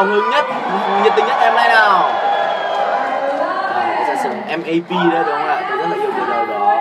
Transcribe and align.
hào 0.00 0.08
hứng 0.08 0.30
nhất 0.30 0.44
nhiệt 1.04 1.12
tình 1.16 1.26
nhất 1.26 1.36
em 1.40 1.54
nay 1.54 1.68
nào? 1.68 2.12
À, 3.74 4.04
sẽ 4.06 4.16
sử 4.22 4.28
MAP 4.28 4.66
đây 4.90 5.22
đúng 5.26 5.36
không 5.36 5.48
ạ? 5.48 5.62
Tôi 5.70 5.78
rất 5.78 5.88
là 5.90 5.96
yêu 6.02 6.10
từ 6.16 6.22
đầu 6.30 6.46
đó. 6.46 6.76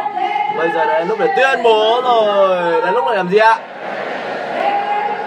Bây 0.57 0.69
giờ 0.69 0.85
đến 0.85 1.07
lúc 1.07 1.19
để 1.19 1.27
tuyên 1.35 1.63
bố 1.63 2.01
rồi. 2.03 2.81
Đến 2.81 2.93
lúc 2.93 3.05
để 3.09 3.15
làm 3.15 3.29
gì 3.29 3.37
ạ? 3.37 3.57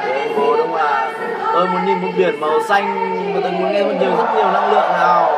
Tuyên 0.05 0.37
bố 0.37 0.57
đúng 0.57 0.73
không 0.73 0.87
ạ? 0.87 1.11
Tôi 1.53 1.67
muốn 1.67 1.87
nhìn 1.87 2.03
một 2.03 2.09
biển 2.17 2.41
màu 2.41 2.63
xanh 2.69 3.09
và 3.35 3.41
tôi 3.43 3.53
muốn 3.53 3.73
nghe 3.73 3.83
một 3.83 3.93
nhiều 4.01 4.17
rất 4.17 4.35
nhiều 4.37 4.53
năng 4.53 4.73
lượng 4.73 4.93
nào. 4.93 5.33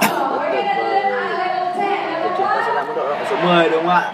Rất 0.00 0.50
tuyệt 0.52 0.64
vời 0.76 1.02
thì 2.22 2.28
chúng 2.38 2.46
ta 2.46 2.62
sẽ 2.66 2.74
làm 2.74 2.86
mức 2.86 2.92
độ 2.96 3.08
đoạn 3.08 3.24
số 3.30 3.36
10 3.44 3.70
đúng 3.70 3.86
không 3.86 3.96
ạ? 3.96 4.12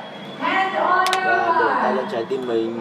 Và 1.25 1.53
để 1.61 1.67
tay 1.83 1.93
lên 1.95 2.07
trái 2.13 2.25
tim 2.29 2.49
mình. 2.49 2.81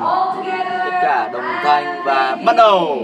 Tất 0.85 0.99
cả 1.01 1.29
đồng 1.33 1.53
thanh 1.63 2.01
và 2.05 2.35
bắt 2.45 2.55
đầu. 2.55 2.97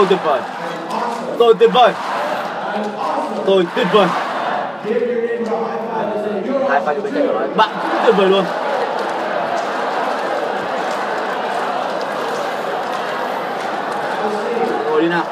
Tôi 0.00 0.06
tuyệt 0.08 0.20
vời. 0.24 0.40
Tôi 1.38 1.54
tuyệt 1.54 1.70
vời. 1.72 1.92
Tôi 3.46 3.66
tuyệt 3.76 3.86
vời. 3.92 4.08
Hai 6.70 6.80
pha 6.80 6.92
bên 6.92 7.14
cạnh 7.14 7.56
bạn 7.56 7.68
cũng 7.82 8.00
tuyệt 8.04 8.16
vời 8.16 8.28
luôn 8.28 8.44
ngồi 14.90 15.02
đi 15.02 15.08
nào 15.08 15.24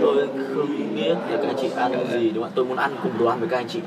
tôi 0.00 0.28
không 0.54 0.94
biết 0.94 1.14
là 1.30 1.36
các 1.36 1.46
anh 1.46 1.56
chị 1.60 1.70
ăn 1.76 1.92
gì 2.12 2.30
đúng 2.30 2.44
không 2.44 2.52
ạ 2.52 2.54
tôi 2.54 2.64
muốn 2.64 2.76
ăn 2.76 2.89
cùng 3.02 3.18
đồ 3.18 3.26
ăn 3.26 3.40
với 3.40 3.48
các 3.48 3.56
anh 3.56 3.68
chị. 3.68 3.80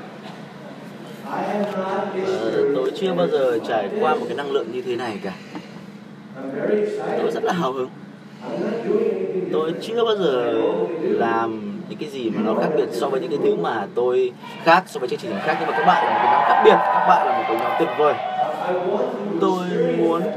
Ờ, 2.25 2.51
tôi 2.75 2.91
chưa 2.95 3.13
bao 3.13 3.27
giờ 3.27 3.59
trải 3.67 3.89
qua 3.99 4.15
một 4.15 4.25
cái 4.27 4.37
năng 4.37 4.51
lượng 4.51 4.71
như 4.71 4.81
thế 4.81 4.95
này 4.95 5.19
cả. 5.23 5.33
Tôi 7.17 7.31
rất 7.31 7.43
là 7.43 7.53
hào 7.53 7.71
hứng. 7.71 7.89
Tôi 9.51 9.73
chưa 9.81 10.05
bao 10.05 10.15
giờ 10.15 10.61
làm 11.01 11.79
những 11.89 11.99
cái 11.99 12.09
gì 12.09 12.29
mà 12.29 12.41
nó 12.45 12.53
khác 12.61 12.69
biệt 12.77 12.89
so 12.91 13.09
với 13.09 13.21
những 13.21 13.29
cái 13.29 13.39
thứ 13.43 13.55
mà 13.55 13.87
tôi 13.95 14.31
khác 14.63 14.83
so 14.87 14.99
với 14.99 15.09
chương 15.09 15.19
trình 15.19 15.31
khác. 15.43 15.57
Nhưng 15.59 15.69
mà 15.69 15.77
các 15.77 15.85
bạn 15.85 16.05
là 16.05 16.13
một 16.13 16.19
cái 16.23 16.33
nhóm 16.33 16.43
khác 16.47 16.61
biệt 16.65 16.77
các 16.77 17.05
bạn 17.07 17.27
là 17.27 17.37
một 17.37 17.43
cái 17.47 17.57
nhóm 17.57 17.71
tuyệt 17.79 17.89
vời 17.97 18.13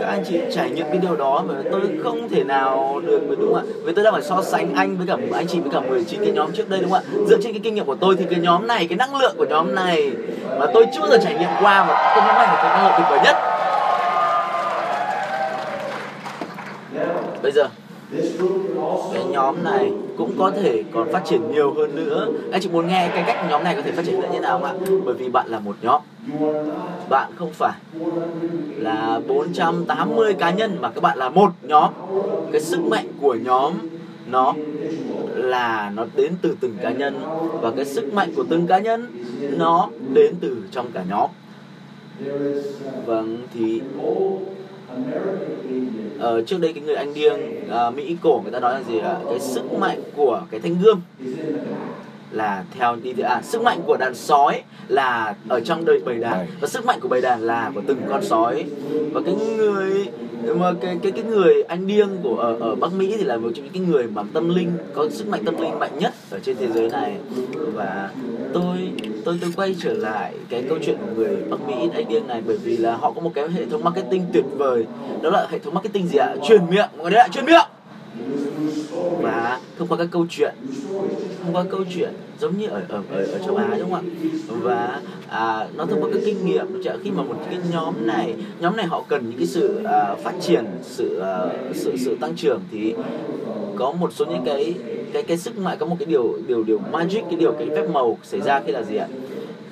các 0.07 0.13
anh 0.13 0.25
chị 0.25 0.41
trải 0.53 0.71
nghiệm 0.71 0.87
cái 0.89 0.99
điều 0.99 1.17
đó 1.17 1.45
mà 1.49 1.55
tôi 1.73 1.81
không 2.03 2.29
thể 2.29 2.45
nào 2.45 3.01
được 3.07 3.21
đúng 3.39 3.55
không 3.55 3.57
ạ? 3.57 3.63
Vì 3.85 3.93
tôi 3.93 4.05
đang 4.05 4.13
phải 4.13 4.23
so 4.23 4.43
sánh 4.43 4.75
anh 4.75 4.97
với 4.97 5.07
cả 5.07 5.17
anh 5.33 5.47
chị 5.47 5.61
với 5.61 5.71
cả 5.73 5.81
19 5.81 6.21
cái 6.21 6.33
nhóm 6.33 6.53
trước 6.53 6.69
đây, 6.69 6.81
đúng 6.81 6.91
không 6.91 7.03
ạ? 7.07 7.09
Dựa 7.29 7.37
trên 7.43 7.53
cái 7.53 7.61
kinh 7.65 7.75
nghiệm 7.75 7.85
của 7.85 7.95
tôi 7.95 8.17
thì 8.19 8.25
cái 8.31 8.41
nhóm 8.41 8.67
này, 8.67 8.87
cái 8.87 8.97
năng 8.97 9.17
lượng 9.17 9.35
của 9.39 9.47
nhóm 9.51 9.75
này 9.75 10.13
mà 10.59 10.67
tôi 10.75 10.87
chưa 10.95 11.01
bao 11.01 11.11
giờ 11.11 11.19
trải 11.23 11.35
nghiệm 11.35 11.49
qua 11.61 11.85
mà 11.87 11.95
cái 11.95 12.27
nhóm 12.27 12.37
này 12.37 12.47
là 12.47 12.57
cái 12.63 12.79
năng 12.79 12.85
lượng 12.85 12.93
tuyệt 12.97 13.07
vời 13.11 13.21
nhất. 13.25 13.37
Bây 17.43 17.53
giờ, 17.53 17.69
cái 19.15 19.25
nhóm 19.31 19.65
này 19.65 19.93
cũng 20.17 20.33
có 20.39 20.51
thể 20.51 20.83
còn 20.93 21.13
phát 21.13 21.23
triển 21.25 21.53
nhiều 21.53 21.75
hơn 21.75 21.95
nữa. 21.95 22.29
Anh 22.53 22.61
chị 22.61 22.69
muốn 22.69 22.87
nghe 22.87 23.11
cái 23.15 23.25
cách 23.27 23.47
nhóm 23.51 23.65
này 23.65 23.75
có 23.75 23.83
thể 23.83 23.93
phát 23.93 24.05
triển 24.07 24.21
như 24.21 24.27
thế 24.33 24.41
nào 24.41 24.59
không 24.59 24.65
ạ? 24.65 24.75
Bởi 25.05 25.15
vì 25.15 25.29
bạn 25.29 25.47
là 25.49 25.59
một 25.59 25.77
nhóm. 25.83 26.01
Bạn 27.09 27.33
không 27.37 27.53
phải 27.53 27.79
là 28.77 29.21
480 29.29 30.35
cá 30.35 30.51
nhân 30.51 30.77
mà 30.81 30.91
các 30.91 31.01
bạn 31.01 31.19
là 31.19 31.29
một 31.29 31.53
nhóm. 31.63 31.93
Cái 32.53 32.61
sức 32.61 32.81
mạnh 32.81 33.07
của 33.21 33.35
nhóm 33.35 33.73
nó 34.31 34.55
là 35.35 35.93
nó 35.95 36.07
đến 36.17 36.33
từ 36.43 36.57
từng 36.61 36.77
cá 36.83 36.91
nhân 36.91 37.21
và 37.61 37.71
cái 37.77 37.85
sức 37.85 38.15
mạnh 38.15 38.33
của 38.37 38.45
từng 38.51 38.67
cá 38.67 38.79
nhân 38.79 39.07
nó 39.59 39.89
đến 40.13 40.35
từ 40.41 40.57
trong 40.71 40.87
cả 40.93 41.05
nhóm. 41.09 41.31
Vâng 43.07 43.39
thì 43.55 43.81
ờ, 46.19 46.43
trước 46.43 46.61
đây 46.61 46.73
cái 46.73 46.83
người 46.83 46.95
anh 46.95 47.15
điên 47.15 47.35
uh, 47.89 47.95
mỹ 47.95 48.17
cổ 48.23 48.41
người 48.43 48.53
ta 48.53 48.61
nói 48.61 48.75
là 48.75 48.83
gì 48.89 48.99
ạ? 48.99 49.17
Cái 49.29 49.41
sức 49.41 49.73
mạnh 49.73 50.01
của 50.17 50.43
cái 50.51 50.61
thanh 50.61 50.77
gươm 50.83 51.01
là 52.31 52.65
theo 52.79 52.97
đi 52.97 53.13
à, 53.23 53.43
sức 53.43 53.63
mạnh 53.63 53.81
của 53.87 53.97
đàn 53.97 54.15
sói 54.15 54.63
là 54.89 55.35
ở 55.49 55.61
trong 55.61 55.85
đời 55.85 56.01
bầy 56.05 56.19
đàn. 56.19 56.47
Và 56.61 56.69
sức 56.69 56.85
mạnh 56.85 57.01
của 57.01 57.09
bầy 57.09 57.21
đàn 57.21 57.41
là 57.41 57.71
của 57.75 57.83
từng 57.87 58.01
con 58.09 58.25
sói. 58.25 58.65
Và 59.13 59.21
cái 59.25 59.35
người 59.35 60.07
mà 60.57 60.73
cái 60.81 60.99
cái 61.03 61.13
cái 61.13 61.25
người 61.25 61.63
anh 61.63 61.87
điên 61.87 62.09
của 62.23 62.37
ở 62.37 62.57
ở 62.61 62.75
Bắc 62.75 62.93
Mỹ 62.93 63.15
thì 63.19 63.25
là 63.25 63.37
một 63.37 63.51
trong 63.55 63.65
những 63.65 63.73
cái 63.73 63.83
người 63.83 64.07
mà 64.07 64.23
tâm 64.33 64.49
linh 64.49 64.73
có 64.95 65.09
sức 65.11 65.29
mạnh 65.29 65.45
tâm 65.45 65.61
linh 65.61 65.79
mạnh 65.79 65.99
nhất 65.99 66.13
ở 66.31 66.39
trên 66.39 66.57
thế 66.57 66.69
giới 66.75 66.91
này. 66.91 67.17
Và 67.75 68.11
tôi 68.53 68.77
tôi 69.27 69.39
tôi 69.41 69.51
quay 69.57 69.77
trở 69.79 69.93
lại 69.93 70.35
cái 70.49 70.65
câu 70.69 70.79
chuyện 70.83 70.97
của 71.01 71.15
người 71.17 71.37
Bắc 71.51 71.61
Mỹ 71.67 71.89
anh 71.95 72.09
điên 72.09 72.27
này 72.27 72.43
bởi 72.47 72.57
vì 72.57 72.77
là 72.77 72.97
họ 72.97 73.13
có 73.13 73.21
một 73.21 73.31
cái 73.35 73.49
hệ 73.49 73.67
thống 73.67 73.85
marketing 73.85 74.27
tuyệt 74.33 74.45
vời. 74.57 74.85
Đó 75.23 75.31
là 75.31 75.47
hệ 75.51 75.59
thống 75.59 75.75
marketing 75.75 76.09
gì 76.09 76.19
ạ? 76.19 76.35
Truyền 76.49 76.61
miệng 76.71 76.89
mọi 76.97 77.03
người 77.03 77.11
đấy 77.11 77.21
ạ? 77.21 77.29
Truyền 77.33 77.45
miệng! 77.45 77.67
Và 79.23 79.61
thông 79.79 79.89
qua 79.89 79.99
các 79.99 80.09
câu 80.11 80.27
chuyện 80.31 80.55
thông 81.45 81.55
qua 81.55 81.65
câu 81.71 81.85
chuyện 81.95 82.13
giống 82.41 82.59
như 82.59 82.67
ở 82.67 82.83
ở 82.89 83.03
ở, 83.11 83.25
ở 83.25 83.39
châu 83.47 83.57
Á 83.57 83.69
đúng 83.79 83.91
không 83.91 83.95
ạ? 83.95 84.03
Và 84.49 85.01
à, 85.29 85.69
nó 85.75 85.87
thông 85.87 86.03
qua 86.03 86.11
cái 86.13 86.23
kinh 86.25 86.47
nghiệm 86.47 86.67
khi 87.03 87.11
mà 87.11 87.23
một 87.23 87.35
cái 87.51 87.59
nhóm 87.73 88.07
này 88.07 88.35
nhóm 88.61 88.77
này 88.77 88.87
họ 88.87 89.05
cần 89.09 89.31
những 89.31 89.39
cái 89.39 89.47
sự 89.47 89.85
à, 89.85 90.15
phát 90.15 90.35
triển 90.41 90.65
sự 90.83 91.19
à, 91.19 91.39
sự 91.75 91.97
sự 91.97 92.17
tăng 92.21 92.37
trưởng 92.37 92.61
thì 92.73 92.95
có 93.77 93.93
một 93.93 94.13
số 94.13 94.25
những 94.25 94.45
cái 94.45 94.75
cái 95.13 95.23
cái 95.23 95.39
sức 95.39 95.59
mạnh 95.59 95.77
có 95.81 95.87
một 95.87 95.97
cái 95.99 96.07
điều 96.07 96.39
điều 96.47 96.65
điều 96.65 96.79
magic 96.79 97.25
cái 97.31 97.37
điều 97.39 97.53
cái 97.53 97.69
phép 97.69 97.91
màu 97.91 98.19
xảy 98.23 98.41
ra 98.41 98.61
khi 98.67 98.73
là 98.73 98.83
gì 98.83 98.97
ạ? 98.97 99.09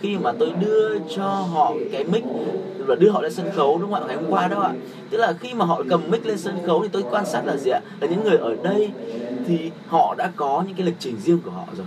Khi 0.01 0.19
mà 0.19 0.33
tôi 0.39 0.53
đưa 0.61 0.99
cho 0.99 1.25
họ 1.27 1.75
cái 1.93 2.05
mic 2.05 2.25
và 2.79 2.95
đưa 2.95 3.11
họ 3.11 3.23
lên 3.23 3.33
sân 3.33 3.47
khấu 3.55 3.79
đúng 3.79 3.93
không 3.93 4.03
ạ? 4.03 4.07
Ngày 4.07 4.17
hôm 4.17 4.31
qua 4.31 4.49
đó 4.49 4.61
ạ. 4.61 4.73
Tức 5.11 5.19
là 5.19 5.33
khi 5.41 5.55
mà 5.55 5.65
họ 5.65 5.83
cầm 5.89 6.11
mic 6.11 6.27
lên 6.27 6.39
sân 6.39 6.59
khấu 6.67 6.83
thì 6.83 6.89
tôi 6.93 7.03
quan 7.11 7.27
sát 7.27 7.47
là 7.47 7.57
gì 7.57 7.71
ạ? 7.71 7.81
Là 8.01 8.07
những 8.07 8.25
người 8.25 8.37
ở 8.37 8.57
đây 8.63 8.91
thì 9.47 9.71
họ 9.87 10.15
đã 10.19 10.33
có 10.37 10.65
những 10.67 10.77
cái 10.77 10.87
lịch 10.87 10.97
trình 10.99 11.17
riêng 11.25 11.39
của 11.45 11.51
họ 11.51 11.65
rồi 11.77 11.87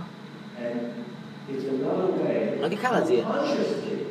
nói 2.60 2.70
cách 2.70 2.78
khác 2.80 2.92
là 2.92 3.04
gì 3.04 3.18
ạ? 3.18 3.28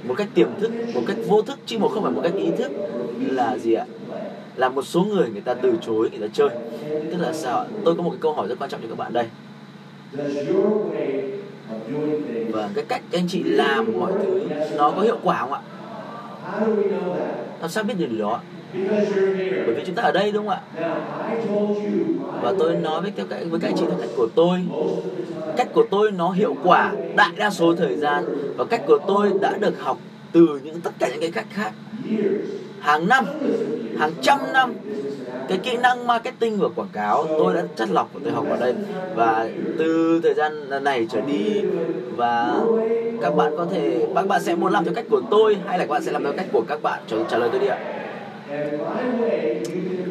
Một 0.03 0.13
cách 0.17 0.27
tiềm 0.33 0.49
thức, 0.59 0.71
một 0.93 1.01
cách 1.07 1.17
vô 1.27 1.41
thức, 1.41 1.59
chứ 1.65 1.77
một 1.77 1.87
không 1.93 2.03
phải 2.03 2.11
một 2.11 2.21
cách 2.23 2.33
ý 2.35 2.51
thức 2.57 2.71
là 3.19 3.57
gì 3.57 3.73
ạ? 3.73 3.85
Là 4.55 4.69
một 4.69 4.81
số 4.81 5.03
người 5.03 5.29
người 5.29 5.41
ta 5.41 5.53
từ 5.53 5.73
chối, 5.81 6.09
người 6.09 6.27
ta 6.27 6.33
chơi. 6.33 6.49
Tức 7.11 7.17
là 7.17 7.33
sao 7.33 7.59
ạ? 7.59 7.65
Tôi 7.85 7.95
có 7.95 8.03
một 8.03 8.09
cái 8.09 8.19
câu 8.21 8.33
hỏi 8.33 8.47
rất 8.47 8.59
quan 8.59 8.69
trọng 8.69 8.81
cho 8.81 8.87
các 8.87 8.97
bạn 8.97 9.13
đây. 9.13 9.25
Và 12.51 12.69
cái 12.73 12.85
cách 12.87 13.01
anh 13.11 13.27
chị 13.27 13.43
làm 13.43 13.99
mọi 13.99 14.11
thứ 14.23 14.41
nó 14.77 14.93
có 14.95 15.01
hiệu 15.01 15.17
quả 15.23 15.39
không 15.39 15.53
ạ? 15.53 15.61
Làm 17.61 17.69
sao 17.69 17.83
biết 17.83 17.93
được 17.97 18.07
điều 18.09 18.19
đó 18.19 18.41
bởi 18.73 19.73
vì 19.75 19.83
chúng 19.85 19.95
ta 19.95 20.03
ở 20.03 20.11
đây 20.11 20.31
đúng 20.31 20.47
không 20.47 20.57
ạ? 20.57 20.61
Và 22.41 22.53
tôi 22.59 22.75
nói 22.75 23.01
với 23.01 23.11
các 23.15 23.27
với 23.49 23.59
các 23.59 23.67
anh 23.67 23.75
chị 23.77 23.83
theo 23.87 23.97
cách 24.01 24.09
của 24.15 24.27
tôi. 24.35 24.59
Cách 25.57 25.67
của 25.73 25.85
tôi 25.91 26.11
nó 26.11 26.31
hiệu 26.31 26.55
quả 26.63 26.91
đại 27.15 27.31
đa 27.37 27.49
số 27.49 27.75
thời 27.75 27.95
gian. 27.95 28.25
Và 28.57 28.65
cách 28.65 28.81
của 28.87 28.97
tôi 29.07 29.31
đã 29.41 29.57
được 29.57 29.79
học 29.79 29.97
từ 30.31 30.59
những 30.63 30.81
tất 30.81 30.91
cả 30.99 31.09
những 31.09 31.21
cái 31.21 31.31
cách 31.31 31.47
khác. 31.49 31.71
Hàng 32.79 33.07
năm 33.07 33.25
hàng 33.97 34.11
trăm 34.21 34.39
năm 34.53 34.73
cái 35.47 35.57
kỹ 35.57 35.77
năng 35.77 36.07
marketing 36.07 36.57
và 36.57 36.67
quảng 36.75 36.89
cáo 36.93 37.25
tôi 37.27 37.53
đã 37.53 37.63
chất 37.75 37.89
lọc 37.89 38.09
và 38.13 38.19
tôi 38.23 38.33
học 38.33 38.45
ở 38.49 38.57
đây. 38.59 38.73
Và 39.15 39.49
từ 39.77 40.19
thời 40.23 40.33
gian 40.33 40.83
này 40.83 41.07
trở 41.09 41.21
đi 41.21 41.61
và 42.15 42.53
các 43.21 43.35
bạn 43.35 43.53
có 43.57 43.67
thể 43.71 44.07
các 44.15 44.27
bạn 44.27 44.41
sẽ 44.41 44.55
muốn 44.55 44.71
làm 44.71 44.85
theo 44.85 44.93
cách 44.93 45.05
của 45.09 45.21
tôi 45.29 45.57
hay 45.65 45.79
là 45.79 45.85
các 45.85 45.91
bạn 45.91 46.03
sẽ 46.03 46.11
làm 46.11 46.23
theo 46.23 46.33
cách 46.37 46.47
của 46.51 46.63
các 46.67 46.81
bạn? 46.81 47.03
Trả 47.29 47.37
lời 47.37 47.49
tôi 47.51 47.59
đi 47.59 47.67
ạ 47.67 47.77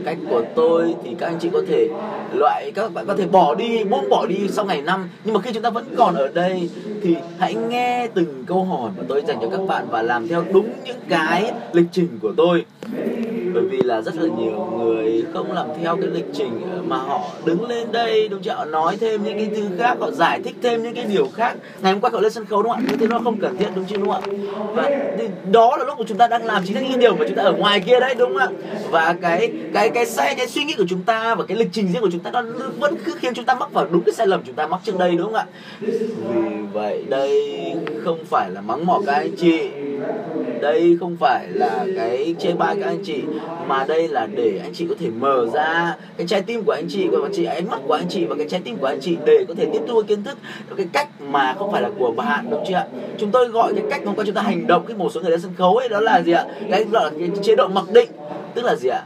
cách 0.05 0.19
của 0.31 0.43
tôi 0.55 0.95
thì 1.05 1.11
các 1.19 1.27
anh 1.27 1.39
chị 1.41 1.49
có 1.53 1.63
thể 1.69 1.89
loại, 2.35 2.73
các 2.75 2.95
bạn 2.95 3.07
có 3.07 3.15
thể 3.17 3.27
bỏ 3.27 3.55
đi, 3.55 3.85
buông 3.85 4.09
bỏ 4.09 4.27
đi 4.27 4.37
sau 4.49 4.65
ngày 4.65 4.83
năm. 4.83 5.09
Nhưng 5.25 5.35
mà 5.35 5.41
khi 5.41 5.53
chúng 5.53 5.63
ta 5.63 5.71
vẫn 5.71 5.85
còn 5.97 6.15
ở 6.15 6.29
đây 6.29 6.71
thì 7.03 7.17
hãy 7.39 7.55
nghe 7.55 8.09
từng 8.15 8.45
câu 8.47 8.65
hỏi 8.65 8.91
mà 8.99 9.05
tôi 9.09 9.23
dành 9.29 9.39
cho 9.41 9.49
các 9.49 9.61
bạn 9.69 9.85
và 9.91 10.03
làm 10.03 10.29
theo 10.29 10.45
đúng 10.53 10.69
những 10.85 11.01
cái 11.09 11.53
lịch 11.73 11.87
trình 11.93 12.09
của 12.23 12.33
tôi. 12.37 12.65
Bởi 13.55 13.65
vì 13.65 13.79
là 13.83 14.01
rất 14.01 14.17
là 14.17 14.29
nhiều 14.39 14.69
người 14.79 15.25
không 15.33 15.53
làm 15.53 15.67
theo 15.83 15.97
cái 15.97 16.11
lịch 16.11 16.27
trình 16.33 16.61
mà 16.87 16.97
họ 16.97 17.21
đứng 17.45 17.69
lên 17.69 17.93
đây, 17.93 18.29
đúng 18.29 18.43
chưa? 18.43 18.51
Họ 18.51 18.65
nói 18.65 18.97
thêm 19.01 19.25
những 19.25 19.39
cái 19.39 19.51
thứ 19.57 19.63
khác, 19.79 19.97
họ 20.01 20.11
giải 20.11 20.41
thích 20.45 20.55
thêm 20.63 20.83
những 20.83 20.95
cái 20.95 21.05
điều 21.05 21.29
khác. 21.35 21.57
Ngày 21.83 21.93
hôm 21.93 22.01
qua 22.01 22.11
họ 22.13 22.21
lên 22.21 22.33
sân 22.33 22.45
khấu 22.45 22.63
đúng 22.63 22.73
không 22.73 22.85
ạ? 22.89 22.97
Những 23.01 23.11
nó 23.11 23.21
không 23.25 23.41
cần 23.41 23.57
thiết, 23.57 23.67
đúng 23.77 23.85
chưa 23.85 23.97
đúng 23.97 24.11
không 24.11 24.23
ạ? 24.23 24.33
Và 24.75 24.91
đó 25.53 25.77
là 25.77 25.85
lúc 25.85 25.99
mà 25.99 26.05
chúng 26.09 26.19
ta 26.19 26.29
đang 26.29 26.45
làm 26.45 26.63
chính 26.67 26.77
là 26.77 26.83
những 26.83 26.99
điều 26.99 27.17
mà 27.17 27.25
chúng 27.29 27.37
ta 27.37 27.43
ở 27.43 27.53
ngoài 27.53 27.81
kia 27.81 28.01
đấy, 28.01 28.15
đúng 28.15 28.26
không 28.33 28.37
ạ? 28.37 28.49
Và 28.91 29.17
cái 29.21 29.53
cái 29.75 29.91
cái 29.91 30.07
sai 30.07 30.35
cái 30.35 30.49
suy 30.49 30.65
nghĩ 30.65 30.75
của 30.79 30.87
chúng 30.89 31.03
ta 31.03 31.35
và 31.35 31.45
cái 31.45 31.57
lịch 31.57 31.69
trình 31.73 31.89
riêng 31.93 32.03
của 32.03 32.11
chúng 32.13 32.21
ta 32.21 32.31
nó 32.31 32.43
vẫn 32.79 32.95
cứ 33.05 33.15
khiến 33.19 33.35
chúng 33.35 33.45
ta 33.45 33.55
mắc 33.55 33.73
vào 33.73 33.87
đúng 33.91 34.03
cái 34.03 34.15
sai 34.15 34.27
lầm 34.27 34.41
chúng 34.47 34.55
ta 34.55 34.67
mắc 34.67 34.81
trước 34.85 34.99
đây, 34.99 35.17
đúng 35.17 35.27
không 35.27 35.35
ạ? 35.35 35.47
Vì 35.81 35.99
vậy 36.73 37.05
đây 37.09 37.63
không 38.05 38.25
phải 38.25 38.51
là 38.51 38.61
mắng 38.61 38.87
mỏ 38.87 39.01
các 39.07 39.13
anh 39.13 39.37
chị. 39.37 39.69
Đây 40.61 40.97
không 41.01 41.17
phải 41.17 41.49
là 41.49 41.87
cái 41.97 42.35
chê 42.39 42.53
bai 42.53 42.77
các 42.81 42.87
anh 42.87 43.05
chị, 43.05 43.23
mà 43.67 43.85
đây 43.89 44.09
là 44.09 44.27
để 44.37 44.61
anh 44.63 44.75
chị 44.75 44.87
có 44.89 44.95
thể 45.01 45.09
mở 45.19 45.47
ra 45.53 45.97
cái 46.17 46.27
trái 46.27 46.43
tim 46.43 46.63
của 46.63 46.73
anh 46.73 46.87
chị, 46.89 47.09
và 47.09 47.19
anh 47.23 47.33
chị, 47.35 47.45
ánh 47.45 47.69
mắt 47.69 47.81
của 47.87 47.95
anh 47.95 48.07
chị 48.09 48.25
và 48.25 48.35
cái 48.39 48.47
trái 48.49 48.61
tim 48.65 48.77
của 48.77 48.87
anh 48.87 49.01
chị 49.01 49.17
để 49.27 49.45
có 49.49 49.55
thể 49.55 49.67
tiếp 49.73 49.81
thu 49.89 50.03
kiến 50.03 50.23
thức 50.23 50.39
theo 50.67 50.77
cái 50.77 50.87
cách 50.93 51.09
mà 51.21 51.55
không 51.59 51.73
phải 51.73 51.83
là 51.83 51.91
của 51.99 52.11
bạn, 52.11 52.47
đúng 52.51 52.65
chưa 52.69 52.75
ạ? 52.75 52.87
Chúng 53.19 53.31
tôi 53.31 53.49
gọi 53.49 53.73
cái 53.75 53.85
cách 53.91 54.05
mà 54.05 54.13
chúng 54.27 54.35
ta 54.35 54.43
hành 54.43 54.67
động 54.67 54.85
cái 54.87 54.97
một 54.97 55.13
số 55.15 55.21
người 55.21 55.31
lên 55.31 55.41
sân 55.41 55.53
khấu 55.59 55.77
ấy, 55.77 55.89
đó 55.89 56.01
là 56.01 56.23
gì 56.23 56.33
ạ? 56.33 56.45
Cái 56.71 56.85
gọi 56.85 57.05
là 57.05 57.11
cái 57.19 57.31
chế 57.43 57.57
độ 57.57 57.69
mặc 57.69 57.85
định 57.93 58.09
tức 58.57 58.65
là 58.65 58.75
gì 58.75 58.89
ạ? 58.89 59.05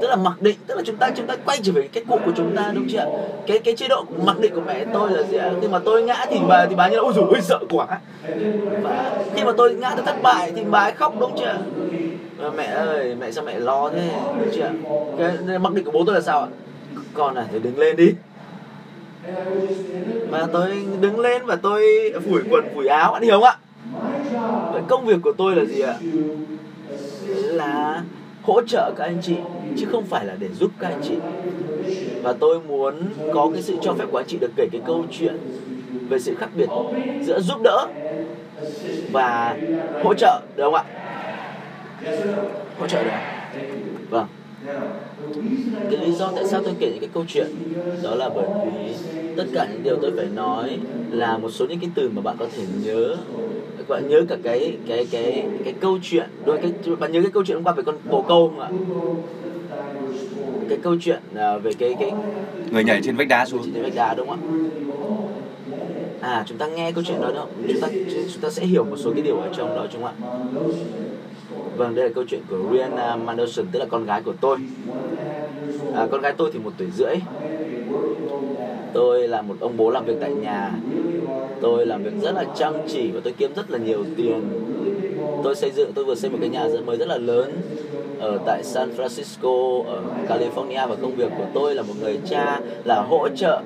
Tức 0.00 0.06
là 0.08 0.16
mặc 0.16 0.42
định, 0.42 0.56
tức 0.66 0.74
là 0.76 0.82
chúng 0.86 0.96
ta 0.96 1.10
chúng 1.16 1.26
ta 1.26 1.36
quay 1.44 1.58
trở 1.62 1.72
về 1.72 1.88
cái 1.92 2.04
cuộc 2.08 2.20
của 2.24 2.32
chúng 2.36 2.56
ta, 2.56 2.72
đúng 2.74 2.88
chưa 2.88 3.04
cái 3.46 3.58
cái 3.58 3.76
chế 3.76 3.88
độ 3.88 4.04
mặc 4.24 4.40
định 4.40 4.54
của 4.54 4.60
mẹ 4.66 4.84
tôi 4.92 5.10
là 5.10 5.22
gì 5.22 5.36
ạ? 5.36 5.50
Khi 5.60 5.68
mà 5.68 5.78
tôi 5.78 6.02
ngã 6.02 6.26
thì 6.30 6.38
bà 6.48 6.66
thì 6.66 6.74
bà 6.74 6.88
như 6.88 6.96
là, 6.96 7.02
ôi 7.02 7.12
dồi 7.16 7.40
sợ 7.42 7.58
quá. 7.70 7.86
Và 8.82 9.24
khi 9.34 9.44
mà 9.44 9.52
tôi 9.56 9.74
ngã 9.74 9.90
tôi 9.96 10.04
thất 10.06 10.22
bại 10.22 10.52
thì 10.56 10.64
bà 10.70 10.78
ấy 10.78 10.92
khóc, 10.92 11.14
đúng 11.20 11.32
chưa 11.38 11.58
mẹ 12.56 12.64
ơi, 12.64 13.16
mẹ 13.20 13.32
sao 13.32 13.44
mẹ 13.44 13.58
lo 13.58 13.90
thế, 13.90 14.10
đúng 14.38 14.50
chưa 14.54 14.70
cái 15.48 15.58
mặc 15.58 15.72
định 15.72 15.84
của 15.84 15.90
bố 15.90 16.04
tôi 16.06 16.14
là 16.14 16.20
sao 16.20 16.40
ạ? 16.40 16.46
Con 17.14 17.34
này 17.34 17.44
thì 17.52 17.58
đứng 17.58 17.78
lên 17.78 17.96
đi. 17.96 18.14
Và 20.30 20.46
tôi 20.52 20.86
đứng 21.00 21.20
lên 21.20 21.46
và 21.46 21.56
tôi 21.56 22.12
phủi 22.26 22.40
quần, 22.50 22.64
phủi 22.74 22.86
áo, 22.86 23.12
bạn 23.12 23.22
hiểu 23.22 23.40
không 23.40 23.44
ạ? 23.44 23.56
Vậy 24.72 24.82
công 24.88 25.06
việc 25.06 25.16
của 25.22 25.32
tôi 25.32 25.56
là 25.56 25.64
gì 25.64 25.80
ạ? 25.80 25.94
Là 27.28 28.02
hỗ 28.42 28.62
trợ 28.62 28.92
các 28.96 29.04
anh 29.04 29.18
chị, 29.22 29.34
chứ 29.76 29.86
không 29.92 30.04
phải 30.04 30.26
là 30.26 30.36
để 30.38 30.48
giúp 30.60 30.70
các 30.78 30.88
anh 30.88 31.00
chị. 31.02 31.14
Và 32.22 32.32
tôi 32.32 32.60
muốn 32.60 33.02
có 33.34 33.50
cái 33.52 33.62
sự 33.62 33.76
cho 33.82 33.94
phép 33.94 34.04
của 34.10 34.18
anh 34.18 34.26
chị 34.28 34.38
được 34.38 34.50
kể 34.56 34.68
cái 34.72 34.80
câu 34.86 35.04
chuyện 35.10 35.36
về 36.08 36.18
sự 36.18 36.34
khác 36.34 36.48
biệt 36.56 36.68
giữa 37.22 37.40
giúp 37.40 37.58
đỡ 37.64 37.86
và 39.12 39.56
hỗ 40.04 40.14
trợ, 40.14 40.40
được 40.56 40.64
không 40.64 40.74
ạ? 40.74 40.84
Hỗ 42.78 42.86
trợ 42.86 43.04
được. 43.04 43.10
Vâng. 44.10 44.26
Cái 45.90 46.06
lý 46.06 46.12
do 46.12 46.32
tại 46.36 46.44
sao 46.46 46.62
tôi 46.64 46.74
kể 46.78 46.90
những 46.90 47.00
cái 47.00 47.10
câu 47.14 47.24
chuyện 47.28 47.46
đó 48.02 48.14
là 48.14 48.28
bởi 48.28 48.46
vì 48.64 48.94
tất 49.36 49.44
cả 49.54 49.66
những 49.72 49.82
điều 49.82 49.96
tôi 50.02 50.12
phải 50.16 50.26
nói 50.34 50.78
là 51.10 51.38
một 51.38 51.50
số 51.50 51.66
những 51.66 51.80
cái 51.80 51.90
từ 51.94 52.10
mà 52.14 52.22
bạn 52.22 52.36
có 52.38 52.46
thể 52.56 52.62
nhớ 52.84 53.16
bạn 53.90 54.08
nhớ 54.08 54.24
cả 54.28 54.36
cái 54.42 54.76
cái 54.88 55.06
cái 55.10 55.46
cái 55.64 55.74
câu 55.80 55.98
chuyện 56.02 56.30
đôi 56.44 56.58
cái 56.58 56.72
bạn 56.96 57.12
nhớ 57.12 57.20
cái 57.22 57.30
câu 57.30 57.44
chuyện 57.44 57.56
hôm 57.56 57.64
qua 57.64 57.72
về 57.72 57.82
con 57.82 57.96
bồ 58.10 58.22
câu 58.22 58.48
không 58.48 58.60
ạ? 58.60 58.70
Cái 60.68 60.78
câu 60.82 60.96
chuyện 61.00 61.20
à, 61.34 61.58
về 61.58 61.72
cái 61.78 61.96
cái 62.00 62.12
người 62.70 62.84
nhảy 62.84 63.00
trên 63.04 63.16
vách 63.16 63.28
đá 63.28 63.44
xuống. 63.46 63.62
Trên 63.74 63.82
vách 63.82 63.94
đá 63.94 64.14
đúng 64.14 64.28
không 64.28 64.38
ạ? 64.40 64.46
À 66.20 66.44
chúng 66.46 66.58
ta 66.58 66.66
nghe 66.66 66.92
câu 66.92 67.04
chuyện 67.06 67.20
đó 67.20 67.30
đâu 67.34 67.46
chúng 67.68 67.80
ta 67.80 67.88
chúng 68.32 68.42
ta 68.42 68.50
sẽ 68.50 68.66
hiểu 68.66 68.84
một 68.84 68.96
số 68.96 69.10
cái 69.14 69.22
điều 69.22 69.36
ở 69.36 69.48
trong 69.56 69.68
đó 69.68 69.86
chúng 69.92 70.04
ạ? 70.04 70.12
Vâng 71.76 71.94
đây 71.94 72.08
là 72.08 72.14
câu 72.14 72.24
chuyện 72.28 72.40
của 72.50 72.56
Rihanna 72.72 73.16
Manderson 73.16 73.66
tức 73.72 73.78
là 73.78 73.86
con 73.90 74.04
gái 74.04 74.22
của 74.22 74.34
tôi. 74.40 74.56
À, 75.94 76.06
con 76.10 76.20
gái 76.20 76.34
tôi 76.36 76.50
thì 76.52 76.58
một 76.58 76.72
tuổi 76.78 76.88
rưỡi. 76.96 77.16
Tôi 78.92 79.28
là 79.28 79.42
một 79.42 79.56
ông 79.60 79.76
bố 79.76 79.90
làm 79.90 80.04
việc 80.04 80.16
tại 80.20 80.34
nhà 80.34 80.72
tôi 81.60 81.86
làm 81.86 82.02
việc 82.02 82.12
rất 82.22 82.34
là 82.34 82.44
chăm 82.56 82.74
chỉ 82.88 83.10
và 83.10 83.20
tôi 83.24 83.34
kiếm 83.38 83.52
rất 83.56 83.70
là 83.70 83.78
nhiều 83.78 84.04
tiền. 84.16 84.40
Tôi 85.44 85.54
xây 85.54 85.70
dựng 85.70 85.92
tôi 85.92 86.04
vừa 86.04 86.14
xây 86.14 86.30
một 86.30 86.38
cái 86.40 86.48
nhà 86.48 86.68
mới 86.86 86.96
rất 86.96 87.08
là 87.08 87.18
lớn 87.18 87.52
ở 88.20 88.38
tại 88.46 88.64
San 88.64 88.90
Francisco 88.96 89.84
ở 89.84 90.02
California 90.28 90.88
và 90.88 90.96
công 91.02 91.16
việc 91.16 91.32
của 91.38 91.44
tôi 91.54 91.74
là 91.74 91.82
một 91.82 91.94
người 92.00 92.18
cha 92.28 92.60
là 92.84 93.02
hỗ 93.02 93.28
trợ 93.28 93.60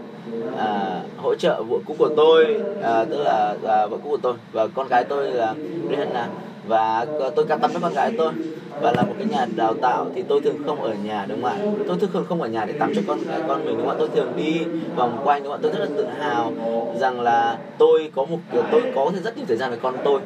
à, 0.58 1.00
hỗ 1.16 1.34
trợ 1.34 1.62
vợ 1.62 1.78
cũ 1.86 1.94
của 1.98 2.10
tôi 2.16 2.60
à, 2.82 3.04
tức 3.04 3.22
là 3.24 3.56
à, 3.66 3.86
vợ 3.86 3.96
cũ 4.02 4.10
của 4.10 4.16
tôi 4.16 4.34
và 4.52 4.66
con 4.66 4.88
gái 4.88 5.04
tôi 5.08 5.30
là 5.30 5.54
Rihanna. 5.90 6.28
Và 6.68 7.06
à, 7.20 7.30
tôi 7.36 7.46
cắt 7.46 7.58
tắm 7.62 7.70
với 7.72 7.82
con 7.82 7.94
gái 7.94 8.12
tôi 8.18 8.32
và 8.80 8.92
là 8.92 9.02
một 9.02 9.14
cái 9.18 9.26
nhà 9.26 9.46
đào 9.56 9.74
tạo 9.74 10.06
thì 10.14 10.22
tôi 10.28 10.40
thường 10.40 10.56
không 10.66 10.82
ở 10.82 10.94
nhà 11.04 11.26
đúng 11.28 11.42
không 11.42 11.50
ạ? 11.50 11.56
Tôi 11.86 11.96
thường 12.12 12.24
không 12.28 12.42
ở 12.42 12.48
nhà 12.48 12.64
để 12.64 12.72
tắm 12.72 12.92
cho 12.94 13.02
con 13.06 13.18
con 13.48 13.64
mình 13.64 13.76
đúng 13.76 13.86
không 13.86 13.96
ạ? 13.96 13.98
Tôi 13.98 14.08
thường 14.14 14.32
đi 14.36 14.60
vòng 14.96 15.20
quanh 15.24 15.42
đúng 15.42 15.52
không 15.52 15.60
ạ? 15.60 15.62
Tôi 15.62 15.72
rất 15.72 15.78
là 15.78 15.86
tự 15.96 16.06
hào 16.20 16.52
rằng 17.00 17.20
là 17.20 17.58
tôi 17.78 18.10
có 18.14 18.24
một 18.24 18.38
tôi 18.70 18.82
có 18.94 19.12
rất 19.24 19.36
nhiều 19.36 19.46
thời 19.48 19.56
gian 19.56 19.70
với 19.70 19.78
con 19.82 19.94
tôi. 20.04 20.20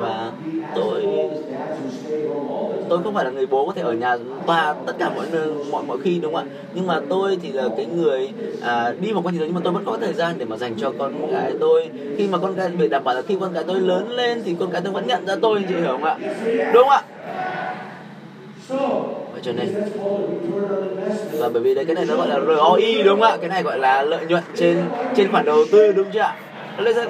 Và 0.00 0.32
tôi 0.74 1.06
tôi 2.88 3.02
không 3.02 3.14
phải 3.14 3.24
là 3.24 3.30
người 3.30 3.46
bố 3.46 3.66
có 3.66 3.72
thể 3.72 3.82
ở 3.82 3.92
nhà 3.92 4.16
và 4.46 4.74
tất 4.86 4.92
cả 4.98 5.10
mọi 5.10 5.26
mọi 5.70 5.82
mọi 5.82 5.98
khi 6.04 6.18
đúng 6.18 6.34
không 6.34 6.48
ạ? 6.48 6.50
Nhưng 6.74 6.86
mà 6.86 7.00
tôi 7.08 7.38
thì 7.42 7.52
là 7.52 7.68
cái 7.76 7.86
người 7.86 8.32
à, 8.60 8.94
đi 9.00 9.12
vòng 9.12 9.24
quanh 9.24 9.34
thế 9.34 9.38
giới 9.38 9.48
nhưng 9.48 9.54
mà 9.54 9.60
tôi 9.64 9.72
vẫn 9.72 9.84
có 9.84 9.98
thời 10.00 10.12
gian 10.12 10.34
để 10.38 10.44
mà 10.44 10.56
dành 10.56 10.74
cho 10.76 10.92
con 10.98 11.30
gái 11.32 11.52
tôi. 11.60 11.90
Khi 12.16 12.28
mà 12.28 12.38
con 12.38 12.54
gái 12.54 12.68
bị 12.68 12.88
đảm 12.88 13.04
bảo 13.04 13.14
là 13.14 13.22
khi 13.22 13.36
con 13.40 13.52
gái 13.52 13.64
tôi 13.66 13.80
lớn 13.80 14.10
lên 14.10 14.42
thì 14.44 14.56
con 14.60 14.70
gái 14.70 14.82
tôi 14.84 14.92
vẫn 14.92 15.06
nhận 15.06 15.26
ra 15.26 15.36
tôi 15.42 15.64
chị 15.68 15.74
hiểu 15.74 15.92
không 15.92 16.04
ạ? 16.04 16.16
Đúng 16.74 16.82
không 16.82 16.88
ạ? 16.88 17.02
Vậy 19.32 19.40
cho 19.44 19.52
nên. 19.52 19.74
và 21.38 21.48
bởi 21.48 21.62
vì 21.62 21.74
đấy 21.74 21.84
cái 21.86 21.94
này 21.94 22.06
nó 22.06 22.16
gọi 22.16 22.28
là 22.28 22.40
ROI 22.40 23.02
đúng 23.02 23.20
không 23.20 23.30
ạ? 23.30 23.36
Cái 23.40 23.48
này 23.50 23.62
gọi 23.62 23.78
là 23.78 24.02
lợi 24.02 24.26
nhuận 24.26 24.44
trên 24.54 24.90
trên 25.12 25.30
khoản 25.30 25.44
đầu 25.44 25.64
tư 25.72 25.92
đúng 25.92 26.10
chưa 26.12 26.20
ạ? 26.20 26.36
Đó 26.76 26.84
là 26.84 27.06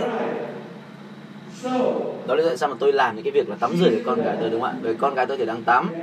đó 2.24 2.34
là 2.34 2.42
tại 2.46 2.56
sao 2.56 2.68
mà 2.68 2.76
tôi 2.80 2.92
làm 2.92 3.14
những 3.16 3.24
cái 3.24 3.32
việc 3.32 3.48
là 3.48 3.56
tắm 3.56 3.76
rửa 3.76 3.90
để 3.90 4.00
con 4.04 4.22
gái 4.22 4.36
tôi 4.40 4.50
đúng 4.50 4.60
không 4.60 4.70
ạ? 4.70 4.76
Bởi 4.82 4.94
con 4.94 5.14
gái 5.14 5.26
tôi 5.26 5.36
thì 5.36 5.46
đang 5.46 5.64
tắm. 5.64 5.94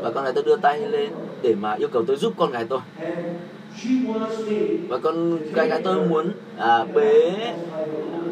và 0.00 0.10
con 0.10 0.24
gái 0.24 0.32
tôi 0.34 0.44
đưa 0.44 0.56
tay 0.56 0.80
lên 0.86 1.12
để 1.42 1.54
mà 1.54 1.74
yêu 1.74 1.88
cầu 1.92 2.04
tôi 2.06 2.16
giúp 2.16 2.32
con 2.36 2.50
gái 2.52 2.64
tôi. 2.68 2.80
Và 4.88 4.98
con 4.98 5.38
gái 5.52 5.68
gái 5.68 5.80
tôi 5.84 6.00
muốn 6.00 6.32
à, 6.56 6.84
bế 6.84 7.32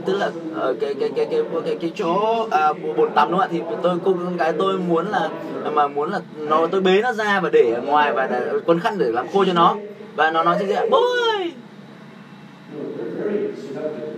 tức 0.06 0.12
là 0.12 0.30
ở 0.54 0.74
cái 0.80 0.94
cái 0.94 1.10
cái 1.16 1.26
cái 1.30 1.42
cái 1.52 1.62
cái, 1.64 1.76
cái 1.80 1.92
chỗ 1.94 2.46
à, 2.50 2.72
bồn 2.96 3.10
tắm 3.14 3.30
đúng 3.30 3.40
không 3.40 3.48
ạ? 3.48 3.52
Thì 3.52 3.60
tôi 3.82 3.98
cô 4.04 4.12
con 4.12 4.36
gái 4.36 4.52
tôi 4.58 4.78
muốn 4.78 5.06
là 5.06 5.28
mà 5.72 5.88
muốn 5.88 6.10
là 6.10 6.20
nó 6.36 6.66
tôi 6.66 6.80
bế 6.80 7.02
nó 7.02 7.12
ra 7.12 7.40
và 7.40 7.50
để 7.52 7.72
ở 7.74 7.82
ngoài 7.82 8.12
và 8.12 8.26
để, 8.26 8.52
quấn 8.66 8.80
khăn 8.80 8.98
để 8.98 9.12
làm 9.12 9.26
khô 9.32 9.44
cho 9.44 9.52
nó. 9.52 9.76
Và 10.16 10.30
nó 10.30 10.44
nói 10.44 10.58
gì 10.58 10.72
ạ 10.74 10.82
bố 10.90 11.00
ơi 11.38 11.52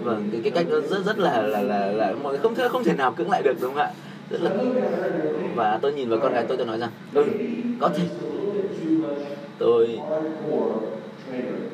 vâng 0.02 0.28
cái 0.32 0.40
cái 0.44 0.50
cách 0.50 0.66
nó 0.68 0.80
rất 0.80 1.04
rất 1.06 1.18
là 1.18 1.42
là 1.42 1.62
là, 1.62 1.86
là 1.86 2.12
mọi 2.22 2.32
người 2.32 2.40
không 2.42 2.54
thể 2.54 2.68
không 2.68 2.84
thể 2.84 2.92
nào 2.92 3.12
cưỡng 3.12 3.30
lại 3.30 3.42
được 3.42 3.54
đúng 3.60 3.74
không 3.74 3.82
ạ? 3.82 3.90
Rất 4.30 4.42
là 4.42 4.50
và 5.54 5.78
tôi 5.82 5.92
nhìn 5.92 6.08
vào 6.08 6.18
con 6.22 6.32
gái 6.32 6.44
tôi 6.48 6.56
tôi 6.56 6.66
nói 6.66 6.78
rằng 6.78 6.90
ừ 7.14 7.24
có 7.80 7.88
thể. 7.88 8.04
Tôi 9.58 9.98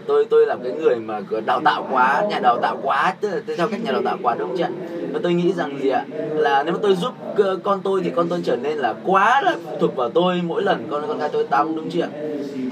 tôi 0.07 0.25
tôi 0.25 0.47
là 0.47 0.57
cái 0.63 0.73
người 0.73 0.97
mà 0.97 1.21
đào 1.47 1.61
tạo 1.65 1.87
quá 1.91 2.25
nhà 2.31 2.41
đào 2.41 2.59
tạo 2.63 2.79
quá 2.83 3.15
tức 3.21 3.29
là 3.31 3.41
theo 3.57 3.69
cách 3.69 3.81
nhà 3.85 3.93
đào 3.93 4.03
tạo 4.03 4.19
quá 4.23 4.35
đúng 4.39 4.57
chưa 4.59 4.69
và 5.13 5.21
tôi 5.23 5.35
nghĩ 5.35 5.53
rằng 5.53 5.79
gì 5.83 5.89
ạ? 5.89 6.05
Là 6.35 6.63
nếu 6.63 6.75
mà 6.75 6.79
tôi 6.83 6.95
giúp 6.97 7.13
ờ, 7.37 7.57
con 7.63 7.81
tôi 7.83 8.01
thì 8.05 8.11
con 8.11 8.29
tôi 8.29 8.41
trở 8.45 8.57
nên 8.57 8.79
là 8.79 8.95
quá 9.05 9.43
là 9.43 9.57
phụ 9.65 9.77
thuộc 9.81 9.97
vào 9.97 10.11
tôi 10.11 10.41
mỗi 10.47 10.63
lần 10.63 10.87
con 10.91 11.05
con 11.09 11.19
gái 11.19 11.29
tôi 11.33 11.45
tắm 11.45 11.77
đúng 11.77 11.91
chưa 11.91 12.07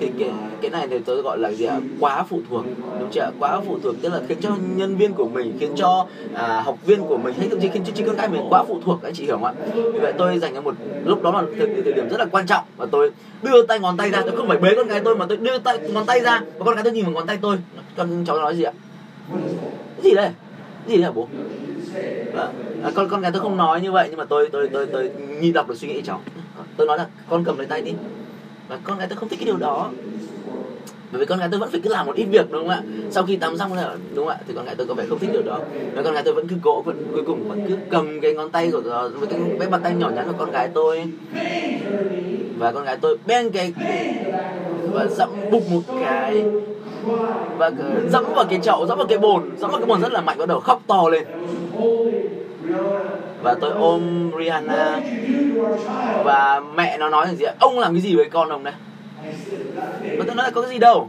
thì 0.00 0.10
cái 0.18 0.30
cái 0.60 0.70
này 0.70 0.88
thì 0.90 0.98
tôi 0.98 1.22
gọi 1.22 1.38
là 1.38 1.52
gì 1.52 1.64
ạ? 1.64 1.80
Quá 2.00 2.24
phụ 2.28 2.40
thuộc 2.50 2.64
đúng 3.00 3.10
chưa 3.10 3.30
quá 3.38 3.60
phụ 3.66 3.78
thuộc 3.82 3.94
tức 4.02 4.12
là 4.12 4.20
khiến 4.28 4.38
cho 4.40 4.50
nhân 4.76 4.96
viên 4.96 5.12
của 5.12 5.28
mình 5.28 5.56
khiến 5.60 5.70
cho 5.76 6.06
à, 6.34 6.60
học 6.60 6.76
viên 6.86 7.00
của 7.06 7.16
mình 7.16 7.34
hay 7.38 7.48
thậm 7.48 7.60
chí 7.60 7.68
khiến 7.68 7.84
cho 7.84 7.92
chính 7.94 8.06
con 8.06 8.16
cái 8.16 8.28
mình 8.28 8.42
quá 8.50 8.64
phụ 8.68 8.80
thuộc 8.84 9.02
anh 9.02 9.14
chị 9.14 9.24
hiểu 9.24 9.34
không 9.34 9.44
ạ? 9.44 9.52
Vì 9.74 9.98
vậy 9.98 10.12
tôi 10.18 10.38
dành 10.38 10.54
cho 10.54 10.60
một 10.60 10.74
lúc 11.04 11.22
đó 11.22 11.30
là 11.32 11.42
thời, 11.58 11.82
thời 11.84 11.92
điểm 11.92 12.08
rất 12.10 12.18
là 12.20 12.26
quan 12.30 12.46
trọng 12.46 12.64
và 12.76 12.86
tôi 12.90 13.10
đưa 13.42 13.66
tay 13.66 13.80
ngón 13.80 13.96
tay 13.96 14.10
ra 14.10 14.22
tôi 14.26 14.36
không 14.36 14.48
phải 14.48 14.58
bế 14.58 14.74
con 14.74 14.88
gái 14.88 15.00
tôi 15.04 15.16
mà 15.16 15.26
tôi 15.28 15.36
đưa 15.36 15.58
tay 15.58 15.78
ngón 15.78 16.06
tay 16.06 16.20
ra 16.20 16.40
và 16.58 16.64
con 16.64 16.74
gái 16.74 16.84
tôi 16.84 16.92
nhìn 16.92 17.04
vào 17.04 17.14
ngón 17.14 17.26
tay 17.26 17.38
tôi. 17.42 17.56
Con 17.96 18.24
cháu 18.26 18.36
nói 18.36 18.56
gì 18.56 18.62
ạ? 18.62 18.72
Cái 19.96 20.04
gì 20.04 20.14
đây? 20.14 20.30
Cái 20.86 20.88
gì 20.88 20.96
đây 20.96 21.04
hả 21.04 21.10
bố? 21.10 21.28
Vâng. 22.32 22.54
À, 22.84 22.90
con 22.94 23.08
con 23.08 23.20
gái 23.20 23.32
tôi 23.32 23.40
không 23.40 23.56
nói 23.56 23.80
như 23.80 23.92
vậy 23.92 24.06
nhưng 24.10 24.18
mà 24.18 24.24
tôi 24.24 24.48
tôi 24.52 24.68
tôi 24.72 24.86
tôi 24.86 25.10
nhìn 25.40 25.52
đọc 25.52 25.68
được 25.68 25.74
suy 25.78 25.88
nghĩ 25.88 26.02
cháu. 26.02 26.20
Tôi 26.76 26.86
nói 26.86 26.98
là 26.98 27.06
con 27.28 27.44
cầm 27.44 27.58
lấy 27.58 27.66
tay 27.66 27.82
đi. 27.82 27.92
Và 28.68 28.78
con 28.84 28.98
gái 28.98 29.08
tôi 29.08 29.16
không 29.16 29.28
thích 29.28 29.38
cái 29.38 29.46
điều 29.46 29.56
đó 29.56 29.90
bởi 31.12 31.20
vì 31.20 31.26
con 31.26 31.38
gái 31.38 31.48
tôi 31.50 31.60
vẫn 31.60 31.70
phải 31.70 31.80
cứ 31.80 31.90
làm 31.90 32.06
một 32.06 32.16
ít 32.16 32.24
việc 32.24 32.50
đúng 32.50 32.60
không 32.60 32.68
ạ? 32.68 32.82
Sau 33.10 33.24
khi 33.24 33.36
tắm 33.36 33.58
xong 33.58 33.72
là 33.72 33.94
đúng 34.14 34.26
không 34.26 34.36
ạ? 34.36 34.38
Thì 34.48 34.54
con 34.56 34.64
gái 34.64 34.74
tôi 34.74 34.86
có 34.86 34.94
vẻ 34.94 35.04
không 35.08 35.18
thích 35.18 35.30
điều 35.32 35.42
đó. 35.42 35.58
Và 35.94 36.02
con 36.02 36.14
gái 36.14 36.22
tôi 36.22 36.34
vẫn 36.34 36.48
cứ 36.48 36.56
cố 36.62 36.82
vẫn 36.82 37.06
cuối 37.12 37.22
cùng 37.26 37.48
vẫn 37.48 37.64
cứ 37.68 37.76
cầm 37.90 38.20
cái 38.20 38.34
ngón 38.34 38.50
tay 38.50 38.70
của 38.70 38.80
với 39.18 39.28
cái, 39.30 39.40
cái 39.58 39.68
bàn 39.68 39.80
tay 39.82 39.94
nhỏ 39.94 40.10
nhắn 40.10 40.26
của 40.26 40.34
con 40.38 40.50
gái 40.50 40.68
tôi. 40.74 41.04
Và 42.58 42.72
con 42.72 42.84
gái 42.84 42.96
tôi 43.00 43.18
beng 43.26 43.50
cái 43.50 43.72
và 44.92 45.06
dẫm 45.06 45.30
bục 45.50 45.70
một 45.70 45.82
cái. 46.00 46.44
Và 47.58 47.70
dẫm 48.10 48.24
vào 48.34 48.44
cái 48.44 48.58
chậu 48.62 48.86
dẫm 48.86 48.98
vào 48.98 49.06
cái 49.06 49.18
bồn 49.18 49.50
dẫm 49.58 49.70
vào 49.70 49.80
cái 49.80 49.86
bồn 49.86 50.00
rất 50.00 50.12
là 50.12 50.20
mạnh 50.20 50.38
bắt 50.38 50.48
đầu 50.48 50.60
khóc 50.60 50.82
to 50.86 51.08
lên. 51.08 51.24
Và 53.42 53.54
tôi 53.54 53.70
ôm 53.70 54.30
Rihanna. 54.38 55.00
Và 56.24 56.62
mẹ 56.74 56.98
nó 56.98 57.08
nói 57.08 57.26
là 57.26 57.34
gì 57.34 57.44
ạ? 57.44 57.54
Ông 57.60 57.78
làm 57.78 57.92
cái 57.92 58.00
gì 58.00 58.16
với 58.16 58.30
con 58.30 58.48
ông 58.48 58.64
đấy 58.64 58.74
và 60.18 60.24
tôi 60.26 60.34
nói 60.34 60.44
là 60.46 60.50
có 60.50 60.62
cái 60.62 60.70
gì 60.70 60.78
đâu. 60.78 61.08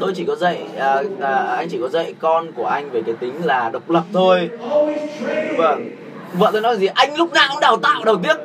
Tôi 0.00 0.12
chỉ 0.16 0.24
có 0.24 0.36
dạy 0.36 0.66
à, 0.78 1.02
à, 1.20 1.34
anh 1.34 1.68
chỉ 1.68 1.78
có 1.80 1.88
dạy 1.88 2.14
con 2.18 2.52
của 2.52 2.66
anh 2.66 2.90
về 2.90 3.02
cái 3.02 3.14
tính 3.14 3.44
là 3.44 3.70
độc 3.72 3.90
lập 3.90 4.04
thôi. 4.12 4.50
Vâng. 5.56 5.90
Vợ 6.32 6.50
tôi 6.52 6.62
nói 6.62 6.76
gì? 6.76 6.86
Anh 6.94 7.16
lúc 7.16 7.32
nào 7.32 7.48
cũng 7.50 7.60
đào 7.60 7.76
tạo 7.76 8.04
đầu 8.04 8.16
tiếc 8.22 8.36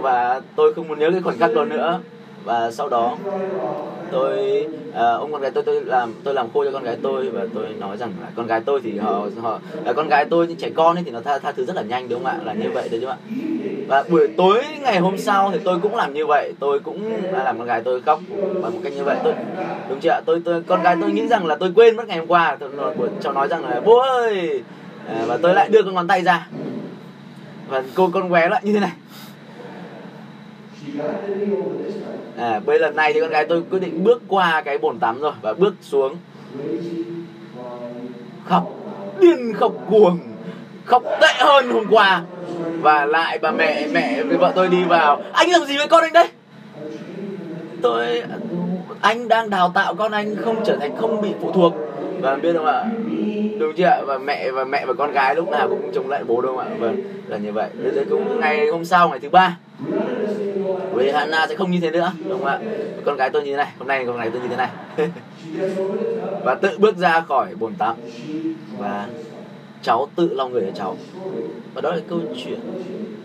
và 0.00 0.40
tôi 0.56 0.74
không 0.74 0.88
muốn 0.88 0.98
nhớ 0.98 1.10
cái 1.10 1.20
khoảnh 1.22 1.38
khắc 1.38 1.54
đó 1.54 1.64
nữa 1.64 2.00
và 2.44 2.70
sau 2.70 2.88
đó 2.88 3.16
tôi 4.10 4.66
à, 4.94 5.12
ông 5.12 5.32
con 5.32 5.40
gái 5.42 5.50
tôi 5.50 5.64
tôi 5.64 5.84
làm 5.84 6.14
tôi 6.24 6.34
làm 6.34 6.46
khô 6.54 6.64
cho 6.64 6.70
con 6.70 6.84
gái 6.84 6.96
tôi 7.02 7.30
và 7.30 7.46
tôi 7.54 7.64
nói 7.78 7.96
rằng 7.96 8.12
là 8.22 8.28
con 8.36 8.46
gái 8.46 8.60
tôi 8.60 8.80
thì 8.84 8.98
họ 8.98 9.26
họ 9.42 9.58
là 9.84 9.92
con 9.92 10.08
gái 10.08 10.24
tôi 10.24 10.46
những 10.46 10.56
trẻ 10.56 10.70
con 10.74 10.96
ấy 10.96 11.04
thì 11.04 11.10
nó 11.10 11.20
tha, 11.20 11.38
tha 11.38 11.52
thứ 11.52 11.64
rất 11.64 11.76
là 11.76 11.82
nhanh 11.82 12.08
đúng 12.08 12.24
không 12.24 12.32
ạ? 12.32 12.38
Là 12.44 12.52
như 12.52 12.70
vậy 12.70 12.88
đấy 12.88 13.00
chứ 13.00 13.06
ạ. 13.06 13.16
Và 13.88 14.04
buổi 14.08 14.28
tối 14.36 14.64
ngày 14.82 14.98
hôm 14.98 15.18
sau 15.18 15.50
thì 15.52 15.58
tôi 15.64 15.78
cũng 15.82 15.96
làm 15.96 16.14
như 16.14 16.26
vậy 16.26 16.52
tôi 16.60 16.80
cũng 16.80 17.12
làm 17.32 17.58
con 17.58 17.66
gái 17.66 17.82
tôi 17.84 18.00
khóc 18.00 18.20
bằng 18.62 18.72
một 18.72 18.80
cách 18.84 18.92
như 18.96 19.04
vậy. 19.04 19.16
Tôi 19.24 19.34
đúng 19.88 20.00
chưa 20.00 20.10
ạ? 20.10 20.20
Tôi 20.26 20.42
tôi 20.44 20.62
con 20.62 20.82
gái 20.82 20.96
tôi 21.00 21.12
nghĩ 21.12 21.26
rằng 21.26 21.46
là 21.46 21.56
tôi 21.56 21.72
quên 21.74 21.96
mất 21.96 22.08
ngày 22.08 22.18
hôm 22.18 22.26
qua 22.26 22.56
tôi 22.60 22.70
cháu 23.20 23.32
nói 23.32 23.48
rằng 23.48 23.64
là 23.64 23.80
bố 23.80 23.98
ơi! 23.98 24.62
À, 25.08 25.24
và 25.26 25.38
tôi 25.42 25.54
lại 25.54 25.68
đưa 25.68 25.82
con 25.82 25.94
ngón 25.94 26.08
tay 26.08 26.22
ra. 26.22 26.48
Và 27.68 27.82
cô 27.94 28.10
con 28.12 28.30
bé 28.30 28.48
lại 28.48 28.60
như 28.64 28.72
thế 28.72 28.80
này 28.80 28.92
à, 32.36 32.60
bây 32.66 32.78
lần 32.78 32.96
này 32.96 33.12
thì 33.12 33.20
con 33.20 33.30
gái 33.30 33.46
tôi 33.48 33.62
quyết 33.70 33.78
định 33.78 34.04
bước 34.04 34.22
qua 34.28 34.62
cái 34.64 34.78
bồn 34.78 34.98
tắm 34.98 35.20
rồi 35.20 35.32
và 35.42 35.52
bước 35.52 35.74
xuống. 35.80 36.16
Khóc 38.44 38.72
điên 39.20 39.52
khóc 39.54 39.72
cuồng. 39.90 40.18
Khóc 40.84 41.02
tệ 41.20 41.34
hơn 41.38 41.70
hôm 41.70 41.84
qua. 41.90 42.22
Và 42.80 43.06
lại 43.06 43.38
bà 43.38 43.50
mẹ 43.50 43.86
mẹ 43.92 44.22
với 44.22 44.36
vợ 44.36 44.52
tôi 44.54 44.68
đi 44.68 44.84
vào. 44.84 45.22
Anh 45.32 45.50
làm 45.50 45.64
gì 45.64 45.76
với 45.76 45.88
con 45.88 46.02
anh 46.02 46.12
đây 46.12 46.28
tôi 47.84 48.22
anh 49.00 49.28
đang 49.28 49.50
đào 49.50 49.72
tạo 49.74 49.94
con 49.94 50.12
anh 50.12 50.36
không 50.36 50.56
trở 50.66 50.76
thành 50.76 50.96
không 50.96 51.20
bị 51.20 51.28
phụ 51.40 51.52
thuộc 51.52 51.74
Vâng, 52.24 52.34
và 52.34 52.42
biết 52.42 52.52
không 52.56 52.66
ạ? 52.66 52.84
Đúng 53.58 53.72
chưa 53.76 53.84
ạ? 53.84 54.02
Và 54.06 54.18
mẹ 54.18 54.50
và 54.50 54.64
mẹ 54.64 54.86
và 54.86 54.94
con 54.94 55.12
gái 55.12 55.34
lúc 55.34 55.50
nào 55.50 55.68
cũng 55.68 55.90
chống 55.94 56.08
lại 56.08 56.24
bố 56.24 56.40
đúng 56.40 56.56
không 56.56 56.66
ạ? 56.66 56.76
Vâng 56.78 56.96
là 57.28 57.36
như 57.36 57.52
vậy. 57.52 57.70
Thế 57.94 58.04
cũng 58.10 58.40
ngày 58.40 58.66
hôm 58.68 58.84
sau, 58.84 59.08
ngày 59.08 59.18
thứ 59.18 59.28
ba, 59.28 59.58
với 60.92 61.12
Hana 61.12 61.46
sẽ 61.46 61.54
không 61.54 61.70
như 61.70 61.80
thế 61.80 61.90
nữa, 61.90 62.12
đúng 62.28 62.38
không 62.38 62.48
ạ? 62.48 62.58
Con 63.04 63.16
gái 63.16 63.30
tôi 63.30 63.42
như 63.42 63.50
thế 63.50 63.56
này, 63.56 63.72
hôm 63.78 63.88
nay 63.88 64.04
con 64.06 64.16
gái 64.16 64.30
tôi 64.30 64.42
như 64.42 64.48
thế 64.48 64.56
này. 64.56 64.68
Và 66.44 66.54
tự 66.54 66.78
bước 66.78 66.96
ra 66.96 67.20
khỏi 67.20 67.54
bồn 67.58 67.74
tắm. 67.74 67.96
Và 68.78 69.06
cháu 69.82 70.08
tự 70.16 70.28
lau 70.34 70.48
người 70.48 70.62
cho 70.66 70.72
cháu. 70.74 70.96
Và 71.74 71.80
đó 71.80 71.92
là 71.92 72.00
câu 72.08 72.20
chuyện 72.44 72.60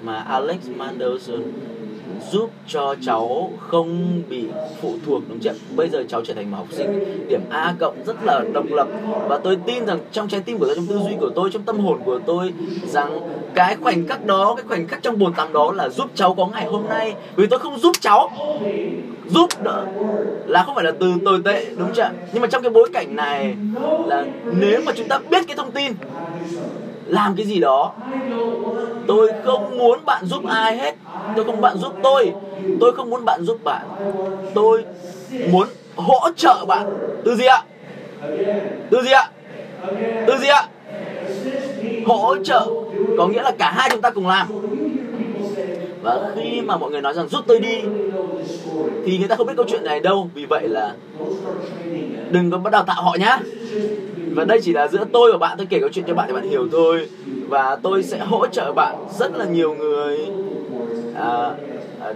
mà 0.01 0.15
Alex 0.15 0.69
Mandelson 0.75 1.41
giúp 2.31 2.49
cho 2.67 2.95
cháu 3.05 3.51
không 3.59 4.21
bị 4.29 4.45
phụ 4.81 4.93
thuộc, 5.05 5.21
đúng 5.29 5.39
chưa? 5.39 5.53
Bây 5.75 5.89
giờ 5.89 6.03
cháu 6.09 6.21
trở 6.25 6.33
thành 6.33 6.51
một 6.51 6.57
học 6.57 6.67
sinh 6.71 7.27
điểm 7.27 7.41
A 7.49 7.75
cộng 7.79 7.95
rất 8.05 8.15
là 8.23 8.41
độc 8.53 8.65
lập. 8.69 8.87
Và 9.27 9.37
tôi 9.37 9.57
tin 9.65 9.85
rằng 9.85 9.99
trong 10.11 10.27
trái 10.27 10.41
tim 10.41 10.57
của 10.57 10.65
tôi, 10.65 10.75
trong 10.75 10.85
tư 10.85 10.99
duy 11.05 11.15
của 11.19 11.29
tôi, 11.35 11.49
trong 11.53 11.63
tâm 11.63 11.79
hồn 11.79 11.99
của 12.05 12.19
tôi 12.25 12.53
rằng 12.87 13.19
cái 13.53 13.75
khoảnh 13.75 14.07
khắc 14.07 14.25
đó, 14.25 14.53
cái 14.57 14.65
khoảnh 14.67 14.87
khắc 14.87 15.03
trong 15.03 15.19
bồn 15.19 15.33
tắm 15.33 15.53
đó 15.53 15.71
là 15.71 15.89
giúp 15.89 16.07
cháu 16.15 16.35
có 16.35 16.45
ngày 16.45 16.65
hôm 16.65 16.87
nay. 16.89 17.13
Vì 17.35 17.47
tôi 17.47 17.59
không 17.59 17.79
giúp 17.79 17.91
cháu. 18.01 18.31
Giúp 19.29 19.47
đỡ 19.63 19.85
là 20.47 20.63
không 20.63 20.75
phải 20.75 20.83
là 20.83 20.91
từ 20.99 21.13
tồi 21.25 21.41
tệ, 21.45 21.65
đúng 21.77 21.89
chưa? 21.95 22.09
Nhưng 22.33 22.41
mà 22.41 22.47
trong 22.47 22.63
cái 22.63 22.69
bối 22.69 22.89
cảnh 22.93 23.15
này 23.15 23.55
là 24.05 24.25
nếu 24.59 24.81
mà 24.85 24.91
chúng 24.95 25.07
ta 25.07 25.19
biết 25.29 25.47
cái 25.47 25.55
thông 25.55 25.71
tin 25.71 25.93
làm 27.09 27.35
cái 27.35 27.45
gì 27.45 27.59
đó. 27.59 27.93
Tôi 29.07 29.31
không 29.45 29.77
muốn 29.77 30.05
bạn 30.05 30.25
giúp 30.25 30.45
ai 30.47 30.77
hết. 30.77 30.95
Tôi 31.35 31.45
không 31.45 31.61
bạn 31.61 31.77
giúp 31.77 31.93
tôi. 32.03 32.33
Tôi 32.79 32.95
không 32.95 33.09
muốn 33.09 33.25
bạn 33.25 33.43
giúp 33.43 33.63
bạn. 33.63 33.81
Tôi 34.53 34.83
muốn 35.51 35.67
hỗ 35.95 36.29
trợ 36.35 36.65
bạn. 36.67 36.87
Từ 37.25 37.35
gì 37.35 37.45
ạ? 37.45 37.63
Từ 38.91 39.01
gì 39.01 39.11
ạ? 39.11 39.29
Từ 40.27 40.37
gì 40.37 40.47
ạ? 40.47 40.67
Hỗ 42.05 42.35
trợ. 42.43 42.67
Có 43.17 43.27
nghĩa 43.27 43.41
là 43.41 43.51
cả 43.51 43.71
hai 43.71 43.89
chúng 43.91 44.01
ta 44.01 44.09
cùng 44.09 44.27
làm. 44.27 44.47
Và 46.01 46.31
khi 46.35 46.61
mà 46.61 46.77
mọi 46.77 46.91
người 46.91 47.01
nói 47.01 47.13
rằng 47.13 47.27
giúp 47.27 47.41
tôi 47.47 47.59
đi, 47.59 47.75
thì 49.05 49.17
người 49.17 49.27
ta 49.27 49.35
không 49.35 49.47
biết 49.47 49.53
câu 49.57 49.65
chuyện 49.69 49.83
này 49.83 49.99
đâu. 49.99 50.29
Vì 50.33 50.45
vậy 50.45 50.67
là 50.67 50.93
đừng 52.31 52.51
có 52.51 52.57
bắt 52.57 52.69
đào 52.69 52.83
tạo 52.83 53.03
họ 53.03 53.15
nhá 53.19 53.39
và 54.35 54.45
đây 54.45 54.59
chỉ 54.63 54.73
là 54.73 54.87
giữa 54.87 55.05
tôi 55.11 55.31
và 55.31 55.37
bạn 55.37 55.57
tôi 55.57 55.67
kể 55.69 55.79
câu 55.79 55.89
chuyện 55.89 56.05
cho 56.07 56.13
bạn 56.13 56.27
để 56.27 56.33
bạn 56.33 56.49
hiểu 56.49 56.67
thôi. 56.71 57.07
Và 57.47 57.75
tôi 57.75 58.03
sẽ 58.03 58.19
hỗ 58.19 58.47
trợ 58.47 58.71
bạn 58.71 58.95
rất 59.19 59.37
là 59.37 59.45
nhiều 59.45 59.75
người. 59.75 60.19
À, 61.15 61.51
à, 62.01 62.13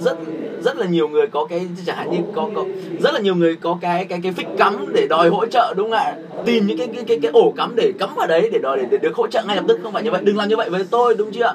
rất 0.00 0.18
rất 0.62 0.76
là 0.76 0.86
nhiều 0.86 1.08
người 1.08 1.26
có 1.26 1.44
cái 1.44 1.66
chẳng 1.86 1.96
hạn 1.96 2.10
như 2.10 2.18
có 2.34 2.50
có 2.54 2.64
rất 3.00 3.14
là 3.14 3.20
nhiều 3.20 3.34
người 3.34 3.56
có 3.56 3.78
cái 3.80 4.04
cái 4.04 4.20
cái 4.22 4.32
phích 4.32 4.46
cắm 4.58 4.86
để 4.94 5.06
đòi 5.10 5.28
hỗ 5.28 5.46
trợ 5.46 5.74
đúng 5.76 5.90
không 5.90 5.98
ạ? 5.98 6.16
Tìm 6.44 6.66
những 6.66 6.78
cái 6.78 6.86
cái 6.94 7.04
cái 7.04 7.18
cái 7.22 7.30
ổ 7.34 7.52
cắm 7.56 7.72
để 7.76 7.92
cắm 7.98 8.14
vào 8.16 8.26
đấy 8.26 8.50
để 8.52 8.58
đòi 8.62 8.78
để, 8.78 8.86
để 8.90 8.98
được 8.98 9.16
hỗ 9.16 9.26
trợ 9.26 9.42
ngay 9.46 9.56
lập 9.56 9.64
tức 9.68 9.80
không 9.82 9.92
phải 9.92 10.02
như 10.02 10.10
vậy. 10.10 10.20
Đừng 10.24 10.36
làm 10.36 10.48
như 10.48 10.56
vậy 10.56 10.70
với 10.70 10.84
tôi 10.90 11.14
đúng 11.14 11.32
chưa? 11.32 11.54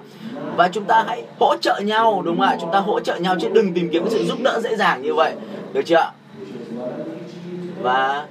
Và 0.58 0.68
chúng 0.68 0.84
ta 0.84 1.04
hãy 1.08 1.24
hỗ 1.40 1.56
trợ 1.62 1.80
nhau 1.80 2.22
đúng 2.26 2.38
không 2.38 2.48
ạ? 2.48 2.58
Chúng 2.62 2.72
ta 2.72 2.80
hỗ 2.80 3.00
trợ 3.00 3.16
nhau 3.16 3.36
chứ 3.42 3.48
đừng 3.54 3.74
tìm 3.74 3.90
kiếm 3.90 4.04
cái 4.04 4.12
sự 4.12 4.24
giúp 4.24 4.38
đỡ 4.44 4.60
dễ 4.64 4.76
dàng 4.76 5.02
như 5.02 5.14
vậy. 5.14 5.34
Được 5.74 5.82
chưa 5.86 6.12
và 7.82 8.26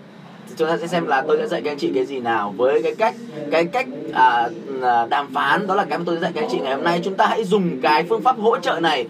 chúng 0.57 0.69
ta 0.69 0.77
sẽ 0.77 0.87
xem 0.87 1.07
là 1.07 1.25
tôi 1.29 1.37
sẽ 1.41 1.47
dạy 1.49 1.63
các 1.63 1.71
anh 1.71 1.79
chị 1.79 1.93
cái 1.95 2.07
gì 2.07 2.21
nào 2.21 2.55
với 2.57 2.83
cái 2.83 2.95
cách 2.95 3.15
cái 3.51 3.65
cách 3.65 3.87
à, 4.13 4.49
à, 4.83 5.07
đàm 5.07 5.35
phán. 5.35 5.67
Đó 5.67 5.75
là 5.75 5.85
cái 5.85 5.99
mà 5.99 6.05
tôi 6.07 6.17
sẽ 6.17 6.21
dạy 6.21 6.33
các 6.35 6.43
anh 6.45 6.51
chị 6.53 6.59
ngày 6.59 6.75
hôm 6.75 6.85
nay. 6.85 7.01
Chúng 7.05 7.15
ta 7.15 7.27
hãy 7.27 7.45
dùng 7.45 7.81
cái 7.83 8.05
phương 8.09 8.23
pháp 8.23 8.39
hỗ 8.39 8.59
trợ 8.59 8.81
này. 8.81 9.07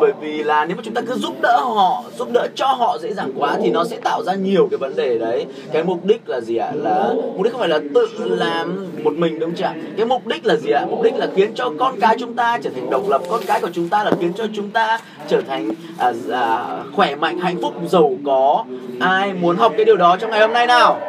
Bởi 0.00 0.12
vì 0.20 0.42
là 0.42 0.64
nếu 0.64 0.76
mà 0.76 0.82
chúng 0.84 0.94
ta 0.94 1.00
cứ 1.00 1.14
giúp 1.14 1.34
đỡ 1.42 1.60
họ 1.60 2.04
giúp 2.20 2.28
đỡ 2.32 2.48
cho 2.54 2.66
họ 2.66 2.98
dễ 2.98 3.12
dàng 3.12 3.32
quá 3.36 3.56
thì 3.62 3.70
nó 3.70 3.84
sẽ 3.84 3.96
tạo 4.04 4.22
ra 4.22 4.34
nhiều 4.34 4.68
cái 4.70 4.78
vấn 4.78 4.96
đề 4.96 5.18
đấy. 5.18 5.46
Cái 5.72 5.84
mục 5.84 6.04
đích 6.04 6.28
là 6.28 6.40
gì 6.40 6.56
ạ? 6.56 6.72
Là 6.74 7.12
mục 7.14 7.42
đích 7.42 7.52
không 7.52 7.60
phải 7.60 7.68
là 7.68 7.80
tự 7.94 8.08
làm 8.18 8.86
một 9.04 9.12
mình 9.16 9.38
đúng 9.38 9.54
chưa 9.54 9.72
cái 9.96 10.06
mục 10.06 10.26
đích 10.26 10.46
là 10.46 10.56
gì 10.56 10.70
ạ? 10.70 10.86
Mục 10.90 11.02
đích 11.02 11.14
là 11.14 11.26
khiến 11.36 11.50
cho 11.54 11.72
con 11.78 12.00
cái 12.00 12.16
chúng 12.20 12.34
ta 12.34 12.58
trở 12.62 12.70
thành 12.70 12.90
độc 12.90 13.08
lập 13.08 13.22
con 13.30 13.40
cái 13.46 13.60
của 13.60 13.70
chúng 13.72 13.88
ta 13.88 14.04
là 14.04 14.12
khiến 14.20 14.32
cho 14.36 14.44
chúng 14.54 14.70
ta 14.70 15.00
trở 15.28 15.40
thành 15.40 15.70
à, 15.98 16.12
à, 16.30 16.66
khỏe 16.92 17.14
mạnh 17.14 17.38
hạnh 17.38 17.56
phúc 17.62 17.74
giàu 17.88 18.12
có. 18.26 18.64
Ai 19.00 19.32
muốn 19.32 19.56
học 19.56 19.72
cái 19.76 19.84
điều 19.84 19.96
đó 19.96 20.16
trong 20.16 20.30
ngày 20.30 20.40
hôm 20.40 20.52
nay 20.52 20.66
nào? 20.66 21.00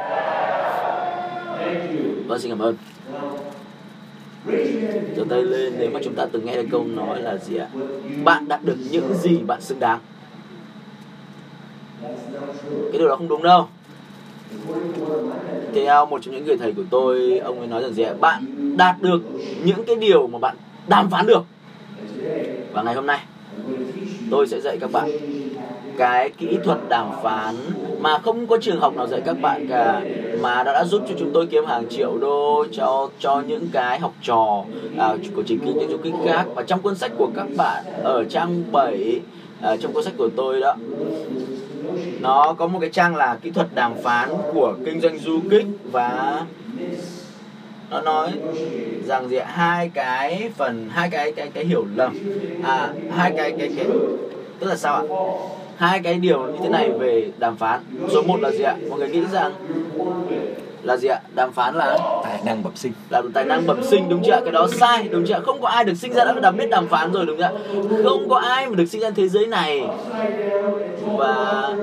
Vâng 2.28 2.40
xin 2.40 2.52
cảm 2.52 2.60
ơn. 2.60 2.76
Giơ 5.16 5.24
tay 5.30 5.42
lên 5.42 5.74
nếu 5.80 5.90
mà 5.94 6.00
chúng 6.04 6.16
ta 6.16 6.26
từng 6.32 6.46
nghe 6.46 6.56
được 6.56 6.68
câu 6.72 6.86
nói 6.96 7.22
là 7.22 7.38
gì 7.38 7.58
ạ? 7.58 7.68
Bạn 8.24 8.48
đạt 8.48 8.64
được 8.64 8.78
những 8.92 9.14
gì 9.14 9.38
bạn 9.38 9.62
xứng 9.62 9.80
đáng? 9.80 10.00
Cái 12.92 13.00
điều 13.00 13.08
đó 13.08 13.16
không 13.16 13.28
đúng 13.28 13.44
đâu. 13.44 13.68
Theo 15.74 16.06
một 16.06 16.22
trong 16.22 16.36
những 16.36 16.46
người 16.46 16.58
thầy 16.58 16.74
của 16.74 16.84
tôi 16.90 17.38
ông 17.38 17.60
ấy 17.60 17.68
nói 17.68 17.82
rằng 17.82 17.94
gì 17.94 18.04
ạ? 18.04 18.14
Bạn 18.20 18.46
đạt 18.78 19.02
được 19.02 19.22
những 19.64 19.84
cái 19.84 19.96
điều 19.96 20.28
mà 20.28 20.40
bạn 20.40 20.56
đàm 20.88 21.10
phán 21.10 21.28
được. 21.28 21.44
Và 22.74 22.84
ngày 22.84 22.94
hôm 22.94 23.06
nay 23.06 23.20
tôi 24.32 24.48
sẽ 24.48 24.62
dạy 24.62 24.78
các 24.82 24.92
bạn 24.92 25.10
cái 25.98 26.30
kỹ 26.30 26.58
thuật 26.64 26.80
đàm 26.90 27.08
phán 27.24 27.56
mà 28.00 28.18
không 28.18 28.48
có 28.48 28.58
trường 28.62 28.80
học 28.80 28.96
nào 28.96 29.08
dạy 29.08 29.22
các 29.26 29.42
bạn 29.42 29.68
cả 29.70 30.02
mà 30.42 30.64
đã, 30.64 30.74
đã 30.74 30.84
giúp 30.84 31.02
cho 31.10 31.16
chúng 31.20 31.32
tôi 31.34 31.48
kiếm 31.48 31.66
hàng 31.66 31.90
triệu 31.90 32.18
đô 32.18 32.66
cho 32.72 33.10
cho 33.20 33.44
những 33.48 33.68
cái 33.72 34.00
học 34.00 34.14
trò 34.24 34.64
à, 34.98 35.16
của 35.36 35.44
chính 35.44 35.60
kinh 35.60 35.80
doanh 35.80 35.90
du 35.90 35.98
kích 35.98 36.14
khác. 36.26 36.46
Và 36.56 36.64
trong 36.64 36.82
cuốn 36.82 36.96
sách 36.96 37.12
của 37.18 37.30
các 37.36 37.48
bạn 37.58 37.84
ở 38.04 38.24
trang 38.24 38.64
7 38.72 39.20
à, 39.62 39.78
trong 39.78 39.94
cuốn 39.94 40.04
sách 40.04 40.14
của 40.18 40.30
tôi 40.36 40.62
đó 40.62 40.76
nó 42.20 42.56
có 42.58 42.68
một 42.68 42.80
cái 42.82 42.90
trang 42.90 43.16
là 43.16 43.38
kỹ 43.42 43.52
thuật 43.52 43.68
đàm 43.76 43.94
phán 44.04 44.30
của 44.54 44.76
kinh 44.86 45.02
doanh 45.02 45.18
du 45.18 45.40
kích 45.52 45.66
và 45.92 46.42
nó 47.90 48.02
nói 48.02 48.32
rằng 49.06 49.30
gì 49.30 49.40
hai 49.46 49.90
cái 49.94 50.50
phần, 50.58 50.90
hai 50.92 51.10
cái 51.10 51.32
cái 51.32 51.52
cái 51.54 51.66
hiểu 51.66 51.86
lầm. 51.96 52.18
À 52.64 52.94
hai 53.12 53.34
cái 53.38 53.52
cái 53.60 53.72
cái, 53.76 53.86
tức 54.60 54.68
là 54.68 54.76
sao 54.76 54.96
ạ? 54.96 55.04
Hai 55.76 56.00
cái 56.00 56.14
điều 56.14 56.48
như 56.48 56.58
thế 56.64 56.70
này 56.70 56.92
về 56.92 57.32
đàm 57.38 57.58
phán. 57.58 57.80
Số 58.10 58.22
1 58.22 58.42
là 58.42 58.52
gì 58.52 58.64
ạ? 58.64 58.76
Mọi 58.90 59.00
người 59.00 59.10
nghĩ 59.10 59.22
rằng 59.32 59.54
là 60.84 60.98
gì 60.98 61.08
ạ? 61.08 61.20
Đàm 61.36 61.52
phán 61.52 61.76
là 61.76 61.98
tài 62.24 62.40
năng 62.46 62.64
bẩm 62.64 62.74
sinh. 62.76 62.92
Là 63.10 63.22
tài 63.34 63.46
năng 63.46 63.68
bẩm 63.68 63.84
sinh 63.84 64.10
đúng 64.10 64.22
chưa 64.26 64.32
ạ? 64.32 64.40
Cái 64.44 64.52
đó 64.52 64.68
sai 64.72 65.08
đúng 65.12 65.26
chưa 65.28 65.34
ạ? 65.34 65.40
Không 65.46 65.62
có 65.62 65.70
ai 65.70 65.84
được 65.84 65.94
sinh 65.94 66.14
ra 66.14 66.26
đã 66.26 66.34
đã 66.42 66.52
biết 66.52 66.70
đàm 66.70 66.88
phán 66.88 67.12
rồi 67.12 67.26
đúng 67.26 67.38
chưa 67.38 67.44
ạ? 67.44 67.52
Không 68.04 68.30
có 68.30 68.38
ai 68.38 68.68
mà 68.68 68.76
được 68.76 68.86
sinh 68.86 69.02
ra 69.02 69.10
thế 69.10 69.28
giới 69.28 69.48
này. 69.48 69.88
Và 71.18 71.74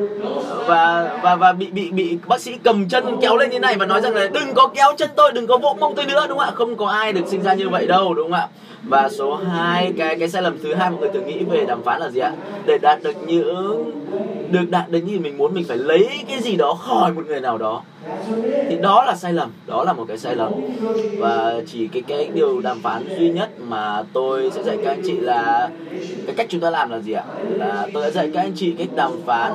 và 0.66 1.18
và 1.22 1.36
và 1.36 1.52
bị 1.52 1.66
bị 1.66 1.90
bị 1.90 2.18
bác 2.26 2.40
sĩ 2.40 2.52
cầm 2.62 2.88
chân 2.88 3.16
kéo 3.20 3.36
lên 3.36 3.50
như 3.50 3.60
này 3.60 3.76
và 3.78 3.86
nói 3.86 4.00
rằng 4.00 4.14
là 4.14 4.28
đừng 4.32 4.54
có 4.54 4.68
kéo 4.74 4.92
chân 4.96 5.10
tôi 5.16 5.32
đừng 5.32 5.46
có 5.46 5.58
vỗ 5.58 5.76
mông 5.80 5.94
tôi 5.94 6.06
nữa 6.06 6.26
đúng 6.28 6.38
không 6.38 6.48
ạ? 6.48 6.52
Không 6.54 6.76
có 6.76 6.86
ai 6.86 7.12
được 7.12 7.26
sinh 7.26 7.42
ra 7.42 7.54
như 7.54 7.68
vậy 7.68 7.86
đâu 7.86 8.14
đúng 8.14 8.30
không 8.30 8.40
ạ? 8.40 8.48
Và 8.88 9.08
số 9.08 9.34
2 9.34 9.92
cái 9.98 10.16
cái 10.18 10.28
sai 10.28 10.42
lầm 10.42 10.58
thứ 10.62 10.74
hai 10.74 10.90
mọi 10.90 11.00
người 11.00 11.08
thường 11.08 11.26
nghĩ 11.26 11.44
về 11.44 11.64
đàm 11.66 11.82
phán 11.82 12.00
là 12.00 12.10
gì 12.10 12.20
ạ? 12.20 12.32
Để 12.66 12.78
đạt 12.78 13.02
được 13.02 13.16
những 13.26 13.92
được 14.50 14.70
đạt 14.70 14.88
được 14.88 14.98
như 14.98 15.20
mình 15.20 15.38
muốn 15.38 15.54
mình 15.54 15.64
phải 15.68 15.76
lấy 15.76 16.08
cái 16.28 16.40
gì 16.40 16.56
đó 16.56 16.74
khỏi 16.74 17.12
một 17.12 17.22
người 17.26 17.40
nào 17.40 17.58
đó 17.58 17.82
thì 18.68 18.76
đó 18.76 19.04
là 19.04 19.16
sai 19.16 19.32
lầm, 19.32 19.50
đó 19.66 19.84
là 19.84 19.92
một 19.92 20.04
cái 20.08 20.18
sai 20.18 20.36
lầm. 20.36 20.52
Và 21.18 21.54
chỉ 21.66 21.88
cái 21.88 22.02
cái 22.02 22.30
điều 22.34 22.60
đàm 22.60 22.82
phán 22.82 23.04
duy 23.18 23.30
nhất 23.30 23.50
mà 23.60 24.02
tôi 24.12 24.50
sẽ 24.50 24.62
dạy 24.62 24.76
các 24.84 24.90
anh 24.90 25.02
chị 25.06 25.16
là, 25.16 25.70
cái 26.26 26.34
cách 26.36 26.46
chúng 26.50 26.60
ta 26.60 26.70
làm 26.70 26.90
là 26.90 26.98
gì 26.98 27.12
ạ? 27.12 27.24
Là 27.50 27.86
tôi 27.92 28.04
sẽ 28.04 28.10
dạy 28.10 28.30
các 28.34 28.40
anh 28.40 28.52
chị 28.56 28.74
cách 28.78 28.88
đàm 28.94 29.12
phán 29.26 29.52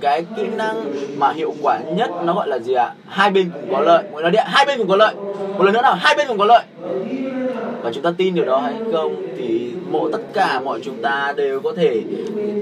cái 0.00 0.24
kỹ 0.36 0.42
năng 0.56 0.92
mà 1.16 1.32
hiệu 1.32 1.54
quả 1.62 1.78
nhất 1.96 2.10
nó 2.24 2.34
gọi 2.34 2.48
là 2.48 2.58
gì 2.58 2.72
ạ? 2.72 2.92
Hai 3.06 3.30
bên 3.30 3.50
cùng 3.54 3.72
có 3.72 3.80
lợi. 3.80 4.02
Mọi 4.12 4.22
người 4.22 4.32
nói 4.32 4.44
hai 4.46 4.66
bên 4.66 4.78
cùng 4.78 4.88
có 4.88 4.96
lợi. 4.96 5.14
Một 5.58 5.64
lần 5.64 5.74
nữa 5.74 5.82
nào, 5.82 5.94
hai 5.94 6.14
bên 6.14 6.28
cùng 6.28 6.38
có 6.38 6.44
lợi. 6.44 6.62
Và 7.82 7.92
chúng 7.92 8.02
ta 8.02 8.12
tin 8.16 8.34
điều 8.34 8.44
đó 8.44 8.58
hay 8.58 8.74
không 8.92 9.26
thì 9.36 9.72
mỗi 9.90 10.12
tất 10.12 10.18
cả 10.32 10.60
mọi 10.60 10.80
chúng 10.84 11.02
ta 11.02 11.34
đều 11.36 11.60
có 11.60 11.72
thể, 11.76 12.02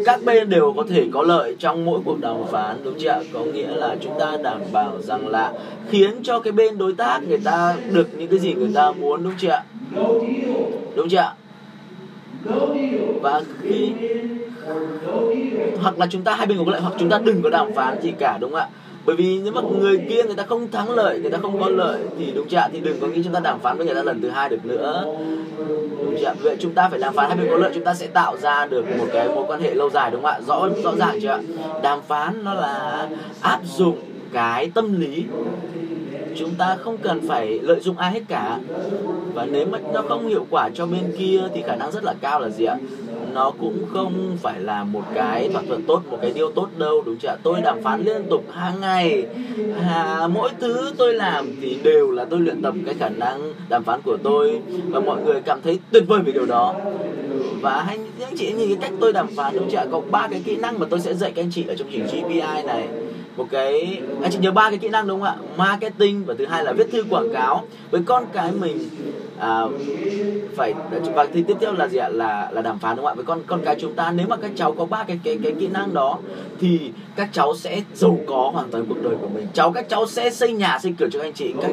các 0.05 0.21
bên 0.25 0.51
đều 0.51 0.73
có 0.77 0.85
thể 0.91 1.05
có 1.13 1.23
lợi 1.23 1.57
trong 1.59 1.85
mỗi 1.85 2.01
cuộc 2.05 2.21
đàm 2.21 2.37
phán, 2.51 2.77
đúng 2.85 2.95
chưa 2.99 3.23
có 3.33 3.41
nghĩa 3.41 3.69
là 3.69 3.97
chúng 4.01 4.19
ta 4.19 4.37
đảm 4.43 4.61
bảo 4.73 4.93
rằng 5.03 5.29
là 5.29 5.53
khiến 5.91 6.11
cho 6.23 6.41
cái 6.41 6.53
bên 6.53 6.79
đối 6.79 6.93
tác 6.93 7.21
người 7.29 7.41
ta 7.45 7.75
được 7.93 8.09
những 8.19 8.29
cái 8.29 8.39
gì 8.39 8.55
người 8.55 8.71
ta 8.75 8.93
muốn, 8.93 9.25
đúng 9.25 9.33
chưa 9.39 9.63
đúng 10.95 11.09
chưa 11.09 11.33
và 13.21 13.43
khi 13.63 13.93
hoặc 15.83 15.99
là 15.99 16.07
chúng 16.11 16.23
ta 16.23 16.35
hai 16.35 16.47
bên 16.47 16.59
có 16.59 16.73
lợi 16.73 16.81
hoặc 16.81 16.95
chúng 16.99 17.09
ta 17.09 17.21
đừng 17.25 17.43
có 17.43 17.51
đàm 17.51 17.73
phán 17.75 18.03
gì 18.03 18.13
cả, 18.19 18.39
đúng 18.41 18.51
không 18.51 18.61
ạ? 18.61 18.69
Bởi 19.05 19.17
vì 19.17 19.39
nếu 19.45 19.53
mà 19.53 19.61
người 19.61 20.07
kia, 20.09 20.23
người 20.23 20.35
ta 20.35 20.43
không 20.43 20.71
thắng 20.71 20.91
lợi, 20.91 21.21
người 21.21 21.31
ta 21.31 21.39
không 21.43 21.61
có 21.61 21.69
lợi, 21.69 22.01
thì 22.19 22.33
đúng 22.35 22.49
chưa 22.49 22.61
thì 22.73 22.81
đừng 22.81 23.01
có 23.01 23.07
nghĩ 23.07 23.23
chúng 23.25 23.33
ta 23.33 23.41
đàm 23.41 23.59
phán 23.59 23.77
với 23.77 23.87
người 23.87 23.95
ta 23.95 24.03
lần 24.03 24.23
thứ 24.23 24.29
hai 24.29 24.49
được 24.49 24.67
nữa. 24.67 25.05
Đúng 25.99 26.17
chưa 26.21 26.35
vậy 26.43 26.57
chúng 26.61 26.73
ta 26.73 26.89
phải 26.89 26.99
đàm 26.99 27.15
phán, 27.15 27.29
hai 27.29 27.39
bên 27.39 27.49
có 27.51 27.57
lợi, 27.57 27.71
chúng 27.75 27.85
ta 27.85 27.95
sẽ 27.95 28.07
tạo 28.07 28.37
ra 28.37 28.67
được 28.67 28.85
một 28.99 29.07
cái 29.13 29.29
mối 29.29 29.45
quan 29.49 29.61
hệ 29.61 29.75
lâu 29.75 29.91
dài, 29.91 30.11
đúng 30.11 30.23
không 30.23 30.31
ạ? 30.31 30.41
Rõ 30.47 30.69
rõ 30.85 30.95
ràng 30.97 31.19
chưa 31.23 31.39
đàm 31.83 32.03
phán 32.03 32.45
nó 32.45 32.55
là 32.55 33.09
áp 33.41 33.61
dụng 33.65 33.99
cái 34.33 34.71
tâm 34.75 35.01
lý 35.01 35.25
chúng 36.39 36.55
ta 36.55 36.77
không 36.81 36.97
cần 36.99 37.29
phải 37.29 37.59
lợi 37.63 37.81
dụng 37.81 37.99
ai 37.99 38.13
hết 38.13 38.23
cả. 38.29 38.59
Và 39.35 39.47
nếu 39.47 39.67
mà 39.67 39.79
nó 39.93 40.03
không 40.09 40.29
hiệu 40.29 40.47
quả 40.51 40.71
cho 40.75 40.87
bên 40.87 41.13
kia 41.19 41.41
thì 41.55 41.63
khả 41.63 41.77
năng 41.77 41.93
rất 41.93 42.05
là 42.05 42.15
cao 42.21 42.41
là 42.41 42.49
gì 42.49 42.65
ạ? 42.65 42.77
Nó 43.33 43.53
cũng 43.61 43.79
không 43.93 44.37
phải 44.43 44.61
là 44.61 44.85
một 44.85 45.03
cái 45.15 45.49
thỏa 45.53 45.63
thuận 45.69 45.83
tốt 45.83 46.03
một 46.11 46.19
cái 46.23 46.33
điều 46.35 46.51
tốt 46.51 46.69
đâu 46.77 47.03
đúng 47.07 47.17
chưa 47.17 47.37
tôi 47.43 47.61
đàm 47.61 47.83
phán 47.83 48.05
liên 48.05 48.23
tục 48.31 48.45
hàng 48.53 48.81
ngày. 48.81 49.27
À, 49.83 50.27
mỗi 50.27 50.51
thứ 50.61 50.93
tôi 50.97 51.15
làm 51.15 51.57
thì 51.61 51.79
đều 51.83 52.11
là 52.11 52.25
tôi 52.25 52.41
luyện 52.41 52.63
tập 52.63 52.75
cái 52.87 52.95
khả 52.95 53.09
năng 53.09 53.53
đàm 53.69 53.85
phán 53.85 54.01
của 54.03 54.17
tôi. 54.23 54.61
Và 54.89 55.01
mọi 55.01 55.23
người 55.23 55.41
cảm 55.41 55.61
thấy 55.63 55.79
tuyệt 55.91 56.05
vời 56.07 56.21
về 56.21 56.33
điều 56.33 56.47
đó. 56.47 56.75
Và 57.61 57.73
anh 57.73 58.07
anh 58.21 58.37
chị 58.37 58.53
nhìn 58.53 58.69
cái 58.69 58.79
cách 58.81 58.93
tôi 59.01 59.13
đàm 59.13 59.27
phán 59.37 59.55
đúng 59.57 59.71
chưa 59.71 59.87
có 59.93 60.01
ba 60.11 60.29
cái 60.31 60.43
kỹ 60.45 60.57
năng 60.57 60.79
mà 60.79 60.87
tôi 60.91 61.01
sẽ 61.01 61.15
dạy 61.15 61.33
các 61.35 61.43
anh 61.43 61.51
chị 61.51 61.65
ở 61.69 61.75
trong 61.75 61.89
trình 61.91 62.07
GPI 62.07 62.63
này 62.67 62.89
một 63.37 63.47
cái 63.51 64.01
anh 64.23 64.31
chị 64.31 64.39
nhớ 64.39 64.53
ba 64.53 64.71
cái 64.71 64.79
kỹ 64.79 64.89
năng 64.89 65.07
đúng 65.07 65.21
không 65.21 65.29
ạ? 65.29 65.37
Marketing 65.57 66.25
và 66.25 66.35
thứ 66.39 66.47
hai 66.47 66.65
là 66.65 66.73
viết 66.73 66.87
thư 66.93 67.05
quảng 67.11 67.33
cáo. 67.33 67.67
Với 67.91 68.01
con 68.07 68.25
cái 68.33 68.53
mình 68.53 68.79
à, 69.39 69.61
phải 70.57 70.75
và 71.15 71.27
thì 71.35 71.43
tiếp 71.43 71.57
theo 71.61 71.73
là 71.73 71.89
gì 71.89 71.99
ạ? 71.99 72.09
Là 72.09 72.51
là 72.53 72.63
đàm 72.63 72.79
phán 72.79 72.97
đúng 72.97 73.05
không 73.05 73.13
ạ? 73.13 73.15
Với 73.15 73.25
con 73.25 73.43
con 73.47 73.61
cái 73.65 73.77
chúng 73.81 73.95
ta 73.95 74.13
nếu 74.17 74.27
mà 74.27 74.37
các 74.37 74.51
cháu 74.57 74.73
có 74.73 74.85
ba 74.85 75.05
cái 75.05 75.21
cái 75.25 75.39
cái 75.43 75.53
kỹ 75.61 75.69
năng 75.69 75.95
đó 75.95 76.19
thì 76.61 76.81
các 77.17 77.29
cháu 77.33 77.57
sẽ 77.57 77.83
giàu 77.95 78.19
có 78.27 78.51
hoàn 78.55 78.71
toàn 78.71 78.85
cuộc 78.89 79.03
đời 79.03 79.15
của 79.21 79.29
mình. 79.29 79.47
Cháu 79.55 79.73
các 79.73 79.89
cháu 79.89 80.07
sẽ 80.07 80.31
xây 80.31 80.53
nhà 80.53 80.79
xây 80.83 80.95
cửa 80.99 81.07
cho 81.13 81.21
anh 81.21 81.33
chị. 81.33 81.53
Cách 81.63 81.71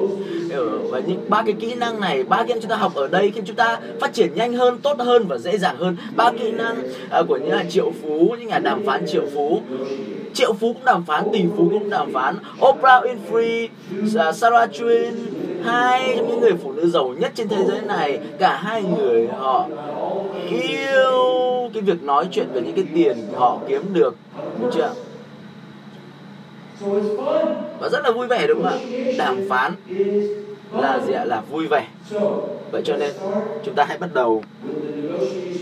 ờ, 0.52 0.78
và 0.78 1.00
những 1.00 1.30
ba 1.30 1.44
cái 1.46 1.56
kỹ 1.60 1.76
năng 1.76 2.00
này 2.00 2.24
ba 2.24 2.44
kỹ 2.44 2.54
năng 2.54 2.62
chúng 2.62 2.70
ta 2.70 2.76
học 2.76 2.96
ở 2.96 3.08
đây 3.08 3.32
khiến 3.32 3.44
chúng 3.46 3.56
ta 3.56 3.80
phát 4.02 4.14
triển 4.14 4.36
nhanh 4.36 4.54
hơn 4.54 4.78
tốt 4.78 5.00
hơn 5.00 5.26
và 5.28 5.38
dễ 5.38 5.58
dàng 5.58 5.78
hơn. 5.78 5.98
Ba 6.16 6.32
kỹ 6.32 6.52
năng 6.52 6.76
à, 7.10 7.22
của 7.28 7.38
những 7.38 7.50
nhà 7.50 7.64
triệu 7.70 7.92
phú 8.02 8.36
những 8.40 8.48
nhà 8.48 8.60
đàm 8.60 8.86
phán 8.86 9.08
triệu 9.08 9.24
phú 9.34 9.62
triệu 10.34 10.54
phú 10.54 10.74
cũng 10.74 10.86
đàm 10.86 11.04
phán 11.04 11.24
tỷ 11.34 11.44
phú 11.58 11.70
cũng 11.72 11.90
đàm 11.90 12.14
phán. 12.14 12.36
Oprah 12.70 13.04
Winfrey 13.04 13.68
à, 14.18 14.32
Sarah 14.32 14.72
Twin 14.72 15.12
hai 15.64 16.14
trong 16.18 16.28
những 16.28 16.40
người 16.40 16.54
phụ 16.64 16.72
nữ 16.72 16.90
giàu 16.90 17.14
nhất 17.20 17.32
trên 17.36 17.48
thế 17.48 17.64
giới 17.66 17.82
này, 17.82 18.20
cả 18.40 18.58
hai 18.58 18.84
người 18.84 19.28
họ 19.28 19.68
yêu 20.50 21.70
cái 21.74 21.82
việc 21.82 22.04
nói 22.04 22.28
chuyện 22.32 22.48
về 22.54 22.62
những 22.62 22.76
cái 22.76 22.86
tiền 22.96 23.18
họ 23.36 23.60
kiếm 23.68 23.94
được, 23.94 24.16
đúng 24.60 24.72
chưa? 24.74 24.94
Và 27.80 27.90
rất 27.90 28.00
là 28.04 28.12
vui 28.12 28.28
vẻ, 28.28 28.48
đúng 28.48 28.64
không 28.64 28.72
ạ? 28.72 28.78
Đàm 29.18 29.46
phán 29.50 29.76
là 30.76 31.00
gì 31.00 31.14
ạ? 31.14 31.26
Là 31.26 31.42
vui 31.42 31.68
vẻ. 31.68 31.88
Vậy 32.72 32.82
cho 32.86 32.98
nên 32.98 33.12
chúng 33.64 33.76
ta 33.76 33.86
hãy 33.88 33.98
bắt 33.98 34.10
đầu 34.14 34.44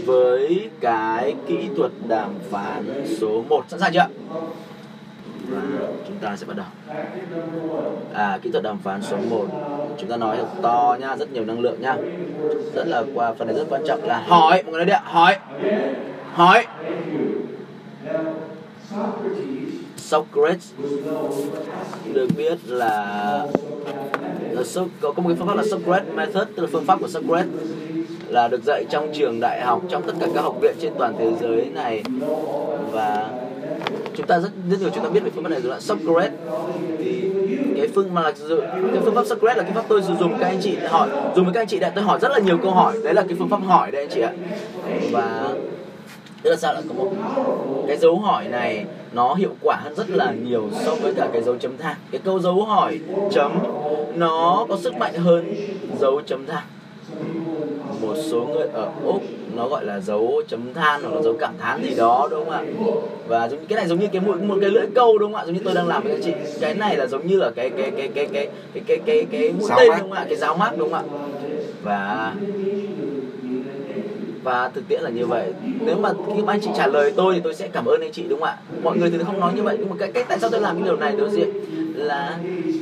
với 0.05 0.69
cái 0.81 1.35
kỹ 1.47 1.69
thuật 1.77 1.91
đàm 2.07 2.29
phán 2.51 3.05
số 3.19 3.43
1 3.49 3.63
sẵn 3.67 3.79
sàng 3.79 3.91
chưa 3.93 4.07
và 5.49 5.61
chúng 6.07 6.17
ta 6.21 6.35
sẽ 6.35 6.45
bắt 6.45 6.57
đầu. 6.57 6.65
À 8.13 8.39
kỹ 8.41 8.51
thuật 8.51 8.63
đàm 8.63 8.77
phán 8.77 9.01
số 9.01 9.17
1 9.29 9.45
chúng 9.97 10.09
ta 10.09 10.17
nói 10.17 10.37
to 10.61 10.97
nha, 11.01 11.15
rất 11.15 11.31
nhiều 11.31 11.45
năng 11.45 11.59
lượng 11.59 11.81
nha. 11.81 11.95
Rất 12.73 12.87
là 12.87 13.03
qua, 13.13 13.33
phần 13.33 13.47
này 13.47 13.55
rất 13.55 13.65
quan 13.69 13.81
trọng 13.87 14.03
là 14.03 14.23
hỏi. 14.27 14.63
Mọi 14.63 14.71
người 14.71 14.79
nói 14.79 14.85
đi 14.85 14.93
ạ, 14.93 15.01
hỏi. 15.03 15.37
Hỏi. 16.33 16.65
Socrates 20.11 20.71
được 22.13 22.27
biết 22.37 22.57
là, 22.67 23.45
là 24.51 24.63
so, 24.63 24.81
có, 25.01 25.11
có 25.11 25.21
một 25.21 25.29
cái 25.29 25.37
phương 25.39 25.47
pháp 25.47 25.57
là 25.57 25.63
Socrates 25.71 26.13
method 26.15 26.47
tức 26.55 26.63
là 26.63 26.69
phương 26.71 26.85
pháp 26.85 26.99
của 26.99 27.07
Socrates 27.07 27.47
là 28.27 28.47
được 28.47 28.63
dạy 28.63 28.85
trong 28.89 29.09
trường 29.13 29.39
đại 29.39 29.61
học 29.61 29.81
trong 29.89 30.03
tất 30.03 30.13
cả 30.19 30.27
các 30.33 30.41
học 30.41 30.55
viện 30.61 30.75
trên 30.81 30.93
toàn 30.99 31.15
thế 31.19 31.31
giới 31.41 31.65
này. 31.73 32.03
Và 32.91 33.29
chúng 34.15 34.27
ta 34.27 34.39
rất 34.39 34.49
rất 34.69 34.77
nhiều 34.79 34.89
chúng 34.95 35.03
ta 35.03 35.09
biết 35.09 35.23
về 35.23 35.29
phương 35.35 35.43
pháp 35.43 35.49
này 35.49 35.61
rồi 35.61 35.71
là 35.71 35.79
Socrates 35.79 36.31
thì 36.97 37.31
cái 37.77 37.87
phương 37.95 38.13
mà 38.13 38.21
là 38.21 38.31
cái 38.71 39.01
phương 39.05 39.15
pháp 39.15 39.25
Socrates 39.25 39.57
là 39.57 39.63
cái 39.63 39.73
pháp 39.73 39.85
tôi 39.87 40.03
sử 40.03 40.13
dụng 40.19 40.33
các 40.39 40.47
anh 40.47 40.59
chị 40.61 40.75
hỏi 40.89 41.09
dùng 41.35 41.45
với 41.45 41.53
các 41.53 41.61
anh 41.61 41.67
chị 41.67 41.79
để 41.79 41.91
tôi 41.95 42.03
hỏi 42.03 42.19
rất 42.21 42.31
là 42.31 42.39
nhiều 42.39 42.57
câu 42.57 42.71
hỏi. 42.71 42.97
Đấy 43.03 43.13
là 43.13 43.21
cái 43.21 43.35
phương 43.39 43.49
pháp 43.49 43.61
hỏi 43.63 43.91
đấy 43.91 44.01
anh 44.01 44.09
chị 44.13 44.21
ạ. 44.21 44.33
Và 45.11 45.49
tức 46.43 46.49
là 46.49 46.55
sao 46.55 46.73
lại 46.73 46.83
có 46.87 46.93
một 46.93 47.11
cái 47.87 47.97
dấu 47.97 48.19
hỏi 48.19 48.47
này? 48.47 48.85
Nó 49.13 49.33
hiệu 49.33 49.55
quả 49.61 49.75
hơn 49.83 49.95
rất 49.95 50.09
là 50.09 50.33
nhiều 50.43 50.69
so 50.85 50.95
với 50.95 51.13
cả 51.13 51.29
cái 51.33 51.41
dấu 51.41 51.57
chấm 51.57 51.77
than. 51.77 51.95
Cái 52.11 52.21
câu 52.23 52.39
dấu 52.39 52.65
hỏi 52.65 52.99
chấm 53.31 53.51
nó 54.15 54.65
có 54.69 54.77
sức 54.77 54.93
mạnh 54.95 55.13
hơn 55.13 55.53
dấu 55.99 56.21
chấm 56.21 56.45
than. 56.45 56.63
Một 58.01 58.15
số 58.31 58.45
người 58.45 58.67
ở 58.73 58.91
úc 59.05 59.21
nó 59.55 59.67
gọi 59.67 59.85
là 59.85 59.99
dấu 59.99 60.41
chấm 60.47 60.73
than 60.73 61.03
hoặc 61.03 61.15
là 61.15 61.21
dấu 61.21 61.35
cảm 61.39 61.53
thán 61.59 61.83
gì 61.83 61.95
đó 61.97 62.27
đúng 62.31 62.45
không 62.45 62.53
ạ? 62.53 62.63
Và 63.27 63.49
giống 63.49 63.65
cái 63.65 63.75
này 63.75 63.87
giống 63.87 63.99
như 63.99 64.07
cái 64.11 64.21
một, 64.21 64.41
một 64.41 64.57
cái 64.61 64.69
lưỡi 64.69 64.85
câu 64.95 65.17
đúng 65.17 65.33
không 65.33 65.41
ạ? 65.41 65.45
Giống 65.45 65.55
như 65.55 65.61
tôi 65.63 65.73
đang 65.73 65.87
làm 65.87 66.03
với 66.03 66.11
các 66.11 66.21
chị. 66.23 66.31
Cái 66.61 66.73
này 66.75 66.97
là 66.97 67.07
giống 67.07 67.27
như 67.27 67.37
là 67.37 67.51
cái 67.55 67.69
cái 67.69 67.91
cái 67.97 68.07
cái 68.15 68.27
cái 68.33 68.47
cái 68.73 68.83
cái 68.87 68.99
cái 69.05 69.25
cái 69.31 69.53
mũi 69.59 69.69
tên 69.77 69.87
đúng 69.87 69.97
không 69.99 70.11
ạ? 70.11 70.25
Cái 70.29 70.37
giáo 70.37 70.57
mát 70.57 70.71
đúng 70.77 70.91
không 70.91 70.99
ạ? 70.99 71.03
Và 71.83 72.33
và 74.43 74.69
thực 74.73 74.87
tiễn 74.87 75.01
là 75.01 75.09
như 75.09 75.25
vậy. 75.25 75.53
Nếu 75.85 75.97
mà 75.97 76.13
khi 76.35 76.41
mà 76.41 76.53
anh 76.53 76.61
chị 76.61 76.69
trả 76.77 76.87
lời 76.87 77.13
tôi 77.15 77.33
thì 77.33 77.41
tôi 77.43 77.55
sẽ 77.55 77.67
cảm 77.67 77.85
ơn 77.85 78.01
anh 78.01 78.11
chị, 78.11 78.23
đúng 78.29 78.39
không 78.39 78.49
ạ? 78.49 78.57
Mọi 78.83 78.97
người 78.97 79.09
thì 79.09 79.17
không 79.25 79.39
nói 79.39 79.53
như 79.55 79.63
vậy, 79.63 79.77
nhưng 79.79 79.89
mà 79.89 79.95
cái 79.99 80.11
cách 80.11 80.25
tại 80.29 80.39
sao 80.39 80.49
tôi 80.49 80.61
làm 80.61 80.75
cái 80.75 80.85
điều 80.85 80.97
này 80.97 81.15
đối 81.17 81.29
diện 81.29 81.49
là 81.95 82.37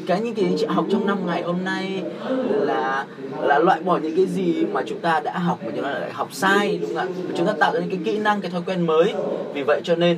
cái 0.07 0.21
những 0.21 0.35
cái 0.35 0.45
anh 0.45 0.55
chị 0.57 0.65
học 0.65 0.85
trong 0.91 1.07
năm 1.07 1.17
ngày 1.27 1.43
hôm 1.43 1.63
nay 1.63 2.03
là 2.49 3.05
là 3.41 3.59
loại 3.59 3.79
bỏ 3.81 3.97
những 3.97 4.15
cái 4.15 4.25
gì 4.25 4.65
mà 4.65 4.83
chúng 4.85 4.99
ta 4.99 5.19
đã 5.19 5.37
học, 5.37 5.59
mà 5.65 5.71
chúng 5.75 5.83
ta 5.83 5.91
lại 5.91 6.11
học 6.13 6.29
sai, 6.31 6.79
đúng 6.81 6.95
không 6.95 6.97
ạ? 6.97 7.07
Chúng 7.35 7.47
ta 7.47 7.53
tạo 7.59 7.73
ra 7.73 7.79
những 7.79 7.89
cái 7.89 7.99
kỹ 8.05 8.19
năng, 8.19 8.41
cái 8.41 8.51
thói 8.51 8.61
quen 8.65 8.87
mới. 8.87 9.13
Vì 9.53 9.63
vậy 9.63 9.81
cho 9.83 9.95
nên 9.95 10.17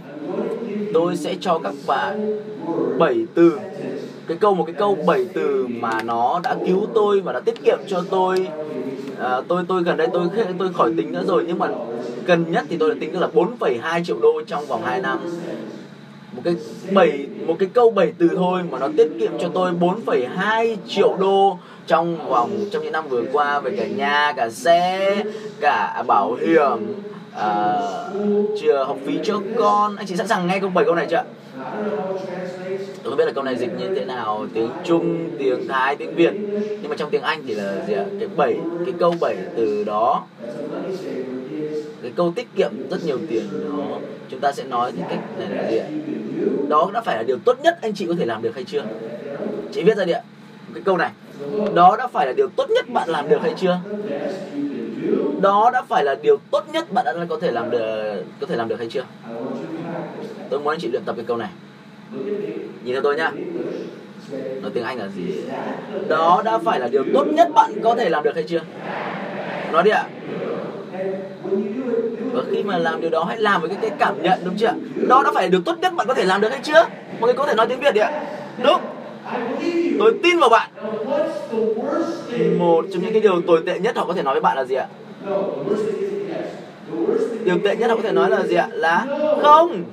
tôi 0.93 1.17
sẽ 1.17 1.35
cho 1.41 1.59
các 1.63 1.73
bạn 1.87 2.39
bảy 2.97 3.25
từ. 3.33 3.59
Cái 4.27 4.37
câu, 4.37 4.53
một 4.53 4.63
cái 4.63 4.75
câu 4.77 4.97
bảy 5.07 5.25
từ 5.33 5.67
mà 5.69 6.01
nó 6.03 6.39
đã 6.43 6.55
cứu 6.67 6.87
tôi 6.93 7.21
và 7.21 7.33
đã 7.33 7.39
tiết 7.39 7.63
kiệm 7.63 7.79
cho 7.87 8.03
tôi 8.09 8.47
à, 9.21 9.41
tôi 9.47 9.63
tôi 9.67 9.83
gần 9.83 9.97
đây 9.97 10.07
tôi 10.13 10.27
tôi 10.59 10.73
khỏi 10.73 10.93
tính 10.97 11.11
nữa 11.11 11.23
rồi 11.27 11.43
nhưng 11.47 11.59
mà 11.59 11.67
gần 12.25 12.51
nhất 12.51 12.65
thì 12.69 12.77
tôi 12.77 12.89
đã 12.89 12.95
tính 12.99 13.19
là 13.19 13.27
4,2 13.33 14.03
triệu 14.03 14.19
đô 14.19 14.41
trong 14.47 14.65
vòng 14.65 14.83
2 14.83 15.01
năm. 15.01 15.19
Một 16.31 16.41
cái 16.43 16.55
bảy 16.91 17.27
một 17.47 17.55
cái 17.59 17.69
câu 17.73 17.91
bảy 17.91 18.13
từ 18.17 18.29
thôi 18.35 18.61
mà 18.71 18.79
nó 18.79 18.87
tiết 18.97 19.07
kiệm 19.19 19.31
cho 19.39 19.49
tôi 19.53 19.71
4,2 20.05 20.75
triệu 20.87 21.17
đô 21.19 21.57
trong 21.87 22.29
vòng 22.29 22.65
trong 22.71 22.83
những 22.83 22.91
năm 22.91 23.07
vừa 23.09 23.23
qua 23.31 23.59
về 23.59 23.71
cả 23.77 23.87
nhà 23.87 24.33
cả 24.35 24.49
xe 24.49 25.15
cả 25.59 26.03
bảo 26.07 26.33
hiểm 26.33 26.93
à, 27.35 27.79
chưa 28.61 28.83
học 28.83 28.97
phí 29.05 29.19
cho 29.23 29.41
con. 29.57 29.95
Anh 29.95 30.07
chị 30.07 30.15
sẵn 30.15 30.27
sàng 30.27 30.47
nghe 30.47 30.59
câu 30.59 30.69
bảy 30.69 30.85
câu 30.85 30.95
này 30.95 31.07
chưa 31.09 31.23
tôi 33.03 33.11
không 33.11 33.17
biết 33.17 33.25
là 33.25 33.31
câu 33.31 33.43
này 33.43 33.55
dịch 33.55 33.71
như 33.79 33.95
thế 33.95 34.05
nào 34.05 34.45
tiếng 34.53 34.69
trung 34.83 35.29
tiếng 35.39 35.67
thái 35.67 35.95
tiếng 35.95 36.15
việt. 36.15 36.33
Nhưng 36.81 36.89
mà 36.89 36.95
trong 36.95 37.09
tiếng 37.09 37.21
anh 37.21 37.43
thì 37.47 37.55
là 37.55 37.85
gì 37.87 37.93
ạ? 37.93 38.05
Cái 38.19 38.27
bảy 38.37 38.57
cái 38.85 38.93
câu 38.99 39.13
bảy 39.21 39.35
từ 39.55 39.83
đó. 39.83 40.23
Cái 42.01 42.11
câu 42.15 42.33
tiết 42.35 42.47
kiệm 42.55 42.71
rất 42.89 43.05
nhiều 43.05 43.17
tiền 43.29 43.43
đó. 43.69 43.97
Chúng 44.29 44.39
ta 44.39 44.51
sẽ 44.51 44.63
nói 44.63 44.91
cái 44.97 45.05
cách 45.09 45.19
này 45.39 45.47
là 45.49 45.71
gì 45.71 45.77
ạ? 45.77 45.87
Đó 46.69 46.91
đã 46.93 47.01
phải 47.01 47.15
là 47.17 47.23
điều 47.23 47.37
tốt 47.45 47.57
nhất 47.63 47.79
anh 47.81 47.93
chị 47.93 48.05
có 48.05 48.13
thể 48.19 48.25
làm 48.25 48.41
được 48.41 48.55
hay 48.55 48.63
chưa? 48.63 48.83
Chị 49.71 49.83
viết 49.83 49.97
ra 49.97 50.05
đi 50.05 50.11
ạ. 50.11 50.21
Cái 50.73 50.83
câu 50.85 50.97
này. 50.97 51.09
Đó 51.73 51.95
đã 51.97 52.07
phải 52.07 52.27
là 52.27 52.33
điều 52.33 52.47
tốt 52.55 52.69
nhất 52.69 52.89
bạn 52.89 53.09
làm 53.09 53.29
được 53.29 53.39
hay 53.41 53.53
chưa? 53.57 53.79
Đó 55.41 55.69
đã 55.73 55.81
phải 55.81 56.03
là 56.03 56.15
điều 56.15 56.37
tốt 56.51 56.63
nhất 56.73 56.91
bạn 56.93 57.05
đã 57.05 57.13
có 57.29 57.37
thể 57.41 57.51
làm 57.51 57.69
được 57.69 58.23
có 58.39 58.47
thể 58.47 58.55
làm 58.55 58.67
được 58.67 58.79
hay 58.79 58.87
chưa? 58.87 59.03
Tôi 60.49 60.59
muốn 60.59 60.73
anh 60.73 60.79
chị 60.79 60.87
luyện 60.87 61.03
tập 61.05 61.15
cái 61.15 61.25
câu 61.25 61.37
này. 61.37 61.49
Nhìn 62.83 62.93
theo 62.93 63.01
tôi 63.01 63.15
nhá. 63.15 63.31
Nói 64.61 64.71
tiếng 64.73 64.83
anh 64.83 64.99
là 64.99 65.07
gì? 65.07 65.43
Đó 66.07 66.41
đã 66.45 66.57
phải 66.57 66.79
là 66.79 66.87
điều 66.87 67.03
tốt 67.13 67.25
nhất 67.27 67.47
bạn 67.55 67.71
có 67.83 67.95
thể 67.95 68.09
làm 68.09 68.23
được 68.23 68.35
hay 68.35 68.43
chưa? 68.43 68.61
Nói 69.71 69.83
đi 69.83 69.91
ạ. 69.91 70.03
Và 72.33 72.41
khi 72.51 72.63
mà 72.63 72.77
làm 72.77 73.01
điều 73.01 73.09
đó 73.09 73.23
hãy 73.23 73.37
làm 73.39 73.61
với 73.61 73.69
cái, 73.69 73.77
cái 73.81 73.91
cảm 73.99 74.21
nhận 74.23 74.39
đúng 74.45 74.57
chưa 74.57 74.73
đó 75.07 75.23
đã 75.23 75.31
phải 75.33 75.43
là 75.43 75.49
điều 75.49 75.61
tốt 75.61 75.75
nhất 75.79 75.93
bạn 75.95 76.07
có 76.07 76.13
thể 76.13 76.25
làm 76.25 76.41
được 76.41 76.49
hay 76.49 76.59
chưa? 76.63 76.85
Mọi 77.19 77.27
người 77.27 77.33
có 77.33 77.45
thể 77.45 77.53
nói 77.53 77.67
tiếng 77.67 77.79
việt 77.79 77.93
đi 77.93 78.01
ạ. 78.01 78.11
Đúng 78.63 78.81
tôi 79.97 80.19
tin 80.23 80.39
vào 80.39 80.49
bạn. 80.49 80.71
Một 82.57 82.85
trong 82.91 83.01
những 83.01 83.13
cái 83.13 83.21
điều 83.21 83.41
tồi 83.41 83.63
tệ 83.65 83.79
nhất 83.79 83.97
họ 83.97 84.05
có 84.05 84.13
thể 84.13 84.23
nói 84.23 84.33
với 84.33 84.41
bạn 84.41 84.57
là 84.57 84.65
gì 84.65 84.75
ạ? 84.75 84.87
Điều 87.43 87.59
tệ 87.63 87.75
nhất 87.75 87.89
họ 87.89 87.95
có 87.95 88.01
thể 88.03 88.11
nói 88.11 88.29
là 88.29 88.45
gì 88.45 88.55
ạ? 88.55 88.69
Là 88.71 89.07
không. 89.35 89.83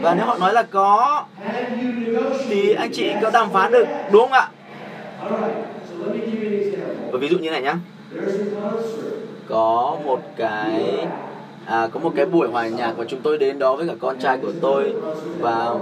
Và 0.00 0.14
nếu 0.14 0.26
họ 0.26 0.38
nói 0.38 0.52
là 0.52 0.62
có, 0.62 1.24
thì 2.46 2.72
anh 2.74 2.90
chị 2.92 3.18
có 3.22 3.30
đàm 3.30 3.52
phán 3.52 3.72
được, 3.72 3.88
đúng 4.08 4.22
không 4.22 4.32
ạ? 4.32 4.50
Và 7.10 7.18
ví 7.18 7.28
dụ 7.28 7.38
như 7.38 7.50
này 7.50 7.62
nhá. 7.62 7.78
Có 9.46 10.00
một 10.04 10.22
cái 10.36 11.10
à, 11.66 11.88
có 11.92 12.00
một 12.00 12.12
cái 12.16 12.26
buổi 12.26 12.48
hòa 12.48 12.68
nhạc 12.68 12.92
và 12.96 13.04
chúng 13.08 13.20
tôi 13.20 13.38
đến 13.38 13.58
đó 13.58 13.76
với 13.76 13.86
cả 13.86 13.94
con 14.00 14.18
trai 14.18 14.38
của 14.42 14.52
tôi. 14.60 14.94
Và 15.40 15.74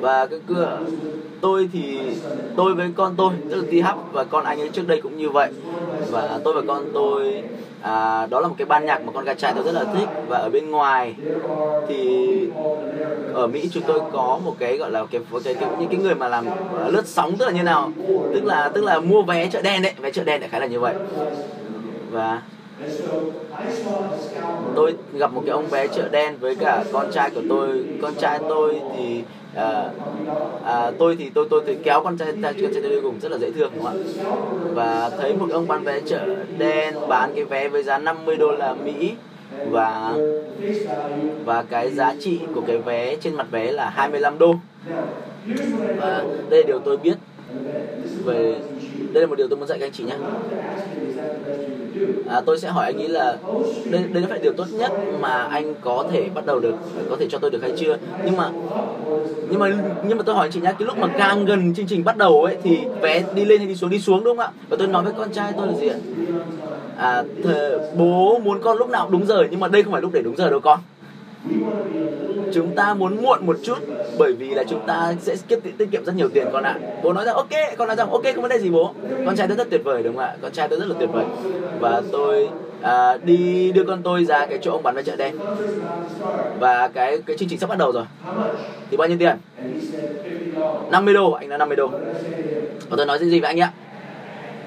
và 0.00 0.26
cái 0.26 0.40
cửa 0.46 0.78
tôi 1.40 1.68
thì 1.72 1.98
tôi 2.56 2.74
với 2.74 2.90
con 2.96 3.14
tôi 3.16 3.32
tức 3.50 3.56
là 3.56 3.68
ti 3.70 3.80
hấp 3.80 3.96
và 4.12 4.24
con 4.24 4.44
anh 4.44 4.60
ấy 4.60 4.68
trước 4.68 4.86
đây 4.88 5.00
cũng 5.00 5.16
như 5.16 5.30
vậy. 5.30 5.50
Và 6.10 6.40
tôi 6.44 6.54
và 6.54 6.62
con 6.68 6.84
tôi 6.94 7.42
à, 7.80 8.26
đó 8.26 8.40
là 8.40 8.48
một 8.48 8.54
cái 8.58 8.66
ban 8.66 8.86
nhạc 8.86 9.04
mà 9.04 9.12
con 9.12 9.24
gái 9.24 9.34
trai 9.34 9.52
tôi 9.54 9.64
rất 9.64 9.72
là 9.72 9.84
thích. 9.84 10.08
Và 10.28 10.38
ở 10.38 10.50
bên 10.50 10.70
ngoài 10.70 11.14
thì 11.88 12.28
ở 13.34 13.46
Mỹ 13.46 13.68
chúng 13.72 13.82
tôi 13.86 14.00
có 14.12 14.40
một 14.44 14.56
cái 14.58 14.76
gọi 14.76 14.90
là 14.90 15.04
cái 15.10 15.20
cái, 15.44 15.54
cái 15.54 15.68
những 15.78 15.88
cái 15.88 16.00
người 16.00 16.14
mà 16.14 16.28
làm 16.28 16.46
lướt 16.86 17.06
sóng 17.06 17.36
tức 17.36 17.44
là 17.46 17.52
như 17.52 17.62
nào? 17.62 17.92
Tức 18.34 18.44
là 18.44 18.70
tức 18.74 18.84
là 18.84 19.00
mua 19.00 19.22
vé 19.22 19.46
chợ 19.46 19.62
đen 19.62 19.82
đấy 19.82 19.92
vé 20.00 20.10
chợ 20.10 20.24
đen 20.24 20.40
đại 20.40 20.48
khái 20.48 20.60
là 20.60 20.66
như 20.66 20.80
vậy. 20.80 20.94
Và 22.10 22.42
tôi 24.76 24.94
gặp 25.12 25.32
một 25.32 25.42
cái 25.46 25.52
ông 25.52 25.70
bé 25.70 25.86
chợ 25.86 26.08
đen 26.08 26.36
với 26.40 26.56
cả 26.56 26.84
con 26.92 27.12
trai 27.12 27.30
của 27.30 27.42
tôi. 27.48 27.68
Con 28.02 28.14
trai 28.14 28.38
tôi 28.48 28.80
thì 28.96 29.22
à, 29.54 29.84
à, 30.64 30.90
tôi 30.98 31.16
thì 31.16 31.30
tôi 31.34 31.46
tôi 31.50 31.62
thì 31.66 31.76
kéo 31.82 32.02
con 32.04 32.18
trai 32.18 32.32
con 32.32 32.54
trai 32.54 32.82
tôi 32.82 32.90
đi 32.90 33.00
cùng 33.02 33.20
rất 33.20 33.32
là 33.32 33.38
dễ 33.38 33.50
thương 33.50 33.72
đúng 33.74 33.84
không 33.84 33.96
ạ? 33.96 34.04
Và 34.74 35.10
thấy 35.18 35.34
một 35.34 35.48
ông 35.52 35.68
bán 35.68 35.84
vé 35.84 36.00
chợ 36.00 36.26
đen 36.58 36.94
bán 37.08 37.32
cái 37.34 37.44
vé 37.44 37.68
với 37.68 37.82
giá 37.82 37.98
50 37.98 38.36
đô 38.36 38.50
la 38.50 38.74
Mỹ 38.74 39.14
và 39.70 40.14
và 41.44 41.62
cái 41.62 41.90
giá 41.90 42.14
trị 42.20 42.40
của 42.54 42.62
cái 42.66 42.78
vé 42.78 43.16
trên 43.16 43.34
mặt 43.34 43.46
vé 43.50 43.72
là 43.72 43.90
25 43.90 44.38
đô. 44.38 44.54
Và 45.96 46.24
đây 46.50 46.62
là 46.62 46.66
điều 46.66 46.78
tôi 46.78 46.96
biết 46.96 47.16
về 48.24 48.56
đây 49.12 49.20
là 49.20 49.26
một 49.26 49.34
điều 49.38 49.48
tôi 49.48 49.58
muốn 49.58 49.68
dạy 49.68 49.78
các 49.78 49.86
anh 49.86 49.92
chị 49.92 50.04
nhé 50.04 50.14
à, 52.28 52.40
tôi 52.46 52.58
sẽ 52.58 52.68
hỏi 52.68 52.86
anh 52.86 52.98
ấy 52.98 53.08
là 53.08 53.36
đây 53.90 54.02
đây 54.12 54.24
phải 54.28 54.38
điều 54.38 54.52
tốt 54.52 54.64
nhất 54.72 54.92
mà 55.20 55.32
anh 55.32 55.74
có 55.80 56.04
thể 56.12 56.28
bắt 56.34 56.46
đầu 56.46 56.60
được 56.60 56.74
có 57.10 57.16
thể 57.20 57.26
cho 57.30 57.38
tôi 57.38 57.50
được 57.50 57.62
hay 57.62 57.72
chưa? 57.76 57.96
Nhưng 58.24 58.36
mà 58.36 58.50
nhưng 59.50 59.58
mà 59.60 59.68
nhưng 60.08 60.18
mà 60.18 60.24
tôi 60.26 60.34
hỏi 60.34 60.46
anh 60.46 60.52
chị 60.52 60.60
nhá 60.60 60.72
cái 60.72 60.86
lúc 60.86 60.98
mà 60.98 61.08
càng 61.18 61.44
gần 61.44 61.74
chương 61.74 61.86
trình 61.86 62.04
bắt 62.04 62.16
đầu 62.16 62.44
ấy 62.44 62.56
thì 62.62 62.78
vé 63.00 63.24
đi 63.34 63.44
lên 63.44 63.58
hay 63.58 63.68
đi 63.68 63.76
xuống? 63.76 63.90
Đi 63.90 63.98
xuống 63.98 64.24
đúng 64.24 64.36
không 64.36 64.46
ạ? 64.46 64.52
Và 64.68 64.76
tôi 64.76 64.88
nói 64.88 65.04
với 65.04 65.12
con 65.16 65.32
trai 65.32 65.52
tôi 65.56 65.66
là 65.66 65.74
gì 65.74 65.88
ạ? 65.88 65.96
À, 66.96 67.24
bố 67.96 68.38
muốn 68.38 68.62
con 68.62 68.78
lúc 68.78 68.90
nào 68.90 69.08
đúng 69.10 69.26
giờ 69.26 69.44
nhưng 69.50 69.60
mà 69.60 69.68
đây 69.68 69.82
không 69.82 69.92
phải 69.92 70.02
lúc 70.02 70.12
để 70.12 70.22
đúng 70.22 70.36
giờ 70.36 70.50
đâu 70.50 70.60
con 70.60 70.80
chúng 72.52 72.74
ta 72.76 72.94
muốn 72.94 73.22
muộn 73.22 73.46
một 73.46 73.56
chút 73.62 73.78
bởi 74.18 74.32
vì 74.32 74.48
là 74.50 74.64
chúng 74.64 74.86
ta 74.86 75.14
sẽ 75.20 75.36
tiết, 75.48 75.58
tiết 75.78 75.88
kiệm 75.92 76.04
rất 76.04 76.14
nhiều 76.16 76.28
tiền 76.28 76.46
con 76.52 76.62
ạ. 76.62 76.78
Bố 77.02 77.12
nói 77.12 77.24
rằng 77.24 77.34
ok 77.34 77.48
con 77.78 77.88
nói 77.88 77.96
rằng 77.96 78.10
ok 78.10 78.22
không 78.24 78.42
vấn 78.42 78.50
đề 78.50 78.58
gì 78.58 78.70
bố. 78.70 78.94
Con 79.26 79.36
trai 79.36 79.48
tôi 79.48 79.56
rất 79.56 79.70
tuyệt 79.70 79.80
vời 79.84 80.02
đúng 80.02 80.16
không 80.16 80.24
ạ? 80.24 80.36
Con 80.42 80.52
trai 80.52 80.68
tôi 80.68 80.78
rất 80.78 80.86
là 80.88 80.94
tuyệt 80.98 81.10
vời. 81.12 81.24
Và 81.80 82.02
tôi 82.12 82.48
à, 82.82 83.16
đi 83.22 83.72
đưa 83.72 83.84
con 83.84 84.02
tôi 84.02 84.24
ra 84.24 84.46
cái 84.46 84.58
chỗ 84.62 84.72
ông 84.72 84.82
bán 84.82 84.94
vé 84.94 85.02
chợ 85.02 85.16
đen. 85.16 85.36
Và 86.58 86.88
cái 86.88 87.18
cái 87.26 87.36
chương 87.36 87.48
trình 87.48 87.58
sắp 87.58 87.68
bắt 87.68 87.78
đầu 87.78 87.92
rồi. 87.92 88.04
Thì 88.90 88.96
bao 88.96 89.08
nhiêu 89.08 89.18
tiền? 89.18 89.36
50 90.90 91.14
đô 91.14 91.30
anh 91.30 91.48
nói 91.48 91.58
50 91.58 91.76
đô. 91.76 91.88
Và 92.88 92.96
tôi 92.96 93.06
nói 93.06 93.18
gì 93.18 93.40
với 93.40 93.48
anh 93.48 93.60
ạ? 93.60 93.72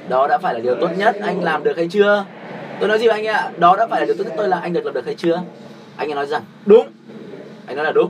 Đó 0.10 0.28
đã 0.28 0.38
phải 0.38 0.54
là 0.54 0.60
điều 0.60 0.76
tốt 0.76 0.90
nhất 0.98 1.16
anh 1.22 1.44
làm 1.44 1.64
được 1.64 1.78
hay 1.78 1.88
chưa? 1.92 2.26
Tôi 2.80 2.90
nói 2.90 3.00
gì 3.00 3.08
với 3.08 3.16
anh 3.16 3.28
ạ? 3.28 3.52
Đó 3.58 3.76
đã 3.76 3.88
phải 3.88 4.00
là 4.00 4.06
điều 4.06 4.16
tốt 4.16 4.24
nhất 4.24 4.34
tôi 4.38 4.48
là 4.48 4.60
anh 4.60 4.74
được 4.74 4.86
làm 4.86 4.94
được 4.94 5.06
hay 5.06 5.16
chưa? 5.16 5.42
Anh 5.98 6.10
ấy 6.10 6.16
nói 6.16 6.28
rằng 6.28 6.44
đúng. 6.66 6.88
anh 7.66 7.76
nói 7.76 7.86
là 7.86 7.92
đúng. 7.92 8.10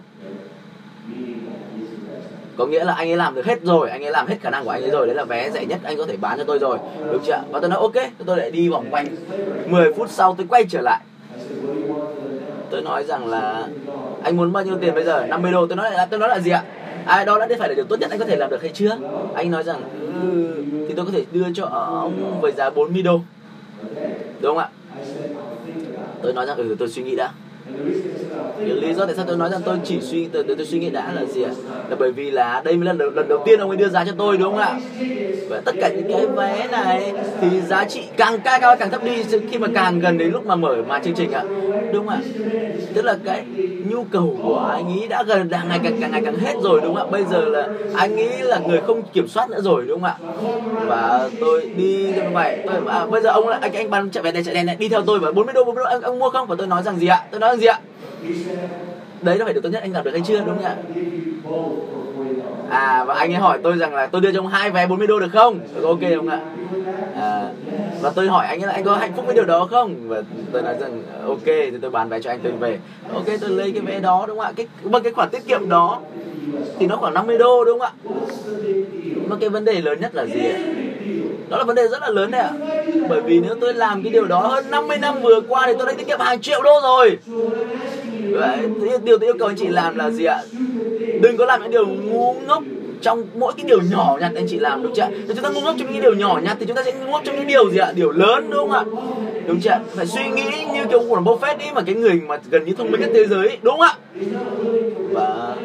Có 2.58 2.66
nghĩa 2.66 2.84
là 2.84 2.94
anh 2.94 3.10
ấy 3.10 3.18
làm 3.18 3.36
được 3.36 3.46
hết 3.46 3.62
rồi 3.64 3.90
anh 3.90 4.04
ấy 4.04 4.12
làm 4.12 4.28
hết 4.28 4.36
khả 4.42 4.50
năng 4.50 4.66
của 4.66 4.70
anh 4.70 4.82
ấy 4.82 4.92
rồi 4.92 5.08
đấy 5.08 5.16
là 5.16 5.24
vé 5.24 5.52
rẻ 5.52 5.66
nhất 5.66 5.80
anh 5.84 5.98
có 5.98 6.06
thể 6.06 6.18
bán 6.18 6.38
cho 6.38 6.44
tôi 6.44 6.60
rồi. 6.60 6.78
Đúng 7.12 7.24
chưa 7.26 7.44
và 7.52 7.60
tôi 7.60 7.70
nói 7.70 7.80
ok 7.80 7.94
tôi 8.26 8.38
lại 8.38 8.52
đi 8.52 8.70
vòng 8.70 8.86
quanh. 8.92 9.08
10 9.68 9.94
phút 9.94 10.10
sau 10.10 10.36
tôi 10.38 10.48
quay 10.50 10.66
trở 10.70 10.82
lại. 10.82 11.00
Tôi 12.70 12.82
nói 12.82 13.04
rằng 13.04 13.28
là 13.28 13.68
anh 14.24 14.38
muốn 14.38 14.52
bao 14.52 14.64
nhiêu 14.64 14.78
tiền 14.82 14.94
bây 14.96 15.04
giờ? 15.04 15.26
50 15.30 15.52
đô. 15.52 15.68
Tôi 15.68 15.76
nói 15.76 15.92
là 15.92 16.06
tôi 16.06 16.20
nói 16.20 16.30
là 16.30 16.40
gì 16.40 16.52
ạ? 16.52 16.64
Ai 17.06 17.26
đó 17.26 17.40
đã 17.40 17.48
phải 17.60 17.70
là 17.70 17.76
điều 17.76 17.86
tốt 17.86 18.00
nhất 18.00 18.10
anh 18.10 18.20
có 18.20 18.26
thể 18.26 18.36
làm 18.36 18.50
được 18.50 18.62
hay 18.62 18.72
chưa? 18.74 18.98
Anh 19.36 19.52
nói 19.52 19.64
rằng 19.64 19.82
ừ, 20.14 20.64
thì 20.88 20.94
tôi 20.96 21.06
có 21.06 21.12
thể 21.12 21.26
đưa 21.32 21.46
cho 21.54 21.66
ông 21.66 22.40
với 22.42 22.52
giá 22.52 22.70
40 22.70 23.02
đô. 23.02 23.20
Đúng 24.42 24.56
không 24.56 24.58
ạ? 24.58 24.70
Tôi 26.22 26.34
nói 26.34 26.46
rằng 26.46 26.58
ừ 26.58 26.76
tôi 26.80 26.90
suy 26.90 27.04
nghĩ 27.04 27.16
đã 27.16 27.32
cái 28.60 28.68
lý 28.68 28.94
do 28.94 29.06
tại 29.06 29.16
sao 29.16 29.26
tôi 29.28 29.38
nói 29.38 29.50
rằng 29.50 29.62
tôi 29.66 29.78
chỉ 29.86 30.02
suy 30.02 30.26
tôi, 30.26 30.44
tôi, 30.44 30.56
tôi 30.56 30.66
suy 30.66 30.80
nghĩ 30.80 30.90
đã 30.90 31.12
là 31.14 31.26
gì 31.26 31.42
ạ? 31.44 31.52
Là 31.90 31.96
bởi 32.00 32.12
vì 32.12 32.32
là 32.32 32.62
đây 32.66 32.76
mới 32.78 32.86
là 32.86 32.94
lần, 32.94 33.16
lần 33.16 33.28
đầu 33.28 33.44
tiên 33.46 33.60
ông 33.60 33.70
ấy 33.70 33.78
đưa 33.78 33.90
giá 33.90 34.06
cho 34.06 34.12
tôi 34.18 34.38
đúng 34.38 34.56
không 34.56 34.58
ạ? 34.58 34.80
Và 35.50 35.62
tất 35.66 35.76
cả 35.82 35.90
những 35.90 36.12
cái 36.12 36.26
vé 36.26 36.68
này 36.72 37.14
thì 37.42 37.62
giá 37.62 37.86
trị 37.86 38.04
càng 38.18 38.40
cao 38.44 38.60
cao 38.62 38.76
càng 38.80 38.90
thấp 38.90 39.04
đi 39.04 39.24
khi 39.52 39.58
mà 39.58 39.68
càng 39.76 40.00
gần 40.00 40.18
đến 40.18 40.32
lúc 40.32 40.46
mà 40.46 40.56
mở 40.56 40.76
màn 40.88 41.04
chương 41.04 41.14
trình 41.14 41.32
ạ 41.32 41.44
đúng 41.94 42.08
không 42.08 42.16
ạ? 42.16 42.22
Tức 42.94 43.02
là 43.02 43.18
cái 43.26 43.44
nhu 43.90 44.04
cầu 44.04 44.38
của 44.44 44.72
anh 44.74 45.00
ấy 45.00 45.08
đã 45.08 45.24
gần 45.24 45.50
đang 45.50 45.68
ngày 45.68 45.80
càng 45.84 45.98
càng 46.02 46.12
ngày 46.12 46.22
càng 46.26 46.38
hết 46.38 46.54
rồi 46.64 46.82
đúng 46.84 46.96
không 46.96 47.08
ạ? 47.08 47.12
Bây 47.12 47.24
giờ 47.26 47.46
là 47.46 47.68
anh 47.96 48.16
ấy 48.16 48.40
là 48.40 48.60
người 48.68 48.82
không 48.82 49.02
kiểm 49.14 49.28
soát 49.28 49.50
nữa 49.50 49.62
rồi 49.62 49.86
đúng 49.88 50.02
không 50.02 50.10
ạ? 50.10 50.18
Và 50.88 51.30
tôi 51.40 51.72
đi 51.76 52.14
như 52.16 52.22
vậy 52.34 52.60
tôi 52.66 52.76
à, 52.88 53.06
bây 53.06 53.22
giờ 53.22 53.30
ông 53.30 53.48
là 53.48 53.60
anh 53.62 53.74
anh 53.74 53.90
bán 53.90 54.10
chạy 54.10 54.24
về 54.24 54.32
đây 54.32 54.44
chạy 54.44 54.54
đèn 54.54 54.66
này 54.66 54.76
đi 54.76 54.90
theo 54.90 55.02
tôi 55.02 55.20
và 55.20 55.32
40 55.32 55.54
đô 55.54 55.64
40 55.64 55.84
đô 55.84 55.90
anh, 55.90 56.02
anh 56.02 56.20
mua 56.20 56.30
không? 56.30 56.48
Và 56.48 56.56
tôi 56.58 56.68
nói 56.68 56.84
rằng 56.84 57.00
gì 57.00 57.08
ạ? 57.08 57.24
Tôi 57.32 57.40
nói 57.40 57.50
rằng 57.50 57.60
gì 57.60 57.66
ạ? 57.66 57.80
Đấy 59.22 59.38
là 59.38 59.46
phải 59.46 59.54
được 59.54 59.62
tốt 59.64 59.70
nhất 59.70 59.82
anh 59.82 59.92
làm 59.94 60.04
được 60.04 60.12
hay 60.12 60.22
chưa 60.26 60.40
đúng 60.40 60.56
không 60.56 60.66
ạ? 60.66 60.76
À 62.74 63.04
và 63.04 63.14
anh 63.14 63.34
ấy 63.34 63.42
hỏi 63.42 63.60
tôi 63.64 63.78
rằng 63.78 63.96
là 63.96 64.08
tôi 64.08 64.22
đưa 64.22 64.32
cho 64.32 64.40
ông 64.40 64.48
hai 64.48 64.72
vé 64.72 64.88
40 64.88 65.08
đô 65.08 65.20
được 65.20 65.30
không? 65.34 65.60
Tôi 65.76 65.84
ok 65.84 66.00
không 66.16 66.28
ạ? 66.30 66.40
À, 67.16 67.50
và 68.02 68.10
tôi 68.16 68.28
hỏi 68.28 68.48
anh 68.48 68.62
ấy 68.62 68.68
là 68.68 68.74
anh 68.74 68.84
có 68.84 68.96
hạnh 68.96 69.14
phúc 69.16 69.26
với 69.26 69.36
điều 69.36 69.46
đó 69.46 69.68
không? 69.72 69.96
Và 70.08 70.22
tôi 70.52 70.62
nói 70.62 70.76
rằng 70.80 71.04
ờ, 71.22 71.28
ok 71.28 71.46
thì 71.46 71.78
tôi 71.82 71.92
bán 71.92 72.10
vé 72.10 72.20
cho 72.20 72.30
anh 72.30 72.40
tôi 72.44 72.52
về. 72.52 72.80
Ok 73.14 73.26
tôi 73.42 73.50
lấy 73.50 73.72
cái 73.72 73.82
vé 73.82 74.00
đó 74.00 74.26
đúng 74.28 74.38
không 74.38 74.46
ạ? 74.46 74.52
Cái 74.56 74.68
bằng 74.84 75.04
cái 75.04 75.14
khoản 75.14 75.30
tiết 75.30 75.46
kiệm 75.48 75.70
đó 75.70 76.02
thì 76.80 76.88
nó 76.88 76.96
khoảng 76.96 77.14
50 77.14 77.38
đô 77.38 77.66
đúng 77.66 77.80
không 77.80 77.88
ạ? 77.88 78.12
Mà 79.28 79.36
cái 79.40 79.50
vấn 79.50 79.66
đề 79.66 79.82
lớn 79.82 80.00
nhất 80.02 80.16
là 80.16 80.26
gì 80.26 80.40
ạ? 80.46 80.58
Đó 81.54 81.60
là 81.60 81.64
vấn 81.64 81.76
đề 81.76 81.88
rất 81.88 82.02
là 82.02 82.10
lớn 82.10 82.32
đấy 82.32 82.42
ạ. 82.42 82.52
Bởi 83.10 83.22
vì 83.22 83.40
nếu 83.40 83.56
tôi 83.62 83.74
làm 83.74 84.04
cái 84.04 84.12
điều 84.12 84.26
đó 84.26 84.40
hơn 84.40 84.66
50 84.72 84.98
năm 84.98 85.22
vừa 85.22 85.42
qua 85.42 85.64
thì 85.68 85.74
tôi 85.78 85.88
đã 85.88 85.94
tiết 85.94 86.08
kiệm 86.08 86.20
hàng 86.20 86.42
triệu 86.42 86.62
đô 86.62 86.80
rồi. 86.84 87.18
Vậy, 88.32 88.58
điều 89.04 89.18
tôi 89.18 89.28
yêu 89.28 89.36
cầu 89.40 89.48
anh 89.48 89.58
chị 89.58 89.68
làm 89.68 89.98
là 89.98 90.10
gì 90.10 90.26
ạ? 90.26 90.42
Đừng 91.22 91.38
có 91.38 91.46
làm 91.46 91.62
những 91.62 91.72
điều 91.72 91.88
ngu 91.88 92.34
ngốc 92.48 92.64
trong 93.04 93.24
mỗi 93.36 93.54
cái 93.58 93.66
điều 93.68 93.82
nhỏ 93.92 94.18
nhặt 94.22 94.32
anh 94.36 94.46
chị 94.50 94.60
làm, 94.60 94.84
đúng 94.84 94.94
chưa 94.96 95.08
nếu 95.12 95.36
chúng 95.36 95.44
ta 95.44 95.50
ngu 95.50 95.62
ngốc 95.62 95.76
trong 95.80 95.94
những 95.94 96.02
điều 96.02 96.14
nhỏ 96.14 96.40
nhặt 96.44 96.58
thì 96.60 96.66
chúng 96.66 96.76
ta 96.76 96.84
sẽ 96.84 96.92
ngu 96.92 97.12
ngốc 97.12 97.22
trong 97.26 97.36
những 97.36 97.48
điều 97.48 97.72
gì 97.72 97.78
ạ? 97.78 97.92
Điều 97.96 98.12
lớn, 98.12 98.50
đúng 98.50 98.70
không 98.70 98.72
ạ? 98.72 98.84
Đúng 99.48 99.60
chưa 99.62 99.80
phải 99.96 100.06
suy 100.06 100.28
nghĩ 100.28 100.66
như 100.74 100.86
kiểu 100.92 101.00
của 101.10 101.22
Buffett 101.22 101.58
đi, 101.58 101.66
mà 101.76 101.82
cái 101.82 101.96
người 101.96 102.22
mà 102.28 102.38
gần 102.50 102.66
như 102.66 102.74
thông 102.78 102.92
minh 102.92 103.02
nhất 103.02 103.10
thế 103.14 103.26
giới 103.26 103.48
ấy. 103.48 103.58
đúng 103.62 103.78
không 103.78 103.82
ạ? 103.82 103.96
Và 105.12 105.56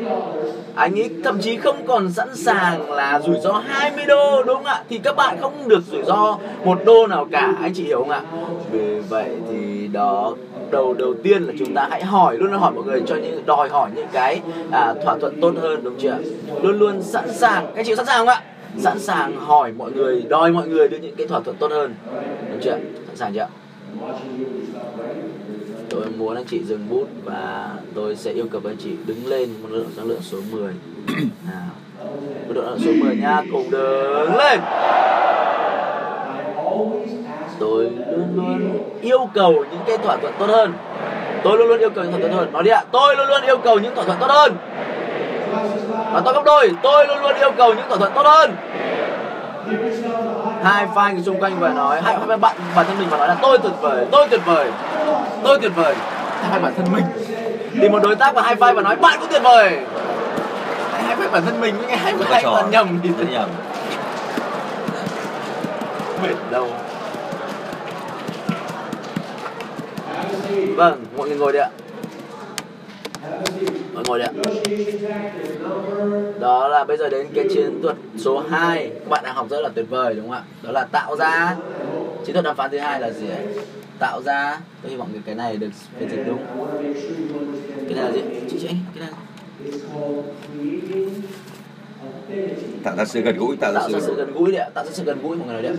anh 0.74 1.00
ấy 1.00 1.10
thậm 1.24 1.38
chí 1.40 1.56
không 1.56 1.86
còn 1.86 2.12
sẵn 2.12 2.36
sàng 2.36 2.90
là 2.90 3.20
rủi 3.26 3.36
ro 3.42 3.52
20 3.52 4.04
đô, 4.08 4.42
đúng 4.42 4.56
không 4.56 4.64
ạ? 4.64 4.82
Thì 4.90 4.98
các 4.98 5.16
bạn 5.16 5.36
không 5.40 5.68
được 5.68 5.82
rủi 5.90 6.02
ro 6.02 6.38
một 6.64 6.78
đô 6.84 7.06
nào 7.06 7.28
cả, 7.32 7.54
anh 7.62 7.74
chị 7.74 7.84
hiểu 7.84 7.98
không 7.98 8.10
ạ? 8.10 8.22
Vì 8.72 9.00
vậy 9.08 9.30
thì 9.50 9.88
đó 9.92 10.34
đầu 10.70 10.94
đầu 10.94 11.14
tiên 11.22 11.42
là 11.42 11.52
chúng 11.58 11.74
ta 11.74 11.88
hãy 11.90 12.04
hỏi 12.04 12.36
luôn 12.36 12.52
hỏi 12.52 12.72
mọi 12.72 12.84
người 12.84 13.02
cho 13.06 13.16
những 13.16 13.46
đòi 13.46 13.68
hỏi 13.68 13.90
những 13.94 14.06
cái 14.12 14.40
à, 14.70 14.94
thỏa 15.04 15.18
thuận 15.18 15.40
tốt 15.40 15.54
hơn 15.60 15.80
đúng 15.84 15.94
chưa? 15.98 16.18
Luôn 16.62 16.78
luôn 16.78 17.02
sẵn 17.02 17.32
sàng 17.32 17.72
các 17.76 17.86
chị 17.86 17.96
sẵn 17.96 18.06
sàng 18.06 18.18
không 18.18 18.28
ạ? 18.28 18.42
Sẵn 18.78 18.98
sàng 18.98 19.36
hỏi 19.36 19.72
mọi 19.72 19.92
người 19.92 20.22
đòi 20.28 20.52
mọi 20.52 20.68
người 20.68 20.88
đưa 20.88 20.98
những 20.98 21.14
cái 21.16 21.26
thỏa 21.26 21.40
thuận 21.40 21.56
tốt 21.56 21.70
hơn 21.70 21.94
đúng 22.50 22.60
chưa? 22.60 22.78
Sẵn 23.06 23.16
sàng 23.16 23.34
chưa? 23.34 23.48
Tôi 25.90 26.04
muốn 26.18 26.34
anh 26.34 26.44
chị 26.44 26.64
dừng 26.64 26.88
bút 26.90 27.08
và 27.24 27.70
tôi 27.94 28.16
sẽ 28.16 28.32
yêu 28.32 28.46
cầu 28.50 28.60
anh 28.64 28.76
chị 28.78 28.90
đứng 29.06 29.26
lên 29.26 29.48
một 29.62 29.68
lượng 29.70 29.90
năng 29.96 30.06
lượng 30.06 30.22
số 30.22 30.38
10 30.50 30.62
nào. 31.46 31.70
Một 32.48 32.54
lượng 32.54 32.78
số 32.84 32.90
10 33.00 33.16
nha 33.16 33.42
cùng 33.52 33.70
đứng 33.70 34.36
lên 34.36 34.60
tôi 37.60 37.90
luôn 38.10 38.28
luôn 38.34 38.78
yêu 39.00 39.28
cầu 39.34 39.52
những 39.52 39.80
cái 39.86 39.98
thỏa 39.98 40.16
thuận 40.16 40.32
tốt 40.38 40.46
hơn. 40.48 40.72
Tôi 41.44 41.58
luôn 41.58 41.68
luôn 41.68 41.78
yêu 41.78 41.90
cầu 41.90 42.04
những 42.04 42.12
thỏa 42.12 42.20
thuận 42.20 42.32
tốt 42.32 42.38
hơn. 42.38 42.52
Nói 42.52 42.62
đi 42.62 42.70
ạ 42.70 42.82
tôi 42.92 43.16
luôn 43.16 43.28
luôn 43.28 43.42
yêu 43.42 43.58
cầu 43.58 43.78
những 43.78 43.94
thỏa 43.94 44.04
thuận 44.04 44.18
tốt 44.18 44.30
hơn. 44.30 44.56
Và 46.12 46.20
tôi 46.24 46.34
gấp 46.34 46.42
đôi 46.44 46.70
tôi 46.82 47.06
luôn 47.06 47.18
luôn 47.22 47.36
yêu 47.36 47.50
cầu 47.56 47.74
những 47.74 47.88
thỏa 47.88 47.98
thuận 47.98 48.12
tốt 48.14 48.26
hơn. 48.26 48.56
Hai 50.62 50.86
fan 50.94 51.22
xung 51.22 51.40
quanh 51.40 51.58
và 51.60 51.68
nói 51.68 52.00
hai 52.00 52.16
bạn 52.26 52.40
bản 52.40 52.56
thân 52.74 52.98
mình 52.98 53.08
và 53.10 53.18
nói 53.18 53.28
là 53.28 53.36
tôi 53.42 53.58
tuyệt 53.58 53.72
vời 53.80 54.06
tôi 54.10 54.28
tuyệt 54.30 54.40
vời 54.46 54.70
tôi 55.44 55.58
tuyệt 55.62 55.72
vời. 55.76 55.94
Hai 56.50 56.60
bản 56.60 56.72
thân 56.76 56.86
mình. 56.92 57.04
Tìm 57.80 57.92
một 57.92 58.02
đối 58.02 58.16
tác 58.16 58.34
và 58.34 58.42
hai 58.42 58.54
vai 58.54 58.74
và 58.74 58.82
nói 58.82 58.96
bạn 58.96 59.18
cũng 59.20 59.28
tuyệt 59.30 59.42
vời. 59.42 59.78
Hai 61.06 61.16
vai 61.16 61.28
bản 61.28 61.42
thân 61.46 61.60
mình 61.60 61.74
với 61.78 61.96
hai 61.96 62.14
vai 62.14 62.42
toàn 62.42 62.70
nhầm 62.70 63.00
thì 63.02 63.10
nhầm. 63.30 63.48
Mệt 66.22 66.34
đâu 66.50 66.68
vâng 70.76 71.04
mọi 71.16 71.28
người 71.28 71.38
ngồi 71.38 71.52
đi 71.52 71.58
ạ. 71.58 71.70
Mọi 73.94 74.04
ngồi 74.06 74.18
đi 74.18 74.24
ạ. 74.24 74.32
Đó 76.40 76.68
là 76.68 76.84
bây 76.84 76.96
giờ 76.96 77.08
đến 77.08 77.26
cái 77.34 77.44
chiến 77.54 77.82
thuật 77.82 77.96
số 78.18 78.38
2 78.38 78.90
các 78.94 79.08
bạn 79.08 79.24
đang 79.24 79.34
học 79.34 79.46
rất 79.50 79.60
là 79.60 79.68
tuyệt 79.68 79.86
vời 79.88 80.14
đúng 80.14 80.24
không 80.24 80.32
ạ? 80.32 80.42
Đó 80.62 80.72
là 80.72 80.84
tạo 80.84 81.16
ra. 81.16 81.56
Chiến 82.24 82.32
thuật 82.32 82.44
đàm 82.44 82.56
phán 82.56 82.70
thứ 82.70 82.78
hai 82.78 83.00
là 83.00 83.10
gì 83.10 83.28
ạ? 83.30 83.38
Tạo 83.98 84.22
ra. 84.22 84.60
Tôi 84.82 84.90
hy 84.90 84.96
vọng 84.96 85.08
cái 85.26 85.34
này 85.34 85.56
được 85.56 85.70
phiên 85.98 86.10
dịch 86.10 86.26
đúng. 86.26 86.46
Cái 87.88 87.94
này 87.94 88.04
là 88.04 88.12
gì? 88.12 88.20
Chị 88.50 88.58
chị 88.60 88.68
cái 88.68 89.00
này 89.00 89.10
tạo 92.84 92.96
ra 92.96 93.04
sự 93.04 93.20
gần 93.20 93.36
gũi 93.38 93.56
tạo 93.56 93.72
ra 93.72 93.80
tạo 93.80 93.90
ra 93.90 94.00
sự 94.00 94.14
gần 94.14 94.32
gũi 94.32 94.52
đấy 94.52 94.60
ạ. 94.60 94.68
Tạo 94.74 94.84
ra 94.84 94.90
sự 94.92 95.04
gần 95.04 95.18
gũi 95.22 95.36
mọi 95.36 95.48
người 95.48 95.62
đấy 95.62 95.72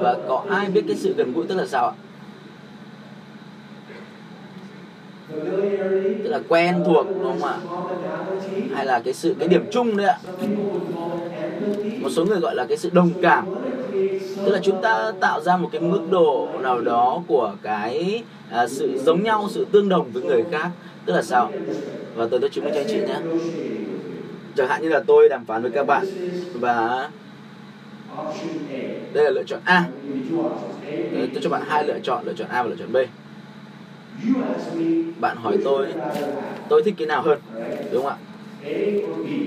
và 0.00 0.16
có 0.28 0.44
ai 0.50 0.66
biết 0.66 0.82
cái 0.88 0.96
sự 0.96 1.14
gần 1.16 1.32
gũi 1.32 1.46
tức 1.48 1.54
là 1.54 1.66
sao 1.66 1.88
ạ 1.88 1.92
tức 6.24 6.30
là 6.30 6.40
quen 6.48 6.82
thuộc 6.86 7.06
đúng 7.08 7.22
không 7.22 7.44
ạ? 7.44 7.56
Hay 8.74 8.86
là 8.86 9.00
cái 9.04 9.14
sự 9.14 9.34
cái 9.38 9.48
điểm 9.48 9.64
chung 9.70 9.96
đấy 9.96 10.06
ạ? 10.06 10.18
Một 12.00 12.08
số 12.10 12.24
người 12.24 12.38
gọi 12.38 12.54
là 12.54 12.66
cái 12.68 12.76
sự 12.76 12.90
đồng 12.92 13.10
cảm. 13.22 13.46
Tức 14.44 14.52
là 14.52 14.58
chúng 14.62 14.82
ta 14.82 15.12
tạo 15.20 15.40
ra 15.40 15.56
một 15.56 15.68
cái 15.72 15.80
mức 15.80 16.00
độ 16.10 16.48
nào 16.62 16.80
đó 16.80 17.22
của 17.26 17.54
cái 17.62 18.22
à, 18.50 18.68
sự 18.68 18.98
giống 19.04 19.22
nhau 19.22 19.48
sự 19.50 19.66
tương 19.72 19.88
đồng 19.88 20.10
với 20.12 20.22
người 20.22 20.44
khác. 20.50 20.68
Tức 21.04 21.12
là 21.12 21.22
sao? 21.22 21.50
Và 22.14 22.26
tôi 22.30 22.40
tôi 22.40 22.50
chứng 22.50 22.64
minh 22.64 22.74
cho 22.74 22.80
anh 22.80 22.86
chị 22.88 22.98
nhé. 22.98 23.18
Chẳng 24.56 24.68
hạn 24.68 24.82
như 24.82 24.88
là 24.88 25.02
tôi 25.06 25.28
đàm 25.28 25.44
phán 25.44 25.62
với 25.62 25.70
các 25.70 25.86
bạn 25.86 26.06
và 26.54 27.08
đây 29.12 29.24
là 29.24 29.30
lựa 29.30 29.42
chọn 29.46 29.60
A. 29.64 29.84
Tôi 31.12 31.42
cho 31.42 31.50
bạn 31.50 31.62
hai 31.66 31.86
lựa 31.86 31.98
chọn 32.02 32.24
lựa 32.24 32.32
chọn 32.32 32.48
A 32.48 32.62
và 32.62 32.68
lựa 32.68 32.76
chọn 32.76 32.92
B 32.92 32.96
bạn 35.20 35.36
hỏi 35.36 35.58
tôi 35.64 35.94
tôi 36.68 36.82
thích 36.82 36.94
cái 36.98 37.06
nào 37.06 37.22
hơn 37.22 37.38
đúng 37.92 38.02
không 38.02 38.12
ạ? 38.12 38.16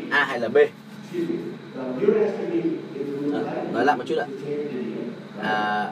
A 0.09 0.23
hay 0.23 0.39
là 0.39 0.47
B? 0.47 0.57
À, 3.33 3.39
nói 3.73 3.85
lại 3.85 3.97
một 3.97 4.03
chút 4.07 4.15
ạ. 4.17 4.27
À, 5.41 5.91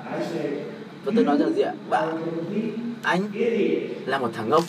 và 1.06 1.12
tôi 1.16 1.26
nói 1.26 1.38
rằng 1.38 1.54
gì 1.54 1.62
ạ? 1.62 1.74
Bạn 1.90 2.08
anh 3.04 3.24
là 4.06 4.18
một 4.18 4.30
thằng 4.34 4.50
ngốc. 4.50 4.63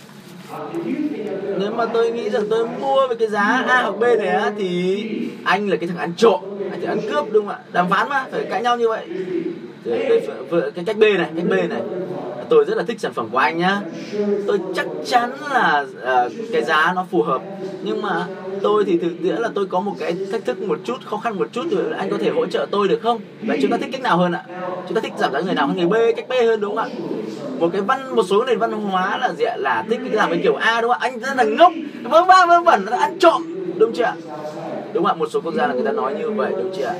Nếu 1.59 1.71
mà 1.71 1.87
tôi 1.92 2.11
nghĩ 2.11 2.31
rằng 2.31 2.42
tôi 2.51 2.66
mua 2.68 3.09
với 3.09 3.16
cái 3.16 3.29
giá 3.29 3.64
A 3.66 3.83
hoặc 3.83 3.99
B 3.99 4.03
này 4.03 4.29
á 4.29 4.53
thì 4.59 5.05
anh 5.44 5.68
là 5.68 5.77
cái 5.77 5.88
thằng 5.88 5.99
ăn 5.99 6.12
trộm 6.16 6.40
anh 6.71 6.81
thì 6.81 6.87
ăn 6.87 6.99
cướp 7.09 7.33
đúng 7.33 7.47
không 7.47 7.55
ạ? 7.55 7.61
Đàm 7.73 7.90
phán 7.90 8.09
mà 8.09 8.27
phải 8.31 8.44
cãi 8.51 8.62
nhau 8.62 8.77
như 8.77 8.88
vậy. 8.88 9.07
Cái, 10.09 10.21
cái 10.75 10.85
cách 10.85 10.97
B 10.99 11.03
này 11.03 11.31
cách 11.37 11.47
B 11.49 11.53
này 11.53 11.83
tôi 12.50 12.64
rất 12.64 12.76
là 12.76 12.82
thích 12.82 13.00
sản 13.00 13.12
phẩm 13.12 13.28
của 13.32 13.38
anh 13.38 13.58
nhá. 13.58 13.80
Tôi 14.46 14.58
chắc 14.74 14.87
chắn 15.06 15.30
là 15.50 15.87
uh, 16.26 16.32
cái 16.52 16.64
giá 16.64 16.92
nó 16.96 17.06
phù 17.11 17.22
hợp. 17.22 17.42
Nhưng 17.82 18.02
mà 18.02 18.26
tôi 18.62 18.84
thì 18.84 18.98
thực 18.98 19.12
tiễn 19.22 19.37
là 19.37 19.48
tôi 19.54 19.66
có 19.66 19.80
một 19.80 19.92
cái 19.98 20.16
thách 20.32 20.44
thức 20.44 20.62
một 20.62 20.78
chút 20.84 20.96
khó 21.04 21.16
khăn 21.16 21.38
một 21.38 21.48
chút 21.52 21.64
rồi 21.70 21.82
anh 21.98 22.11
có 22.11 22.18
thể 22.20 22.30
hỗ 22.30 22.46
trợ 22.46 22.66
tôi 22.70 22.88
được 22.88 23.00
không? 23.02 23.20
Vậy 23.42 23.58
chúng 23.62 23.70
ta 23.70 23.76
thích 23.76 23.88
cách 23.92 24.02
nào 24.02 24.16
hơn 24.16 24.32
ạ? 24.32 24.44
Chúng 24.88 24.94
ta 24.94 25.00
thích 25.00 25.12
giảm 25.16 25.32
giá 25.32 25.40
người 25.40 25.54
nào 25.54 25.66
hơn 25.66 25.76
người 25.76 25.87
B 25.87 26.16
cách 26.16 26.28
B 26.28 26.32
hơn 26.32 26.61
đúng 26.61 26.76
không 26.76 26.84
ạ? 26.84 26.94
Một 27.58 27.68
cái 27.72 27.82
văn 27.82 28.16
một 28.16 28.22
số 28.28 28.44
nền 28.44 28.58
văn 28.58 28.72
hóa 28.72 29.18
là 29.18 29.32
gì 29.32 29.44
ạ? 29.44 29.56
Là 29.56 29.84
thích 29.90 30.00
cái 30.04 30.14
làm 30.14 30.30
cái 30.30 30.40
kiểu 30.42 30.54
A 30.54 30.80
đúng 30.80 30.92
không 30.92 31.00
ạ? 31.00 31.08
Anh 31.11 31.18
rất 31.18 31.37
là 31.37 31.44
ngốc. 31.44 31.72
Vớ 32.02 32.24
va 32.24 32.46
vớ 32.46 32.61
vẩn 32.61 32.87
ăn 32.87 33.18
trộm. 33.18 33.42
Đúng 33.78 33.92
chưa 33.92 34.04
ạ? 34.04 34.14
Đúng 34.92 35.04
không 35.04 35.16
ạ? 35.16 35.18
Một 35.18 35.28
số 35.30 35.40
quốc 35.40 35.54
gia 35.54 35.66
là 35.66 35.74
người 35.74 35.84
ta 35.84 35.92
nói 35.92 36.14
như 36.14 36.30
vậy 36.30 36.52
đúng 36.56 36.72
chưa 36.76 36.84
ạ? 36.84 36.94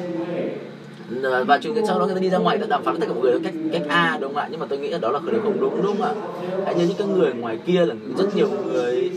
Và 1.47 1.59
chúng 1.63 1.87
sau 1.87 1.99
đó 1.99 2.07
người 2.07 2.15
ta 2.15 2.21
đi 2.21 2.31
ra 2.31 2.39
ngoài 2.39 2.59
ta 2.59 2.67
đàm 2.67 2.85
phán 2.85 2.95
với 2.95 3.01
tất 3.01 3.07
cả 3.07 3.13
mọi 3.15 3.23
người 3.23 3.41
cách 3.45 3.55
cách 3.73 3.83
A, 3.89 4.19
đúng 4.21 4.35
không 4.35 4.43
ạ? 4.43 4.49
Nhưng 4.51 4.61
mà 4.61 4.67
tôi 4.69 4.79
nghĩ 4.79 4.89
là 4.89 4.99
đó 4.99 5.11
là 5.11 5.19
khởi 5.19 5.33
đầu 5.33 5.41
không 5.43 5.61
đúng 5.61 5.83
đúng 5.83 5.97
không 5.97 6.03
ạ? 6.03 6.13
Hãy 6.65 6.75
nhớ 6.75 6.85
những 6.89 6.97
cái 6.99 7.07
người 7.07 7.33
ngoài 7.33 7.59
kia 7.67 7.87
là 7.87 7.95
rất 8.19 8.37
nhiều 8.37 8.49
người. 8.67 9.11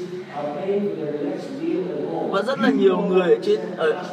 Và 2.32 2.42
rất 2.42 2.60
là 2.60 2.70
nhiều 2.70 2.98
người 2.98 3.36
ở 3.36 3.40
trên, 3.42 3.60
ở 3.78 4.04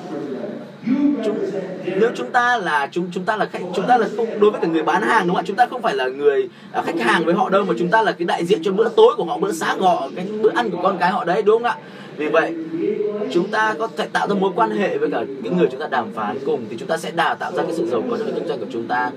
chúng 1.24 1.38
nếu 2.00 2.10
chúng 2.16 2.30
ta 2.30 2.58
là 2.58 2.88
chúng 2.92 3.08
chúng 3.12 3.24
ta 3.24 3.36
là 3.36 3.44
khách 3.44 3.62
chúng 3.74 3.86
ta 3.88 3.98
là 3.98 4.08
không 4.16 4.40
đối 4.40 4.50
với 4.50 4.60
cả 4.60 4.68
người 4.68 4.82
bán 4.82 5.02
hàng 5.02 5.26
đúng 5.26 5.36
không 5.36 5.44
ạ? 5.44 5.46
Chúng 5.46 5.56
ta 5.56 5.66
không 5.66 5.82
phải 5.82 5.94
là 5.94 6.08
người 6.08 6.48
à, 6.72 6.82
khách 6.82 7.00
hàng 7.00 7.24
với 7.24 7.34
họ 7.34 7.50
đâu 7.50 7.64
mà 7.64 7.74
chúng 7.78 7.88
ta 7.88 8.02
là 8.02 8.12
cái 8.12 8.26
đại 8.26 8.44
diện 8.44 8.60
cho 8.62 8.72
bữa 8.72 8.88
tối 8.88 9.14
của 9.16 9.24
họ 9.24 9.38
bữa 9.38 9.52
sáng 9.52 9.78
của 9.78 9.86
họ 9.86 10.08
cái 10.16 10.26
bữa 10.42 10.50
ăn 10.54 10.70
của 10.70 10.78
con 10.82 10.96
cái 11.00 11.10
họ 11.10 11.24
đấy 11.24 11.42
đúng 11.42 11.62
không 11.62 11.70
ạ? 11.70 11.76
Vì 12.16 12.28
vậy 12.28 12.54
chúng 13.32 13.48
ta 13.50 13.74
có 13.78 13.88
thể 13.96 14.06
tạo 14.12 14.28
ra 14.28 14.34
mối 14.34 14.50
quan 14.56 14.70
hệ 14.70 14.98
với 14.98 15.10
cả 15.10 15.24
những 15.42 15.56
người 15.56 15.68
chúng 15.70 15.80
ta 15.80 15.86
đàm 15.90 16.12
phán 16.14 16.38
cùng 16.46 16.64
thì 16.70 16.76
chúng 16.78 16.88
ta 16.88 16.96
sẽ 16.96 17.10
đào 17.10 17.34
tạo 17.34 17.52
ra 17.52 17.62
cái 17.62 17.72
sự 17.74 17.86
giàu 17.86 18.02
có 18.10 18.16
trong 18.16 18.26
cái 18.26 18.34
kinh 18.38 18.48
doanh 18.48 18.58
của 18.58 18.66
chúng 18.72 18.86
ta. 18.86 19.10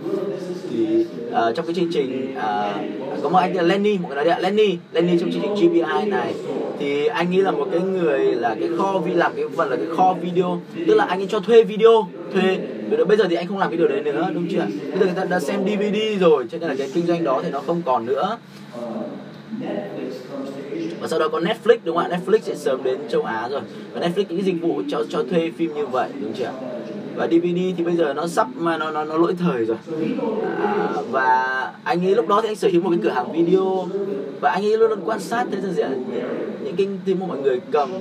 Thì 0.69 1.05
uh, 1.27 1.55
trong 1.55 1.65
cái 1.65 1.75
chương 1.75 1.89
trình 1.93 2.35
uh, 2.37 3.23
có 3.23 3.29
một 3.29 3.39
anh 3.39 3.55
là 3.55 3.63
Lenny 3.63 3.97
một 3.97 4.07
người 4.07 4.15
nói 4.15 4.25
đấy 4.25 4.33
ạ. 4.33 4.39
Lenny 4.39 4.77
Lenny 4.91 5.17
trong 5.19 5.31
chương 5.31 5.41
trình 5.41 5.69
GBI 5.71 6.09
này 6.09 6.33
thì 6.81 7.07
anh 7.07 7.31
nghĩ 7.31 7.41
là 7.41 7.51
một 7.51 7.67
cái 7.71 7.81
người 7.81 8.19
là 8.19 8.55
cái 8.59 8.69
kho 8.77 8.99
vi, 8.99 9.13
làm 9.13 9.31
cái 9.35 9.45
phần 9.57 9.69
là 9.69 9.75
cái 9.75 9.85
kho 9.97 10.13
video, 10.21 10.61
tức 10.87 10.95
là 10.95 11.05
anh 11.05 11.19
ấy 11.19 11.27
cho 11.29 11.39
thuê 11.39 11.63
video, 11.63 12.07
thuê. 12.33 12.57
Bây 13.07 13.17
giờ 13.17 13.25
thì 13.29 13.35
anh 13.35 13.47
không 13.47 13.57
làm 13.57 13.69
cái 13.69 13.77
điều 13.77 13.87
đấy 13.87 14.01
nữa, 14.03 14.29
đúng 14.33 14.47
chưa 14.51 14.65
bây 14.89 14.99
giờ 14.99 15.05
người 15.05 15.15
ta 15.15 15.25
đã 15.25 15.39
xem 15.39 15.59
DVD 15.65 16.21
rồi, 16.21 16.45
cho 16.51 16.57
nên 16.57 16.69
là 16.69 16.75
cái 16.77 16.91
kinh 16.93 17.05
doanh 17.05 17.23
đó 17.23 17.41
thì 17.43 17.51
nó 17.51 17.59
không 17.59 17.81
còn 17.85 18.05
nữa. 18.05 18.37
Và 21.01 21.07
sau 21.07 21.19
đó 21.19 21.27
có 21.27 21.39
Netflix, 21.39 21.77
đúng 21.83 21.97
không 21.97 22.11
ạ? 22.11 22.17
Netflix 22.17 22.39
sẽ 22.39 22.55
sớm 22.55 22.83
đến 22.83 22.97
châu 23.09 23.23
Á 23.23 23.47
rồi. 23.51 23.61
Và 23.93 24.07
Netflix 24.07 24.25
những 24.29 24.45
dịch 24.45 24.61
vụ 24.61 24.81
cho 24.89 25.03
cho 25.09 25.23
thuê 25.23 25.51
phim 25.57 25.73
như 25.73 25.85
vậy, 25.85 26.09
đúng 26.21 26.33
chưa 26.33 26.51
và 27.15 27.27
DVD 27.27 27.59
thì 27.77 27.83
bây 27.83 27.95
giờ 27.95 28.13
nó 28.13 28.27
sắp 28.27 28.47
mà 28.55 28.77
nó 28.77 28.91
nó 28.91 29.03
nó 29.03 29.17
lỗi 29.17 29.35
thời 29.39 29.65
rồi. 29.65 29.77
À, 30.61 30.87
và 31.11 31.71
anh 31.83 32.05
ấy 32.05 32.15
lúc 32.15 32.27
đó 32.27 32.39
thì 32.41 32.49
anh 32.49 32.55
sở 32.55 32.69
hữu 32.71 32.81
một 32.81 32.89
cái 32.89 32.99
cửa 33.03 33.09
hàng 33.09 33.31
video. 33.31 33.87
Và 34.41 34.51
anh 34.51 34.65
ấy 34.65 34.77
luôn 34.77 34.89
luôn 34.89 34.99
quan 35.05 35.19
sát 35.19 35.47
thế 35.51 35.61
giới 35.61 35.73
gì 35.73 35.83
những 36.63 36.75
cái 36.75 36.87
tin 37.05 37.19
mà 37.19 37.25
mọi 37.25 37.37
người 37.39 37.59
cầm. 37.71 37.91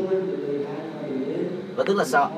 Và 1.76 1.84
tức 1.86 1.96
là 1.96 2.04
sao 2.04 2.30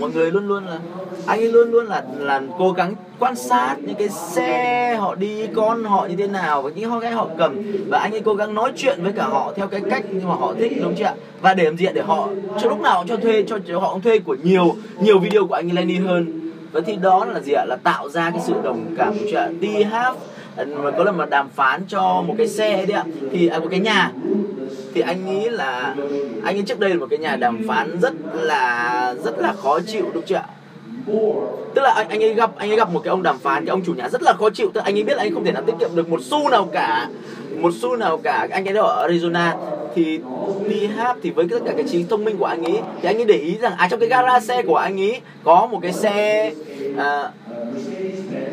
mọi 0.00 0.10
người 0.10 0.30
luôn 0.30 0.48
luôn 0.48 0.64
là 0.66 0.78
anh 1.26 1.40
ấy 1.40 1.52
luôn 1.52 1.70
luôn 1.70 1.86
là 1.86 2.02
là 2.18 2.42
cố 2.58 2.72
gắng 2.72 2.94
quan 3.18 3.36
sát 3.36 3.76
những 3.80 3.96
cái 3.98 4.08
xe 4.08 4.96
họ 5.00 5.14
đi 5.14 5.46
con 5.54 5.84
họ 5.84 6.06
như 6.10 6.16
thế 6.16 6.26
nào 6.26 6.62
và 6.62 6.70
những 6.74 7.00
cái 7.00 7.12
họ 7.12 7.28
cầm. 7.38 7.62
Và 7.88 7.98
anh 7.98 8.12
ấy 8.12 8.20
cố 8.24 8.34
gắng 8.34 8.54
nói 8.54 8.72
chuyện 8.76 8.98
với 9.02 9.12
cả 9.12 9.24
họ 9.24 9.52
theo 9.56 9.68
cái 9.68 9.80
cách 9.90 10.04
mà 10.24 10.34
họ 10.34 10.54
thích 10.58 10.72
đúng 10.82 10.94
chưa 10.98 11.04
ạ? 11.04 11.14
Và 11.40 11.54
để 11.54 11.64
làm 11.64 11.76
gì 11.76 11.86
để 11.94 12.02
họ 12.02 12.28
cho 12.62 12.68
lúc 12.68 12.80
nào 12.80 13.04
cho 13.08 13.16
thuê 13.16 13.44
cho, 13.46 13.58
cho 13.68 13.78
họ 13.78 13.98
thuê 14.04 14.18
của 14.18 14.36
nhiều 14.42 14.74
nhiều 15.00 15.18
video 15.18 15.46
của 15.46 15.54
anh 15.54 15.68
ấy 15.70 15.74
Lenny 15.74 15.98
hơn. 15.98 16.50
Và 16.72 16.80
thì 16.86 16.96
đó 16.96 17.24
là 17.24 17.40
gì 17.40 17.52
ạ? 17.52 17.64
Là 17.68 17.76
tạo 17.82 18.08
ra 18.08 18.30
cái 18.30 18.40
sự 18.46 18.54
đồng 18.64 18.94
cảm 18.98 19.14
chưa 19.30 19.36
ạ? 19.36 19.48
Đi 19.60 19.82
hát 19.82 20.14
mà 20.56 20.90
có 20.90 21.04
lần 21.04 21.16
mà 21.16 21.26
đàm 21.26 21.48
phán 21.48 21.84
cho 21.88 22.22
một 22.26 22.34
cái 22.38 22.48
xe 22.48 22.86
đấy 22.86 22.96
ạ 22.96 23.04
thì 23.32 23.48
à, 23.48 23.58
một 23.58 23.66
cái 23.70 23.80
nhà. 23.80 24.12
Thì 24.94 25.00
anh 25.00 25.26
nghĩ 25.26 25.48
là 25.48 25.94
anh 26.44 26.56
nghĩ 26.56 26.62
trước 26.66 26.80
đây 26.80 26.90
là 26.90 26.96
một 26.96 27.06
cái 27.10 27.18
nhà 27.18 27.36
đàm 27.36 27.68
phán 27.68 28.00
rất 28.00 28.12
là 28.34 29.14
rất 29.24 29.38
là 29.38 29.52
khó 29.52 29.80
chịu 29.86 30.04
đúng 30.14 30.24
chưa 30.26 30.34
ạ? 30.34 30.46
Tức 31.74 31.82
là 31.82 31.90
anh 31.90 32.08
anh 32.08 32.22
ấy 32.22 32.34
gặp 32.34 32.50
anh 32.56 32.70
ấy 32.70 32.76
gặp 32.76 32.92
một 32.92 33.00
cái 33.04 33.10
ông 33.10 33.22
đàm 33.22 33.38
phán 33.38 33.64
cái 33.64 33.70
ông 33.70 33.82
chủ 33.86 33.94
nhà 33.94 34.08
rất 34.08 34.22
là 34.22 34.32
khó 34.32 34.50
chịu 34.50 34.70
tức 34.74 34.78
là 34.80 34.84
anh 34.84 34.96
ấy 34.96 35.02
biết 35.02 35.16
là 35.16 35.22
anh 35.22 35.34
không 35.34 35.44
thể 35.44 35.52
nào 35.52 35.62
tiết 35.62 35.72
kiệm 35.80 35.90
được 35.94 36.08
một 36.08 36.20
xu 36.22 36.50
nào 36.50 36.68
cả 36.72 37.08
một 37.58 37.72
xu 37.80 37.96
nào 37.96 38.18
cả. 38.18 38.48
Anh 38.50 38.68
ấy 38.68 38.76
ở 38.76 39.08
Arizona 39.08 39.56
thì 39.94 40.20
đi 40.68 40.86
hát 40.86 41.16
thì 41.22 41.30
với 41.30 41.46
tất 41.50 41.58
cả 41.66 41.72
cái 41.76 41.84
trí 41.88 42.04
thông 42.04 42.24
minh 42.24 42.36
của 42.36 42.44
anh 42.44 42.64
ấy 42.64 42.78
thì 43.02 43.08
anh 43.08 43.16
ấy 43.16 43.24
để 43.24 43.34
ý 43.34 43.58
rằng 43.58 43.72
à 43.76 43.88
trong 43.90 44.00
cái 44.00 44.08
gara 44.08 44.40
xe 44.40 44.62
của 44.62 44.76
anh 44.76 45.00
ấy 45.00 45.20
có 45.44 45.66
một 45.66 45.78
cái 45.82 45.92
xe 45.92 46.52
à, 46.96 47.30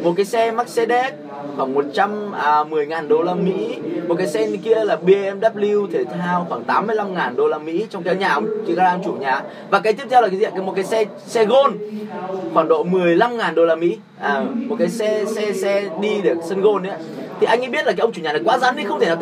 một 0.03 0.13
cái 0.17 0.25
xe 0.25 0.51
Mercedes 0.51 1.13
khoảng 1.55 1.73
110 1.73 2.83
à, 2.83 2.87
ngàn 2.87 3.07
đô 3.07 3.21
la 3.21 3.33
Mỹ. 3.33 3.77
Một 4.07 4.15
cái 4.17 4.27
xe 4.27 4.47
kia 4.63 4.83
là 4.85 4.97
BMW 5.05 5.87
thể 5.91 6.03
thao 6.03 6.45
khoảng 6.49 6.63
85 6.63 7.13
ngàn 7.13 7.35
đô 7.35 7.47
la 7.47 7.57
Mỹ 7.57 7.85
trong 7.89 8.03
cái 8.03 8.15
nhà 8.15 8.33
ông 8.33 8.47
chị 8.67 8.75
đang 8.75 9.03
chủ 9.03 9.13
nhà. 9.13 9.41
Và 9.69 9.79
cái 9.79 9.93
tiếp 9.93 10.03
theo 10.09 10.21
là 10.21 10.27
cái 10.27 10.39
gì 10.39 10.45
một 10.65 10.73
cái 10.75 10.83
xe 10.83 11.05
xe 11.25 11.45
Gôn 11.45 11.77
khoảng 12.53 12.67
độ 12.67 12.83
15 12.83 13.37
ngàn 13.37 13.55
đô 13.55 13.65
la 13.65 13.75
Mỹ. 13.75 13.97
À, 14.19 14.45
một 14.67 14.75
cái 14.79 14.89
xe 14.89 15.25
xe 15.35 15.53
xe 15.53 15.89
đi 16.01 16.21
được 16.21 16.37
sân 16.49 16.61
Gôn 16.61 16.83
đấy 16.83 16.93
thì 17.41 17.47
anh 17.47 17.61
ấy 17.61 17.69
biết 17.69 17.85
là 17.85 17.91
cái 17.91 18.01
ông 18.01 18.11
chủ 18.13 18.21
nhà 18.21 18.33
này 18.33 18.41
quá 18.45 18.57
rắn 18.57 18.75
đi 18.75 18.83
không 18.83 18.99
thể 18.99 19.05
nào 19.05 19.17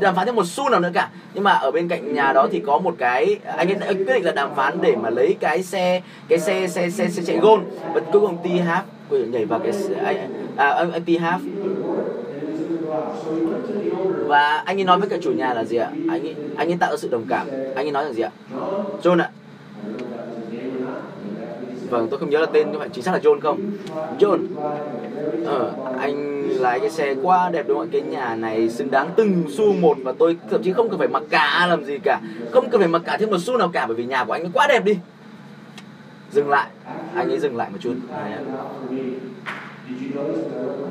đàm 0.00 0.14
phán 0.14 0.26
thêm 0.26 0.34
một 0.36 0.46
xu 0.46 0.68
nào 0.68 0.80
nữa 0.80 0.90
cả. 0.94 1.08
Nhưng 1.34 1.44
mà 1.44 1.52
ở 1.52 1.70
bên 1.70 1.88
cạnh 1.88 2.14
nhà 2.14 2.32
đó 2.32 2.48
thì 2.52 2.62
có 2.66 2.78
một 2.78 2.94
cái 2.98 3.36
anh 3.56 3.68
ấy 3.68 3.94
quyết 3.94 4.14
định 4.14 4.24
là 4.24 4.32
đàm 4.32 4.54
phán 4.54 4.78
để 4.80 4.96
mà 4.96 5.10
lấy 5.10 5.36
cái 5.40 5.62
xe 5.62 6.02
cái 6.28 6.38
xe 6.38 6.68
xe 6.68 6.90
xe, 6.90 7.08
xe 7.08 7.22
chạy 7.26 7.38
gôn 7.38 7.64
và 7.94 8.00
cuối 8.12 8.20
cùng 8.20 8.36
T 8.42 8.46
half 8.46 8.82
nhảy 9.10 9.44
vào 9.44 9.60
cái 9.60 9.72
anh 10.04 10.16
à, 10.56 10.68
anh, 10.70 11.02
T 11.04 11.08
half. 11.08 11.38
Và 14.26 14.62
anh 14.64 14.80
ấy 14.80 14.84
nói 14.84 14.98
với 14.98 15.08
cả 15.08 15.16
chủ 15.22 15.32
nhà 15.32 15.54
là 15.54 15.64
gì 15.64 15.76
ạ? 15.76 15.90
Anh 16.08 16.26
ấy 16.26 16.34
anh 16.56 16.70
ấy 16.70 16.76
tạo 16.80 16.90
ra 16.90 16.96
sự 16.96 17.08
đồng 17.08 17.24
cảm. 17.28 17.46
Anh 17.74 17.86
ấy 17.86 17.92
nói 17.92 18.04
là 18.04 18.12
gì 18.12 18.22
ạ? 18.22 18.30
John 19.02 19.20
ạ 19.20 19.30
vâng 21.90 22.08
tôi 22.10 22.20
không 22.20 22.30
nhớ 22.30 22.40
là 22.40 22.46
tên 22.46 22.68
nhưng 22.70 22.80
mà 22.80 22.88
chính 22.92 23.04
xác 23.04 23.12
là 23.12 23.18
John 23.18 23.40
không? 23.40 23.60
John. 24.18 24.46
Ờ, 25.44 25.72
anh 25.98 26.48
lái 26.48 26.80
cái 26.80 26.90
xe 26.90 27.14
quá 27.22 27.50
đẹp 27.52 27.64
đúng 27.68 27.78
không 27.78 27.86
ạ? 27.86 27.90
Cái 27.92 28.02
nhà 28.02 28.34
này 28.34 28.68
xứng 28.68 28.90
đáng 28.90 29.10
từng 29.16 29.44
xu 29.50 29.72
một 29.72 29.96
và 30.04 30.12
tôi 30.18 30.36
thậm 30.50 30.62
chí 30.62 30.72
không 30.72 30.88
cần 30.88 30.98
phải 30.98 31.08
mặc 31.08 31.22
cả 31.30 31.66
làm 31.68 31.84
gì 31.84 31.98
cả. 31.98 32.20
Không 32.50 32.70
cần 32.70 32.80
phải 32.80 32.88
mặc 32.88 33.02
cả 33.04 33.16
thêm 33.20 33.30
một 33.30 33.38
xu 33.38 33.56
nào 33.56 33.68
cả 33.68 33.86
bởi 33.86 33.96
vì 33.96 34.04
nhà 34.04 34.24
của 34.24 34.32
anh 34.32 34.50
quá 34.52 34.66
đẹp 34.68 34.84
đi. 34.84 34.98
Dừng 36.32 36.48
lại. 36.48 36.70
Anh 37.14 37.30
ấy 37.30 37.38
dừng 37.38 37.56
lại 37.56 37.70
một 37.70 37.78
chút. 37.80 37.94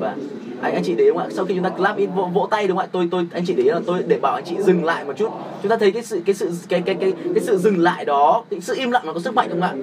và 0.00 0.16
anh 0.60 0.74
anh 0.74 0.82
chị 0.84 0.94
để 0.94 1.06
đúng 1.06 1.16
không 1.16 1.26
ạ? 1.26 1.30
Sau 1.34 1.44
khi 1.44 1.54
chúng 1.54 1.64
ta 1.64 1.70
clap 1.70 1.96
in 1.96 2.10
vỗ, 2.10 2.30
vỗ 2.34 2.48
tay 2.50 2.68
đúng 2.68 2.76
không 2.76 2.86
ạ? 2.86 2.88
Tôi 2.92 3.08
tôi 3.10 3.26
anh 3.32 3.44
chị 3.46 3.54
để 3.54 3.64
là 3.64 3.80
tôi 3.86 4.02
để 4.06 4.18
bảo 4.22 4.34
anh 4.34 4.44
chị 4.44 4.56
dừng 4.62 4.84
lại 4.84 5.04
một 5.04 5.12
chút. 5.16 5.28
Chúng 5.62 5.70
ta 5.70 5.76
thấy 5.76 5.92
cái 5.92 6.02
sự 6.02 6.22
cái 6.26 6.34
sự 6.34 6.52
cái 6.68 6.80
cái 6.80 6.94
cái 6.94 7.12
cái 7.34 7.44
sự 7.44 7.58
dừng 7.58 7.78
lại 7.78 8.04
đó 8.04 8.44
cái 8.50 8.60
sự 8.60 8.74
im 8.74 8.90
lặng 8.90 9.02
nó 9.06 9.12
có 9.12 9.20
sức 9.20 9.34
mạnh 9.34 9.48
đúng 9.50 9.60
không 9.60 9.70
ạ? 9.70 9.74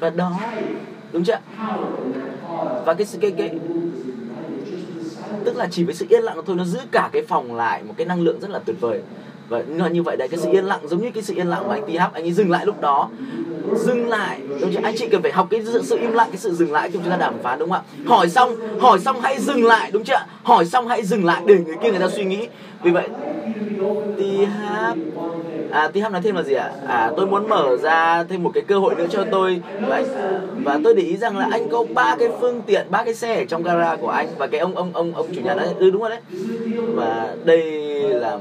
Và 0.00 0.10
đó 0.10 0.32
đúng 1.12 1.24
chưa 1.24 1.38
và 2.86 2.94
cái 2.94 3.06
sự 3.06 3.18
cái 3.20 3.30
cái 3.30 3.50
tức 5.44 5.56
là 5.56 5.68
chỉ 5.70 5.84
với 5.84 5.94
sự 5.94 6.06
yên 6.08 6.22
lặng 6.22 6.38
thôi 6.46 6.56
nó 6.56 6.64
giữ 6.64 6.78
cả 6.92 7.10
cái 7.12 7.22
phòng 7.28 7.54
lại 7.54 7.82
một 7.82 7.94
cái 7.96 8.06
năng 8.06 8.20
lượng 8.20 8.40
rất 8.40 8.50
là 8.50 8.58
tuyệt 8.58 8.76
vời 8.80 9.00
và 9.48 9.62
như 9.88 10.02
vậy 10.02 10.16
đấy 10.16 10.28
cái 10.28 10.40
sự 10.40 10.50
yên 10.50 10.64
lặng 10.64 10.80
giống 10.88 11.02
như 11.02 11.10
cái 11.10 11.22
sự 11.22 11.34
yên 11.34 11.46
lặng 11.46 11.68
mà 11.68 11.74
anh 11.74 11.82
tí 11.86 11.96
hấp 11.96 12.14
anh 12.14 12.24
ấy 12.24 12.32
dừng 12.32 12.50
lại 12.50 12.66
lúc 12.66 12.80
đó. 12.80 13.08
Dừng 13.74 14.08
lại 14.08 14.40
đúng 14.60 14.72
chưa? 14.72 14.80
Anh 14.82 14.94
chị 14.98 15.08
cần 15.08 15.22
phải 15.22 15.32
học 15.32 15.46
cái 15.50 15.62
sự, 15.64 15.82
sự 15.82 15.98
im 15.98 16.12
lặng 16.12 16.28
cái 16.30 16.38
sự 16.38 16.54
dừng 16.54 16.72
lại 16.72 16.90
khi 16.90 16.98
chúng 17.02 17.10
ta 17.10 17.16
đàm 17.16 17.34
phán 17.42 17.58
đúng 17.58 17.70
không 17.70 17.78
ạ? 17.78 18.04
Hỏi 18.06 18.28
xong 18.28 18.56
hỏi 18.80 18.98
xong 18.98 19.20
hãy 19.20 19.40
dừng 19.40 19.64
lại 19.64 19.90
đúng 19.90 20.04
chưa 20.04 20.14
hỏi 20.42 20.64
xong 20.64 20.88
hãy 20.88 21.02
dừng 21.02 21.24
lại 21.24 21.42
để 21.46 21.58
người 21.58 21.76
kia 21.82 21.90
người 21.90 22.00
ta 22.00 22.08
suy 22.08 22.24
nghĩ. 22.24 22.48
Vì 22.82 22.90
vậy 22.90 23.08
tí 24.16 24.44
hấp 24.44 24.96
à 25.70 25.88
tí 25.88 26.00
hấp 26.00 26.12
nói 26.12 26.22
thêm 26.22 26.34
là 26.34 26.42
gì 26.42 26.54
ạ? 26.54 26.70
À 26.86 27.10
tôi 27.16 27.26
muốn 27.26 27.48
mở 27.48 27.76
ra 27.76 28.24
thêm 28.28 28.42
một 28.42 28.50
cái 28.54 28.62
cơ 28.62 28.78
hội 28.78 28.94
nữa 28.94 29.06
cho 29.10 29.24
tôi. 29.30 29.60
Và, 29.88 30.02
và 30.64 30.80
tôi 30.84 30.94
để 30.94 31.02
ý 31.02 31.16
rằng 31.16 31.36
là 31.36 31.48
anh 31.50 31.68
có 31.68 31.84
ba 31.94 32.16
cái 32.18 32.28
phương 32.40 32.62
tiện 32.62 32.86
ba 32.90 33.04
cái 33.04 33.14
xe 33.14 33.38
ở 33.38 33.44
trong 33.44 33.62
gara 33.62 33.96
của 33.96 34.08
anh. 34.08 34.28
Và 34.38 34.46
cái 34.46 34.60
ông 34.60 34.74
ông 34.74 34.90
ông 34.92 35.14
ông 35.14 35.26
chủ 35.34 35.40
nhà 35.40 35.54
nói 35.54 35.66
ừ 35.78 35.90
đúng 35.90 36.02
rồi 36.02 36.10
đấy. 36.10 36.20
Và 36.94 37.34
đây 37.44 37.62
là 38.02 38.38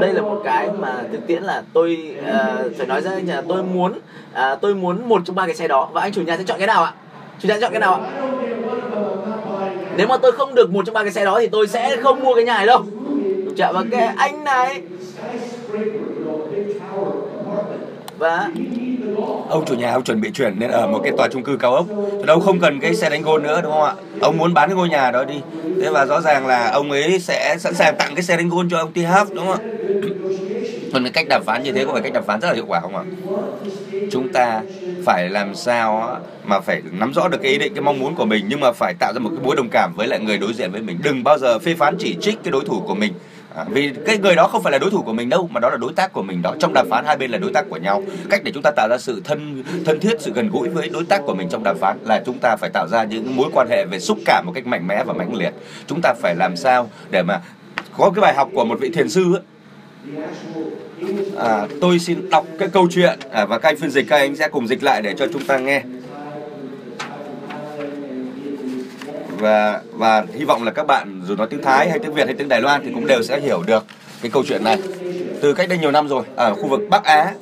đây 0.00 0.12
là 0.12 0.22
một 0.22 0.40
cái 0.44 0.70
mà 0.78 1.02
thực 1.12 1.26
tiễn 1.26 1.42
là 1.42 1.62
tôi 1.72 2.16
uh, 2.20 2.76
phải 2.78 2.86
nói 2.86 3.00
ra 3.00 3.10
là 3.26 3.42
tôi 3.48 3.62
muốn 3.62 3.92
uh, 3.92 4.60
tôi 4.60 4.74
muốn 4.74 5.08
một 5.08 5.22
trong 5.24 5.36
ba 5.36 5.46
cái 5.46 5.54
xe 5.54 5.68
đó. 5.68 5.88
Và 5.92 6.00
anh 6.00 6.12
chủ 6.12 6.22
nhà 6.22 6.36
sẽ 6.36 6.42
chọn 6.44 6.58
cái 6.58 6.66
nào 6.66 6.84
ạ? 6.84 6.92
Chủ 7.38 7.48
nhà 7.48 7.54
sẽ 7.54 7.60
chọn 7.60 7.72
cái 7.72 7.80
nào 7.80 7.94
ạ? 7.94 8.00
Nếu 9.96 10.06
mà 10.06 10.16
tôi 10.16 10.32
không 10.32 10.54
được 10.54 10.70
một 10.70 10.86
trong 10.86 10.94
ba 10.94 11.02
cái 11.02 11.12
xe 11.12 11.24
đó 11.24 11.38
thì 11.40 11.46
tôi 11.46 11.68
sẽ 11.68 11.96
không 11.96 12.20
mua 12.20 12.34
cái 12.34 12.44
nhà 12.44 12.56
này 12.56 12.66
đâu. 12.66 12.82
Chợ 13.56 13.72
và 13.74 13.84
cái 13.90 14.06
anh 14.16 14.44
này. 14.44 14.82
Và 18.18 18.50
ông 19.48 19.64
chủ 19.66 19.74
nhà 19.74 19.92
ông 19.92 20.04
chuẩn 20.04 20.20
bị 20.20 20.30
chuyển 20.30 20.58
lên 20.58 20.70
ở 20.70 20.86
một 20.86 21.00
cái 21.02 21.12
tòa 21.16 21.28
chung 21.28 21.42
cư 21.42 21.56
cao 21.56 21.74
ốc. 21.74 21.86
Đâu 22.26 22.40
không 22.40 22.60
cần 22.60 22.80
cái 22.80 22.94
xe 22.94 23.10
đánh 23.10 23.22
gôn 23.22 23.42
nữa, 23.42 23.60
đúng 23.62 23.72
không 23.72 23.82
ạ? 23.82 23.94
Ông 24.20 24.38
muốn 24.38 24.54
bán 24.54 24.68
cái 24.68 24.76
ngôi 24.76 24.88
nhà 24.88 25.10
đó 25.10 25.24
đi. 25.24 25.34
Thế 25.82 25.90
và 25.90 26.04
rõ 26.04 26.20
ràng 26.20 26.46
là 26.46 26.70
ông 26.70 26.90
ấy 26.90 27.20
sẽ 27.20 27.56
sẵn 27.58 27.74
sàng 27.74 27.94
tặng 27.98 28.14
cái 28.14 28.22
xe 28.22 28.36
đánh 28.36 28.48
gôn 28.48 28.70
cho 28.70 28.78
ông 28.78 28.92
TH 28.92 29.34
đúng 29.34 29.46
không 29.46 29.52
ạ? 29.52 29.58
Còn 30.92 31.02
cái 31.02 31.12
cách 31.12 31.26
đàm 31.28 31.42
phán 31.44 31.62
như 31.62 31.72
thế 31.72 31.84
có 31.84 31.92
phải 31.92 32.02
cách 32.02 32.12
đàm 32.12 32.24
phán 32.24 32.40
rất 32.40 32.48
là 32.48 32.54
hiệu 32.54 32.64
quả 32.68 32.80
không 32.80 32.96
ạ? 32.96 33.02
Chúng 34.10 34.32
ta 34.32 34.62
phải 35.04 35.28
làm 35.28 35.54
sao 35.54 36.16
mà 36.44 36.60
phải 36.60 36.82
nắm 36.92 37.12
rõ 37.12 37.28
được 37.28 37.38
cái 37.42 37.52
ý 37.52 37.58
định, 37.58 37.74
cái 37.74 37.82
mong 37.82 37.98
muốn 37.98 38.14
của 38.14 38.24
mình, 38.24 38.44
nhưng 38.48 38.60
mà 38.60 38.72
phải 38.72 38.94
tạo 38.98 39.12
ra 39.12 39.18
một 39.18 39.30
cái 39.36 39.44
mối 39.44 39.56
đồng 39.56 39.68
cảm 39.68 39.92
với 39.96 40.06
lại 40.06 40.20
người 40.20 40.38
đối 40.38 40.52
diện 40.52 40.72
với 40.72 40.82
mình. 40.82 40.98
Đừng 41.02 41.24
bao 41.24 41.38
giờ 41.38 41.58
phê 41.58 41.74
phán 41.74 41.96
chỉ 41.98 42.16
trích 42.20 42.38
cái 42.44 42.50
đối 42.50 42.64
thủ 42.64 42.82
của 42.86 42.94
mình 42.94 43.12
vì 43.64 43.92
cái 44.06 44.18
người 44.18 44.34
đó 44.34 44.46
không 44.46 44.62
phải 44.62 44.72
là 44.72 44.78
đối 44.78 44.90
thủ 44.90 45.02
của 45.02 45.12
mình 45.12 45.28
đâu 45.28 45.48
mà 45.52 45.60
đó 45.60 45.70
là 45.70 45.76
đối 45.76 45.92
tác 45.92 46.12
của 46.12 46.22
mình 46.22 46.42
đó. 46.42 46.54
Trong 46.58 46.72
đàm 46.74 46.86
phán 46.90 47.04
hai 47.06 47.16
bên 47.16 47.30
là 47.30 47.38
đối 47.38 47.52
tác 47.52 47.64
của 47.70 47.76
nhau. 47.76 48.02
Cách 48.30 48.44
để 48.44 48.52
chúng 48.52 48.62
ta 48.62 48.70
tạo 48.76 48.88
ra 48.88 48.98
sự 48.98 49.20
thân 49.24 49.62
thân 49.84 50.00
thiết 50.00 50.20
sự 50.20 50.32
gần 50.34 50.48
gũi 50.50 50.68
với 50.68 50.88
đối 50.88 51.04
tác 51.04 51.22
của 51.26 51.34
mình 51.34 51.48
trong 51.48 51.64
đàm 51.64 51.78
phán 51.78 51.98
là 52.04 52.22
chúng 52.26 52.38
ta 52.38 52.56
phải 52.56 52.70
tạo 52.70 52.88
ra 52.88 53.04
những 53.04 53.36
mối 53.36 53.50
quan 53.52 53.68
hệ 53.70 53.84
về 53.84 54.00
xúc 54.00 54.18
cảm 54.24 54.46
một 54.46 54.52
cách 54.54 54.66
mạnh 54.66 54.86
mẽ 54.86 55.04
và 55.04 55.12
mãnh 55.12 55.34
liệt. 55.34 55.52
Chúng 55.86 56.00
ta 56.02 56.14
phải 56.20 56.34
làm 56.34 56.56
sao 56.56 56.90
để 57.10 57.22
mà 57.22 57.40
có 57.98 58.10
cái 58.14 58.20
bài 58.20 58.34
học 58.34 58.48
của 58.54 58.64
một 58.64 58.78
vị 58.80 58.90
thiền 58.94 59.08
sư 59.08 59.34
ấy, 59.34 59.42
à, 61.38 61.66
tôi 61.80 61.98
xin 61.98 62.30
đọc 62.30 62.46
cái 62.58 62.68
câu 62.68 62.88
chuyện 62.90 63.18
à, 63.30 63.44
và 63.44 63.58
các 63.58 63.68
anh 63.68 63.76
phiên 63.76 63.90
dịch 63.90 64.06
các 64.08 64.16
anh 64.16 64.36
sẽ 64.36 64.48
cùng 64.48 64.68
dịch 64.68 64.82
lại 64.82 65.02
để 65.02 65.14
cho 65.18 65.26
chúng 65.32 65.44
ta 65.44 65.58
nghe. 65.58 65.82
Và 69.38 69.80
và 69.92 70.24
hy 70.34 70.44
vọng 70.44 70.64
là 70.64 70.70
các 70.70 70.86
bạn 70.86 71.22
dù 71.26 71.36
nói 71.36 71.46
tiếng 71.50 71.62
Thái 71.62 71.90
hay 71.90 71.98
tiếng 71.98 72.14
Việt 72.14 72.26
hay 72.26 72.34
tiếng 72.34 72.48
Đài 72.48 72.60
Loan 72.60 72.82
thì 72.84 72.90
cũng 72.94 73.06
đều 73.06 73.22
sẽ 73.22 73.40
hiểu 73.40 73.62
được 73.66 73.84
cái 74.22 74.30
câu 74.30 74.42
chuyện 74.46 74.64
này. 74.64 74.78
Từ 75.42 75.54
cách 75.54 75.68
đây 75.68 75.78
nhiều 75.78 75.90
năm 75.90 76.08
rồi, 76.08 76.24
ở 76.36 76.54
khu 76.54 76.68
vực 76.68 76.80
Bắc 76.90 77.04
Á, 77.04 77.34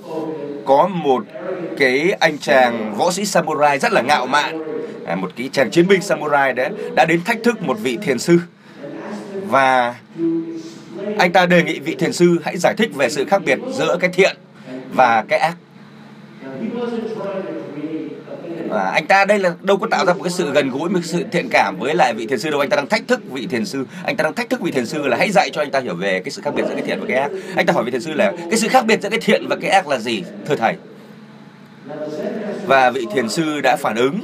có 0.65 0.89
một 0.89 1.25
cái 1.79 2.13
anh 2.21 2.39
chàng 2.39 2.95
võ 2.97 3.11
sĩ 3.11 3.25
samurai 3.25 3.79
rất 3.79 3.93
là 3.93 4.03
ngạo 4.03 4.27
mạn 4.27 4.63
à, 5.07 5.15
một 5.15 5.31
cái 5.37 5.51
chàng 5.53 5.71
chiến 5.71 5.89
binh 5.89 6.03
samurai 6.03 6.53
đấy, 6.53 6.71
đã 6.95 7.05
đến 7.05 7.21
thách 7.25 7.43
thức 7.45 7.63
một 7.63 7.79
vị 7.83 7.99
thiền 8.03 8.19
sư. 8.19 8.39
Và 9.47 9.95
anh 11.19 11.33
ta 11.33 11.47
đề 11.47 11.63
nghị 11.63 11.79
vị 11.79 11.95
thiền 11.99 12.13
sư 12.13 12.39
hãy 12.45 12.57
giải 12.57 12.75
thích 12.77 12.91
về 12.95 13.11
sự 13.11 13.25
khác 13.25 13.43
biệt 13.45 13.59
giữa 13.73 13.97
cái 14.01 14.11
thiện 14.11 14.37
và 14.95 15.25
cái 15.29 15.39
ác 15.39 15.57
à, 18.73 18.91
anh 18.91 19.07
ta 19.07 19.25
đây 19.25 19.39
là 19.39 19.55
đâu 19.63 19.77
có 19.77 19.87
tạo 19.91 20.07
ra 20.07 20.13
một 20.13 20.23
cái 20.23 20.33
sự 20.33 20.53
gần 20.53 20.71
gũi 20.71 20.91
một 20.91 21.01
sự 21.03 21.25
thiện 21.33 21.49
cảm 21.51 21.77
với 21.79 21.95
lại 21.95 22.15
vị 22.15 22.27
thiền 22.27 22.39
sư 22.39 22.51
đâu. 22.51 22.61
Anh 22.61 22.71
ta 22.71 22.77
đang 22.77 22.87
thách 22.87 23.09
thức 23.09 23.21
vị 23.31 23.47
thiền 23.47 23.65
sư 23.65 23.87
anh 24.05 24.17
ta 24.17 24.23
đang 24.23 24.35
thách 24.35 24.51
thức 24.51 24.61
vị 24.61 24.71
thiền 24.71 24.87
sư 24.87 25.07
là 25.07 25.17
hãy 25.17 25.31
dạy 25.31 25.51
cho 25.53 25.63
anh 25.63 25.71
ta 25.71 25.81
hiểu 25.81 25.95
về 25.95 26.21
cái 26.25 26.31
sự 26.31 26.43
khác 26.43 26.55
biệt 26.55 26.63
giữa 26.69 26.75
cái 26.75 26.85
thiện 26.87 27.01
và 27.01 27.07
cái 27.09 27.17
ác. 27.17 27.31
Anh 27.57 27.67
ta 27.67 27.73
hỏi 27.73 27.85
vị 27.85 27.91
thiền 27.91 28.01
sư 28.01 28.13
là 28.13 28.33
cái 28.51 28.59
sự 28.59 28.69
khác 28.69 28.87
biệt 28.87 29.03
giữa 29.03 29.11
cái 29.11 29.21
thiện 29.21 29.49
và 29.49 29.57
cái 29.61 29.71
ác 29.71 29.89
là 29.89 29.99
gì 29.99 30.23
thưa 30.47 30.57
thầy? 30.57 30.75
Và 32.67 32.91
vị 32.91 33.07
thiền 33.15 33.29
sư 33.29 33.61
đã 33.61 33.77
phản 33.77 33.97
ứng 33.97 34.21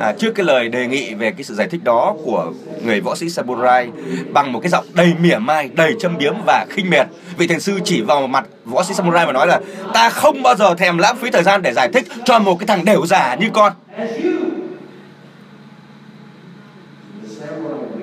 à, 0.00 0.12
trước 0.18 0.32
cái 0.34 0.46
lời 0.46 0.68
đề 0.68 0.86
nghị 0.86 1.14
về 1.14 1.30
cái 1.30 1.44
sự 1.44 1.54
giải 1.54 1.68
thích 1.68 1.84
đó 1.84 2.14
của 2.24 2.52
người 2.84 3.00
võ 3.00 3.14
sĩ 3.14 3.30
samurai 3.30 3.88
bằng 4.32 4.52
một 4.52 4.60
cái 4.60 4.70
giọng 4.70 4.84
đầy 4.94 5.12
mỉa 5.20 5.38
mai, 5.38 5.70
đầy 5.74 5.94
châm 6.00 6.18
biếm 6.18 6.34
và 6.46 6.66
khinh 6.70 6.90
miệt. 6.90 7.06
Vị 7.36 7.46
thiền 7.46 7.60
sư 7.60 7.80
chỉ 7.84 8.00
vào 8.00 8.26
mặt 8.26 8.44
võ 8.64 8.82
sĩ 8.82 8.94
samurai 8.94 9.26
và 9.26 9.32
nói 9.32 9.46
là 9.46 9.60
ta 9.94 10.10
không 10.10 10.42
bao 10.42 10.54
giờ 10.54 10.74
thèm 10.74 10.98
lãng 10.98 11.16
phí 11.16 11.30
thời 11.30 11.42
gian 11.42 11.62
để 11.62 11.72
giải 11.72 11.88
thích 11.92 12.06
cho 12.24 12.38
một 12.38 12.58
cái 12.58 12.66
thằng 12.66 12.84
đều 12.84 13.06
giả 13.06 13.34
như 13.34 13.50
con. 13.52 13.72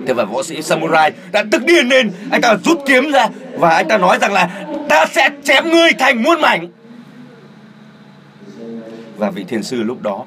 Thế 0.07 0.13
và 0.13 0.23
võ 0.23 0.43
sĩ 0.43 0.61
samurai 0.61 1.11
đã 1.31 1.43
tức 1.51 1.65
điên 1.65 1.89
lên, 1.89 2.11
anh 2.31 2.41
ta 2.41 2.55
rút 2.65 2.79
kiếm 2.85 3.11
ra 3.11 3.27
và 3.53 3.69
anh 3.69 3.87
ta 3.87 3.97
nói 3.97 4.17
rằng 4.21 4.33
là 4.33 4.49
ta 4.89 5.05
sẽ 5.05 5.29
chém 5.43 5.71
ngươi 5.71 5.89
thành 5.99 6.23
muôn 6.23 6.41
mảnh 6.41 6.67
và 9.17 9.29
vị 9.29 9.43
thiền 9.43 9.63
sư 9.63 9.83
lúc 9.83 10.01
đó 10.01 10.25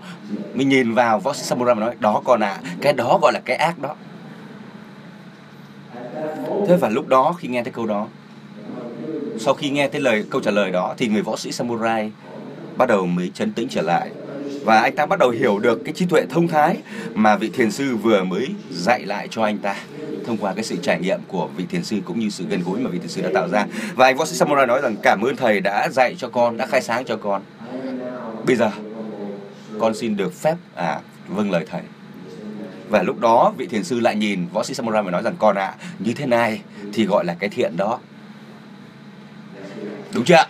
mới 0.55 0.65
nhìn 0.65 0.95
vào 0.95 1.21
võ 1.21 1.33
sĩ 1.33 1.43
samurai 1.43 1.75
và 1.75 1.81
nói 1.81 1.95
đó 2.01 2.23
con 2.25 2.41
ạ 2.41 2.61
à, 2.65 2.71
cái 2.81 2.93
đó 2.93 3.19
gọi 3.23 3.33
là 3.33 3.41
cái 3.45 3.57
ác 3.57 3.79
đó. 3.79 3.95
Thế 6.69 6.77
và 6.77 6.89
lúc 6.89 7.09
đó 7.09 7.33
khi 7.39 7.49
nghe 7.49 7.63
thấy 7.63 7.73
câu 7.73 7.87
đó 7.87 8.07
sau 9.39 9.55
khi 9.55 9.71
nghe 9.71 9.89
thấy 9.89 10.01
lời 10.01 10.25
câu 10.31 10.41
trả 10.41 10.51
lời 10.51 10.71
đó 10.71 10.95
thì 10.99 11.09
người 11.09 11.23
võ 11.23 11.37
sĩ 11.37 11.53
samurai 11.53 12.11
bắt 12.77 12.89
đầu 12.89 13.07
mới 13.07 13.31
chấn 13.35 13.53
tĩnh 13.53 13.69
trở 13.69 13.83
lại. 13.83 14.11
Và 14.65 14.81
anh 14.81 14.97
ta 14.97 15.07
bắt 15.07 15.19
đầu 15.19 15.31
hiểu 15.31 15.59
được 15.59 15.81
cái 15.85 15.95
trí 15.95 16.07
tuệ 16.07 16.23
thông 16.31 16.49
thái 16.49 16.77
mà 17.15 17.37
vị 17.37 17.51
thiền 17.55 17.71
sư 17.71 17.97
vừa 17.97 18.25
mới 18.25 18.49
dạy 18.71 19.05
lại 19.05 19.29
cho 19.31 19.43
anh 19.43 19.59
ta 19.59 19.77
thông 20.27 20.37
qua 20.37 20.55
cái 20.55 20.65
sự 20.65 20.77
trải 20.83 21.01
nghiệm 21.01 21.21
của 21.29 21.49
vị 21.57 21.65
thiền 21.71 21.85
sư 21.85 21.97
cũng 22.05 22.21
như 22.21 22.31
sự 22.31 22.45
gần 22.49 22.63
gũi 22.67 22.81
mà 22.81 22.91
vị 22.91 22.99
thiền 22.99 23.09
sư 23.09 23.23
đã 23.23 23.31
tạo 23.35 23.49
ra. 23.49 23.67
Và 23.95 24.07
anh 24.07 24.17
võ 24.17 24.25
sĩ 24.25 24.37
samurai 24.37 24.67
nói 24.67 24.81
rằng 24.83 24.97
cảm 25.03 25.23
ơn 25.23 25.37
thầy 25.37 25.61
đã 25.61 25.89
dạy 25.89 26.15
cho 26.19 26.29
con 26.29 26.57
đã 26.57 26.67
khai 26.67 26.83
sáng 26.83 27.05
cho 27.05 27.17
con 27.17 27.43
bây 28.51 28.57
giờ 28.57 28.71
con 29.79 29.95
xin 29.95 30.17
được 30.17 30.35
phép 30.35 30.57
à 30.75 31.01
vâng 31.29 31.51
lời 31.51 31.65
thầy 31.71 31.83
và 32.89 33.03
lúc 33.03 33.21
đó 33.21 33.53
vị 33.57 33.67
thiền 33.67 33.85
sư 33.85 34.01
lại 34.01 34.17
nhìn 34.17 34.47
võ 34.53 34.65
sĩ 34.65 34.75
samurai 34.75 35.03
và 35.03 35.11
nói 35.11 35.23
rằng 35.23 35.35
con 35.39 35.57
ạ 35.57 35.67
à, 35.67 35.77
như 35.99 36.15
thế 36.15 36.27
này 36.27 36.61
thì 36.93 37.07
gọi 37.07 37.25
là 37.25 37.35
cái 37.35 37.51
thiện 37.51 37.77
đó 37.77 37.99
đúng 40.15 40.25
chưa 40.25 40.45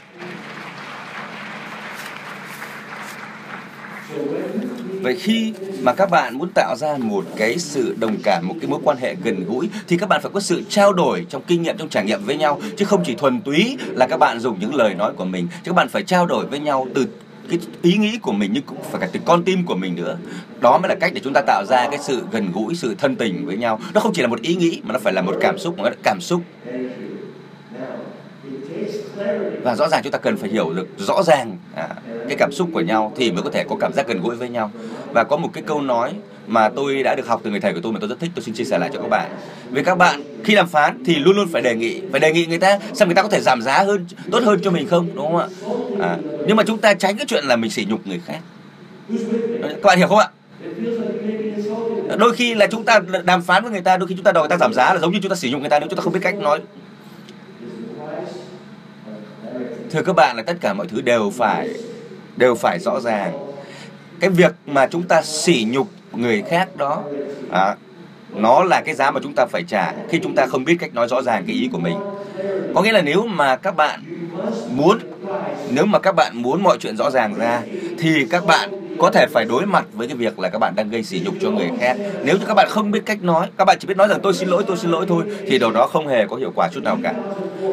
Vậy 5.03 5.17
khi 5.21 5.55
mà 5.83 5.95
các 5.95 6.11
bạn 6.11 6.39
muốn 6.39 6.51
tạo 6.55 6.77
ra 6.77 6.97
một 6.99 7.25
cái 7.37 7.59
sự 7.59 7.97
đồng 8.01 8.17
cảm, 8.23 8.49
một 8.49 8.55
cái 8.61 8.71
mối 8.71 8.81
quan 8.85 8.97
hệ 8.97 9.15
gần 9.25 9.45
gũi 9.45 9.71
thì 9.89 9.97
các 9.97 10.09
bạn 10.09 10.21
phải 10.23 10.31
có 10.35 10.41
sự 10.41 10.63
trao 10.69 10.93
đổi 10.93 11.27
trong 11.29 11.43
kinh 11.47 11.63
nghiệm, 11.63 11.77
trong 11.77 11.89
trải 11.89 12.05
nghiệm 12.05 12.25
với 12.25 12.37
nhau 12.37 12.61
chứ 12.77 12.85
không 12.85 13.03
chỉ 13.07 13.15
thuần 13.15 13.41
túy 13.41 13.79
là 13.89 14.07
các 14.07 14.17
bạn 14.17 14.41
dùng 14.41 14.61
những 14.61 14.75
lời 14.75 14.95
nói 14.95 15.13
của 15.17 15.25
mình. 15.25 15.49
Chứ 15.51 15.71
các 15.71 15.75
bạn 15.75 15.89
phải 15.89 16.03
trao 16.03 16.27
đổi 16.27 16.47
với 16.47 16.59
nhau 16.59 16.87
từ 16.95 17.07
cái 17.51 17.59
ý 17.83 17.97
nghĩ 17.97 18.19
của 18.23 18.33
mình 18.33 18.51
nhưng 18.53 18.63
cũng 18.63 18.79
phải 18.83 19.01
cả 19.01 19.09
từ 19.13 19.21
con 19.25 19.45
tim 19.45 19.67
của 19.67 19.75
mình 19.75 19.95
nữa. 19.95 20.17
Đó 20.61 20.79
mới 20.79 20.89
là 20.89 20.95
cách 21.01 21.13
để 21.15 21.21
chúng 21.25 21.33
ta 21.33 21.41
tạo 21.47 21.65
ra 21.69 21.89
cái 21.91 21.99
sự 22.03 22.23
gần 22.33 22.53
gũi 22.53 22.75
sự 22.75 22.95
thân 22.99 23.17
tình 23.17 23.47
với 23.47 23.57
nhau. 23.57 23.81
Nó 23.95 24.01
không 24.01 24.13
chỉ 24.13 24.23
là 24.23 24.29
một 24.29 24.43
ý 24.43 24.55
nghĩ 24.55 24.81
mà 24.85 24.93
nó 24.93 24.99
phải 24.99 25.13
là 25.13 25.23
một 25.23 25.35
cảm 25.41 25.59
xúc 25.59 25.79
một 25.79 25.89
cảm 26.03 26.21
xúc. 26.21 26.43
Và 29.63 29.75
rõ 29.75 29.89
ràng 29.89 30.01
chúng 30.03 30.13
ta 30.13 30.19
cần 30.19 30.37
phải 30.37 30.51
hiểu 30.51 30.73
được 30.75 30.89
rõ 30.99 31.23
ràng 31.23 31.57
à, 31.75 31.89
cái 32.29 32.37
cảm 32.39 32.53
xúc 32.53 32.69
của 32.73 32.81
nhau 32.81 33.13
thì 33.17 33.33
mới 33.33 33.43
có 33.43 33.51
thể 33.51 33.65
có 33.69 33.77
cảm 33.81 33.93
giác 33.93 34.09
gần 34.09 34.21
gũi 34.23 34.37
với 34.37 34.49
nhau. 34.49 34.71
Và 35.13 35.25
có 35.25 35.37
một 35.37 35.51
cái 35.53 35.63
câu 35.67 35.81
nói 35.81 36.15
mà 36.51 36.69
tôi 36.69 37.03
đã 37.03 37.15
được 37.15 37.27
học 37.27 37.41
từ 37.45 37.51
người 37.51 37.61
thầy 37.61 37.73
của 37.73 37.81
tôi 37.83 37.93
mà 37.93 37.99
tôi 38.01 38.09
rất 38.09 38.21
thích 38.21 38.31
tôi 38.35 38.43
xin 38.43 38.55
chia 38.55 38.65
sẻ 38.65 38.79
lại 38.79 38.91
cho 38.93 39.01
các 39.01 39.09
bạn. 39.09 39.31
Vì 39.71 39.85
các 39.85 39.95
bạn 39.95 40.23
khi 40.45 40.55
đàm 40.55 40.69
phán 40.69 41.05
thì 41.05 41.15
luôn 41.15 41.37
luôn 41.37 41.49
phải 41.53 41.63
đề 41.63 41.75
nghị 41.75 42.01
phải 42.11 42.21
đề 42.21 42.33
nghị 42.33 42.47
người 42.47 42.59
ta 42.59 42.79
xem 42.95 43.09
người 43.09 43.15
ta 43.15 43.23
có 43.23 43.29
thể 43.29 43.41
giảm 43.41 43.63
giá 43.63 43.83
hơn 43.83 44.07
tốt 44.31 44.43
hơn 44.43 44.61
cho 44.63 44.71
mình 44.71 44.89
không 44.89 45.09
đúng 45.15 45.27
không 45.27 45.37
ạ? 45.37 45.47
À, 46.01 46.17
nhưng 46.47 46.57
mà 46.57 46.63
chúng 46.67 46.79
ta 46.79 46.95
tránh 46.95 47.17
cái 47.17 47.27
chuyện 47.27 47.45
là 47.45 47.57
mình 47.57 47.71
sỉ 47.71 47.87
nhục 47.89 48.07
người 48.07 48.21
khác. 48.27 48.39
Các 49.63 49.85
bạn 49.85 49.99
hiểu 49.99 50.09
không 50.09 50.19
ạ? 50.19 50.29
Đôi 52.19 52.37
khi 52.37 52.55
là 52.55 52.67
chúng 52.67 52.85
ta 52.85 53.01
đàm 53.25 53.43
phán 53.43 53.63
với 53.63 53.73
người 53.73 53.81
ta 53.81 53.97
đôi 53.97 54.09
khi 54.09 54.15
chúng 54.15 54.25
ta 54.25 54.33
đòi 54.33 54.43
người 54.43 54.49
ta 54.49 54.57
giảm 54.57 54.75
giá 54.75 54.95
là 54.95 55.01
giống 55.01 55.13
như 55.13 55.19
chúng 55.23 55.31
ta 55.31 55.37
sử 55.37 55.49
dụng 55.49 55.61
người 55.61 55.71
ta 55.71 55.79
nếu 55.79 55.89
chúng 55.89 55.97
ta 55.97 56.03
không 56.03 56.13
biết 56.13 56.21
cách 56.23 56.39
nói. 56.39 56.61
Thưa 59.91 60.03
các 60.03 60.13
bạn 60.13 60.37
là 60.37 60.43
tất 60.43 60.55
cả 60.61 60.73
mọi 60.73 60.87
thứ 60.87 61.01
đều 61.01 61.33
phải 61.37 61.69
đều 62.37 62.55
phải 62.55 62.79
rõ 62.79 63.01
ràng. 63.01 63.33
Cái 64.21 64.31
việc 64.31 64.53
mà 64.67 64.87
chúng 64.87 65.03
ta 65.03 65.23
sỉ 65.23 65.67
nhục 65.71 65.89
người 66.13 66.43
khác 66.49 66.77
đó 66.77 67.03
à, 67.51 67.77
nó 68.35 68.65
là 68.65 68.81
cái 68.81 68.95
giá 68.95 69.11
mà 69.11 69.21
chúng 69.23 69.33
ta 69.35 69.47
phải 69.47 69.63
trả 69.69 69.93
khi 70.09 70.19
chúng 70.23 70.35
ta 70.35 70.47
không 70.47 70.65
biết 70.65 70.77
cách 70.81 70.95
nói 70.95 71.09
rõ 71.09 71.23
ràng 71.23 71.45
cái 71.47 71.57
ý 71.57 71.69
của 71.73 71.79
mình. 71.79 71.97
Có 72.75 72.83
nghĩa 72.83 72.93
là 72.93 73.03
nếu 73.03 73.27
mà 73.27 73.57
các 73.57 73.77
bạn 73.77 74.01
muốn 74.77 74.99
nếu 75.71 75.87
mà 75.87 75.99
các 75.99 76.15
bạn 76.15 76.43
muốn 76.43 76.63
mọi 76.63 76.79
chuyện 76.81 76.97
rõ 76.97 77.11
ràng 77.11 77.35
ra 77.35 77.63
thì 77.99 78.27
các 78.31 78.47
bạn 78.47 78.71
có 78.99 79.11
thể 79.11 79.27
phải 79.33 79.45
đối 79.45 79.67
mặt 79.67 79.87
với 79.93 80.09
cái 80.09 80.17
việc 80.17 80.39
là 80.39 80.49
các 80.49 80.59
bạn 80.59 80.75
đang 80.77 80.91
gây 80.91 81.03
sỉ 81.03 81.23
nhục 81.25 81.35
cho 81.41 81.51
người 81.51 81.71
khác. 81.81 81.97
Nếu 82.25 82.39
như 82.39 82.45
các 82.47 82.55
bạn 82.55 82.69
không 82.71 82.91
biết 82.91 83.03
cách 83.07 83.23
nói 83.23 83.47
các 83.57 83.65
bạn 83.65 83.77
chỉ 83.81 83.89
biết 83.89 83.97
nói 83.97 84.09
rằng 84.09 84.21
tôi 84.23 84.35
xin 84.35 84.49
lỗi 84.49 84.65
tôi 84.67 84.77
xin 84.77 84.91
lỗi 84.91 85.07
thôi 85.09 85.25
thì 85.47 85.59
điều 85.59 85.71
đó 85.71 85.87
không 85.87 86.09
hề 86.09 86.27
có 86.27 86.37
hiệu 86.37 86.53
quả 86.55 86.69
chút 86.73 86.83
nào 86.83 86.99
cả. 87.03 87.15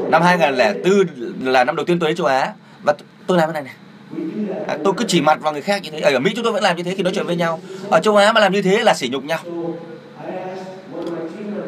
Năm 0.10 0.22
2004 0.22 1.08
là 1.44 1.64
năm 1.64 1.76
đầu 1.76 1.86
tiên 1.86 2.00
tôi 2.00 2.10
đến 2.10 2.18
châu 2.18 2.28
Á 2.28 2.54
và 2.84 2.94
tôi 3.28 3.38
làm 3.38 3.54
cái 3.54 3.54
này 3.54 3.64
này 3.64 3.87
à, 4.68 4.78
tôi 4.84 4.94
cứ 4.98 5.06
chỉ 5.08 5.22
mặt 5.22 5.42
vào 5.42 5.54
người 5.54 5.62
khác 5.62 5.82
như 5.84 5.90
thế. 5.92 6.00
Ở 6.00 6.20
Mỹ 6.20 6.32
chúng 6.36 6.44
tôi 6.44 6.54
vẫn 6.54 6.64
làm 6.64 6.78
như 6.78 6.84
thế 6.84 6.94
khi 6.96 7.04
nói 7.04 7.14
chuyện 7.16 7.26
với 7.26 7.36
nhau. 7.36 7.60
Ở 7.90 8.00
châu 8.00 8.16
Á 8.16 8.34
mà 8.34 8.42
làm 8.42 8.54
như 8.54 8.62
thế 8.62 8.84
là 8.84 8.94
sỉ 8.94 9.10
nhục 9.10 9.24
nhau. 9.24 9.40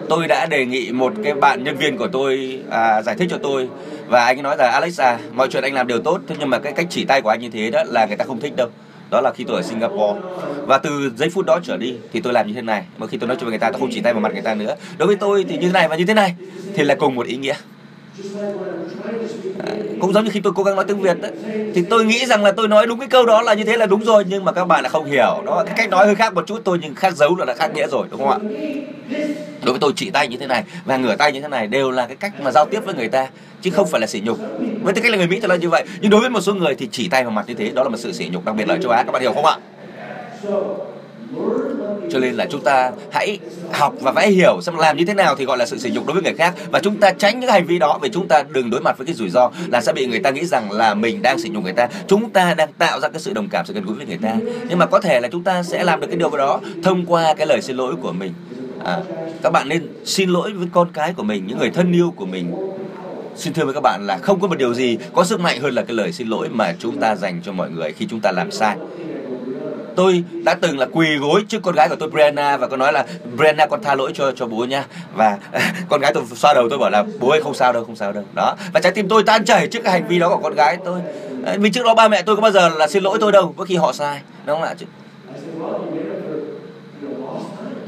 Tôi 0.09 0.27
đã 0.27 0.45
đề 0.45 0.65
nghị 0.65 0.91
một 0.91 1.13
cái 1.23 1.33
bạn 1.33 1.63
nhân 1.63 1.77
viên 1.77 1.97
của 1.97 2.07
tôi 2.07 2.59
à, 2.69 3.01
giải 3.01 3.15
thích 3.15 3.27
cho 3.31 3.37
tôi. 3.43 3.69
Và 4.07 4.25
anh 4.25 4.37
ấy 4.37 4.43
nói 4.43 4.57
là 4.57 4.69
Alex 4.69 4.99
à 4.99 5.19
mọi 5.33 5.47
chuyện 5.51 5.63
anh 5.63 5.73
làm 5.73 5.87
đều 5.87 5.99
tốt 5.99 6.21
thế 6.27 6.35
nhưng 6.39 6.49
mà 6.49 6.59
cái 6.59 6.73
cách 6.73 6.87
chỉ 6.89 7.05
tay 7.05 7.21
của 7.21 7.29
anh 7.29 7.39
như 7.39 7.49
thế 7.49 7.71
đó 7.71 7.83
là 7.87 8.05
người 8.05 8.17
ta 8.17 8.25
không 8.25 8.39
thích 8.39 8.53
đâu. 8.55 8.67
Đó 9.11 9.21
là 9.21 9.31
khi 9.35 9.43
tôi 9.47 9.55
ở 9.55 9.61
Singapore. 9.63 10.19
Và 10.67 10.77
từ 10.77 11.11
giây 11.15 11.29
phút 11.29 11.45
đó 11.45 11.59
trở 11.63 11.77
đi 11.77 11.95
thì 12.13 12.21
tôi 12.21 12.33
làm 12.33 12.47
như 12.47 12.53
thế 12.53 12.61
này. 12.61 12.83
Mà 12.97 13.07
khi 13.07 13.17
tôi 13.17 13.27
nói 13.27 13.37
chuyện 13.37 13.45
với 13.45 13.51
người 13.51 13.59
ta 13.59 13.71
tôi 13.71 13.79
không 13.79 13.89
chỉ 13.91 14.01
tay 14.01 14.13
vào 14.13 14.21
mặt 14.21 14.33
người 14.33 14.41
ta 14.41 14.53
nữa. 14.53 14.75
Đối 14.97 15.07
với 15.07 15.15
tôi 15.15 15.45
thì 15.49 15.57
như 15.57 15.67
thế 15.67 15.73
này 15.73 15.87
và 15.87 15.95
như 15.95 16.05
thế 16.05 16.13
này 16.13 16.35
thì 16.75 16.83
là 16.83 16.95
cùng 16.95 17.15
một 17.15 17.27
ý 17.27 17.37
nghĩa 17.37 17.55
cũng 20.01 20.13
giống 20.13 20.23
như 20.25 20.31
khi 20.33 20.39
tôi 20.39 20.53
cố 20.55 20.63
gắng 20.63 20.75
nói 20.75 20.85
tiếng 20.87 21.01
Việt 21.01 21.21
đấy, 21.21 21.31
thì 21.75 21.83
tôi 21.89 22.05
nghĩ 22.05 22.25
rằng 22.25 22.43
là 22.43 22.51
tôi 22.51 22.67
nói 22.67 22.87
đúng 22.87 22.99
cái 22.99 23.07
câu 23.07 23.25
đó 23.25 23.41
là 23.41 23.53
như 23.53 23.63
thế 23.63 23.77
là 23.77 23.85
đúng 23.85 24.03
rồi, 24.03 24.25
nhưng 24.27 24.45
mà 24.45 24.51
các 24.51 24.65
bạn 24.65 24.83
là 24.83 24.89
không 24.89 25.05
hiểu. 25.05 25.43
Đó, 25.45 25.63
cái 25.65 25.73
cách 25.77 25.89
nói 25.89 26.05
hơi 26.05 26.15
khác 26.15 26.33
một 26.33 26.47
chút 26.47 26.61
tôi 26.63 26.79
nhưng 26.81 26.95
khác 26.95 27.15
dấu 27.15 27.35
là 27.35 27.45
đã 27.45 27.53
khác 27.53 27.71
nghĩa 27.75 27.87
rồi, 27.87 28.07
đúng 28.11 28.19
không 28.19 28.29
ạ? 28.29 28.37
Đối 29.63 29.73
với 29.73 29.79
tôi, 29.79 29.93
chỉ 29.95 30.09
tay 30.09 30.27
như 30.27 30.37
thế 30.37 30.47
này 30.47 30.63
và 30.85 30.97
ngửa 30.97 31.15
tay 31.15 31.31
như 31.31 31.41
thế 31.41 31.47
này 31.47 31.67
đều 31.67 31.91
là 31.91 32.07
cái 32.07 32.15
cách 32.15 32.33
mà 32.41 32.51
giao 32.51 32.65
tiếp 32.65 32.79
với 32.85 32.95
người 32.95 33.07
ta, 33.07 33.27
chứ 33.61 33.71
không 33.71 33.87
phải 33.87 34.01
là 34.01 34.07
sỉ 34.07 34.21
nhục. 34.25 34.39
Với 34.83 34.93
tư 34.93 35.01
cách 35.01 35.11
là 35.11 35.17
người 35.17 35.27
mỹ 35.27 35.39
thì 35.41 35.47
là 35.47 35.55
như 35.55 35.69
vậy, 35.69 35.85
nhưng 36.01 36.11
đối 36.11 36.21
với 36.21 36.29
một 36.29 36.41
số 36.41 36.53
người 36.53 36.75
thì 36.75 36.87
chỉ 36.91 37.09
tay 37.09 37.23
vào 37.23 37.31
mặt 37.31 37.45
như 37.47 37.53
thế, 37.53 37.69
đó 37.69 37.83
là 37.83 37.89
một 37.89 37.97
sự 37.97 38.11
sỉ 38.11 38.29
nhục, 38.31 38.45
đặc 38.45 38.55
biệt 38.55 38.67
là 38.67 38.75
ở 38.75 38.77
châu 38.81 38.91
á, 38.91 39.03
các 39.03 39.11
bạn 39.11 39.21
hiểu 39.21 39.33
không 39.33 39.45
ạ? 39.45 39.57
Cho 42.11 42.19
nên 42.19 42.35
là 42.35 42.45
chúng 42.49 42.61
ta 42.61 42.91
hãy 43.11 43.39
học 43.71 43.93
và 44.01 44.11
phải 44.11 44.31
hiểu 44.31 44.61
xem 44.61 44.75
làm 44.75 44.97
như 44.97 45.05
thế 45.05 45.13
nào 45.13 45.35
thì 45.35 45.45
gọi 45.45 45.57
là 45.57 45.65
sự 45.65 45.77
sỉ 45.77 45.89
nhục 45.89 46.05
đối 46.07 46.13
với 46.13 46.23
người 46.23 46.33
khác. 46.33 46.53
Và 46.71 46.79
chúng 46.79 46.97
ta 46.97 47.11
tránh 47.11 47.39
những 47.39 47.49
hành 47.49 47.65
vi 47.65 47.79
đó 47.79 47.99
vì 48.01 48.09
chúng 48.09 48.27
ta 48.27 48.43
đừng 48.49 48.69
đối 48.69 48.81
mặt 48.81 48.97
với 48.97 49.07
cái 49.07 49.15
rủi 49.15 49.29
ro 49.29 49.51
là 49.67 49.81
sẽ 49.81 49.93
bị 49.93 50.05
người 50.05 50.19
ta 50.19 50.29
nghĩ 50.29 50.45
rằng 50.45 50.71
là 50.71 50.93
mình 50.93 51.21
đang 51.21 51.39
sỉ 51.39 51.49
nhục 51.49 51.63
người 51.63 51.73
ta. 51.73 51.87
Chúng 52.07 52.29
ta 52.29 52.53
đang 52.53 52.73
tạo 52.73 52.99
ra 52.99 53.09
cái 53.09 53.19
sự 53.19 53.33
đồng 53.33 53.47
cảm 53.51 53.65
sự 53.65 53.73
gần 53.73 53.85
gũi 53.85 53.95
với 53.95 54.05
người 54.05 54.19
ta. 54.21 54.35
Nhưng 54.69 54.77
mà 54.77 54.85
có 54.85 54.99
thể 54.99 55.19
là 55.19 55.27
chúng 55.27 55.43
ta 55.43 55.63
sẽ 55.63 55.83
làm 55.83 55.99
được 55.99 56.07
cái 56.07 56.17
điều 56.17 56.29
đó 56.29 56.59
thông 56.83 57.05
qua 57.05 57.33
cái 57.33 57.47
lời 57.47 57.61
xin 57.61 57.77
lỗi 57.77 57.95
của 58.01 58.11
mình. 58.11 58.33
À, 58.83 58.97
các 59.43 59.49
bạn 59.49 59.69
nên 59.69 59.87
xin 60.05 60.29
lỗi 60.29 60.51
với 60.53 60.67
con 60.71 60.87
cái 60.93 61.13
của 61.13 61.23
mình 61.23 61.47
những 61.47 61.57
người 61.57 61.69
thân 61.69 61.93
yêu 61.93 62.13
của 62.15 62.25
mình. 62.25 62.51
Xin 63.35 63.53
thưa 63.53 63.65
với 63.65 63.73
các 63.73 63.83
bạn 63.83 64.07
là 64.07 64.17
không 64.17 64.39
có 64.39 64.47
một 64.47 64.57
điều 64.57 64.73
gì 64.73 64.97
có 65.13 65.23
sức 65.23 65.39
mạnh 65.39 65.59
hơn 65.61 65.73
là 65.73 65.81
cái 65.81 65.95
lời 65.95 66.11
xin 66.11 66.27
lỗi 66.27 66.49
mà 66.49 66.75
chúng 66.79 66.99
ta 66.99 67.15
dành 67.15 67.41
cho 67.45 67.51
mọi 67.51 67.69
người 67.69 67.93
khi 67.93 68.07
chúng 68.09 68.19
ta 68.19 68.31
làm 68.31 68.51
sai 68.51 68.75
tôi 69.99 70.23
đã 70.43 70.53
từng 70.53 70.79
là 70.79 70.87
quỳ 70.91 71.17
gối 71.17 71.43
trước 71.47 71.59
con 71.63 71.75
gái 71.75 71.89
của 71.89 71.95
tôi 71.95 72.09
Brenna 72.09 72.57
và 72.57 72.67
con 72.67 72.79
nói 72.79 72.93
là 72.93 73.05
Brenna 73.37 73.65
con 73.65 73.83
tha 73.83 73.95
lỗi 73.95 74.11
cho 74.13 74.31
cho 74.31 74.47
bố 74.47 74.65
nha. 74.65 74.85
Và 75.15 75.37
con 75.89 76.01
gái 76.01 76.13
tôi 76.13 76.23
xoa 76.35 76.53
đầu 76.53 76.69
tôi 76.69 76.79
bảo 76.79 76.89
là 76.89 77.03
bố 77.19 77.29
ơi 77.29 77.41
không 77.41 77.53
sao 77.53 77.73
đâu 77.73 77.85
không 77.85 77.95
sao 77.95 78.11
đâu. 78.11 78.23
Đó. 78.33 78.55
Và 78.73 78.79
trái 78.79 78.91
tim 78.91 79.07
tôi 79.07 79.23
tan 79.23 79.45
chảy 79.45 79.67
trước 79.67 79.79
cái 79.83 79.93
hành 79.93 80.07
vi 80.07 80.19
đó 80.19 80.29
của 80.29 80.39
con 80.43 80.55
gái 80.55 80.77
tôi. 80.85 80.99
Vì 81.57 81.69
trước 81.69 81.85
đó 81.85 81.95
ba 81.95 82.07
mẹ 82.07 82.21
tôi 82.21 82.35
có 82.35 82.41
bao 82.41 82.51
giờ 82.51 82.69
là 82.69 82.87
xin 82.87 83.03
lỗi 83.03 83.17
tôi 83.21 83.31
đâu 83.31 83.53
có 83.57 83.65
khi 83.65 83.75
họ 83.75 83.93
sai 83.93 84.21
đúng 84.45 84.59
không 84.59 84.63
ạ? 84.63 84.73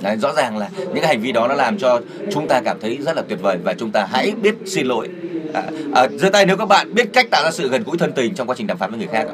Đấy, 0.01 0.18
rõ 0.18 0.34
ràng 0.34 0.57
là 0.57 0.70
những 0.76 1.01
cái 1.01 1.07
hành 1.07 1.22
vi 1.22 1.32
đó 1.32 1.47
nó 1.47 1.55
làm 1.55 1.78
cho 1.78 1.99
chúng 2.32 2.47
ta 2.47 2.62
cảm 2.66 2.80
thấy 2.82 2.97
rất 3.01 3.16
là 3.16 3.22
tuyệt 3.28 3.41
vời 3.41 3.57
và 3.64 3.74
chúng 3.74 3.91
ta 3.91 4.07
hãy 4.12 4.32
biết 4.41 4.55
xin 4.66 4.88
lỗi. 4.88 5.09
À, 5.53 5.64
à, 5.93 6.07
giơ 6.20 6.30
tay 6.30 6.45
nếu 6.45 6.57
các 6.57 6.66
bạn 6.66 6.93
biết 6.93 7.14
cách 7.14 7.28
tạo 7.32 7.43
ra 7.43 7.51
sự 7.51 7.70
gần 7.70 7.84
gũi 7.84 7.97
thân 7.97 8.12
tình 8.12 8.36
trong 8.36 8.47
quá 8.47 8.55
trình 8.57 8.68
đàm 8.68 8.78
phán 8.78 8.89
với 8.89 8.99
người 8.99 9.09
khác 9.12 9.26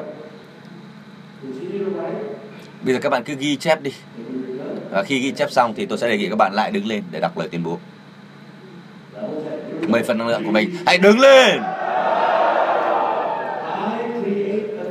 bây 2.82 2.94
giờ 2.94 3.00
các 3.00 3.10
bạn 3.10 3.24
cứ 3.24 3.36
ghi 3.40 3.56
chép 3.56 3.82
đi. 3.82 3.92
Và 4.92 5.04
khi 5.04 5.20
ghi 5.20 5.32
chép 5.32 5.52
xong 5.52 5.74
thì 5.78 5.86
tôi 5.86 5.98
sẽ 5.98 6.10
đề 6.10 6.18
nghị 6.18 6.30
các 6.30 6.36
bạn 6.36 6.54
lại 6.54 6.72
đứng 6.72 6.88
lên 6.88 7.04
để 7.12 7.20
đọc 7.20 7.38
lời 7.38 7.48
tuyên 7.52 7.64
bố. 7.64 7.78
Mời 9.88 10.04
phần 10.04 10.18
năng 10.18 10.28
lượng 10.28 10.46
của 10.46 10.52
mình. 10.52 10.76
Hãy 10.86 10.98
đứng 10.98 11.20
lên! 11.20 11.62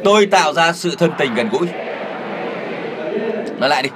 Tôi 0.04 0.26
tạo 0.26 0.52
ra 0.52 0.72
sự 0.72 0.94
thân 0.98 1.10
tình 1.18 1.34
gần 1.34 1.48
gũi. 1.52 1.68
Nói 3.58 3.68
lại 3.68 3.82
đi. 3.82 3.88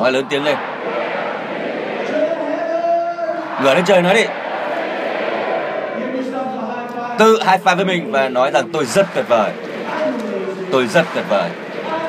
Nói 0.00 0.12
lớn 0.12 0.24
tiếng 0.30 0.44
lên. 0.44 0.56
Ngửa 3.62 3.74
lên 3.74 3.84
trời 3.84 4.02
nói 4.02 4.14
đi. 4.14 4.24
Tự 7.18 7.38
high 7.46 7.64
five 7.64 7.76
với 7.76 7.84
mình 7.84 8.12
và 8.12 8.28
nói 8.28 8.50
rằng 8.50 8.70
tôi 8.72 8.84
rất 8.84 9.06
tuyệt 9.14 9.24
vời 9.28 9.50
tôi 10.72 10.86
rất 10.86 11.04
tuyệt 11.14 11.24
vời. 11.28 11.50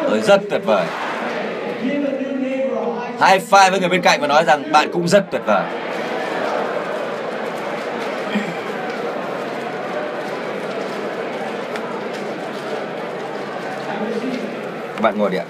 Tôi 0.09 0.21
rất 0.21 0.41
tuyệt 0.49 0.61
vời. 0.65 0.85
High 3.21 3.43
five 3.49 3.71
với 3.71 3.79
người 3.79 3.89
bên 3.89 4.01
cạnh 4.01 4.21
và 4.21 4.27
nói 4.27 4.43
rằng 4.45 4.71
bạn 4.71 4.89
cũng 4.91 5.07
rất 5.07 5.25
tuyệt 5.31 5.41
vời. 5.45 5.63
Các 14.95 15.01
bạn 15.01 15.17
ngồi 15.17 15.29
đi 15.29 15.37
ạ. 15.37 15.45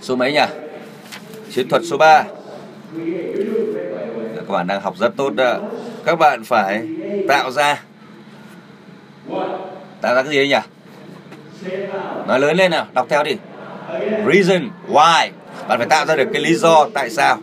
Số 0.00 0.16
mấy 0.16 0.32
nhỉ? 0.32 0.40
Chiến 1.50 1.68
thuật 1.68 1.82
số 1.90 1.96
3 1.96 2.24
các 4.48 4.54
bạn 4.54 4.66
đang 4.66 4.80
học 4.80 4.94
rất 4.98 5.16
tốt 5.16 5.30
đó. 5.34 5.58
Các 6.04 6.18
bạn 6.18 6.44
phải 6.44 6.82
tạo 7.28 7.50
ra. 7.50 7.82
Tạo 10.00 10.14
ra 10.14 10.22
cái 10.22 10.32
gì 10.32 10.36
đấy 10.36 10.48
nhỉ? 10.48 10.58
Nói 12.26 12.40
lớn 12.40 12.56
lên 12.56 12.70
nào, 12.70 12.86
đọc 12.94 13.06
theo 13.10 13.24
đi. 13.24 13.36
Reason 14.32 14.70
why. 14.92 15.28
Bạn 15.68 15.78
phải 15.78 15.86
tạo 15.86 16.06
ra 16.06 16.16
được 16.16 16.28
cái 16.32 16.42
lý 16.42 16.54
do 16.54 16.88
tại 16.94 17.10
sao. 17.10 17.38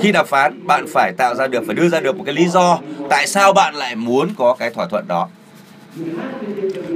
Khi 0.00 0.12
đàm 0.12 0.26
phán, 0.26 0.66
bạn 0.66 0.86
phải 0.92 1.12
tạo 1.12 1.34
ra 1.34 1.46
được, 1.46 1.62
phải 1.66 1.74
đưa 1.74 1.88
ra 1.88 2.00
được 2.00 2.16
một 2.16 2.22
cái 2.26 2.34
lý 2.34 2.48
do 2.48 2.78
tại 3.10 3.26
sao 3.26 3.52
bạn 3.52 3.74
lại 3.74 3.94
muốn 3.94 4.28
có 4.38 4.56
cái 4.58 4.70
thỏa 4.70 4.86
thuận 4.86 5.04
đó. 5.08 5.28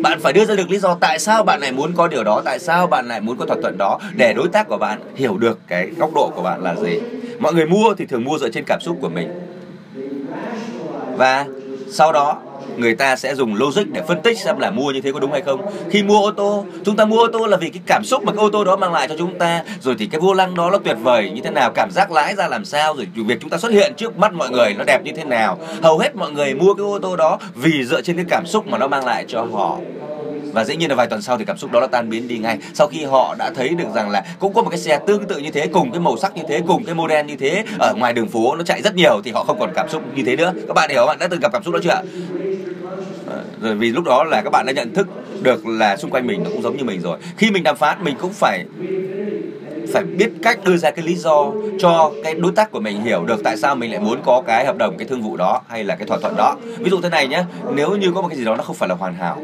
Bạn 0.03 0.21
phải 0.21 0.33
đưa 0.33 0.45
ra 0.45 0.55
được 0.55 0.71
lý 0.71 0.79
do 0.79 0.97
tại 1.01 1.19
sao 1.19 1.43
bạn 1.43 1.61
lại 1.61 1.73
muốn 1.73 1.93
có 1.97 2.09
điều 2.09 2.25
đó, 2.25 2.43
tại 2.45 2.59
sao 2.59 2.87
bạn 2.87 3.09
lại 3.09 3.21
muốn 3.21 3.37
có 3.37 3.47
thỏa 3.47 3.57
thuận 3.63 3.79
đó 3.79 3.99
để 4.17 4.33
đối 4.37 4.49
tác 4.49 4.69
của 4.69 4.79
bạn 4.79 5.01
hiểu 5.15 5.37
được 5.39 5.59
cái 5.69 5.91
góc 5.97 6.11
độ 6.15 6.33
của 6.35 6.43
bạn 6.43 6.63
là 6.63 6.75
gì 6.75 7.01
mọi 7.39 7.55
người 7.55 7.67
mua 7.67 7.95
thì 7.95 8.07
thường 8.07 8.25
mua 8.25 8.39
dựa 8.39 8.49
trên 8.49 8.65
cảm 8.67 8.81
xúc 8.81 8.99
của 9.01 9.09
mình. 9.09 9.29
Và 11.17 11.47
sau 11.91 12.13
đó, 12.13 12.39
người 12.77 12.95
ta 12.95 13.17
sẽ 13.17 13.35
dùng 13.35 13.55
logic 13.55 13.83
để 13.93 14.03
phân 14.09 14.23
tích 14.23 14.39
xem 14.39 14.59
là 14.59 14.71
mua 14.71 14.91
như 14.91 15.01
thế 15.01 15.13
có 15.13 15.21
đúng 15.21 15.33
hay 15.33 15.41
không. 15.41 15.61
Khi 15.91 16.03
mua 16.03 16.21
ô 16.21 16.31
tô, 16.31 16.65
chúng 16.85 16.97
ta 16.97 17.05
mua 17.05 17.19
ô 17.19 17.29
tô 17.33 17.47
là 17.47 17.57
vì 17.57 17.69
cái 17.69 17.83
cảm 17.87 18.05
xúc 18.05 18.25
mà 18.25 18.33
cái 18.33 18.45
ô 18.45 18.51
tô 18.51 18.65
đó 18.65 18.77
mang 18.77 18.93
lại 18.93 19.09
cho 19.09 19.15
chúng 19.19 19.39
ta. 19.39 19.63
Rồi 19.81 19.95
thì 19.99 20.07
cái 20.07 20.21
vô 20.21 20.35
lăng 20.35 20.55
đó 20.55 20.71
nó 20.71 20.79
tuyệt 20.79 20.97
vời 21.03 21.31
như 21.35 21.41
thế 21.45 21.51
nào, 21.51 21.73
cảm 21.75 21.91
giác 21.93 22.11
lái 22.11 22.35
ra 22.35 22.49
làm 22.49 22.65
sao, 22.65 22.95
rồi 22.97 23.07
việc 23.15 23.39
chúng 23.41 23.51
ta 23.51 23.59
xuất 23.59 23.73
hiện 23.73 23.95
trước 23.97 24.19
mắt 24.19 24.33
mọi 24.33 24.51
người 24.51 24.75
nó 24.79 24.85
đẹp 24.85 25.05
như 25.05 25.13
thế 25.17 25.25
nào. 25.25 25.59
Hầu 25.83 25.99
hết 25.99 26.17
mọi 26.17 26.31
người 26.31 26.55
mua 26.55 26.75
cái 26.75 26.85
ô 26.85 26.99
tô 26.99 27.17
đó 27.17 27.39
vì 27.55 27.85
dựa 27.85 28.03
trên 28.03 28.17
cái 28.17 28.25
cảm 28.29 28.47
xúc 28.47 28.67
mà 28.67 28.79
nó 28.79 28.89
mang 28.89 29.05
lại 29.05 29.25
cho 29.29 29.47
họ 29.53 29.79
và 30.55 30.65
dĩ 30.65 30.77
nhiên 30.77 30.91
là 30.91 30.97
vài 30.97 31.07
tuần 31.07 31.23
sau 31.23 31.39
thì 31.39 31.45
cảm 31.45 31.59
xúc 31.59 31.73
đó 31.73 31.81
đã 31.81 31.87
tan 31.87 32.11
biến 32.11 32.29
đi 32.29 32.39
ngay. 32.39 32.59
Sau 32.75 32.87
khi 32.87 33.05
họ 33.05 33.35
đã 33.39 33.51
thấy 33.55 33.69
được 33.69 33.89
rằng 33.95 34.11
là 34.11 34.25
cũng 34.39 34.55
có 34.55 34.63
một 34.63 34.71
cái 34.71 34.79
xe 34.79 34.99
tương 35.07 35.27
tự 35.27 35.39
như 35.39 35.51
thế, 35.51 35.67
cùng 35.67 35.91
cái 35.91 36.01
màu 36.01 36.17
sắc 36.17 36.37
như 36.37 36.43
thế, 36.49 36.63
cùng 36.67 36.85
cái 36.85 36.95
model 36.95 37.27
như 37.27 37.37
thế, 37.37 37.65
ở 37.79 37.95
ngoài 37.95 38.13
đường 38.13 38.29
phố 38.29 38.57
nó 38.57 38.63
chạy 38.63 38.83
rất 38.83 38.95
nhiều 38.95 39.21
thì 39.25 39.31
họ 39.31 39.45
không 39.45 39.59
còn 39.61 39.71
cảm 39.75 39.89
xúc 39.89 40.03
như 40.15 40.23
thế 40.27 40.37
nữa. 40.37 40.53
Các 40.69 40.75
bạn 40.75 40.91
hiểu 40.91 41.07
bạn 41.07 41.19
đã 41.19 41.29
từng 41.29 41.41
gặp 41.41 41.53
cảm 41.53 41.63
xúc 41.63 41.75
đó 41.75 41.81
chưa 41.83 42.03
ờ, 43.27 43.45
rồi 43.61 43.75
vì 43.75 43.91
lúc 43.91 44.05
đó 44.05 44.25
là 44.25 44.43
các 44.43 44.51
bạn 44.51 44.67
đã 44.67 44.73
nhận 44.73 44.95
thức 44.95 45.09
được 45.43 45.67
là 45.67 45.97
xung 45.97 46.11
quanh 46.11 46.27
mình 46.27 46.43
nó 46.45 46.51
cũng 46.51 46.63
giống 46.63 46.77
như 46.77 46.85
mình 46.85 47.01
rồi. 47.01 47.19
Khi 47.37 47.51
mình 47.51 47.63
đàm 47.63 47.77
phán, 47.77 48.05
mình 48.05 48.17
cũng 48.21 48.33
phải 48.33 48.65
phải 49.93 50.05
biết 50.05 50.31
cách 50.43 50.65
đưa 50.65 50.77
ra 50.77 50.91
cái 50.91 51.05
lý 51.07 51.15
do 51.15 51.53
cho 51.79 52.13
cái 52.25 52.35
đối 52.35 52.53
tác 52.53 52.71
của 52.71 52.81
mình 52.81 53.03
hiểu 53.03 53.25
được 53.25 53.41
tại 53.45 53.57
sao 53.57 53.77
mình 53.77 53.91
lại 53.91 54.01
muốn 54.01 54.19
có 54.25 54.43
cái 54.47 54.67
hợp 54.67 54.77
đồng 54.79 54.97
cái 54.99 55.09
thương 55.09 55.23
vụ 55.23 55.37
đó 55.37 55.61
hay 55.69 55.85
là 55.85 55.97
cái 55.97 56.07
thỏa 56.07 56.19
thuận 56.19 56.37
đó. 56.37 56.57
Ví 56.79 56.91
dụ 56.91 57.01
thế 57.01 57.09
này 57.09 57.29
nhé 57.29 57.45
nếu 57.75 57.97
như 57.97 58.13
có 58.15 58.23
một 58.23 58.29
cái 58.29 58.39
gì 58.39 58.45
đó 58.45 58.57
nó 58.57 58.63
không 58.63 58.77
phải 58.77 58.89
là 58.89 58.95
hoàn 58.95 59.15
hảo 59.15 59.43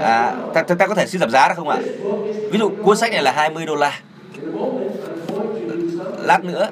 à, 0.00 0.34
ta, 0.54 0.62
ta, 0.62 0.74
ta 0.74 0.86
có 0.86 0.94
thể 0.94 1.06
xin 1.06 1.20
giảm 1.20 1.30
giá 1.30 1.48
được 1.48 1.54
không 1.56 1.68
ạ? 1.68 1.78
Ví 2.52 2.58
dụ 2.58 2.70
cuốn 2.82 2.96
sách 2.96 3.12
này 3.12 3.22
là 3.22 3.32
20 3.32 3.66
đô 3.66 3.74
la. 3.74 4.00
Lát 6.22 6.44
nữa 6.44 6.68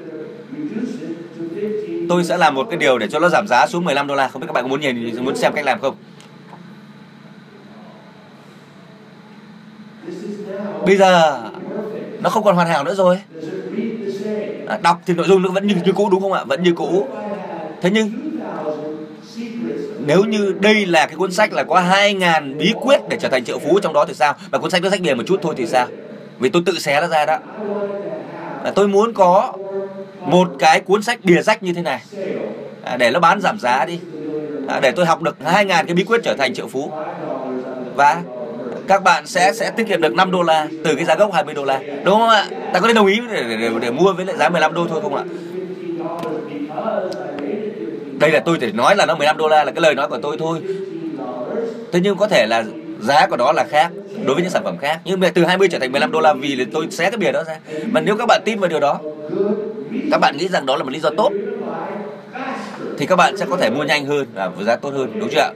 tôi 2.08 2.24
sẽ 2.24 2.36
làm 2.36 2.54
một 2.54 2.66
cái 2.70 2.76
điều 2.76 2.98
để 2.98 3.08
cho 3.08 3.18
nó 3.18 3.28
giảm 3.28 3.46
giá 3.48 3.66
xuống 3.66 3.84
15 3.84 4.06
đô 4.06 4.14
la. 4.14 4.28
Không 4.28 4.40
biết 4.40 4.46
các 4.46 4.52
bạn 4.52 4.64
có 4.64 4.68
muốn 4.68 4.80
nhìn 4.80 5.24
muốn 5.24 5.36
xem 5.36 5.52
cách 5.52 5.64
làm 5.64 5.80
không? 5.80 5.94
Bây 10.86 10.96
giờ 10.96 11.40
nó 12.20 12.30
không 12.30 12.44
còn 12.44 12.54
hoàn 12.54 12.68
hảo 12.68 12.84
nữa 12.84 12.94
rồi. 12.94 13.18
À, 14.68 14.78
đọc 14.82 15.00
thì 15.06 15.14
nội 15.14 15.26
dung 15.28 15.42
nó 15.42 15.50
vẫn 15.50 15.66
như, 15.66 15.74
như 15.84 15.92
cũ 15.92 16.08
đúng 16.10 16.20
không 16.20 16.32
ạ? 16.32 16.44
Vẫn 16.44 16.62
như 16.62 16.72
cũ. 16.76 17.06
Thế 17.82 17.90
nhưng 17.90 18.10
nếu 20.06 20.24
như 20.24 20.54
đây 20.60 20.86
là 20.86 21.06
cái 21.06 21.16
cuốn 21.16 21.32
sách 21.32 21.52
là 21.52 21.64
có 21.64 21.82
2.000 21.90 22.56
bí 22.58 22.72
quyết 22.80 23.00
để 23.08 23.16
trở 23.20 23.28
thành 23.28 23.44
triệu 23.44 23.58
phú 23.58 23.78
trong 23.82 23.92
đó 23.92 24.04
thì 24.08 24.14
sao? 24.14 24.34
Và 24.50 24.58
cuốn 24.58 24.70
sách 24.70 24.82
nó 24.82 24.90
sách 24.90 25.00
bìa 25.00 25.14
một 25.14 25.22
chút 25.26 25.38
thôi 25.42 25.54
thì 25.56 25.66
sao? 25.66 25.86
Vì 26.38 26.48
tôi 26.48 26.62
tự 26.66 26.78
xé 26.78 27.00
nó 27.00 27.06
ra 27.06 27.26
đó. 27.26 27.38
Là 28.64 28.72
tôi 28.74 28.88
muốn 28.88 29.12
có 29.12 29.52
một 30.20 30.48
cái 30.58 30.80
cuốn 30.80 31.02
sách 31.02 31.18
bìa 31.24 31.42
rách 31.42 31.62
như 31.62 31.72
thế 31.72 31.82
này. 31.82 32.02
À, 32.82 32.96
để 32.96 33.10
nó 33.10 33.20
bán 33.20 33.40
giảm 33.40 33.58
giá 33.60 33.84
đi. 33.84 34.00
À, 34.68 34.80
để 34.80 34.90
tôi 34.90 35.06
học 35.06 35.22
được 35.22 35.36
2.000 35.44 35.66
cái 35.66 35.94
bí 35.94 36.04
quyết 36.04 36.20
trở 36.24 36.34
thành 36.38 36.54
triệu 36.54 36.68
phú. 36.68 36.92
Và 37.96 38.22
các 38.88 39.02
bạn 39.02 39.26
sẽ 39.26 39.52
sẽ 39.52 39.70
tiết 39.70 39.88
kiệm 39.88 40.00
được 40.00 40.14
5 40.14 40.30
đô 40.30 40.42
la 40.42 40.68
từ 40.84 40.94
cái 40.94 41.04
giá 41.04 41.14
gốc 41.14 41.32
20 41.32 41.54
đô 41.54 41.64
la. 41.64 41.80
Đúng 42.04 42.18
không 42.18 42.28
ạ? 42.28 42.46
Ta 42.72 42.80
có 42.80 42.86
nên 42.86 42.96
đồng 42.96 43.06
ý 43.06 43.20
để, 43.32 43.42
để, 43.48 43.56
để, 43.56 43.70
để 43.80 43.90
mua 43.90 44.12
với 44.12 44.24
lại 44.26 44.36
giá 44.36 44.48
15 44.48 44.74
đô 44.74 44.86
thôi 44.86 45.00
không 45.02 45.14
ạ? 45.14 45.24
Đây 48.18 48.30
là 48.30 48.40
tôi 48.40 48.58
chỉ 48.60 48.72
nói 48.72 48.96
là 48.96 49.06
nó 49.06 49.14
15 49.14 49.36
đô 49.36 49.48
la 49.48 49.64
là 49.64 49.72
cái 49.72 49.80
lời 49.80 49.94
nói 49.94 50.08
của 50.08 50.18
tôi 50.22 50.36
thôi. 50.38 50.60
Thế 51.92 52.00
nhưng 52.02 52.16
có 52.16 52.28
thể 52.28 52.46
là 52.46 52.64
giá 53.00 53.26
của 53.26 53.36
nó 53.36 53.52
là 53.52 53.64
khác 53.64 53.90
đối 54.26 54.34
với 54.34 54.42
những 54.42 54.52
sản 54.52 54.64
phẩm 54.64 54.78
khác. 54.78 55.00
Nhưng 55.04 55.20
mà 55.20 55.30
từ 55.34 55.44
20 55.44 55.68
trở 55.68 55.78
thành 55.78 55.92
15 55.92 56.12
đô 56.12 56.20
la 56.20 56.32
vì 56.32 56.56
là 56.56 56.64
tôi 56.72 56.86
xé 56.90 57.10
cái 57.10 57.18
bìa 57.18 57.32
đó 57.32 57.44
ra. 57.44 57.58
Mà 57.86 58.00
nếu 58.00 58.16
các 58.16 58.26
bạn 58.26 58.42
tin 58.44 58.60
vào 58.60 58.68
điều 58.68 58.80
đó 58.80 59.00
các 60.10 60.18
bạn 60.18 60.36
nghĩ 60.36 60.48
rằng 60.48 60.66
đó 60.66 60.76
là 60.76 60.84
một 60.84 60.90
lý 60.92 61.00
do 61.00 61.10
tốt 61.16 61.30
thì 62.98 63.06
các 63.06 63.16
bạn 63.16 63.36
sẽ 63.36 63.46
có 63.50 63.56
thể 63.56 63.70
mua 63.70 63.84
nhanh 63.84 64.06
hơn 64.06 64.26
và 64.34 64.48
với 64.48 64.64
giá 64.64 64.76
tốt 64.76 64.90
hơn, 64.94 65.18
đúng 65.20 65.28
chưa 65.32 65.40
ạ? 65.40 65.50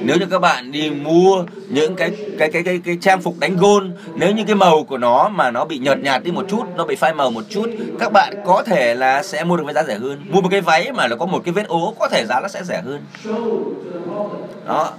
Nếu 0.00 0.16
như 0.16 0.26
các 0.30 0.38
bạn 0.38 0.72
đi 0.72 0.90
mua 0.90 1.44
những 1.68 1.96
cái 1.96 2.10
cái 2.38 2.50
cái 2.50 2.62
cái 2.62 2.80
cái 2.84 2.98
trang 3.00 3.22
phục 3.22 3.34
đánh 3.38 3.56
gôn, 3.56 3.92
nếu 4.14 4.32
như 4.32 4.44
cái 4.46 4.54
màu 4.54 4.84
của 4.84 4.98
nó 4.98 5.28
mà 5.28 5.50
nó 5.50 5.64
bị 5.64 5.78
nhợt 5.78 5.98
nhạt 5.98 6.24
đi 6.24 6.30
một 6.30 6.44
chút, 6.48 6.62
nó 6.76 6.84
bị 6.84 6.96
phai 6.96 7.14
màu 7.14 7.30
một 7.30 7.44
chút, 7.50 7.70
các 8.00 8.12
bạn 8.12 8.34
có 8.46 8.62
thể 8.62 8.94
là 8.94 9.22
sẽ 9.22 9.44
mua 9.44 9.56
được 9.56 9.64
với 9.64 9.74
giá 9.74 9.82
rẻ 9.82 9.94
hơn. 9.98 10.20
Mua 10.28 10.40
một 10.40 10.48
cái 10.50 10.60
váy 10.60 10.92
mà 10.92 11.08
nó 11.08 11.16
có 11.16 11.26
một 11.26 11.42
cái 11.44 11.52
vết 11.52 11.66
ố, 11.68 11.94
có 11.98 12.08
thể 12.08 12.24
giá 12.28 12.40
nó 12.40 12.48
sẽ 12.48 12.64
rẻ 12.64 12.82
hơn. 12.84 13.00
Đó. 14.66 14.92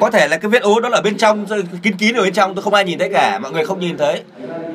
Có 0.00 0.10
thể 0.10 0.28
là 0.28 0.36
cái 0.36 0.50
vết 0.50 0.62
ố 0.62 0.80
đó 0.80 0.88
là 0.88 1.00
bên 1.00 1.16
trong 1.16 1.46
kín 1.82 1.96
kín 1.96 2.14
ở 2.14 2.22
bên 2.22 2.32
trong, 2.32 2.54
tôi 2.54 2.62
không 2.62 2.74
ai 2.74 2.84
nhìn 2.84 2.98
thấy 2.98 3.10
cả, 3.12 3.38
mọi 3.38 3.52
người 3.52 3.64
không 3.66 3.80
nhìn 3.80 3.96
thấy. 3.96 4.22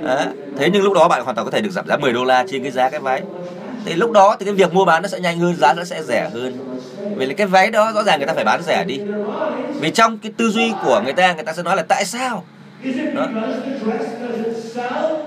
Đó. 0.03 0.19
thế 0.57 0.69
nhưng 0.73 0.83
lúc 0.83 0.93
đó 0.93 1.07
bạn 1.07 1.23
hoàn 1.23 1.35
toàn 1.35 1.45
có 1.45 1.51
thể 1.51 1.61
được 1.61 1.71
giảm 1.71 1.87
giá 1.87 1.97
10 1.97 2.13
đô 2.13 2.23
la 2.23 2.45
trên 2.51 2.63
cái 2.63 2.71
giá 2.71 2.89
cái 2.89 2.99
váy 2.99 3.21
thì 3.85 3.93
lúc 3.93 4.11
đó 4.11 4.35
thì 4.39 4.45
cái 4.45 4.53
việc 4.53 4.73
mua 4.73 4.85
bán 4.85 5.01
nó 5.01 5.07
sẽ 5.07 5.19
nhanh 5.19 5.39
hơn, 5.39 5.55
giá 5.55 5.73
nó 5.73 5.83
sẽ 5.83 6.03
rẻ 6.03 6.29
hơn. 6.33 6.79
Vì 7.15 7.25
là 7.25 7.33
cái 7.33 7.47
váy 7.47 7.71
đó 7.71 7.91
rõ 7.91 8.03
ràng 8.03 8.19
người 8.19 8.27
ta 8.27 8.33
phải 8.33 8.43
bán 8.43 8.61
rẻ 8.63 8.83
đi. 8.83 8.99
Vì 9.79 9.91
trong 9.91 10.17
cái 10.17 10.31
tư 10.37 10.49
duy 10.49 10.73
của 10.83 11.01
người 11.03 11.13
ta 11.13 11.33
người 11.33 11.43
ta 11.43 11.53
sẽ 11.53 11.63
nói 11.63 11.75
là 11.75 11.83
tại 11.83 12.05
sao 12.05 12.43
đó. 13.15 13.27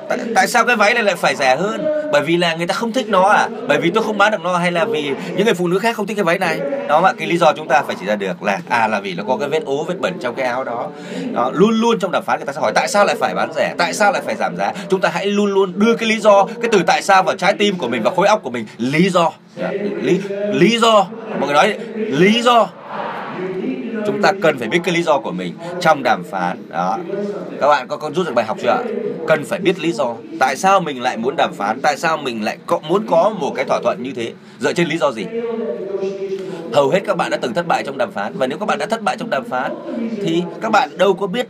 Tại, 0.08 0.18
tại 0.34 0.46
sao 0.46 0.64
cái 0.64 0.76
váy 0.76 0.94
này 0.94 1.02
lại 1.02 1.14
phải 1.16 1.36
rẻ 1.36 1.56
hơn? 1.56 1.84
Bởi 2.12 2.22
vì 2.22 2.36
là 2.36 2.54
người 2.54 2.66
ta 2.66 2.74
không 2.74 2.92
thích 2.92 3.08
nó 3.08 3.28
à? 3.28 3.48
Bởi 3.68 3.78
vì 3.80 3.90
tôi 3.90 4.04
không 4.04 4.18
bán 4.18 4.32
được 4.32 4.40
nó 4.42 4.56
hay 4.56 4.72
là 4.72 4.84
vì 4.84 5.10
những 5.36 5.44
người 5.44 5.54
phụ 5.54 5.68
nữ 5.68 5.78
khác 5.78 5.96
không 5.96 6.06
thích 6.06 6.14
cái 6.14 6.24
váy 6.24 6.38
này? 6.38 6.60
Đó 6.88 7.00
mà 7.00 7.12
cái 7.12 7.28
lý 7.28 7.36
do 7.36 7.52
chúng 7.56 7.68
ta 7.68 7.82
phải 7.82 7.96
chỉ 8.00 8.06
ra 8.06 8.16
được 8.16 8.42
là 8.42 8.60
à 8.68 8.88
là 8.88 9.00
vì 9.00 9.14
nó 9.14 9.24
có 9.28 9.36
cái 9.36 9.48
vết 9.48 9.64
ố 9.64 9.84
vết 9.84 9.94
bẩn 10.00 10.12
trong 10.20 10.34
cái 10.34 10.46
áo 10.46 10.64
đó. 10.64 10.88
Đó 11.32 11.50
luôn 11.54 11.80
luôn 11.80 11.98
trong 11.98 12.12
đàm 12.12 12.22
phán 12.24 12.38
người 12.38 12.46
ta 12.46 12.52
sẽ 12.52 12.60
hỏi 12.60 12.72
tại 12.74 12.88
sao 12.88 13.04
lại 13.04 13.16
phải 13.20 13.34
bán 13.34 13.52
rẻ? 13.56 13.74
Tại 13.78 13.94
sao 13.94 14.12
lại 14.12 14.22
phải 14.24 14.36
giảm 14.36 14.56
giá? 14.56 14.72
Chúng 14.88 15.00
ta 15.00 15.10
hãy 15.12 15.26
luôn 15.26 15.54
luôn 15.54 15.72
đưa 15.76 15.96
cái 15.96 16.08
lý 16.08 16.18
do 16.18 16.44
cái 16.44 16.68
từ 16.72 16.82
tại 16.86 17.02
sao 17.02 17.22
vào 17.22 17.36
trái 17.36 17.52
tim 17.52 17.78
của 17.78 17.88
mình 17.88 18.02
vào 18.02 18.14
khối 18.14 18.28
óc 18.28 18.40
của 18.42 18.50
mình. 18.50 18.66
Lý 18.78 19.10
do. 19.10 19.32
Lý 20.02 20.20
lý 20.52 20.78
do. 20.78 21.06
Mọi 21.40 21.46
người 21.46 21.54
nói 21.54 21.74
lý 21.96 22.42
do 22.42 22.68
chúng 24.06 24.22
ta 24.22 24.32
cần 24.42 24.58
phải 24.58 24.68
biết 24.68 24.78
cái 24.84 24.94
lý 24.94 25.02
do 25.02 25.18
của 25.18 25.32
mình 25.32 25.54
trong 25.80 26.02
đàm 26.02 26.24
phán. 26.24 26.56
Đó. 26.68 26.98
Các 27.60 27.68
bạn 27.68 27.88
có, 27.88 27.96
có 27.96 28.10
rút 28.10 28.26
được 28.26 28.34
bài 28.34 28.44
học 28.44 28.56
chưa 28.62 28.68
ạ? 28.68 28.82
Cần 29.28 29.44
phải 29.44 29.58
biết 29.58 29.80
lý 29.80 29.92
do. 29.92 30.14
Tại 30.40 30.56
sao 30.56 30.80
mình 30.80 31.02
lại 31.02 31.16
muốn 31.16 31.36
đàm 31.36 31.52
phán? 31.54 31.80
Tại 31.80 31.96
sao 31.96 32.16
mình 32.16 32.44
lại 32.44 32.58
có, 32.66 32.80
muốn 32.88 33.06
có 33.10 33.32
một 33.38 33.52
cái 33.56 33.64
thỏa 33.64 33.80
thuận 33.82 34.02
như 34.02 34.12
thế? 34.16 34.32
Dựa 34.60 34.72
trên 34.72 34.88
lý 34.88 34.98
do 34.98 35.12
gì? 35.12 35.26
Hầu 36.72 36.90
hết 36.90 37.00
các 37.06 37.16
bạn 37.16 37.30
đã 37.30 37.36
từng 37.36 37.54
thất 37.54 37.66
bại 37.66 37.82
trong 37.86 37.98
đàm 37.98 38.12
phán. 38.12 38.32
Và 38.38 38.46
nếu 38.46 38.58
các 38.58 38.66
bạn 38.66 38.78
đã 38.78 38.86
thất 38.86 39.02
bại 39.02 39.16
trong 39.18 39.30
đàm 39.30 39.44
phán 39.44 39.74
thì 40.22 40.42
các 40.60 40.72
bạn 40.72 40.98
đâu 40.98 41.14
có 41.14 41.26
biết 41.26 41.48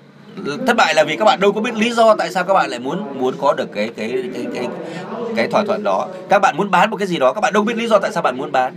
thất 0.66 0.76
bại 0.76 0.94
là 0.94 1.04
vì 1.04 1.16
các 1.16 1.24
bạn 1.24 1.40
đâu 1.40 1.52
có 1.52 1.60
biết 1.60 1.74
lý 1.74 1.90
do 1.90 2.14
tại 2.14 2.30
sao 2.30 2.44
các 2.44 2.54
bạn 2.54 2.70
lại 2.70 2.78
muốn 2.78 3.18
muốn 3.18 3.34
có 3.40 3.52
được 3.52 3.72
cái 3.74 3.90
cái 3.96 4.24
cái 4.34 4.46
cái 4.54 4.68
cái 5.36 5.48
thỏa 5.48 5.64
thuận 5.64 5.82
đó. 5.84 6.08
Các 6.28 6.38
bạn 6.38 6.56
muốn 6.56 6.70
bán 6.70 6.90
một 6.90 6.96
cái 6.96 7.08
gì 7.08 7.18
đó 7.18 7.32
các 7.32 7.40
bạn 7.40 7.52
đâu 7.52 7.62
biết 7.62 7.76
lý 7.76 7.86
do 7.86 7.98
tại 7.98 8.12
sao 8.12 8.22
bạn 8.22 8.38
muốn 8.38 8.52
bán 8.52 8.74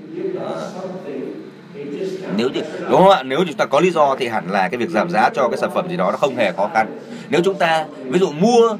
nếu 2.37 2.49
thì 2.53 2.61
đúng 2.89 2.99
không 2.99 3.09
ạ? 3.09 3.23
Nếu 3.23 3.39
chúng 3.47 3.57
ta 3.57 3.65
có 3.65 3.79
lý 3.79 3.91
do 3.91 4.15
thì 4.19 4.27
hẳn 4.27 4.51
là 4.51 4.69
cái 4.69 4.77
việc 4.77 4.89
giảm 4.89 5.09
giá 5.09 5.29
cho 5.33 5.47
cái 5.49 5.57
sản 5.57 5.71
phẩm 5.73 5.89
gì 5.89 5.97
đó 5.97 6.11
nó 6.11 6.17
không 6.17 6.35
hề 6.35 6.51
khó 6.51 6.69
khăn. 6.73 6.97
Nếu 7.29 7.41
chúng 7.43 7.55
ta 7.55 7.85
ví 8.03 8.19
dụ 8.19 8.31
mua 8.31 8.77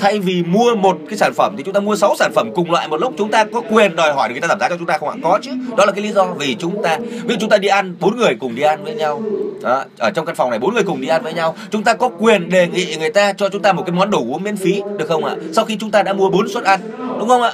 thay 0.00 0.18
vì 0.18 0.42
mua 0.42 0.74
một 0.74 0.98
cái 1.08 1.18
sản 1.18 1.32
phẩm 1.36 1.54
thì 1.56 1.62
chúng 1.62 1.74
ta 1.74 1.80
mua 1.80 1.96
6 1.96 2.14
sản 2.18 2.32
phẩm 2.34 2.50
cùng 2.54 2.70
loại 2.70 2.88
một 2.88 3.00
lúc 3.00 3.14
chúng 3.18 3.30
ta 3.30 3.44
có 3.44 3.62
quyền 3.70 3.96
đòi 3.96 4.12
hỏi 4.12 4.28
được 4.28 4.32
người 4.32 4.40
ta 4.40 4.48
giảm 4.48 4.60
giá 4.60 4.68
cho 4.68 4.76
chúng 4.76 4.86
ta 4.86 4.98
không 4.98 5.08
ạ? 5.08 5.16
Có 5.22 5.38
chứ. 5.42 5.50
Đó 5.76 5.84
là 5.84 5.92
cái 5.92 6.04
lý 6.04 6.12
do 6.12 6.24
vì 6.24 6.54
chúng 6.54 6.82
ta 6.82 6.98
ví 6.98 7.28
dụ 7.28 7.36
chúng 7.40 7.50
ta 7.50 7.58
đi 7.58 7.68
ăn 7.68 7.94
bốn 8.00 8.16
người 8.16 8.36
cùng 8.40 8.54
đi 8.54 8.62
ăn 8.62 8.84
với 8.84 8.94
nhau. 8.94 9.22
Đó, 9.62 9.84
ở 9.98 10.10
trong 10.10 10.26
căn 10.26 10.34
phòng 10.34 10.50
này 10.50 10.58
bốn 10.58 10.74
người 10.74 10.82
cùng 10.82 11.00
đi 11.00 11.08
ăn 11.08 11.22
với 11.22 11.34
nhau. 11.34 11.54
Chúng 11.70 11.84
ta 11.84 11.94
có 11.94 12.08
quyền 12.08 12.48
đề 12.50 12.68
nghị 12.68 12.96
người 12.96 13.10
ta 13.10 13.32
cho 13.32 13.48
chúng 13.48 13.62
ta 13.62 13.72
một 13.72 13.82
cái 13.86 13.92
món 13.92 14.10
đồ 14.10 14.18
uống 14.18 14.42
miễn 14.42 14.56
phí 14.56 14.82
được 14.98 15.08
không 15.08 15.24
ạ? 15.24 15.36
Sau 15.52 15.64
khi 15.64 15.76
chúng 15.80 15.90
ta 15.90 16.02
đã 16.02 16.12
mua 16.12 16.30
bốn 16.30 16.48
suất 16.48 16.64
ăn 16.64 16.80
đúng 17.18 17.28
không 17.28 17.42
ạ? 17.42 17.52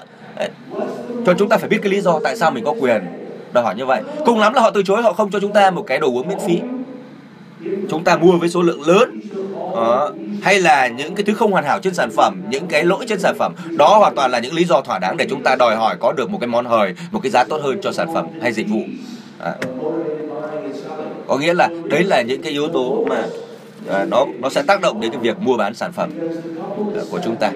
Cho 1.27 1.35
chúng 1.39 1.49
ta 1.49 1.57
phải 1.57 1.69
biết 1.69 1.79
cái 1.83 1.93
lý 1.93 2.01
do 2.01 2.21
tại 2.25 2.37
sao 2.37 2.51
mình 2.51 2.65
có 2.65 2.75
quyền 2.81 3.03
đòi 3.53 3.65
hỏi 3.65 3.75
như 3.75 3.87
vậy. 3.87 4.03
Cùng 4.25 4.39
lắm 4.39 4.55
là 4.55 4.63
họ 4.63 4.71
từ 4.71 4.83
chối 4.83 5.03
họ 5.03 5.13
không 5.13 5.31
cho 5.31 5.41
chúng 5.41 5.53
ta 5.53 5.71
một 5.71 5.85
cái 5.87 5.99
đồ 5.99 6.07
uống 6.07 6.29
miễn 6.29 6.39
phí. 6.47 6.61
Chúng 7.91 8.05
ta 8.05 8.17
mua 8.17 8.33
với 8.33 8.49
số 8.49 8.63
lượng 8.63 8.83
lớn. 8.87 9.21
Đó. 9.75 10.13
hay 10.43 10.61
là 10.61 10.89
những 10.89 11.15
cái 11.15 11.25
thứ 11.25 11.35
không 11.35 11.53
hoàn 11.53 11.65
hảo 11.65 11.81
trên 11.81 11.95
sản 11.95 12.11
phẩm 12.17 12.43
những 12.51 12.67
cái 12.67 12.85
lỗi 12.85 13.05
trên 13.09 13.21
sản 13.21 13.35
phẩm. 13.39 13.53
Đó 13.77 13.99
hoàn 13.99 14.15
toàn 14.15 14.31
là 14.31 14.39
những 14.39 14.55
lý 14.55 14.65
do 14.65 14.81
thỏa 14.81 14.99
đáng 14.99 15.17
để 15.17 15.27
chúng 15.31 15.43
ta 15.43 15.57
đòi 15.59 15.77
hỏi 15.77 15.97
có 16.01 16.13
được 16.13 16.31
một 16.31 16.39
cái 16.41 16.49
món 16.49 16.67
hời 16.67 16.95
một 17.11 17.21
cái 17.23 17.31
giá 17.31 17.45
tốt 17.45 17.61
hơn 17.63 17.79
cho 17.83 17.93
sản 17.93 18.15
phẩm 18.15 18.27
hay 18.43 18.53
dịch 18.53 18.69
vụ. 18.69 18.81
À. 19.39 19.55
có 21.27 21.39
nghĩa 21.39 21.55
là 21.55 21.69
đấy 21.85 22.05
là 22.05 22.23
những 22.23 22.43
cái 22.43 22.53
yếu 22.53 22.69
tố 22.69 23.05
mà 23.09 23.23
à, 23.91 24.05
nó 24.05 24.27
nó 24.39 24.49
sẽ 24.49 24.63
tác 24.63 24.81
động 24.81 25.01
đến 25.01 25.11
cái 25.11 25.21
việc 25.21 25.41
mua 25.41 25.57
bán 25.57 25.75
sản 25.75 25.93
phẩm 25.93 26.11
à, 26.97 27.03
của 27.11 27.21
chúng 27.25 27.37
ta 27.37 27.51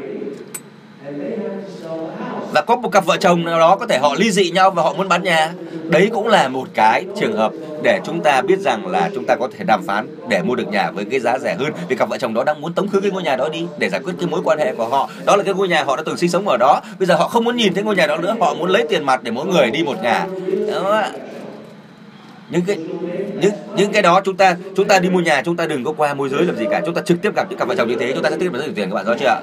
và 2.53 2.61
có 2.61 2.76
một 2.76 2.88
cặp 2.88 3.07
vợ 3.07 3.16
chồng 3.16 3.44
nào 3.44 3.59
đó 3.59 3.76
có 3.76 3.86
thể 3.86 3.98
họ 3.98 4.14
ly 4.18 4.30
dị 4.30 4.50
nhau 4.50 4.70
và 4.70 4.82
họ 4.82 4.92
muốn 4.92 5.09
bán 5.09 5.22
nhà. 5.22 5.53
Đấy 5.88 6.11
cũng 6.12 6.28
là 6.28 6.48
một 6.48 6.68
cái 6.74 7.05
trường 7.20 7.36
hợp 7.36 7.53
để 7.82 8.00
chúng 8.05 8.22
ta 8.22 8.42
biết 8.42 8.59
rằng 8.59 8.86
là 8.86 9.11
chúng 9.14 9.24
ta 9.24 9.36
có 9.36 9.48
thể 9.59 9.64
đàm 9.64 9.82
phán 9.86 10.07
để 10.28 10.42
mua 10.42 10.55
được 10.55 10.68
nhà 10.68 10.90
với 10.90 11.05
cái 11.05 11.20
giá 11.20 11.38
rẻ 11.38 11.55
hơn. 11.55 11.72
Vì 11.88 11.96
cặp 11.96 12.09
vợ 12.09 12.18
chồng 12.18 12.34
đó 12.34 12.44
đang 12.44 12.61
muốn 12.61 12.72
tống 12.72 12.88
khứ 12.88 13.00
cái 13.00 13.11
ngôi 13.11 13.22
nhà 13.22 13.36
đó 13.36 13.48
đi 13.48 13.66
để 13.78 13.88
giải 13.88 14.00
quyết 14.05 14.12
cái 14.18 14.28
mối 14.28 14.40
quan 14.44 14.59
hệ 14.59 14.74
của 14.74 14.88
họ. 14.88 15.11
Đó 15.24 15.36
là 15.36 15.42
cái 15.42 15.55
ngôi 15.55 15.68
nhà 15.68 15.84
họ 15.84 15.96
đã 15.96 16.03
từng 16.07 16.16
sinh 16.16 16.30
sống 16.30 16.48
ở 16.48 16.57
đó. 16.57 16.80
Bây 16.98 17.07
giờ 17.07 17.14
họ 17.14 17.28
không 17.28 17.44
muốn 17.44 17.57
nhìn 17.57 17.74
thấy 17.74 17.84
ngôi 17.84 17.96
nhà 17.96 18.07
đó 18.07 18.16
nữa. 18.16 18.36
Họ 18.40 18.55
muốn 18.55 18.70
lấy 18.70 18.86
tiền 18.88 19.05
mặt 19.05 19.22
để 19.22 19.30
mỗi 19.30 19.46
người 19.46 19.70
đi 19.70 19.82
một 19.82 20.03
nhà. 20.03 20.26
Đó. 20.72 21.03
Những 22.50 22.62
cái, 22.66 22.76
những 23.40 23.53
những 23.76 23.92
cái 23.92 24.03
đó 24.03 24.20
chúng 24.24 24.36
ta 24.36 24.57
chúng 24.76 24.88
ta 24.88 24.98
đi 24.98 25.11
mua 25.11 25.20
nhà, 25.20 25.42
chúng 25.44 25.57
ta 25.57 25.66
đừng 25.66 25.84
có 25.84 25.92
qua 25.96 26.14
môi 26.14 26.28
giới 26.28 26.44
làm 26.44 26.57
gì 26.57 26.64
cả. 26.70 26.80
Chúng 26.86 26.94
ta 26.94 27.00
trực 27.00 27.22
tiếp 27.22 27.34
gặp 27.36 27.46
những 27.50 27.59
cặp 27.59 27.68
vợ 27.68 27.74
chồng 27.74 27.88
như 27.88 27.96
thế. 28.00 28.12
Chúng 28.14 28.22
ta 28.22 28.30
sẽ 28.30 28.36
tiết 28.36 28.44
kiệm 28.44 28.53
được 28.53 28.72
tiền 28.74 28.90
các 28.90 28.94
bạn 28.94 29.07
rõ 29.07 29.14
chưa 29.20 29.26
ạ? 29.26 29.40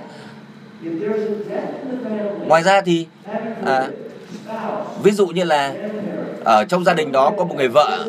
Ngoài 2.48 2.64
ra 2.64 2.82
thì 2.82 3.08
à, 3.66 3.88
ví 5.04 5.12
dụ 5.12 5.28
như 5.28 5.44
là 5.44 5.74
ở 6.44 6.66
trong 6.66 6.84
gia 6.84 6.94
đình 6.94 7.12
đó 7.12 7.34
có 7.38 7.46
một 7.46 7.56
người 7.58 7.68
vợ 7.68 8.08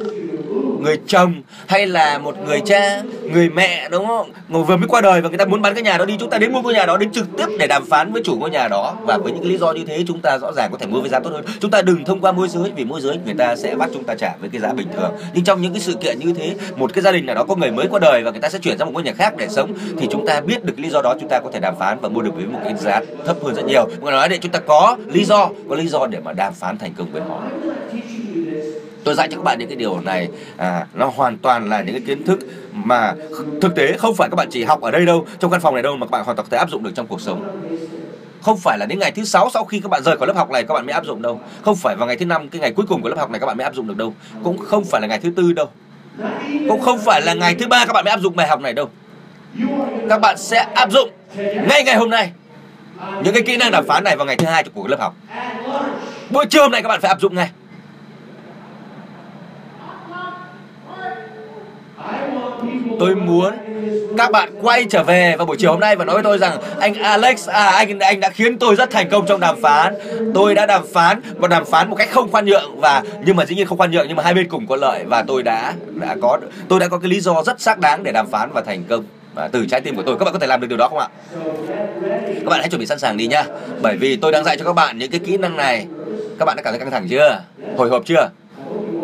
người 0.83 0.99
chồng 1.07 1.43
hay 1.67 1.87
là 1.87 2.19
một 2.19 2.37
người 2.47 2.61
cha, 2.67 3.03
người 3.33 3.51
mẹ, 3.51 3.89
đúng 3.91 4.07
không? 4.07 4.31
Người 4.49 4.63
vừa 4.63 4.77
mới 4.77 4.89
qua 4.89 5.01
đời 5.01 5.21
và 5.21 5.29
người 5.29 5.39
ta 5.39 5.45
muốn 5.45 5.63
bán 5.63 5.75
cái 5.75 5.83
nhà 5.83 5.99
đó 5.99 6.05
đi, 6.05 6.17
chúng 6.21 6.31
ta 6.31 6.39
đến 6.39 6.53
mua 6.53 6.63
ngôi 6.63 6.75
nhà 6.75 6.87
đó 6.87 6.97
đến 6.97 7.13
trực 7.13 7.27
tiếp 7.37 7.47
để 7.59 7.67
đàm 7.67 7.85
phán 7.85 8.13
với 8.13 8.23
chủ 8.25 8.37
ngôi 8.37 8.51
nhà 8.51 8.69
đó. 8.69 8.97
Và 9.03 9.19
với 9.19 9.33
những 9.33 9.43
cái 9.43 9.51
lý 9.51 9.59
do 9.59 9.73
như 9.73 9.85
thế, 9.87 10.05
chúng 10.07 10.21
ta 10.21 10.39
rõ 10.39 10.53
ràng 10.53 10.69
có 10.73 10.79
thể 10.79 10.87
mua 10.87 11.01
với 11.01 11.11
giá 11.11 11.21
tốt 11.21 11.31
hơn. 11.33 11.45
Chúng 11.61 11.71
ta 11.71 11.83
đừng 11.83 12.05
thông 12.05 12.21
qua 12.21 12.33
môi 12.33 12.49
giới, 12.49 12.71
vì 12.77 12.85
môi 12.85 13.01
giới 13.01 13.19
người 13.25 13.35
ta 13.35 13.57
sẽ 13.57 13.75
bắt 13.75 13.91
chúng 13.95 14.05
ta 14.05 14.15
trả 14.15 14.33
với 14.41 14.51
cái 14.51 14.61
giá 14.61 14.73
bình 14.73 14.89
thường. 14.97 15.13
Nhưng 15.35 15.45
trong 15.45 15.63
những 15.63 15.73
cái 15.73 15.81
sự 15.81 15.95
kiện 15.95 16.19
như 16.19 16.33
thế, 16.33 16.55
một 16.77 16.95
cái 16.95 17.03
gia 17.03 17.13
đình 17.13 17.27
nào 17.27 17.35
đó 17.35 17.45
có 17.45 17.57
người 17.57 17.71
mới 17.71 17.87
qua 17.91 17.99
đời 18.03 18.23
và 18.25 18.31
người 18.31 18.41
ta 18.41 18.49
sẽ 18.49 18.59
chuyển 18.59 18.79
sang 18.79 18.87
một 18.87 18.93
ngôi 18.95 19.03
nhà 19.03 19.13
khác 19.13 19.35
để 19.37 19.49
sống, 19.49 19.73
thì 19.99 20.09
chúng 20.11 20.27
ta 20.27 20.41
biết 20.41 20.65
được 20.65 20.79
lý 20.79 20.91
do 20.91 21.03
đó, 21.03 21.15
chúng 21.21 21.29
ta 21.29 21.41
có 21.41 21.51
thể 21.53 21.61
đàm 21.61 21.75
phán 21.79 21.99
và 22.01 22.09
mua 22.09 22.23
được 22.23 22.35
với 22.35 22.45
một 22.45 22.59
cái 22.65 22.75
giá 22.75 23.01
thấp 23.27 23.37
hơn 23.45 23.55
rất 23.55 23.65
nhiều. 23.67 23.89
Người 24.01 24.13
nói 24.13 24.29
để 24.29 24.39
chúng 24.39 24.53
ta 24.53 24.59
có 24.59 24.97
lý 25.07 25.25
do, 25.25 25.51
có 25.69 25.75
lý 25.75 25.89
do 25.89 26.07
để 26.07 26.19
mà 26.25 26.33
đàm 26.33 26.53
phán 26.55 26.79
thành 26.79 26.95
công 26.97 27.13
với 27.13 27.23
họ 27.29 27.43
tôi 29.05 29.15
dạy 29.15 29.29
cho 29.31 29.37
các 29.37 29.43
bạn 29.43 29.59
những 29.59 29.69
cái 29.69 29.77
điều 29.77 30.01
này 30.01 30.29
à, 30.57 30.87
nó 30.95 31.07
hoàn 31.07 31.39
toàn 31.39 31.69
là 31.69 31.83
những 31.83 31.95
cái 31.95 32.03
kiến 32.07 32.25
thức 32.25 32.39
mà 32.73 33.15
thực 33.61 33.75
tế 33.75 33.93
không 33.99 34.15
phải 34.15 34.29
các 34.29 34.37
bạn 34.37 34.49
chỉ 34.51 34.65
học 34.65 34.81
ở 34.81 34.91
đây 34.91 35.07
đâu 35.07 35.27
trong 35.39 35.51
căn 35.51 35.61
phòng 35.61 35.75
này 35.75 35.83
đâu 35.83 35.97
mà 35.97 36.07
các 36.07 36.11
bạn 36.11 36.25
hoàn 36.25 36.37
toàn 36.37 36.47
có 36.47 36.51
thể 36.51 36.59
áp 36.59 36.71
dụng 36.71 36.83
được 36.83 36.91
trong 36.95 37.07
cuộc 37.07 37.21
sống. 37.21 37.69
Không 38.43 38.59
phải 38.59 38.79
là 38.79 38.87
đến 38.87 38.99
ngày 38.99 39.13
thứ 39.13 39.25
sáu 39.25 39.51
sau 39.55 39.65
khi 39.65 39.81
các 39.81 39.89
bạn 39.89 40.03
rời 40.03 40.17
khỏi 40.17 40.27
lớp 40.27 40.37
học 40.37 40.51
này 40.51 40.63
các 40.63 40.75
bạn 40.75 40.87
mới 40.87 40.93
áp 40.93 41.05
dụng 41.05 41.23
đâu. 41.23 41.41
Không 41.63 41.77
phải 41.77 41.97
vào 41.97 42.07
ngày 42.07 42.17
thứ 42.17 42.27
năm 42.27 42.49
cái 42.49 42.61
ngày 42.61 42.73
cuối 42.73 42.87
cùng 42.89 43.03
của 43.03 43.09
lớp 43.09 43.19
học 43.19 43.31
này 43.31 43.41
các 43.41 43.47
bạn 43.47 43.57
mới 43.57 43.65
áp 43.65 43.75
dụng 43.75 43.87
được 43.87 43.97
đâu. 43.97 44.15
Cũng 44.43 44.59
không 44.59 44.85
phải 44.85 45.01
là 45.01 45.07
ngày 45.07 45.19
thứ 45.19 45.31
tư 45.37 45.53
đâu. 45.53 45.67
Cũng 46.69 46.81
không 46.81 46.99
phải 46.99 47.21
là 47.23 47.35
ngày 47.35 47.55
thứ 47.55 47.67
ba 47.67 47.87
các 47.87 47.93
bạn 47.93 48.05
mới 48.05 48.11
áp 48.11 48.21
dụng 48.21 48.37
bài 48.37 48.49
học 48.49 48.61
này 48.61 48.73
đâu. 48.73 48.89
Các 50.09 50.21
bạn 50.21 50.39
sẽ 50.39 50.67
áp 50.75 50.91
dụng 50.91 51.11
ngay 51.69 51.85
ngày 51.85 51.97
hôm 51.97 52.11
nay 52.11 52.33
những 53.25 53.35
cái 53.35 53.43
kỹ 53.43 53.57
năng 53.57 53.71
đàm 53.71 53.87
phán 53.87 54.05
này 54.05 54.17
vào 54.17 54.27
ngày 54.27 54.37
thứ 54.37 54.47
hai 54.47 54.65
của 54.75 54.89
lớp 54.89 55.01
học. 55.01 55.15
Buổi 56.31 56.47
trưa 56.47 56.63
hôm 56.63 56.73
nay 56.73 56.83
các 56.83 56.89
bạn 56.89 57.01
phải 57.01 57.09
áp 57.09 57.21
dụng 57.21 57.35
ngay. 57.35 57.51
Tôi 62.99 63.15
muốn 63.15 63.55
các 64.19 64.31
bạn 64.31 64.49
quay 64.63 64.85
trở 64.85 65.03
về 65.03 65.35
vào 65.37 65.47
buổi 65.47 65.57
chiều 65.57 65.71
hôm 65.71 65.81
nay 65.81 65.97
và 65.97 66.05
nói 66.05 66.15
với 66.15 66.23
tôi 66.23 66.39
rằng 66.39 66.59
anh 66.79 66.95
Alex 66.95 67.49
à 67.49 67.67
anh 67.67 67.99
anh 67.99 68.21
đã 68.21 68.31
khiến 68.31 68.59
tôi 68.59 68.77
rất 68.77 68.91
thành 68.91 69.09
công 69.11 69.27
trong 69.27 69.41
đàm 69.41 69.61
phán. 69.63 69.95
Tôi 70.35 70.55
đã 70.55 70.67
đàm 70.67 70.87
phán 70.93 71.21
và 71.37 71.49
đàm 71.49 71.65
phán 71.65 71.91
một 71.91 71.97
cách 71.97 72.09
không 72.11 72.31
khoan 72.31 72.45
nhượng 72.45 72.81
và, 72.81 73.03
nhưng 73.25 73.37
mà 73.37 73.47
dĩ 73.47 73.55
nhiên 73.55 73.67
không 73.67 73.79
khoan 73.79 73.91
nhượng, 73.91 74.05
nhưng 74.09 74.17
mà 74.17 74.23
hai 74.23 74.35
bên 74.35 74.49
cùng 74.49 74.67
có 74.67 74.77
lợi 74.77 75.05
và 75.05 75.23
tôi 75.23 75.43
đã 75.43 75.75
đã 75.95 76.17
có, 76.23 76.39
tôi 76.69 76.81
đã 76.81 76.89
có 76.89 76.99
cái 76.99 77.11
lý 77.11 77.21
do 77.21 77.43
rất 77.43 77.61
xác 77.61 77.79
đáng 77.79 78.03
để 78.03 78.13
đàm 78.13 78.31
phán 78.31 78.51
và 78.53 78.61
thành 78.61 78.85
công 78.89 79.05
và 79.35 79.49
từ 79.49 79.67
trái 79.67 79.81
tim 79.81 79.97
của 79.97 80.03
tôi. 80.03 80.17
Các 80.19 80.25
bạn 80.25 80.33
có 80.33 80.39
thể 80.39 80.47
làm 80.47 80.61
được 80.61 80.67
điều 80.67 80.79
đó 80.79 80.89
không 80.89 80.99
ạ? 80.99 81.09
Các 82.27 82.47
bạn 82.47 82.61
hãy 82.61 82.69
chuẩn 82.69 82.81
bị 82.81 82.87
sẵn 82.87 82.99
sàng 82.99 83.17
đi 83.17 83.27
nhá. 83.27 83.45
Bởi 83.83 83.97
vì 83.97 84.17
tôi 84.17 84.33
đang 84.33 84.45
dạy 84.45 84.57
cho 84.57 84.65
các 84.65 84.73
bạn 84.73 84.99
những 84.99 85.11
cái 85.11 85.21
kỹ 85.27 85.37
năng 85.37 85.57
này. 85.57 85.87
Các 86.39 86.45
bạn 86.45 86.57
đã 86.57 86.63
cảm 86.63 86.73
thấy 86.73 86.79
căng 86.79 86.91
thẳng 86.91 87.09
chưa? 87.09 87.41
Hồi 87.77 87.89
hộp 87.89 88.03
chưa? 88.07 88.31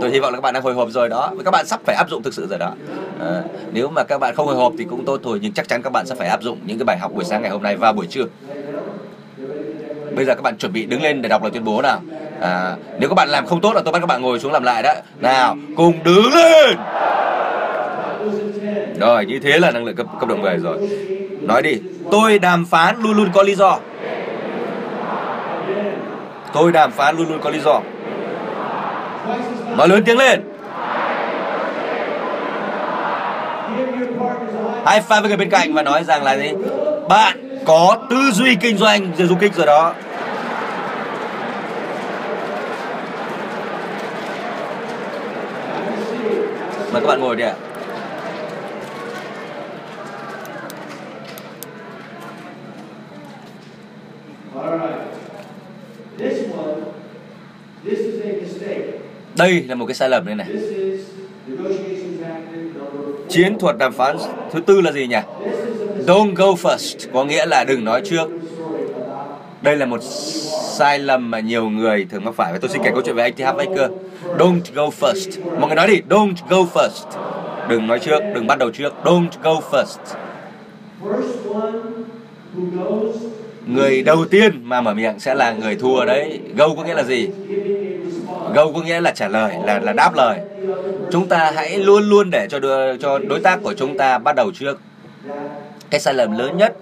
Tôi 0.00 0.10
hy 0.10 0.20
vọng 0.20 0.32
là 0.32 0.36
các 0.36 0.42
bạn 0.42 0.54
đang 0.54 0.62
hồi 0.62 0.74
hộp 0.74 0.88
rồi 0.90 1.08
đó. 1.08 1.32
Các 1.44 1.50
bạn 1.50 1.66
sắp 1.66 1.80
phải 1.84 1.96
áp 1.96 2.10
dụng 2.10 2.22
thực 2.22 2.34
sự 2.34 2.46
rồi 2.50 2.58
đó. 2.58 2.72
À, 3.20 3.42
nếu 3.72 3.88
mà 3.88 4.04
các 4.04 4.18
bạn 4.18 4.34
không 4.34 4.46
hồi 4.46 4.56
hộp 4.56 4.72
thì 4.78 4.84
cũng 4.84 5.04
tốt 5.04 5.20
thôi 5.24 5.38
nhưng 5.42 5.52
chắc 5.52 5.68
chắn 5.68 5.82
các 5.82 5.92
bạn 5.92 6.06
sẽ 6.06 6.14
phải 6.14 6.28
áp 6.28 6.42
dụng 6.42 6.58
những 6.66 6.78
cái 6.78 6.84
bài 6.84 6.98
học 6.98 7.12
buổi 7.14 7.24
sáng 7.24 7.42
ngày 7.42 7.50
hôm 7.50 7.62
nay 7.62 7.76
và 7.76 7.92
buổi 7.92 8.06
trưa. 8.06 8.24
Bây 10.16 10.24
giờ 10.24 10.34
các 10.34 10.42
bạn 10.42 10.56
chuẩn 10.56 10.72
bị 10.72 10.86
đứng 10.86 11.02
lên 11.02 11.22
để 11.22 11.28
đọc 11.28 11.42
lời 11.42 11.50
tuyên 11.50 11.64
bố 11.64 11.82
nào. 11.82 12.00
À, 12.40 12.76
nếu 13.00 13.08
các 13.08 13.14
bạn 13.14 13.28
làm 13.28 13.46
không 13.46 13.60
tốt 13.60 13.72
là 13.74 13.82
tôi 13.84 13.92
bắt 13.92 13.98
các 14.00 14.06
bạn 14.06 14.22
ngồi 14.22 14.40
xuống 14.40 14.52
làm 14.52 14.62
lại 14.62 14.82
đó. 14.82 14.94
Nào 15.20 15.56
cùng 15.76 16.02
đứng 16.04 16.34
lên! 16.34 16.76
Rồi 19.00 19.26
như 19.26 19.38
thế 19.42 19.58
là 19.58 19.70
năng 19.70 19.84
lượng 19.84 19.96
cấp, 19.96 20.06
cấp 20.20 20.28
độ 20.28 20.36
10 20.36 20.56
rồi. 20.56 20.88
Nói 21.40 21.62
đi 21.62 21.78
tôi 22.10 22.38
đàm 22.38 22.64
phán 22.64 23.02
luôn 23.02 23.16
luôn 23.16 23.28
có 23.34 23.42
lý 23.42 23.54
do. 23.54 23.78
Tôi 26.52 26.72
đàm 26.72 26.92
phán 26.92 27.16
luôn 27.16 27.28
luôn 27.28 27.40
có 27.40 27.50
lý 27.50 27.60
do. 27.60 27.80
Nói 29.76 29.88
lớn 29.88 30.02
tiếng 30.06 30.18
lên 30.18 30.42
High 34.86 35.04
five 35.08 35.20
với 35.20 35.28
người 35.28 35.36
bên 35.36 35.50
cạnh 35.50 35.72
và 35.72 35.82
nói 35.82 36.04
rằng 36.04 36.22
là 36.24 36.36
gì 36.36 36.50
Bạn 37.08 37.58
có 37.64 37.98
tư 38.10 38.16
duy 38.32 38.56
kinh 38.60 38.76
doanh 38.76 39.12
giờ 39.16 39.26
du 39.26 39.36
kích 39.40 39.54
rồi 39.54 39.66
đó 39.66 39.94
Mời 46.92 47.02
các 47.02 47.06
bạn 47.06 47.20
ngồi 47.20 47.36
đi 47.36 47.44
ạ 47.44 47.54
All 54.54 54.78
right. 54.78 54.98
This 56.18 56.50
one, 56.50 56.94
this 57.84 57.98
is 57.98 58.20
a 58.22 58.40
mistake. 58.40 58.95
Đây 59.38 59.64
là 59.68 59.74
một 59.74 59.86
cái 59.86 59.94
sai 59.94 60.08
lầm 60.08 60.26
đây 60.26 60.34
này. 60.34 60.46
Chiến 63.28 63.58
thuật 63.58 63.78
đàm 63.78 63.92
phán 63.92 64.16
thứ 64.52 64.60
tư 64.60 64.80
là 64.80 64.92
gì 64.92 65.06
nhỉ? 65.06 65.16
Don't 66.06 66.34
go 66.34 66.46
first, 66.46 67.08
có 67.12 67.24
nghĩa 67.24 67.46
là 67.46 67.64
đừng 67.64 67.84
nói 67.84 68.02
trước. 68.04 68.28
Đây 69.62 69.76
là 69.76 69.86
một 69.86 70.02
sai 70.70 70.98
lầm 70.98 71.30
mà 71.30 71.40
nhiều 71.40 71.68
người 71.68 72.06
thường 72.10 72.24
mắc 72.24 72.34
phải 72.34 72.52
và 72.52 72.58
tôi 72.58 72.70
xin 72.70 72.82
kể 72.84 72.90
câu 72.92 73.02
chuyện 73.02 73.16
về 73.16 73.22
anh 73.22 73.32
T. 73.32 73.56
Baker. 73.56 73.90
Don't 74.38 74.60
go 74.74 74.88
first. 75.00 75.30
Mọi 75.58 75.66
người 75.66 75.76
nói 75.76 75.86
đi, 75.86 76.00
don't 76.08 76.34
go 76.48 76.56
first. 76.74 77.06
Đừng 77.68 77.86
nói 77.86 77.98
trước, 77.98 78.20
đừng 78.34 78.46
bắt 78.46 78.58
đầu 78.58 78.70
trước. 78.70 78.94
Don't 79.04 79.28
go 79.42 79.60
first. 79.70 80.16
Người 83.66 84.02
đầu 84.02 84.24
tiên 84.24 84.60
mà 84.62 84.80
mở 84.80 84.94
miệng 84.94 85.18
sẽ 85.18 85.34
là 85.34 85.52
người 85.52 85.76
thua 85.76 86.04
đấy. 86.04 86.40
Go 86.56 86.68
có 86.76 86.84
nghĩa 86.84 86.94
là 86.94 87.02
gì? 87.02 87.28
Go 88.54 88.66
có 88.74 88.82
nghĩa 88.82 89.00
là 89.00 89.10
trả 89.10 89.28
lời 89.28 89.54
là 89.64 89.78
là 89.78 89.92
đáp 89.92 90.14
lời. 90.14 90.38
Chúng 91.10 91.28
ta 91.28 91.52
hãy 91.54 91.78
luôn 91.78 92.08
luôn 92.08 92.30
để 92.30 92.46
cho 92.50 92.58
đưa, 92.58 92.96
cho 92.96 93.18
đối 93.18 93.40
tác 93.40 93.58
của 93.62 93.74
chúng 93.74 93.98
ta 93.98 94.18
bắt 94.18 94.36
đầu 94.36 94.50
trước. 94.54 94.80
Cái 95.90 96.00
sai 96.00 96.14
lầm 96.14 96.38
lớn 96.38 96.56
nhất 96.56 96.76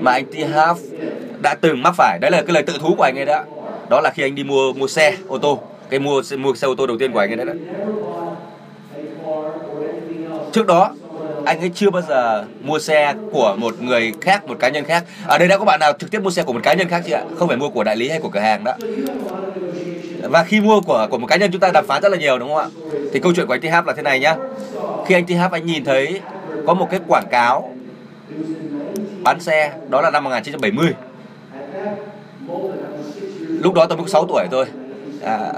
mà 0.00 0.12
anh 0.12 0.24
T. 0.24 0.34
Half 0.34 0.74
đã 1.42 1.54
từng 1.60 1.82
mắc 1.82 1.94
phải 1.96 2.18
đấy 2.20 2.30
là 2.30 2.42
cái 2.42 2.54
lời 2.54 2.62
tự 2.62 2.72
thú 2.80 2.94
của 2.96 3.02
anh 3.02 3.18
ấy 3.18 3.26
đó. 3.26 3.44
Đó 3.90 4.00
là 4.00 4.10
khi 4.14 4.22
anh 4.22 4.34
đi 4.34 4.44
mua 4.44 4.72
mua 4.72 4.86
xe 4.86 5.16
ô 5.28 5.38
tô. 5.38 5.60
Cái 5.90 6.00
mua 6.00 6.22
mua 6.38 6.54
xe 6.54 6.66
ô 6.66 6.74
tô 6.74 6.86
đầu 6.86 6.96
tiên 6.98 7.12
của 7.12 7.18
anh 7.18 7.30
ấy 7.30 7.36
đấy 7.36 7.46
đó. 7.46 7.52
Trước 10.52 10.66
đó 10.66 10.90
anh 11.44 11.60
ấy 11.60 11.70
chưa 11.74 11.90
bao 11.90 12.02
giờ 12.08 12.44
mua 12.62 12.78
xe 12.78 13.14
của 13.32 13.56
một 13.58 13.82
người 13.82 14.12
khác 14.20 14.46
một 14.46 14.56
cá 14.60 14.68
nhân 14.68 14.84
khác. 14.84 15.04
Ở 15.26 15.38
đây 15.38 15.48
đã 15.48 15.58
có 15.58 15.64
bạn 15.64 15.80
nào 15.80 15.92
trực 15.98 16.10
tiếp 16.10 16.22
mua 16.22 16.30
xe 16.30 16.42
của 16.42 16.52
một 16.52 16.60
cá 16.62 16.74
nhân 16.74 16.88
khác 16.88 17.02
chưa 17.06 17.14
ạ? 17.14 17.22
Không 17.38 17.48
phải 17.48 17.56
mua 17.56 17.68
của 17.68 17.84
đại 17.84 17.96
lý 17.96 18.08
hay 18.08 18.20
của 18.20 18.28
cửa 18.28 18.40
hàng 18.40 18.64
đó 18.64 18.72
và 20.22 20.44
khi 20.44 20.60
mua 20.60 20.80
của 20.80 21.06
của 21.10 21.18
một 21.18 21.26
cá 21.26 21.36
nhân 21.36 21.50
chúng 21.52 21.60
ta 21.60 21.70
đàm 21.74 21.86
phán 21.86 22.02
rất 22.02 22.08
là 22.08 22.18
nhiều 22.18 22.38
đúng 22.38 22.48
không 22.48 22.58
ạ? 22.58 22.68
Thì 23.12 23.20
câu 23.20 23.32
chuyện 23.36 23.46
của 23.46 23.54
anh 23.54 23.60
TH 23.60 23.86
là 23.86 23.92
thế 23.96 24.02
này 24.02 24.20
nhá. 24.20 24.36
Khi 25.06 25.14
anh 25.14 25.26
TH 25.26 25.52
anh 25.52 25.66
nhìn 25.66 25.84
thấy 25.84 26.20
có 26.66 26.74
một 26.74 26.88
cái 26.90 27.00
quảng 27.06 27.26
cáo 27.30 27.74
bán 29.22 29.40
xe 29.40 29.72
đó 29.88 30.00
là 30.00 30.10
năm 30.10 30.24
1970 30.24 30.94
lúc 33.62 33.74
đó 33.74 33.86
tôi 33.86 33.98
mới 33.98 34.08
6 34.08 34.26
tuổi 34.28 34.46
thôi. 34.50 34.66
À, 35.22 35.52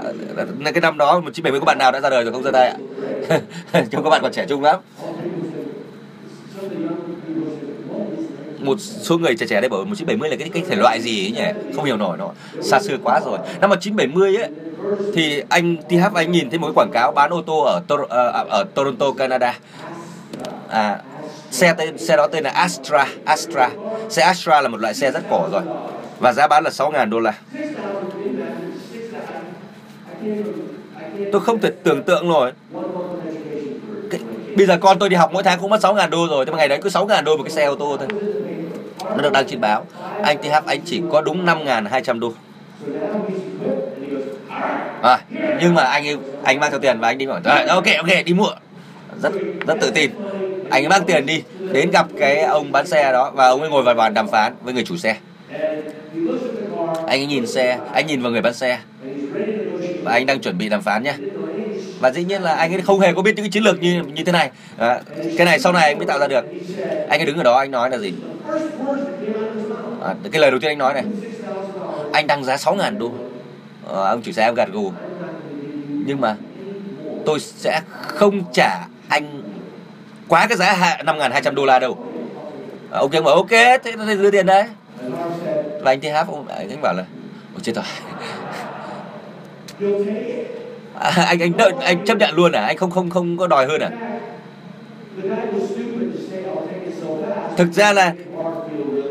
cái 0.63 0.81
năm 0.81 0.97
đó 0.97 1.13
1970 1.13 1.59
có 1.59 1.65
bạn 1.65 1.77
nào 1.77 1.91
đã 1.91 1.99
ra 1.99 2.09
đời 2.09 2.23
rồi 2.23 2.33
không 2.33 2.43
ra 2.43 2.51
đây 2.51 2.67
ạ? 2.67 2.77
Cho 3.91 4.01
các 4.03 4.09
bạn 4.09 4.21
còn 4.21 4.31
trẻ 4.31 4.45
trung 4.49 4.63
lắm. 4.63 4.79
Một 8.63 8.79
số 8.79 9.17
người 9.17 9.35
trẻ 9.35 9.45
trẻ 9.49 9.61
đây 9.61 9.69
bảo 9.69 9.79
1970 9.79 10.29
là 10.29 10.35
cái 10.35 10.49
cái 10.49 10.63
thể 10.69 10.75
loại 10.75 11.01
gì 11.01 11.25
ấy 11.25 11.31
nhỉ? 11.31 11.59
Không 11.75 11.85
hiểu 11.85 11.97
nổi 11.97 12.17
nó 12.17 12.29
xa 12.61 12.79
xưa 12.79 12.97
quá 13.03 13.19
rồi. 13.25 13.37
Năm 13.61 13.69
1970 13.69 14.35
ấy 14.35 14.49
thì 15.13 15.43
anh 15.49 15.77
TH 15.89 16.13
anh 16.15 16.31
nhìn 16.31 16.49
thấy 16.49 16.59
một 16.59 16.67
cái 16.67 16.73
quảng 16.75 16.91
cáo 16.93 17.11
bán 17.11 17.33
ô 17.33 17.41
tô 17.41 17.59
ở 17.59 17.81
ở, 17.87 18.05
ờ, 18.09 18.31
à, 18.31 18.45
ở 18.49 18.63
Toronto 18.63 19.11
Canada. 19.11 19.59
À, 20.69 20.99
xe 21.51 21.73
tên 21.77 21.97
xe 21.97 22.17
đó 22.17 22.27
tên 22.27 22.43
là 22.43 22.49
Astra 22.49 23.07
Astra. 23.25 23.69
Xe 24.09 24.21
Astra 24.21 24.61
là 24.61 24.67
một 24.67 24.81
loại 24.81 24.93
xe 24.93 25.11
rất 25.11 25.23
cổ 25.29 25.49
rồi 25.51 25.61
và 26.19 26.33
giá 26.33 26.47
bán 26.47 26.63
là 26.63 26.69
6.000 26.69 27.09
đô 27.09 27.19
la. 27.19 27.33
Tôi 31.31 31.41
không 31.41 31.59
thể 31.59 31.71
tưởng 31.83 32.03
tượng 32.03 32.27
nổi. 32.27 32.51
Cái, 34.09 34.19
bây 34.57 34.65
giờ 34.65 34.77
con 34.81 34.99
tôi 34.99 35.09
đi 35.09 35.15
học 35.15 35.29
mỗi 35.33 35.43
tháng 35.43 35.59
cũng 35.59 35.69
mất 35.69 35.81
6.000 35.81 36.09
đô 36.09 36.27
rồi 36.27 36.45
thế 36.45 36.51
mà 36.51 36.57
ngày 36.57 36.67
đấy 36.67 36.79
cứ 36.81 36.89
6.000 36.89 37.23
đô 37.23 37.37
một 37.37 37.43
cái 37.43 37.51
xe 37.51 37.65
ô 37.65 37.75
tô 37.75 37.97
thôi 37.99 38.07
nó 39.09 39.21
được 39.21 39.31
đăng 39.33 39.47
trên 39.47 39.61
báo. 39.61 39.85
Anh 40.23 40.37
TH 40.37 40.65
anh 40.65 40.79
chỉ 40.85 41.01
có 41.11 41.21
đúng 41.21 41.45
5 41.45 41.65
ngàn 41.65 41.85
200 41.85 42.19
đô. 42.19 42.33
À, 45.01 45.19
nhưng 45.61 45.73
mà 45.73 45.83
anh 45.83 46.05
anh 46.43 46.59
mang 46.59 46.71
theo 46.71 46.79
tiền 46.79 46.99
và 46.99 47.07
anh 47.07 47.17
đi 47.17 47.25
bảo 47.25 47.39
ok 47.67 47.85
ok 47.97 48.25
đi 48.25 48.33
mua. 48.33 48.49
Rất 49.21 49.33
rất 49.67 49.77
tự 49.81 49.91
tin. 49.91 50.11
Anh 50.69 50.83
ấy 50.83 50.89
mang 50.89 51.03
tiền 51.05 51.25
đi 51.25 51.43
đến 51.71 51.91
gặp 51.91 52.07
cái 52.19 52.41
ông 52.41 52.71
bán 52.71 52.87
xe 52.87 53.11
đó 53.11 53.31
và 53.35 53.47
ông 53.47 53.61
ấy 53.61 53.69
ngồi 53.69 53.83
vào 53.83 53.95
bàn 53.95 54.13
đàm 54.13 54.27
phán 54.27 54.53
với 54.61 54.73
người 54.73 54.83
chủ 54.83 54.97
xe. 54.97 55.15
Anh 57.07 57.19
ấy 57.21 57.25
nhìn 57.25 57.47
xe 57.47 57.79
anh 57.93 58.07
nhìn 58.07 58.21
vào 58.21 58.31
người 58.31 58.41
bán 58.41 58.53
xe. 58.53 58.79
Và 60.03 60.11
anh 60.11 60.25
đang 60.25 60.39
chuẩn 60.39 60.57
bị 60.57 60.69
đàm 60.69 60.81
phán 60.81 61.03
nhé 61.03 61.13
và 62.03 62.11
dĩ 62.11 62.23
nhiên 62.23 62.41
là 62.41 62.53
anh 62.53 62.73
ấy 62.73 62.81
không 62.81 62.99
hề 62.99 63.13
có 63.13 63.21
biết 63.21 63.35
những 63.35 63.45
cái 63.45 63.49
chiến 63.49 63.63
lược 63.63 63.81
như 63.81 64.03
như 64.13 64.23
thế 64.23 64.31
này. 64.31 64.51
À, 64.77 65.01
cái 65.37 65.45
này 65.45 65.59
sau 65.59 65.73
này 65.73 65.83
anh 65.83 65.97
mới 65.97 66.07
tạo 66.07 66.19
ra 66.19 66.27
được. 66.27 66.45
Anh 67.09 67.19
ấy 67.19 67.25
đứng 67.25 67.37
ở 67.37 67.43
đó 67.43 67.57
anh 67.57 67.71
nói 67.71 67.89
là 67.89 67.97
gì? 67.97 68.13
À, 70.01 70.15
cái 70.31 70.41
lời 70.41 70.51
đầu 70.51 70.59
tiên 70.59 70.71
anh 70.71 70.77
nói 70.77 70.93
này. 70.93 71.03
Anh 72.13 72.27
đăng 72.27 72.43
giá 72.43 72.57
6 72.57 72.75
ngàn 72.75 72.99
đô. 72.99 73.11
À, 73.87 74.09
ông 74.09 74.21
chủ 74.21 74.31
xe 74.31 74.43
em 74.43 74.55
gạt 74.55 74.69
gù. 74.73 74.91
Nhưng 76.05 76.21
mà 76.21 76.35
tôi 77.25 77.39
sẽ 77.39 77.81
không 78.07 78.43
trả 78.53 78.87
anh 79.07 79.43
quá 80.27 80.47
cái 80.47 80.57
giá 80.57 80.97
năm 81.03 81.17
ngàn 81.17 81.31
hai 81.31 81.41
trăm 81.41 81.55
đô 81.55 81.65
la 81.65 81.79
đâu. 81.79 81.97
À, 82.91 82.99
ông 82.99 83.11
kia 83.11 83.21
bảo 83.21 83.35
ok 83.35 83.49
thế, 83.49 83.79
thế 83.83 84.15
đưa 84.15 84.31
tiền 84.31 84.45
đấy. 84.45 84.63
Và 85.81 85.91
anh 85.91 85.99
TH 86.01 86.27
ông 86.27 86.47
anh 86.47 86.81
bảo 86.81 86.93
là 86.93 87.03
ôi 87.53 87.61
chết 87.63 87.73
rồi. 87.75 87.85
à, 91.03 91.11
anh 91.27 91.39
anh 91.39 91.57
đợi, 91.57 91.71
anh 91.81 92.05
chấp 92.05 92.17
nhận 92.17 92.35
luôn 92.35 92.51
à? 92.51 92.65
Anh 92.65 92.77
không 92.77 92.91
không 92.91 93.09
không 93.09 93.37
có 93.37 93.47
đòi 93.47 93.65
hơn 93.67 93.81
à? 93.81 93.89
Thực 97.57 97.73
ra 97.73 97.93
là 97.93 98.13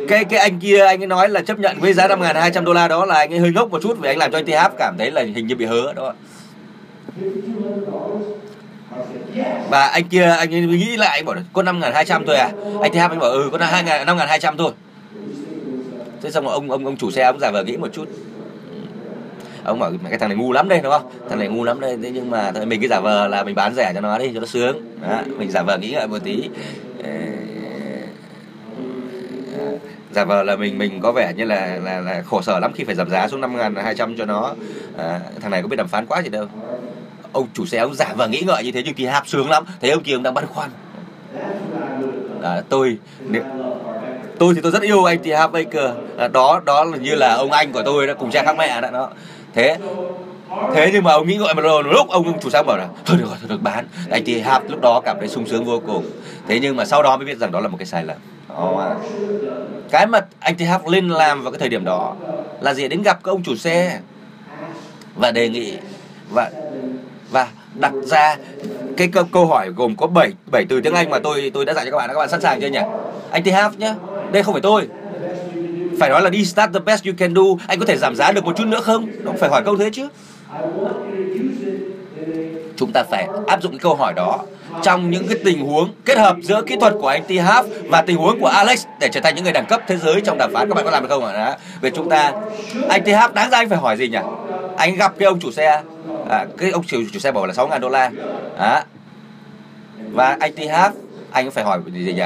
cái 0.09 0.25
cái 0.25 0.41
anh 0.41 0.59
kia 0.59 0.85
anh 0.87 1.03
ấy 1.03 1.07
nói 1.07 1.29
là 1.29 1.43
chấp 1.43 1.59
nhận 1.59 1.81
với 1.81 1.93
giá 1.93 2.09
năm 2.09 2.21
ngàn 2.21 2.37
hai 2.37 2.51
trăm 2.51 2.65
đô 2.65 2.73
la 2.73 2.89
đó 2.89 3.05
là 3.05 3.15
anh 3.15 3.33
ấy 3.33 3.39
hơi 3.39 3.53
ngốc 3.53 3.71
một 3.71 3.83
chút 3.83 3.99
vì 4.01 4.09
anh 4.09 4.19
làm 4.19 4.33
cho 4.33 4.39
anh 4.39 4.47
TH 4.47 4.77
cảm 4.79 4.95
thấy 4.99 5.11
là 5.11 5.23
hình 5.23 5.47
như 5.47 5.57
bị 5.57 5.65
hớ 5.65 5.93
đó. 5.97 6.15
Và 9.71 9.87
anh 9.87 10.05
kia 10.05 10.23
anh 10.39 10.55
ấy 10.55 10.61
nghĩ 10.61 10.97
lại 10.97 11.19
anh 11.19 11.25
bảo 11.25 11.37
có 11.53 11.63
năm 11.63 11.81
ngàn 11.81 11.93
hai 11.95 12.05
trăm 12.05 12.27
thôi 12.27 12.37
à? 12.37 12.51
Anh 12.83 12.93
TH 12.93 12.99
anh 12.99 13.19
bảo 13.19 13.31
ừ 13.31 13.49
có 13.53 13.59
hai 13.59 13.85
ngàn 13.85 14.07
năm 14.07 14.17
ngàn 14.17 14.29
hai 14.29 14.41
trăm 14.41 14.57
thôi. 14.57 14.73
Thế 16.23 16.31
xong 16.31 16.45
rồi 16.45 16.53
ông 16.53 16.71
ông 16.71 16.85
ông 16.85 16.97
chủ 16.97 17.11
xe 17.11 17.23
ông 17.23 17.39
giả 17.41 17.51
vờ 17.51 17.65
nghĩ 17.65 17.77
một 17.77 17.89
chút 17.93 18.09
ông 19.65 19.79
bảo 19.79 19.93
cái 20.09 20.19
thằng 20.19 20.29
này 20.29 20.39
ngu 20.39 20.53
lắm 20.53 20.69
đây 20.69 20.81
đúng 20.83 20.93
không? 20.93 21.11
Thằng 21.29 21.39
này 21.39 21.49
ngu 21.49 21.65
lắm 21.65 21.81
đây 21.81 21.99
thế 22.03 22.11
nhưng 22.11 22.31
mà 22.31 22.53
mình 22.67 22.81
cứ 22.81 22.89
giả 22.89 23.01
vờ 23.01 23.29
là 23.29 23.45
mình 23.45 23.55
bán 23.55 23.75
rẻ 23.75 23.93
cho 23.95 24.01
nó 24.01 24.19
đi 24.19 24.31
cho 24.35 24.41
nó 24.41 24.47
sướng. 24.47 24.97
Đó. 25.03 25.21
mình 25.39 25.51
giả 25.51 25.63
vờ 25.63 25.79
nghĩ 25.79 25.91
lại 25.91 26.07
một 26.07 26.19
tí. 26.25 26.49
Ờ, 27.05 27.11
ờ, 29.59 29.79
giả 30.11 30.25
vờ 30.25 30.43
là 30.43 30.57
mình 30.57 30.79
mình 30.79 31.01
có 31.01 31.13
vẻ 31.13 31.33
như 31.37 31.45
là 31.45 31.79
là 31.85 32.01
là 32.01 32.23
khổ 32.23 32.43
sở 32.43 32.59
lắm 32.59 32.73
khi 32.75 32.85
phải 32.85 32.95
giảm 32.95 33.11
giá 33.11 33.29
xuống 33.29 33.41
năm 33.41 33.57
ngàn 33.57 33.75
hai 33.75 33.95
trăm 33.95 34.17
cho 34.17 34.25
nó. 34.25 34.55
À, 34.99 35.21
thằng 35.41 35.51
này 35.51 35.63
có 35.63 35.69
biết 35.69 35.77
đàm 35.77 35.89
phán 35.89 36.07
quá 36.07 36.23
gì 36.23 36.29
đâu. 36.29 36.47
Ông 37.33 37.49
chủ 37.55 37.67
xe 37.67 37.79
ông 37.79 37.95
giả 37.95 38.13
vờ 38.17 38.29
nghĩ 38.29 38.43
ngợi 38.47 38.65
như 38.65 38.73
thế 38.73 38.83
nhưng 38.85 38.95
kỳ 38.95 39.07
hạp 39.07 39.29
sướng 39.29 39.51
lắm. 39.51 39.65
Thấy 39.81 39.91
ông 39.91 40.03
kia 40.03 40.15
ông 40.15 40.23
đang 40.23 40.35
băn 40.35 40.47
khoăn. 40.47 40.71
À, 42.43 42.63
tôi 42.69 42.99
nếu, 43.29 43.43
tôi 44.39 44.55
thì 44.55 44.61
tôi 44.61 44.73
rất 44.73 44.83
yêu 44.83 45.05
anh 45.05 45.19
thì 45.23 45.33
Baker. 45.53 45.91
À, 46.19 46.29
đó 46.29 46.61
đó 46.65 46.85
là 46.85 46.97
như 46.97 47.15
là 47.15 47.35
ông 47.35 47.53
anh 47.53 47.73
của 47.73 47.83
tôi 47.85 48.07
đó 48.07 48.15
cùng 48.19 48.31
cha 48.31 48.43
khác 48.47 48.57
mẹ 48.59 48.81
đó, 48.81 48.91
đó 48.91 49.11
thế. 49.55 49.77
Thế 50.75 50.91
nhưng 50.93 51.05
mà 51.05 51.13
ông 51.13 51.29
nghĩ 51.29 51.37
ngợi 51.37 51.55
mà 51.55 51.63
rồi 51.63 51.83
lúc 51.85 52.09
ông 52.09 52.41
chủ 52.41 52.51
sáng 52.51 52.67
bảo 52.67 52.77
là 52.77 52.89
thôi 53.05 53.17
được 53.21 53.27
rồi 53.29 53.37
thôi 53.41 53.49
được 53.49 53.63
bán. 53.63 53.87
Anh 54.11 54.23
thì 54.27 54.41
hạp 54.41 54.71
lúc 54.71 54.81
đó 54.81 55.01
cảm 55.05 55.17
thấy 55.19 55.29
sung 55.29 55.47
sướng 55.47 55.65
vô 55.65 55.83
cùng. 55.87 56.05
Thế 56.49 56.59
nhưng 56.61 56.77
mà 56.77 56.85
sau 56.85 57.03
đó 57.03 57.17
mới 57.17 57.27
biết 57.27 57.39
rằng 57.39 57.53
đó 57.53 57.61
là 57.61 57.69
một 57.69 57.77
cái 57.79 57.87
sai 57.87 58.05
lầm. 58.05 58.17
Cái 59.91 60.07
mà 60.07 60.21
anh 60.41 60.55
thì 60.59 60.65
hạp 60.65 60.89
lên 60.89 61.09
làm 61.09 61.43
vào 61.43 61.53
cái 61.53 61.59
thời 61.59 61.69
điểm 61.69 61.85
đó 61.85 62.17
là 62.61 62.75
gì? 62.75 62.89
Đến 62.89 63.03
gặp 63.03 63.25
các 63.25 63.33
ông 63.33 63.43
chủ 63.43 63.57
xe 63.57 63.99
và 65.17 65.31
đề 65.31 65.49
nghị 65.49 65.77
và 66.31 66.51
và 67.31 67.49
đặt 67.75 67.93
ra 68.03 68.37
cái 68.97 69.09
câu, 69.09 69.25
câu 69.33 69.47
hỏi 69.47 69.69
gồm 69.69 69.97
có 69.97 70.07
7 70.07 70.33
bảy 70.47 70.65
từ 70.69 70.81
tiếng 70.81 70.95
Anh 70.95 71.11
mà 71.11 71.19
tôi 71.19 71.51
tôi 71.55 71.65
đã 71.65 71.75
dạy 71.75 71.85
cho 71.85 71.91
các 71.91 71.97
bạn 71.97 72.09
các 72.09 72.19
bạn 72.19 72.29
sẵn 72.29 72.41
sàng 72.41 72.61
chưa 72.61 72.67
nhỉ? 72.67 72.81
Anh 73.31 73.43
thì 73.43 73.51
hạp 73.51 73.79
nhá 73.79 73.95
đây 74.33 74.43
không 74.43 74.55
phải 74.55 74.61
tôi 74.61 74.89
phải 76.01 76.11
nói 76.11 76.23
là 76.23 76.31
đi 76.31 76.45
start 76.45 76.73
the 76.73 76.81
best 76.81 77.07
you 77.07 77.13
can 77.19 77.35
do 77.35 77.43
anh 77.67 77.79
có 77.79 77.87
thể 77.87 77.97
giảm 77.97 78.17
giá 78.17 78.33
được 78.33 78.45
một 78.45 78.57
chút 78.57 78.67
nữa 78.67 78.81
không 78.81 79.07
nó 79.25 79.33
phải 79.39 79.51
hỏi 79.51 79.63
câu 79.65 79.77
thế 79.77 79.91
chứ 79.93 80.09
chúng 82.77 82.93
ta 82.93 83.03
phải 83.11 83.29
áp 83.47 83.63
dụng 83.63 83.73
cái 83.73 83.79
câu 83.79 83.95
hỏi 83.95 84.13
đó 84.17 84.39
trong 84.83 85.11
những 85.11 85.29
cái 85.29 85.39
tình 85.45 85.61
huống 85.61 85.95
kết 86.05 86.19
hợp 86.19 86.37
giữa 86.43 86.63
kỹ 86.63 86.77
thuật 86.81 86.95
của 87.01 87.09
anh 87.09 87.23
T. 87.25 87.31
Half 87.31 87.65
và 87.89 88.03
tình 88.03 88.17
huống 88.17 88.41
của 88.41 88.47
Alex 88.47 88.87
để 89.01 89.09
trở 89.13 89.21
thành 89.21 89.35
những 89.35 89.45
người 89.45 89.53
đẳng 89.53 89.67
cấp 89.67 89.81
thế 89.87 89.97
giới 89.97 90.21
trong 90.21 90.39
đàm 90.39 90.53
phán 90.55 90.69
các 90.69 90.75
bạn 90.75 90.85
có 90.85 90.91
làm 90.91 91.03
được 91.03 91.09
không 91.09 91.25
ạ? 91.25 91.57
Về 91.81 91.91
chúng 91.91 92.09
ta 92.09 92.33
anh 92.89 93.05
T. 93.05 93.07
Half 93.07 93.33
đáng 93.33 93.51
ra 93.51 93.59
anh 93.59 93.69
phải 93.69 93.79
hỏi 93.79 93.97
gì 93.97 94.09
nhỉ? 94.09 94.19
Anh 94.77 94.97
gặp 94.97 95.15
cái 95.19 95.27
ông 95.27 95.41
chủ 95.41 95.51
xe 95.53 95.83
à, 96.29 96.47
cái 96.59 96.71
ông 96.71 96.85
chủ, 96.85 97.03
chủ 97.13 97.19
xe 97.19 97.33
bảo 97.33 97.47
là 97.47 97.55
6 97.55 97.69
ngàn 97.69 97.81
đô 97.81 97.89
la 97.89 98.11
à. 98.59 98.85
và 100.13 100.37
anh 100.41 100.53
T. 100.53 100.59
Half 100.59 100.91
anh 101.31 101.51
phải 101.51 101.65
hỏi 101.65 101.81
gì 101.93 102.13
nhỉ? 102.13 102.23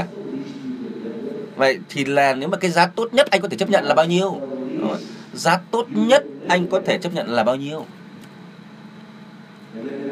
Vậy 1.57 1.78
thì 1.88 2.04
là 2.04 2.34
nếu 2.34 2.48
mà 2.48 2.57
cái 2.57 2.70
giá 2.70 2.86
tốt 2.86 3.14
nhất 3.14 3.30
anh 3.30 3.40
có 3.40 3.48
thể 3.48 3.57
chấp 3.57 3.70
nhận 3.70 3.84
là 3.84 3.94
bao 3.94 4.07
nhiêu? 4.07 4.40
Giá 5.32 5.61
tốt 5.70 5.86
nhất 5.90 6.24
anh 6.48 6.66
có 6.66 6.80
thể 6.86 6.98
chấp 6.98 7.14
nhận 7.14 7.28
là 7.28 7.42
bao 7.42 7.57
nhiêu? 7.57 7.84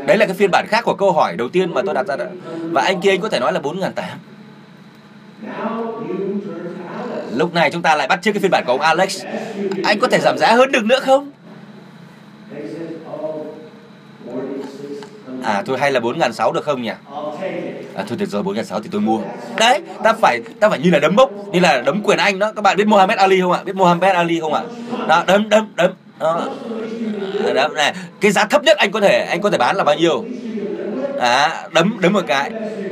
Đấy 0.07 0.19
là 0.19 0.27
cái 0.27 0.35
phiên 0.35 0.51
bản 0.51 0.67
khác 0.69 0.85
của 0.85 0.95
câu 0.95 1.13
hỏi 1.13 1.37
đầu 1.37 1.49
tiên 1.49 1.75
mà 1.75 1.83
tôi 1.87 1.95
đặt 1.95 2.07
ra 2.07 2.17
đó. 2.17 2.25
Và 2.73 2.83
anh 2.83 3.01
kia 3.01 3.11
anh 3.11 3.21
có 3.21 3.29
thể 3.29 3.41
nói 3.41 3.53
là 3.53 3.61
bốn 3.61 3.81
ngàn 3.81 3.93
tám 3.93 4.19
lúc 7.35 7.55
này 7.55 7.71
chúng 7.71 7.83
ta 7.83 7.95
lại 7.95 8.09
bắt 8.09 8.19
trước 8.23 8.33
cái 8.33 8.41
phiên 8.41 8.51
bản 8.51 8.65
của 8.67 8.73
ông 8.73 8.81
Alex. 8.81 9.25
Anh 9.85 9.99
có 10.01 10.09
thể 10.09 10.21
giảm 10.21 10.39
giá 10.39 10.55
hơn 10.55 10.73
được 10.73 10.85
nữa 10.85 11.01
không? 11.01 11.31
À 15.45 15.63
thôi 15.67 15.79
hay 15.81 15.93
là 15.93 16.01
bốn 16.01 16.19
ngàn 16.19 16.33
sáu 16.33 16.53
được 16.53 16.65
không 16.65 16.83
nhỉ? 16.83 16.93
À, 17.95 18.05
thôi 18.09 18.19
được 18.19 18.29
rồi 18.29 18.43
bốn 18.43 18.55
ngàn 18.55 18.65
sáu 18.65 18.81
thì 18.81 18.89
tôi 18.93 19.01
mua. 19.01 19.19
Đấy 19.57 19.81
ta 20.05 20.13
phải 20.13 20.41
ta 20.61 20.69
phải 20.69 20.79
như 20.79 20.91
là 20.91 20.99
đấm 20.99 21.17
bốc. 21.17 21.31
Như 21.53 21.61
là 21.61 21.81
đấm 21.81 22.01
quyền 22.05 22.19
anh 22.19 22.39
đó. 22.39 22.53
Các 22.57 22.63
bạn 22.63 22.77
biết 22.77 22.87
Muhammad 22.87 23.19
Ali 23.19 23.41
không 23.41 23.53
ạ? 23.53 23.61
Biết 23.65 23.77
Muhammad 23.77 24.15
Ali 24.15 24.41
không 24.41 24.55
ạ? 24.55 24.63
Đó 25.09 25.25
đấm 25.27 25.49
đấm 25.49 25.73
đấm. 25.77 25.91
Đó. 26.19 26.49
À, 27.47 27.53
đó 27.53 27.69
này. 27.69 27.95
Cái 28.21 28.31
giá 28.31 28.45
thấp 28.45 28.65
nhất 28.65 28.77
anh 28.77 28.91
có 28.93 29.01
thể 29.01 29.27
anh 29.31 29.41
có 29.41 29.51
thể 29.51 29.59
bán 29.59 29.77
là 29.77 29.85
bao 29.85 29.95
nhiêu? 29.95 30.25
À, 31.21 31.65
đấm 31.73 31.97
đấm 32.01 32.13
một 32.13 32.25
cái. 32.27 32.51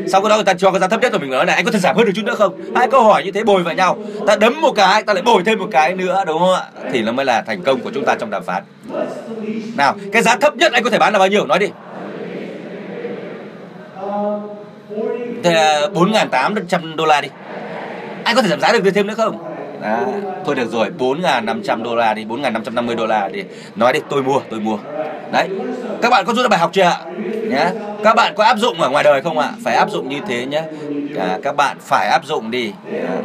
Sau 0.08 0.20
cái 0.20 0.30
đó 0.30 0.34
người 0.34 0.44
ta 0.44 0.54
cho 0.54 0.70
cái 0.70 0.80
giá 0.80 0.88
thấp 0.88 1.02
nhất 1.02 1.12
rồi 1.12 1.20
mình 1.20 1.30
nói 1.30 1.46
này 1.46 1.56
anh 1.56 1.64
có 1.64 1.70
thể 1.70 1.78
giảm 1.78 1.96
hơn 1.96 2.06
được 2.06 2.12
chút 2.16 2.24
nữa 2.24 2.34
không? 2.34 2.60
Hai 2.76 2.88
câu 2.88 3.02
hỏi 3.02 3.24
như 3.24 3.30
thế 3.30 3.44
bồi 3.44 3.62
vào 3.62 3.74
nhau. 3.74 3.98
Ta 4.26 4.36
đấm 4.36 4.60
một 4.60 4.72
cái 4.72 5.02
ta 5.02 5.14
lại 5.14 5.22
bồi 5.22 5.42
thêm 5.46 5.58
một 5.58 5.68
cái 5.72 5.94
nữa 5.94 6.24
đúng 6.26 6.38
không 6.38 6.54
ạ? 6.54 6.62
Thì 6.92 7.02
nó 7.02 7.12
mới 7.12 7.24
là 7.24 7.42
thành 7.42 7.62
công 7.62 7.80
của 7.80 7.90
chúng 7.94 8.04
ta 8.04 8.14
trong 8.14 8.30
đàm 8.30 8.44
phán. 8.44 8.62
Nào 9.76 9.94
cái 10.12 10.22
giá 10.22 10.36
thấp 10.36 10.56
nhất 10.56 10.72
anh 10.72 10.82
có 10.82 10.90
thể 10.90 10.98
bán 10.98 11.12
là 11.12 11.18
bao 11.18 11.28
nhiêu? 11.28 11.46
Nói 11.46 11.58
đi 11.58 11.70
thế 15.42 15.88
bốn 15.94 16.12
ngàn 16.12 16.28
tám 16.30 16.54
trăm 16.68 16.96
đô 16.96 17.04
la 17.04 17.20
đi. 17.20 17.28
Anh 18.24 18.36
có 18.36 18.42
thể 18.42 18.48
giảm 18.48 18.60
giá 18.60 18.72
được 18.72 18.90
thêm 18.94 19.06
nữa 19.06 19.14
không? 19.16 19.51
Đó. 19.82 20.06
thôi 20.44 20.54
được 20.54 20.72
rồi 20.72 20.90
4.500 20.98 21.82
đô 21.82 21.94
la 21.94 22.14
đi 22.14 22.24
4.550 22.24 22.96
đô 22.96 23.06
la 23.06 23.28
đi. 23.28 23.42
Nói 23.76 23.92
đi 23.92 24.00
tôi 24.08 24.22
mua 24.22 24.40
tôi 24.50 24.60
mua. 24.60 24.78
Đấy 25.32 25.48
các 26.02 26.10
bạn 26.10 26.24
có 26.26 26.32
rút 26.32 26.42
ra 26.42 26.48
bài 26.48 26.58
học 26.58 26.70
chưa 26.72 26.82
ạ? 26.82 27.00
Nhé 27.48 27.66
các 28.04 28.14
bạn 28.14 28.34
có 28.36 28.44
áp 28.44 28.58
dụng 28.58 28.80
ở 28.80 28.90
ngoài 28.90 29.04
đời 29.04 29.22
không 29.22 29.38
ạ? 29.38 29.52
Phải 29.64 29.76
áp 29.76 29.90
dụng 29.90 30.08
như 30.08 30.18
thế 30.28 30.46
nhé 30.46 30.62
à, 31.18 31.38
các 31.42 31.56
bạn 31.56 31.76
phải 31.80 32.08
áp 32.08 32.24
dụng 32.26 32.50
đi. 32.50 32.72
À. 32.92 33.16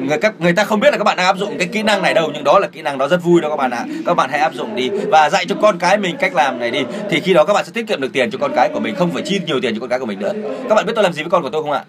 người 0.00 0.18
các 0.18 0.34
người 0.40 0.52
ta 0.52 0.64
không 0.64 0.80
biết 0.80 0.90
là 0.90 0.98
các 0.98 1.04
bạn 1.04 1.16
đang 1.16 1.26
áp 1.26 1.36
dụng 1.38 1.58
cái 1.58 1.68
kỹ 1.68 1.82
năng 1.82 2.02
này 2.02 2.14
đâu 2.14 2.30
nhưng 2.34 2.44
đó 2.44 2.58
là 2.58 2.68
kỹ 2.68 2.82
năng 2.82 2.98
đó 2.98 3.08
rất 3.08 3.22
vui 3.24 3.40
đó 3.40 3.48
các 3.48 3.56
bạn 3.56 3.70
ạ. 3.70 3.84
Các 4.06 4.14
bạn 4.14 4.30
hãy 4.30 4.40
áp 4.40 4.54
dụng 4.54 4.76
đi 4.76 4.90
và 5.10 5.30
dạy 5.30 5.44
cho 5.48 5.54
con 5.62 5.78
cái 5.78 5.98
mình 5.98 6.16
cách 6.16 6.34
làm 6.34 6.58
này 6.58 6.70
đi. 6.70 6.84
Thì 7.10 7.20
khi 7.20 7.34
đó 7.34 7.44
các 7.44 7.52
bạn 7.52 7.64
sẽ 7.64 7.72
tiết 7.74 7.86
kiệm 7.86 8.00
được 8.00 8.12
tiền 8.12 8.30
cho 8.30 8.38
con 8.38 8.52
cái 8.56 8.68
của 8.74 8.80
mình 8.80 8.94
không 8.94 9.10
phải 9.10 9.22
chi 9.22 9.40
nhiều 9.46 9.60
tiền 9.60 9.74
cho 9.74 9.80
con 9.80 9.90
cái 9.90 9.98
của 9.98 10.06
mình 10.06 10.18
nữa. 10.18 10.32
Các 10.68 10.74
bạn 10.74 10.86
biết 10.86 10.92
tôi 10.94 11.04
làm 11.04 11.12
gì 11.12 11.22
với 11.22 11.30
con 11.30 11.42
của 11.42 11.50
tôi 11.50 11.62
không 11.62 11.72
ạ? 11.72 11.84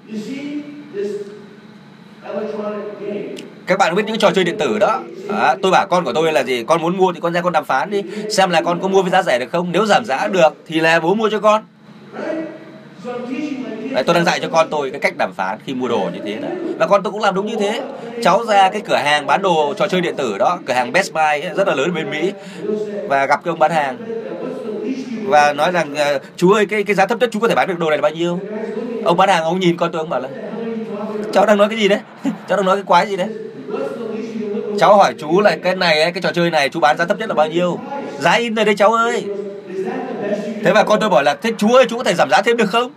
Các 3.67 3.79
bạn 3.79 3.95
biết 3.95 4.03
những 4.05 4.17
trò 4.17 4.31
chơi 4.31 4.43
điện 4.43 4.57
tử 4.57 4.79
đó. 4.79 4.99
À, 5.29 5.55
tôi 5.61 5.71
bảo 5.71 5.87
con 5.89 6.05
của 6.05 6.13
tôi 6.13 6.33
là 6.33 6.43
gì? 6.43 6.63
Con 6.67 6.81
muốn 6.81 6.97
mua 6.97 7.13
thì 7.13 7.19
con 7.19 7.33
ra 7.33 7.41
con 7.41 7.53
đàm 7.53 7.65
phán 7.65 7.89
đi 7.89 8.03
xem 8.29 8.49
là 8.49 8.61
con 8.61 8.81
có 8.81 8.87
mua 8.87 9.01
với 9.01 9.11
giá 9.11 9.23
rẻ 9.23 9.39
được 9.39 9.51
không. 9.51 9.71
Nếu 9.71 9.85
giảm 9.85 10.05
giá 10.05 10.27
được 10.27 10.55
thì 10.67 10.79
là 10.79 10.99
bố 10.99 11.15
mua 11.15 11.29
cho 11.29 11.39
con. 11.39 11.63
Đấy, 13.93 14.03
tôi 14.03 14.15
đang 14.15 14.25
dạy 14.25 14.39
cho 14.39 14.49
con 14.49 14.67
tôi 14.69 14.91
cái 14.91 14.99
cách 14.99 15.13
đàm 15.17 15.33
phán 15.33 15.57
khi 15.65 15.73
mua 15.73 15.87
đồ 15.87 16.09
như 16.13 16.19
thế 16.25 16.35
đấy 16.35 16.51
và 16.79 16.87
con 16.87 17.03
tôi 17.03 17.11
cũng 17.11 17.21
làm 17.21 17.35
đúng 17.35 17.45
như 17.45 17.55
thế. 17.59 17.81
Cháu 18.23 18.45
ra 18.45 18.69
cái 18.69 18.81
cửa 18.81 18.95
hàng 18.95 19.25
bán 19.25 19.41
đồ 19.41 19.73
trò 19.77 19.87
chơi 19.87 20.01
điện 20.01 20.15
tử 20.15 20.37
đó 20.37 20.59
cửa 20.65 20.73
hàng 20.73 20.91
Best 20.91 21.13
Buy 21.13 21.21
ấy, 21.21 21.51
rất 21.55 21.67
là 21.67 21.75
lớn 21.75 21.93
bên 21.93 22.09
Mỹ 22.09 22.31
và 23.07 23.25
gặp 23.25 23.43
cái 23.43 23.51
ông 23.51 23.59
bán 23.59 23.71
hàng. 23.71 23.97
Và 25.23 25.53
nói 25.53 25.71
rằng 25.71 25.95
ờ, 25.95 26.19
chú 26.35 26.51
ơi 26.51 26.65
cái 26.65 26.83
cái 26.83 26.95
giá 26.95 27.05
thấp 27.05 27.19
nhất 27.19 27.29
chú 27.33 27.39
có 27.39 27.47
thể 27.47 27.55
bán 27.55 27.67
được 27.67 27.79
đồ 27.79 27.89
này 27.89 27.97
là 27.97 28.01
bao 28.01 28.11
nhiêu? 28.11 28.39
Ông 29.05 29.17
bán 29.17 29.29
hàng 29.29 29.43
ông 29.43 29.59
nhìn 29.59 29.77
con 29.77 29.91
tôi 29.91 29.99
ông 29.99 30.09
bảo 30.09 30.19
là 30.19 30.29
cháu 31.33 31.45
đang 31.45 31.57
nói 31.57 31.69
cái 31.69 31.79
gì 31.79 31.87
đấy? 31.87 31.99
Cháu 32.47 32.57
đang 32.57 32.65
nói 32.65 32.75
cái 32.75 32.83
quái 32.83 33.07
gì 33.07 33.17
đấy? 33.17 33.27
Cháu 34.79 34.97
hỏi 34.97 35.13
chú 35.19 35.41
là 35.41 35.55
cái 35.63 35.75
này 35.75 36.11
cái 36.11 36.21
trò 36.21 36.31
chơi 36.31 36.51
này 36.51 36.69
chú 36.69 36.79
bán 36.79 36.97
giá 36.97 37.05
thấp 37.05 37.19
nhất 37.19 37.29
là 37.29 37.35
bao 37.35 37.47
nhiêu? 37.47 37.79
Giá 38.19 38.31
in 38.31 38.55
rồi 38.55 38.65
đấy 38.65 38.75
cháu 38.75 38.93
ơi. 38.93 39.25
Thế 40.63 40.71
và 40.73 40.83
con 40.83 40.99
tôi 40.99 41.09
bảo 41.09 41.23
là 41.23 41.35
thế 41.41 41.51
chú 41.57 41.73
ơi 41.73 41.85
chú 41.89 41.97
có 41.97 42.03
thể 42.03 42.13
giảm 42.13 42.29
giá 42.29 42.41
thêm 42.41 42.57
được 42.57 42.69
không? 42.69 42.91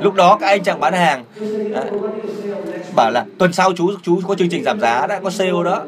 Lúc 0.00 0.14
đó 0.14 0.36
các 0.40 0.46
anh 0.46 0.62
chàng 0.62 0.80
bán 0.80 0.92
hàng 0.92 1.24
à, 1.74 1.82
bảo 2.94 3.10
là 3.10 3.24
tuần 3.38 3.52
sau 3.52 3.72
chú 3.72 3.90
chú 4.02 4.20
có 4.28 4.34
chương 4.34 4.48
trình 4.48 4.64
giảm 4.64 4.80
giá 4.80 5.06
đã 5.06 5.20
có 5.20 5.30
sale 5.30 5.50
đó. 5.64 5.82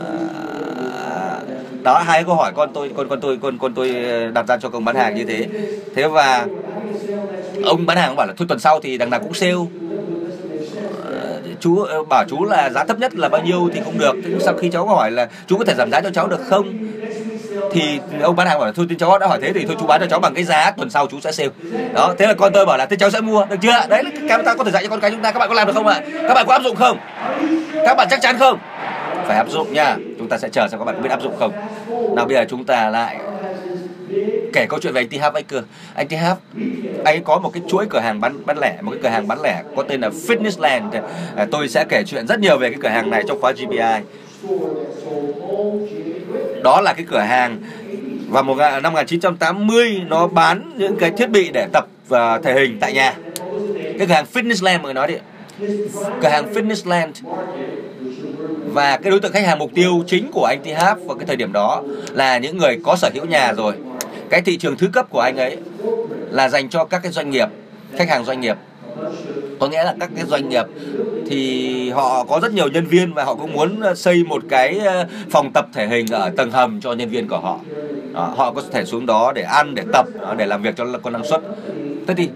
À, 0.00 1.38
đó 1.82 1.98
hai 1.98 2.24
câu 2.24 2.34
hỏi 2.34 2.52
con 2.54 2.72
tôi 2.72 2.90
con 2.96 3.08
con 3.08 3.20
tôi 3.20 3.38
con 3.42 3.58
con 3.58 3.74
tôi 3.74 4.04
ờ, 4.04 4.30
đặt 4.30 4.46
ra 4.48 4.56
cho 4.56 4.68
công 4.68 4.84
bán 4.84 4.96
hàng 4.96 5.14
như 5.14 5.24
thế. 5.24 5.46
Thế 5.94 6.08
và 6.08 6.46
ông 7.64 7.86
bán 7.86 7.96
hàng 7.96 8.16
bảo 8.16 8.26
là 8.26 8.32
thôi 8.36 8.46
tuần 8.48 8.58
sau 8.58 8.80
thì 8.80 8.98
đằng 8.98 9.10
nào 9.10 9.20
cũng 9.20 9.34
sale 9.34 9.52
chú 11.60 11.82
ờ, 11.82 12.04
bảo 12.04 12.24
chú 12.28 12.44
là 12.44 12.70
giá 12.70 12.84
thấp 12.84 12.98
nhất 12.98 13.14
là 13.14 13.28
bao 13.28 13.42
nhiêu 13.42 13.70
thì 13.74 13.80
cũng 13.84 13.98
được. 13.98 14.14
Sau 14.40 14.54
khi 14.54 14.70
cháu 14.70 14.86
hỏi 14.86 15.10
là 15.10 15.28
chú 15.46 15.58
có 15.58 15.64
thể 15.64 15.74
giảm 15.74 15.90
giá 15.90 16.00
cho 16.00 16.10
cháu 16.10 16.26
được 16.28 16.40
không? 16.48 16.72
Thì 17.72 18.00
ông 18.22 18.36
bán 18.36 18.46
hàng 18.46 18.58
bảo 18.58 18.66
là, 18.66 18.72
thôi, 18.76 18.86
cháu 18.98 19.18
đã 19.18 19.26
hỏi 19.26 19.38
thế 19.42 19.52
thì 19.52 19.64
thôi 19.66 19.76
chú 19.80 19.86
bán 19.86 20.00
cho 20.00 20.06
cháu 20.06 20.20
bằng 20.20 20.34
cái 20.34 20.44
giá 20.44 20.70
tuần 20.70 20.90
sau 20.90 21.06
chú 21.06 21.20
sẽ 21.20 21.32
sale. 21.32 21.48
Đó, 21.94 22.14
thế 22.18 22.26
là 22.26 22.34
con 22.34 22.52
tôi 22.52 22.66
bảo 22.66 22.78
là, 22.78 22.86
thế 22.86 22.96
cháu 22.96 23.10
sẽ 23.10 23.20
mua. 23.20 23.44
Được 23.44 23.56
chưa? 23.62 23.86
Đấy 23.88 24.04
là 24.04 24.10
các 24.28 24.40
ta 24.44 24.54
có 24.54 24.64
thể 24.64 24.70
dạy 24.70 24.82
cho 24.82 24.88
con 24.88 25.00
cái 25.00 25.10
chúng 25.10 25.22
ta, 25.22 25.32
các 25.32 25.38
bạn 25.38 25.48
có 25.48 25.54
làm 25.54 25.66
được 25.66 25.72
không 25.72 25.86
ạ? 25.86 26.00
Các 26.28 26.34
bạn 26.34 26.46
có 26.46 26.52
áp 26.52 26.62
dụng 26.62 26.76
không? 26.76 26.98
Các 27.86 27.94
bạn 27.96 28.06
chắc 28.10 28.20
chắn 28.22 28.38
không? 28.38 28.58
Phải 29.26 29.36
áp 29.36 29.48
dụng 29.50 29.72
nha, 29.72 29.96
chúng 30.18 30.28
ta 30.28 30.38
sẽ 30.38 30.48
chờ 30.48 30.68
xem 30.68 30.80
các 30.80 30.84
bạn 30.84 30.94
có 30.94 31.02
biết 31.02 31.10
áp 31.10 31.22
dụng 31.22 31.36
không. 31.38 31.52
Nào, 32.16 32.26
bây 32.26 32.36
giờ 32.36 32.44
chúng 32.48 32.64
ta 32.64 32.90
lại 32.90 33.18
kể 34.54 34.66
câu 34.66 34.80
chuyện 34.80 34.92
về 34.92 35.00
anh 35.00 35.08
T 35.08 35.34
anh 35.34 35.44
cơ 35.48 35.62
anh 35.94 36.08
T 36.08 36.12
anh 37.04 37.24
có 37.24 37.38
một 37.38 37.50
cái 37.52 37.62
chuỗi 37.68 37.86
cửa 37.90 37.98
hàng 37.98 38.20
bán 38.20 38.46
bán 38.46 38.58
lẻ 38.58 38.78
một 38.82 38.90
cái 38.90 39.00
cửa 39.02 39.08
hàng 39.08 39.28
bán 39.28 39.42
lẻ 39.42 39.62
có 39.76 39.82
tên 39.82 40.00
là 40.00 40.08
Fitnessland 40.08 41.02
à, 41.36 41.46
tôi 41.50 41.68
sẽ 41.68 41.84
kể 41.88 42.02
chuyện 42.06 42.26
rất 42.26 42.40
nhiều 42.40 42.58
về 42.58 42.70
cái 42.70 42.78
cửa 42.82 42.88
hàng 42.88 43.10
này 43.10 43.22
trong 43.28 43.40
khóa 43.40 43.52
GBI. 43.52 44.02
đó 46.62 46.80
là 46.80 46.92
cái 46.92 47.06
cửa 47.10 47.18
hàng 47.18 47.58
và 48.28 48.42
một 48.42 48.56
năm 48.82 48.92
1980 48.92 50.02
nó 50.08 50.26
bán 50.26 50.72
những 50.76 50.96
cái 50.96 51.10
thiết 51.10 51.30
bị 51.30 51.50
để 51.52 51.66
tập 51.72 51.86
và 52.08 52.38
thể 52.38 52.54
hình 52.54 52.78
tại 52.80 52.92
nhà. 52.92 53.14
Cái 53.98 54.06
cửa 54.08 54.14
hàng 54.14 54.26
Fitnessland 54.32 54.80
mọi 54.80 54.82
người 54.82 54.94
nói 54.94 55.08
đi. 55.08 55.14
Cửa 56.22 56.28
hàng 56.28 56.54
Fitnessland 56.54 57.12
và 58.74 58.96
cái 58.96 59.10
đối 59.10 59.20
tượng 59.20 59.32
khách 59.32 59.46
hàng 59.46 59.58
mục 59.58 59.70
tiêu 59.74 60.02
chính 60.06 60.30
của 60.32 60.44
anh 60.44 60.60
T 60.64 60.66
vào 61.06 61.16
cái 61.18 61.26
thời 61.26 61.36
điểm 61.36 61.52
đó 61.52 61.82
là 62.12 62.38
những 62.38 62.58
người 62.58 62.78
có 62.84 62.96
sở 62.96 63.10
hữu 63.14 63.24
nhà 63.24 63.52
rồi 63.52 63.74
cái 64.30 64.42
thị 64.42 64.56
trường 64.56 64.76
thứ 64.76 64.88
cấp 64.92 65.06
của 65.10 65.20
anh 65.20 65.36
ấy 65.36 65.56
là 66.30 66.48
dành 66.48 66.68
cho 66.68 66.84
các 66.84 67.02
cái 67.02 67.12
doanh 67.12 67.30
nghiệp 67.30 67.48
khách 67.96 68.08
hàng 68.08 68.24
doanh 68.24 68.40
nghiệp. 68.40 68.56
Có 69.60 69.68
nghĩa 69.68 69.84
là 69.84 69.94
các 70.00 70.10
cái 70.16 70.24
doanh 70.26 70.48
nghiệp 70.48 70.64
thì 71.26 71.90
họ 71.90 72.24
có 72.24 72.40
rất 72.40 72.52
nhiều 72.52 72.68
nhân 72.68 72.86
viên 72.86 73.14
và 73.14 73.24
họ 73.24 73.34
cũng 73.34 73.52
muốn 73.52 73.80
ờ, 73.80 73.94
xây 73.94 74.24
một 74.24 74.42
cái 74.48 74.78
ờ, 74.78 75.06
phòng 75.30 75.52
tập 75.52 75.66
thể 75.72 75.86
hình 75.86 76.06
ở 76.10 76.30
tầng 76.36 76.50
hầm 76.50 76.80
cho 76.80 76.92
nhân 76.92 77.08
viên 77.08 77.28
của 77.28 77.38
họ. 77.38 77.58
Đó, 78.12 78.34
họ 78.36 78.52
có 78.52 78.62
thể 78.72 78.84
xuống 78.84 79.06
đó 79.06 79.32
để 79.32 79.42
ăn 79.42 79.74
để 79.74 79.82
tập 79.92 80.06
ờ, 80.20 80.34
để 80.34 80.46
làm 80.46 80.62
việc 80.62 80.76
cho 80.76 80.86
có 81.02 81.10
năng 81.10 81.24
suất. 81.24 81.40
Thế 82.06 82.14
thì 82.16 82.28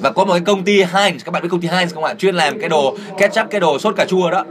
và 0.00 0.10
có 0.10 0.24
một 0.24 0.32
cái 0.32 0.40
công 0.40 0.64
ty 0.64 0.82
Heinz 0.84 1.18
các 1.24 1.32
bạn 1.32 1.42
biết 1.42 1.48
công 1.50 1.60
ty 1.60 1.68
Heinz 1.68 1.88
không 1.94 2.04
ạ? 2.04 2.14
Chuyên 2.14 2.34
làm 2.34 2.58
cái 2.58 2.68
đồ 2.68 2.96
ketchup 3.18 3.46
cái 3.50 3.60
đồ 3.60 3.78
sốt 3.78 3.96
cà 3.96 4.04
chua 4.04 4.30
đó 4.30 4.44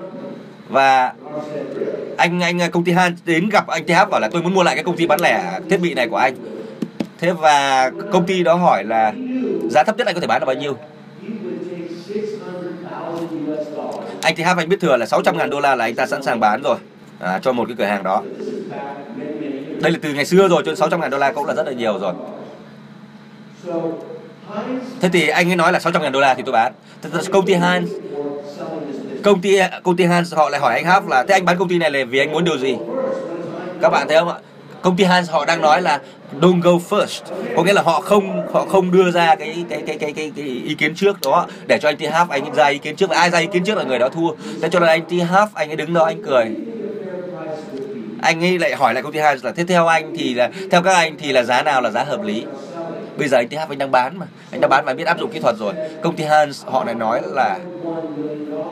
và 0.70 1.13
anh 2.18 2.39
anh 2.39 2.59
công 2.72 2.84
ty 2.84 2.91
Han 2.91 3.16
đến 3.26 3.49
gặp 3.49 3.68
anh 3.68 3.86
TH 3.86 4.09
bảo 4.11 4.20
là 4.22 4.30
tôi 4.32 4.41
muốn 4.41 4.53
mua 4.53 4.63
lại 4.63 4.76
cái 4.76 4.84
công 4.84 4.97
ty 4.97 5.07
bán 5.07 5.22
lẻ 5.22 5.59
thiết 5.70 5.78
bị 5.78 5.93
này 5.93 6.07
của 6.07 6.18
anh. 6.18 6.36
Thế 7.20 7.32
và 7.32 7.91
công 8.11 8.26
ty 8.26 8.43
đó 8.43 8.53
hỏi 8.53 8.84
là 8.84 9.13
giá 9.70 9.84
thấp 9.84 9.97
nhất 9.97 10.07
anh 10.07 10.16
có 10.16 10.22
thể 10.22 10.28
bán 10.28 10.41
là 10.41 10.45
bao 10.45 10.55
nhiêu? 10.55 10.78
Anh 14.22 14.36
TH 14.36 14.41
anh 14.57 14.70
biết 14.70 14.78
thừa 14.82 14.97
là 14.97 15.05
600 15.05 15.38
ngàn 15.38 15.49
đô 15.49 15.59
la 15.59 15.76
là 15.76 15.86
anh 15.86 15.95
ta 15.95 16.05
sẵn 16.05 16.24
sàng 16.24 16.39
bán 16.39 16.61
rồi 16.61 16.78
à, 17.20 17.39
cho 17.41 17.51
một 17.51 17.66
cái 17.68 17.76
cửa 17.78 17.86
hàng 17.86 18.03
đó. 18.03 18.24
Đây 19.82 19.91
là 19.91 19.99
từ 20.01 20.13
ngày 20.13 20.26
xưa 20.26 20.47
rồi 20.47 20.63
cho 20.66 20.76
600 20.76 21.01
ngàn 21.01 21.09
đô 21.09 21.18
la 21.18 21.32
cũng 21.32 21.45
là 21.45 21.53
rất 21.53 21.68
là 21.68 21.74
nhiều 21.74 21.99
rồi. 21.99 22.13
Thế 25.01 25.09
thì 25.13 25.28
anh 25.28 25.49
ấy 25.49 25.55
nói 25.55 25.72
là 25.72 25.80
600 25.80 26.01
ngàn 26.01 26.11
đô 26.11 26.20
la 26.20 26.34
thì 26.34 26.43
tôi 26.45 26.53
bán. 26.53 26.74
Thế 27.01 27.09
công 27.32 27.45
ty 27.45 27.53
Han 27.53 27.86
công 29.26 29.42
ty 29.42 29.58
công 29.84 29.96
ty 29.96 30.04
Hans 30.04 30.34
họ 30.34 30.50
lại 30.50 30.62
hỏi 30.62 30.74
anh 30.74 30.86
Hap 30.86 31.08
là 31.08 31.24
thế 31.24 31.34
anh 31.34 31.46
bán 31.46 31.58
công 31.58 31.70
ty 31.70 31.78
này 31.78 31.92
là 31.92 32.00
vì 32.10 32.20
anh 32.20 32.32
muốn 32.32 32.44
điều 32.44 32.58
gì? 32.58 32.78
Các 33.82 33.90
bạn 33.90 34.08
thấy 34.08 34.18
không 34.18 34.30
ạ? 34.30 34.36
Công 34.82 34.98
ty 34.98 35.04
Hans 35.04 35.30
họ 35.30 35.46
đang 35.46 35.62
nói 35.62 35.82
là 35.82 36.00
don't 36.42 36.62
go 36.62 36.72
first. 36.90 37.22
Có 37.56 37.64
nghĩa 37.64 37.74
là 37.74 37.82
họ 37.82 38.02
không 38.02 38.48
họ 38.54 38.66
không 38.66 38.92
đưa 38.92 39.12
ra 39.12 39.36
cái 39.36 39.66
cái 39.70 39.84
cái 39.88 39.98
cái 39.98 40.14
cái, 40.14 40.32
cái 40.36 40.46
ý 40.46 40.76
kiến 40.76 40.96
trước 40.96 41.22
đó 41.22 41.48
để 41.68 41.80
cho 41.82 41.90
anh 41.90 41.98
T 41.98 42.02
Half 42.02 42.26
anh 42.30 42.54
ra 42.54 42.66
ý 42.68 42.78
kiến 42.78 42.96
trước. 42.96 43.10
Và 43.10 43.18
ai 43.18 43.30
ra 43.30 43.40
ý 43.40 43.48
kiến 43.52 43.64
trước 43.64 43.78
là 43.78 43.84
người 43.84 44.00
đó 44.00 44.10
thua. 44.10 44.30
Thế 44.62 44.70
cho 44.72 44.80
nên 44.80 44.90
anh 44.90 45.02
T 45.06 45.12
Half 45.12 45.48
anh 45.54 45.70
ấy 45.70 45.76
đứng 45.76 45.94
đó 45.94 46.06
anh 46.06 46.24
cười. 46.24 46.46
Anh 48.22 48.44
ấy 48.44 48.60
lại 48.60 48.76
hỏi 48.76 48.94
lại 48.94 49.04
công 49.04 49.12
ty 49.12 49.20
Hans 49.20 49.46
là 49.46 49.52
thế 49.52 49.64
theo 49.68 49.88
anh 49.88 50.14
thì 50.18 50.34
là 50.34 50.50
theo 50.72 50.82
các 50.82 50.94
anh 50.94 51.16
thì 51.20 51.32
là 51.32 51.44
giá 51.44 51.64
nào 51.64 51.82
là 51.82 51.92
giá 51.92 52.04
hợp 52.04 52.24
lý? 52.24 52.46
Bây 53.18 53.28
giờ 53.28 53.38
anh 53.38 53.49
TH 53.49 53.55
anh 53.55 53.78
đang 53.78 53.91
bán 53.91 54.20
mà. 54.20 54.26
Anh 54.51 54.61
đang 54.61 54.70
bán 54.70 54.86
và 54.86 54.93
biết 54.93 55.07
áp 55.07 55.20
dụng 55.20 55.32
kỹ 55.32 55.39
thuật 55.39 55.55
rồi. 55.59 55.74
Công 56.03 56.16
ty 56.16 56.24
Hans 56.24 56.66
họ 56.66 56.84
lại 56.84 56.95
nói 56.95 57.22
là 57.26 57.59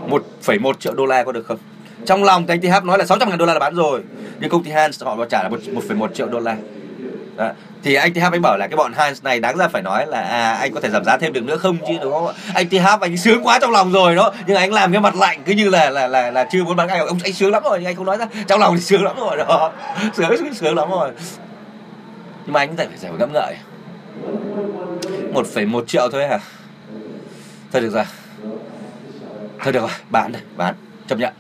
1,1 0.10 0.74
triệu 0.74 0.94
đô 0.94 1.06
la 1.06 1.24
có 1.24 1.32
được 1.32 1.46
không? 1.46 1.58
Trong 2.06 2.24
lòng 2.24 2.48
thì 2.48 2.54
anh 2.54 2.62
TH 2.62 2.86
nói 2.86 2.98
là 2.98 3.06
600 3.06 3.30
ngàn 3.30 3.38
đô 3.38 3.46
la 3.46 3.54
là 3.54 3.60
bán 3.60 3.76
rồi. 3.76 4.02
Nhưng 4.40 4.50
công 4.50 4.64
ty 4.64 4.72
Hans 4.72 5.04
họ 5.04 5.26
trả 5.26 5.44
là 5.44 5.50
1,1 5.50 6.08
triệu 6.14 6.28
đô 6.28 6.40
la. 6.40 6.58
Đó. 7.36 7.50
thì 7.84 7.96
anh 7.96 8.14
TH 8.14 8.20
anh 8.32 8.42
bảo 8.42 8.58
là 8.58 8.68
cái 8.68 8.78
bọn 8.78 8.94
Hans 8.94 9.24
này 9.24 9.40
đáng 9.40 9.58
ra 9.58 9.68
phải 9.68 9.82
nói 9.82 10.06
là 10.08 10.22
à 10.22 10.54
anh 10.54 10.74
có 10.74 10.80
thể 10.80 10.90
giảm 10.90 11.04
giá 11.06 11.18
thêm 11.18 11.34
được 11.34 11.44
nữa 11.44 11.58
không 11.58 11.78
chứ 11.88 11.94
đúng 12.02 12.14
không? 12.14 12.36
Anh 12.54 12.70
TH 12.70 13.02
anh 13.02 13.18
sướng 13.18 13.44
quá 13.44 13.60
trong 13.60 13.72
lòng 13.72 13.92
rồi 13.92 14.16
đó. 14.16 14.34
Nhưng 14.48 14.58
anh 14.58 14.74
làm 14.74 14.92
cái 14.92 15.02
mặt 15.02 15.16
lạnh 15.16 15.44
cứ 15.46 15.54
như 15.54 15.70
là 15.70 15.90
là 15.90 16.08
là, 16.08 16.32
là 16.32 16.48
chưa 16.52 16.64
muốn 16.64 16.76
bán 16.76 16.88
anh 16.88 17.08
ông 17.08 17.18
anh 17.24 17.34
sướng 17.34 17.52
lắm 17.52 17.64
rồi 17.64 17.80
nhưng 17.80 17.88
anh 17.88 17.96
không 17.96 18.06
nói 18.06 18.18
ra. 18.18 18.28
Trong 18.48 18.60
lòng 18.60 18.76
thì 18.76 18.82
sướng 18.82 19.04
lắm 19.04 19.16
rồi 19.20 19.38
đó. 19.38 19.72
Sướng 20.14 20.38
sướng, 20.38 20.54
sướng 20.54 20.76
lắm 20.76 20.90
rồi. 20.90 21.12
Nhưng 22.46 22.54
mà 22.54 22.60
anh 22.60 22.78
phải 22.78 22.88
phải 23.02 23.12
ngẫm 23.20 23.34
ngợi. 23.34 23.56
1,1 25.34 25.86
triệu 25.86 26.10
thôi 26.12 26.28
hả? 26.28 26.40
Thôi 27.72 27.82
được 27.82 27.90
rồi. 27.90 28.04
Thôi 29.60 29.74
được 29.74 29.80
rồi 29.80 29.90
bán 30.10 30.32
đây 30.32 30.42
bán 30.58 30.76
chấp 31.08 31.20
nhận. 31.20 31.34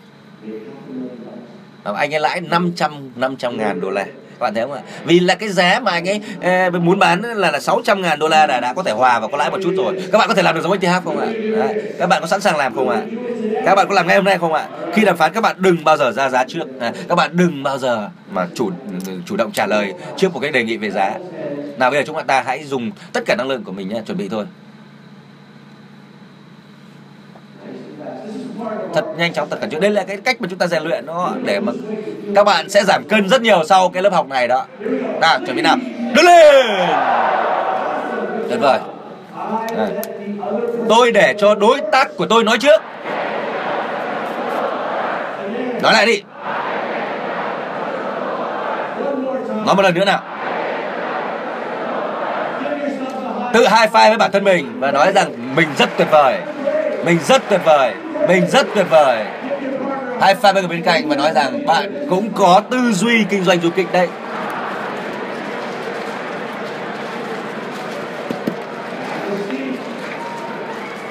Ờ, 1.83 1.93
anh 1.93 2.13
ấy 2.13 2.19
lãi 2.19 2.41
500 2.41 3.09
500 3.15 3.57
ngàn 3.57 3.81
đô 3.81 3.89
la 3.89 4.05
bạn 4.43 4.53
thấy 4.53 4.63
không 4.63 4.71
ạ? 4.71 4.81
Vì 5.05 5.19
là 5.19 5.35
cái 5.35 5.49
giá 5.49 5.79
mà 5.79 5.91
anh 5.91 6.09
ấy 6.09 6.21
ờ, 6.41 6.69
muốn 6.69 6.99
bán 6.99 7.21
là 7.21 7.51
là 7.51 7.59
600 7.59 8.01
ngàn 8.01 8.19
đô 8.19 8.27
la 8.27 8.47
đã 8.47 8.59
đã 8.59 8.73
có 8.73 8.83
thể 8.83 8.91
hòa 8.91 9.19
và 9.19 9.27
có 9.27 9.37
lãi 9.37 9.51
một 9.51 9.57
chút 9.63 9.73
rồi. 9.77 10.01
Các 10.11 10.17
bạn 10.17 10.27
có 10.27 10.35
thể 10.35 10.41
làm 10.41 10.55
được 10.55 10.61
giống 10.61 10.77
ETH 10.81 11.03
không 11.03 11.19
ạ? 11.19 11.27
Đấy. 11.59 11.81
các 11.99 12.09
bạn 12.09 12.21
có 12.21 12.27
sẵn 12.27 12.41
sàng 12.41 12.57
làm 12.57 12.75
không 12.75 12.89
ạ? 12.89 13.01
Các 13.65 13.75
bạn 13.75 13.87
có 13.87 13.95
làm 13.95 14.07
ngay 14.07 14.15
hôm 14.15 14.25
nay 14.25 14.37
không 14.37 14.53
ạ? 14.53 14.67
Khi 14.93 15.05
đàm 15.05 15.17
phán, 15.17 15.33
các 15.33 15.41
bạn 15.41 15.55
đừng 15.59 15.83
bao 15.83 15.97
giờ 15.97 16.11
ra 16.11 16.29
giá 16.29 16.45
trước. 16.47 16.65
Các 17.09 17.15
bạn 17.15 17.31
đừng 17.33 17.63
bao 17.63 17.77
giờ 17.77 18.09
mà 18.31 18.47
chủ 18.55 18.71
chủ 19.25 19.35
động 19.37 19.51
trả 19.51 19.65
lời 19.65 19.93
trước 20.17 20.33
một 20.33 20.39
cái 20.39 20.51
đề 20.51 20.63
nghị 20.63 20.77
về 20.77 20.91
giá. 20.91 21.13
Nào, 21.77 21.91
bây 21.91 21.99
giờ 21.99 22.03
chúng 22.07 22.27
ta 22.27 22.43
hãy 22.45 22.63
dùng 22.63 22.91
tất 23.13 23.23
cả 23.25 23.35
năng 23.37 23.47
lượng 23.47 23.63
của 23.63 23.71
mình 23.71 23.89
nhé 23.89 24.01
chuẩn 24.07 24.17
bị 24.17 24.29
thôi. 24.29 24.45
Thật 28.93 29.05
nhanh 29.17 29.33
chóng 29.33 29.47
thật 29.49 29.57
cẩn 29.61 29.69
trọng 29.69 29.81
đây 29.81 29.91
là 29.91 30.03
cái 30.03 30.17
cách 30.17 30.41
mà 30.41 30.47
chúng 30.49 30.59
ta 30.59 30.67
rèn 30.67 30.83
luyện 30.83 31.05
nó 31.05 31.31
để 31.43 31.59
mà 31.59 31.71
các 32.35 32.43
bạn 32.43 32.69
sẽ 32.69 32.83
giảm 32.83 33.03
cân 33.09 33.29
rất 33.29 33.41
nhiều 33.41 33.63
sau 33.69 33.89
cái 33.89 34.03
lớp 34.03 34.13
học 34.13 34.27
này 34.27 34.47
đó. 34.47 34.65
Nào, 35.21 35.39
chuẩn 35.45 35.55
bị 35.55 35.61
nào. 35.61 35.75
Đứng 36.15 36.25
lên! 36.25 36.65
Tuyệt 38.49 38.59
vời. 38.61 38.79
Tôi 40.89 41.11
để 41.11 41.33
cho 41.37 41.55
đối 41.55 41.81
tác 41.91 42.17
của 42.17 42.25
tôi 42.25 42.43
nói 42.43 42.57
trước. 42.57 42.81
Nói 45.81 45.93
lại 45.93 46.05
đi. 46.05 46.23
Nói 49.65 49.75
một 49.75 49.81
lần 49.81 49.93
nữa 49.93 50.05
nào. 50.05 50.21
Tự 53.53 53.67
hai 53.67 53.87
phai 53.87 54.09
với 54.09 54.17
bản 54.17 54.31
thân 54.31 54.43
mình 54.43 54.79
và 54.79 54.91
nói 54.91 55.11
rằng 55.15 55.55
mình 55.55 55.67
rất 55.77 55.89
tuyệt 55.97 56.07
vời. 56.11 56.37
Mình 57.05 57.19
rất 57.27 57.41
tuyệt 57.49 57.61
vời 57.65 57.93
mình 58.27 58.47
rất 58.51 58.67
tuyệt 58.75 58.85
vời. 58.89 59.25
Hai 60.21 60.35
người 60.53 60.67
bên 60.67 60.81
cạnh 60.81 61.09
và 61.09 61.15
nói 61.15 61.31
rằng 61.35 61.65
bạn 61.65 62.05
cũng 62.09 62.29
có 62.35 62.61
tư 62.71 62.91
duy 62.93 63.25
kinh 63.29 63.43
doanh 63.43 63.61
du 63.61 63.69
kích 63.69 63.87
đấy. 63.93 64.07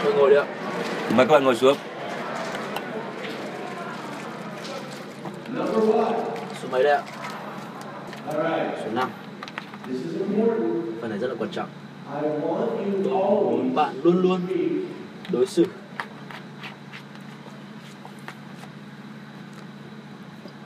Tôi 0.05 0.15
ngồi 0.15 0.31
đi 0.31 0.37
ạ. 0.37 0.45
Mời 1.17 1.27
các 1.27 1.33
bạn 1.33 1.45
ngồi 1.45 1.57
xuống. 1.57 1.77
Số 6.63 6.69
mấy 6.71 6.83
đây 6.83 6.93
ạ? 6.93 7.03
Số 8.85 8.91
5 8.93 9.09
Phần 11.01 11.11
này 11.11 11.19
rất 11.19 11.29
là 11.29 11.35
quan 11.39 11.51
trọng. 11.51 11.69
Tôi 13.05 13.13
muốn 13.45 13.75
bạn 13.75 13.95
luôn 14.03 14.23
luôn 14.23 14.41
đối 15.33 15.47
xử 15.47 15.67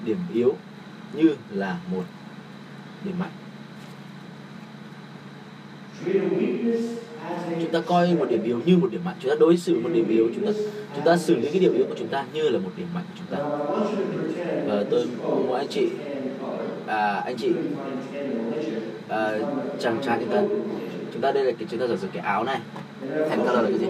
điểm 0.07 0.19
yếu 0.35 0.55
như 1.13 1.35
là 1.51 1.79
một 1.93 2.03
điểm 3.05 3.15
mạnh. 3.19 3.31
Chúng 7.61 7.71
ta 7.73 7.81
coi 7.87 8.15
một 8.15 8.27
điểm 8.31 8.43
yếu 8.43 8.61
như 8.65 8.77
một 8.77 8.91
điểm 8.91 9.05
mạnh. 9.05 9.17
Chúng 9.21 9.31
ta 9.31 9.37
đối 9.41 9.57
xử 9.57 9.81
một 9.81 9.91
điểm 9.93 10.09
yếu. 10.09 10.29
Chúng 10.35 10.47
ta 10.47 10.53
chúng 10.95 11.05
ta 11.05 11.17
xử 11.17 11.35
lý 11.35 11.51
cái 11.51 11.61
điểm 11.61 11.75
yếu 11.75 11.85
của 11.89 11.95
chúng 11.99 12.09
ta 12.09 12.25
như 12.33 12.49
là 12.49 12.59
một 12.59 12.71
điểm 12.77 12.87
mạnh 12.95 13.05
của 13.09 13.19
chúng 13.19 13.39
ta. 13.39 13.45
Và 14.67 14.85
tôi 14.91 15.07
muốn 15.23 15.55
anh 15.55 15.69
chị 15.71 15.89
à, 16.87 17.23
anh 17.25 17.37
chị 17.37 17.53
à, 19.09 19.39
chàng 19.79 19.99
trai 20.03 20.19
chúng 20.21 20.35
ta. 20.35 20.43
Chúng 21.13 21.23
ta 21.23 21.33
đây 21.33 21.45
là 21.45 21.53
cái 21.59 21.69
chúng 21.71 21.81
ta 21.81 21.87
giả 21.87 21.97
sử 21.97 22.09
cái 22.13 22.23
áo 22.23 22.45
này. 22.45 22.61
Thành 23.29 23.41
color 23.41 23.55
là 23.55 23.69
cái 23.71 23.79
gì? 23.79 23.87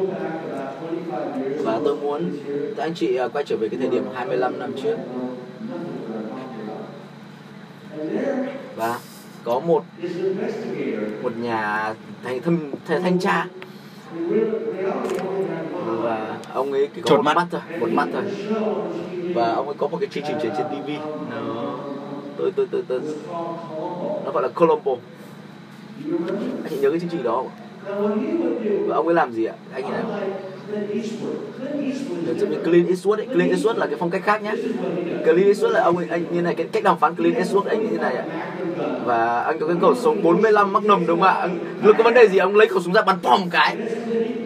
Và 1.64 1.80
tôi 1.84 1.96
muốn 1.96 2.30
anh 2.76 2.94
chị 2.94 3.16
à, 3.16 3.28
quay 3.28 3.44
trở 3.44 3.56
về 3.56 3.68
cái 3.68 3.80
thời 3.80 3.90
điểm 3.90 4.04
25 4.14 4.58
năm 4.58 4.72
trước 4.82 4.96
và 8.76 8.98
có 9.44 9.60
một 9.60 9.84
một 11.22 11.32
nhà 11.36 11.94
thanh 12.24 12.42
thanh, 12.42 12.70
thanh 13.02 13.18
tra. 13.18 13.46
Và 15.86 16.38
ông 16.52 16.72
ấy 16.72 16.88
chỉ 16.94 17.00
có 17.02 17.08
Chột 17.08 17.16
một 17.18 17.22
mắt. 17.22 17.34
mắt. 17.36 17.46
thôi 17.50 17.60
một 17.80 17.88
mắt 17.92 18.08
thôi. 18.12 18.22
Và 19.34 19.52
ông 19.52 19.66
ấy 19.66 19.74
có 19.78 19.88
một 19.88 19.96
cái 20.00 20.08
chương 20.12 20.24
trình 20.26 20.36
truyền 20.42 20.52
trên 20.56 20.66
TV 20.66 20.90
nó 21.30 21.76
tôi 22.36 22.52
tôi 22.56 22.66
tôi 22.70 22.82
tôi 22.88 23.00
nó 24.24 24.32
gọi 24.32 24.42
là 24.42 24.48
Colombo. 24.48 24.92
Anh 26.64 26.80
nhớ 26.80 26.90
cái 26.90 27.00
chương 27.00 27.08
trình 27.08 27.22
đó 27.22 27.36
không? 27.36 27.50
Và 28.88 28.96
ông 28.96 29.06
ấy 29.06 29.14
làm 29.14 29.32
gì 29.32 29.44
ạ? 29.44 29.54
Anh 29.72 29.84
nhìn 29.84 29.94
này 30.72 31.02
giống 32.38 32.50
như 32.50 32.58
Clint 32.64 32.88
Eastwood 32.88 33.16
ấy. 33.16 33.26
Clint 33.26 33.52
Eastwood 33.52 33.76
là 33.76 33.86
cái 33.86 33.96
phong 33.98 34.10
cách 34.10 34.22
khác 34.24 34.42
nhé 34.42 34.52
Clint 35.24 35.46
Eastwood 35.46 35.70
là 35.70 35.82
ông 35.82 35.96
ấy 35.96 36.06
anh 36.10 36.24
như 36.30 36.42
này 36.42 36.54
cái 36.54 36.66
cách 36.72 36.82
đàm 36.82 36.98
phán 36.98 37.14
Clint 37.14 37.36
Eastwood 37.36 37.62
anh 37.68 37.82
như 37.82 37.88
thế 37.90 37.98
này 37.98 38.16
ạ. 38.16 38.24
Và 39.04 39.40
anh 39.40 39.58
có 39.58 39.66
cái 39.66 39.76
khẩu 39.80 39.94
súng 39.94 40.22
45 40.22 40.72
Magnum 40.72 41.06
đúng 41.06 41.20
không 41.20 41.28
ạ? 41.28 41.48
Lúc 41.82 41.96
có 41.98 42.04
vấn 42.04 42.14
đề 42.14 42.28
gì 42.28 42.38
ông 42.38 42.56
lấy 42.56 42.66
khẩu 42.66 42.80
súng 42.80 42.92
ra 42.92 43.02
bắn 43.02 43.16
pom 43.22 43.40
cái. 43.50 43.76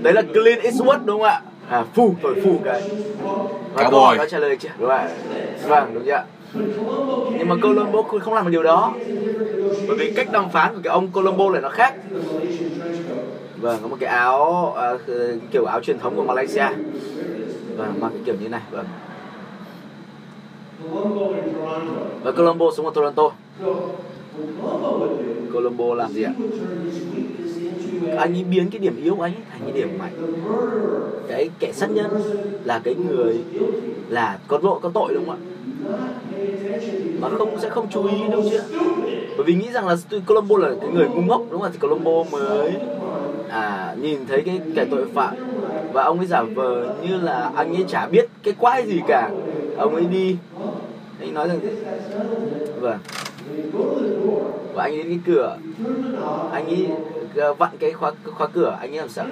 Đấy 0.02 0.12
là 0.12 0.22
Clint 0.22 0.62
Eastwood 0.62 1.04
đúng 1.04 1.20
không 1.20 1.28
ạ? 1.28 1.40
À 1.68 1.84
phù 1.94 2.14
thổi 2.22 2.34
phù 2.44 2.60
cái. 2.64 2.82
Và 3.74 3.82
Cowboy. 3.82 3.90
câu 3.90 4.00
hỏi 4.00 4.18
đó 4.18 4.24
trả 4.30 4.38
lời 4.38 4.56
chưa 4.56 4.68
đúng 4.78 4.88
không 4.88 4.98
ạ 4.98 5.08
vâng 5.68 5.90
đúng 5.94 6.04
chưa 6.06 6.12
ạ? 6.12 6.24
Nhưng 7.38 7.48
mà 7.48 7.56
Colombo 7.62 8.02
không 8.02 8.20
không 8.20 8.34
làm 8.34 8.44
được 8.44 8.50
điều 8.50 8.62
đó. 8.62 8.94
Bởi 9.88 9.96
vì 9.98 10.12
cách 10.12 10.32
đàm 10.32 10.50
phán 10.50 10.74
của 10.74 10.80
cái 10.84 10.92
ông 10.92 11.08
Colombo 11.08 11.50
này 11.50 11.62
nó 11.62 11.68
khác 11.68 11.94
vâng 13.60 13.78
có 13.82 13.88
một 13.88 13.96
cái 14.00 14.08
áo 14.10 14.72
à, 14.76 14.98
kiểu 15.50 15.64
áo 15.64 15.80
truyền 15.80 15.98
thống 15.98 16.16
của 16.16 16.24
Malaysia. 16.24 16.66
Và 17.76 17.92
mặc 18.00 18.08
cái 18.08 18.22
kiểu 18.24 18.34
như 18.40 18.48
này 18.48 18.60
vâng. 18.70 18.86
Và 22.22 22.32
Colombo 22.32 22.66
xuống 22.76 22.86
ở 22.86 22.92
Toronto. 22.94 23.30
Colombo 25.54 25.94
làm 25.94 26.12
gì 26.12 26.22
ạ? 26.22 26.32
Anh 28.16 28.34
ấy 28.34 28.44
biến 28.44 28.70
cái 28.70 28.78
điểm 28.78 28.96
yếu 29.02 29.16
của 29.16 29.22
anh 29.22 29.34
ấy 29.34 29.42
thành 29.50 29.60
cái 29.62 29.72
điểm 29.72 29.98
mạnh. 29.98 30.12
Cái 31.28 31.50
kẻ 31.58 31.72
sát 31.72 31.90
nhân 31.90 32.06
là 32.64 32.80
cái 32.84 32.94
người 32.94 33.40
là 34.08 34.38
có 34.48 34.58
lỗi 34.62 34.78
có 34.82 34.90
tội 34.94 35.14
đúng 35.14 35.26
không 35.26 35.36
ạ? 35.36 35.40
Mà 37.20 37.28
không 37.38 37.60
sẽ 37.60 37.68
không 37.68 37.86
chú 37.90 38.06
ý 38.06 38.16
đâu 38.30 38.42
chứ. 38.50 38.60
Bởi 39.36 39.44
vì 39.46 39.54
nghĩ 39.54 39.70
rằng 39.72 39.88
là 39.88 39.96
Colombo 40.26 40.56
là 40.56 40.70
cái 40.80 40.90
người 40.90 41.08
ngu 41.08 41.22
ngốc 41.22 41.42
đúng 41.50 41.60
không 41.60 41.70
ạ? 41.70 41.70
Thì 41.72 41.78
Colombo 41.78 42.24
mới 42.30 42.72
à 43.50 43.94
nhìn 44.00 44.26
thấy 44.26 44.42
cái 44.46 44.60
kẻ 44.74 44.84
tội 44.90 45.04
phạm. 45.14 45.34
Và 45.92 46.02
ông 46.02 46.18
ấy 46.18 46.26
giả 46.26 46.42
vờ 46.42 46.94
như 47.02 47.20
là 47.20 47.50
anh 47.56 47.76
ấy 47.76 47.84
chả 47.88 48.06
biết 48.06 48.28
cái 48.42 48.54
quái 48.58 48.86
gì 48.86 49.00
cả. 49.08 49.30
Ông 49.76 49.94
ấy 49.94 50.04
đi. 50.04 50.36
Anh 51.20 51.34
nói 51.34 51.48
rằng 51.48 51.60
gì? 51.60 51.68
Vâng. 52.80 52.98
Và 54.74 54.82
anh 54.82 54.92
ấy 54.92 55.02
đến 55.02 55.08
cái 55.08 55.18
cửa. 55.26 55.56
Anh 56.52 56.66
ấy 56.66 56.86
ờ, 57.36 57.54
vặn 57.54 57.70
cái 57.78 57.92
khóa 57.92 58.12
khóa 58.24 58.46
cửa. 58.46 58.76
Anh 58.80 58.90
ấy 58.90 58.98
làm 58.98 59.08
sao? 59.08 59.26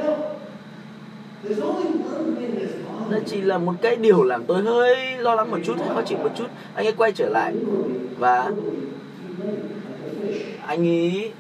Nó 3.11 3.19
chỉ 3.27 3.41
là 3.41 3.59
một 3.59 3.75
cái 3.83 3.97
điều 3.97 4.23
làm 4.23 4.45
tôi 4.45 4.63
hơi 4.63 4.97
lo 5.19 5.35
lắng 5.35 5.51
một 5.51 5.59
chút 5.65 5.75
hay 5.79 5.89
khó 5.95 6.03
chịu 6.03 6.19
một 6.19 6.31
chút. 6.37 6.47
Anh 6.75 6.87
ấy 6.87 6.93
quay 6.93 7.13
trở 7.13 7.29
lại. 7.29 7.55
Và 8.19 8.51
anh 10.67 10.89
ấy 10.89 11.33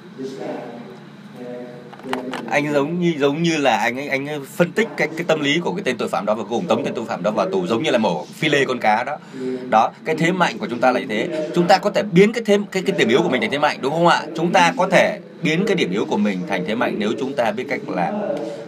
anh 2.51 2.73
giống 2.73 3.01
như 3.01 3.15
giống 3.19 3.43
như 3.43 3.57
là 3.57 3.77
anh 3.77 3.99
ấy 3.99 4.09
anh 4.09 4.29
ấy 4.29 4.41
phân 4.57 4.73
tích 4.73 4.89
cái 4.97 5.09
cái 5.17 5.25
tâm 5.27 5.41
lý 5.41 5.61
của 5.61 5.73
cái 5.73 5.83
tên 5.85 5.97
tội 5.97 6.09
phạm 6.09 6.27
đó 6.27 6.35
và 6.35 6.45
cùng 6.51 6.67
tống 6.67 6.85
tên 6.85 6.95
tội 6.95 7.05
phạm 7.05 7.23
đó 7.23 7.31
vào 7.31 7.51
tù 7.51 7.67
giống 7.67 7.83
như 7.83 7.91
là 7.91 7.99
mổ 7.99 8.25
phi 8.25 8.49
lê 8.49 8.65
con 8.65 8.79
cá 8.79 9.05
đó. 9.05 9.17
Đó, 9.71 9.93
cái 10.05 10.17
thế 10.17 10.33
mạnh 10.33 10.59
của 10.59 10.67
chúng 10.71 10.81
ta 10.81 10.93
là 10.93 11.01
như 11.01 11.07
thế. 11.09 11.51
Chúng 11.55 11.67
ta 11.67 11.79
có 11.79 11.91
thể 11.91 12.03
biến 12.13 12.33
cái 12.33 12.43
thế, 12.47 12.59
cái 12.73 12.83
cái 12.87 12.97
điểm 12.99 13.09
yếu 13.09 13.23
của 13.23 13.29
mình 13.29 13.41
thành 13.41 13.51
thế 13.51 13.59
mạnh, 13.59 13.79
đúng 13.81 13.93
không 13.93 14.07
ạ? 14.07 14.23
Chúng 14.37 14.53
ta 14.53 14.73
có 14.77 14.89
thể 14.91 15.19
biến 15.43 15.65
cái 15.67 15.77
điểm 15.77 15.91
yếu 15.93 16.05
của 16.05 16.17
mình 16.17 16.39
thành 16.49 16.65
thế 16.67 16.75
mạnh 16.75 16.95
nếu 16.99 17.13
chúng 17.21 17.33
ta 17.33 17.53
biết 17.53 17.65
cách 17.69 17.81
làm. 17.89 18.15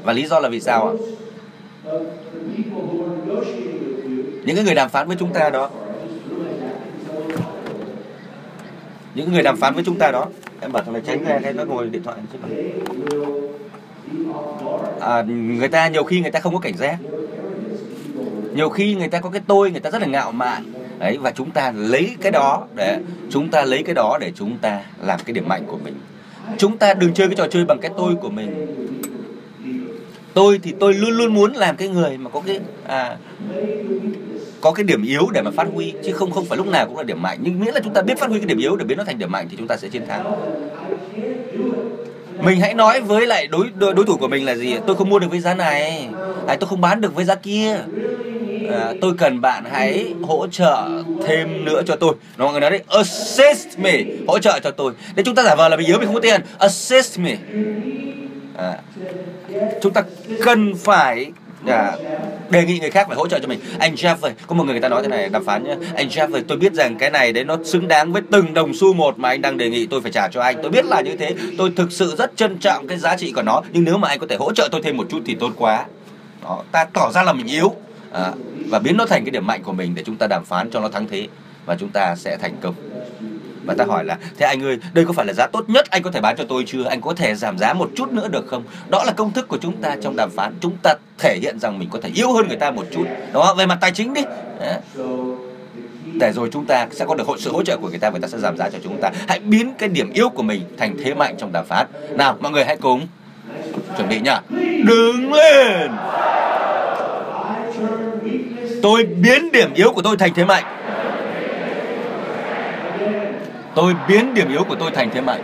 Và 0.04 0.12
lý 0.12 0.26
do 0.26 0.40
là 0.40 0.48
vì 0.48 0.60
sao 0.60 0.88
ạ? 0.88 0.92
Những 4.44 4.56
cái 4.56 4.64
người 4.64 4.74
đàm 4.74 4.88
phán 4.88 5.06
với 5.08 5.16
chúng 5.20 5.32
ta 5.32 5.50
đó, 5.50 5.70
những 9.14 9.32
người 9.32 9.42
đàm 9.42 9.56
phán 9.56 9.74
với 9.74 9.84
chúng 9.84 9.98
ta 9.98 10.10
đó 10.10 10.26
em 10.60 10.72
bảo 10.72 10.82
thằng 10.82 10.92
này 10.92 11.02
tránh 11.06 11.24
ra 11.24 11.38
cái 11.42 11.52
nó 11.52 11.64
ngồi 11.64 11.88
điện 11.88 12.02
thoại 12.02 12.16
chứ 12.32 12.38
à, 15.00 15.22
người 15.58 15.68
ta 15.68 15.88
nhiều 15.88 16.04
khi 16.04 16.20
người 16.20 16.30
ta 16.30 16.40
không 16.40 16.54
có 16.54 16.60
cảnh 16.60 16.76
giác. 16.76 16.96
Nhiều 18.54 18.68
khi 18.68 18.94
người 18.94 19.08
ta 19.08 19.20
có 19.20 19.30
cái 19.30 19.42
tôi 19.46 19.70
người 19.70 19.80
ta 19.80 19.90
rất 19.90 20.02
là 20.02 20.08
ngạo 20.08 20.32
mạn. 20.32 20.72
Đấy 20.98 21.18
và 21.20 21.30
chúng 21.30 21.50
ta 21.50 21.72
lấy 21.76 22.16
cái 22.20 22.32
đó 22.32 22.66
để 22.74 22.98
chúng 23.30 23.48
ta 23.48 23.64
lấy 23.64 23.82
cái 23.82 23.94
đó 23.94 24.18
để 24.20 24.32
chúng 24.34 24.58
ta 24.58 24.80
làm 25.02 25.20
cái 25.26 25.32
điểm 25.32 25.48
mạnh 25.48 25.62
của 25.66 25.78
mình. 25.84 25.94
Chúng 26.58 26.78
ta 26.78 26.94
đừng 26.94 27.14
chơi 27.14 27.26
cái 27.26 27.36
trò 27.36 27.46
chơi 27.50 27.64
bằng 27.64 27.78
cái 27.80 27.90
tôi 27.96 28.14
của 28.14 28.30
mình. 28.30 28.66
Tôi 30.34 30.60
thì 30.62 30.74
tôi 30.80 30.94
luôn 30.94 31.10
luôn 31.10 31.34
muốn 31.34 31.52
làm 31.52 31.76
cái 31.76 31.88
người 31.88 32.18
mà 32.18 32.30
có 32.30 32.42
cái 32.46 32.60
à, 32.86 33.16
có 34.60 34.72
cái 34.72 34.84
điểm 34.84 35.02
yếu 35.02 35.28
để 35.32 35.42
mà 35.42 35.50
phát 35.50 35.66
huy 35.74 35.92
chứ 36.04 36.12
không 36.12 36.30
không 36.30 36.44
phải 36.44 36.58
lúc 36.58 36.66
nào 36.66 36.86
cũng 36.86 36.96
là 36.96 37.02
điểm 37.02 37.22
mạnh. 37.22 37.38
Nhưng 37.42 37.60
miễn 37.60 37.74
là 37.74 37.80
chúng 37.84 37.94
ta 37.94 38.02
biết 38.02 38.18
phát 38.18 38.30
huy 38.30 38.38
cái 38.38 38.46
điểm 38.46 38.58
yếu 38.58 38.76
để 38.76 38.84
biến 38.84 38.98
nó 38.98 39.04
thành 39.04 39.18
điểm 39.18 39.32
mạnh 39.32 39.46
thì 39.50 39.56
chúng 39.56 39.68
ta 39.68 39.76
sẽ 39.76 39.88
chiến 39.88 40.06
thắng. 40.06 40.32
Mình 42.42 42.60
hãy 42.60 42.74
nói 42.74 43.00
với 43.00 43.26
lại 43.26 43.46
đối 43.46 43.66
đối, 43.74 43.94
đối 43.94 44.06
thủ 44.06 44.16
của 44.16 44.28
mình 44.28 44.46
là 44.46 44.54
gì? 44.54 44.76
Tôi 44.86 44.96
không 44.96 45.08
mua 45.08 45.18
được 45.18 45.30
với 45.30 45.40
giá 45.40 45.54
này. 45.54 46.08
À, 46.46 46.56
tôi 46.60 46.68
không 46.68 46.80
bán 46.80 47.00
được 47.00 47.14
với 47.14 47.24
giá 47.24 47.34
kia. 47.34 47.76
À, 48.70 48.92
tôi 49.00 49.14
cần 49.18 49.40
bạn 49.40 49.64
hãy 49.72 50.14
hỗ 50.22 50.46
trợ 50.46 50.88
thêm 51.26 51.64
nữa 51.64 51.82
cho 51.86 51.96
tôi. 51.96 52.14
Nó 52.36 52.44
mọi 52.44 52.52
người 52.52 52.60
nói 52.60 52.70
đấy 52.70 52.82
assist 52.88 53.78
me. 53.78 54.02
Hỗ 54.28 54.38
trợ 54.38 54.60
cho 54.62 54.70
tôi. 54.70 54.92
Để 55.14 55.22
chúng 55.22 55.34
ta 55.34 55.42
giả 55.42 55.54
vờ 55.54 55.68
là 55.68 55.76
mình 55.76 55.86
yếu 55.86 55.98
mình 55.98 56.06
không 56.06 56.14
có 56.14 56.20
tiền. 56.20 56.40
Assist 56.58 57.18
me. 57.18 57.36
À, 58.56 58.78
chúng 59.82 59.92
ta 59.92 60.02
cần 60.44 60.74
phải 60.74 61.32
à, 61.66 61.92
đề 62.50 62.64
nghị 62.64 62.78
người 62.78 62.90
khác 62.90 63.06
phải 63.08 63.16
hỗ 63.16 63.28
trợ 63.28 63.38
cho 63.38 63.48
mình. 63.48 63.60
Anh 63.78 63.94
Jeff 63.94 64.16
ơi 64.20 64.32
có 64.46 64.54
một 64.54 64.64
người 64.64 64.72
người 64.72 64.80
ta 64.80 64.88
nói 64.88 65.02
thế 65.02 65.08
này 65.08 65.28
đàm 65.28 65.44
phán 65.44 65.64
nhé. 65.64 65.74
anh 65.94 66.08
Jeff 66.08 66.32
ơi 66.32 66.42
tôi 66.48 66.58
biết 66.58 66.72
rằng 66.72 66.96
cái 66.98 67.10
này 67.10 67.32
đấy 67.32 67.44
nó 67.44 67.56
xứng 67.64 67.88
đáng 67.88 68.12
với 68.12 68.22
từng 68.30 68.54
đồng 68.54 68.74
xu 68.74 68.92
một 68.92 69.18
mà 69.18 69.28
anh 69.28 69.42
đang 69.42 69.56
đề 69.56 69.70
nghị 69.70 69.86
tôi 69.86 70.00
phải 70.00 70.12
trả 70.12 70.28
cho 70.28 70.40
anh. 70.40 70.56
Tôi 70.62 70.70
biết 70.70 70.84
là 70.84 71.00
như 71.00 71.16
thế. 71.16 71.34
Tôi 71.58 71.72
thực 71.76 71.92
sự 71.92 72.14
rất 72.18 72.36
trân 72.36 72.58
trọng 72.58 72.86
cái 72.86 72.98
giá 72.98 73.16
trị 73.16 73.32
của 73.32 73.42
nó. 73.42 73.62
Nhưng 73.72 73.84
nếu 73.84 73.98
mà 73.98 74.08
anh 74.08 74.18
có 74.18 74.26
thể 74.26 74.36
hỗ 74.36 74.52
trợ 74.52 74.68
tôi 74.72 74.82
thêm 74.84 74.96
một 74.96 75.06
chút 75.10 75.20
thì 75.26 75.34
tốt 75.34 75.52
quá. 75.56 75.84
Đó, 76.42 76.62
ta 76.72 76.84
tỏ 76.84 77.10
ra 77.12 77.22
là 77.22 77.32
mình 77.32 77.46
yếu. 77.46 77.74
À, 78.12 78.32
và 78.68 78.78
biến 78.78 78.96
nó 78.96 79.06
thành 79.06 79.24
cái 79.24 79.30
điểm 79.30 79.46
mạnh 79.46 79.62
của 79.62 79.72
mình 79.72 79.94
để 79.94 80.02
chúng 80.06 80.16
ta 80.16 80.26
đàm 80.26 80.44
phán 80.44 80.70
cho 80.70 80.80
nó 80.80 80.88
thắng 80.88 81.08
thế. 81.08 81.28
Và 81.66 81.76
chúng 81.80 81.88
ta 81.88 82.16
sẽ 82.16 82.36
thành 82.36 82.54
công 82.60 82.74
và 83.70 83.84
ta 83.84 83.84
hỏi 83.84 84.04
là, 84.04 84.18
thế 84.38 84.46
anh 84.46 84.64
ơi, 84.64 84.78
đây 84.92 85.04
có 85.04 85.12
phải 85.12 85.26
là 85.26 85.32
giá 85.32 85.46
tốt 85.46 85.64
nhất 85.68 85.90
anh 85.90 86.02
có 86.02 86.10
thể 86.10 86.20
bán 86.20 86.36
cho 86.36 86.44
tôi 86.48 86.64
chưa? 86.66 86.84
Anh 86.84 87.00
có 87.00 87.14
thể 87.14 87.34
giảm 87.34 87.58
giá 87.58 87.72
một 87.72 87.90
chút 87.96 88.12
nữa 88.12 88.28
được 88.28 88.46
không? 88.48 88.62
Đó 88.88 89.04
là 89.04 89.12
công 89.12 89.32
thức 89.32 89.48
của 89.48 89.58
chúng 89.60 89.76
ta 89.76 89.96
trong 90.02 90.16
đàm 90.16 90.30
phán. 90.30 90.54
Chúng 90.60 90.76
ta 90.82 90.94
thể 91.18 91.38
hiện 91.42 91.58
rằng 91.58 91.78
mình 91.78 91.88
có 91.92 91.98
thể 92.02 92.10
yếu 92.14 92.32
hơn 92.32 92.48
người 92.48 92.56
ta 92.56 92.70
một 92.70 92.86
chút. 92.94 93.04
Đó, 93.32 93.54
về 93.58 93.66
mặt 93.66 93.78
tài 93.80 93.90
chính 93.90 94.14
đi. 94.14 94.22
Để 96.14 96.32
rồi 96.32 96.48
chúng 96.52 96.64
ta 96.66 96.86
sẽ 96.90 97.04
có 97.04 97.14
được 97.14 97.26
sự 97.38 97.52
hỗ 97.52 97.62
trợ 97.62 97.76
của 97.76 97.88
người 97.88 97.98
ta 97.98 98.10
người 98.10 98.20
ta 98.20 98.28
sẽ 98.28 98.38
giảm 98.38 98.56
giá 98.56 98.70
cho 98.70 98.78
chúng 98.84 99.00
ta. 99.02 99.10
Hãy 99.28 99.38
biến 99.38 99.74
cái 99.78 99.88
điểm 99.88 100.12
yếu 100.12 100.28
của 100.28 100.42
mình 100.42 100.62
thành 100.76 100.96
thế 101.04 101.14
mạnh 101.14 101.34
trong 101.38 101.52
đàm 101.52 101.64
phán. 101.66 101.86
Nào, 102.10 102.36
mọi 102.40 102.52
người 102.52 102.64
hãy 102.64 102.76
cùng 102.76 103.06
chuẩn 103.96 104.08
bị 104.08 104.20
nhá. 104.20 104.40
Đứng 104.86 105.32
lên. 105.32 105.90
Tôi 108.82 109.04
biến 109.04 109.52
điểm 109.52 109.74
yếu 109.74 109.92
của 109.92 110.02
tôi 110.02 110.16
thành 110.16 110.34
thế 110.34 110.44
mạnh 110.44 110.64
tôi 113.74 113.94
biến 114.08 114.34
điểm 114.34 114.48
yếu 114.48 114.64
của 114.64 114.74
tôi 114.74 114.90
thành 114.90 115.10
thế 115.10 115.20
mạnh. 115.20 115.40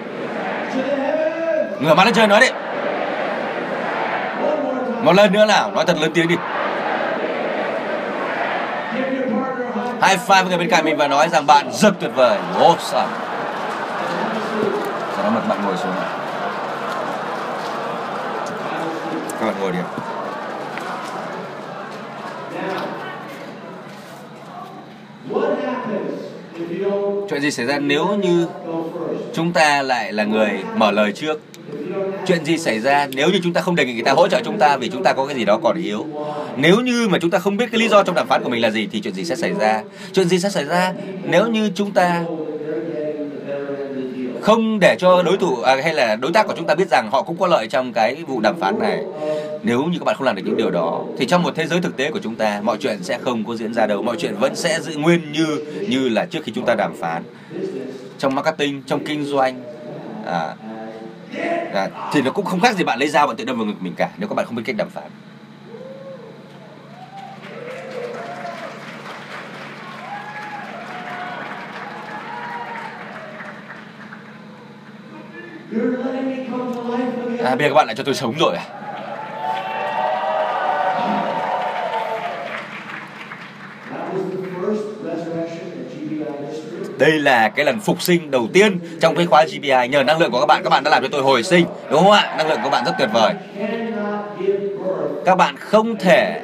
Ngửa 1.81 1.95
mặt 1.95 2.05
lên 2.05 2.15
trời 2.15 2.27
nói 2.27 2.41
đi. 2.41 2.49
Một 5.03 5.13
lần 5.13 5.33
nữa 5.33 5.47
nào, 5.47 5.71
nói 5.71 5.85
thật 5.87 5.97
lớn 6.01 6.11
tiếng 6.15 6.29
đi. 6.29 6.37
High 10.03 10.21
five 10.27 10.43
với 10.43 10.45
người 10.45 10.59
bên 10.59 10.71
cạnh 10.71 10.85
mình 10.85 10.97
và 10.97 11.09
nói 11.09 11.29
rằng 11.29 11.47
bạn 11.47 11.71
rất 11.73 11.93
tuyệt 12.01 12.11
vời. 12.15 12.39
Awesome 12.61 13.07
sau 15.17 15.25
đó 15.25 15.31
mời 15.31 15.43
bạn 15.49 15.59
ngồi 15.65 15.77
xuống 15.77 15.93
các 19.41 19.47
bạn 19.47 19.55
ngồi 19.61 19.73
đi 19.73 19.79
chuyện 27.31 27.41
gì 27.41 27.51
xảy 27.51 27.67
ra 27.67 27.79
nếu 27.79 28.07
như 28.07 28.47
chúng 29.35 29.53
ta 29.53 29.83
lại 29.83 30.13
là 30.13 30.25
người 30.25 30.51
mở 30.77 30.91
lời 30.91 31.13
trước? 31.13 31.41
Chuyện 32.27 32.45
gì 32.45 32.59
xảy 32.59 32.81
ra 32.81 33.09
nếu 33.15 33.31
như 33.31 33.41
chúng 33.43 33.53
ta 33.53 33.61
không 33.61 33.75
đề 33.75 33.85
nghị 33.85 33.93
người 33.93 34.03
ta 34.03 34.13
hỗ 34.13 34.29
trợ 34.29 34.41
chúng 34.45 34.59
ta 34.59 34.77
vì 34.77 34.89
chúng 34.89 35.03
ta 35.03 35.13
có 35.13 35.27
cái 35.27 35.37
gì 35.37 35.45
đó 35.45 35.59
còn 35.63 35.83
yếu? 35.83 36.07
Nếu 36.57 36.81
như 36.81 37.09
mà 37.09 37.19
chúng 37.19 37.31
ta 37.31 37.39
không 37.39 37.57
biết 37.57 37.67
cái 37.73 37.81
lý 37.81 37.89
do 37.89 38.03
trong 38.03 38.15
đàm 38.15 38.29
phán 38.29 38.43
của 38.43 38.49
mình 38.51 38.63
là 38.63 38.71
gì 38.71 38.89
thì 38.93 39.01
chuyện 39.01 39.15
gì 39.15 39.25
sẽ 39.25 39.37
xảy 39.37 39.53
ra? 39.59 39.83
Chuyện 40.13 40.29
gì 40.29 40.39
sẽ 40.39 40.49
xảy 40.49 40.65
ra 40.65 40.93
nếu 41.25 41.47
như 41.47 41.71
chúng 41.75 41.93
ta 41.93 42.23
không 44.47 44.79
để 44.81 44.97
cho 44.99 45.23
đối 45.23 45.37
thủ 45.37 45.57
à, 45.63 45.77
hay 45.83 45.95
là 45.95 46.17
đối 46.17 46.33
tác 46.33 46.47
của 46.47 46.55
chúng 46.57 46.67
ta 46.67 46.75
biết 46.75 46.89
rằng 46.91 47.09
họ 47.13 47.23
cũng 47.23 47.37
có 47.37 47.47
lợi 47.47 47.67
trong 47.67 47.93
cái 47.93 48.15
vụ 48.27 48.41
đàm 48.41 48.61
phán 48.61 48.79
này? 48.79 49.03
Nếu 49.67 49.85
như 49.85 49.99
các 49.99 50.05
bạn 50.05 50.17
không 50.17 50.27
làm 50.27 50.37
được 50.37 50.43
những 50.45 50.57
điều 50.57 50.71
đó 50.71 51.05
thì 51.19 51.27
trong 51.27 51.43
một 51.43 51.55
thế 51.55 51.67
giới 51.67 51.81
thực 51.81 51.97
tế 51.97 52.11
của 52.11 52.21
chúng 52.23 52.35
ta 52.35 52.61
mọi 52.65 52.77
chuyện 52.81 53.03
sẽ 53.03 53.19
không 53.19 53.45
có 53.45 53.57
diễn 53.57 53.75
ra 53.75 53.87
đâu. 53.87 54.03
Mọi 54.03 54.17
chuyện 54.19 54.35
vẫn 54.41 54.57
sẽ 54.57 54.81
giữ 54.81 54.97
nguyên 54.97 55.33
như 55.33 55.65
như 55.89 56.09
là 56.09 56.27
trước 56.27 56.45
khi 56.45 56.53
chúng 56.55 56.67
ta 56.67 56.75
đàm 56.75 56.95
phán. 57.01 57.23
Trong 58.19 58.35
marketing 58.35 58.83
trong 58.87 59.05
kinh 59.05 59.25
doanh 59.25 59.63
à, 60.27 60.55
à, 61.73 61.89
thì 62.13 62.23
nó 62.23 62.31
cũng 62.31 62.45
không 62.45 62.61
khác 62.61 62.77
gì 62.77 62.85
bạn 62.85 62.99
lấy 62.99 63.09
dao 63.09 63.27
bạn 63.27 63.37
tự 63.37 63.45
đâm 63.45 63.57
vào 63.57 63.67
ngực 63.67 63.83
mình 63.83 63.95
cả 63.97 64.11
nếu 64.19 64.29
các 64.29 64.35
bạn 64.35 64.47
không 64.47 64.55
biết 64.55 64.63
cách 64.67 64.77
đàm 64.77 64.91
phán. 64.91 65.11
À, 77.45 77.55
bây 77.55 77.69
giờ 77.69 77.69
các 77.69 77.75
bạn 77.75 77.87
lại 77.87 77.95
cho 77.97 78.05
tôi 78.05 78.15
sống 78.15 78.35
rồi 78.39 78.57
à? 78.57 78.86
Đây 86.99 87.13
là 87.13 87.49
cái 87.49 87.67
lần 87.67 87.81
phục 87.81 88.03
sinh 88.03 88.31
đầu 88.31 88.49
tiên 88.53 88.79
trong 89.01 89.17
cái 89.17 89.27
khóa 89.27 89.45
GPI 89.45 89.89
Nhờ 89.91 90.03
năng 90.03 90.19
lượng 90.19 90.31
của 90.31 90.41
các 90.41 90.47
bạn, 90.47 90.63
các 90.65 90.71
bạn 90.71 90.85
đã 90.85 90.91
làm 90.91 91.03
cho 91.03 91.09
tôi 91.13 91.23
hồi 91.23 91.43
sinh 91.43 91.67
Đúng 91.91 92.03
không 92.03 92.13
ạ? 92.13 92.35
Năng 92.39 92.49
lượng 92.49 92.59
của 92.63 92.65
các 92.65 92.71
bạn 92.71 92.85
rất 92.85 92.93
tuyệt 92.99 93.09
vời. 93.13 93.35
Các 95.25 95.35
bạn 95.35 95.57
không 95.57 95.97
thể 95.97 96.41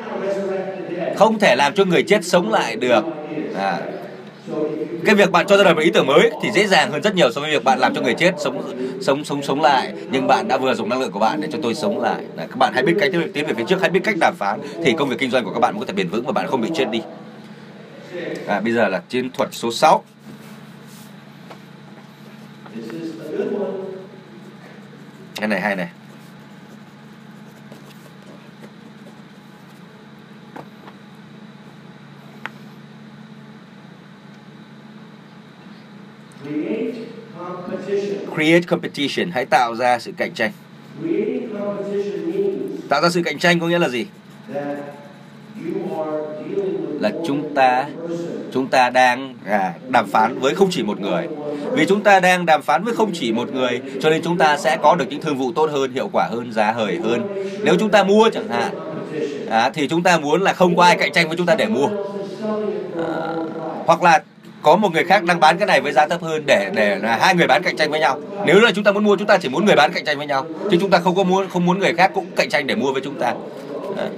Không 1.17 1.39
thể 1.39 1.57
làm 1.57 1.75
cho 1.75 1.85
người 1.85 2.03
chết 2.03 2.25
sống 2.25 2.53
lại 2.53 2.77
được. 2.77 3.05
À, 3.59 3.79
cái 5.05 5.15
việc 5.15 5.31
bạn 5.31 5.47
cho 5.47 5.57
ra 5.57 5.65
đời 5.65 5.75
một 5.75 5.81
ý 5.81 5.91
tưởng 5.91 6.07
mới 6.07 6.31
thì 6.43 6.51
dễ 6.51 6.67
dàng 6.67 6.91
hơn 6.91 7.03
rất 7.03 7.15
nhiều 7.15 7.33
so 7.33 7.41
với 7.41 7.51
việc 7.51 7.65
bạn 7.65 7.79
làm 7.79 7.95
cho 7.95 8.01
người 8.01 8.15
chết 8.15 8.35
sống 8.39 8.73
sống 9.01 9.25
sống 9.25 9.43
sống 9.43 9.63
lại. 9.63 9.93
Nhưng 10.11 10.27
bạn 10.27 10.49
đã 10.49 10.57
vừa 10.57 10.75
dùng 10.75 10.89
năng 10.89 11.01
lượng 11.01 11.13
của 11.13 11.19
bạn 11.19 11.41
để 11.41 11.49
cho 11.53 11.59
tôi 11.63 11.75
sống 11.75 12.01
lại. 12.01 12.25
À. 12.37 12.47
các 12.49 12.59
bạn 12.59 12.73
hãy 12.75 12.83
biết 12.83 12.95
cách 13.01 13.11
tiến 13.35 13.47
về 13.47 13.55
phía 13.57 13.65
trước 13.69 13.81
hãy 13.81 13.91
biết 13.91 14.01
cách 14.05 14.17
đàm 14.21 14.35
phán 14.35 14.61
thì 14.85 14.93
công 14.99 15.09
việc 15.09 15.17
kinh 15.19 15.31
doanh 15.31 15.45
của 15.45 15.53
các 15.53 15.61
bạn 15.61 15.79
có 15.79 15.85
thể 15.87 15.93
bền 15.93 16.09
vững 16.09 16.27
và 16.27 16.33
bạn 16.33 16.47
không 16.47 16.61
bị 16.61 16.69
chết 16.75 16.91
đi. 16.91 17.01
À, 18.47 18.61
bây 18.61 18.73
giờ 18.73 18.89
là 18.89 19.03
chiến 19.09 19.31
thuật 19.31 19.49
số 19.53 19.73
6 19.73 20.05
cái 25.37 25.49
này 25.49 25.61
hay 25.61 25.77
này. 25.77 25.89
Create 38.35 38.61
competition, 38.61 39.31
hãy 39.31 39.47
tạo 39.47 39.75
ra 39.75 39.99
sự 39.99 40.13
cạnh 40.17 40.35
tranh. 40.35 40.53
Tạo 42.89 43.03
ra 43.03 43.11
sự 43.11 43.23
cạnh 43.25 43.39
tranh 43.39 43.61
có 43.61 43.69
nghĩa 43.69 43.79
là 43.79 43.89
gì? 43.89 44.07
Là 47.01 47.13
chúng 47.27 47.55
ta 47.55 47.89
chúng 48.53 48.67
ta 48.67 48.91
đang 48.91 49.35
à, 49.47 49.73
đàm 49.89 50.07
phán 50.07 50.39
với 50.39 50.55
không 50.55 50.69
chỉ 50.71 50.83
một 50.83 51.01
người. 51.01 51.29
Vì 51.73 51.87
chúng 51.87 52.03
ta 52.03 52.21
đang 52.21 52.47
đàm 52.47 52.63
phán 52.63 52.85
với 52.85 52.95
không 52.95 53.11
chỉ 53.15 53.33
một 53.33 53.55
người, 53.55 53.81
cho 54.01 54.11
nên 54.11 54.23
chúng 54.23 54.39
ta 54.39 54.57
sẽ 54.57 54.77
có 54.83 54.95
được 54.95 55.05
những 55.11 55.21
thương 55.21 55.37
vụ 55.37 55.53
tốt 55.53 55.71
hơn, 55.73 55.93
hiệu 55.93 56.09
quả 56.13 56.29
hơn, 56.31 56.53
giá 56.53 56.73
hời 56.73 56.99
hơn. 57.05 57.45
Nếu 57.65 57.75
chúng 57.81 57.91
ta 57.91 58.05
mua 58.05 58.31
chẳng 58.33 58.49
hạn, 58.49 58.75
à, 59.51 59.71
thì 59.75 59.89
chúng 59.89 60.03
ta 60.03 60.19
muốn 60.19 60.43
là 60.43 60.53
không 60.53 60.77
có 60.77 60.83
ai 60.83 60.97
cạnh 60.97 61.13
tranh 61.13 61.29
với 61.29 61.37
chúng 61.37 61.47
ta 61.47 61.55
để 61.55 61.67
mua. 61.67 61.89
À, 62.97 63.35
hoặc 63.87 64.03
là 64.03 64.23
có 64.63 64.77
một 64.77 64.93
người 64.93 65.05
khác 65.05 65.25
đang 65.25 65.41
bán 65.41 65.59
cái 65.59 65.67
này 65.67 65.81
với 65.81 65.93
giá 65.93 66.07
thấp 66.07 66.23
hơn 66.23 66.43
để 66.47 66.71
để 66.75 66.99
là 67.03 67.19
hai 67.21 67.35
người 67.35 67.47
bán 67.47 67.63
cạnh 67.63 67.77
tranh 67.77 67.91
với 67.91 68.01
nhau 68.01 68.21
nếu 68.47 68.61
là 68.61 68.71
chúng 68.75 68.85
ta 68.85 68.93
muốn 68.93 69.05
mua 69.05 69.17
chúng 69.17 69.27
ta 69.27 69.39
chỉ 69.39 69.49
muốn 69.49 69.65
người 69.65 69.77
bán 69.77 69.93
cạnh 69.93 70.05
tranh 70.05 70.19
với 70.19 70.27
nhau 70.27 70.47
chứ 70.71 70.77
chúng 70.81 70.91
ta 70.91 70.99
không 70.99 71.15
có 71.15 71.23
muốn 71.23 71.49
không 71.49 71.67
muốn 71.67 71.79
người 71.79 71.95
khác 71.95 72.11
cũng 72.15 72.27
cạnh 72.37 72.49
tranh 72.49 72.67
để 72.67 72.75
mua 72.75 72.93
với 72.93 73.03
chúng 73.05 73.19
ta 73.19 73.35
Đấy. 73.97 74.09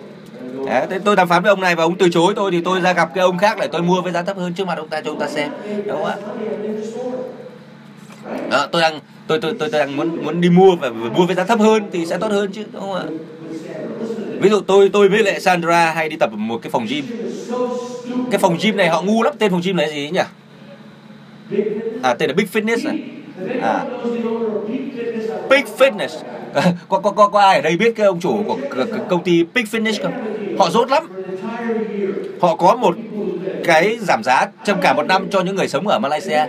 Đấy, 0.66 0.86
thế 0.90 0.98
tôi 1.04 1.16
đàm 1.16 1.28
phán 1.28 1.42
với 1.42 1.50
ông 1.50 1.60
này 1.60 1.74
và 1.76 1.82
ông 1.84 1.98
từ 1.98 2.08
chối 2.08 2.32
tôi 2.36 2.50
thì 2.50 2.60
tôi 2.60 2.80
ra 2.80 2.92
gặp 2.92 3.10
cái 3.14 3.22
ông 3.22 3.38
khác 3.38 3.58
để 3.60 3.68
tôi 3.72 3.82
mua 3.82 4.02
với 4.02 4.12
giá 4.12 4.22
thấp 4.22 4.36
hơn 4.36 4.54
trước 4.54 4.66
mặt 4.66 4.78
ông 4.78 4.88
ta 4.88 5.00
cho 5.00 5.10
ông 5.10 5.18
ta 5.18 5.28
xem 5.28 5.52
đúng 5.86 5.96
không 5.96 6.04
ạ? 6.04 6.16
Đó, 8.50 8.66
tôi 8.72 8.82
đang 8.82 9.00
tôi 9.26 9.40
tôi 9.40 9.54
tôi, 9.58 9.70
tôi 9.70 9.80
đang 9.80 9.96
muốn 9.96 10.24
muốn 10.24 10.40
đi 10.40 10.48
mua 10.50 10.76
và 10.76 10.90
mua 10.90 11.26
với 11.26 11.34
giá 11.34 11.44
thấp 11.44 11.58
hơn 11.60 11.82
thì 11.92 12.06
sẽ 12.06 12.18
tốt 12.18 12.32
hơn 12.32 12.52
chứ 12.52 12.64
đúng 12.72 12.82
không 12.82 12.94
ạ? 12.94 13.04
Ví 14.40 14.48
dụ 14.50 14.60
tôi 14.60 14.90
tôi 14.92 15.08
với 15.08 15.22
lại 15.22 15.40
Sandra 15.40 15.92
hay 15.92 16.08
đi 16.08 16.16
tập 16.16 16.30
ở 16.32 16.36
một 16.36 16.58
cái 16.62 16.70
phòng 16.70 16.86
gym. 16.88 17.04
Cái 18.30 18.38
phòng 18.38 18.56
gym 18.62 18.76
này 18.76 18.88
họ 18.88 19.02
ngu 19.02 19.22
lắm 19.22 19.34
tên 19.38 19.50
phòng 19.50 19.60
gym 19.64 19.76
là 19.76 19.88
gì 19.88 20.10
nhỉ? 20.10 20.20
À 22.02 22.14
tên 22.14 22.30
là 22.30 22.34
Big 22.34 22.46
Fitness 22.52 22.84
này 22.84 22.98
à. 23.62 23.84
Big 25.50 25.64
Fitness. 25.78 26.22
Có, 26.88 26.98
có 27.00 27.10
có 27.10 27.28
có 27.28 27.40
ai 27.40 27.56
ở 27.56 27.62
đây 27.62 27.76
biết 27.76 27.92
cái 27.96 28.06
ông 28.06 28.20
chủ 28.20 28.42
của 28.46 28.56
công 29.08 29.24
ty 29.24 29.44
Big 29.54 29.64
Fitness 29.64 30.02
không? 30.02 30.12
Họ 30.58 30.70
rốt 30.70 30.90
lắm. 30.90 31.02
Họ 32.40 32.56
có 32.56 32.74
một 32.74 32.96
cái 33.64 33.98
giảm 34.00 34.22
giá 34.24 34.46
trong 34.64 34.80
cả 34.80 34.92
một 34.92 35.06
năm 35.06 35.26
cho 35.30 35.40
những 35.40 35.56
người 35.56 35.68
sống 35.68 35.88
ở 35.88 35.98
Malaysia. 35.98 36.40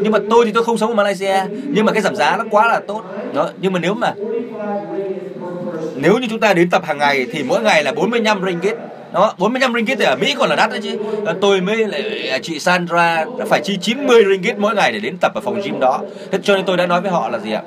Nhưng 0.00 0.12
mà 0.12 0.18
tôi 0.30 0.46
thì 0.46 0.52
tôi 0.52 0.64
không 0.64 0.78
sống 0.78 0.90
ở 0.90 0.94
Malaysia. 0.94 1.40
Nhưng 1.68 1.84
mà 1.84 1.92
cái 1.92 2.02
giảm 2.02 2.16
giá 2.16 2.36
nó 2.36 2.44
quá 2.50 2.68
là 2.68 2.80
tốt. 2.86 3.02
Đó 3.34 3.50
nhưng 3.60 3.72
mà 3.72 3.78
nếu 3.78 3.94
mà 3.94 4.14
nếu 5.96 6.18
như 6.18 6.26
chúng 6.30 6.40
ta 6.40 6.54
đến 6.54 6.70
tập 6.70 6.84
hàng 6.84 6.98
ngày 6.98 7.26
thì 7.32 7.42
mỗi 7.42 7.62
ngày 7.62 7.84
là 7.84 7.92
45 7.92 8.44
ringgit 8.46 8.76
đó 9.12 9.34
45 9.38 9.74
ringgit 9.74 9.98
thì 9.98 10.04
ở 10.04 10.16
Mỹ 10.16 10.34
còn 10.38 10.48
là 10.48 10.56
đắt 10.56 10.70
đấy 10.70 10.80
chứ. 10.82 10.98
Ờ, 11.24 11.36
tôi 11.40 11.60
mới 11.60 11.76
lại 11.76 12.28
à, 12.28 12.38
chị 12.42 12.58
Sandra 12.58 13.24
đã 13.38 13.44
phải 13.48 13.60
chi 13.64 13.78
90 13.80 14.24
ringgit 14.28 14.58
mỗi 14.58 14.74
ngày 14.74 14.92
để 14.92 15.00
đến 15.00 15.16
tập 15.20 15.32
ở 15.34 15.40
phòng 15.40 15.60
gym 15.64 15.80
đó. 15.80 16.00
Thế 16.30 16.38
cho 16.42 16.56
nên 16.56 16.64
tôi 16.64 16.76
đã 16.76 16.86
nói 16.86 17.00
với 17.00 17.10
họ 17.10 17.28
là 17.28 17.38
gì 17.38 17.52
ạ? 17.52 17.62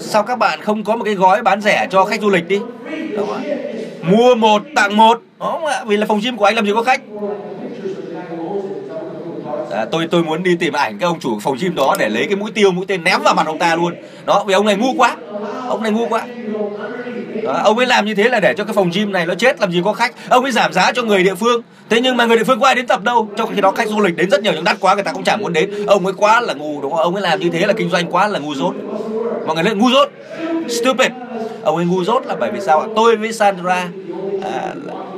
Sao 0.00 0.22
các 0.22 0.38
bạn 0.38 0.60
không 0.60 0.84
có 0.84 0.96
một 0.96 1.04
cái 1.04 1.14
gói 1.14 1.42
bán 1.42 1.60
rẻ 1.60 1.86
cho 1.90 2.04
khách 2.04 2.20
du 2.20 2.30
lịch 2.30 2.48
đi? 2.48 2.60
Đó. 3.16 3.22
mua 4.02 4.34
một 4.34 4.62
tặng 4.76 4.96
một. 4.96 5.22
Đó, 5.40 5.84
vì 5.86 5.96
là 5.96 6.06
phòng 6.06 6.20
gym 6.22 6.36
của 6.36 6.44
anh 6.44 6.54
làm 6.54 6.66
gì 6.66 6.72
có 6.74 6.82
khách 6.82 7.00
à, 9.74 9.84
tôi 9.84 10.06
tôi 10.10 10.24
muốn 10.24 10.42
đi 10.42 10.56
tìm 10.56 10.72
ảnh 10.72 10.98
cái 10.98 11.06
ông 11.06 11.20
chủ 11.20 11.38
phòng 11.40 11.56
gym 11.60 11.74
đó 11.74 11.96
để 11.98 12.08
lấy 12.08 12.26
cái 12.26 12.36
mũi 12.36 12.50
tiêu 12.50 12.70
mũi 12.72 12.84
tên 12.88 13.04
ném 13.04 13.22
vào 13.22 13.34
mặt 13.34 13.46
ông 13.46 13.58
ta 13.58 13.76
luôn. 13.76 13.94
Đó 14.24 14.44
vì 14.46 14.54
ông 14.54 14.66
này 14.66 14.76
ngu 14.76 14.92
quá. 14.96 15.16
Ông 15.68 15.82
này 15.82 15.92
ngu 15.92 16.08
quá. 16.08 16.22
Đó, 17.42 17.60
ông 17.64 17.78
ấy 17.78 17.86
làm 17.86 18.04
như 18.04 18.14
thế 18.14 18.28
là 18.28 18.40
để 18.40 18.54
cho 18.56 18.64
cái 18.64 18.74
phòng 18.74 18.90
gym 18.94 19.12
này 19.12 19.26
nó 19.26 19.34
chết 19.34 19.60
làm 19.60 19.72
gì 19.72 19.80
có 19.84 19.92
khách. 19.92 20.14
Ông 20.28 20.44
ấy 20.44 20.52
giảm 20.52 20.72
giá 20.72 20.92
cho 20.92 21.02
người 21.02 21.22
địa 21.22 21.34
phương. 21.34 21.62
Thế 21.90 22.00
nhưng 22.00 22.16
mà 22.16 22.24
người 22.24 22.36
địa 22.36 22.44
phương 22.44 22.60
có 22.60 22.66
ai 22.66 22.74
đến 22.74 22.86
tập 22.86 23.02
đâu. 23.02 23.28
Trong 23.36 23.54
khi 23.54 23.60
đó 23.60 23.70
khách 23.70 23.88
du 23.88 24.00
lịch 24.00 24.16
đến 24.16 24.30
rất 24.30 24.42
nhiều 24.42 24.52
nhưng 24.54 24.64
đắt 24.64 24.76
quá 24.80 24.94
người 24.94 25.04
ta 25.04 25.12
cũng 25.12 25.24
chẳng 25.24 25.40
muốn 25.40 25.52
đến. 25.52 25.86
Ông 25.86 26.06
ấy 26.06 26.14
quá 26.16 26.40
là 26.40 26.54
ngu 26.54 26.82
đúng 26.82 26.92
không? 26.92 27.00
Ông 27.00 27.14
ấy 27.14 27.22
làm 27.22 27.40
như 27.40 27.50
thế 27.50 27.66
là 27.66 27.72
kinh 27.72 27.90
doanh 27.90 28.06
quá 28.10 28.28
là 28.28 28.38
ngu 28.38 28.54
dốt. 28.54 28.74
Mọi 29.46 29.54
người 29.54 29.64
lên 29.64 29.78
ngu 29.78 29.90
dốt. 29.90 30.08
Stupid. 30.68 31.10
Ông 31.62 31.76
ấy 31.76 31.86
ngu 31.86 32.04
dốt 32.04 32.26
là 32.26 32.36
bởi 32.40 32.50
vì 32.52 32.60
sao 32.60 32.80
ạ? 32.80 32.86
Tôi 32.96 33.16
với 33.16 33.32
Sandra 33.32 33.88
à, 34.42 34.74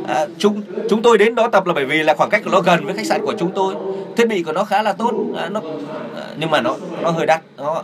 à, 0.08 0.26
chúng 0.38 0.62
chúng 0.90 1.02
tôi 1.02 1.18
đến 1.18 1.34
đó 1.34 1.48
tập 1.48 1.66
là 1.66 1.72
bởi 1.72 1.84
vì 1.84 2.02
là 2.02 2.14
khoảng 2.14 2.30
cách 2.30 2.42
của 2.44 2.50
nó 2.50 2.60
gần 2.60 2.84
với 2.84 2.94
khách 2.94 3.06
sạn 3.06 3.20
của 3.22 3.34
chúng 3.38 3.52
tôi. 3.54 3.74
Thiết 4.16 4.28
bị 4.28 4.42
của 4.42 4.52
nó 4.52 4.64
khá 4.64 4.82
là 4.82 4.92
tốt 4.92 5.12
à, 5.36 5.48
nó 5.48 5.60
à, 6.16 6.22
nhưng 6.36 6.50
mà 6.50 6.60
nó 6.60 6.76
nó 7.02 7.10
hơi 7.10 7.26
đắt 7.26 7.40
đó 7.56 7.82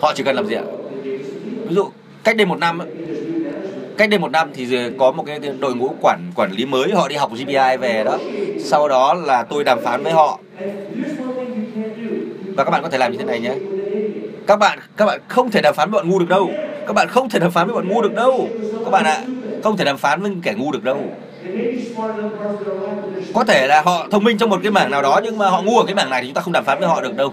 họ 0.00 0.12
chỉ 0.14 0.22
cần 0.22 0.36
làm 0.36 0.46
gì 0.46 0.54
ạ? 0.54 0.62
Ví 1.68 1.74
dụ 1.74 1.88
cách 2.24 2.36
đây 2.36 2.46
một 2.46 2.58
năm 2.58 2.80
cách 3.96 4.10
đây 4.10 4.18
một 4.18 4.30
năm 4.30 4.50
thì 4.54 4.66
có 4.98 5.12
một 5.12 5.24
cái 5.26 5.38
đội 5.58 5.74
ngũ 5.74 5.94
quản 6.00 6.20
quản 6.34 6.52
lý 6.52 6.66
mới 6.66 6.90
họ 6.92 7.08
đi 7.08 7.16
học 7.16 7.30
GPI 7.32 7.76
về 7.80 8.04
đó. 8.04 8.18
Sau 8.64 8.88
đó 8.88 9.14
là 9.14 9.42
tôi 9.42 9.64
đàm 9.64 9.80
phán 9.84 10.02
với 10.02 10.12
họ. 10.12 10.38
Và 12.56 12.64
các 12.64 12.70
bạn 12.70 12.82
có 12.82 12.88
thể 12.88 12.98
làm 12.98 13.12
như 13.12 13.18
thế 13.18 13.24
này 13.24 13.40
nhé. 13.40 13.54
Các 14.46 14.56
bạn 14.56 14.78
các 14.96 15.06
bạn 15.06 15.20
không 15.28 15.50
thể 15.50 15.60
đàm 15.62 15.74
phán 15.74 15.90
với 15.90 16.00
bọn 16.00 16.10
ngu 16.10 16.18
được 16.18 16.28
đâu. 16.28 16.50
Các 16.86 16.92
bạn 16.92 17.08
không 17.08 17.28
thể 17.28 17.38
đàm 17.38 17.50
phán 17.50 17.66
với 17.66 17.74
bọn 17.74 17.88
ngu 17.88 18.02
được 18.02 18.14
đâu. 18.14 18.48
Các 18.84 18.90
bạn 18.90 19.04
ạ 19.04 19.22
không 19.64 19.76
thể 19.76 19.84
đàm 19.84 19.98
phán 19.98 20.22
với 20.22 20.32
kẻ 20.42 20.54
ngu 20.56 20.72
được 20.72 20.84
đâu. 20.84 20.98
Có 23.34 23.44
thể 23.44 23.66
là 23.66 23.82
họ 23.82 24.06
thông 24.10 24.24
minh 24.24 24.38
trong 24.38 24.50
một 24.50 24.60
cái 24.62 24.72
mảng 24.72 24.90
nào 24.90 25.02
đó 25.02 25.20
nhưng 25.24 25.38
mà 25.38 25.50
họ 25.50 25.62
ngu 25.62 25.78
ở 25.78 25.84
cái 25.86 25.94
mảng 25.94 26.10
này 26.10 26.22
thì 26.22 26.28
chúng 26.28 26.34
ta 26.34 26.40
không 26.40 26.52
đàm 26.52 26.64
phán 26.64 26.78
với 26.78 26.88
họ 26.88 27.00
được 27.00 27.16
đâu. 27.16 27.32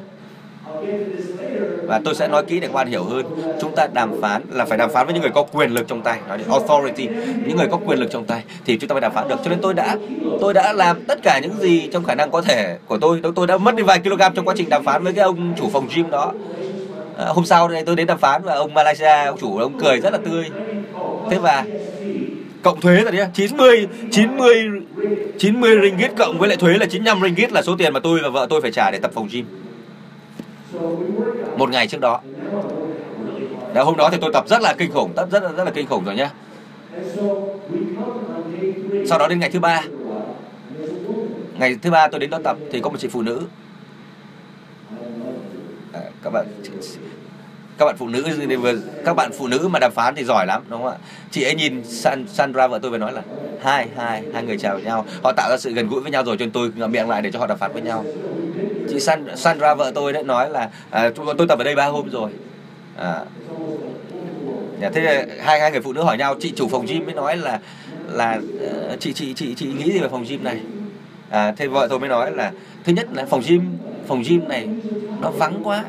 Và 1.86 2.02
tôi 2.06 2.16
sẽ 2.16 2.28
nói 2.28 2.44
kỹ 2.45 2.60
để 2.60 2.68
các 2.68 2.74
bạn 2.74 2.88
hiểu 2.88 3.03
hơn. 3.03 3.26
Chúng 3.62 3.76
ta 3.76 3.88
đàm 3.94 4.22
phán 4.22 4.41
là 4.49 4.66
phải 4.66 4.78
đàm 4.78 4.90
phán 4.91 5.06
với 5.06 5.14
những 5.14 5.22
người 5.22 5.32
có 5.32 5.44
quyền 5.53 5.72
lực 5.72 5.88
trong 5.88 6.02
tay. 6.02 6.20
Nói 6.28 6.38
đến 6.38 6.48
authority 6.49 7.08
những 7.45 7.58
người 7.58 7.68
có 7.72 7.78
quyền 7.86 7.99
lực 7.99 8.12
trong 8.12 8.26
tay 8.26 8.44
thì 8.66 8.78
chúng 8.78 8.88
ta 8.88 8.94
mới 8.94 9.02
đàm 9.02 9.14
phán 9.14 9.28
được. 9.28 9.40
Cho 9.44 9.49
nên 9.49 9.60
tôi 9.62 9.74
đã 9.74 9.98
tôi 10.41 10.53
đã 10.53 10.74
làm 10.74 11.03
tất 11.06 11.20
cả 11.24 11.40
những 11.40 11.58
gì 11.60 11.90
trong 11.94 12.03
khả 12.03 12.16
năng 12.16 12.32
có 12.32 12.41
thể 12.41 12.78
của 12.88 12.98
tôi. 12.98 13.22
Tôi 13.36 13.48
đã 13.48 13.58
mất 13.58 13.76
đi 13.76 13.84
vài 13.84 13.99
kg 13.99 14.22
trong 14.36 14.45
quá 14.45 14.53
trình 14.58 14.70
đàm 14.70 14.84
phán 14.84 15.03
với 15.03 15.14
cái 15.14 15.24
ông 15.24 15.53
chủ 15.58 15.70
phòng 15.74 15.88
gym 15.95 16.10
đó. 16.10 16.34
À, 17.18 17.26
hôm 17.28 17.45
sau 17.45 17.68
đây 17.68 17.84
tôi 17.86 17.95
đến 17.95 18.08
đàm 18.08 18.18
phán 18.18 18.44
và 18.44 18.53
ông 18.53 18.74
Malaysia 18.74 19.26
ông 19.26 19.38
chủ 19.40 19.58
ông 19.58 19.80
cười 19.80 19.99
rất 19.99 20.14
là 20.14 20.20
tươi. 20.26 20.45
Thế 21.30 21.38
và 21.40 21.66
cộng 22.63 22.81
thuế 22.81 23.03
rồi 23.03 23.11
đấy 23.11 23.27
90 23.33 23.88
90 24.11 24.71
90 25.38 25.75
ringgit 25.81 26.11
cộng 26.17 26.38
với 26.39 26.49
lại 26.49 26.57
thuế 26.57 26.77
là 26.77 26.85
95 26.85 27.21
ringgit 27.21 27.51
là 27.51 27.61
số 27.61 27.75
tiền 27.77 27.93
mà 27.93 27.99
tôi 27.99 28.19
và 28.23 28.29
vợ 28.29 28.47
tôi 28.49 28.61
phải 28.61 28.71
trả 28.71 28.91
để 28.91 28.99
tập 28.99 29.11
phòng 29.13 29.27
gym. 29.31 29.45
Một 31.57 31.69
ngày 31.69 31.88
trước 31.88 32.01
đó. 32.01 32.21
Đấy, 33.73 33.83
hôm 33.83 33.97
đó 33.97 34.09
thì 34.11 34.17
tôi 34.21 34.31
tập 34.33 34.45
rất 34.47 34.61
là 34.61 34.75
kinh 34.77 34.91
khủng 34.91 35.13
tập 35.15 35.27
rất 35.31 35.43
là 35.43 35.51
rất 35.51 35.63
là 35.63 35.71
kinh 35.71 35.88
khủng 35.88 36.05
rồi 36.05 36.15
nhá. 36.15 36.29
Sau 39.05 39.19
đó 39.19 39.27
đến 39.27 39.39
ngày 39.39 39.49
thứ 39.49 39.59
ba. 39.59 39.81
Ngày 41.59 41.75
thứ 41.81 41.91
ba 41.91 42.07
tôi 42.07 42.19
đến 42.19 42.29
đó 42.29 42.39
tập 42.43 42.57
thì 42.71 42.79
có 42.79 42.89
một 42.89 42.97
chị 42.99 43.07
phụ 43.07 43.21
nữ. 43.21 43.41
À, 45.93 46.01
các 46.23 46.29
bạn 46.29 46.45
các 47.82 47.86
bạn 47.86 47.98
phụ 47.98 48.08
nữ 48.08 48.24
các 49.06 49.14
bạn 49.14 49.32
phụ 49.38 49.48
nữ 49.48 49.68
mà 49.72 49.80
đàm 49.80 49.91
phán 49.91 50.16
thì 50.16 50.24
giỏi 50.24 50.45
lắm 50.45 50.64
đúng 50.70 50.84
không 50.84 50.91
ạ? 50.91 50.98
Chị 51.32 51.44
ấy 51.44 51.56
nhìn 51.56 51.84
San, 51.84 52.28
Sandra 52.28 52.68
vợ 52.68 52.80
tôi 52.82 52.91
và 52.91 52.98
nói 52.98 53.14
là 53.14 53.22
hai 53.62 53.88
hai 53.98 54.24
hai 54.34 54.44
người 54.44 54.58
chào 54.58 54.80
nhau. 54.80 55.06
Họ 55.24 55.32
tạo 55.32 55.49
ra 55.49 55.58
sự 55.58 55.72
gần 55.72 55.90
gũi 55.90 56.02
với 56.02 56.12
nhau 56.12 56.24
rồi 56.24 56.38
cho 56.38 56.45
nên 56.45 56.52
tôi 56.52 56.72
ngậm 56.76 56.91
miệng 56.91 57.10
lại 57.10 57.22
để 57.22 57.32
cho 57.32 57.40
họ 57.40 57.48
đàm 57.48 57.58
phán 57.58 57.74
với 57.74 57.82
nhau. 57.82 58.06
Chị 58.90 58.99
San, 58.99 59.26
Sandra 59.36 59.76
vợ 59.76 59.91
tôi 59.95 60.14
đã 60.14 60.22
nói 60.22 60.49
là 60.49 60.70
à, 60.90 61.10
tôi 61.38 61.48
tập 61.48 61.60
ở 61.60 61.64
đây 61.64 61.76
ba 61.76 61.86
hôm 61.86 62.10
rồi. 62.10 62.32
À, 62.98 63.20
dạ, 64.82 64.90
thế 64.94 65.26
hai 65.40 65.60
hai 65.60 65.72
người 65.72 65.82
phụ 65.82 65.94
nữ 65.94 66.03
hỏi 66.03 66.18
nhau 66.18 66.36
chị 66.40 66.53
chủ 66.56 66.68
phòng 66.68 66.86
gym 66.86 67.06
mới 67.06 67.14
nói 67.14 67.38
là 67.38 67.60
là 68.12 68.40
ờ, 68.90 68.98
chị 68.99 69.14
chị 69.14 69.34
chị 69.34 69.56
chị 69.56 69.66
nghĩ 69.66 69.91
gì 69.91 69.99
về 69.99 70.08
phòng 70.08 70.26
gym 70.30 70.44
này? 70.44 70.60
À, 71.30 71.53
thế 71.58 71.68
vợ 71.68 71.88
tôi 71.90 71.99
mới 71.99 72.10
nói 72.10 72.32
là 72.32 72.52
thứ 72.84 72.94
nhất 72.94 73.08
là 73.14 73.26
phòng 73.26 73.41
gym 73.48 73.62
phòng 74.08 74.24
gym 74.28 74.48
này 74.48 74.68
nó 75.22 75.30
vắng 75.30 75.62
quá 75.64 75.84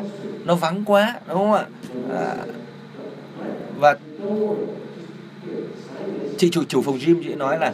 nó 0.44 0.55
vắng 0.55 0.82
quá 0.86 1.14
đúng 1.28 1.39
không 1.39 1.52
ạ? 1.52 1.64
À, 2.14 2.35
và 3.78 3.97
chị 6.39 6.51
chủ 6.51 6.64
chủ 6.69 6.82
phòng 6.82 6.98
gym 7.06 7.23
chị 7.24 7.35
nói 7.35 7.59
là 7.59 7.73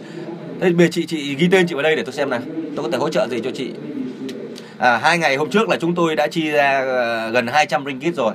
đây 0.59 0.73
bây 0.73 0.87
giờ 0.87 0.91
chị 0.93 1.07
chị 1.07 1.35
ghi 1.35 1.49
tên 1.53 1.67
chị 1.67 1.75
vào 1.75 1.83
đây 1.83 1.97
để 1.97 2.03
tôi 2.03 2.13
xem 2.13 2.31
nào. 2.31 2.41
Tôi 2.77 2.85
có 2.85 2.91
thể 2.91 2.99
hỗ 2.99 3.09
trợ 3.09 3.29
gì 3.31 3.41
cho 3.45 3.51
chị? 3.55 3.71
À, 4.79 4.97
hai 4.97 5.19
ngày 5.19 5.37
hôm 5.37 5.51
trước 5.51 5.69
là 5.69 5.77
chúng 5.81 5.95
tôi 5.95 6.17
đã 6.17 6.27
chi 6.27 6.51
ra 6.51 6.81
ờ, 6.81 7.31
gần 7.31 7.47
200 7.47 7.85
ringgit 7.85 8.15
rồi. 8.17 8.35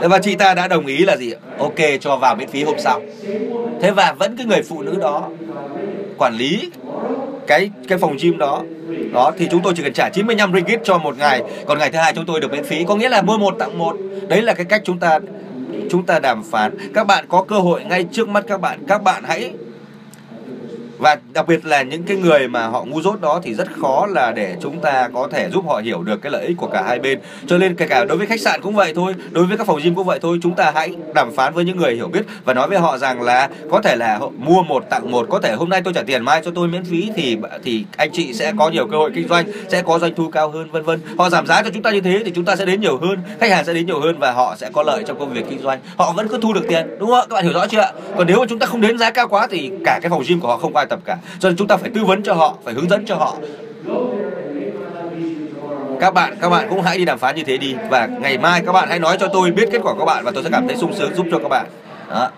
Thế 0.00 0.08
và 0.08 0.18
chị 0.18 0.34
ta 0.36 0.54
đã 0.54 0.68
đồng 0.68 0.86
ý 0.86 0.98
là 0.98 1.16
gì? 1.16 1.32
Ok 1.58 1.76
cho 2.00 2.16
vào 2.16 2.36
miễn 2.36 2.48
phí 2.48 2.64
hôm 2.64 2.74
sau. 2.78 3.02
Thế 3.80 3.90
và 3.90 4.12
vẫn 4.12 4.36
cái 4.36 4.46
người 4.46 4.62
phụ 4.62 4.82
nữ 4.82 4.96
đó 5.00 5.30
quản 6.18 6.34
lý 6.34 6.70
cái 7.48 7.70
cái 7.88 7.98
phòng 7.98 8.16
gym 8.20 8.38
đó. 8.38 8.62
Đó, 9.12 9.32
thì 9.38 9.48
chúng 9.50 9.62
tôi 9.62 9.72
chỉ 9.76 9.82
cần 9.82 9.92
trả 9.92 10.08
95 10.08 10.52
ringgit 10.52 10.80
cho 10.84 10.98
một 10.98 11.18
ngày. 11.18 11.42
Còn 11.66 11.78
ngày 11.78 11.90
thứ 11.90 11.98
hai 11.98 12.12
chúng 12.16 12.26
tôi 12.26 12.40
được 12.40 12.52
miễn 12.52 12.64
phí. 12.64 12.84
Có 12.84 12.96
nghĩa 12.96 13.08
là 13.08 13.22
mua 13.22 13.38
một 13.38 13.54
tặng 13.58 13.78
một. 13.78 13.96
Đấy 14.28 14.42
là 14.42 14.54
cái 14.54 14.64
cách 14.64 14.82
chúng 14.84 14.98
ta 14.98 15.18
chúng 15.90 16.06
ta 16.06 16.18
đàm 16.18 16.42
phán. 16.50 16.92
Các 16.94 17.06
bạn 17.06 17.24
có 17.28 17.42
cơ 17.42 17.58
hội 17.58 17.84
ngay 17.84 18.04
trước 18.12 18.28
mắt 18.28 18.44
các 18.48 18.60
bạn. 18.60 18.78
Các 18.88 19.02
bạn 19.02 19.22
hãy 19.26 19.52
và 20.98 21.16
đặc 21.32 21.48
biệt 21.48 21.66
là 21.66 21.82
những 21.82 22.02
cái 22.02 22.16
người 22.16 22.48
mà 22.48 22.66
họ 22.66 22.84
ngu 22.84 23.02
dốt 23.02 23.20
đó 23.20 23.40
thì 23.42 23.54
rất 23.54 23.68
khó 23.80 24.06
là 24.06 24.32
để 24.32 24.56
chúng 24.62 24.80
ta 24.80 25.08
có 25.14 25.28
thể 25.32 25.48
giúp 25.50 25.64
họ 25.68 25.80
hiểu 25.84 26.02
được 26.02 26.22
cái 26.22 26.32
lợi 26.32 26.46
ích 26.46 26.56
của 26.56 26.66
cả 26.66 26.82
hai 26.86 26.98
bên. 26.98 27.18
Cho 27.46 27.58
nên 27.58 27.74
kể 27.74 27.86
cả 27.86 28.04
đối 28.04 28.18
với 28.18 28.26
khách 28.26 28.40
sạn 28.40 28.60
cũng 28.62 28.74
vậy 28.74 28.92
thôi, 28.94 29.14
đối 29.30 29.46
với 29.46 29.58
các 29.58 29.66
phòng 29.66 29.80
gym 29.82 29.94
cũng 29.94 30.06
vậy 30.06 30.18
thôi, 30.22 30.38
chúng 30.42 30.54
ta 30.54 30.72
hãy 30.74 30.96
đàm 31.14 31.32
phán 31.36 31.54
với 31.54 31.64
những 31.64 31.76
người 31.76 31.94
hiểu 31.94 32.08
biết 32.08 32.22
và 32.44 32.54
nói 32.54 32.68
với 32.68 32.78
họ 32.78 32.98
rằng 32.98 33.22
là 33.22 33.48
có 33.70 33.80
thể 33.82 33.96
là 33.96 34.20
mua 34.38 34.62
một 34.62 34.84
tặng 34.90 35.10
một, 35.10 35.26
có 35.30 35.40
thể 35.40 35.52
hôm 35.52 35.68
nay 35.68 35.82
tôi 35.84 35.94
trả 35.94 36.02
tiền 36.02 36.24
mai 36.24 36.42
cho 36.44 36.50
tôi 36.54 36.68
miễn 36.68 36.84
phí 36.84 37.10
thì 37.16 37.36
thì 37.64 37.84
anh 37.96 38.10
chị 38.12 38.32
sẽ 38.34 38.52
có 38.58 38.68
nhiều 38.68 38.86
cơ 38.86 38.96
hội 38.96 39.10
kinh 39.14 39.28
doanh, 39.28 39.46
sẽ 39.68 39.82
có 39.82 39.98
doanh 39.98 40.14
thu 40.14 40.30
cao 40.30 40.50
hơn, 40.50 40.70
vân 40.70 40.82
vân. 40.82 41.00
Họ 41.18 41.30
giảm 41.30 41.46
giá 41.46 41.62
cho 41.62 41.70
chúng 41.70 41.82
ta 41.82 41.90
như 41.90 42.00
thế 42.00 42.22
thì 42.24 42.32
chúng 42.34 42.44
ta 42.44 42.56
sẽ 42.56 42.64
đến 42.64 42.80
nhiều 42.80 42.98
hơn, 42.98 43.18
khách 43.40 43.50
hàng 43.50 43.64
sẽ 43.64 43.72
đến 43.74 43.86
nhiều 43.86 44.00
hơn 44.00 44.18
và 44.18 44.32
họ 44.32 44.56
sẽ 44.58 44.70
có 44.72 44.82
lợi 44.82 45.04
trong 45.06 45.18
công 45.18 45.32
việc 45.32 45.44
kinh 45.50 45.62
doanh. 45.62 45.78
Họ 45.96 46.12
vẫn 46.12 46.28
cứ 46.28 46.38
thu 46.42 46.52
được 46.52 46.64
tiền, 46.68 46.86
đúng 46.98 47.10
không 47.10 47.26
các 47.30 47.34
bạn 47.34 47.44
hiểu 47.44 47.52
rõ 47.52 47.66
chưa 47.66 47.92
còn 48.16 48.26
nếu 48.26 48.40
mà 48.40 48.46
chúng 48.48 48.58
ta 48.58 48.66
không 48.66 48.80
đến 48.80 48.98
giá 48.98 49.10
cao 49.10 49.28
quá 49.28 49.46
thì 49.50 49.70
cả 49.84 49.98
cái 50.02 50.10
phòng 50.10 50.22
gym 50.28 50.40
của 50.40 50.48
họ 50.48 50.56
không 50.56 50.72
qua 50.72 50.84
tập 50.88 51.00
cả. 51.04 51.18
Cho 51.38 51.48
nên 51.48 51.56
chúng 51.56 51.68
ta 51.68 51.76
phải 51.76 51.90
tư 51.90 52.04
vấn 52.04 52.22
cho 52.22 52.34
họ 52.34 52.56
phải 52.64 52.74
hướng 52.74 52.88
dẫn 52.88 53.04
cho 53.06 53.16
họ. 53.16 53.36
Các 56.00 56.14
bạn 56.14 56.36
các 56.40 56.48
bạn 56.48 56.66
cũng 56.70 56.82
hãy 56.82 56.98
đi 56.98 57.04
đàm 57.04 57.18
phán 57.18 57.36
như 57.36 57.42
thế 57.44 57.56
đi. 57.56 57.74
Và 57.90 58.06
ngày 58.06 58.38
mai 58.38 58.62
các 58.66 58.72
bạn 58.72 58.88
hãy 58.88 58.98
nói 58.98 59.16
cho 59.20 59.28
tôi 59.32 59.50
biết 59.50 59.68
kết 59.72 59.78
quả 59.82 59.92
của 59.92 59.98
các 59.98 60.04
bạn 60.04 60.24
và 60.24 60.30
tôi 60.34 60.44
sẽ 60.44 60.50
cảm 60.52 60.68
thấy 60.68 60.76
sung 60.76 60.94
sướng 60.94 61.14
giúp 61.14 61.26
cho 61.30 61.38
các 61.38 61.48
bạn. 61.48 61.66
Đó. 62.10 62.30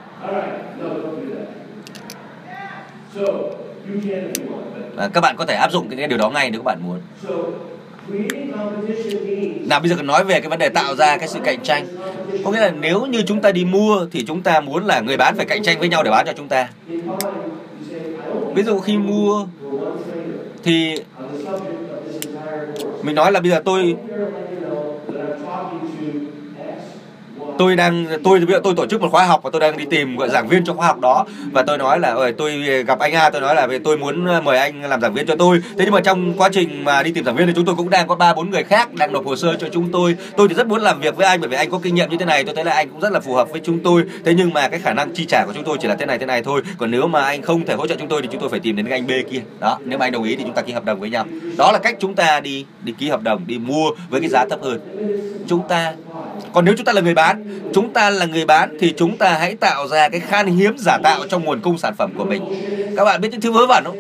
À, 4.97 5.09
các 5.13 5.21
bạn 5.21 5.37
có 5.37 5.47
thể 5.47 5.55
áp 5.55 5.73
dụng 5.73 5.89
cái, 5.89 5.99
cái 5.99 6.09
điều 6.09 6.19
đó 6.19 6.31
ngay 6.31 6.51
nếu 6.51 6.61
các 6.61 6.65
bạn 6.65 6.79
muốn. 6.83 7.01
Nào 9.69 9.81
bây 9.81 9.89
giờ 9.89 9.97
cần 9.97 10.07
nói 10.07 10.25
về 10.25 10.41
cái 10.41 10.51
vấn 10.51 10.59
đề 10.59 10.69
tạo 10.69 10.95
ra 10.95 11.17
cái 11.17 11.29
sự 11.29 11.39
cạnh 11.45 11.63
tranh. 11.63 11.87
Có 12.45 12.51
nghĩa 12.51 12.61
là 12.61 12.71
nếu 12.71 13.07
như 13.07 13.23
chúng 13.27 13.41
ta 13.41 13.53
đi 13.53 13.65
mua 13.65 14.07
thì 14.13 14.25
chúng 14.27 14.43
ta 14.43 14.61
muốn 14.61 14.87
là 14.87 15.01
người 15.01 15.17
bán 15.17 15.37
phải 15.37 15.47
cạnh 15.47 15.63
tranh 15.63 15.79
với 15.79 15.89
nhau 15.89 16.03
để 16.03 16.11
bán 16.11 16.27
cho 16.27 16.33
chúng 16.37 16.49
ta 16.49 16.69
ví 18.55 18.63
dụ 18.63 18.79
khi 18.79 18.99
mua 18.99 19.47
thì 20.63 20.95
mình 23.03 23.15
nói 23.15 23.33
là 23.33 23.41
bây 23.41 23.51
giờ 23.51 23.63
tôi 23.65 23.97
tôi 27.61 27.77
đang, 27.77 28.07
tôi, 28.25 28.41
bây 28.41 28.55
giờ 28.55 28.61
tôi 28.65 28.75
tổ 28.77 28.87
chức 28.87 29.01
một 29.01 29.09
khóa 29.11 29.25
học 29.25 29.41
và 29.43 29.51
tôi 29.51 29.61
đang 29.61 29.77
đi 29.77 29.85
tìm, 29.91 30.17
gọi, 30.17 30.29
giảng 30.29 30.49
viên 30.49 30.65
cho 30.65 30.75
khóa 30.75 30.87
học 30.87 31.01
đó. 31.01 31.27
Và 31.53 31.63
tôi 31.63 31.79
nói 31.79 32.01
là 32.01 32.09
ơi 32.09 32.33
tôi 32.33 32.53
gặp 32.87 32.99
anh 32.99 33.13
A, 33.13 33.31
tôi 33.31 33.41
nói 33.41 33.55
là 33.55 33.69
tôi 33.85 33.99
muốn 33.99 34.27
ờ, 34.27 34.41
mời 34.41 34.59
anh 34.59 34.83
làm 34.83 35.01
giảng 35.01 35.15
viên 35.15 35.27
cho 35.27 35.37
tôi. 35.37 35.61
Thế 35.79 35.85
nhưng 35.85 35.91
mà 35.91 36.01
trong 36.01 36.33
quá 36.37 36.49
trình 36.53 36.85
mà 36.85 37.03
đi 37.03 37.13
tìm 37.13 37.25
giảng 37.25 37.37
viên 37.37 37.47
thì 37.47 37.53
chúng 37.57 37.65
tôi 37.65 37.75
cũng 37.75 37.91
đang 37.91 38.09
có 38.09 38.15
ba, 38.15 38.35
bốn 38.35 38.51
người 38.51 38.63
khác 38.63 38.95
đang 38.95 39.13
nộp 39.13 39.27
hồ 39.27 39.37
sơ 39.37 39.57
cho 39.61 39.69
chúng 39.73 39.93
tôi. 39.93 40.17
Tôi 40.37 40.49
thì 40.49 40.55
rất 40.55 40.67
muốn 40.67 40.81
làm 40.81 41.01
việc 41.01 41.17
với 41.17 41.27
anh, 41.27 41.41
bởi 41.41 41.49
vì 41.49 41.57
anh 41.57 41.71
có 41.71 41.79
kinh 41.83 41.95
nghiệm 41.95 42.11
như 42.11 42.17
thế 42.17 42.25
này. 42.25 42.45
Tôi 42.45 42.55
thấy 42.55 42.65
là 42.65 42.73
anh 42.73 42.89
cũng 42.89 43.01
rất 43.01 43.13
là 43.13 43.21
phù 43.21 43.35
hợp 43.35 43.51
với 43.51 43.61
chúng 43.65 43.79
tôi. 43.79 44.03
Thế 44.25 44.35
nhưng 44.35 44.53
mà 44.53 44.69
cái 44.69 44.81
khả 44.81 44.93
năng 44.93 45.15
chi 45.15 45.25
trả 45.29 45.45
của 45.47 45.53
chúng 45.55 45.65
tôi 45.65 45.77
chỉ 45.81 45.89
là 45.89 45.95
thế 45.95 46.07
này 46.07 46.19
thế 46.19 46.27
này 46.27 46.43
thôi. 46.43 46.63
Còn 46.79 46.91
nếu 46.91 47.07
mà 47.07 47.25
anh 47.25 47.43
không 47.43 47.67
thể 47.67 47.75
hỗ 47.75 47.87
trợ 47.87 47.95
chúng 47.99 48.09
tôi 48.09 48.23
thì 48.23 48.29
chúng 48.33 48.41
tôi 48.41 48.51
phải 48.51 48.61
tìm 48.61 48.77
đến 48.77 48.87
cái 48.87 48.99
anh 48.99 49.07
B 49.07 49.11
kia. 49.31 49.41
Đó, 49.61 49.79
nếu 49.85 49.99
mà 49.99 50.07
anh 50.07 50.13
đồng 50.13 50.25
ý 50.25 50.37
thì 50.37 50.45
chúng 50.45 50.55
ta 50.55 50.63
ký 50.63 50.73
hợp 50.73 50.85
đồng 50.85 51.01
với 51.01 51.11
nhau. 51.11 51.25
Đó 51.59 51.73
là 51.73 51.79
cách 51.79 51.97
chúng 52.01 52.15
ta 52.15 52.41
đi 52.41 52.67
đi 52.83 52.95
ký 52.99 53.09
hợp 53.09 53.23
đồng, 53.23 53.47
đi 53.47 53.59
mua 53.59 53.91
với 54.11 54.21
cái 54.21 54.31
giá 54.31 54.45
thấp 54.51 54.63
hơn. 54.63 54.81
Chúng 55.49 55.69
ta, 55.69 55.93
còn 56.53 56.65
nếu 56.65 56.75
chúng 56.77 56.85
ta 56.85 56.93
là 56.93 57.01
người 57.01 57.15
bán 57.15 57.50
chúng 57.75 57.93
ta 57.93 58.11
là 58.11 58.27
người 58.27 58.45
bán 58.45 58.77
thì 58.81 58.95
chúng 58.97 59.17
ta 59.17 59.39
hãy 59.39 59.55
tạo 59.55 59.89
ra 59.89 60.09
cái 60.09 60.21
khan 60.21 60.47
hiếm 60.47 60.79
giả 60.79 60.99
tạo 61.03 61.21
trong 61.29 61.45
nguồn 61.45 61.61
cung 61.61 61.79
sản 61.79 61.95
phẩm 61.97 62.13
của 62.19 62.25
mình. 62.25 62.45
Các 62.97 63.05
bạn 63.05 63.21
biết 63.21 63.29
những 63.33 63.41
thứ 63.41 63.53
vớ 63.53 63.67
vẩn 63.67 63.85
không? 63.85 63.97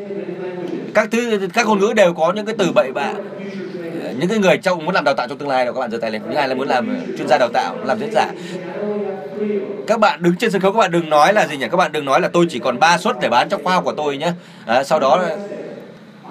Các 0.95 1.09
thứ 1.11 1.49
các 1.55 1.67
ngôn 1.67 1.79
ngữ 1.79 1.93
đều 1.97 2.13
có 2.13 2.33
những 2.33 2.47
cái 2.47 2.55
từ 2.59 2.73
bậy 2.75 2.93
bạ. 2.93 3.13
Ờ, 4.03 4.13
những 4.19 4.29
cái 4.29 4.39
người 4.39 4.57
trong 4.57 4.85
muốn 4.85 4.95
làm 4.95 5.05
đào 5.05 5.15
tạo 5.15 5.29
trong 5.29 5.39
tương 5.39 5.49
lai 5.49 5.65
đâu 5.65 5.75
các 5.75 5.81
bạn 5.81 5.91
giơ 5.91 5.99
tay 5.99 6.11
lên. 6.11 6.23
Những 6.23 6.37
ai 6.37 6.49
là 6.49 6.55
muốn 6.55 6.69
làm 6.69 7.01
chuyên 7.19 7.29
gia 7.29 7.39
đào 7.39 7.49
tạo 7.53 7.77
làm 7.85 7.99
diễn 7.99 8.11
giả? 8.13 8.33
Các 9.87 10.01
bạn 10.01 10.23
đứng 10.23 10.37
trên 10.37 10.51
sân 10.51 10.61
khấu 10.61 10.73
các 10.73 10.79
bạn 10.79 10.91
đừng 10.91 11.11
nói 11.11 11.33
là 11.33 11.47
gì 11.47 11.57
nhỉ? 11.57 11.67
Các 11.71 11.77
bạn 11.77 11.93
đừng 11.93 12.05
nói 12.05 12.21
là 12.21 12.29
tôi 12.29 12.47
chỉ 12.51 12.59
còn 12.59 12.79
3 12.79 12.99
suất 12.99 13.17
để 13.21 13.29
bán 13.29 13.49
trong 13.49 13.65
khoa 13.65 13.75
học 13.75 13.85
của 13.85 13.93
tôi 13.93 14.17
nhé 14.17 14.27
à, 14.27 14.35
ờ, 14.67 14.85
sau 14.85 15.01
đó 15.01 15.25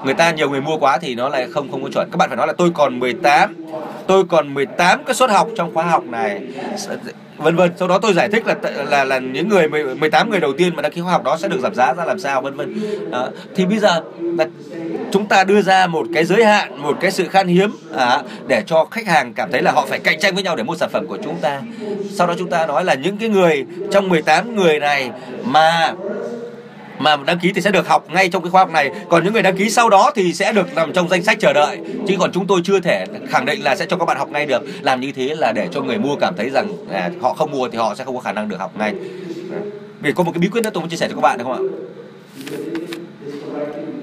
người 0.04 0.14
ta 0.14 0.32
nhiều 0.32 0.50
người 0.50 0.62
mua 0.62 0.78
quá 0.78 0.98
thì 0.98 1.16
nó 1.16 1.30
lại 1.30 1.48
không 1.52 1.72
không 1.72 1.84
có 1.84 1.90
chuẩn. 1.94 2.10
Các 2.12 2.18
bạn 2.18 2.30
phải 2.30 2.38
nói 2.38 2.48
là 2.48 2.54
tôi 2.54 2.72
còn 2.74 3.00
18 3.00 3.56
tôi 4.08 4.24
còn 4.26 4.54
18 4.54 5.04
cái 5.04 5.16
suất 5.16 5.30
học 5.30 5.48
trong 5.56 5.74
khóa 5.74 5.84
học 5.84 6.04
này. 6.04 6.42
Vân 7.38 7.56
vân. 7.56 7.72
Sau 7.78 7.88
đó 7.88 8.00
tôi 8.02 8.14
giải 8.14 8.30
thích 8.30 8.44
là 8.48 8.56
là 8.90 9.04
là 9.04 9.20
những 9.20 9.50
người 9.50 9.68
18 9.68 10.30
người 10.30 10.40
đầu 10.40 10.54
tiên 10.54 10.76
mà 10.76 10.82
đăng 10.82 10.92
ký 10.92 11.02
khóa 11.02 11.12
học 11.12 11.24
đó 11.24 11.38
sẽ 11.38 11.48
được 11.48 11.60
giảm 11.60 11.76
giá 11.76 11.94
ra 11.94 12.06
làm 12.06 12.20
sao 12.20 12.42
vân 12.42 12.56
vân. 12.56 12.80
Thì 13.56 13.66
bây 13.66 13.80
giờ 13.80 14.02
là 14.20 14.48
chúng 15.12 15.26
ta 15.26 15.44
đưa 15.44 15.62
ra 15.62 15.88
một 15.88 16.08
cái 16.14 16.26
giới 16.26 16.46
hạn 16.46 16.82
một 16.82 16.98
cái 17.02 17.12
sự 17.12 17.28
khan 17.28 17.48
hiếm 17.48 17.72
à, 17.96 18.22
để 18.48 18.64
cho 18.66 18.88
khách 18.92 19.08
hàng 19.08 19.34
cảm 19.34 19.52
thấy 19.52 19.62
là 19.62 19.72
họ 19.72 19.86
phải 19.90 20.00
cạnh 20.00 20.20
tranh 20.20 20.34
với 20.36 20.44
nhau 20.44 20.56
để 20.56 20.64
mua 20.64 20.76
sản 20.76 20.90
phẩm 20.90 21.08
của 21.08 21.18
chúng 21.24 21.36
ta. 21.42 21.62
Sau 22.12 22.28
đó 22.28 22.34
chúng 22.40 22.50
ta 22.50 22.68
nói 22.68 22.84
là 22.84 22.94
những 22.94 23.18
cái 23.18 23.30
người 23.30 23.66
trong 23.92 24.10
18 24.10 24.56
người 24.56 24.80
này 24.80 25.12
mà 25.44 25.94
mà 27.00 27.16
đăng 27.26 27.40
ký 27.40 27.52
thì 27.56 27.62
sẽ 27.62 27.72
được 27.72 27.88
học 27.88 28.10
ngay 28.10 28.30
trong 28.30 28.44
cái 28.44 28.52
khóa 28.52 28.62
học 28.62 28.72
này. 28.72 28.92
Còn 29.10 29.24
những 29.24 29.34
người 29.34 29.42
đăng 29.42 29.58
ký 29.58 29.70
sau 29.70 29.90
đó 29.90 30.12
thì 30.16 30.34
sẽ 30.34 30.52
được 30.52 30.76
nằm 30.76 30.94
trong 30.94 31.10
danh 31.10 31.24
sách 31.24 31.38
chờ 31.40 31.54
đợi. 31.54 31.78
Chứ 32.08 32.16
còn 32.20 32.32
chúng 32.32 32.48
tôi 32.48 32.62
chưa 32.64 32.80
thể 32.80 33.06
khẳng 33.30 33.46
định 33.46 33.64
là 33.64 33.76
sẽ 33.76 33.86
cho 33.86 33.98
các 33.98 34.06
bạn 34.06 34.18
học 34.18 34.30
ngay 34.30 34.46
được. 34.46 34.62
Làm 34.82 35.02
như 35.02 35.12
thế 35.12 35.36
là 35.36 35.52
để 35.52 35.68
cho 35.72 35.82
người 35.82 35.98
mua 35.98 36.16
cảm 36.16 36.36
thấy 36.38 36.50
rằng 36.50 36.68
à, 36.92 37.10
họ 37.22 37.34
không 37.34 37.52
mua 37.52 37.68
thì 37.70 37.78
họ 37.78 37.96
sẽ 37.96 38.04
không 38.04 38.16
có 38.16 38.22
khả 38.22 38.32
năng 38.32 38.50
được 38.50 38.60
học 38.60 38.72
ngay. 38.78 38.94
Vì 40.02 40.12
có 40.12 40.24
một 40.24 40.32
cái 40.32 40.40
bí 40.40 40.48
quyết 40.48 40.64
nữa 40.64 40.70
tôi 40.74 40.82
muốn 40.82 40.90
chia 40.90 40.98
sẻ 40.98 41.08
cho 41.10 41.16
các 41.16 41.22
bạn 41.22 41.38
được 41.38 41.44
không 41.44 41.54
ạ? 41.54 41.64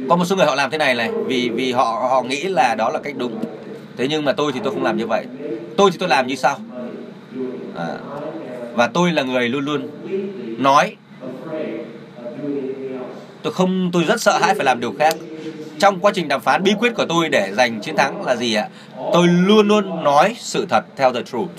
Có 0.09 0.17
một 0.17 0.25
số 0.25 0.37
người 0.37 0.47
họ 0.47 0.55
làm 0.55 0.71
thế 0.71 0.79
này 0.79 0.95
này 0.95 1.11
vì 1.27 1.49
vì 1.49 1.73
họ 1.73 2.09
họ 2.11 2.23
nghĩ 2.23 2.45
là 2.45 2.75
đó 2.75 2.91
là 2.91 2.99
cách 2.99 3.15
đúng. 3.17 3.45
Thế 3.97 4.07
nhưng 4.09 4.25
mà 4.25 4.33
tôi 4.33 4.53
thì 4.53 4.61
tôi 4.65 4.73
không 4.73 4.85
làm 4.85 4.97
như 4.97 5.07
vậy. 5.07 5.25
Tôi 5.77 5.91
thì 5.91 5.99
tôi 5.99 6.09
làm 6.09 6.27
như 6.27 6.35
sau. 6.35 6.59
À, 7.77 7.87
và 8.75 8.87
tôi 8.87 9.13
là 9.13 9.23
người 9.23 9.49
luôn 9.49 9.65
luôn 9.65 9.89
nói 10.59 10.97
tôi 13.47 13.53
không 13.53 13.91
tôi 13.93 14.05
rất 14.05 14.21
sợ 14.21 14.39
hãi 14.39 14.55
phải 14.55 14.65
làm 14.65 14.81
điều 14.81 14.93
khác. 14.99 15.17
Trong 15.79 16.01
quá 16.01 16.13
trình 16.15 16.29
đàm 16.29 16.41
phán 16.41 16.63
bí 16.63 16.73
quyết 16.79 16.95
của 16.95 17.05
tôi 17.09 17.29
để 17.29 17.53
giành 17.53 17.81
chiến 17.81 17.97
thắng 17.97 18.27
là 18.27 18.37
gì 18.37 18.55
ạ? 18.55 18.69
Tôi 19.13 19.29
luôn 19.29 19.69
luôn 19.69 20.05
nói 20.05 20.37
sự 20.39 20.67
thật 20.71 20.85
theo 20.97 21.13
the 21.13 21.23
truth. 21.23 21.51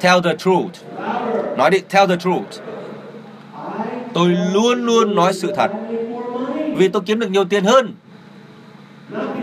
Theo 0.00 0.20
the 0.20 0.36
truth. 0.36 0.70
Nói 1.56 1.70
đi 1.70 1.78
theo 1.88 2.06
the 2.06 2.16
truth. 2.16 2.62
Tôi 4.14 4.28
luôn 4.54 4.86
luôn 4.86 5.14
nói 5.14 5.32
sự 5.32 5.52
thật. 5.56 5.70
Vì 6.76 6.88
tôi 6.88 7.02
kiếm 7.06 7.20
được 7.20 7.30
nhiều 7.30 7.44
tiền 7.44 7.64
hơn 7.64 7.94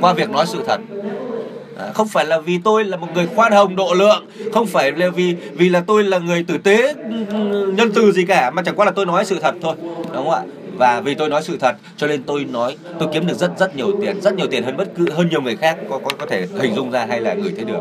qua 0.02 0.14
việc 0.14 0.30
nói 0.30 0.46
sự 0.48 0.64
thật. 0.68 0.80
À, 1.78 1.92
không 1.94 2.08
phải 2.08 2.26
là 2.26 2.40
vì 2.40 2.60
tôi 2.64 2.84
là 2.84 2.98
một 2.98 3.08
người 3.14 3.28
khoan 3.36 3.52
hồng 3.52 3.76
độ 3.76 3.94
lượng. 3.94 4.26
Không 4.54 4.68
phải 4.68 4.92
là 4.92 5.10
vì 5.10 5.36
vì 5.54 5.70
là 5.70 5.84
tôi 5.88 6.04
là 6.04 6.18
người 6.20 6.44
tử 6.44 6.58
tế 6.58 6.94
ừ, 6.94 7.26
ừ, 7.32 7.72
nhân 7.72 7.92
từ 7.96 8.12
gì 8.12 8.26
cả 8.26 8.52
mà 8.52 8.62
chẳng 8.62 8.76
qua 8.76 8.86
là 8.86 8.92
tôi 8.92 9.06
nói 9.06 9.26
sự 9.26 9.40
thật 9.42 9.56
thôi. 9.62 9.76
Đúng 10.14 10.30
không 10.30 10.32
ạ? 10.32 10.42
Và 10.78 11.02
vì 11.02 11.16
tôi 11.16 11.30
nói 11.30 11.44
sự 11.44 11.58
thật, 11.58 11.76
cho 11.98 12.08
nên 12.08 12.24
tôi 12.24 12.46
nói, 12.46 12.78
tôi 13.00 13.10
kiếm 13.14 13.28
được 13.28 13.38
rất 13.38 13.52
rất 13.58 13.76
nhiều 13.76 13.92
tiền, 14.02 14.22
rất 14.22 14.36
nhiều 14.36 14.48
tiền 14.52 14.64
hơn 14.64 14.78
bất 14.78 14.88
cứ, 14.96 15.12
hơn 15.12 15.30
nhiều 15.30 15.42
người 15.42 15.56
khác 15.56 15.78
có 15.90 16.00
có 16.04 16.12
có 16.18 16.26
thể 16.26 16.48
hình 16.60 16.76
dung 16.76 16.92
ra 16.92 17.06
hay 17.10 17.22
là 17.22 17.34
người 17.34 17.54
thấy 17.56 17.66
được. 17.66 17.80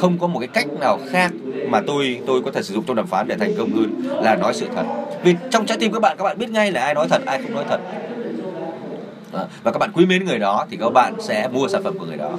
Không 0.00 0.18
có 0.18 0.26
một 0.26 0.38
cái 0.38 0.48
cách 0.48 0.66
nào 0.80 0.98
khác 1.10 1.30
mà 1.68 1.80
tôi 1.86 2.20
tôi 2.26 2.42
có 2.44 2.50
thể 2.50 2.62
sử 2.62 2.74
dụng 2.74 2.84
trong 2.86 2.96
đàm 2.96 3.06
phán 3.06 3.28
để 3.28 3.36
thành 3.38 3.54
công 3.58 3.70
hơn 3.70 4.02
là 4.22 4.34
nói 4.34 4.54
sự 4.54 4.66
thật. 4.74 4.84
Vì 5.22 5.34
trong 5.50 5.66
trái 5.66 5.78
tim 5.80 5.92
các 5.92 6.00
bạn 6.00 6.16
các 6.18 6.24
bạn 6.24 6.38
biết 6.38 6.50
ngay 6.50 6.72
là 6.72 6.80
ai 6.80 6.94
nói 6.94 7.06
thật, 7.10 7.22
ai 7.26 7.42
không 7.42 7.54
nói 7.54 7.64
thật. 7.68 7.80
Ờ, 9.32 9.46
và 9.62 9.72
các 9.72 9.78
bạn 9.78 9.90
quý 9.94 10.06
mến 10.06 10.24
người 10.24 10.38
đó 10.38 10.66
thì 10.70 10.76
các 10.80 10.90
bạn 10.90 11.14
sẽ 11.20 11.48
mua 11.52 11.68
sản 11.68 11.82
phẩm 11.82 11.98
của 11.98 12.06
người 12.06 12.16
đó. 12.16 12.32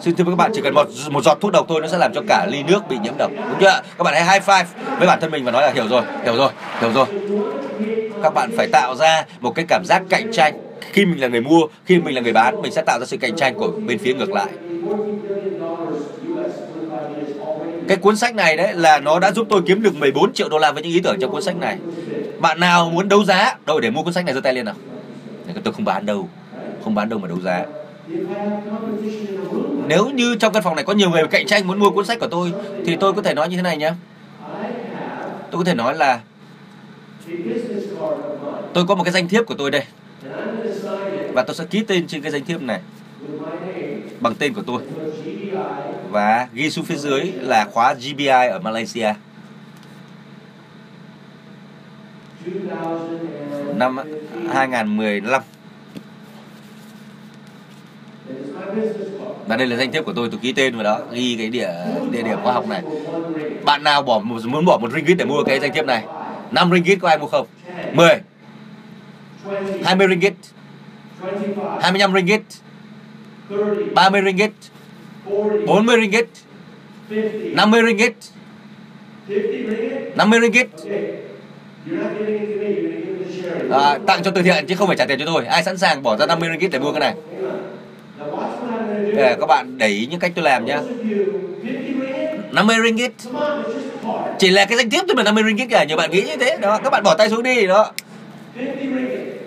Xin 0.00 0.14
thưa 0.14 0.24
các 0.24 0.36
bạn, 0.36 0.50
chỉ 0.54 0.60
cần 0.60 0.74
một 0.74 0.88
một 1.10 1.24
giọt 1.24 1.38
thuốc 1.40 1.52
độc 1.52 1.66
thôi 1.68 1.80
nó 1.80 1.88
sẽ 1.88 1.98
làm 1.98 2.14
cho 2.14 2.22
cả 2.28 2.46
ly 2.50 2.62
nước 2.62 2.88
bị 2.88 2.96
nhiễm 3.02 3.14
độc, 3.18 3.30
đúng 3.36 3.60
chưa? 3.60 3.80
Các 3.98 4.04
bạn 4.04 4.14
hãy 4.14 4.24
high 4.24 4.48
five 4.48 4.64
với 4.98 5.08
bản 5.08 5.20
thân 5.20 5.30
mình 5.30 5.44
và 5.44 5.50
nói 5.50 5.62
là 5.62 5.70
hiểu 5.74 5.88
rồi 5.88 6.02
hiểu 6.24 6.36
rồi 6.36 6.50
hiểu 6.80 6.92
rồi 6.92 7.06
các 8.22 8.34
bạn 8.34 8.50
phải 8.56 8.68
tạo 8.72 8.94
ra 8.96 9.24
một 9.40 9.54
cái 9.54 9.64
cảm 9.68 9.84
giác 9.84 10.02
cạnh 10.08 10.32
tranh. 10.32 10.54
Khi 10.92 11.06
mình 11.06 11.20
là 11.20 11.28
người 11.28 11.40
mua, 11.40 11.60
khi 11.84 11.98
mình 11.98 12.14
là 12.14 12.20
người 12.20 12.32
bán, 12.32 12.62
mình 12.62 12.72
sẽ 12.72 12.82
tạo 12.82 12.98
ra 13.00 13.06
sự 13.06 13.16
cạnh 13.16 13.36
tranh 13.36 13.54
của 13.54 13.70
bên 13.86 13.98
phía 13.98 14.14
ngược 14.14 14.30
lại. 14.32 14.48
Cái 17.88 17.96
cuốn 17.96 18.16
sách 18.16 18.34
này 18.34 18.56
đấy 18.56 18.74
là 18.74 19.00
nó 19.00 19.18
đã 19.18 19.32
giúp 19.32 19.46
tôi 19.50 19.62
kiếm 19.66 19.82
được 19.82 19.94
14 19.96 20.32
triệu 20.32 20.48
đô 20.48 20.58
la 20.58 20.72
với 20.72 20.82
những 20.82 20.92
ý 20.92 21.00
tưởng 21.00 21.16
trong 21.20 21.30
cuốn 21.30 21.42
sách 21.42 21.56
này. 21.56 21.78
Bạn 22.38 22.60
nào 22.60 22.90
muốn 22.90 23.08
đấu 23.08 23.24
giá, 23.24 23.56
đâu 23.66 23.80
để 23.80 23.90
mua 23.90 24.02
cuốn 24.02 24.12
sách 24.12 24.24
này 24.24 24.34
giơ 24.34 24.40
tay 24.40 24.54
lên 24.54 24.64
nào. 24.64 24.74
Tôi 25.64 25.74
không 25.74 25.84
bán 25.84 26.06
đâu. 26.06 26.28
Không 26.84 26.94
bán 26.94 27.08
đâu 27.08 27.18
mà 27.18 27.28
đấu 27.28 27.40
giá. 27.40 27.64
Nếu 29.86 30.10
như 30.14 30.36
trong 30.36 30.52
căn 30.52 30.62
phòng 30.62 30.76
này 30.76 30.84
có 30.84 30.92
nhiều 30.92 31.10
người 31.10 31.26
cạnh 31.26 31.46
tranh 31.46 31.66
muốn 31.66 31.78
mua 31.78 31.90
cuốn 31.90 32.04
sách 32.04 32.18
của 32.20 32.26
tôi, 32.26 32.52
thì 32.86 32.96
tôi 32.96 33.12
có 33.12 33.22
thể 33.22 33.34
nói 33.34 33.48
như 33.48 33.56
thế 33.56 33.62
này 33.62 33.76
nhé 33.76 33.92
tôi 35.50 35.58
có 35.58 35.64
thể 35.64 35.74
nói 35.74 35.94
là 35.94 36.20
tôi 38.74 38.84
có 38.88 38.94
một 38.94 39.04
cái 39.04 39.12
danh 39.12 39.28
thiếp 39.28 39.46
của 39.46 39.54
tôi 39.54 39.70
đây. 39.70 39.84
Và 41.32 41.42
tôi 41.42 41.54
sẽ 41.56 41.64
ký 41.64 41.82
tên 41.82 42.06
trên 42.06 42.22
cái 42.22 42.32
danh 42.32 42.44
thiếp 42.44 42.62
này 42.62 42.80
bằng 44.20 44.34
tên 44.34 44.54
của 44.54 44.62
tôi. 44.66 44.82
Và 46.10 46.48
ghi 46.52 46.70
xuống 46.70 46.84
phía 46.84 46.96
dưới 46.96 47.32
là 47.40 47.64
khóa 47.64 47.94
GBI 47.94 48.26
ở 48.26 48.58
Malaysia. 48.58 49.14
Năm 53.74 53.96
2015 54.52 55.42
và 59.46 59.56
đây 59.56 59.66
là 59.66 59.76
danh 59.76 59.92
thiếp 59.92 60.04
của 60.04 60.12
tôi. 60.12 60.28
Tôi 60.30 60.40
ký 60.42 60.52
tên 60.52 60.74
vào 60.74 60.84
đó, 60.84 61.00
ghi 61.12 61.36
cái 61.38 61.48
địa 61.48 61.70
địa 62.10 62.22
điểm 62.22 62.38
khoa 62.42 62.52
học 62.52 62.68
này. 62.68 62.82
Bạn 63.64 63.82
nào 63.84 64.02
bỏ 64.02 64.18
muốn 64.18 64.64
bỏ 64.64 64.78
một 64.78 64.92
ringgit 64.92 65.16
để 65.16 65.24
mua 65.24 65.42
cái 65.44 65.60
danh 65.60 65.72
thiếp 65.72 65.86
này? 65.86 66.04
5 66.52 66.70
ringgit 66.72 66.98
có 67.00 67.08
ai 67.08 67.18
mua 67.18 67.26
không? 67.26 67.46
10 67.92 68.20
20 69.84 70.06
ringgit. 70.08 70.34
25 71.80 72.14
ringgit. 72.14 72.42
30 73.94 74.20
ringgit. 74.22 74.52
40 75.66 75.96
ringgit. 75.96 76.26
50 77.56 77.82
ringgit. 77.82 78.14
50 80.16 80.40
ringgit. 80.40 80.68
À, 83.70 83.98
tặng 84.06 84.22
cho 84.22 84.30
từ 84.30 84.42
thiện 84.42 84.66
chứ 84.66 84.76
không 84.76 84.86
phải 84.86 84.96
trả 84.96 85.06
tiền 85.06 85.18
cho 85.18 85.26
tôi. 85.26 85.46
Ai 85.46 85.62
sẵn 85.64 85.78
sàng 85.78 86.02
bỏ 86.02 86.16
ra 86.16 86.26
50 86.26 86.48
ringgit 86.48 86.70
để 86.70 86.78
mua 86.78 86.92
cái 86.92 87.00
này? 87.00 87.14
Để 89.16 89.36
các 89.40 89.46
bạn 89.46 89.78
để 89.78 89.86
ý 89.88 90.06
những 90.06 90.20
cách 90.20 90.32
tôi 90.34 90.44
làm 90.44 90.64
nhá. 90.64 90.80
50 92.52 92.76
ringgit 92.84 93.12
chỉ 94.38 94.50
là 94.50 94.64
cái 94.64 94.78
danh 94.78 94.90
thiếp 94.90 95.04
thôi 95.08 95.14
mà 95.16 95.22
50 95.22 95.44
ringgit 95.46 95.70
cả 95.70 95.84
nhiều 95.84 95.96
bạn 95.96 96.10
nghĩ 96.10 96.22
như 96.22 96.36
thế. 96.36 96.56
Đó, 96.60 96.80
các 96.84 96.90
bạn 96.90 97.02
bỏ 97.02 97.14
tay 97.14 97.30
xuống 97.30 97.42
đi, 97.42 97.66
đó. 97.66 97.92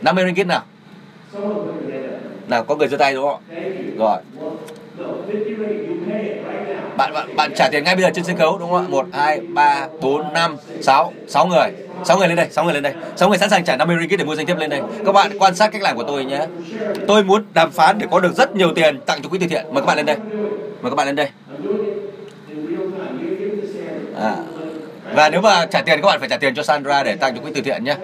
50 0.02 0.26
ringgit 0.26 0.48
nào? 0.48 0.64
Nào, 2.48 2.64
có 2.64 2.76
người 2.76 2.88
giơ 2.88 2.98
tay 2.98 3.14
đúng 3.14 3.30
không? 3.30 3.42
Rồi. 3.98 4.18
Bạn 6.98 7.14
bạn 7.14 7.36
bạn 7.36 7.52
trả 7.56 7.70
tiền 7.72 7.84
ngay 7.84 7.96
bây 7.96 8.04
giờ 8.04 8.10
trên 8.14 8.26
sân 8.26 8.38
khấu, 8.38 8.58
đúng 8.58 8.72
không 8.72 8.86
ạ? 8.86 8.90
Một, 8.90 9.08
hai, 9.14 9.40
ba, 9.40 9.88
bốn, 10.02 10.34
năm, 10.34 10.58
sáu 10.82 11.14
sáu 11.28 11.48
người. 11.48 11.70
Sáu 12.04 12.18
người 12.18 12.28
lên 12.28 12.38
đây, 12.38 12.48
sáu 12.52 12.66
người 12.66 12.74
lên 12.74 12.84
đây. 12.84 12.94
Sáu 13.16 13.30
người 13.30 13.38
sẵn 13.38 13.50
sàng 13.50 13.66
trả 13.66 13.76
50 13.76 13.98
ringgit 14.00 14.20
để 14.20 14.26
mua 14.26 14.36
danh 14.36 14.46
thiếp 14.46 14.58
lên 14.58 14.70
đây. 14.70 14.82
Các 15.06 15.12
bạn 15.12 15.32
quan 15.40 15.56
sát 15.56 15.72
cách 15.72 15.82
làm 15.82 15.96
của 15.96 16.04
tôi 16.04 16.26
nhé. 16.26 16.46
Tôi 17.08 17.24
muốn 17.24 17.44
đàm 17.54 17.72
phán 17.72 17.98
để 18.00 18.08
có 18.12 18.20
được 18.20 18.36
rất 18.36 18.56
nhiều 18.56 18.72
tiền 18.76 19.00
tặng 19.06 19.20
cho 19.24 19.30
quỹ 19.30 19.40
từ 19.40 19.48
thiện. 19.48 19.66
Mời 19.72 19.82
các 19.82 19.86
bạn 19.86 19.98
lên 19.98 20.06
đây. 20.06 20.16
Mời 20.82 20.92
các 20.92 20.96
bạn 20.96 21.08
lên 21.08 21.16
đây 21.16 21.30
à. 24.22 24.36
và 25.14 25.30
nếu 25.30 25.42
mà 25.42 25.66
trả 25.66 25.82
tiền, 25.82 26.02
các 26.02 26.08
bạn 26.08 26.20
phải 26.20 26.30
trả 26.30 26.38
tiền 26.38 26.56
cho 26.56 26.64
Sandra 26.64 27.04
để 27.04 27.16
tặng 27.16 27.36
cho 27.36 27.42
quỹ 27.42 27.52
từ 27.56 27.62
thiện 27.62 27.84
nhé. 27.84 27.96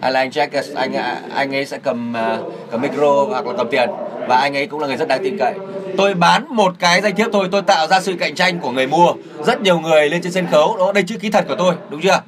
Hay 0.00 0.12
là 0.12 0.20
anh 0.20 0.30
Jack, 0.30 0.62
anh 0.74 0.92
anh 1.34 1.54
ấy 1.54 1.66
sẽ 1.66 1.78
cầm 1.82 2.16
à, 2.16 2.38
cầm 2.70 2.80
micro 2.80 3.24
hoặc 3.28 3.46
là 3.46 3.52
cầm 3.56 3.68
tiền. 3.70 3.90
Và 4.28 4.36
anh 4.36 4.56
ấy 4.56 4.66
cũng 4.66 4.80
là 4.80 4.86
người 4.86 4.96
rất 4.96 5.08
đáng 5.08 5.20
tin 5.24 5.38
cậy. 5.38 5.54
Tôi 5.96 6.14
bán 6.14 6.46
một 6.48 6.74
cái 6.78 7.00
danh 7.00 7.16
thiếp 7.16 7.26
thôi, 7.32 7.48
tôi 7.52 7.62
tạo 7.62 7.86
ra 7.86 8.00
sự 8.00 8.14
cạnh 8.18 8.34
tranh 8.34 8.60
của 8.60 8.70
người 8.70 8.86
mua. 8.86 9.12
Rất 9.46 9.60
nhiều 9.60 9.80
người 9.80 10.10
lên 10.10 10.22
trên 10.22 10.32
sân 10.32 10.46
khấu, 10.50 10.76
đó, 10.76 10.92
đây 10.92 11.04
chữ 11.06 11.16
ký 11.20 11.30
thật 11.30 11.44
của 11.48 11.54
tôi, 11.58 11.74
đúng 11.90 12.00
chưa? 12.00 12.20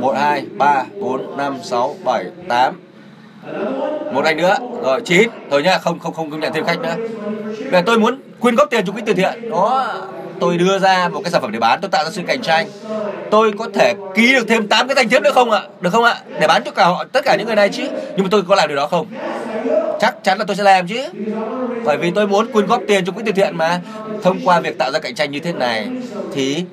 Một, 0.00 0.14
hai, 0.16 0.44
ba, 0.56 0.84
bốn, 1.00 1.36
năm, 1.36 1.56
sáu, 1.62 1.94
bảy, 2.04 2.24
tám. 2.48 2.80
Một 4.12 4.24
anh 4.24 4.36
nữa. 4.36 4.56
Rồi, 4.82 5.00
chín. 5.04 5.28
Thôi 5.50 5.62
nhá, 5.62 5.78
không 5.78 5.98
không 5.98 6.14
không 6.14 6.30
công 6.30 6.40
nhận 6.40 6.52
thêm 6.52 6.64
khách 6.64 6.80
nữa. 6.80 6.94
Bây 7.72 7.82
tôi 7.82 7.98
muốn 7.98 8.20
quyên 8.42 8.54
góp 8.54 8.70
tiền 8.70 8.86
cho 8.86 8.92
quỹ 8.92 9.02
từ 9.06 9.12
thiện. 9.14 9.50
Đó. 9.50 9.94
Tôi 10.40 10.58
đưa 10.58 10.78
ra 10.78 11.08
một 11.08 11.20
cái 11.24 11.30
sản 11.30 11.42
phẩm 11.42 11.52
để 11.52 11.58
bán 11.58 11.78
tôi 11.82 11.90
tạo 11.90 12.04
ra 12.04 12.10
sự 12.10 12.22
cạnh 12.26 12.42
tranh 12.42 12.68
tôi 13.30 13.52
có 13.58 13.68
thể 13.74 13.94
ký 14.14 14.32
được 14.32 14.48
thêm 14.48 14.68
8 14.68 14.88
cái 14.88 14.94
danh 14.94 15.08
thiếp 15.08 15.22
nữa 15.22 15.30
không 15.34 15.50
ạ? 15.50 15.62
Được 15.80 15.90
không 15.90 16.04
ạ? 16.04 16.16
Để 16.40 16.46
bán 16.46 16.62
cho 16.64 16.70
cả 16.70 16.84
họ 16.84 17.04
tất 17.12 17.24
cả 17.24 17.36
những 17.36 17.46
người 17.46 17.56
này 17.56 17.68
chứ. 17.68 17.82
Nhưng 18.16 18.22
mà 18.22 18.28
tôi 18.30 18.42
có 18.48 18.54
làm 18.54 18.68
điều 18.68 18.76
đó 18.76 18.86
không? 18.86 19.06
Chắc 20.00 20.24
chắn 20.24 20.38
là 20.38 20.44
tôi 20.44 20.56
sẽ 20.56 20.62
làm 20.62 20.86
chứ. 20.86 21.04
Bởi 21.84 21.96
vì 21.96 22.10
tôi 22.10 22.26
muốn 22.26 22.52
quyên 22.52 22.66
góp 22.66 22.82
tiền 22.88 23.04
cho 23.04 23.12
quỹ 23.12 23.22
từ 23.26 23.32
thiện 23.32 23.56
mà. 23.56 23.80
Thông 24.22 24.38
qua 24.44 24.60
việc 24.60 24.78
tạo 24.78 24.92
ra 24.92 24.98
cạnh 24.98 25.14
tranh 25.14 25.30
như 25.30 25.38
thế 25.38 25.52
này 25.52 25.88
thì 26.34 26.64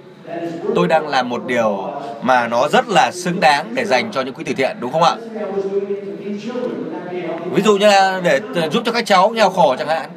tôi 0.76 0.88
đang 0.88 1.08
làm 1.08 1.30
một 1.30 1.46
điều 1.46 1.92
mà 2.22 2.48
nó 2.48 2.68
rất 2.68 2.90
là 2.90 3.12
xứng 3.14 3.40
đáng 3.40 3.76
để 3.76 3.86
dành 3.86 4.12
cho 4.12 4.22
những 4.22 4.34
quỹ 4.34 4.44
từ 4.44 4.54
thiện 4.54 4.78
đúng 4.80 4.92
không 4.92 5.04
ạ? 5.04 5.16
Ví 7.52 7.62
dụ 7.62 7.78
như 7.78 7.88
là 7.88 8.22
để 8.24 8.40
giúp 8.72 8.84
cho 8.86 8.92
các 8.92 9.06
cháu 9.06 9.30
nghèo 9.30 9.50
khổ 9.50 9.76
chẳng 9.80 9.88
hạn 9.88 10.10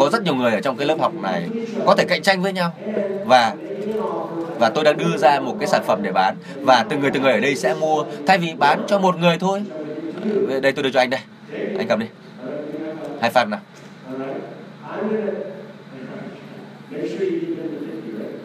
có 0.00 0.10
rất 0.10 0.22
nhiều 0.22 0.34
người 0.34 0.52
ở 0.52 0.60
trong 0.60 0.76
cái 0.76 0.86
lớp 0.86 1.00
học 1.00 1.12
này 1.22 1.48
có 1.86 1.94
thể 1.94 2.04
cạnh 2.04 2.22
tranh 2.22 2.42
với 2.42 2.52
nhau. 2.52 2.74
Và 3.24 3.54
và 4.58 4.68
tôi 4.68 4.84
đang 4.84 4.96
đưa 4.96 5.16
ra 5.16 5.40
một 5.40 5.56
cái 5.60 5.68
sản 5.68 5.82
phẩm 5.86 6.02
để 6.02 6.12
bán. 6.12 6.36
Và 6.60 6.84
từng 6.88 7.00
người 7.00 7.10
từng 7.10 7.22
người 7.22 7.32
ở 7.32 7.40
đây 7.40 7.56
sẽ 7.56 7.74
mua. 7.74 8.04
Thay 8.26 8.38
vì 8.38 8.54
bán 8.58 8.84
cho 8.88 8.98
một 8.98 9.16
người 9.18 9.38
thôi. 9.38 9.62
Đây 10.62 10.72
tôi 10.72 10.82
đưa 10.82 10.90
cho 10.90 11.00
anh 11.00 11.10
đây. 11.10 11.20
Anh 11.78 11.88
cầm 11.88 11.98
đi. 11.98 12.06
Hai 13.20 13.30
phần 13.30 13.50
nào. 13.50 13.60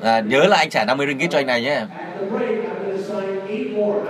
À, 0.01 0.19
nhớ 0.19 0.45
là 0.45 0.57
anh 0.57 0.69
trả 0.69 0.85
50 0.85 1.07
ringgit 1.07 1.31
cho 1.31 1.39
anh 1.39 1.47
này 1.47 1.61
nhé. 1.61 1.81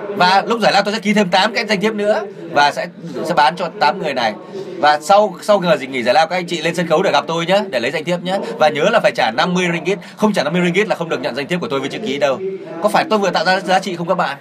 Và 0.08 0.44
lúc 0.48 0.60
giải 0.62 0.74
lao 0.74 0.84
tôi 0.84 0.94
sẽ 0.94 1.00
ký 1.00 1.14
thêm 1.14 1.30
8 1.30 1.54
cái 1.54 1.66
danh 1.66 1.82
thiếp 1.82 1.94
nữa 1.94 2.22
và 2.56 2.72
sẽ 2.72 2.88
sẽ 3.26 3.34
bán 3.34 3.56
cho 3.56 3.70
8 3.80 4.00
người 4.04 4.14
này. 4.14 4.34
Và 4.80 5.00
sau 5.02 5.36
sau 5.42 5.62
giờ 5.64 5.88
nghỉ 5.88 6.04
giải 6.04 6.14
lao 6.14 6.28
các 6.28 6.36
anh 6.36 6.48
chị 6.48 6.62
lên 6.62 6.76
sân 6.76 6.88
khấu 6.88 7.04
để 7.04 7.12
gặp 7.12 7.26
tôi 7.28 7.46
nhé 7.46 7.62
để 7.70 7.80
lấy 7.80 7.92
danh 7.92 8.04
thiếp 8.04 8.24
nhé 8.24 8.40
và 8.58 8.70
nhớ 8.70 8.84
là 8.92 9.00
phải 9.00 9.12
trả 9.16 9.32
50 9.32 9.66
ringgit 9.74 10.00
không 10.16 10.34
trả 10.34 10.44
50 10.44 10.62
ringgit 10.66 10.88
là 10.88 10.96
không 10.96 11.10
được 11.10 11.22
nhận 11.22 11.36
danh 11.36 11.48
thiếp 11.48 11.62
của 11.62 11.68
tôi 11.68 11.80
với 11.80 11.90
chữ 11.90 12.00
ký 12.06 12.18
đâu. 12.18 12.40
Có 12.82 12.90
phải 12.90 13.06
tôi 13.10 13.20
vừa 13.20 13.30
tạo 13.30 13.46
ra 13.46 13.60
giá 13.60 13.80
trị 13.80 13.96
không 13.96 14.08
các 14.08 14.16
bạn? 14.16 14.38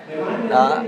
Đó. 0.50 0.78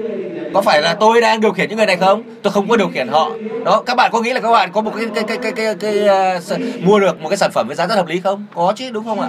Có 0.54 0.62
phải 0.62 0.82
là 0.82 0.94
tôi 0.94 1.20
đang 1.20 1.40
điều 1.40 1.52
khiển 1.52 1.68
những 1.68 1.78
người 1.78 1.86
này 1.86 1.96
không? 1.96 2.22
Tôi 2.42 2.52
không 2.52 2.68
có 2.68 2.76
điều 2.76 2.88
khiển 2.88 3.08
họ. 3.08 3.30
Đó 3.64 3.82
các 3.86 3.96
bạn 3.96 4.10
có 4.12 4.20
nghĩ 4.20 4.32
là 4.32 4.40
các 4.40 4.50
bạn 4.50 4.72
có 4.72 4.80
một 4.80 4.92
cái 4.96 5.06
cái 5.14 5.24
cái 5.28 5.36
cái 5.42 5.52
cái, 5.52 5.74
cái, 5.80 6.06
ờ, 6.06 6.40
cái 6.48 6.60
uh, 6.62 6.84
mua 6.84 7.00
được 7.00 7.20
một 7.20 7.28
cái 7.28 7.36
sản 7.36 7.50
phẩm 7.52 7.66
với 7.66 7.76
giá 7.76 7.86
rất 7.86 7.94
hợp 7.94 8.06
lý 8.06 8.20
không? 8.20 8.46
Có 8.54 8.72
chứ 8.76 8.90
đúng 8.90 9.04
không 9.04 9.20
ạ? 9.20 9.28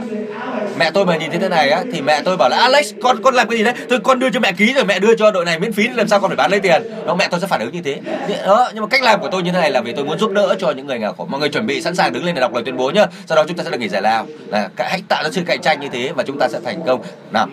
Mẹ 0.80 0.92
tôi 0.92 1.06
mà 1.06 1.18
nhìn 1.18 1.30
thấy 1.30 1.40
thế 1.40 1.50
này 1.50 1.70
á 1.70 1.84
thì 1.94 2.02
mẹ 2.02 2.22
tôi 2.26 2.38
bảo 2.38 2.50
là 2.50 2.58
Alex 2.58 2.94
con 3.04 3.24
con 3.24 3.34
làm 3.34 3.50
cái 3.50 3.58
gì 3.58 3.64
đấy? 3.64 3.74
Tôi 3.90 4.00
con 4.00 4.20
đưa 4.20 4.30
cho 4.30 4.40
mẹ 4.40 4.52
ký 4.52 4.74
rồi 4.74 4.86
mẹ 4.86 5.00
đưa 5.00 5.16
cho 5.16 5.32
đội 5.32 5.46
này 5.46 5.60
miễn 5.60 5.74
phí 5.74 5.88
làm 5.88 6.08
sao 6.08 6.20
con 6.20 6.30
phải 6.30 6.36
bán 6.36 6.52
lấy 6.52 6.60
tiền? 6.60 6.82
Đó 7.06 7.16
mẹ 7.16 7.28
tôi 7.32 7.40
sẽ 7.40 7.48
phản 7.48 7.60
ứng 7.60 7.72
như 7.72 7.82
thế 7.82 7.87
đó 7.96 8.56
ờ, 8.56 8.72
nhưng 8.74 8.82
mà 8.82 8.88
cách 8.88 9.02
làm 9.02 9.20
của 9.22 9.30
tôi 9.32 9.44
như 9.44 9.52
thế 9.52 9.60
này 9.60 9.72
là 9.72 9.82
vì 9.82 9.94
tôi 9.94 10.06
muốn 10.06 10.20
giúp 10.20 10.32
đỡ 10.32 10.56
cho 10.60 10.72
những 10.72 10.88
người 10.88 11.00
nghèo 11.00 11.14
khổ. 11.14 11.26
Mọi 11.30 11.40
người 11.40 11.50
chuẩn 11.50 11.66
bị 11.66 11.82
sẵn 11.82 11.96
sàng 11.96 12.14
đứng 12.14 12.26
lên 12.26 12.36
để 12.36 12.42
đọc 12.42 12.54
lời 12.54 12.64
tuyên 12.64 12.78
bố 12.78 12.90
nhá. 12.90 13.06
Sau 13.26 13.36
đó 13.36 13.44
chúng 13.48 13.58
ta 13.58 13.64
sẽ 13.64 13.70
được 13.70 13.80
nghỉ 13.80 13.90
giải 13.90 14.02
lao. 14.02 14.26
Là 14.48 14.70
hãy 14.78 15.04
tạo 15.08 15.24
ra 15.24 15.30
sự 15.32 15.42
cạnh 15.48 15.62
tranh 15.62 15.80
như 15.80 15.90
thế 15.90 16.12
và 16.16 16.24
chúng 16.24 16.40
ta 16.40 16.48
sẽ 16.48 16.60
thành 16.66 16.82
công. 16.88 17.02
Nào. 17.32 17.48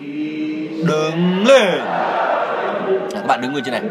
Đứng 0.87 1.45
lên. 1.47 1.81
Các 3.11 3.27
bạn 3.27 3.41
đứng 3.41 3.51
nguyên 3.51 3.63
trên 3.63 3.71
này. 3.71 3.81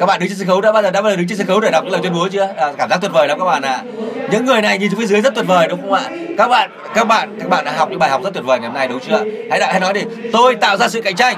Các 0.00 0.06
bạn 0.06 0.20
đứng 0.20 0.28
trên 0.28 0.38
sân 0.38 0.46
khấu 0.46 0.60
đã 0.60 0.72
bao 0.72 0.82
giờ 0.82 0.90
đã 0.90 1.02
bao 1.02 1.10
giờ 1.10 1.16
đứng 1.16 1.28
trên 1.28 1.38
sân 1.38 1.46
khấu 1.46 1.60
để 1.60 1.70
đọc 1.70 1.84
lời 1.90 2.00
tuyên 2.02 2.12
bố 2.12 2.28
chưa? 2.28 2.48
À, 2.56 2.72
cảm 2.78 2.90
giác 2.90 2.98
tuyệt 3.00 3.12
vời 3.12 3.28
lắm 3.28 3.38
các 3.38 3.44
bạn 3.44 3.62
ạ. 3.62 3.72
À. 3.72 3.82
những 4.30 4.44
người 4.44 4.62
này 4.62 4.78
nhìn 4.78 4.90
xuống 4.90 5.00
phía 5.00 5.06
dưới 5.06 5.20
rất 5.20 5.34
tuyệt 5.34 5.46
vời 5.46 5.68
đúng 5.68 5.80
không 5.80 5.92
ạ? 5.92 6.02
Các 6.38 6.48
bạn 6.48 6.70
các 6.94 7.04
bạn 7.04 7.38
các 7.40 7.48
bạn 7.48 7.64
đã 7.64 7.72
học 7.72 7.90
những 7.90 7.98
bài 7.98 8.10
học 8.10 8.22
rất 8.24 8.34
tuyệt 8.34 8.44
vời 8.44 8.58
ngày 8.58 8.68
hôm 8.68 8.76
nay 8.76 8.88
đúng 8.88 9.00
chưa? 9.00 9.24
Hãy 9.50 9.60
hãy 9.60 9.80
nói 9.80 9.92
đi. 9.92 10.00
Tôi 10.32 10.54
tạo 10.54 10.76
ra 10.76 10.88
sự 10.88 11.02
cạnh 11.02 11.16
tranh. 11.16 11.36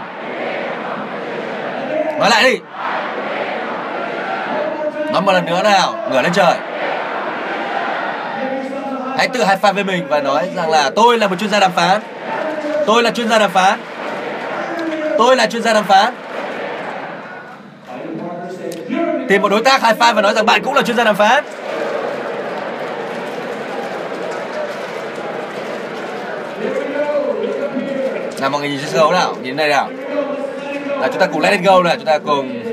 Nói 2.19 2.31
lại 2.31 2.43
đi 2.43 2.59
nói 5.17 5.23
một 5.23 5.33
lần 5.33 5.47
nữa 5.47 5.63
nào, 5.63 5.95
ngửa 6.11 6.23
lên 6.23 6.33
trời. 6.33 6.55
Hãy 9.17 9.29
tự 9.29 9.45
high 9.45 9.59
five 9.63 9.73
với 9.73 9.85
mình 9.85 10.07
và 10.09 10.21
nói 10.21 10.49
rằng 10.57 10.71
là 10.71 10.91
tôi 10.97 11.19
là 11.19 11.29
một 11.29 11.37
chuyên 11.39 11.51
gia 11.51 11.61
đàm 11.61 11.73
phán. 11.73 12.01
Tôi 12.87 13.03
là 13.03 13.11
chuyên 13.11 13.29
gia 13.29 13.39
đàm 13.39 13.51
phán. 13.51 13.81
Tôi 15.19 15.37
là 15.37 15.47
chuyên 15.47 15.63
gia 15.63 15.73
đàm 15.73 15.85
phán. 15.85 16.15
Tìm 19.29 19.43
một 19.43 19.49
đối 19.49 19.63
tác 19.63 19.83
high 19.83 19.99
five 19.99 20.15
và 20.15 20.23
nói 20.23 20.35
rằng 20.35 20.47
bạn 20.47 20.63
cũng 20.65 20.75
là 20.75 20.83
chuyên 20.83 20.97
gia 20.97 21.05
đàm 21.05 21.17
phán. 21.17 21.45
Nào, 28.41 28.51
mọi 28.51 28.61
người 28.61 28.71
nhìn 28.71 28.81
sân 28.81 29.01
khấu 29.01 29.13
nào, 29.13 29.35
nhìn 29.43 29.57
đây 29.57 29.69
nào. 29.69 29.89
Là 31.01 31.09
chúng 31.09 31.19
ta 31.19 31.27
cùng 31.27 31.41
let 31.41 31.53
it 31.53 31.61
go 31.65 31.83
nào, 31.83 31.95
chúng 31.97 32.05
ta 32.05 32.19
cùng 32.19 32.66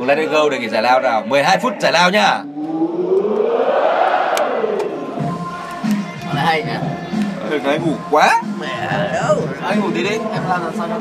cùng 0.00 0.08
let 0.08 0.18
it 0.18 0.30
go 0.30 0.48
để 0.48 0.58
nghỉ 0.58 0.68
giải 0.68 0.82
lao 0.82 1.00
nào. 1.00 1.22
12 1.26 1.58
phút 1.58 1.72
giải 1.80 1.92
lao 1.92 2.10
nhá. 2.10 2.42
Nói 6.34 6.44
hay 6.44 6.62
nhỉ? 6.62 7.58
Nói 7.64 7.78
ngủ 7.78 7.92
quá. 8.10 8.42
Mẹ 8.60 8.88
đâu 9.12 9.36
anh 9.62 9.80
ngủ 9.80 9.86
tí 9.94 10.02
đi. 10.02 10.10
Em 10.10 10.42
làm 10.48 10.62
làm 10.62 10.72
sao 10.76 10.88
đâu 10.88 11.00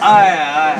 ai 0.00 0.36
ai 0.38 0.76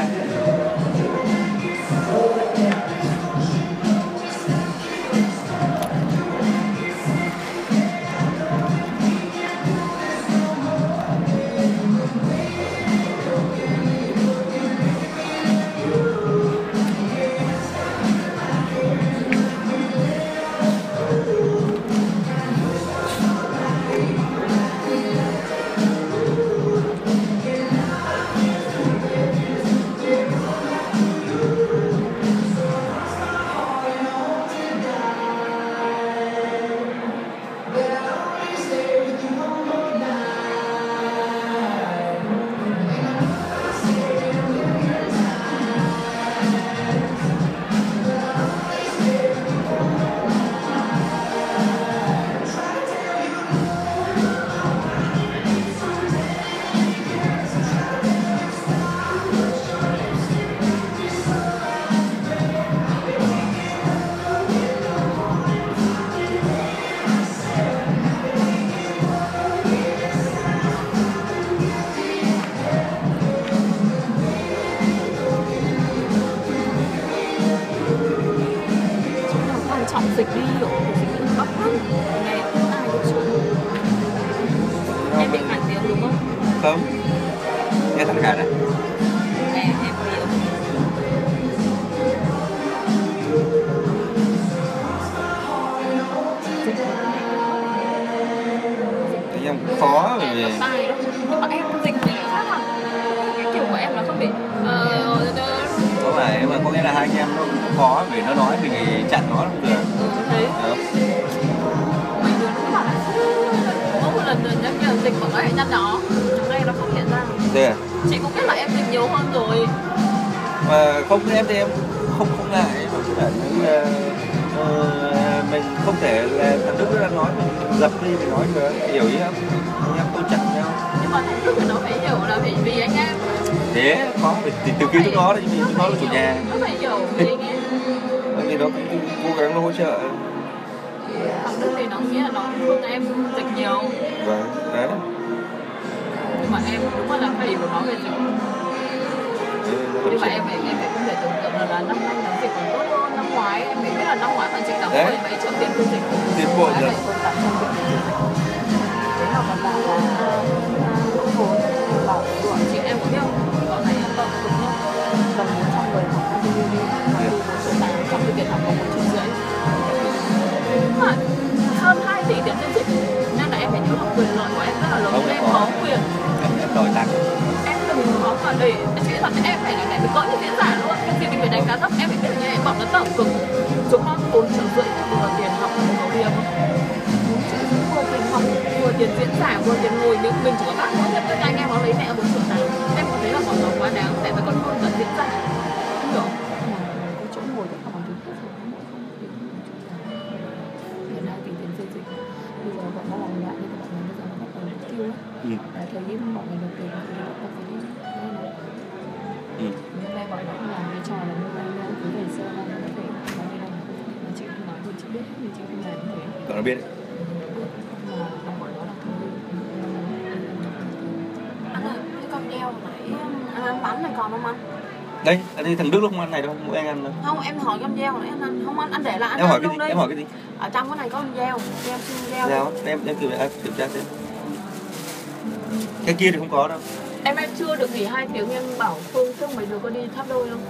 kia 236.19 236.31
thì 236.31 236.39
không 236.39 236.49
có 236.51 236.69
đâu. 236.69 236.79
Em 237.25 237.37
em 237.37 237.51
chưa 237.59 237.77
được 237.77 237.95
nghỉ 237.95 238.05
hai 238.05 238.27
tiếng 238.35 238.51
em 238.51 238.63
bảo 238.79 238.95
phương 239.13 239.33
phương 239.37 239.57
mấy 239.57 239.67
đứa 239.67 239.79
có 239.79 239.89
đi 239.91 240.01
tháp 240.17 240.27
đôi 240.29 240.49
không? 240.51 240.61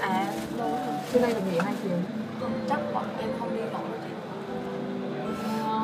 À 0.00 0.26
đâu 0.58 0.78
trưa 1.12 1.20
nay 1.20 1.32
được 1.34 1.40
nghỉ 1.52 1.58
hai 1.64 1.74
tiếng. 1.82 2.02
Chắc 2.68 2.78
bọn 2.94 3.04
em 3.20 3.28
không 3.40 3.54
đi 3.56 3.60
nổi 3.60 3.98
chị. 4.04 4.10
Ờ, 5.44 5.80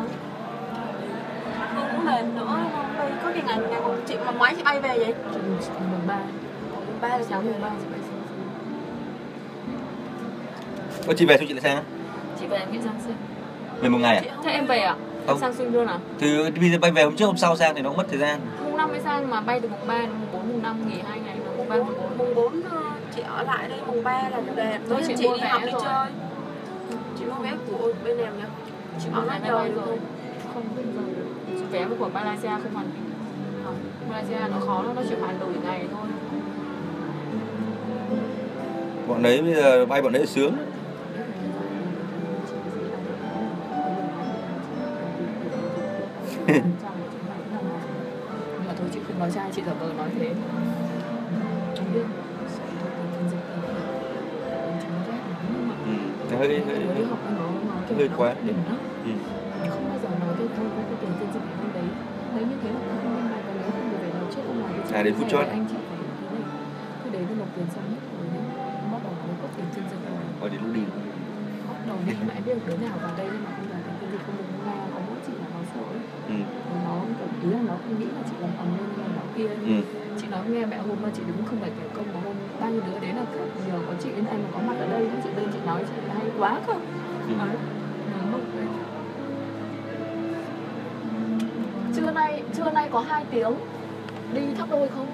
Phương 1.75 1.85
cũng 1.93 2.05
mệt 2.05 2.23
nữa 2.37 2.59
không 2.99 3.09
đi 3.09 3.15
có 3.25 3.31
cái 3.35 3.43
ngày 3.47 3.59
ngày 3.71 3.81
một 3.81 3.95
chị 4.09 4.15
mà 4.27 4.31
mấy 4.31 4.55
chị 4.57 4.63
bay 4.65 4.81
về 4.81 4.99
vậy? 4.99 5.15
Chị 5.35 5.71
mùng 5.91 6.07
ba. 6.07 6.19
Ba 7.01 7.09
là 7.09 7.19
sáng 7.19 7.29
sáng 7.31 7.45
mùng 7.45 7.53
mùng 7.53 7.63
ba 7.63 7.71
chị 7.81 7.87
bay 7.93 8.01
sang 8.03 8.21
Ơ, 11.07 11.15
chị 11.19 11.27
về 11.27 11.37
xong 11.37 11.47
chị 11.49 11.55
lại 11.55 11.63
sang 11.63 11.77
á? 11.77 11.83
chị 12.41 12.47
về 12.47 12.57
em 12.59 12.73
nghĩ 12.73 12.79
sang 12.85 12.95
sinh. 13.05 13.17
Về 13.81 13.89
một 13.89 13.99
ngày 13.99 14.17
à? 14.17 14.37
Thế 14.45 14.51
em 14.51 14.67
về 14.67 14.79
à? 14.79 14.95
Không. 15.27 15.37
em 15.37 15.39
sang 15.41 15.55
sinh 15.55 15.73
luôn 15.73 15.87
à? 15.87 15.99
Thì 16.21 16.51
bây 16.61 16.71
giờ 16.71 16.79
bay 16.79 16.91
về 16.91 17.03
hôm 17.03 17.17
trước 17.17 17.27
hôm 17.27 17.37
sau 17.37 17.57
sang 17.57 17.75
thì 17.75 17.83
nó 17.83 17.89
cũng 17.89 17.97
mất 17.99 18.07
thời 18.11 18.19
gian 18.19 18.41
mùng 18.71 18.77
năm 18.79 18.91
mới 18.91 19.01
sang 19.01 19.31
mà 19.31 19.41
bay 19.41 19.61
từ 19.61 19.69
mùng 19.69 19.87
ba 19.87 19.99
đến 19.99 20.11
mùng 20.21 20.29
bốn 20.33 20.49
mùng 20.49 20.63
năm 20.63 20.89
nghỉ 20.89 21.01
hai 21.09 21.21
ngày 21.21 21.37
mùng 21.57 21.69
ba 21.69 21.77
mùng 21.77 21.87
bốn. 21.99 22.19
Mùng 22.19 22.35
bốn 22.35 22.63
ờ, 22.71 22.83
chị 23.17 23.23
ở 23.23 23.43
lại 23.43 23.69
đây 23.69 23.79
mùng 23.87 24.05
ba 24.05 24.29
là 24.29 24.41
về. 24.57 24.79
Thôi 24.79 24.81
tối 24.89 25.03
chị 25.07 25.15
chị 25.19 25.29
đi 25.35 25.41
học 25.49 25.63
đi 25.67 25.73
rồi. 25.73 25.81
chơi. 25.85 26.07
Chị 27.19 27.25
mua 27.25 27.43
vé 27.43 27.53
của 27.71 27.93
bên 28.05 28.19
em 28.19 28.33
nhá. 28.39 28.47
Chị 29.01 29.09
Ở 29.13 29.21
mua 29.21 29.21
vé 29.21 29.27
lại 29.29 29.41
đời 29.49 29.53
bay 29.59 29.69
được 29.69 29.77
rồi. 29.87 29.99
không? 30.55 30.63
Bây 30.77 30.85
giờ. 30.85 31.01
Chị 31.49 31.65
vé 31.71 31.87
của 31.99 32.09
Malaysia 32.15 32.49
không 32.49 32.75
hoàn 32.75 32.87
không 33.65 33.77
Malaysia 34.11 34.49
nó 34.51 34.57
khó 34.67 34.83
lắm 34.83 34.95
nó 34.97 35.03
chỉ 35.09 35.15
hoàn 35.21 35.39
đổi 35.41 35.53
ngày 35.65 35.85
thôi. 35.93 36.07
Bọn 39.09 39.23
đấy 39.23 39.43
bây 39.43 39.55
giờ 39.55 39.87
bay 39.87 40.03
bọn 40.03 40.13
đấy 40.13 40.27
sướng 40.27 40.55
nói 49.21 49.31
sai 49.31 49.51
chị 49.55 49.63
giả 49.67 49.73
vờ 49.81 49.93
nói 49.97 50.09
thế 50.19 50.27
Em 51.77 51.87
biết 51.95 52.07
sẽ 52.49 52.65
thuộc 52.81 52.91
về 52.99 53.05
phiên 53.17 53.29
dịch 53.31 53.45
thì 53.51 53.57
em 54.55 54.75
chứng 54.83 54.97
ghét 55.07 55.21
lắm 55.31 55.43
nhưng 55.53 55.69
mà 55.69 55.75
ừ. 55.87 56.37
Hơi 56.37 56.61
hơi, 56.67 56.87
hơi 56.95 57.05
học 57.07 57.19
nó 57.39 57.47
nó 57.69 57.75
kiểu 57.89 57.97
hơi 57.99 58.09
quá. 58.17 58.35
đỉnh 58.47 58.57
lắm 58.69 58.79
ừ. 59.05 59.11
không 59.71 59.85
bao 59.89 59.99
giờ 60.03 60.09
nói 60.21 60.35
cái 60.39 60.49
thôi 60.57 60.67
cái 60.77 60.97
tiền 61.01 61.11
phiên 61.19 61.29
dịch 61.35 61.47
anh 61.63 61.71
đấy 61.75 61.89
đấy 62.35 62.45
như 62.51 62.57
thế 62.63 62.71
là 62.73 62.81
không 63.03 63.15
và 63.31 63.53
nếu 63.55 63.71
không 63.75 63.91
được 63.91 63.99
về 64.03 64.11
nói 64.19 64.27
trước 64.35 64.43
làm 64.47 64.73
cái 64.91 65.01
À, 65.01 65.03
đến 65.03 65.15
phút 65.19 65.29
chót. 65.31 65.47
anh 65.47 65.65
chị 65.71 65.77
phải 65.89 65.99
thế 66.21 66.39
này 66.39 66.43
cứ 67.05 67.11
đấy 67.15 67.23
thì 67.29 67.35
nộp 67.39 67.49
tiền 67.57 67.67
xong 67.75 67.85
hết 67.93 68.03
rồi 68.13 68.27
bắt 68.93 69.01
đầu 69.05 69.13
mới 69.27 69.37
có 69.43 69.49
tiền 69.57 69.67
phiên 69.75 69.85
dịch 69.91 70.03
rồi 70.09 70.23
Ở 70.45 70.49
đến 70.53 70.61
lúc 70.65 70.75
đi 70.77 70.83
bắt 71.69 71.79
đầu 71.89 71.97
biết 72.47 72.55
được 72.55 72.65
đứa 72.69 72.77
nào 72.87 72.97
vào 73.03 73.13
đây 73.21 73.29
nhưng 73.33 73.45
mà 73.45 73.51
không 73.57 73.67
làm 73.73 73.81
tiền 73.87 73.95
phiên 74.01 74.11
dịch 74.13 74.23
không 74.27 74.37
được 74.39 74.49
nghe 74.67 74.77
có 74.95 74.99
mỗi 75.09 75.19
chị 75.27 75.33
là 75.41 75.47
nó 75.55 75.61
sợ 75.75 75.83
ừ. 76.35 76.39
Nó 76.85 76.95
ý 77.45 77.49
là 77.55 77.61
nó 77.69 77.75
không 77.83 77.95
nghĩ 78.01 78.09
là 78.17 78.23
chị 78.29 78.37
làm 78.43 78.51
ầm 78.63 78.69
lên 78.79 78.87
này 78.89 78.90
kia. 79.41 79.75
Ừ. 79.75 79.83
chị 80.21 80.27
nói 80.31 80.41
nghe 80.49 80.67
mẹ 80.67 80.79
hôm 80.79 81.03
nay 81.03 81.11
chị 81.17 81.23
đứng 81.27 81.37
không 81.47 81.61
phải 81.61 81.71
kể 81.71 81.89
công 81.97 82.07
mà 82.15 82.21
hôm 82.25 82.35
bao 82.61 82.71
nhiêu 82.71 82.81
đứa 82.87 82.99
đến 83.07 83.17
là 83.17 83.23
kiểu 83.33 83.47
nhờ 83.69 83.79
có 83.87 83.93
chị 84.03 84.09
bên 84.17 84.27
em 84.27 84.39
mà 84.43 84.49
có 84.55 84.61
mặt 84.67 84.75
ở 84.81 84.87
đây. 84.91 85.09
Chị 85.25 85.31
lên 85.37 85.47
chị 85.53 85.59
nói 85.67 85.83
chị 85.89 85.95
hay 86.15 86.27
quá 86.39 86.61
cơ. 86.67 86.73
Ừ. 86.73 87.35
Trưa 91.97 92.11
nay 92.11 92.43
trưa 92.57 92.71
nay 92.71 92.89
có 92.93 93.01
2 93.01 93.25
tiếng 93.31 93.53
đi 94.35 94.41
tháp 94.59 94.71
đôi 94.71 94.89
không? 94.89 95.07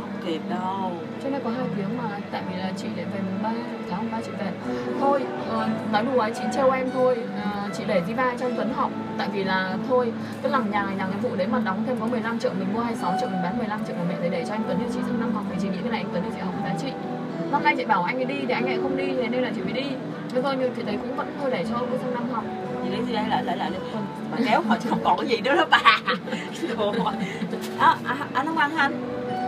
Không 0.00 0.08
kịp 0.26 0.40
đâu. 0.50 0.92
Trưa 1.22 1.30
nay 1.30 1.40
có 1.44 1.50
2 1.50 1.66
tiếng 1.76 1.98
mà 1.98 2.18
tại 2.30 2.42
vì 2.50 2.56
là 2.56 2.72
chị 2.76 2.86
lại 2.96 3.06
về 3.14 3.20
mùng 3.20 3.42
ba 3.42 3.52
tháng 3.90 4.02
mùng 4.02 4.10
ba 4.12 4.20
chị 4.24 4.30
về. 4.38 4.52
Thôi 5.00 5.24
ờ, 5.50 5.68
nói 5.92 6.04
đùa 6.04 6.28
chị 6.34 6.42
trêu 6.54 6.70
em 6.70 6.90
thôi. 6.90 7.16
Ờ, 7.44 7.63
chị 7.76 7.84
để 7.86 8.02
Diva 8.06 8.34
cho 8.40 8.46
anh 8.46 8.56
Tuấn 8.56 8.72
học 8.76 8.90
tại 9.18 9.28
vì 9.32 9.44
là 9.44 9.76
thôi 9.88 10.12
cái 10.42 10.52
lằng 10.52 10.70
nhà 10.70 10.82
nhà 10.98 11.06
cái 11.10 11.20
vụ 11.22 11.36
đấy 11.36 11.46
mà 11.46 11.58
đóng 11.58 11.84
thêm 11.86 11.96
có 12.00 12.06
15 12.06 12.38
triệu 12.38 12.52
mình 12.58 12.74
mua 12.74 12.80
26 12.80 13.14
triệu 13.20 13.28
mình 13.28 13.42
bán 13.42 13.58
15 13.58 13.80
triệu 13.86 13.96
của 13.96 14.04
mẹ 14.08 14.14
để 14.22 14.28
để 14.28 14.44
cho 14.48 14.54
anh 14.54 14.62
Tuấn 14.66 14.78
thì 14.78 14.84
chị 14.94 15.00
sang 15.06 15.20
năm 15.20 15.32
học 15.34 15.44
thì 15.50 15.56
chị 15.62 15.68
nghĩ 15.68 15.78
cái 15.82 15.90
này 15.90 16.00
anh 16.00 16.10
Tuấn 16.12 16.22
thì 16.26 16.30
chị 16.34 16.40
học 16.40 16.54
giá 16.64 16.74
trị. 16.80 16.92
Năm 17.52 17.64
nay 17.64 17.74
chị 17.76 17.84
bảo 17.84 18.02
anh 18.02 18.16
ấy 18.16 18.24
đi 18.24 18.34
thì 18.48 18.54
anh 18.54 18.66
ấy 18.66 18.78
không 18.82 18.96
đi 18.96 19.06
thế 19.16 19.28
nên 19.28 19.42
là 19.42 19.50
chị 19.54 19.62
mới 19.62 19.72
đi. 19.72 19.86
Nhưng 20.32 20.42
thôi 20.42 20.56
như 20.56 20.70
thì 20.76 20.82
đấy 20.82 20.98
cũng 21.02 21.16
vẫn 21.16 21.26
thôi 21.40 21.50
để 21.50 21.64
cho 21.70 21.76
ông 21.76 21.90
ấy 21.90 21.98
sang 21.98 22.14
năm 22.14 22.30
học 22.32 22.44
chị 22.84 22.90
lấy 22.90 23.04
gì 23.06 23.12
đây? 23.12 23.24
Lại 23.28 23.44
lại 23.44 23.56
lại 23.56 23.70
bà 24.30 24.38
kéo 24.46 24.62
họ 24.68 24.76
chứ 24.82 24.90
không 24.90 25.04
còn 25.04 25.18
cái 25.18 25.28
gì 25.28 25.40
nữa 25.40 25.56
đó 25.56 25.66
bà. 25.70 25.98
Đồ. 26.76 26.94
đó 27.80 27.96
à, 28.04 28.16
anh 28.34 28.46
không 28.46 28.58
ăn 28.58 28.76
anh? 28.76 28.92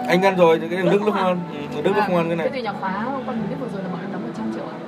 Anh 0.08 0.22
ăn 0.22 0.36
rồi 0.36 0.58
thì 0.58 0.68
cái 0.68 0.82
đức 0.82 1.02
lúc 1.02 1.14
ăn 1.14 1.40
đức 1.84 1.92
lúc 1.96 2.04
không 2.06 2.16
ăn 2.16 2.28
cái 2.28 2.36
cái 2.36 2.50
này 2.50 2.50
gì 2.52 2.62
nhà 2.62 2.72
khóa 2.80 3.06
con 3.26 3.42
biết 3.50 3.56
vừa 3.60 3.68
rồi 3.72 3.82
là 3.82 3.88
bọn 3.88 4.00
em 4.00 4.12
đóng 4.12 4.22
100 4.22 4.52
triệu 4.54 4.64
à? 4.64 4.78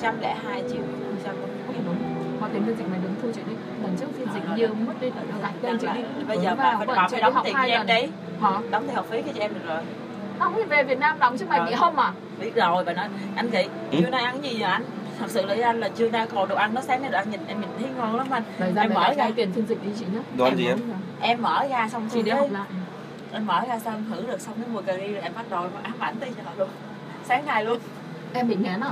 Trăm 0.00 0.20
lẻ 0.20 0.36
hai 0.44 0.62
triệu. 0.72 0.82
sao 0.82 1.03
Ôi, 1.03 1.03
Mà 2.44 2.50
tiền 2.52 2.62
phiên 2.66 2.76
dịch 2.76 2.88
mày 2.90 3.00
đứng 3.02 3.14
thu 3.22 3.28
chị 3.34 3.40
đi 3.48 3.54
lần 3.82 3.96
trước 4.00 4.06
phiên 4.18 4.28
dịch 4.34 4.42
nhiều 4.56 4.68
mất 4.86 4.92
đi 5.00 5.10
lại 5.42 5.52
tên 5.62 5.78
chị 5.78 5.86
đi. 5.94 6.00
Bây 6.28 6.38
giờ 6.38 6.54
bà 6.58 6.74
phải 6.76 6.86
bà 6.86 6.94
chị 7.10 7.12
phải 7.12 7.20
đóng 7.20 7.34
học 7.34 7.44
tiền 7.44 7.54
cho 7.54 7.62
em 7.62 7.86
đi 7.86 8.08
hả? 8.40 8.50
Đóng 8.70 8.86
tiền 8.86 8.94
học 8.96 9.06
phí 9.10 9.22
cho 9.22 9.32
chị 9.34 9.40
em 9.40 9.54
được 9.54 9.60
rồi. 9.66 9.78
Không 10.38 10.52
thì 10.56 10.62
về 10.62 10.82
Việt 10.84 10.98
Nam 10.98 11.18
đóng 11.18 11.36
chứ 11.38 11.46
mày 11.48 11.60
bị 11.66 11.74
không 11.76 11.96
à? 11.98 12.12
Biết 12.40 12.54
rồi 12.54 12.84
bà 12.84 12.92
nói 12.92 13.08
anh 13.36 13.50
chị 13.50 13.68
Ừ. 13.90 13.98
trưa 14.00 14.10
nay 14.10 14.24
ăn 14.24 14.38
cái 14.42 14.50
gì 14.50 14.60
vậy 14.60 14.70
anh? 14.70 14.82
Thật 15.18 15.26
sự 15.28 15.40
là 15.40 15.54
với 15.54 15.62
anh 15.62 15.80
là 15.80 15.88
trưa 15.88 16.10
nay 16.10 16.26
còn 16.34 16.48
đồ 16.48 16.56
ăn 16.56 16.74
nó 16.74 16.80
sáng 16.80 17.02
nay 17.02 17.10
đồ 17.10 17.18
ăn 17.18 17.30
nhìn 17.30 17.40
em 17.46 17.60
nhìn 17.60 17.70
thấy 17.78 17.88
ngon 17.96 18.16
lắm 18.16 18.26
anh. 18.30 18.42
Đấy 18.58 18.72
Em 18.76 18.94
mở 18.94 19.14
ra. 19.16 19.30
tiền 19.36 19.52
phiên 19.52 19.66
dịch 19.66 19.78
đi 19.84 19.90
chị 19.98 20.04
nhá. 20.14 20.20
Đồ 20.36 20.44
ăn 20.44 20.56
gì 20.56 20.66
em? 20.66 20.78
mở 20.78 20.92
ra. 20.92 21.26
em 21.28 21.42
mở 21.42 21.66
ra 21.70 21.88
xong 21.92 22.08
chị 22.12 22.22
đi 22.22 22.30
cái- 22.30 22.40
học 22.40 22.48
lại. 22.52 22.66
em 23.32 23.46
mở 23.46 23.60
ra 23.68 23.78
xong 23.78 24.04
thử 24.10 24.26
được 24.26 24.40
xong 24.40 24.54
cái 24.56 24.64
mùi 24.72 24.82
cà 24.82 24.92
ri 24.96 25.06
rồi 25.12 25.20
em 25.22 25.32
bắt 25.34 25.44
đầu 25.50 25.62
em 25.62 25.70
ám 25.82 25.94
ảnh 25.98 26.14
đi 26.20 26.26
cho 26.36 26.42
họ 26.44 26.50
luôn. 26.58 26.68
Sáng 27.24 27.46
nay 27.46 27.64
luôn. 27.64 27.78
Em 28.34 28.48
bị 28.48 28.54
ngán 28.56 28.80
à 28.80 28.90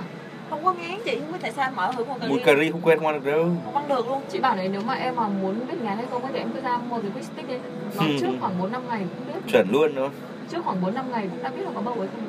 không 0.52 0.64
có 0.64 0.72
ngán 0.72 0.98
chị 1.04 1.18
không 1.18 1.32
biết 1.32 1.38
tại 1.42 1.52
sao 1.52 1.64
em 1.68 1.76
mở 1.76 1.92
thử 1.96 2.04
mùi 2.04 2.18
cà 2.18 2.26
ri 2.28 2.42
cà 2.44 2.54
ri 2.60 2.70
không 2.70 2.80
quen 2.80 2.98
không 2.98 3.06
ăn 3.06 3.20
được 3.24 3.30
đâu. 3.32 3.48
Không 3.64 3.76
ăn 3.76 3.88
được 3.88 4.08
luôn. 4.08 4.22
Chị 4.32 4.38
bảo 4.38 4.56
này 4.56 4.68
nếu 4.68 4.80
mà 4.86 4.94
em 4.94 5.16
mà 5.16 5.28
muốn 5.28 5.54
biết 5.68 5.74
ngán 5.82 5.96
hay 5.96 6.06
không 6.10 6.22
ấy 6.22 6.32
thì 6.32 6.38
em 6.38 6.48
cứ 6.54 6.60
ra 6.60 6.78
mua 6.78 6.98
cái 7.00 7.10
quick 7.14 7.26
stick 7.32 7.48
đi. 7.48 7.54
Nó 7.96 8.02
Ừ. 8.02 8.08
trước 8.20 8.28
khoảng 8.40 8.58
4 8.58 8.72
năm 8.72 8.82
ngày 8.88 9.04
cũng 9.16 9.26
biết. 9.26 9.52
Chuẩn 9.52 9.70
luôn 9.70 9.94
đúng 9.94 10.04
không 10.08 10.14
trước 10.50 10.64
khoảng 10.64 10.80
4 10.82 10.94
năm 10.94 11.04
ngày 11.10 11.28
cũng 11.30 11.42
đã 11.42 11.50
biết 11.50 11.62
là 11.64 11.70
có 11.74 11.80
bầu 11.80 11.94
hay 11.98 12.08
không. 12.08 12.24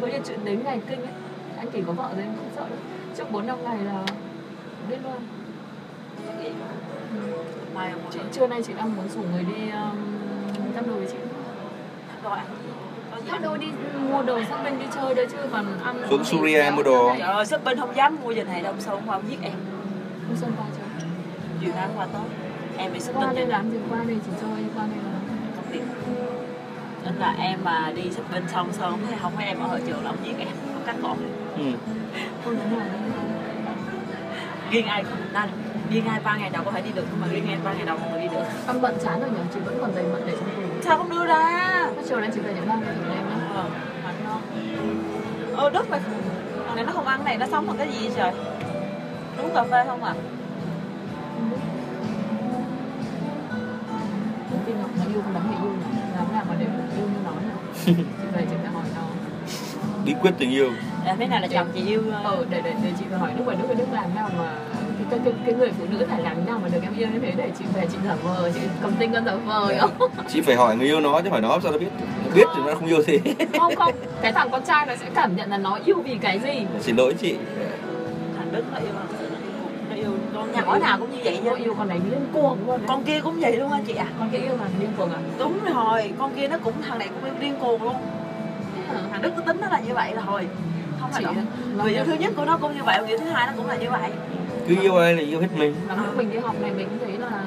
Tự 0.00 0.06
nhiên 0.06 0.22
chuyện 0.28 0.38
đến 0.44 0.60
ngày 0.64 0.80
kinh 0.88 0.98
ấy 1.00 1.12
anh 1.58 1.70
kỳ 1.70 1.82
có 1.86 1.92
vợ 1.92 2.08
rồi 2.16 2.22
em 2.22 2.32
không 2.36 2.50
sợ 2.56 2.60
đâu. 2.68 2.78
Trước 3.16 3.32
4 3.32 3.46
năm 3.46 3.56
ngày 3.64 3.78
là 3.84 4.02
biết 4.90 4.96
luôn. 5.04 5.16
Chị 8.10 8.20
trưa 8.32 8.46
nay 8.46 8.62
chị 8.62 8.72
đang 8.76 8.96
muốn 8.96 9.08
rủ 9.08 9.20
người 9.32 9.44
đi 9.44 9.70
um, 9.70 9.98
thăm 10.74 10.86
đồi 10.86 10.98
với 10.98 11.08
chị. 11.10 11.16
Đồ 12.24 12.30
gì 12.36 12.63
có 13.30 13.38
đồi 13.38 13.58
đi 13.58 13.66
mua 14.10 14.22
đồ 14.22 14.40
shopping 14.50 14.78
đi 14.78 14.86
chơi 14.94 15.14
đấy 15.14 15.26
chứ 15.32 15.36
còn 15.52 15.78
ăn 15.84 15.96
Xuống 16.10 16.24
Suria 16.24 16.62
kéo 16.62 16.72
mua 16.72 16.82
đồ. 16.82 17.08
trời 17.18 17.20
ơi 17.20 17.46
shopping 17.46 17.78
không 17.78 17.96
dám 17.96 18.16
mua 18.22 18.30
giờ 18.30 18.44
này 18.44 18.62
đâu 18.62 18.74
sao 18.78 19.02
qua 19.06 19.16
ông 19.16 19.22
giết 19.30 19.38
em? 19.42 19.52
Hôm 20.28 20.36
xuân 20.36 20.52
qua 20.56 20.66
chơi. 20.76 21.08
Chiều 21.60 21.74
nay 21.74 21.88
qua 21.96 22.06
tối 22.12 22.22
em 22.76 22.92
bị 22.92 22.98
qua 22.98 23.04
shopping. 23.06 23.34
đây 23.36 23.46
làm 23.46 23.70
gì? 23.70 23.78
Qua 23.90 23.98
đây 24.06 24.16
chỉ 24.26 24.32
chơi 24.40 24.64
qua 24.74 24.84
đây 24.86 24.98
là 25.04 25.18
không 25.56 25.64
biết. 25.72 25.80
Nên 27.04 27.14
là 27.14 27.34
em 27.38 27.58
mà 27.64 27.92
đi 27.96 28.02
shopping 28.10 28.48
xong 28.48 28.72
xong 28.72 28.98
thấy 29.08 29.18
không 29.22 29.32
thấy 29.36 29.46
em 29.46 29.58
ở 29.60 29.66
hội 29.66 29.80
trường 29.86 30.04
là 30.04 30.10
ông 30.10 30.18
giết 30.24 30.34
em. 30.38 30.48
Không 30.74 30.82
cắt 30.86 30.96
cổ 31.02 31.16
ừ. 31.56 31.64
thôi 32.44 32.54
riêng 34.70 34.86
ai 34.86 35.04
nên. 35.32 35.48
Riêng 35.90 36.06
ai 36.06 36.20
ba 36.24 36.36
ngày 36.36 36.50
đầu 36.50 36.62
có 36.64 36.70
thể 36.70 36.82
đi 36.82 36.90
được 36.94 37.04
nhưng 37.10 37.20
mà 37.20 37.26
riêng 37.30 37.48
em 37.48 37.58
ba 37.64 37.72
ngày 37.72 37.86
đầu 37.86 37.96
không 37.98 38.12
được 38.12 38.18
đi 38.20 38.28
được. 38.28 38.44
Ăn 38.66 38.80
bận 38.80 38.94
chán 39.04 39.20
rồi 39.20 39.30
nhỉ? 39.30 39.38
Chị 39.54 39.60
vẫn 39.64 39.78
còn 39.80 39.90
đầy 39.94 40.04
bận 40.12 40.22
để 40.26 40.32
trong 40.32 40.48
tủ 40.56 40.62
sao 40.84 40.96
không 40.96 41.10
đưa 41.10 41.26
ra? 41.26 41.90
Chiều 42.08 42.20
nay 42.20 42.30
chị 42.34 42.40
về 42.40 42.54
ba 42.68 42.74
ngày 42.74 42.94
của 42.98 43.12
em 43.14 43.28
nhá 43.28 43.36
ờ 43.54 43.64
mạnh 44.04 44.14
ngon 45.56 45.72
đức 45.72 45.90
mày 45.90 46.00
thằng 46.66 46.76
này 46.76 46.84
nó 46.84 46.92
không 46.92 47.06
ăn 47.06 47.24
này 47.24 47.38
nó 47.38 47.46
sống 47.46 47.66
bằng 47.66 47.76
cái 47.76 47.88
gì 47.92 48.08
vậy 48.08 48.12
trời? 48.16 48.32
Uống 49.42 49.54
cà 49.54 49.64
phê 49.64 49.84
không 49.86 50.04
à? 50.04 50.14
Tin 54.66 54.76
Ngọc 54.80 54.90
nó 54.98 55.04
yêu 55.12 55.22
không 55.22 55.34
đáng 55.34 55.46
người 55.46 55.56
yêu. 55.62 55.72
Làm 56.16 56.32
nào 56.32 56.44
mà 56.48 56.54
để 56.58 56.66
yêu 56.96 57.06
như 57.06 57.18
nó 57.24 57.30
chị 57.84 58.26
về 58.32 58.46
chị 58.50 58.56
phải 58.62 58.72
hỏi 58.72 58.84
nó. 58.96 59.02
Bí 60.04 60.14
quyết 60.20 60.34
tình 60.38 60.50
yêu. 60.50 60.70
À, 61.04 61.16
thế 61.18 61.26
nào 61.26 61.40
là 61.40 61.48
chồng 61.48 61.68
chị 61.74 61.86
yêu 61.86 62.02
ờ, 62.12 62.20
ờ 62.24 62.44
để 62.50 62.60
để 62.64 62.74
để 62.82 62.92
chị 62.98 63.04
phải 63.10 63.18
hỏi 63.18 63.30
đức 63.38 63.44
và 63.46 63.54
đức 63.54 63.64
và 63.68 63.74
đức 63.74 63.86
làm 63.92 64.14
nào 64.14 64.30
mà 64.38 64.56
cái, 65.10 65.20
cái, 65.24 65.32
cái, 65.32 65.32
cái 65.46 65.54
người 65.54 65.70
phụ 65.78 65.84
nữ 65.90 66.06
phải 66.10 66.22
làm 66.22 66.36
thế 66.36 66.42
nào 66.46 66.58
mà 66.62 66.68
được 66.68 66.78
em 66.82 66.96
yêu 66.96 67.08
như 67.12 67.18
thế? 67.18 67.32
Để 67.36 67.50
chị 67.58 67.64
về 67.74 67.86
chị 67.92 67.98
giả 68.04 68.14
vờ 68.22 68.50
chị 68.54 68.60
cầm 68.82 68.92
tinh 68.98 69.12
con 69.12 69.24
giả 69.24 69.34
vờ 69.34 69.74
không? 69.80 70.10
Chị 70.28 70.40
phải 70.40 70.56
hỏi 70.56 70.76
người 70.76 70.86
yêu 70.86 71.00
nó 71.00 71.20
chứ 71.20 71.30
hỏi 71.30 71.40
nó 71.40 71.58
sao 71.62 71.72
nó 71.72 71.78
biết? 71.78 71.90
Biết 72.34 72.44
thì 72.56 72.62
nó 72.66 72.74
không 72.74 72.86
yêu 72.86 73.02
thế 73.06 73.20
không 73.58 73.74
không 73.76 73.94
cái 74.22 74.32
thằng 74.32 74.48
con 74.50 74.64
trai 74.64 74.86
nó 74.86 74.96
sẽ 74.96 75.06
cảm 75.14 75.36
nhận 75.36 75.50
là 75.50 75.58
nó 75.58 75.78
yêu 75.84 76.02
vì 76.04 76.18
cái 76.20 76.38
gì? 76.38 76.66
Xin 76.80 76.96
lỗi 76.96 77.14
chị. 77.20 77.36
Thằng 78.36 78.48
đức 78.52 78.64
nó 78.72 78.78
yêu 78.78 78.92
nó 79.90 79.96
yêu 79.96 80.10
con 80.34 80.52
nhỏ 80.52 80.78
nào 80.78 80.98
cũng 80.98 81.10
như 81.10 81.18
vậy 81.24 81.40
nó 81.44 81.50
chứ 81.50 81.64
yêu 81.64 81.74
con 81.78 81.88
này 81.88 82.00
điên 82.10 82.26
cuồng 82.32 82.58
luôn. 82.66 82.80
Con 82.86 83.04
kia 83.04 83.20
cũng 83.20 83.40
vậy 83.40 83.56
luôn 83.56 83.72
anh 83.72 83.84
chị 83.84 83.94
à 83.94 84.06
con 84.18 84.30
kia 84.30 84.38
yêu 84.38 84.56
là 84.56 84.66
điên 84.80 84.90
cuồng 84.96 85.12
à 85.12 85.18
đúng 85.38 85.58
rồi 85.74 86.12
con 86.18 86.34
kia 86.36 86.48
nó 86.48 86.56
cũng 86.64 86.74
thằng 86.88 86.98
này 86.98 87.08
cũng 87.08 87.24
yêu 87.24 87.34
điên 87.40 87.54
cuồng 87.60 87.82
luôn. 87.82 87.94
Thằng 89.12 89.22
đức 89.22 89.30
cứ 89.36 89.42
tính 89.42 89.56
nó 89.60 89.68
là 89.68 89.80
như 89.80 89.94
vậy 89.94 90.14
là 90.14 90.22
thôi 90.26 90.46
không 91.00 91.12
phải 91.12 91.24
người 91.76 91.92
yêu 91.92 92.04
thứ 92.04 92.12
nhất 92.12 92.32
của 92.36 92.44
nó 92.44 92.58
cũng 92.58 92.76
như 92.76 92.82
vậy 92.82 92.98
người 93.08 93.18
thứ 93.18 93.24
hai 93.24 93.46
nó 93.46 93.52
cũng 93.56 93.66
là 93.66 93.76
như 93.76 93.90
vậy 93.90 94.10
cứ 94.68 94.76
yêu 94.80 94.96
ai 94.96 95.14
là 95.14 95.22
yêu 95.22 95.40
hết 95.40 95.48
mình. 95.56 95.74
Lúc 95.88 96.16
mình 96.16 96.30
đi 96.30 96.38
học 96.38 96.54
này 96.60 96.70
mình 96.76 96.88
cũng 96.88 96.98
thấy 96.98 97.18
là 97.18 97.42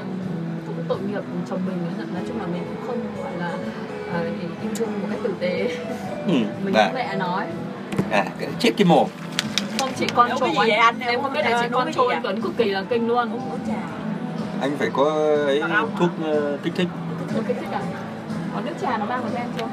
cũng 0.68 0.76
tội 0.88 0.98
nghiệp 1.00 1.22
chồng 1.50 1.60
mình 1.68 1.78
nữa. 1.98 2.06
nói 2.14 2.24
chung 2.28 2.40
là 2.40 2.48
mình 2.48 2.64
cũng 2.68 2.88
không 2.88 3.24
gọi 3.24 3.32
là 3.40 3.52
à, 4.14 4.22
yêu 4.62 4.72
thương 4.76 4.90
một 5.02 5.08
cách 5.10 5.20
tử 5.24 5.34
tế. 5.40 5.78
Ừ. 6.28 6.34
mình 6.34 6.74
cũng 6.74 6.94
mẹ 6.94 7.16
nói. 7.16 7.46
À 8.12 8.26
cái 8.40 8.50
chết 8.60 8.72
cái 8.78 8.86
mồm. 8.86 9.08
Không 9.80 9.90
chị 10.00 10.06
con 10.16 10.30
vậy 10.56 10.72
anh? 10.72 11.00
em 11.00 11.22
không 11.22 11.34
biết 11.34 11.46
là 11.46 11.62
chị 11.62 11.68
con 11.72 11.88
anh 12.10 12.22
Tuấn 12.24 12.42
cực 12.42 12.58
kỳ 12.58 12.66
là 12.66 12.84
kinh 12.90 13.08
luôn. 13.08 13.34
Uống 13.34 13.52
uống 13.52 13.60
trà. 13.68 13.82
Anh 14.62 14.78
phải 14.78 14.90
có 14.94 15.04
ấy 15.46 15.62
thuốc 16.00 16.10
ờ, 16.24 16.58
kích 16.64 16.74
thích. 16.76 16.88
Một 17.36 17.42
cái 17.48 17.58
thích 17.60 17.70
à? 17.72 17.82
Có 18.54 18.62
nước 18.66 18.74
trà 18.82 18.98
nó 18.98 19.06
mang 19.06 19.22
vào 19.22 19.32
cho 19.34 19.40
em 19.40 19.48
chưa? 19.58 19.68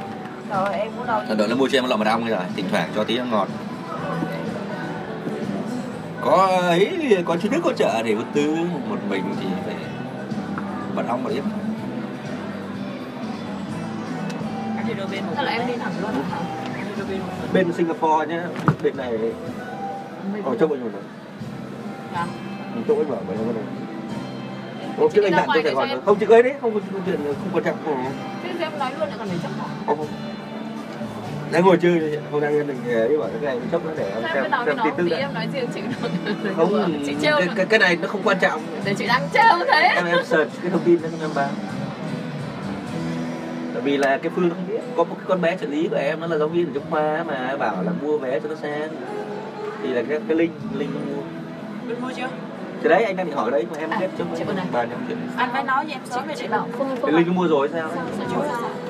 Rồi 0.51 0.75
em 0.75 0.89
muốn 0.97 1.07
đâu 1.07 1.21
Thật 1.29 1.35
đó 1.39 1.47
là 1.47 1.55
mua 1.55 1.69
cho 1.69 1.79
em 1.79 1.85
một 1.85 1.91
lọ 1.91 1.97
mật 1.97 2.09
ong 2.09 2.29
rồi 2.29 2.39
thỉnh 2.57 2.65
thoảng 2.71 2.89
cho 2.95 3.05
tí 3.05 3.19
nó 3.19 3.25
ngọt 3.25 3.49
có 6.25 6.47
ấy 6.61 7.23
có 7.27 7.37
chú 7.43 7.49
nước 7.51 7.61
có 7.65 7.73
chợ 7.77 8.03
để 8.05 8.15
vô 8.15 8.23
tư 8.35 8.55
một 8.89 8.97
mình 9.09 9.25
thì 9.41 9.47
phải 9.67 9.75
mật 10.95 11.05
ong 11.09 11.25
bên 15.11 15.25
một 15.25 15.35
Thế 15.37 15.43
là 15.43 15.51
em 15.51 15.67
đi 15.67 15.75
thẳng 15.77 15.93
luôn 16.03 16.11
hả? 16.31 16.39
Bên 17.53 17.73
Singapore 17.73 18.27
nhá 18.27 18.45
bên 18.83 18.97
này 18.97 19.13
ở 20.45 20.57
chỗ 20.61 20.67
anh 20.71 20.81
rồi 20.81 20.91
Dạ. 22.15 22.27
chỗ 22.89 22.95
bảo 22.95 23.23
vậy 23.27 23.37
không 23.37 23.55
này 23.55 23.65
Chị 24.99 25.09
trước 25.15 25.23
đi 25.23 25.31
anh 25.31 25.47
bạn 25.47 25.49
tôi 25.65 25.75
Gòn 25.75 25.89
em. 25.89 26.01
không 26.05 26.19
chị 26.19 26.27
ấy 26.27 26.43
đấy 26.43 26.55
không 26.61 26.75
có 26.75 26.81
chuyện 27.07 27.17
không 27.27 27.49
quan 27.53 27.65
trọng 27.65 27.77
không 27.85 28.05
Thế 28.43 28.51
em 28.61 28.79
nói 28.79 28.91
luôn 28.99 29.09
lại 29.09 29.19
còn 29.19 29.29
phải 29.29 29.39
chấp 29.43 29.49
hỏi 29.59 29.69
không 29.87 30.07
đang 31.55 31.64
ngồi 31.64 31.76
chơi 31.76 32.18
nay 32.40 32.55
em 32.56 32.66
định 32.66 32.78
ấy 32.94 33.18
bảo 33.18 33.28
cái 33.28 33.40
này 33.43 33.59
chốc 33.72 33.85
nữa 33.86 33.93
để 33.98 34.05
em 34.05 34.22
em 34.22 34.32
xem 34.35 34.51
nói 34.51 34.64
với 34.64 34.74
xem 34.74 34.76
nó 34.76 34.85
tin 34.85 34.94
tức 34.97 35.09
đã. 35.10 35.16
em 35.16 35.35
nói 35.35 35.47
riêng 35.52 35.66
chị 35.74 35.81
nó 36.44 36.51
không 36.56 37.02
Chị 37.06 37.14
trêu 37.22 37.36
cái, 37.39 37.48
cái, 37.56 37.66
cái 37.66 37.78
này 37.78 37.97
nó 38.02 38.09
không 38.09 38.20
quan 38.24 38.36
trọng. 38.40 38.62
Để 38.85 38.94
chị 38.94 39.06
đang 39.06 39.22
trêu 39.35 39.66
thế. 39.72 39.81
Em 39.97 40.05
em 40.06 40.24
search 40.24 40.51
cái 40.62 40.70
thông 40.70 40.81
tin 40.85 40.98
em 41.20 41.31
báo. 41.35 41.48
Tại 43.74 43.82
vì 43.82 43.97
là 43.97 44.18
cái 44.18 44.32
phương 44.36 44.51
không 44.51 44.64
biết 44.68 44.81
có 44.97 45.05
một 45.05 45.14
cái 45.18 45.24
con 45.28 45.40
bé 45.40 45.56
trợ 45.60 45.66
lý 45.66 45.89
của 45.89 45.97
em 45.97 46.20
nó 46.20 46.26
là 46.26 46.39
giáo 46.39 46.48
viên 46.48 46.66
ở 46.66 46.70
Trung 46.74 46.85
Hoa 46.90 47.24
mà 47.26 47.56
bảo 47.56 47.82
là 47.82 47.93
mua 48.02 48.18
vé 48.18 48.40
cho 48.40 48.48
nó 48.48 48.55
sang 48.55 48.89
thì 49.82 49.89
là 49.89 50.02
cái 50.09 50.20
cái 50.28 50.36
link 50.36 50.52
link 50.74 50.90
nó 50.94 51.01
mua. 51.16 51.22
Bên 51.89 51.97
mua 52.02 52.10
chưa? 52.16 52.28
Thì 52.82 52.89
đấy 52.89 53.05
anh 53.05 53.16
đang 53.16 53.26
định 53.26 53.36
hỏi 53.36 53.51
đấy 53.51 53.64
mà 53.72 53.78
em 53.78 53.90
À, 53.90 53.98
biết 54.01 54.06
cho 54.18 54.24
chị 54.39 54.44
vừa 54.44 54.52
này. 54.52 54.66
bà 54.72 54.85
nhóm 54.85 54.98
chuyện 55.09 55.18
anh 55.36 55.48
phải 55.52 55.64
nói 55.64 55.85
với 55.85 55.93
em 55.94 56.01
sớm 56.05 56.26
về 56.28 56.35
chị 56.35 56.43
chị 56.43 56.48
bảo 56.48 56.68
Phương 56.78 56.89
cái 56.89 56.97
Phương 57.02 57.14
link 57.14 57.26
nó 57.26 57.32
mua 57.32 57.48
rồi 57.48 57.68
sao? 57.72 57.89
Sao 57.94 58.05
sao 58.18 58.26
sao? 58.31 58.43
sao 58.44 58.60
sao 58.60 58.70
cứ 58.70 58.84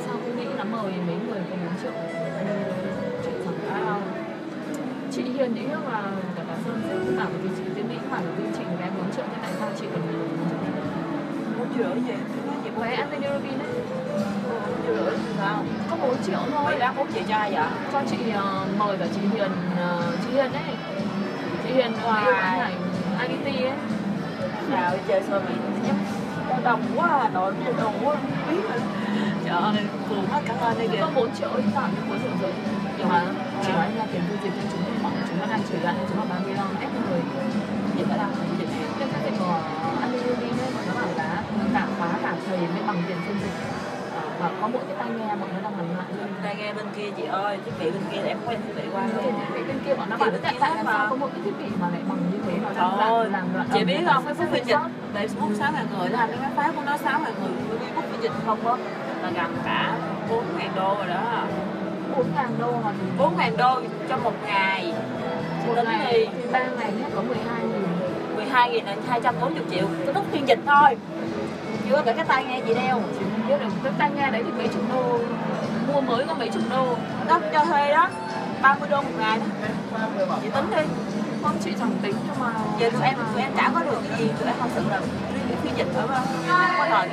hiền 5.35 5.55
nghĩ 5.55 5.63
là 5.63 6.03
cả 6.37 6.43
bà 6.49 6.55
sơn 6.65 6.83
sẽ 6.89 7.17
bảo 7.19 7.27
vì 7.43 7.49
chị 7.57 7.63
tiến 7.75 7.89
mỹ 7.89 7.95
mà 8.11 8.19
vì 8.37 8.45
chị 8.59 8.65
vé 8.81 8.91
4 8.99 9.13
triệu 9.17 9.25
thế 9.25 9.39
tại 9.43 9.53
sao 9.61 9.69
chị 9.81 9.87
còn 9.93 10.03
nhiều 10.11 10.27
muốn 11.59 11.67
chưa 11.77 11.85
rưỡi 11.85 12.03
gì? 12.07 12.15
Nói 12.47 12.57
gì 12.65 12.71
vé 12.77 12.95
Anthony 12.95 13.27
Robin 13.27 13.59
ấy 13.59 13.73
muốn 14.49 14.75
chưa 14.87 14.95
rưỡi 14.95 15.15
sao? 15.39 15.65
Có 15.91 15.97
4 16.03 16.17
triệu 16.27 16.39
thôi. 16.53 16.65
Mày 16.65 16.79
đang 16.79 16.97
bốn 16.97 17.13
triệu 17.13 17.23
cho 17.29 17.37
ai 17.37 17.53
vậy? 17.53 17.65
Cho 17.93 18.01
chị 18.11 18.17
ờ, 18.35 18.67
mời 18.79 18.97
cả 18.99 19.07
chị 19.15 19.21
Hiền 19.35 19.51
ờ, 19.79 20.03
chị 20.25 20.31
Hiền 20.33 20.53
ấy 20.53 20.75
chị 21.65 21.75
Hiền 21.75 21.93
bán 22.07 22.59
ảnh 22.61 22.77
IDT 23.29 23.63
ấy. 23.63 23.73
Nào 24.71 24.93
chơi 25.09 25.23
sơ 25.29 25.41
mỹ 25.41 25.55
nhắm 25.87 25.97
đồng 26.65 26.83
quá 26.97 27.09
à 27.09 27.29
nội 27.35 27.55
đau 27.65 27.73
đồng 27.79 27.95
quá. 28.05 28.17
Biết 28.51 28.61
rồi 28.63 28.81
trời 29.45 29.55
ơi 29.55 29.75
cuồng 30.09 30.27
hết 30.27 30.41
cả 30.47 30.55
ơn 30.61 30.79
đây 30.79 30.89
kìa 30.93 30.99
có 31.01 31.11
4 31.15 31.29
triệu 31.39 31.51
những 31.57 31.71
4 32.09 32.19
triệu 32.19 32.31
rưỡi 32.41 32.53
nhưng 32.99 33.09
mà 33.09 33.25
chị 33.67 33.73
nói 33.73 33.87
là 33.97 34.07
tiền 34.13 34.23
thu 34.29 34.37
dịp 34.45 34.51
cho 34.51 34.69
chúng 34.73 34.85
mình 34.85 34.95
khoảng 35.03 35.14
chúng 35.35 35.41
nó 35.41 35.47
đang 35.53 35.61
chỉ 35.69 35.75
lại 35.83 35.95
chúng 36.09 36.17
nó 36.17 36.25
bán 36.31 36.43
mươi 36.45 36.55
lon. 36.55 36.67
Ép 36.81 36.91
người 37.11 37.21
ở 38.11 38.17
đâu 38.17 38.27
dịch 38.59 38.69
nhưng 38.99 39.09
cái 39.13 39.21
dịch 39.25 39.39
của 39.39 39.59
Anthony 40.01 40.23
Robin 40.29 40.59
ấy 40.59 40.71
nó 40.87 40.95
bảo 40.95 41.07
là 41.17 41.43
cả 41.75 41.87
khóa 41.99 42.09
cả 42.23 42.35
thầy 42.47 42.59
mới 42.59 42.83
bằng 42.87 43.03
tiền 43.09 43.17
phiên 43.27 43.37
dịch. 43.43 43.57
Ờ, 44.15 44.23
và 44.41 44.51
có 44.61 44.69
mỗi 44.69 44.83
cái 44.89 44.97
tai 44.99 45.09
nghe 45.11 45.37
bọn 45.37 45.49
nó 45.55 45.61
đang 45.63 45.77
làm 45.79 45.97
lại. 45.97 46.07
Luôn 46.19 46.29
tai 46.43 46.57
nghe 46.57 46.73
bên 46.73 46.87
kia 46.97 47.11
chị 47.17 47.25
ơi 47.25 47.59
thiết 47.65 47.73
bị 47.81 47.91
bên 47.91 48.03
kia 48.13 48.19
là 48.23 48.29
em 48.29 48.39
quen 48.47 48.61
thiết 48.67 48.75
bị 48.77 48.83
qua 48.93 49.03
Cái 49.13 49.25
luôn. 49.25 49.35
thiết 49.41 49.55
bị 49.55 49.63
bên 49.65 49.79
kia 49.87 49.95
bọn 49.95 50.11
nó 50.11 50.17
bảo 50.17 50.31
là 50.31 50.39
tại 50.43 50.55
tại 50.61 50.75
làm 50.77 50.87
sao 50.87 51.07
có 51.11 51.17
một 51.17 51.29
cái 51.35 51.41
thiết 51.45 51.53
bị 51.59 51.65
mà 51.81 51.89
lại 51.93 52.01
bằng 52.09 52.19
như 52.33 52.39
thế 52.47 52.53
mà 52.65 52.71
làm 52.73 53.33
làm 53.33 53.47
đoạn 53.55 53.69
chị 53.75 53.85
biết 53.85 54.01
không? 54.13 54.25
cái 54.25 54.35
phút 54.35 54.47
phiên 54.53 54.65
dịch 54.67 54.73
sót. 54.73 54.89
để 55.15 55.29
book 55.41 55.51
sáu 55.59 55.73
ngàn 55.73 55.87
người 55.99 56.09
làm 56.09 56.29
cái 56.29 56.51
máy 56.57 56.71
của 56.77 56.83
nó 56.87 56.97
sáu 56.97 57.21
ngàn 57.21 57.33
người 57.41 57.53
bởi 57.69 57.79
vì 57.79 57.87
book 57.95 58.05
phiên 58.11 58.23
dịch 58.23 58.33
không 58.47 58.59
có 58.65 58.77
là 59.23 59.31
gần 59.35 59.57
cả 59.65 59.97
bốn 60.31 60.45
ngàn 60.59 60.71
đô 60.77 60.95
rồi 60.99 61.07
đó. 61.07 61.45
Bốn 62.17 62.27
ngàn 62.37 62.51
đô 62.61 62.73
mà. 62.85 62.93
Thì 63.01 63.07
bốn 63.19 63.37
ngàn 63.37 63.57
đô 63.57 63.81
cho 64.09 64.17
một 64.17 64.33
ngày 64.47 64.93
một 65.67 65.75
tính 65.77 65.87
thì 66.11 66.29
ba 66.53 66.59
ngày 66.59 66.91
hết 66.91 67.09
có 67.15 67.23
12 67.23 67.65
nghìn. 67.65 67.87
12 68.37 68.71
nghìn 68.71 68.85
là 68.85 68.95
240 69.09 69.63
triệu. 69.71 69.87
Cái 70.05 70.15
lúc 70.15 70.25
phiên 70.33 70.49
dịch 70.49 70.59
thôi. 70.67 70.97
Chưa 71.89 72.03
cả 72.07 72.13
cái 72.13 72.25
tai 72.25 72.45
nghe 72.45 72.61
chị 72.67 72.75
đeo. 72.75 73.01
Biết 73.49 73.61
được 73.61 73.69
cái 73.85 73.93
tai 73.99 74.11
nghe 74.17 74.31
đấy 74.31 74.43
thì 74.47 74.53
mấy 74.53 74.69
chục 74.69 74.83
đô. 74.93 75.19
Mua 75.93 76.01
mới 76.01 76.25
có 76.27 76.35
mấy 76.35 76.49
chục 76.49 76.63
đô. 76.71 76.97
Đó 77.29 77.41
cho 77.53 77.65
thuê 77.65 77.93
đó 77.93 78.09
30 78.63 78.89
đô 78.89 79.03
một 79.03 79.11
ngày 79.19 79.39
đó. 79.39 79.47
Chị 80.43 80.49
tính 80.55 80.71
đi. 80.71 80.83
Không 81.43 81.57
chị 81.65 81.71
chẳng 81.79 81.91
tính 82.03 82.15
nhưng 82.27 82.41
mà. 82.41 82.53
Giờ 82.79 82.91
tụi 82.91 83.03
em 83.03 83.15
tụi 83.33 83.43
em 83.43 83.53
chả 83.57 83.71
có 83.75 83.81
được 83.81 83.99
cái 84.09 84.19
gì 84.19 84.29
tụi 84.39 84.49
em 84.49 84.57
không 84.61 84.71
sự 84.75 84.83
là 84.91 85.01
riêng 85.49 85.59
phiên 85.63 85.73
dịch 85.77 85.87
ở 85.95 86.07
bên 86.07 86.19
không 86.49 86.75
có 86.79 86.87
lời 86.87 87.09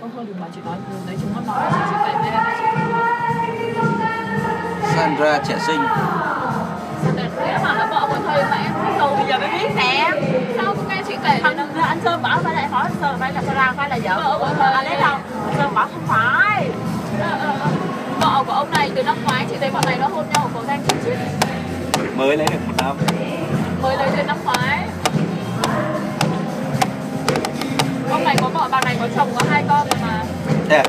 không 0.00 0.10
thôi 0.16 0.24
đừng 0.28 0.40
bảo 0.40 0.48
chị 0.54 0.60
nói. 0.64 0.76
Đấy 1.06 1.16
chúng 1.20 1.30
nó 1.34 1.52
nói 1.52 1.70
chị 1.72 1.80
chị 1.90 1.96
tại 2.22 2.30
đây 2.30 3.21
Sandra 4.96 5.38
trẻ 5.48 5.54
sinh 5.66 5.80
thế 7.36 7.58
mà 7.64 7.74
là 7.74 7.86
vợ 7.90 8.06
của 8.08 8.16
thầy 8.26 8.44
mà 8.44 8.56
em 8.56 8.72
không 8.98 9.16
bây 9.16 9.26
giờ 9.28 9.38
mới 9.38 9.48
biết 9.48 9.68
nè 9.76 10.10
sao 10.56 10.74
cứ 10.74 10.82
nghe 10.88 11.02
chị 11.08 11.16
kể 11.24 11.40
thằng 11.42 11.56
nó 11.56 11.82
anh 11.82 12.00
sơn 12.04 12.22
bảo 12.22 12.38
phải 12.42 12.54
em 12.54 12.70
hỏi 12.70 12.84
anh 12.84 12.94
sơn 13.00 13.16
phải 13.20 13.32
là 13.32 13.42
Sarah 13.46 13.76
phải 13.76 13.88
là 13.88 13.98
vợ 14.16 14.36
của 14.38 14.62
anh 14.62 14.86
ấy 14.86 15.00
đâu? 15.00 15.16
Anh 15.46 15.54
sơn 15.58 15.74
bảo 15.74 15.86
không 15.92 16.06
phải. 16.08 16.70
Vợ 18.20 18.44
của 18.46 18.52
ông 18.52 18.70
này 18.70 18.90
từ 18.94 19.02
năm 19.02 19.16
ngoái 19.24 19.46
chị 19.50 19.56
thấy 19.60 19.70
bọn 19.70 19.82
này 19.86 19.96
nó 20.00 20.08
hôn 20.08 20.24
nhau 20.34 20.44
ở 20.44 20.50
cầu 20.54 20.62
thanh 20.68 20.82
chứ 21.04 21.14
mới 22.16 22.36
lấy 22.36 22.46
được 22.52 22.58
một 22.66 22.74
năm. 22.78 22.96
Mới 23.82 23.96
lấy 23.96 24.08
từ 24.16 24.22
năm 24.22 24.36
ngoái. 24.44 24.78
Ông 28.10 28.24
này 28.24 28.36
có 28.42 28.48
vợ 28.48 28.68
bà 28.70 28.80
này 28.80 28.96
có 29.00 29.08
chồng 29.16 29.28
có 29.36 29.42
hai 29.50 29.64
con 29.68 29.86
mà. 30.02 30.22
À 30.70 30.82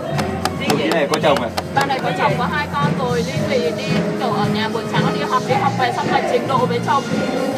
cô 0.70 0.76
chị 0.78 0.90
này 0.90 1.08
có 1.12 1.20
chồng 1.24 1.42
à? 1.42 1.50
Bà 1.76 1.86
này 1.86 2.00
có 2.04 2.12
chồng 2.18 2.34
có 2.38 2.48
hai 2.52 2.68
con 2.74 2.88
rồi 3.00 3.24
đi 3.28 3.34
thì 3.50 3.60
đi, 3.78 3.90
kiểu, 4.20 4.32
ở 4.32 4.46
nhà 4.54 4.70
buổi 4.74 4.84
sáng 4.92 5.02
nó 5.06 5.12
đi 5.12 5.22
học 5.32 5.44
đi 5.48 5.54
học 5.54 5.72
về 5.80 5.94
xong 5.96 6.08
là 6.12 6.22
trình 6.32 6.48
độ 6.48 6.58
với 6.58 6.80
chồng. 6.88 7.04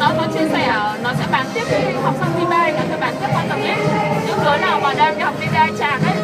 Nó 0.00 0.10
có 0.18 0.26
chia 0.34 0.48
sẻ, 0.52 0.72
nó 1.02 1.10
sẽ 1.18 1.24
bán 1.32 1.46
tiếp 1.54 1.64
khi 1.68 1.76
học 2.02 2.14
xong 2.20 2.30
đi 2.38 2.44
bay 2.50 2.72
nó 2.72 2.80
sẽ 2.90 2.96
bán 3.00 3.14
tiếp 3.20 3.26
quan 3.34 3.48
tập 3.48 3.58
ấy 3.62 3.76
những 4.26 4.38
đứa 4.44 4.56
nào 4.56 4.80
mà 4.82 4.94
đang 4.94 5.18
đi 5.18 5.22
học 5.22 5.34
MBA 5.40 5.68
chàng 5.78 6.00
ấy, 6.02 6.16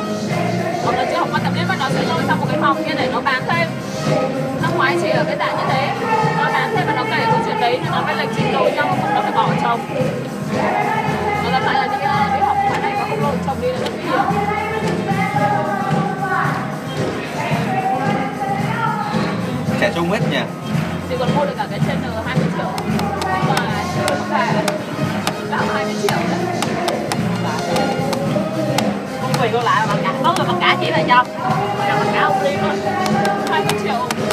hoặc 0.84 0.96
là 0.96 1.04
chưa 1.10 1.16
học 1.18 1.28
quan 1.32 1.42
tập 1.44 1.52
ấy 1.56 1.64
mà 1.68 1.76
nó 1.80 1.88
sẽ 1.88 2.02
lôi 2.09 2.22
sang 2.28 2.40
một 2.40 2.46
cái 2.50 2.59
phòng 2.60 2.84
kia 2.84 2.94
để 2.96 3.09
nó 3.12 3.20
bán 3.20 3.42
thêm. 3.48 3.68
Năm 4.62 4.70
ngoái 4.76 4.96
chỉ 5.02 5.09
ở 5.09 5.24
cái 5.24 5.36
dạng 5.38 5.56
như 5.56 5.64
thế, 5.68 5.90
nó 6.38 6.44
bán 6.52 6.70
thêm 6.76 6.86
và 6.86 6.94
nó 6.96 7.04
kể 7.10 7.24
câu 7.26 7.40
chuyện 7.46 7.60
đấy 7.60 7.78
thì 7.82 7.88
nó 7.90 8.02
phải 8.04 8.16
lệch 8.16 8.28
trình 8.36 8.52
độ 8.52 8.68
nhau 8.74 8.86
không 8.88 9.14
nó 9.14 9.20
phải 9.20 9.32
bỏ 9.32 9.48
chồng. 9.62 9.80
Nó 11.44 11.50
gặp 11.50 11.62
lại 11.66 11.74
là 11.74 11.86
những 11.86 12.00
cái 12.00 12.38
đi 12.40 12.46
học 12.46 12.56
cái 12.70 12.80
này 12.82 12.92
mà 12.96 13.04
không 13.10 13.22
lôi 13.22 13.32
chồng 13.46 13.56
đi 13.62 13.68
là 13.68 13.78
rất 13.78 13.90
nguy 13.94 14.02
hiểm. 14.02 14.24
Trẻ 19.82 19.92
trung 19.94 20.10
hết 20.10 20.20
nhỉ? 20.30 20.38
Chị 21.09 21.14
còn 21.18 21.28
mua 21.36 21.44
được 21.44 21.52
cả 21.56 21.66
cái 21.70 21.80
channel 21.86 22.12
20 22.26 22.46
triệu. 22.56 22.66
Nhưng 23.24 23.48
mà 23.48 23.84
chưa 23.96 24.14
không 24.14 24.30
bảo 25.50 25.64
20 25.74 25.94
triệu 26.02 26.18
đấy. 26.30 26.38
Quỳ 29.42 29.48
con 29.52 29.64
lại 29.64 29.86
mà 29.88 29.94
cả. 30.02 30.12
Có 30.24 30.34
người 30.36 30.46
bằng 30.46 30.60
cả 30.60 30.76
chỉ 30.80 30.90
là 30.90 31.02
cho 31.09 31.24
mà 31.78 31.96
bằng 31.98 32.12
cả 32.14 32.20
ông 32.22 32.44
đi 32.44 32.50
thôi 32.62 32.76
20 33.50 33.80
triệu. 33.84 34.31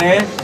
Rồi 0.00 0.16
ăn 0.16 0.35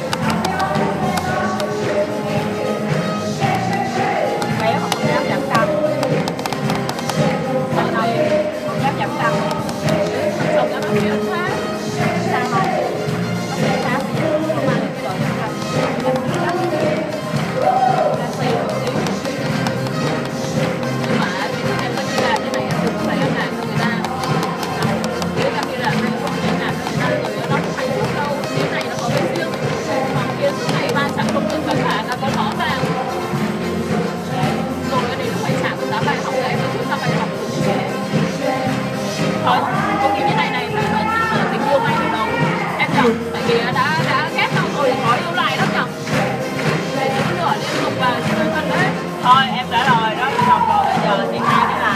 thôi 49.23 49.43
em 49.57 49.67
đã 49.71 49.85
rồi 49.89 50.15
đó 50.15 50.31
học 50.47 50.63
rồi 50.69 50.85
bây 50.85 50.97
giờ 51.05 51.27
chị 51.33 51.39
hai 51.45 51.67
thế 51.67 51.81
là 51.81 51.95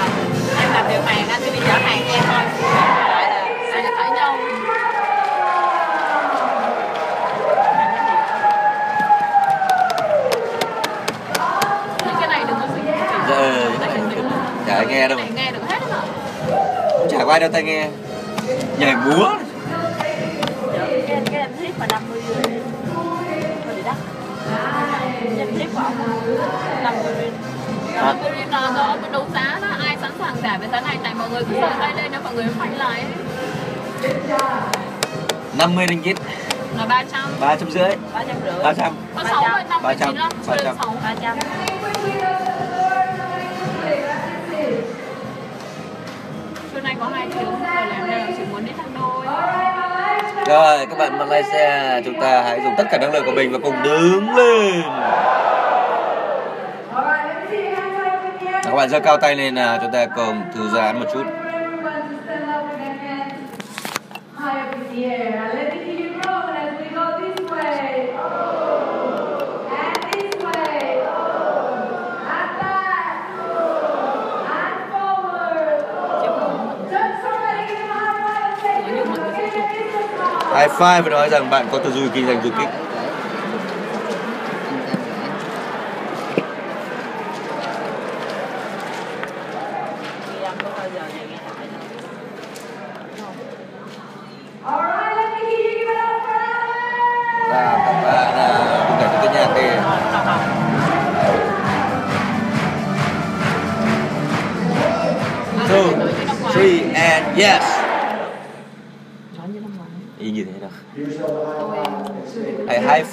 em 0.60 0.72
làm 0.72 0.88
điều 0.88 1.00
hàng 1.02 1.28
anh 1.28 1.40
sẽ 1.40 1.50
đi 1.50 1.58
chở 1.66 1.72
hàng 1.72 2.02
cho 2.08 2.14
em 2.14 2.24
thôi. 2.26 2.42
Lại 3.10 3.30
là 3.30 3.44
hai 3.72 3.82
là 3.82 3.90
cãi 3.98 4.10
nhau. 4.10 4.36
Cái 12.20 12.28
này 12.28 12.44
đừng 12.48 12.56
có 12.60 12.66
suy 12.74 12.82
nghĩ 12.82 12.92
dạ, 12.98 13.26
dạ, 13.28 13.88
dạ, 14.66 14.78
dạ 14.78 14.84
nghe 14.88 15.08
được 15.08 15.60
hết 15.68 15.80
rồi 15.90 16.00
chả 17.10 17.24
qua 17.24 17.38
đâu 17.38 17.50
tai 17.52 17.62
nghe. 17.62 17.88
Nhảy 18.78 18.96
múa. 18.96 19.28
Là 28.06 28.72
có 28.76 28.96
cái 29.02 29.10
đấu 29.12 29.26
giá 29.34 29.58
đó 29.62 29.68
Ai 29.86 29.96
sẵn 30.00 30.12
sàng 30.18 30.36
trả 30.42 30.58
với 30.58 30.68
giá 30.72 30.80
này 30.80 30.96
Tại 31.02 31.14
mọi 31.14 31.30
người 31.30 31.42
cứ 31.44 31.54
giơ 31.60 31.70
tay 31.78 31.92
lên 31.96 32.12
cho 32.12 32.20
mọi 32.24 32.34
người 32.34 32.46
phanh 32.58 32.78
lại 32.78 33.04
50 35.58 35.86
ringgit. 35.88 36.16
Là 36.78 36.86
300 36.86 37.30
ba 37.40 37.56
trăm 37.56 37.70
rưỡi. 37.70 37.96
350 38.14 38.64
ba 38.64 38.72
trăm. 38.72 38.92
Có 39.16 39.24
6 39.24 39.42
mươi 39.42 39.62
5 39.70 39.82
ba 39.82 39.94
trăm, 39.94 40.14
19 40.14 40.16
lắm 40.16 40.30
ba 40.46 40.56
Chưa 40.56 40.64
trăm. 40.64 40.66
đến 40.66 40.76
6 40.80 40.94
300 41.02 41.38
Trưa 46.74 46.80
nay 46.80 46.96
có 47.00 47.08
hai 47.12 47.28
tiếng 47.34 47.44
Rồi 47.44 47.86
là 47.86 48.06
em 48.10 48.34
chỉ 48.36 48.42
muốn 48.52 48.66
đi 48.66 48.72
thăm 48.76 48.86
đôi. 48.94 49.26
Rồi 50.46 50.86
các 50.86 50.98
bạn 50.98 51.18
Malaysia 51.18 52.02
chúng 52.04 52.20
ta 52.20 52.42
hãy 52.42 52.60
dùng 52.64 52.74
tất 52.78 52.84
cả 52.90 52.98
năng 52.98 53.12
lượng 53.12 53.24
của 53.26 53.32
mình 53.32 53.52
và 53.52 53.58
cùng 53.62 53.82
đứng 53.82 54.36
lên 54.36 54.82
các 58.76 58.80
bạn 58.80 58.90
giơ 58.90 59.00
cao 59.00 59.16
tay 59.16 59.36
lên 59.36 59.54
là 59.54 59.78
chúng 59.82 59.92
ta 59.92 60.06
cùng 60.06 60.42
thư 60.54 60.68
giãn 60.68 61.00
một 61.00 61.06
chút. 61.12 61.24
High 80.54 80.70
five 80.70 80.70
high 80.70 80.70
five 80.70 81.02
và 81.02 81.10
nói 81.10 81.28
rằng 81.28 81.50
bạn 81.50 81.66
có 81.72 81.78
tư 81.78 81.90
duy 81.90 82.08
kinh 82.14 82.26
doanh 82.26 82.42
du 82.44 82.50
kích. 82.58 82.85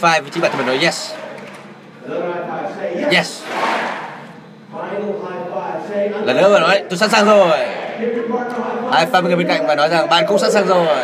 Five, 0.04 0.22
với 0.22 0.32
chính 0.32 0.42
bản 0.42 0.52
thân 0.52 0.58
mình 0.58 0.68
nói 0.68 0.86
yes. 0.86 1.12
Yes. 3.12 3.44
Lần 6.26 6.38
nữa 6.38 6.50
mà 6.54 6.60
nói, 6.60 6.84
tôi 6.90 6.98
sẵn 6.98 7.10
sàng 7.10 7.26
rồi. 7.26 7.60
Hai 8.92 9.06
five 9.12 9.24
người 9.24 9.36
bên 9.36 9.48
cạnh 9.48 9.68
và 9.68 9.76
nói 9.76 9.90
rằng 9.90 10.10
bạn 10.10 10.26
cũng 10.28 10.40
sẵn 10.40 10.52
sàng 10.52 10.68
rồi. 10.68 10.98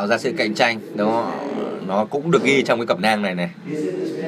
Tạo 0.00 0.06
ra 0.06 0.18
sự 0.18 0.32
cạnh 0.36 0.54
tranh. 0.54 0.80
Đó 0.94 1.32
nó 1.86 2.04
cũng 2.04 2.30
được 2.30 2.44
ghi 2.44 2.62
trong 2.62 2.78
cái 2.78 2.86
cẩm 2.86 3.00
nang 3.00 3.22
này 3.22 3.34
này. 3.34 3.50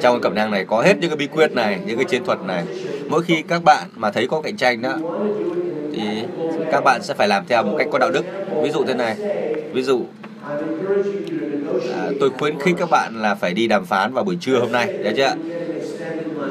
Trong 0.01 0.15
cái 0.15 0.19
cẩm 0.21 0.35
nang 0.35 0.51
này 0.51 0.65
có 0.65 0.81
hết 0.81 0.97
những 0.99 1.09
cái 1.09 1.17
bí 1.17 1.27
quyết 1.27 1.51
này 1.51 1.79
những 1.85 1.97
cái 1.97 2.05
chiến 2.05 2.25
thuật 2.25 2.39
này. 2.41 2.63
Mỗi 3.09 3.23
khi 3.23 3.41
các 3.47 3.63
bạn 3.63 3.83
mà 3.95 4.11
thấy 4.11 4.27
có 4.27 4.41
cạnh 4.41 4.57
tranh 4.57 4.81
đó 4.81 4.97
thì 5.93 6.01
các 6.71 6.83
bạn 6.83 7.03
sẽ 7.03 7.13
phải 7.13 7.27
làm 7.27 7.43
theo 7.47 7.63
một 7.63 7.75
cách 7.77 7.87
có 7.91 7.99
đạo 7.99 8.11
đức. 8.11 8.25
Ví 8.63 8.69
dụ 8.69 8.83
thế 8.87 8.93
này. 8.93 9.15
Ví 9.73 9.81
dụ 9.81 10.05
à, 11.95 12.09
tôi 12.19 12.29
khuyến 12.29 12.59
khích 12.59 12.75
các 12.77 12.89
bạn 12.89 13.13
là 13.21 13.35
phải 13.35 13.53
đi 13.53 13.67
đàm 13.67 13.85
phán 13.85 14.13
vào 14.13 14.23
buổi 14.23 14.37
trưa 14.41 14.59
hôm 14.59 14.71
nay. 14.71 14.93
Đấy 15.03 15.13
chưa? 15.17 15.35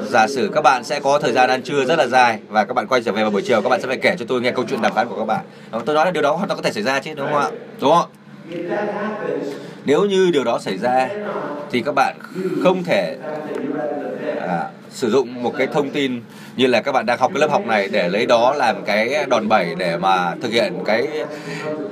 Giả 0.08 0.26
sử 0.28 0.50
các 0.54 0.60
bạn 0.60 0.84
sẽ 0.84 1.00
có 1.00 1.18
thời 1.18 1.32
gian 1.32 1.50
ăn 1.50 1.62
trưa 1.62 1.84
rất 1.84 1.98
là 1.98 2.06
dài 2.06 2.38
và 2.48 2.64
các 2.64 2.74
bạn 2.74 2.86
quay 2.86 3.02
trở 3.02 3.12
về 3.12 3.22
vào 3.22 3.30
buổi 3.30 3.42
chiều 3.42 3.60
các 3.62 3.68
bạn 3.68 3.80
sẽ 3.80 3.88
phải 3.88 3.96
kể 3.96 4.16
cho 4.18 4.24
tôi 4.28 4.40
nghe 4.40 4.50
câu 4.50 4.64
chuyện 4.68 4.82
đàm 4.82 4.94
phán 4.94 5.08
của 5.08 5.16
các 5.16 5.24
bạn. 5.24 5.44
Ờ, 5.70 5.82
tôi 5.86 5.94
nói 5.94 6.04
là 6.04 6.10
điều 6.10 6.22
đó 6.22 6.32
hoàn 6.32 6.48
toàn 6.48 6.56
có 6.56 6.62
thể 6.62 6.72
xảy 6.72 6.82
ra 6.82 7.00
chứ 7.00 7.14
đúng 7.14 7.26
không 7.26 7.40
ạ? 7.40 7.50
Đúng 7.80 7.90
không? 7.90 8.06
Nếu 9.84 10.04
như 10.04 10.30
điều 10.32 10.44
đó 10.44 10.58
xảy 10.58 10.78
ra 10.78 11.08
thì 11.70 11.80
các 11.80 11.94
bạn 11.94 12.16
không 12.62 12.84
thể 12.84 13.16
à, 14.40 14.68
sử 14.90 15.10
dụng 15.10 15.42
một 15.42 15.54
cái 15.58 15.66
thông 15.66 15.90
tin 15.90 16.20
như 16.56 16.66
là 16.66 16.80
các 16.80 16.92
bạn 16.92 17.06
đang 17.06 17.18
học 17.18 17.30
cái 17.34 17.40
lớp 17.40 17.50
học 17.50 17.66
này 17.66 17.88
để 17.92 18.08
lấy 18.08 18.26
đó 18.26 18.54
làm 18.56 18.84
cái 18.84 19.26
đòn 19.28 19.48
bẩy 19.48 19.74
để 19.78 19.96
mà 19.96 20.34
thực 20.42 20.52
hiện 20.52 20.74
cái 20.84 21.08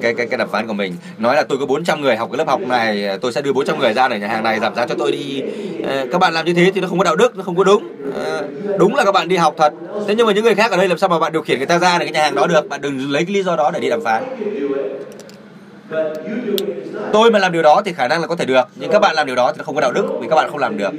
cái 0.01 0.15
cái 0.15 0.27
cái 0.27 0.39
đàm 0.39 0.49
phán 0.51 0.67
của 0.67 0.73
mình. 0.73 0.95
Nói 1.19 1.37
là 1.37 1.43
tôi 1.43 1.59
có 1.59 1.67
400 1.67 2.01
người 2.01 2.17
học 2.17 2.29
cái 2.33 2.39
lớp 2.39 2.49
học 2.49 2.61
này 2.61 3.19
tôi 3.21 3.33
sẽ 3.33 3.43
đưa 3.43 3.53
400 3.53 3.79
người 3.79 3.93
ra 3.93 4.09
để 4.09 4.19
nhà 4.19 4.29
hàng 4.29 4.45
này 4.45 4.61
giảm 4.61 4.75
giá 4.75 4.87
cho 4.87 4.95
tôi 4.99 5.13
đi. 5.13 5.43
Ờ, 5.87 6.07
các 6.13 6.19
bạn 6.19 6.33
làm 6.33 6.47
như 6.47 6.55
thế 6.55 6.71
thì 6.75 6.81
nó 6.81 6.89
không 6.89 6.99
có 6.99 7.05
đạo 7.05 7.17
đức 7.17 7.37
nó 7.37 7.43
không 7.43 7.57
có 7.57 7.65
đúng. 7.65 7.89
Ờ, 8.15 8.49
đúng 8.79 8.95
là 8.95 9.05
các 9.05 9.13
bạn 9.13 9.29
đi 9.29 9.37
học 9.37 9.55
thật. 9.59 9.73
Thế 10.09 10.15
nhưng 10.15 10.27
mà 10.27 10.33
những 10.33 10.45
người 10.45 10.55
khác 10.55 10.71
ở 10.71 10.77
đây 10.77 10.89
làm 10.89 10.99
sao 10.99 11.09
mà 11.09 11.19
bạn 11.19 11.33
điều 11.33 11.43
khiển 11.43 11.59
người 11.59 11.67
ta 11.67 11.79
ra 11.79 11.99
để 11.99 12.05
cái 12.05 12.13
nhà 12.13 12.23
hàng 12.23 12.35
đó 12.35 12.47
được? 12.47 12.69
Bạn 12.69 12.81
đừng 12.81 13.11
lấy 13.11 13.25
cái 13.25 13.35
lý 13.35 13.43
do 13.43 13.57
đó 13.57 13.71
để 13.75 13.81
đi 13.81 13.91
đàm 13.91 14.05
phán 14.05 14.25
but 14.31 14.39
you 14.39 14.69
doing 14.69 14.91
it 14.91 15.01
is 15.01 15.17
not 15.17 15.79
tôi 17.13 17.31
mà 17.31 17.39
làm 17.39 17.53
điều 17.53 17.63
đó 17.63 17.83
thì 17.85 17.93
khả 17.93 18.09
năng 18.09 18.21
là 18.21 18.27
có 18.27 18.37
thể 18.37 18.45
được, 18.45 18.65
nhưng 18.77 18.91
các 18.91 18.99
bạn 18.99 19.15
làm 19.15 19.27
điều 19.27 19.37
đó 19.37 19.53
thì 19.53 19.59
nó 19.59 19.65
không 19.65 19.75
có 19.75 19.81
đạo 19.81 19.93
đức 19.93 20.05
vì 20.21 20.29
các 20.29 20.37
bạn 20.37 20.51
không 20.51 20.59
làm 20.59 20.77
được. 20.79 20.91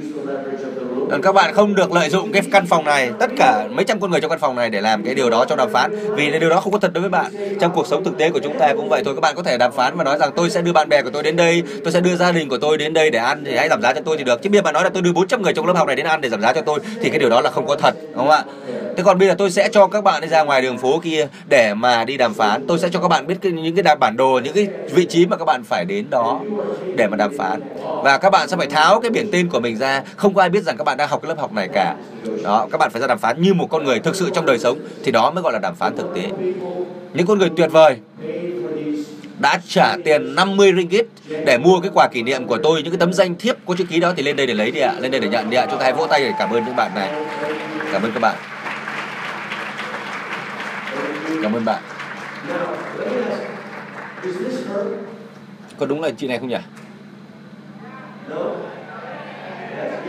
Còn 1.12 1.22
các 1.22 1.32
bạn 1.32 1.54
không 1.54 1.76
được 1.76 1.92
lợi 1.92 2.10
dụng 2.10 2.32
cái 2.32 2.42
căn 2.52 2.66
phòng 2.66 2.86
này. 2.86 3.12
Tất 3.20 3.32
cả 3.38 3.68
mấy 3.70 3.86
trăm 3.86 4.00
con 4.00 4.12
người 4.12 4.22
trong 4.22 4.30
căn 4.30 4.40
phòng 4.40 4.56
này 4.56 4.70
để 4.70 4.82
làm 4.82 5.04
cái 5.04 5.16
điều 5.16 5.30
đó 5.30 5.46
trong 5.46 5.58
đàm 5.58 5.70
phán. 5.74 6.16
Vì 6.16 6.40
điều 6.40 6.50
đó 6.50 6.60
không 6.60 6.74
có 6.74 6.80
thật 6.80 6.94
đối 6.94 7.02
với 7.02 7.10
bạn. 7.10 7.58
Trong 7.60 7.72
cuộc 7.72 7.88
sống 7.88 8.04
thực 8.04 8.18
tế 8.18 8.30
của 8.30 8.40
chúng 8.44 8.60
ta 8.60 8.74
cũng 8.74 8.90
vậy 8.90 9.04
thôi. 9.06 9.16
Các 9.16 9.22
bạn 9.22 9.36
có 9.36 9.44
thể 9.44 9.58
đàm 9.58 9.72
phán 9.72 9.98
và 9.98 10.04
nói 10.04 10.18
rằng 10.18 10.32
tôi 10.36 10.50
sẽ 10.50 10.62
đưa 10.62 10.72
bạn 10.72 10.90
bè 10.90 11.02
của 11.02 11.10
tôi 11.10 11.24
đến 11.24 11.36
đây 11.36 11.64
tôi 11.84 11.94
sẽ 11.94 12.02
đưa 12.02 12.16
gia 12.16 12.32
đình 12.32 12.50
của 12.50 12.58
tôi 12.58 12.78
đến 12.78 12.94
đây 12.94 13.10
để 13.10 13.20
ăn 13.20 13.44
thì 13.46 13.56
hãy 13.56 13.70
giảm 13.70 13.82
giá 13.82 13.94
cho 13.94 14.02
tôi 14.06 14.18
thì 14.18 14.24
được. 14.24 14.42
Chứ 14.42 14.50
bây 14.50 14.58
giờ 14.58 14.62
bạn 14.62 14.74
nói 14.74 14.84
là 14.84 14.90
tôi 14.90 15.04
đưa 15.04 15.14
400 15.14 15.42
người 15.42 15.54
trong 15.54 15.68
lớp 15.68 15.74
học 15.78 15.88
này 15.88 15.96
đến 15.96 16.06
ăn 16.06 16.22
để 16.22 16.30
giảm 16.30 16.42
giá 16.42 16.54
cho 16.54 16.62
tôi 16.62 16.80
thì 17.02 17.10
cái 17.10 17.20
điều 17.20 17.30
đó 17.30 17.42
là 17.42 17.52
không 17.52 17.68
có 17.68 17.76
thật 17.76 17.96
đúng 18.02 18.18
không 18.18 18.30
ạ? 18.30 18.44
Thế 18.98 19.04
còn 19.04 19.20
bây 19.20 19.28
giờ 19.28 19.36
tôi 19.38 19.52
sẽ 19.52 19.70
cho 19.72 19.88
các 19.88 20.04
bạn 20.04 20.22
đi 20.22 20.28
ra 20.28 20.44
ngoài 20.44 20.62
đường 20.62 20.78
phố 20.78 21.00
kia 21.04 21.28
để 21.50 21.74
mà 21.74 22.04
đi 22.04 22.18
đàm 22.18 22.34
phán. 22.34 22.68
Tôi 22.68 22.80
sẽ 22.80 22.90
cho 22.92 23.00
các 23.00 23.08
bạn 23.08 23.28
biết 23.28 23.36
cái, 23.42 23.52
những 23.52 23.76
cái 23.76 23.84
đàm 23.84 24.00
bản 24.00 24.18
đồ 24.18 24.40
những 24.44 24.54
cái 24.54 24.68
vị 24.92 25.06
trí 25.06 25.26
mà 25.26 25.38
các 25.38 25.46
bạn 25.46 25.64
phải 25.64 25.86
đến 25.86 26.06
đó 26.10 26.40
để 26.96 27.08
mà 27.08 27.18
đàm 27.18 27.38
phán. 27.38 27.62
Và 28.04 28.18
các 28.18 28.30
bạn 28.30 28.48
sẽ 28.50 28.58
phải 28.58 28.68
tháo 28.68 29.02
cái 29.02 29.12
biển 29.12 29.30
tên 29.32 29.50
của 29.50 29.60
mình 29.60 29.78
ra. 29.78 30.02
Không 30.16 30.34
có 30.34 30.42
ai 30.42 30.50
biết 30.50 30.64
rằng 30.64 30.78
các 30.78 30.84
bạn 30.84 30.98
đang 31.02 31.10
học 31.10 31.22
cái 31.22 31.30
lớp 31.30 31.40
học 31.40 31.54
này 31.54 31.70
cả. 31.74 31.96
Đó, 32.44 32.68
các 32.72 32.78
bạn 32.78 32.90
phải 32.92 33.02
ra 33.02 33.08
đàm 33.08 33.20
phán 33.20 33.42
như 33.42 33.54
một 33.54 33.68
con 33.70 33.84
người 33.84 34.00
thực 34.00 34.16
sự 34.16 34.30
trong 34.34 34.46
đời 34.46 34.60
sống, 34.60 34.80
thì 35.04 35.12
đó 35.12 35.32
mới 35.32 35.44
gọi 35.44 35.54
là 35.54 35.60
đàm 35.60 35.76
phán 35.76 35.98
thực 35.98 36.16
tế. 36.16 36.30
Những 37.14 37.28
con 37.28 37.40
người 37.40 37.50
tuyệt 37.58 37.72
vời 37.72 37.98
đã 39.40 39.60
trả 39.68 39.96
tiền 40.06 40.36
50 40.36 40.74
ringgit 40.78 41.06
để 41.46 41.58
mua 41.58 41.80
cái 41.80 41.92
quà 41.94 42.08
kỷ 42.08 42.24
niệm 42.24 42.48
của 42.48 42.58
tôi, 42.64 42.82
những 42.84 42.92
cái 42.92 43.00
tấm 43.00 43.14
danh 43.14 43.36
thiếp 43.36 43.56
có 43.66 43.76
chữ 43.78 43.84
ký 43.90 44.00
đó, 44.00 44.14
thì 44.18 44.24
lên 44.24 44.36
đây 44.36 44.48
để 44.48 44.54
lấy 44.54 44.72
đi 44.72 44.80
ạ, 44.80 44.94
lên 45.00 45.12
đây 45.12 45.22
để 45.22 45.28
nhận 45.28 45.50
đi 45.50 45.58
ạ. 45.58 45.66
Chúng 45.70 45.80
ta 45.80 45.84
hãy 45.84 45.94
vỗ 45.94 46.08
tay 46.08 46.24
để 46.24 46.32
cảm 46.40 46.50
ơn 46.50 46.66
những 46.66 46.76
bạn 46.76 46.92
này. 46.96 47.10
Cảm 47.92 48.04
ơn 48.04 48.12
các 48.12 48.20
bạn. 48.20 48.36
Cảm 51.44 51.54
ơn 51.54 51.66
bạn. 51.66 51.82
Có 55.78 55.86
đúng 55.86 56.02
là 56.02 56.10
chị 56.18 56.28
này 56.28 56.38
không 56.38 56.50
nhỉ? 56.50 56.58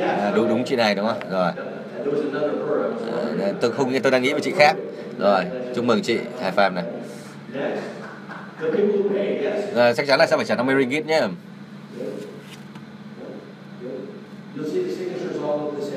À, 0.00 0.32
đúng 0.34 0.48
đúng 0.48 0.64
chị 0.64 0.76
này 0.76 0.94
đúng 0.94 1.06
không? 1.06 1.30
Rồi. 1.30 1.52
À, 3.42 3.52
tôi 3.60 3.72
không 3.72 4.00
tôi 4.02 4.12
đang 4.12 4.22
nghĩ 4.22 4.32
về 4.32 4.40
chị 4.40 4.52
khác. 4.58 4.76
Rồi 5.18 5.44
chúc 5.74 5.84
mừng 5.84 6.02
chị 6.02 6.18
hải 6.40 6.52
phạm 6.52 6.74
này. 6.74 6.84
Rồi, 9.74 9.94
chắc 9.96 10.06
chắn 10.06 10.18
là 10.18 10.26
sẽ 10.26 10.36
phải 10.36 10.46
trả 10.46 10.54
50 10.54 10.76
ringgit 10.78 11.06
nhé. 11.06 11.20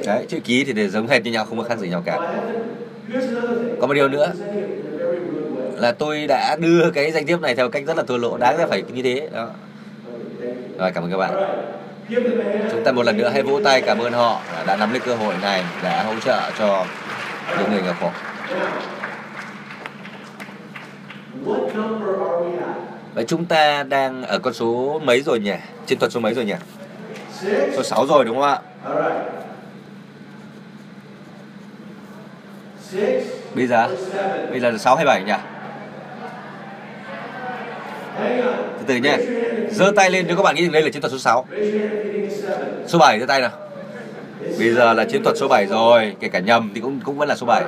Đấy 0.06 0.26
chữ 0.28 0.40
ký 0.44 0.64
thì 0.64 0.74
để 0.74 0.88
giống 0.88 1.08
hệt 1.08 1.24
như 1.24 1.32
nhau 1.32 1.46
không 1.46 1.58
có 1.58 1.64
khác 1.64 1.80
gì 1.80 1.90
nhau 1.90 2.04
cả. 2.06 2.20
Có 3.82 3.88
một 3.88 3.94
điều 3.94 4.08
nữa 4.08 4.32
là 5.78 5.92
tôi 5.92 6.28
đã 6.28 6.58
đưa 6.60 6.92
cái 6.92 7.12
danh 7.12 7.26
thiếp 7.26 7.42
này 7.42 7.56
theo 7.56 7.70
cách 7.70 7.84
rất 7.88 7.98
là 7.98 8.04
thua 8.04 8.18
lỗ 8.18 8.38
đáng 8.38 8.58
ra 8.58 8.66
phải 8.68 8.84
như 8.94 9.02
thế. 9.04 9.30
Đó. 9.34 9.50
Rồi 10.78 10.92
cảm 10.92 11.04
ơn 11.04 11.12
các 11.12 11.18
bạn. 11.18 11.34
Chúng 12.72 12.84
ta 12.84 12.92
một 12.92 13.04
lần 13.04 13.18
nữa 13.18 13.30
hãy 13.30 13.44
vỗ 13.44 13.60
tay, 13.64 13.82
cảm 13.82 13.98
ơn 13.98 14.14
họ 14.14 14.42
đã 14.68 14.76
nắm 14.76 14.92
lấy 14.92 15.00
cơ 15.00 15.16
hội 15.16 15.34
này, 15.42 15.64
đã 15.84 16.04
hỗ 16.04 16.14
trợ 16.20 16.52
cho 16.60 16.86
những 17.60 17.72
người 17.72 17.82
nghèo 17.82 17.94
khổ 18.00 18.12
What? 21.46 21.70
Vậy 23.14 23.26
chúng 23.28 23.46
ta 23.46 23.84
đang 23.84 24.24
ở 24.24 24.40
con 24.40 24.54
số 24.54 25.02
mấy 25.04 25.22
rồi 25.22 25.40
nhỉ? 25.40 25.54
Trên 25.86 26.00
thuật 26.00 26.12
số 26.12 26.20
mấy 26.20 26.34
rồi 26.34 26.46
nhỉ? 26.46 26.54
Số 27.76 27.84
6 27.84 28.06
rồi, 28.06 28.26
đúng 28.26 28.36
không 28.36 28.44
ạ? 28.44 28.60
Bây 33.56 33.68
giờ 33.68 33.90
bây 34.50 34.60
giờ 34.60 34.72
là 34.72 34.78
6 34.78 34.96
hay 34.96 35.06
7 35.06 35.24
nhỉ 35.24 35.34
từ 38.78 38.84
từ 38.88 38.96
nhé 38.96 39.18
giơ 39.76 39.92
tay 39.96 40.12
lên 40.12 40.26
nếu 40.28 40.38
các 40.38 40.44
bạn 40.44 40.56
nghĩ 40.56 40.62
rằng 40.62 40.72
đây 40.72 40.82
là 40.82 40.90
chiến 40.90 41.02
thuật 41.02 41.12
số 41.12 41.18
6 41.18 41.46
số 42.88 43.00
7 43.00 43.20
giơ 43.20 43.26
tay 43.26 43.42
nào. 43.42 43.52
Bây 44.60 44.74
giờ 44.74 44.94
là 44.94 45.06
chiến 45.06 45.24
thuật 45.24 45.38
số 45.38 45.48
7 45.48 45.66
rồi, 45.66 46.16
kể 46.20 46.28
cả 46.28 46.40
nhầm 46.40 46.72
thì 46.76 46.82
cũng 46.82 47.00
cũng 47.04 47.18
vẫn 47.18 47.30
là 47.30 47.36
số 47.36 47.46
7 47.46 47.64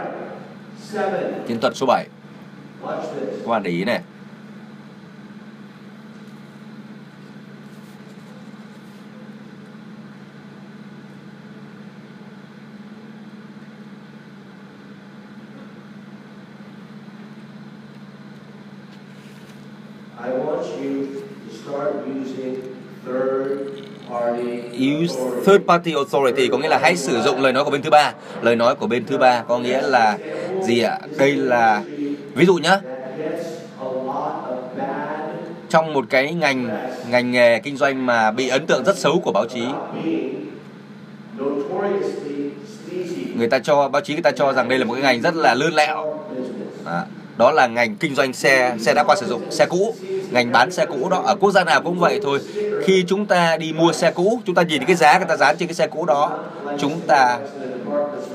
chiến 1.47 1.59
thuật 1.59 1.75
số 1.75 1.85
7 1.85 2.05
các 2.83 3.47
bạn 3.47 3.63
để 3.63 3.71
ý 3.71 3.83
này 3.83 4.01
I 20.19 20.29
want 20.29 20.65
you 20.81 21.05
to 21.45 21.53
start 21.53 21.57
using 21.57 21.65
third 21.65 21.93
party 21.93 22.03
use 24.73 25.15
third 25.45 25.63
party 25.67 25.93
authority 25.93 26.47
có 26.47 26.57
nghĩa 26.57 26.67
là 26.67 26.79
hãy 26.81 26.95
sử 26.95 27.21
dụng 27.21 27.41
lời 27.41 27.53
nói 27.53 27.63
của 27.63 27.71
bên 27.71 27.81
thứ 27.81 27.89
ba. 27.89 28.13
Lời 28.41 28.55
nói 28.55 28.75
của 28.75 28.87
bên 28.87 29.05
thứ 29.05 29.17
ba 29.17 29.43
có 29.47 29.59
nghĩa 29.59 29.81
là 29.81 30.17
gì 30.63 30.81
ạ? 30.81 30.99
Đây 31.17 31.35
là 31.35 31.83
ví 32.35 32.45
dụ 32.45 32.57
nhá. 32.57 32.79
Trong 35.69 35.93
một 35.93 36.05
cái 36.09 36.33
ngành 36.33 36.69
ngành 37.09 37.31
nghề 37.31 37.59
kinh 37.59 37.77
doanh 37.77 38.05
mà 38.05 38.31
bị 38.31 38.47
ấn 38.47 38.65
tượng 38.65 38.83
rất 38.83 38.97
xấu 38.97 39.21
của 39.23 39.31
báo 39.31 39.45
chí. 39.45 39.63
Người 43.35 43.47
ta 43.47 43.59
cho 43.59 43.89
báo 43.89 44.01
chí 44.01 44.13
người 44.13 44.23
ta 44.23 44.31
cho 44.31 44.53
rằng 44.53 44.69
đây 44.69 44.79
là 44.79 44.85
một 44.85 44.93
cái 44.93 45.03
ngành 45.03 45.21
rất 45.21 45.35
là 45.35 45.53
lươn 45.53 45.73
lẹo. 45.73 46.19
Đó 47.37 47.51
là 47.51 47.67
ngành 47.67 47.95
kinh 47.95 48.15
doanh 48.15 48.33
xe 48.33 48.75
xe 48.79 48.93
đã 48.93 49.03
qua 49.03 49.15
sử 49.15 49.25
dụng 49.25 49.51
xe 49.51 49.65
cũ 49.65 49.95
ngành 50.31 50.51
bán 50.51 50.71
xe 50.71 50.85
cũ 50.85 51.09
đó 51.09 51.21
ở 51.25 51.35
quốc 51.35 51.51
gia 51.51 51.63
nào 51.63 51.81
cũng 51.81 51.99
vậy 51.99 52.19
thôi. 52.23 52.39
Khi 52.83 53.03
chúng 53.07 53.25
ta 53.25 53.57
đi 53.57 53.73
mua 53.73 53.93
xe 53.93 54.11
cũ, 54.11 54.41
chúng 54.45 54.55
ta 54.55 54.61
nhìn 54.61 54.85
cái 54.85 54.95
giá 54.95 55.17
người 55.17 55.27
ta 55.27 55.37
dán 55.37 55.55
trên 55.57 55.67
cái 55.67 55.75
xe 55.75 55.87
cũ 55.87 56.05
đó, 56.05 56.39
chúng 56.79 56.99
ta 57.07 57.39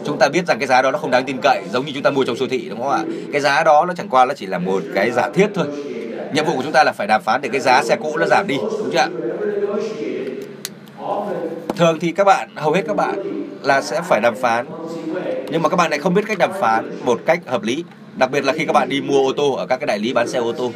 chúng 0.04 0.18
ta 0.18 0.28
biết 0.28 0.46
rằng 0.46 0.58
cái 0.58 0.66
giá 0.66 0.82
đó 0.82 0.90
nó 0.90 0.98
không 0.98 1.10
đáng 1.10 1.24
tin 1.24 1.36
cậy, 1.42 1.62
giống 1.72 1.86
như 1.86 1.92
chúng 1.94 2.02
ta 2.02 2.10
mua 2.10 2.24
trong 2.24 2.36
siêu 2.36 2.48
thị, 2.50 2.66
đúng 2.68 2.78
không 2.78 2.90
ạ? 2.90 3.02
Cái 3.32 3.40
giá 3.40 3.64
đó 3.64 3.84
nó 3.88 3.94
chẳng 3.94 4.08
qua 4.08 4.24
nó 4.24 4.34
chỉ 4.34 4.46
là 4.46 4.58
một 4.58 4.82
cái 4.94 5.10
giả 5.10 5.28
thiết 5.34 5.46
thôi. 5.54 5.66
Nhiệm 6.34 6.44
vụ 6.44 6.56
của 6.56 6.62
chúng 6.62 6.72
ta 6.72 6.84
là 6.84 6.92
phải 6.92 7.06
đàm 7.06 7.22
phán 7.22 7.40
để 7.40 7.48
cái 7.52 7.60
giá 7.60 7.82
xe 7.82 7.96
cũ 7.96 8.16
nó 8.16 8.26
giảm 8.26 8.46
đi, 8.46 8.56
đúng 8.78 8.90
chưa 8.92 8.98
ạ? 8.98 9.08
Thường 11.76 11.98
thì 12.00 12.12
các 12.12 12.24
bạn, 12.24 12.48
hầu 12.54 12.72
hết 12.72 12.82
các 12.86 12.96
bạn 12.96 13.44
là 13.62 13.82
sẽ 13.82 14.00
phải 14.08 14.20
đàm 14.20 14.34
phán, 14.34 14.66
nhưng 15.48 15.62
mà 15.62 15.68
các 15.68 15.76
bạn 15.76 15.90
lại 15.90 15.98
không 15.98 16.14
biết 16.14 16.22
cách 16.26 16.38
đàm 16.38 16.52
phán 16.60 16.90
một 17.04 17.20
cách 17.26 17.40
hợp 17.46 17.62
lý, 17.62 17.84
đặc 18.16 18.30
biệt 18.30 18.44
là 18.44 18.52
khi 18.52 18.64
các 18.64 18.72
bạn 18.72 18.88
đi 18.88 19.00
mua 19.00 19.28
ô 19.28 19.32
tô 19.36 19.52
ở 19.52 19.66
các 19.66 19.76
cái 19.76 19.86
đại 19.86 19.98
lý 19.98 20.12
bán 20.12 20.28
xe 20.28 20.38
ô 20.38 20.52
tô 20.52 20.70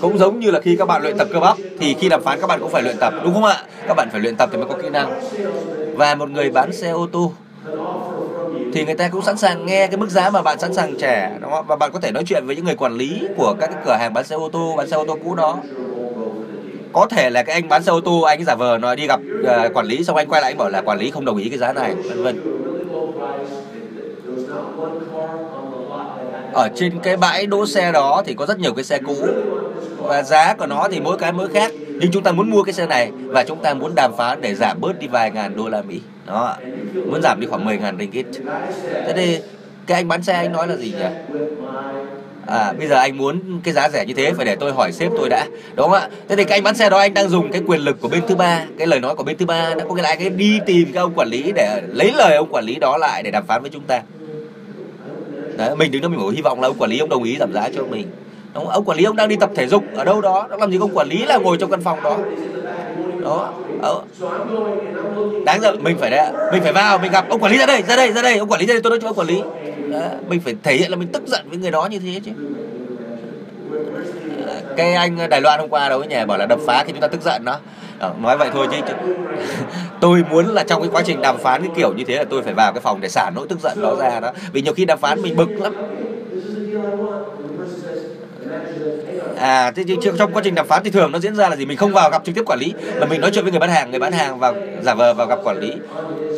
cũng 0.00 0.18
giống 0.18 0.40
như 0.40 0.50
là 0.50 0.60
khi 0.60 0.76
các 0.76 0.88
bạn 0.88 1.02
luyện 1.02 1.18
tập 1.18 1.28
cơ 1.32 1.40
bắp 1.40 1.56
thì 1.80 1.94
khi 1.94 2.08
đàm 2.08 2.22
phán 2.22 2.40
các 2.40 2.46
bạn 2.46 2.60
cũng 2.60 2.70
phải 2.70 2.82
luyện 2.82 2.96
tập 3.00 3.14
đúng 3.24 3.34
không 3.34 3.44
ạ? 3.44 3.62
Các 3.88 3.94
bạn 3.94 4.08
phải 4.12 4.20
luyện 4.20 4.36
tập 4.36 4.48
thì 4.52 4.58
mới 4.58 4.66
có 4.66 4.74
kỹ 4.82 4.88
năng. 4.90 5.20
Và 5.96 6.14
một 6.14 6.30
người 6.30 6.50
bán 6.50 6.72
xe 6.72 6.90
ô 6.90 7.06
tô 7.12 7.32
thì 8.72 8.84
người 8.84 8.94
ta 8.94 9.08
cũng 9.08 9.22
sẵn 9.22 9.36
sàng 9.36 9.66
nghe 9.66 9.86
cái 9.86 9.96
mức 9.96 10.10
giá 10.10 10.30
mà 10.30 10.42
bạn 10.42 10.58
sẵn 10.58 10.74
sàng 10.74 10.98
trả 10.98 11.28
đúng 11.38 11.50
không? 11.50 11.66
và 11.66 11.76
bạn 11.76 11.90
có 11.92 12.00
thể 12.00 12.12
nói 12.12 12.22
chuyện 12.26 12.46
với 12.46 12.56
những 12.56 12.64
người 12.64 12.74
quản 12.74 12.92
lý 12.92 13.22
của 13.36 13.56
các 13.60 13.66
cái 13.66 13.82
cửa 13.86 13.96
hàng 14.00 14.12
bán 14.14 14.24
xe 14.24 14.36
ô 14.36 14.48
tô 14.48 14.74
bán 14.76 14.88
xe 14.88 14.96
ô 14.96 15.04
tô 15.06 15.18
cũ 15.24 15.34
đó. 15.34 15.58
Có 16.92 17.06
thể 17.06 17.30
là 17.30 17.42
cái 17.42 17.54
anh 17.54 17.68
bán 17.68 17.82
xe 17.82 17.92
ô 17.92 18.00
tô 18.00 18.20
anh 18.20 18.44
giả 18.44 18.54
vờ 18.54 18.78
nói 18.78 18.96
đi 18.96 19.06
gặp 19.06 19.20
uh, 19.40 19.76
quản 19.76 19.86
lý 19.86 20.04
xong 20.04 20.16
anh 20.16 20.28
quay 20.28 20.42
lại 20.42 20.50
anh 20.50 20.58
bảo 20.58 20.68
là 20.68 20.80
quản 20.80 20.98
lý 20.98 21.10
không 21.10 21.24
đồng 21.24 21.36
ý 21.36 21.48
cái 21.48 21.58
giá 21.58 21.72
này 21.72 21.94
vân 21.94 22.22
vân 22.22 22.40
ở 26.54 26.68
trên 26.76 26.98
cái 27.02 27.16
bãi 27.16 27.46
đỗ 27.46 27.66
xe 27.66 27.92
đó 27.92 28.22
thì 28.26 28.34
có 28.34 28.46
rất 28.46 28.58
nhiều 28.58 28.74
cái 28.74 28.84
xe 28.84 28.98
cũ. 29.06 29.16
Và 29.98 30.22
giá 30.22 30.54
của 30.54 30.66
nó 30.66 30.88
thì 30.92 31.00
mỗi 31.00 31.18
cái 31.18 31.32
mỗi 31.32 31.48
khác. 31.48 31.72
Nhưng 31.88 32.10
chúng 32.12 32.22
ta 32.22 32.32
muốn 32.32 32.50
mua 32.50 32.62
cái 32.62 32.72
xe 32.72 32.86
này 32.86 33.10
và 33.26 33.44
chúng 33.44 33.62
ta 33.62 33.74
muốn 33.74 33.94
đàm 33.94 34.16
phán 34.16 34.40
để 34.40 34.54
giảm 34.54 34.80
bớt 34.80 34.98
đi 34.98 35.06
vài 35.06 35.30
ngàn 35.30 35.56
đô 35.56 35.68
la 35.68 35.82
mỹ. 35.82 36.00
Đó 36.26 36.56
muốn 36.94 37.22
giảm 37.22 37.40
đi 37.40 37.46
khoảng 37.46 37.64
10 37.64 37.78
ngàn 37.78 37.98
ringgit. 37.98 38.26
Thế 39.06 39.12
thì 39.16 39.38
cái 39.86 40.00
anh 40.00 40.08
bán 40.08 40.22
xe 40.22 40.32
anh 40.32 40.52
nói 40.52 40.68
là 40.68 40.76
gì 40.76 40.92
nhỉ? 40.98 41.38
À 42.46 42.72
bây 42.78 42.88
giờ 42.88 42.96
anh 42.96 43.18
muốn 43.18 43.60
cái 43.64 43.74
giá 43.74 43.88
rẻ 43.88 44.06
như 44.06 44.14
thế 44.14 44.32
phải 44.32 44.46
để 44.46 44.56
tôi 44.56 44.72
hỏi 44.72 44.92
sếp 44.92 45.12
tôi 45.18 45.28
đã. 45.28 45.46
Đúng 45.74 45.90
không 45.90 46.00
ạ? 46.00 46.08
Thế 46.28 46.36
thì 46.36 46.44
cái 46.44 46.58
anh 46.58 46.62
bán 46.62 46.74
xe 46.74 46.90
đó 46.90 46.98
anh 46.98 47.14
đang 47.14 47.28
dùng 47.28 47.52
cái 47.52 47.62
quyền 47.66 47.80
lực 47.80 48.00
của 48.00 48.08
bên 48.08 48.22
thứ 48.28 48.34
ba. 48.34 48.64
Cái 48.78 48.86
lời 48.86 49.00
nói 49.00 49.14
của 49.14 49.24
bên 49.24 49.36
thứ 49.36 49.46
ba 49.46 49.74
đã 49.74 49.84
có 49.88 49.94
cái 49.94 50.02
lại 50.02 50.16
cái 50.16 50.30
đi 50.30 50.60
tìm 50.66 50.92
cái 50.92 51.00
ông 51.00 51.12
quản 51.14 51.28
lý 51.28 51.52
để 51.54 51.82
lấy 51.88 52.12
lời 52.16 52.36
ông 52.36 52.48
quản 52.52 52.64
lý 52.64 52.74
đó 52.74 52.96
lại 52.96 53.22
để 53.22 53.30
đàm 53.30 53.46
phán 53.46 53.62
với 53.62 53.70
chúng 53.70 53.84
ta. 53.84 54.02
Đấy, 55.56 55.76
mình 55.76 55.90
đứng 55.90 56.02
đó 56.02 56.08
mình 56.08 56.20
có 56.20 56.30
hy 56.30 56.42
vọng 56.42 56.60
là 56.60 56.68
ông 56.68 56.76
quản 56.78 56.90
lý 56.90 56.98
ông 56.98 57.08
đồng 57.08 57.22
ý 57.22 57.36
giảm 57.38 57.52
giá 57.52 57.68
cho 57.74 57.84
mình 57.84 58.06
đúng 58.54 58.64
không? 58.64 58.72
ông 58.72 58.84
quản 58.84 58.98
lý 58.98 59.04
ông 59.04 59.16
đang 59.16 59.28
đi 59.28 59.36
tập 59.36 59.50
thể 59.54 59.66
dục 59.66 59.84
ở 59.94 60.04
đâu 60.04 60.20
đó 60.20 60.46
đang 60.50 60.60
làm 60.60 60.70
gì 60.70 60.78
ông 60.80 60.90
quản 60.94 61.08
lý 61.08 61.24
là 61.24 61.38
ngồi 61.38 61.56
trong 61.56 61.70
căn 61.70 61.80
phòng 61.80 62.02
đó 62.02 62.18
đó 63.20 63.52
ờ. 63.82 64.02
đáng 65.46 65.60
ra 65.60 65.70
mình 65.80 65.96
phải 66.00 66.10
đấy, 66.10 66.32
mình 66.52 66.62
phải 66.62 66.72
vào 66.72 66.98
mình 66.98 67.12
gặp 67.12 67.28
ông 67.28 67.40
quản 67.40 67.52
lý 67.52 67.58
ra 67.58 67.66
đây 67.66 67.82
ra 67.82 67.96
đây 67.96 68.12
ra 68.12 68.22
đây 68.22 68.38
ông 68.38 68.48
quản 68.48 68.60
lý 68.60 68.66
ra 68.66 68.74
đây 68.74 68.82
tôi 68.82 68.90
nói 68.90 68.98
cho 69.02 69.08
ông 69.08 69.18
quản 69.18 69.26
lý 69.26 69.42
Đấy, 69.90 70.08
mình 70.28 70.40
phải 70.40 70.54
thể 70.62 70.76
hiện 70.76 70.90
là 70.90 70.96
mình 70.96 71.08
tức 71.12 71.22
giận 71.26 71.46
với 71.48 71.58
người 71.58 71.70
đó 71.70 71.86
như 71.86 71.98
thế 71.98 72.20
chứ 72.24 72.30
cái 74.76 74.94
anh 74.94 75.28
Đài 75.30 75.40
Loan 75.40 75.60
hôm 75.60 75.68
qua 75.68 75.88
đâu 75.88 75.98
ấy 75.98 76.08
nhỉ? 76.08 76.16
Bảo 76.26 76.38
là 76.38 76.46
đập 76.46 76.58
phá 76.66 76.84
khi 76.86 76.92
chúng 76.92 77.00
ta 77.00 77.08
tức 77.08 77.22
giận 77.22 77.44
đó. 77.44 77.58
Ờ, 77.98 78.12
nói 78.20 78.36
vậy 78.36 78.48
thôi 78.52 78.66
chứ, 78.70 78.76
chứ 78.88 78.94
tôi 80.00 80.24
muốn 80.30 80.46
là 80.46 80.64
trong 80.64 80.82
cái 80.82 80.90
quá 80.92 81.02
trình 81.06 81.22
đàm 81.22 81.38
phán 81.38 81.62
cái 81.62 81.70
kiểu 81.76 81.92
như 81.96 82.04
thế 82.04 82.16
là 82.16 82.24
tôi 82.24 82.42
phải 82.42 82.54
vào 82.54 82.72
cái 82.72 82.80
phòng 82.80 83.00
để 83.00 83.08
xả 83.08 83.30
nỗi 83.34 83.46
tức 83.48 83.58
giận 83.60 83.82
đó 83.82 83.96
ra 83.98 84.20
đó. 84.20 84.32
Vì 84.52 84.62
nhiều 84.62 84.74
khi 84.74 84.84
đàm 84.84 84.98
phán 84.98 85.22
mình 85.22 85.36
bực 85.36 85.50
lắm. 85.50 85.72
À 89.38 89.70
thế 89.70 89.84
chứ 90.02 90.12
trong 90.18 90.32
quá 90.32 90.42
trình 90.44 90.54
đàm 90.54 90.66
phán 90.66 90.82
thì 90.84 90.90
thường 90.90 91.12
nó 91.12 91.18
diễn 91.18 91.34
ra 91.36 91.48
là 91.48 91.56
gì? 91.56 91.66
Mình 91.66 91.76
không 91.76 91.92
vào 91.92 92.10
gặp 92.10 92.22
trực 92.24 92.34
tiếp 92.34 92.42
quản 92.46 92.58
lý 92.58 92.72
mà 93.00 93.06
mình 93.06 93.20
nói 93.20 93.30
chuyện 93.34 93.44
với 93.44 93.50
người 93.52 93.60
bán 93.60 93.70
hàng 93.70 93.90
người 93.90 94.00
bán 94.00 94.12
hàng 94.12 94.38
vào 94.38 94.54
giả 94.82 94.94
vờ 94.94 95.14
vào 95.14 95.26
gặp 95.26 95.38
quản 95.44 95.60
lý. 95.60 95.72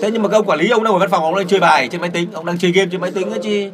Thế 0.02 0.10
nhưng 0.10 0.22
mà 0.22 0.28
cái 0.28 0.38
ông 0.38 0.46
quản 0.46 0.58
lý 0.58 0.70
ông 0.70 0.84
đang 0.84 0.92
ở 0.92 0.98
văn 0.98 1.10
phòng 1.10 1.22
ông 1.24 1.36
đang 1.36 1.46
chơi 1.46 1.60
bài 1.60 1.88
trên 1.88 2.00
máy 2.00 2.10
tính 2.10 2.28
ông 2.32 2.46
đang 2.46 2.58
chơi 2.58 2.72
game 2.72 2.88
trên 2.92 3.00
máy 3.00 3.10
tính 3.10 3.30
ấy 3.30 3.40
chứ. 3.42 3.70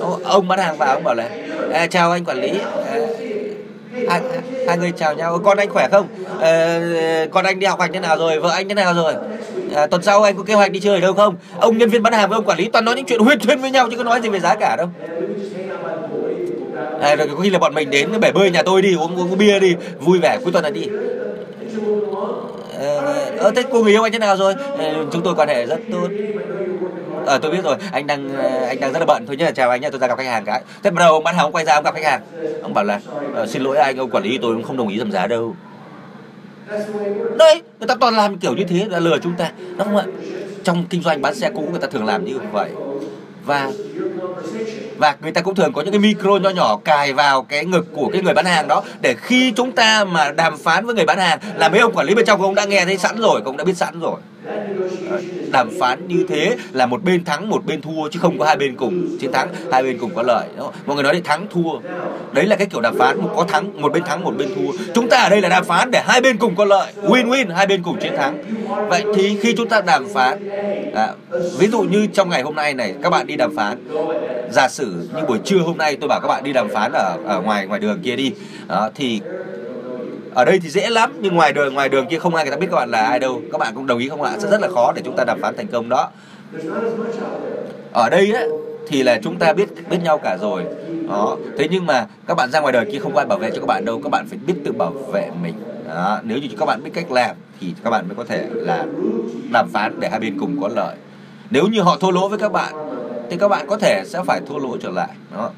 Ông, 0.00 0.24
ông 0.24 0.48
bán 0.48 0.58
hàng 0.58 0.76
vào 0.76 0.94
ông 0.94 1.04
bảo 1.04 1.14
là 1.14 1.28
à, 1.72 1.86
chào 1.86 2.10
anh 2.10 2.24
quản 2.24 2.40
lý 2.40 2.50
à, 2.86 2.98
hai, 4.08 4.20
hai 4.66 4.78
người 4.78 4.92
chào 4.96 5.14
nhau. 5.14 5.40
Con 5.44 5.58
anh 5.58 5.68
khỏe 5.68 5.88
không? 5.88 6.06
À, 6.40 6.80
con 7.30 7.44
anh 7.44 7.58
đi 7.58 7.66
học 7.66 7.80
hành 7.80 7.92
thế 7.92 8.00
nào 8.00 8.18
rồi? 8.18 8.40
Vợ 8.40 8.50
anh 8.50 8.68
thế 8.68 8.74
nào 8.74 8.94
rồi? 8.94 9.14
À, 9.74 9.86
tuần 9.86 10.02
sau 10.02 10.22
anh 10.22 10.36
có 10.36 10.42
kế 10.42 10.54
hoạch 10.54 10.72
đi 10.72 10.80
chơi 10.80 10.94
ở 10.94 11.00
đâu 11.00 11.14
không? 11.14 11.36
Ông 11.60 11.78
nhân 11.78 11.90
viên 11.90 12.02
bán 12.02 12.12
hàng 12.12 12.28
với 12.28 12.36
ông 12.36 12.44
quản 12.44 12.58
lý 12.58 12.68
toàn 12.72 12.84
nói 12.84 12.96
những 12.96 13.04
chuyện 13.04 13.20
huyên 13.20 13.38
thuyên 13.40 13.60
với 13.60 13.70
nhau 13.70 13.88
chứ 13.90 13.96
có 13.96 14.04
nói 14.04 14.20
gì 14.20 14.28
về 14.28 14.40
giá 14.40 14.54
cả 14.54 14.76
đâu. 14.76 14.88
À, 17.00 17.16
rồi 17.16 17.28
có 17.28 17.40
khi 17.42 17.50
là 17.50 17.58
bọn 17.58 17.74
mình 17.74 17.90
đến 17.90 18.20
bể 18.20 18.32
bơi 18.32 18.50
nhà 18.50 18.62
tôi 18.62 18.82
đi 18.82 18.94
uống 18.94 19.16
uống 19.16 19.38
bia 19.38 19.60
đi. 19.60 19.74
Vui 20.00 20.18
vẻ 20.18 20.38
cuối 20.42 20.52
tuần 20.52 20.64
là 20.64 20.70
đi. 20.70 20.88
Ờ 22.78 23.14
à, 23.40 23.50
thế 23.56 23.62
cô 23.70 23.82
người 23.82 23.92
yêu 23.92 24.02
anh 24.02 24.12
thế 24.12 24.18
nào 24.18 24.36
rồi? 24.36 24.54
À, 24.78 24.94
chúng 25.12 25.22
tôi 25.22 25.34
quan 25.34 25.48
hệ 25.48 25.66
rất 25.66 25.78
tốt 25.92 26.08
ờ 27.26 27.38
tôi 27.38 27.50
biết 27.50 27.64
rồi. 27.64 27.76
Anh 27.92 28.06
đang 28.06 28.36
ờ, 28.36 28.66
anh 28.66 28.80
đang 28.80 28.92
rất 28.92 28.98
là 28.98 29.06
bận. 29.06 29.26
Thôi 29.26 29.36
nhá, 29.36 29.50
chào 29.50 29.70
anh 29.70 29.80
nhá, 29.80 29.90
tôi 29.90 30.00
ra 30.00 30.06
gặp 30.06 30.18
khách 30.18 30.26
hàng 30.26 30.44
cái. 30.44 30.62
Thế 30.82 30.90
bắt 30.90 31.00
đầu 31.00 31.12
ông 31.12 31.24
bán 31.24 31.34
hàng 31.34 31.44
ông 31.44 31.52
quay 31.52 31.64
ra 31.64 31.74
ông 31.74 31.84
gặp 31.84 31.94
khách 31.94 32.04
hàng. 32.04 32.20
Ông 32.62 32.74
bảo 32.74 32.84
là 32.84 33.00
ờ, 33.34 33.46
xin 33.46 33.62
lỗi 33.62 33.76
anh, 33.76 33.96
ông 33.96 34.10
quản 34.10 34.24
lý 34.24 34.38
tôi 34.42 34.54
cũng 34.54 34.64
không 34.64 34.76
đồng 34.76 34.88
ý 34.88 34.98
giảm 34.98 35.12
giá 35.12 35.26
đâu. 35.26 35.56
Đấy, 37.38 37.62
người 37.78 37.88
ta 37.88 37.94
toàn 37.94 38.16
làm 38.16 38.38
kiểu 38.38 38.54
như 38.54 38.64
thế, 38.64 38.86
là 38.88 38.98
lừa 38.98 39.18
chúng 39.18 39.34
ta. 39.34 39.50
Đúng 39.58 39.86
không 39.86 39.96
ạ? 39.96 40.04
Trong 40.64 40.84
kinh 40.90 41.02
doanh 41.02 41.22
bán 41.22 41.34
xe 41.34 41.50
cũ, 41.50 41.68
người 41.70 41.80
ta 41.80 41.86
thường 41.86 42.06
làm 42.06 42.24
như 42.24 42.38
vậy. 42.52 42.70
Và 43.44 43.70
và 44.96 45.16
người 45.22 45.32
ta 45.32 45.40
cũng 45.40 45.54
thường 45.54 45.72
có 45.72 45.82
những 45.82 45.92
cái 45.92 45.98
micro 45.98 46.36
nho 46.36 46.50
nhỏ 46.50 46.78
cài 46.84 47.12
vào 47.12 47.42
cái 47.42 47.64
ngực 47.64 47.86
của 47.94 48.10
cái 48.12 48.22
người 48.22 48.34
bán 48.34 48.44
hàng 48.44 48.68
đó, 48.68 48.82
để 49.00 49.14
khi 49.14 49.52
chúng 49.56 49.72
ta 49.72 50.04
mà 50.04 50.32
đàm 50.32 50.56
phán 50.58 50.86
với 50.86 50.94
người 50.94 51.04
bán 51.04 51.18
hàng, 51.18 51.38
là 51.56 51.68
mấy 51.68 51.80
ông 51.80 51.92
quản 51.92 52.06
lý 52.06 52.14
bên 52.14 52.26
trong 52.26 52.40
cũng 52.40 52.54
đã 52.54 52.64
nghe 52.64 52.84
thấy 52.84 52.98
sẵn 52.98 53.20
rồi, 53.20 53.40
cũng 53.44 53.56
đã 53.56 53.64
biết 53.64 53.76
sẵn 53.76 54.00
rồi 54.00 54.20
đàm 55.52 55.70
phán 55.80 56.08
như 56.08 56.24
thế 56.28 56.56
là 56.72 56.86
một 56.86 57.04
bên 57.04 57.24
thắng 57.24 57.48
một 57.48 57.66
bên 57.66 57.80
thua 57.80 58.08
chứ 58.08 58.18
không 58.22 58.38
có 58.38 58.44
hai 58.44 58.56
bên 58.56 58.76
cùng 58.76 59.18
chiến 59.20 59.32
thắng 59.32 59.48
hai 59.72 59.82
bên 59.82 59.98
cùng 59.98 60.14
có 60.14 60.22
lợi 60.22 60.48
đúng 60.56 60.64
không? 60.64 60.74
mọi 60.86 60.94
người 60.94 61.02
nói 61.02 61.12
đến 61.12 61.22
thắng 61.22 61.46
thua. 61.50 61.78
Đấy 62.32 62.46
là 62.46 62.56
cái 62.56 62.66
kiểu 62.66 62.80
đàm 62.80 62.98
phán 62.98 63.18
có 63.36 63.44
thắng 63.44 63.82
một 63.82 63.92
bên 63.92 64.02
thắng 64.04 64.24
một 64.24 64.34
bên 64.38 64.48
thua. 64.56 64.72
Chúng 64.94 65.08
ta 65.08 65.16
ở 65.16 65.28
đây 65.28 65.40
là 65.40 65.48
đàm 65.48 65.64
phán 65.64 65.90
để 65.90 66.02
hai 66.06 66.20
bên 66.20 66.38
cùng 66.38 66.54
có 66.54 66.64
lợi. 66.64 66.92
Win 67.02 67.28
win 67.28 67.54
hai 67.54 67.66
bên 67.66 67.82
cùng 67.82 68.00
chiến 68.00 68.12
thắng. 68.16 68.38
Vậy 68.88 69.04
thì 69.14 69.38
khi 69.40 69.54
chúng 69.56 69.68
ta 69.68 69.80
đàm 69.80 70.08
phán 70.14 70.48
à, 70.94 71.08
ví 71.58 71.66
dụ 71.66 71.80
như 71.80 72.06
trong 72.06 72.28
ngày 72.30 72.42
hôm 72.42 72.54
nay 72.54 72.74
này 72.74 72.94
các 73.02 73.10
bạn 73.10 73.26
đi 73.26 73.36
đàm 73.36 73.56
phán. 73.56 73.78
Giả 74.50 74.68
sử 74.68 75.08
như 75.16 75.22
buổi 75.28 75.38
trưa 75.44 75.58
hôm 75.58 75.78
nay 75.78 75.96
tôi 76.00 76.08
bảo 76.08 76.20
các 76.20 76.28
bạn 76.28 76.44
đi 76.44 76.52
đàm 76.52 76.68
phán 76.68 76.92
ở 76.92 77.16
ở 77.24 77.40
ngoài 77.40 77.66
ngoài 77.66 77.80
đường 77.80 78.00
kia 78.02 78.16
đi. 78.16 78.32
Đó, 78.68 78.90
thì 78.94 79.20
ở 80.34 80.44
đây 80.44 80.58
thì 80.62 80.68
dễ 80.68 80.90
lắm, 80.90 81.12
nhưng 81.20 81.34
ngoài 81.34 81.52
đường 81.52 81.74
ngoài 81.74 81.88
đường 81.88 82.06
kia 82.06 82.18
không 82.18 82.34
ai 82.34 82.44
người 82.44 82.50
ta 82.50 82.56
biết 82.56 82.66
các 82.70 82.76
bạn 82.76 82.90
là 82.90 83.06
ai 83.06 83.18
đâu. 83.18 83.42
Các 83.52 83.58
bạn 83.58 83.74
cũng 83.74 83.86
đồng 83.86 83.98
ý 83.98 84.08
không 84.08 84.22
ạ? 84.22 84.36
Sẽ 84.38 84.50
rất 84.50 84.60
là 84.60 84.68
khó 84.68 84.92
để 84.92 85.02
chúng 85.04 85.16
ta 85.16 85.24
đàm 85.24 85.40
phán 85.40 85.56
thành 85.56 85.66
công 85.66 85.88
đó. 85.88 86.10
Ở 87.92 88.10
đây 88.10 88.32
á, 88.32 88.42
thì 88.88 89.02
là 89.02 89.20
chúng 89.22 89.36
ta 89.38 89.52
biết 89.52 89.68
biết 89.90 89.98
nhau 90.04 90.18
cả 90.18 90.36
rồi. 90.40 90.64
Đó. 91.08 91.36
Thế 91.58 91.68
nhưng 91.70 91.86
mà 91.86 92.06
các 92.26 92.34
bạn 92.34 92.50
ra 92.50 92.60
ngoài 92.60 92.72
đời 92.72 92.86
kia 92.92 92.98
không 92.98 93.14
có 93.14 93.20
ai 93.20 93.26
bảo 93.26 93.38
vệ 93.38 93.50
cho 93.50 93.60
các 93.60 93.66
bạn 93.66 93.84
đâu. 93.84 94.00
Các 94.04 94.10
bạn 94.10 94.26
phải 94.28 94.38
biết 94.46 94.54
tự 94.64 94.72
bảo 94.72 94.90
vệ 94.90 95.30
mình. 95.42 95.54
Đó. 95.88 96.20
nếu 96.22 96.38
như 96.38 96.48
các 96.58 96.66
bạn 96.66 96.82
biết 96.84 96.90
cách 96.94 97.12
làm, 97.12 97.36
thì 97.60 97.74
các 97.84 97.90
bạn 97.90 98.08
mới 98.08 98.14
có 98.14 98.24
thể 98.24 98.46
là 98.52 98.84
đàm 99.52 99.68
phán 99.72 100.00
để 100.00 100.08
hai 100.10 100.20
bên 100.20 100.38
cùng 100.40 100.60
có 100.62 100.68
lợi. 100.68 100.96
Nếu 101.50 101.66
như 101.66 101.80
họ 101.80 101.96
thua 102.00 102.10
lỗ 102.10 102.28
với 102.28 102.38
các 102.38 102.52
bạn, 102.52 102.74
thì 103.30 103.36
các 103.36 103.48
bạn 103.48 103.66
có 103.66 103.76
thể 103.76 104.02
sẽ 104.06 104.22
phải 104.26 104.40
thua 104.48 104.58
lỗ 104.58 104.76
trở 104.76 104.90
lại. 104.90 105.10
Đó 105.34 105.50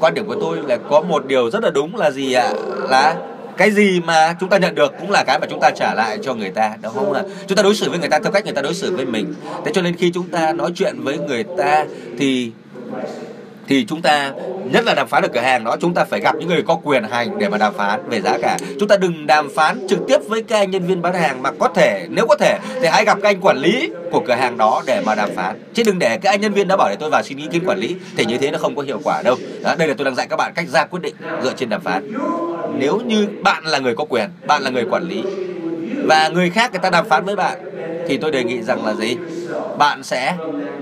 quan 0.00 0.14
điểm 0.14 0.26
của 0.26 0.36
tôi 0.40 0.58
là 0.66 0.76
có 0.90 1.00
một 1.00 1.26
điều 1.26 1.50
rất 1.50 1.62
là 1.62 1.70
đúng 1.70 1.96
là 1.96 2.10
gì 2.10 2.32
ạ? 2.32 2.52
Là 2.90 3.16
cái 3.56 3.70
gì 3.70 4.00
mà 4.00 4.36
chúng 4.40 4.48
ta 4.48 4.58
nhận 4.58 4.74
được 4.74 4.92
cũng 5.00 5.10
là 5.10 5.24
cái 5.26 5.38
mà 5.38 5.46
chúng 5.50 5.60
ta 5.60 5.70
trả 5.70 5.94
lại 5.94 6.18
cho 6.22 6.34
người 6.34 6.50
ta, 6.50 6.76
đúng 6.82 6.92
không 6.94 7.12
ạ? 7.12 7.22
Chúng 7.46 7.56
ta 7.56 7.62
đối 7.62 7.74
xử 7.74 7.90
với 7.90 7.98
người 7.98 8.08
ta 8.08 8.18
theo 8.18 8.32
cách 8.32 8.44
người 8.44 8.54
ta 8.54 8.62
đối 8.62 8.74
xử 8.74 8.96
với 8.96 9.04
mình. 9.04 9.34
Thế 9.64 9.72
cho 9.74 9.82
nên 9.82 9.96
khi 9.96 10.10
chúng 10.14 10.28
ta 10.28 10.52
nói 10.52 10.72
chuyện 10.74 11.00
với 11.02 11.18
người 11.18 11.44
ta 11.58 11.84
thì 12.18 12.50
thì 13.68 13.84
chúng 13.88 14.02
ta 14.02 14.32
nhất 14.72 14.84
là 14.84 14.94
đàm 14.94 15.08
phán 15.08 15.22
ở 15.22 15.28
cửa 15.28 15.40
hàng 15.40 15.64
đó 15.64 15.76
chúng 15.80 15.94
ta 15.94 16.04
phải 16.04 16.20
gặp 16.20 16.36
những 16.36 16.48
người 16.48 16.62
có 16.62 16.80
quyền 16.84 17.04
hành 17.04 17.38
để 17.38 17.48
mà 17.48 17.58
đàm 17.58 17.74
phán 17.74 18.08
về 18.08 18.20
giá 18.20 18.38
cả. 18.42 18.58
Chúng 18.80 18.88
ta 18.88 18.96
đừng 18.96 19.26
đàm 19.26 19.48
phán 19.54 19.86
trực 19.88 19.98
tiếp 20.08 20.18
với 20.28 20.42
các 20.42 20.58
anh 20.58 20.70
nhân 20.70 20.86
viên 20.86 21.02
bán 21.02 21.14
hàng 21.14 21.42
mà 21.42 21.50
có 21.58 21.68
thể 21.68 22.06
nếu 22.10 22.26
có 22.26 22.36
thể 22.36 22.58
thì 22.82 22.88
hãy 22.88 23.04
gặp 23.04 23.18
các 23.22 23.28
anh 23.28 23.40
quản 23.40 23.56
lý 23.56 23.90
của 24.12 24.22
cửa 24.26 24.34
hàng 24.34 24.56
đó 24.56 24.82
để 24.86 25.02
mà 25.06 25.14
đàm 25.14 25.30
phán. 25.36 25.56
Chứ 25.74 25.82
đừng 25.86 25.98
để 25.98 26.18
các 26.18 26.30
anh 26.30 26.40
nhân 26.40 26.52
viên 26.52 26.68
đã 26.68 26.76
bảo 26.76 26.88
để 26.88 26.96
tôi 27.00 27.10
vào 27.10 27.22
xin 27.22 27.38
ý 27.38 27.46
kiến 27.52 27.62
quản 27.66 27.78
lý 27.78 27.96
thì 28.16 28.24
như 28.24 28.38
thế 28.38 28.50
nó 28.50 28.58
không 28.58 28.76
có 28.76 28.82
hiệu 28.82 29.00
quả 29.04 29.22
đâu. 29.22 29.36
Đó, 29.62 29.74
đây 29.78 29.88
là 29.88 29.94
tôi 29.98 30.04
đang 30.04 30.14
dạy 30.14 30.26
các 30.30 30.36
bạn 30.36 30.52
cách 30.54 30.68
ra 30.68 30.84
quyết 30.84 31.00
định 31.02 31.14
dựa 31.42 31.52
trên 31.56 31.68
đàm 31.68 31.80
phán. 31.80 32.12
Nếu 32.78 33.00
như 33.06 33.26
bạn 33.42 33.66
là 33.66 33.78
người 33.78 33.94
có 33.94 34.04
quyền 34.08 34.30
bạn 34.46 34.62
là 34.62 34.70
người 34.70 34.84
quản 34.90 35.08
lý 35.08 35.22
và 36.06 36.28
người 36.28 36.50
khác 36.50 36.72
người 36.72 36.80
ta 36.80 36.90
đàm 36.90 37.08
phán 37.08 37.24
với 37.24 37.36
bạn 37.36 37.58
thì 38.08 38.16
tôi 38.16 38.30
đề 38.30 38.44
nghị 38.44 38.62
rằng 38.62 38.86
là 38.86 38.94
gì? 38.94 39.16
Bạn 39.78 40.02
sẽ 40.02 40.36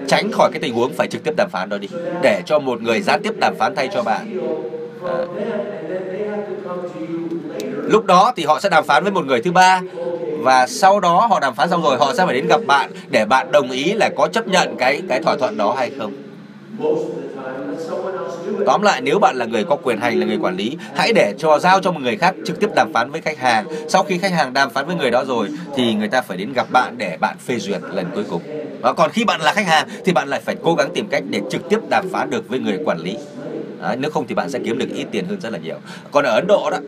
tránh 0.08 0.30
khỏi 0.32 0.50
cái 0.52 0.60
tình 0.60 0.74
huống 0.74 0.92
phải 0.92 1.06
trực 1.06 1.24
tiếp 1.24 1.34
đàm 1.36 1.50
phán 1.50 1.68
đó 1.68 1.78
đi 1.78 1.88
để 2.22 2.42
cho 2.46 2.58
một 2.58 2.82
người 2.82 3.00
gián 3.00 3.22
tiếp 3.22 3.34
đàm 3.40 3.54
phán 3.58 3.74
thay 3.74 3.88
cho 3.94 4.02
bạn. 4.02 4.38
À, 5.06 5.14
lúc 7.82 8.04
đó 8.06 8.32
thì 8.36 8.44
họ 8.44 8.60
sẽ 8.60 8.68
đàm 8.68 8.84
phán 8.84 9.02
với 9.02 9.12
một 9.12 9.26
người 9.26 9.42
thứ 9.42 9.52
ba 9.52 9.80
và 10.38 10.66
sau 10.66 11.00
đó 11.00 11.26
họ 11.30 11.40
đàm 11.40 11.54
phán 11.54 11.70
xong 11.70 11.82
rồi 11.82 11.96
họ 11.96 12.14
sẽ 12.14 12.26
phải 12.26 12.34
đến 12.34 12.46
gặp 12.48 12.60
bạn 12.66 12.90
để 13.10 13.24
bạn 13.24 13.52
đồng 13.52 13.70
ý 13.70 13.92
là 13.92 14.10
có 14.16 14.28
chấp 14.28 14.48
nhận 14.48 14.76
cái 14.76 15.02
cái 15.08 15.22
thỏa 15.22 15.36
thuận 15.36 15.56
đó 15.56 15.74
hay 15.78 15.90
không. 15.98 16.12
Tóm 18.66 18.82
lại 18.82 19.00
nếu 19.00 19.18
bạn 19.18 19.36
là 19.36 19.44
người 19.44 19.64
có 19.64 19.76
quyền 19.76 19.98
hành 19.98 20.20
là 20.20 20.26
người 20.26 20.38
quản 20.42 20.56
lý, 20.56 20.76
hãy 20.94 21.12
để 21.12 21.34
cho 21.38 21.58
giao 21.58 21.80
cho 21.80 21.92
một 21.92 22.00
người 22.02 22.16
khác 22.16 22.34
trực 22.46 22.60
tiếp 22.60 22.70
đàm 22.76 22.92
phán 22.92 23.10
với 23.10 23.20
khách 23.20 23.38
hàng. 23.38 23.66
Sau 23.88 24.04
khi 24.04 24.18
khách 24.18 24.32
hàng 24.32 24.52
đàm 24.52 24.70
phán 24.70 24.86
với 24.86 24.96
người 24.96 25.10
đó 25.10 25.24
rồi 25.24 25.48
thì 25.76 25.94
người 25.94 26.08
ta 26.08 26.22
phải 26.22 26.36
đến 26.36 26.52
gặp 26.52 26.66
bạn 26.72 26.94
để 26.98 27.16
bạn 27.20 27.36
phê 27.46 27.58
duyệt 27.58 27.80
lần 27.92 28.06
cuối 28.14 28.24
cùng. 28.30 28.42
Và 28.80 28.92
còn 28.92 29.10
khi 29.10 29.24
bạn 29.24 29.40
là 29.40 29.52
khách 29.52 29.66
hàng 29.66 29.88
thì 30.04 30.12
bạn 30.12 30.28
lại 30.28 30.40
phải 30.44 30.56
cố 30.62 30.74
gắng 30.74 30.90
tìm 30.94 31.08
cách 31.10 31.22
để 31.30 31.40
trực 31.50 31.68
tiếp 31.68 31.78
đàm 31.90 32.08
phán 32.12 32.30
được 32.30 32.48
với 32.48 32.58
người 32.58 32.78
quản 32.84 32.98
lý. 32.98 33.16
Đấy, 33.82 33.96
nếu 34.00 34.10
không 34.10 34.26
thì 34.26 34.34
bạn 34.34 34.50
sẽ 34.50 34.58
kiếm 34.64 34.78
được 34.78 34.88
ít 34.94 35.06
tiền 35.10 35.26
hơn 35.26 35.40
rất 35.40 35.52
là 35.52 35.58
nhiều. 35.58 35.76
Còn 36.10 36.24
ở 36.24 36.34
Ấn 36.34 36.46
Độ 36.46 36.70
đó 36.70 36.78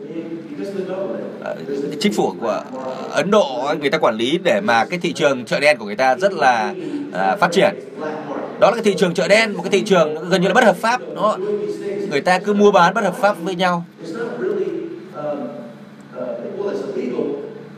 ờ, 1.43 1.55
chính 1.99 2.13
phủ 2.13 2.33
của 2.41 2.63
Ấn 3.11 3.31
Độ 3.31 3.73
người 3.81 3.89
ta 3.89 3.97
quản 3.97 4.15
lý 4.15 4.39
để 4.43 4.61
mà 4.61 4.85
cái 4.85 4.99
thị 4.99 5.13
trường 5.13 5.45
chợ 5.45 5.59
đen 5.59 5.77
của 5.77 5.85
người 5.85 5.95
ta 5.95 6.15
rất 6.15 6.33
là 6.33 6.73
ờ, 7.13 7.37
phát 7.39 7.51
triển 7.51 7.75
đó 8.59 8.69
là 8.69 8.75
cái 8.75 8.83
thị 8.83 8.95
trường 8.97 9.13
chợ 9.13 9.27
đen, 9.27 9.53
một 9.53 9.61
cái 9.63 9.71
thị 9.71 9.83
trường 9.85 10.29
gần 10.29 10.41
như 10.41 10.47
là 10.47 10.53
bất 10.53 10.63
hợp 10.63 10.75
pháp 10.75 11.01
nó 11.15 11.37
người 12.11 12.21
ta 12.21 12.39
cứ 12.39 12.53
mua 12.53 12.71
bán 12.71 12.93
bất 12.93 13.03
hợp 13.03 13.15
pháp 13.15 13.35
với 13.43 13.55
nhau. 13.55 13.85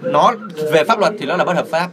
Nó 0.02 0.34
về 0.72 0.84
pháp 0.84 1.00
luật 1.00 1.14
thì 1.20 1.26
nó 1.26 1.38
là 1.38 1.46
bất 1.46 1.56
hợp 1.56 1.68
pháp. 1.68 1.90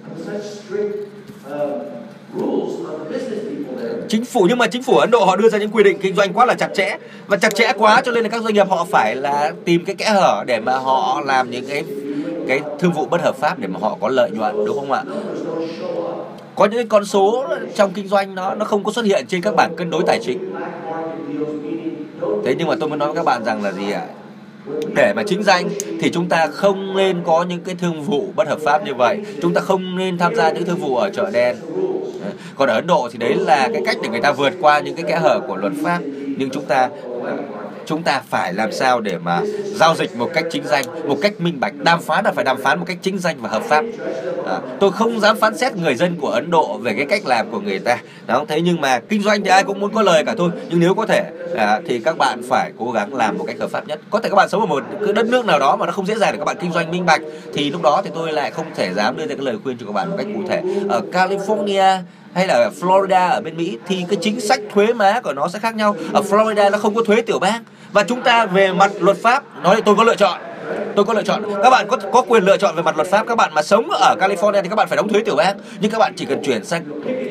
Chính 4.09 4.25
phủ, 4.25 4.47
nhưng 4.49 4.59
mà 4.59 4.67
chính 4.67 4.83
phủ 4.83 4.97
Ấn 4.97 5.11
Độ 5.11 5.25
họ 5.25 5.37
đưa 5.37 5.49
ra 5.49 5.59
những 5.59 5.71
quy 5.71 5.85
định 5.85 5.99
kinh 5.99 6.15
doanh 6.15 6.33
quá 6.33 6.47
là 6.47 6.55
chặt 6.55 6.69
chẽ. 6.75 6.97
Và 7.27 7.37
chặt 7.37 7.55
chẽ 7.55 7.73
quá 7.79 8.03
cho 8.05 8.13
nên 8.13 8.23
là 8.23 8.29
các 8.29 8.43
doanh 8.43 8.55
nghiệp 8.55 8.69
họ 8.69 8.87
phải 8.91 9.17
là 9.17 9.53
tìm 9.65 9.85
cái 9.85 9.97
kẽ 9.97 10.05
hở 10.05 10.45
để 10.47 10.61
mà 10.61 10.79
họ 10.79 11.23
làm 11.27 11.51
những 11.51 11.65
cái 11.69 11.85
cái 12.49 12.61
thương 12.79 12.93
vụ 12.93 13.07
bất 13.07 13.23
hợp 13.23 13.37
pháp 13.37 13.59
để 13.59 13.69
mà 13.69 13.81
họ 13.83 13.97
có 14.01 14.09
lợi 14.09 14.31
nhuận, 14.31 14.65
đúng 14.67 14.79
không 14.81 14.93
ạ? 14.93 15.03
Có 16.57 16.65
những 16.65 16.79
cái 16.79 16.87
con 16.89 17.05
số 17.05 17.45
trong 17.75 17.93
kinh 17.93 18.09
doanh 18.09 18.35
nó 18.35 18.55
nó 18.55 18.65
không 18.65 18.85
có 18.85 18.93
xuất 18.93 19.05
hiện 19.05 19.27
trên 19.29 19.43
các 19.43 19.57
bảng 19.57 19.77
cân 19.77 19.91
đối 19.91 20.03
tài 20.07 20.19
chính. 20.23 20.55
Thế 22.45 22.55
nhưng 22.59 22.69
mà 22.69 22.75
tôi 22.81 22.89
muốn 22.89 22.99
nói 22.99 23.09
với 23.09 23.17
các 23.17 23.25
bạn 23.25 23.45
rằng 23.45 23.63
là 23.63 23.73
gì 23.73 23.91
ạ? 23.93 24.07
Để 24.95 25.13
mà 25.17 25.23
chính 25.27 25.43
danh 25.43 25.69
thì 26.01 26.11
chúng 26.11 26.29
ta 26.29 26.47
không 26.47 26.97
nên 26.97 27.23
có 27.25 27.43
những 27.43 27.61
cái 27.61 27.75
thương 27.75 28.03
vụ 28.03 28.25
bất 28.37 28.49
hợp 28.49 28.59
pháp 28.65 28.85
như 28.85 28.95
vậy. 28.95 29.21
Chúng 29.43 29.55
ta 29.55 29.61
không 29.61 29.97
nên 29.97 30.19
tham 30.19 30.35
gia 30.35 30.51
những 30.51 30.65
thương 30.65 30.79
vụ 30.79 30.97
ở 30.97 31.11
chợ 31.11 31.31
đen. 31.31 31.57
Còn 32.57 32.69
ở 32.69 32.75
Ấn 32.75 32.87
Độ 32.87 33.09
thì 33.13 33.19
đấy 33.19 33.35
là 33.35 33.69
cái 33.73 33.83
cách 33.87 33.97
để 34.03 34.09
người 34.09 34.21
ta 34.21 34.33
vượt 34.33 34.53
qua 34.61 34.81
những 34.81 34.95
cái 34.95 35.05
kẽ 35.09 35.17
hở 35.17 35.41
của 35.49 35.57
luật 35.57 35.73
pháp. 35.83 36.01
Nhưng 36.39 36.51
chúng 36.51 36.65
ta 36.65 36.89
chúng 37.87 38.03
ta 38.03 38.23
phải 38.29 38.53
làm 38.53 38.73
sao 38.73 39.01
để 39.01 39.19
mà 39.19 39.41
giao 39.65 39.95
dịch 39.95 40.17
một 40.17 40.31
cách 40.35 40.45
chính 40.51 40.67
danh 40.67 40.85
một 41.09 41.19
cách 41.23 41.41
minh 41.41 41.61
bạch 41.61 41.75
đàm 41.75 42.03
phán 42.03 42.25
là 42.25 42.33
phải 42.33 42.45
đàm 42.45 42.63
phán 42.63 42.79
một 42.79 42.85
cách 42.89 42.99
chính 43.03 43.19
danh 43.19 43.37
và 43.41 43.49
hợp 43.49 43.63
pháp. 43.63 43.85
À, 44.47 44.59
tôi 44.81 44.93
không 44.93 45.21
dám 45.21 45.37
phán 45.37 45.57
xét 45.59 45.77
người 45.77 45.95
dân 45.95 46.17
của 46.21 46.29
Ấn 46.29 46.51
Độ 46.51 46.79
về 46.79 46.95
cái 46.97 47.07
cách 47.07 47.27
làm 47.27 47.51
của 47.51 47.61
người 47.61 47.79
ta. 47.79 47.99
Đó 48.27 48.45
thế 48.49 48.61
nhưng 48.61 48.81
mà 48.81 49.01
kinh 49.09 49.23
doanh 49.23 49.43
thì 49.43 49.51
ai 49.51 49.65
cũng 49.65 49.81
muốn 49.81 49.95
có 49.95 50.03
lời 50.03 50.25
cả 50.25 50.35
thôi. 50.39 50.51
Nhưng 50.71 50.81
nếu 50.81 50.95
có 50.95 51.07
thể 51.07 51.31
à, 51.57 51.81
thì 51.87 51.99
các 51.99 52.19
bạn 52.19 52.43
phải 52.49 52.73
cố 52.79 52.93
gắng 52.93 53.15
làm 53.15 53.39
một 53.39 53.45
cách 53.47 53.57
hợp 53.61 53.71
pháp 53.71 53.89
nhất. 53.89 54.01
Có 54.11 54.21
thể 54.21 54.29
các 54.29 54.37
bạn 54.37 54.49
sống 54.49 54.61
ở 54.61 54.67
một 54.67 54.85
cái 55.05 55.13
đất 55.13 55.27
nước 55.27 55.47
nào 55.47 55.59
đó 55.59 55.77
mà 55.77 55.87
nó 55.87 55.93
không 55.93 56.07
dễ 56.07 56.15
dàng 56.15 56.33
để 56.33 56.39
các 56.39 56.45
bạn 56.45 56.57
kinh 56.61 56.73
doanh 56.73 56.91
minh 56.91 57.07
bạch 57.07 57.21
thì 57.55 57.71
lúc 57.71 57.83
đó 57.83 58.03
thì 58.05 58.11
tôi 58.15 58.33
lại 58.33 58.51
không 58.51 58.67
thể 58.75 58.95
dám 58.95 59.17
đưa 59.17 59.27
ra 59.27 59.35
cái 59.35 59.45
lời 59.45 59.57
khuyên 59.65 59.79
cho 59.79 59.87
các 59.87 59.93
bạn 59.93 60.11
một 60.11 60.17
cách 60.19 60.27
cụ 60.35 60.41
thể. 60.49 60.63
Ở 60.89 61.03
California 61.13 61.99
hay 62.35 62.47
là 62.47 62.55
ở 62.55 62.71
Florida 62.81 63.31
ở 63.31 63.41
bên 63.41 63.57
Mỹ 63.57 63.79
thì 63.87 64.05
cái 64.09 64.19
chính 64.23 64.41
sách 64.41 64.61
thuế 64.75 64.93
má 64.93 65.21
của 65.21 65.33
nó 65.33 65.49
sẽ 65.49 65.59
khác 65.59 65.77
nhau. 65.77 65.97
Ở 66.13 66.23
Florida 66.31 66.71
nó 66.71 66.79
không 66.79 66.95
có 66.95 67.03
thuế 67.05 67.21
tiểu 67.21 67.39
bang 67.39 67.65
và 67.93 68.03
chúng 68.03 68.23
ta 68.23 68.47
về 68.47 68.73
mặt 68.73 68.93
luật 69.01 69.17
pháp. 69.17 69.43
Nói 69.63 69.83
tôi 69.83 69.97
có 69.97 70.05
lựa 70.05 70.17
chọn. 70.17 70.41
Tôi 70.97 71.05
có 71.05 71.15
lựa 71.15 71.23
chọn. 71.23 71.43
Các 71.63 71.71
bạn 71.71 71.89
có 71.89 71.97
có 72.13 72.23
quyền 72.23 72.45
lựa 72.45 72.57
chọn 72.57 72.77
về 72.77 72.83
mặt 72.83 72.97
luật 72.97 73.09
pháp. 73.09 73.27
Các 73.27 73.37
bạn 73.37 73.55
mà 73.55 73.63
sống 73.63 73.91
ở 73.91 74.17
California 74.21 74.63
thì 74.63 74.69
các 74.69 74.77
bạn 74.77 74.89
phải 74.89 74.97
đóng 74.97 75.09
thuế 75.09 75.23
tiểu 75.23 75.37
bang. 75.37 75.59
Nhưng 75.81 75.91
các 75.91 75.99
bạn 75.99 76.13
chỉ 76.17 76.25
cần 76.25 76.43
chuyển 76.45 76.65
sang 76.65 76.85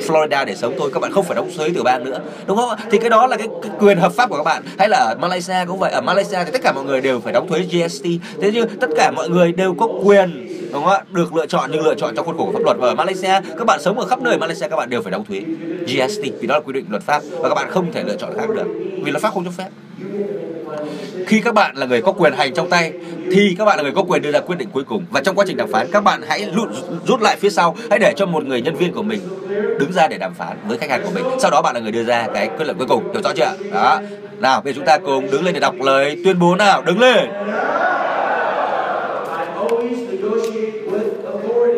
Florida 0.07 0.45
để 0.45 0.56
sống 0.56 0.73
thôi. 0.80 0.90
Các 0.94 0.99
bạn 0.99 1.11
không 1.11 1.26
phải 1.26 1.36
đóng 1.36 1.49
thuế 1.57 1.69
tiểu 1.69 1.84
bang 1.84 2.03
nữa. 2.03 2.19
Đúng 2.45 2.57
không 2.57 2.69
thì 2.91 2.98
cái 2.98 3.10
đó 3.10 3.27
là 3.27 3.38
cái, 3.38 3.48
cái 3.61 3.72
quyền 3.80 3.98
hợp 3.98 4.11
pháp 4.14 4.30
của 4.30 4.38
các 4.38 4.44
bạn. 4.44 4.64
Hay 4.77 4.90
là 4.90 4.98
ở 4.98 5.15
Malaysia 5.19 5.65
cũng 5.68 5.80
vậy. 5.80 5.91
Ở 5.91 6.02
Malaysia 6.02 6.44
thì 6.45 6.52
tất 6.52 6.61
cả 6.64 6.72
mọi 6.72 6.84
người 6.84 7.02
đều 7.02 7.19
phải 7.19 7.34
đóng 7.34 7.48
thuế 7.48 7.60
GST 7.60 8.06
thế 8.41 8.52
nhưng 8.53 8.80
tất 8.80 8.90
cả 8.98 9.11
mọi 9.11 9.30
người 9.30 9.52
đều 9.52 9.76
có 9.80 9.88
quyền 10.03 10.48
đúng 10.76 10.84
không 10.84 10.94
ạ 10.94 11.02
được 11.11 11.36
lựa 11.36 11.45
chọn 11.45 11.69
nhưng 11.73 11.86
lựa 11.86 11.95
chọn 11.95 12.15
trong 12.15 12.26
khuôn 12.26 12.38
khổ 12.38 12.45
của 12.45 12.52
pháp 12.52 12.64
luật. 12.64 12.77
Và 12.77 12.88
ở 12.88 12.95
Malaysia 12.95 13.41
các 13.57 13.65
bạn 13.65 13.82
sống 13.82 13.99
ở 13.99 14.06
khắp 14.06 14.22
nơi 14.22 14.38
Malaysia 14.38 14.68
các 14.68 14.76
bạn 14.76 14.90
đều 14.90 15.02
phải 15.02 15.11
đóng 15.11 15.26
thuế 15.26 15.41
GST 15.88 16.22
vì 16.40 16.48
đó 16.48 16.56
là 16.56 16.61
quy 16.65 16.73
định 16.73 16.86
luật 16.90 17.03
pháp. 17.03 17.22
Và 17.32 17.49
các 17.49 17.56
bạn 17.56 17.69
không 17.69 17.91
thể 17.91 18.03
lựa 18.03 18.15
chọn 18.15 18.38
khác 18.38 18.49
được. 18.56 18.68
Vì 19.03 19.11
luật 19.11 19.23
pháp 19.23 19.34
không 19.34 19.45
cho 19.45 19.52
phép 19.57 19.69
khi 21.28 21.42
các 21.42 21.54
bạn 21.54 21.78
là 21.78 21.86
người 21.86 22.02
có 22.02 22.12
quyền 22.12 22.34
hành 22.34 22.54
trong 22.54 22.70
tay 22.70 22.92
thì 23.32 23.56
các 23.58 23.66
bạn 23.66 23.78
là 23.78 23.84
người 23.84 23.92
có 23.96 24.04
quyền 24.04 24.22
đưa 24.22 24.32
ra 24.32 24.40
quyết 24.40 24.56
định 24.58 24.70
cuối 24.72 24.84
cùng. 24.84 25.06
Và 25.12 25.22
trong 25.22 25.36
quá 25.36 25.46
trình 25.48 25.58
đàm 25.58 25.72
phán 25.72 25.88
các 25.92 26.04
bạn 26.04 26.22
hãy 26.28 26.50
rút, 26.56 26.70
rút 27.08 27.22
lại 27.22 27.36
phía 27.40 27.50
sau. 27.50 27.76
Hãy 27.90 28.00
để 28.00 28.14
cho 28.16 28.26
một 28.26 28.46
người 28.46 28.62
nhân 28.62 28.76
viên 28.76 28.94
của 28.94 29.04
mình 29.04 29.20
đứng 29.80 29.92
ra 29.94 30.08
để 30.08 30.18
đàm 30.18 30.34
phán 30.34 30.58
với 30.68 30.78
khách 30.78 30.90
hàng 30.90 31.02
của 31.04 31.12
mình. 31.16 31.24
Sau 31.40 31.52
đó 31.52 31.62
bạn 31.62 31.76
là 31.76 31.82
người 31.82 31.92
đưa 31.92 32.04
ra 32.04 32.28
cái 32.34 32.50
quyết 32.58 32.66
định 32.68 32.78
cuối 32.78 32.88
cùng. 32.88 33.14
Hiểu 33.14 33.22
rõ 33.24 33.32
chưa? 33.36 33.52
Đó. 33.74 34.02
Nào 34.40 34.62
bây 34.62 34.74
giờ 34.74 34.78
chúng 34.78 34.86
ta 34.86 34.98
cùng 34.98 35.32
đứng 35.32 35.46
lên 35.46 35.54
để 35.54 35.60
đọc 35.60 35.76
lời 35.82 36.22
tuyên 36.24 36.40
bố 36.40 36.56
nào. 36.56 36.82
Đứng 36.82 37.00
lên. 37.00 37.30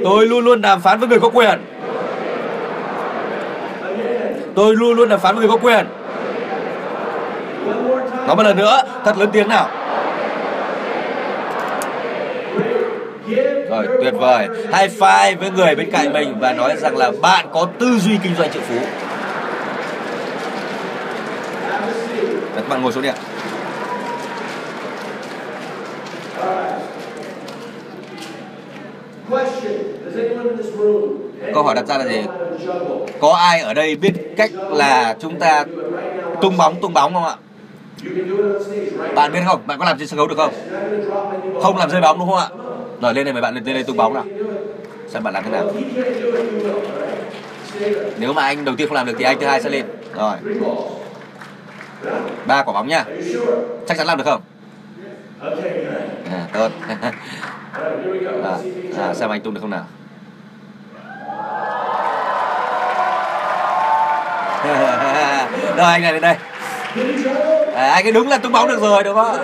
Tôi 0.04 0.28
luôn 0.28 0.46
luôn 0.46 0.62
đàm 0.62 0.82
phán 0.82 1.00
với 1.00 1.10
người 1.10 1.20
có 1.20 1.30
quyền. 1.30 1.60
Tôi 4.56 4.76
luôn 4.76 4.94
luôn 4.94 5.10
đàm 5.10 5.20
phán 5.20 5.36
với 5.36 5.48
người 5.48 5.58
có 5.58 5.68
quyền 5.68 5.86
nói 8.28 8.36
một 8.36 8.44
lần 8.44 8.58
nữa 8.58 8.82
thật 9.06 9.18
lớn 9.18 9.30
tiếng 9.34 9.48
nào. 9.48 9.70
Rồi 13.70 13.88
tuyệt 14.04 14.14
vời. 14.18 14.48
High 14.74 14.92
five 15.00 15.38
với 15.38 15.52
người 15.52 15.76
bên 15.76 15.92
cạnh 15.92 16.14
mình 16.14 16.40
và 16.40 16.54
nói 16.54 16.76
rằng 16.78 16.98
là 16.98 17.12
bạn 17.22 17.46
có 17.54 17.68
tư 17.80 18.00
duy 18.00 18.18
kinh 18.24 18.36
doanh 18.36 18.52
triệu 18.52 18.62
phú. 18.62 18.76
Đấy, 22.56 22.64
các 22.64 22.70
bạn 22.70 22.82
ngồi 22.82 22.92
xuống 22.92 23.04
đi 23.04 23.10
ạ. 23.10 23.16
Câu 31.54 31.64
hỏi 31.64 31.76
đặt 31.76 31.86
ra 31.86 31.98
là 31.98 32.06
gì? 32.08 32.24
có 33.20 33.34
ai 33.34 33.62
ở 33.62 33.74
đây 33.74 33.96
biết 33.96 34.14
cách 34.38 34.52
là 34.70 35.16
chúng 35.20 35.40
ta 35.40 35.66
tung 36.42 36.58
bóng 36.58 36.82
tung 36.82 36.94
bóng 36.94 37.14
không 37.14 37.26
ạ? 37.26 37.36
Bạn 39.16 39.32
biết 39.32 39.40
không? 39.46 39.62
Bạn 39.68 39.80
có 39.80 39.86
làm 39.86 39.98
trên 40.00 40.08
sân 40.08 40.18
khấu 40.18 40.28
được 40.28 40.38
không? 40.38 40.54
Không 41.62 41.78
làm 41.78 41.90
rơi 41.90 42.02
bóng 42.02 42.20
đúng 42.20 42.30
không 42.30 42.38
ạ? 42.38 42.50
Rồi 43.02 43.14
lên 43.14 43.26
này 43.26 43.34
mời 43.34 43.42
bạn 43.42 43.56
lên, 43.56 43.64
lên 43.64 43.76
đây 43.76 43.84
tung 43.84 43.98
bóng 43.98 44.14
nào. 44.14 44.26
Xem 45.08 45.24
bạn 45.24 45.34
làm 45.34 45.44
thế 45.44 45.50
nào. 45.50 45.72
Nếu 48.20 48.34
mà 48.34 48.42
anh 48.42 48.66
đầu 48.66 48.76
tiên 48.76 48.88
không 48.88 48.96
làm 48.96 49.06
được 49.06 49.14
thì 49.18 49.24
anh 49.24 49.40
thứ 49.40 49.46
hai 49.46 49.62
sẽ 49.62 49.70
lên. 49.70 49.86
Rồi. 50.16 50.36
Ba 52.46 52.64
quả 52.64 52.74
bóng 52.74 52.88
nha. 52.88 53.06
Chắc 53.88 53.98
chắn 53.98 54.08
làm 54.08 54.18
được 54.18 54.24
không? 54.24 54.42
À, 56.32 56.48
tốt. 56.54 56.72
À, 58.44 58.58
à, 58.98 59.14
xem 59.14 59.30
anh 59.30 59.42
tung 59.42 59.54
được 59.54 59.62
không 59.62 59.70
nào? 59.70 59.86
Rồi 65.78 65.86
anh 65.86 66.02
này 66.02 66.14
lên 66.14 66.22
đây 66.22 66.36
à, 67.78 67.92
anh 67.92 68.06
ấy 68.06 68.12
đúng 68.12 68.28
là 68.28 68.38
tung 68.38 68.52
bóng 68.52 68.68
được 68.68 68.82
rồi 68.82 69.04
đúng 69.04 69.16
không? 69.16 69.38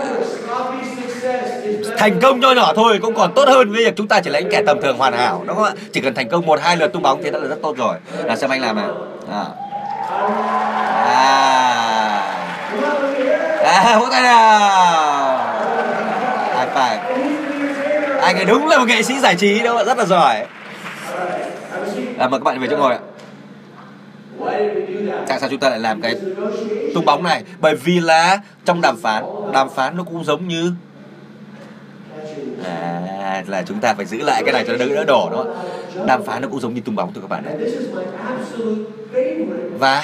Thành 1.98 2.20
công 2.22 2.40
nho 2.40 2.52
nhỏ 2.52 2.74
thôi 2.76 3.00
cũng 3.02 3.16
còn 3.16 3.34
tốt 3.34 3.48
hơn 3.48 3.72
với 3.72 3.86
việc 3.86 3.94
chúng 3.98 4.08
ta 4.08 4.20
chỉ 4.20 4.30
lấy 4.30 4.42
những 4.42 4.52
kẻ 4.52 4.62
tầm 4.66 4.82
thường 4.82 4.98
hoàn 4.98 5.14
hảo 5.14 5.44
đúng 5.48 5.56
không 5.56 5.66
ạ? 5.66 5.72
Chỉ 5.94 6.02
cần 6.02 6.16
thành 6.16 6.30
công 6.30 6.46
một 6.46 6.60
hai 6.62 6.78
lượt 6.78 6.88
tung 6.88 7.02
bóng 7.02 7.24
thì 7.24 7.32
đã 7.32 7.40
là 7.40 7.48
rất 7.48 7.58
tốt 7.62 7.78
rồi. 7.78 7.96
Là 8.24 8.36
xem 8.36 8.50
anh 8.50 8.62
làm 8.62 8.76
nào. 8.76 8.96
À 9.32 9.46
à. 11.06 11.44
À 13.64 13.98
vỗ 14.00 14.06
tay 14.12 14.22
nào. 14.22 15.40
High 16.58 16.70
five 16.76 16.98
anh 18.22 18.36
ấy 18.36 18.46
đúng 18.46 18.68
là 18.68 18.78
một 18.78 18.86
nghệ 18.88 19.04
sĩ 19.04 19.20
giải 19.20 19.36
trí 19.36 19.60
đó 19.60 19.78
ạ? 19.78 19.84
Rất 19.84 19.98
là 19.98 20.06
giỏi. 20.06 20.36
À, 22.20 22.28
mời 22.28 22.40
các 22.40 22.44
bạn 22.44 22.60
về 22.60 22.68
chỗ 22.72 22.78
ngồi 22.78 22.94
ạ 22.94 23.00
tại 25.28 25.40
sao 25.40 25.50
chúng 25.50 25.60
ta 25.60 25.70
lại 25.70 25.80
làm 25.80 26.02
cái 26.02 26.16
tung 26.94 27.06
bóng 27.06 27.24
này? 27.24 27.44
Bởi 27.60 27.76
vì 27.76 28.00
là 28.00 28.40
trong 28.66 28.82
đàm 28.82 28.98
phán 28.98 29.24
đàm 29.54 29.70
phán 29.70 29.98
nó 29.98 30.04
cũng 30.04 30.24
giống 30.24 30.48
như 30.48 30.72
à, 32.66 33.44
là 33.48 33.64
chúng 33.68 33.80
ta 33.80 33.94
phải 33.94 34.06
giữ 34.06 34.18
lại 34.22 34.44
cái 34.46 34.54
này 34.54 34.64
cho 34.68 34.74
nó 34.74 34.86
đỡ 34.86 35.04
đỏ 35.04 35.04
đổ 35.08 35.30
đó 35.32 35.46
đàm 36.06 36.24
phán 36.24 36.42
nó 36.42 36.48
cũng 36.48 36.60
giống 36.60 36.74
như 36.74 36.82
tung 36.82 36.96
bóng 36.96 37.14
thôi 37.14 37.22
các 37.22 37.30
bạn 37.30 37.46
ạ 37.46 37.54
và 39.80 40.04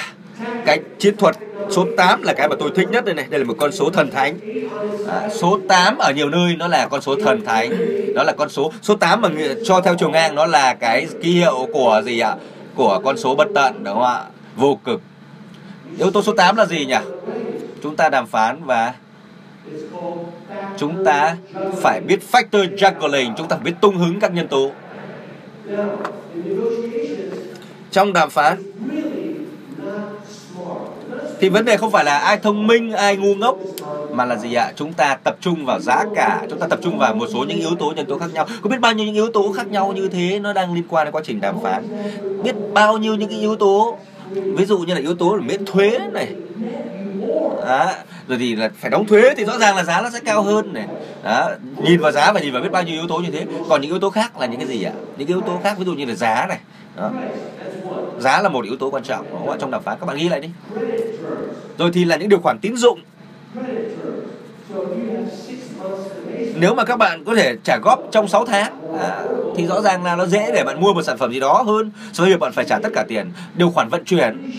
cái 0.66 0.80
chiến 0.98 1.16
thuật 1.16 1.36
số 1.70 1.86
8 1.96 2.22
là 2.22 2.32
cái 2.32 2.48
mà 2.48 2.56
tôi 2.58 2.70
thích 2.74 2.88
nhất 2.90 3.04
đây 3.04 3.14
này. 3.14 3.26
Đây 3.30 3.40
là 3.40 3.46
một 3.46 3.54
con 3.58 3.72
số 3.72 3.90
thần 3.90 4.10
thánh. 4.10 4.38
À, 5.08 5.28
số 5.28 5.60
8 5.68 5.98
ở 5.98 6.12
nhiều 6.12 6.28
nơi 6.28 6.56
nó 6.56 6.68
là 6.68 6.88
con 6.88 7.00
số 7.00 7.16
thần 7.24 7.44
thánh. 7.44 7.70
Đó 8.14 8.22
là 8.22 8.32
con 8.32 8.48
số 8.48 8.72
số 8.82 8.96
8 8.96 9.20
mà 9.20 9.28
cho 9.64 9.80
theo 9.80 9.94
chiều 9.98 10.10
ngang 10.10 10.34
nó 10.34 10.46
là 10.46 10.74
cái 10.74 11.06
ký 11.22 11.32
hiệu 11.32 11.68
của 11.72 12.02
gì 12.04 12.20
ạ? 12.20 12.34
Của 12.74 13.00
con 13.04 13.18
số 13.18 13.34
bất 13.34 13.48
tận 13.54 13.84
đúng 13.84 13.94
không 13.94 14.04
ạ? 14.04 14.22
Vô 14.56 14.78
cực. 14.84 15.00
Yếu 15.98 16.10
tố 16.10 16.22
số 16.22 16.32
8 16.32 16.56
là 16.56 16.66
gì 16.66 16.86
nhỉ? 16.86 16.94
Chúng 17.82 17.96
ta 17.96 18.08
đàm 18.08 18.26
phán 18.26 18.64
và 18.64 18.94
chúng 20.78 21.04
ta 21.04 21.36
phải 21.76 22.00
biết 22.00 22.20
factor 22.32 22.76
juggling, 22.76 23.34
chúng 23.36 23.48
ta 23.48 23.56
phải 23.56 23.64
biết 23.64 23.74
tung 23.80 23.96
hứng 23.96 24.20
các 24.20 24.32
nhân 24.32 24.48
tố. 24.48 24.70
Trong 27.90 28.12
đàm 28.12 28.30
phán, 28.30 28.62
thì 31.40 31.48
vấn 31.48 31.64
đề 31.64 31.76
không 31.76 31.90
phải 31.90 32.04
là 32.04 32.18
ai 32.18 32.38
thông 32.38 32.66
minh, 32.66 32.92
ai 32.92 33.16
ngu 33.16 33.34
ngốc, 33.34 33.58
mà 34.12 34.24
là 34.24 34.36
gì 34.36 34.54
ạ? 34.54 34.72
Chúng 34.76 34.92
ta 34.92 35.18
tập 35.24 35.36
trung 35.40 35.66
vào 35.66 35.80
giá 35.80 36.04
cả, 36.14 36.46
chúng 36.50 36.58
ta 36.58 36.66
tập 36.66 36.78
trung 36.82 36.98
vào 36.98 37.14
một 37.14 37.26
số 37.32 37.44
những 37.44 37.58
yếu 37.58 37.74
tố, 37.78 37.92
nhân 37.96 38.06
tố 38.06 38.18
khác 38.18 38.26
nhau. 38.32 38.46
Có 38.62 38.70
biết 38.70 38.80
bao 38.80 38.92
nhiêu 38.92 39.06
những 39.06 39.14
yếu 39.14 39.32
tố 39.32 39.52
khác 39.52 39.66
nhau 39.66 39.92
như 39.92 40.08
thế 40.08 40.38
nó 40.38 40.52
đang 40.52 40.74
liên 40.74 40.84
quan 40.88 41.04
đến 41.04 41.12
quá 41.12 41.22
trình 41.24 41.40
đàm 41.40 41.62
phán. 41.62 41.84
Biết 42.42 42.54
bao 42.72 42.98
nhiêu 42.98 43.14
những 43.14 43.28
cái 43.28 43.38
yếu 43.38 43.56
tố 43.56 43.98
ví 44.34 44.64
dụ 44.64 44.78
như 44.78 44.94
là 44.94 45.00
yếu 45.00 45.14
tố 45.14 45.34
là 45.34 45.42
miễn 45.42 45.64
thuế 45.64 45.98
này. 46.12 46.34
Đó. 47.66 47.92
rồi 48.28 48.38
thì 48.38 48.56
là 48.56 48.70
phải 48.78 48.90
đóng 48.90 49.06
thuế 49.06 49.34
thì 49.36 49.44
rõ 49.44 49.58
ràng 49.58 49.76
là 49.76 49.84
giá 49.84 50.00
nó 50.00 50.10
sẽ 50.10 50.20
cao 50.24 50.42
hơn 50.42 50.72
này. 50.72 50.86
Đó, 51.24 51.50
nhìn 51.84 52.00
vào 52.00 52.12
giá 52.12 52.32
và 52.32 52.40
nhìn 52.40 52.52
vào 52.52 52.62
biết 52.62 52.72
bao 52.72 52.82
nhiêu 52.82 52.94
yếu 52.94 53.08
tố 53.08 53.18
như 53.18 53.30
thế. 53.30 53.46
Còn 53.68 53.80
những 53.80 53.90
yếu 53.90 54.00
tố 54.00 54.10
khác 54.10 54.38
là 54.38 54.46
những 54.46 54.60
cái 54.60 54.68
gì 54.68 54.82
ạ? 54.82 54.92
Những 54.94 55.28
cái 55.28 55.36
yếu 55.36 55.40
tố 55.40 55.60
khác, 55.62 55.78
ví 55.78 55.84
dụ 55.84 55.94
như 55.94 56.04
là 56.04 56.14
giá 56.14 56.46
này. 56.48 56.58
Đó. 56.96 57.10
giá 58.18 58.42
là 58.42 58.48
một 58.48 58.64
yếu 58.64 58.76
tố 58.76 58.90
quan 58.90 59.02
trọng. 59.02 59.26
Đúng 59.30 59.46
không? 59.46 59.58
trong 59.60 59.70
đàm 59.70 59.82
phán, 59.82 59.98
các 60.00 60.06
bạn 60.06 60.16
ghi 60.16 60.28
lại 60.28 60.40
đi. 60.40 60.48
Rồi 61.78 61.90
thì 61.94 62.04
là 62.04 62.16
những 62.16 62.28
điều 62.28 62.40
khoản 62.40 62.58
tín 62.58 62.76
dụng 62.76 63.00
nếu 66.54 66.74
mà 66.74 66.84
các 66.84 66.96
bạn 66.96 67.24
có 67.24 67.34
thể 67.34 67.56
trả 67.64 67.78
góp 67.82 68.02
trong 68.10 68.28
6 68.28 68.46
tháng 68.46 68.72
à, 69.00 69.22
thì 69.56 69.66
rõ 69.66 69.80
ràng 69.80 70.04
là 70.04 70.16
nó 70.16 70.26
dễ 70.26 70.50
để 70.54 70.64
bạn 70.64 70.80
mua 70.80 70.92
một 70.92 71.02
sản 71.02 71.18
phẩm 71.18 71.32
gì 71.32 71.40
đó 71.40 71.62
hơn 71.66 71.90
so 72.12 72.24
với 72.24 72.32
việc 72.32 72.40
bạn 72.40 72.52
phải 72.52 72.64
trả 72.64 72.78
tất 72.78 72.88
cả 72.94 73.04
tiền. 73.08 73.30
Điều 73.54 73.70
khoản 73.70 73.88
vận 73.88 74.04
chuyển. 74.04 74.50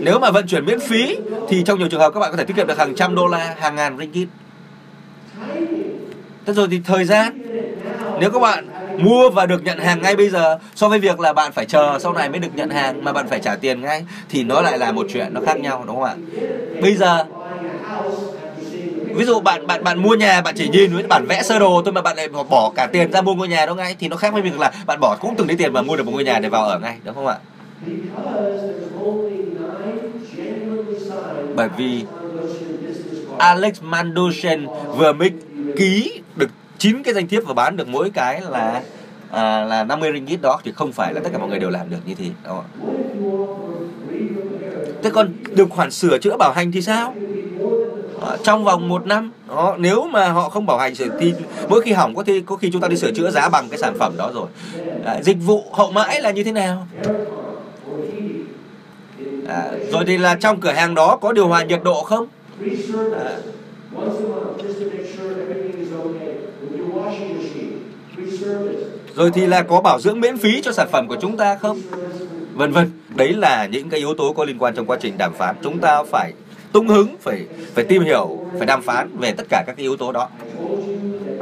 Nếu 0.00 0.18
mà 0.18 0.30
vận 0.30 0.46
chuyển 0.46 0.64
miễn 0.64 0.80
phí 0.80 1.16
thì 1.48 1.62
trong 1.62 1.78
nhiều 1.78 1.88
trường 1.88 2.00
hợp 2.00 2.14
các 2.14 2.20
bạn 2.20 2.30
có 2.30 2.36
thể 2.36 2.44
tiết 2.44 2.56
kiệm 2.56 2.66
được 2.66 2.78
hàng 2.78 2.94
trăm 2.94 3.14
đô 3.14 3.26
la 3.26 3.54
hàng 3.58 3.76
ngàn 3.76 3.98
ringgit. 3.98 4.28
Thế 6.46 6.52
rồi 6.52 6.68
thì 6.70 6.80
thời 6.84 7.04
gian. 7.04 7.42
Nếu 8.20 8.30
các 8.30 8.38
bạn 8.38 8.68
mua 8.98 9.30
và 9.30 9.46
được 9.46 9.64
nhận 9.64 9.78
hàng 9.78 10.02
ngay 10.02 10.16
bây 10.16 10.28
giờ 10.28 10.58
so 10.74 10.88
với 10.88 10.98
việc 10.98 11.20
là 11.20 11.32
bạn 11.32 11.52
phải 11.52 11.64
chờ 11.66 11.98
sau 12.00 12.12
này 12.12 12.28
mới 12.28 12.38
được 12.38 12.48
nhận 12.54 12.70
hàng 12.70 13.04
mà 13.04 13.12
bạn 13.12 13.28
phải 13.28 13.40
trả 13.40 13.56
tiền 13.56 13.80
ngay 13.80 14.04
thì 14.28 14.44
nó 14.44 14.60
lại 14.60 14.78
là 14.78 14.92
một 14.92 15.06
chuyện 15.12 15.34
nó 15.34 15.40
khác 15.46 15.60
nhau 15.60 15.84
đúng 15.86 15.96
không 15.96 16.04
ạ? 16.04 16.14
Bây 16.82 16.94
giờ 16.94 17.24
ví 19.14 19.24
dụ 19.24 19.40
bạn 19.40 19.66
bạn 19.66 19.84
bạn 19.84 20.02
mua 20.02 20.14
nhà 20.14 20.40
bạn 20.40 20.54
chỉ 20.58 20.68
nhìn 20.68 20.94
với 20.94 21.02
bản 21.02 21.26
vẽ 21.26 21.42
sơ 21.42 21.58
đồ 21.58 21.82
thôi 21.84 21.92
mà 21.92 22.02
bạn 22.02 22.16
lại 22.16 22.28
bỏ 22.28 22.72
cả 22.74 22.86
tiền 22.86 23.12
ra 23.12 23.22
mua 23.22 23.34
ngôi 23.34 23.48
nhà 23.48 23.66
đó 23.66 23.74
ngay 23.74 23.96
thì 23.98 24.08
nó 24.08 24.16
khác 24.16 24.32
với 24.32 24.42
việc 24.42 24.58
là 24.58 24.72
bạn 24.86 25.00
bỏ 25.00 25.16
cũng 25.20 25.34
từng 25.36 25.46
đấy 25.46 25.56
tiền 25.56 25.72
mà 25.72 25.82
mua 25.82 25.96
được 25.96 26.06
một 26.06 26.12
ngôi 26.12 26.24
nhà 26.24 26.38
để 26.38 26.48
vào 26.48 26.64
ở 26.64 26.78
ngay 26.78 26.98
đúng 27.04 27.14
không 27.14 27.26
ạ 27.26 27.36
bởi 31.56 31.68
vì 31.76 32.04
Alex 33.38 33.82
Mandoshen 33.82 34.66
vừa 34.96 35.12
mới 35.12 35.30
ký 35.76 36.20
được 36.36 36.50
9 36.78 37.02
cái 37.02 37.14
danh 37.14 37.28
thiếp 37.28 37.44
và 37.46 37.54
bán 37.54 37.76
được 37.76 37.88
mỗi 37.88 38.10
cái 38.10 38.42
là 38.50 38.82
à, 39.30 39.64
là 39.64 39.84
50 39.84 40.10
ringgit 40.12 40.40
đó 40.42 40.60
thì 40.64 40.72
không 40.72 40.92
phải 40.92 41.14
là 41.14 41.20
tất 41.24 41.30
cả 41.32 41.38
mọi 41.38 41.48
người 41.48 41.58
đều 41.58 41.70
làm 41.70 41.90
được 41.90 41.98
như 42.06 42.14
thế 42.14 42.24
đó. 42.44 42.64
Thế 45.02 45.10
còn 45.10 45.32
điều 45.54 45.68
khoản 45.68 45.90
sửa 45.90 46.18
chữa 46.18 46.36
bảo 46.36 46.52
hành 46.52 46.72
thì 46.72 46.82
sao? 46.82 47.14
Ờ, 48.20 48.38
trong 48.42 48.64
vòng 48.64 48.88
một 48.88 49.06
năm. 49.06 49.30
Đó, 49.48 49.76
nếu 49.78 50.06
mà 50.06 50.28
họ 50.28 50.48
không 50.48 50.66
bảo 50.66 50.78
hành 50.78 50.94
sửa 50.94 51.08
thì 51.20 51.34
mỗi 51.68 51.80
khi 51.80 51.92
hỏng 51.92 52.14
có 52.14 52.22
khi 52.22 52.40
có 52.40 52.56
khi 52.56 52.70
chúng 52.72 52.80
ta 52.80 52.88
đi 52.88 52.96
sửa 52.96 53.12
chữa 53.12 53.30
giá 53.30 53.48
bằng 53.48 53.68
cái 53.68 53.78
sản 53.78 53.94
phẩm 53.98 54.12
đó 54.16 54.30
rồi. 54.34 54.46
À, 55.04 55.22
dịch 55.22 55.36
vụ 55.46 55.64
hậu 55.72 55.92
mãi 55.92 56.20
là 56.20 56.30
như 56.30 56.44
thế 56.44 56.52
nào? 56.52 56.86
À, 59.48 59.70
rồi 59.92 60.04
thì 60.06 60.18
là 60.18 60.34
trong 60.34 60.60
cửa 60.60 60.72
hàng 60.72 60.94
đó 60.94 61.16
có 61.16 61.32
điều 61.32 61.48
hòa 61.48 61.64
nhiệt 61.64 61.80
độ 61.84 62.02
không? 62.02 62.26
À, 63.14 63.36
rồi 69.14 69.30
thì 69.34 69.46
là 69.46 69.62
có 69.62 69.80
bảo 69.80 70.00
dưỡng 70.00 70.20
miễn 70.20 70.38
phí 70.38 70.60
cho 70.62 70.72
sản 70.72 70.88
phẩm 70.92 71.08
của 71.08 71.16
chúng 71.20 71.36
ta 71.36 71.54
không? 71.56 71.80
Vân 72.54 72.72
vân 72.72 72.90
đấy 73.16 73.32
là 73.32 73.66
những 73.66 73.90
cái 73.90 74.00
yếu 74.00 74.14
tố 74.14 74.32
có 74.32 74.44
liên 74.44 74.58
quan 74.58 74.74
trong 74.74 74.86
quá 74.86 74.96
trình 75.00 75.18
đàm 75.18 75.32
phán. 75.34 75.56
Chúng 75.62 75.78
ta 75.78 76.02
phải 76.10 76.32
tung 76.72 76.88
hứng 76.88 77.16
phải 77.20 77.46
phải 77.74 77.84
tìm 77.84 78.02
hiểu 78.02 78.38
phải 78.58 78.66
đàm 78.66 78.82
phán 78.82 79.08
về 79.20 79.32
tất 79.32 79.44
cả 79.50 79.64
các 79.66 79.76
cái 79.76 79.82
yếu 79.82 79.96
tố 79.96 80.12
đó. 80.12 80.28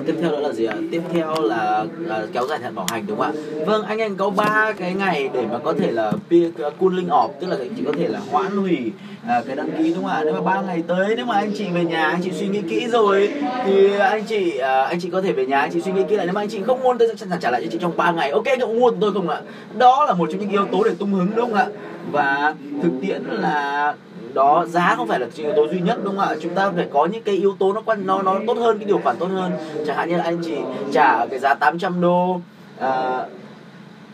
Tiếp 0.06 0.14
theo 0.22 0.32
đó 0.32 0.38
là 0.38 0.52
gì 0.52 0.64
ạ? 0.64 0.74
Tiếp 0.90 1.02
theo 1.12 1.34
là 1.42 1.84
là 1.98 2.26
kéo 2.32 2.46
dài 2.46 2.58
hạn 2.58 2.74
bảo 2.74 2.86
hành 2.88 3.04
đúng 3.06 3.18
không 3.18 3.26
ạ? 3.26 3.32
Vâng 3.66 3.82
anh 3.82 3.98
anh 3.98 4.16
có 4.16 4.30
ba 4.30 4.72
cái 4.78 4.94
ngày 4.94 5.28
để 5.32 5.44
mà 5.52 5.58
có 5.58 5.72
thể 5.72 5.90
là 5.90 6.12
peer 6.30 6.50
uh, 6.66 6.78
cooling 6.78 7.08
off 7.08 7.28
tức 7.40 7.46
là 7.46 7.56
anh 7.60 7.74
chị 7.76 7.82
có 7.86 7.92
thể 7.98 8.08
là 8.08 8.20
hoãn 8.30 8.56
hủy 8.56 8.92
à, 9.28 9.42
cái 9.46 9.56
đăng 9.56 9.70
ký 9.78 9.94
đúng 9.94 10.04
không 10.04 10.12
ạ? 10.12 10.20
Nếu 10.24 10.34
mà 10.34 10.40
ba 10.40 10.62
ngày 10.62 10.82
tới 10.86 11.14
nếu 11.16 11.26
mà 11.26 11.34
anh 11.34 11.52
chị 11.54 11.64
về 11.74 11.84
nhà 11.84 12.04
anh 12.04 12.20
chị 12.24 12.30
suy 12.32 12.48
nghĩ 12.48 12.60
kỹ 12.68 12.86
rồi 12.88 13.32
thì 13.64 13.96
anh 13.98 14.24
chị 14.24 14.58
à, 14.58 14.82
anh 14.82 15.00
chị 15.00 15.10
có 15.10 15.22
thể 15.22 15.32
về 15.32 15.46
nhà 15.46 15.60
anh 15.60 15.70
chị 15.72 15.80
suy 15.80 15.92
nghĩ 15.92 16.02
kỹ 16.08 16.16
lại. 16.16 16.26
Nếu 16.26 16.34
mà 16.34 16.40
anh 16.40 16.48
chị 16.48 16.60
không 16.66 16.82
muốn 16.82 16.98
tôi 16.98 17.08
sẽ 17.16 17.26
trả 17.40 17.50
lại 17.50 17.62
cho 17.64 17.68
chị 17.72 17.78
trong 17.80 17.96
3 17.96 18.12
ngày. 18.12 18.30
Ok 18.30 18.44
cậu 18.60 18.74
mua 18.74 18.90
tôi 19.00 19.12
không 19.12 19.28
ạ? 19.28 19.40
Đó 19.78 20.04
là 20.06 20.14
một 20.14 20.28
trong 20.30 20.40
những 20.40 20.50
yếu 20.50 20.66
tố 20.72 20.84
để 20.84 20.90
tung 20.98 21.14
hứng 21.14 21.28
đúng 21.36 21.50
không 21.50 21.54
ạ? 21.54 21.66
Và 22.12 22.54
thực 22.82 22.90
tiễn 23.02 23.22
là 23.24 23.94
đó 24.36 24.64
giá 24.68 24.94
không 24.96 25.08
phải 25.08 25.20
là 25.20 25.26
yếu 25.36 25.52
tố 25.56 25.68
duy 25.68 25.80
nhất 25.80 25.98
đúng 26.04 26.16
không 26.16 26.28
ạ? 26.28 26.36
Chúng 26.42 26.54
ta 26.54 26.70
phải 26.76 26.88
có 26.92 27.06
những 27.06 27.22
cái 27.22 27.34
yếu 27.34 27.56
tố 27.58 27.72
nó 27.72 27.82
quan 27.84 28.06
nó 28.06 28.22
nó 28.22 28.38
tốt 28.46 28.56
hơn 28.58 28.78
cái 28.78 28.86
điều 28.86 28.98
khoản 28.98 29.16
tốt 29.16 29.26
hơn. 29.26 29.52
Chẳng 29.86 29.96
hạn 29.96 30.08
như 30.08 30.16
là 30.16 30.24
anh 30.24 30.38
chị 30.44 30.56
trả 30.92 31.26
cái 31.26 31.38
giá 31.38 31.54
800 31.54 32.00
đô 32.00 32.40
à, 32.80 33.22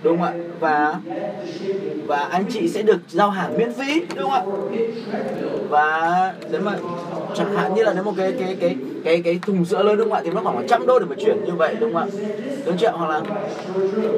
đúng 0.03 0.19
không 0.19 0.27
ạ? 0.27 0.33
Và 0.61 0.95
và 2.07 2.19
anh 2.19 2.45
chị 2.51 2.69
sẽ 2.69 2.83
được 2.83 2.99
giao 3.09 3.31
hàng 3.31 3.59
miễn 3.59 3.73
phí 3.73 4.03
đúng 4.16 4.31
không 4.31 4.33
ạ? 4.33 4.43
Và 5.69 6.35
nếu 6.51 6.61
mà 6.61 6.73
chẳng 7.35 7.55
hạn 7.57 7.74
như 7.74 7.83
là 7.83 7.93
nếu 7.95 8.05
một 8.05 8.12
cái 8.16 8.33
cái 8.39 8.57
cái 8.61 8.77
cái 9.05 9.23
cái 9.23 9.39
thùng 9.43 9.65
sữa 9.65 9.83
lớn 9.83 9.97
đúng 9.97 10.11
không 10.11 10.19
ạ? 10.19 10.20
Thì 10.24 10.31
nó 10.31 10.41
khoảng 10.41 10.57
100 10.57 10.87
đô 10.87 10.99
để 10.99 11.07
mà 11.07 11.16
chuyển 11.19 11.45
như 11.45 11.53
vậy 11.53 11.77
đúng 11.81 11.95
không 11.95 12.03
ạ? 12.03 12.07
Đúng 12.66 12.77
chưa? 12.79 12.91
Hoặc 12.91 13.11
là 13.11 13.20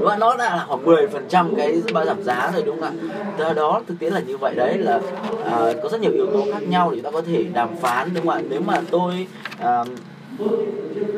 và 0.01 0.17
nó 0.17 0.37
đã 0.37 0.57
là 0.57 0.65
khoảng 0.69 0.85
10 0.85 1.07
phần 1.07 1.25
trăm 1.29 1.55
cái 1.57 1.83
ba 1.93 2.05
giảm 2.05 2.23
giá 2.23 2.51
rồi 2.55 2.63
đúng 2.67 2.81
không 2.81 2.99
ạ? 3.01 3.17
Do 3.39 3.53
đó 3.53 3.83
thực 3.87 3.95
tế 3.99 4.11
là 4.11 4.21
như 4.21 4.37
vậy 4.37 4.55
đấy 4.55 4.79
là 4.79 5.01
à, 5.45 5.59
có 5.83 5.89
rất 5.89 6.01
nhiều 6.01 6.13
yếu 6.13 6.27
tố 6.27 6.45
khác 6.53 6.63
nhau 6.63 6.91
để 6.91 6.97
chúng 6.97 7.05
ta 7.05 7.11
có 7.11 7.23
thể 7.27 7.45
đàm 7.53 7.77
phán 7.77 8.15
đúng 8.15 8.27
không 8.27 8.35
ạ? 8.37 8.43
Nếu 8.49 8.61
mà 8.61 8.81
tôi 8.91 9.27
à, 9.59 9.85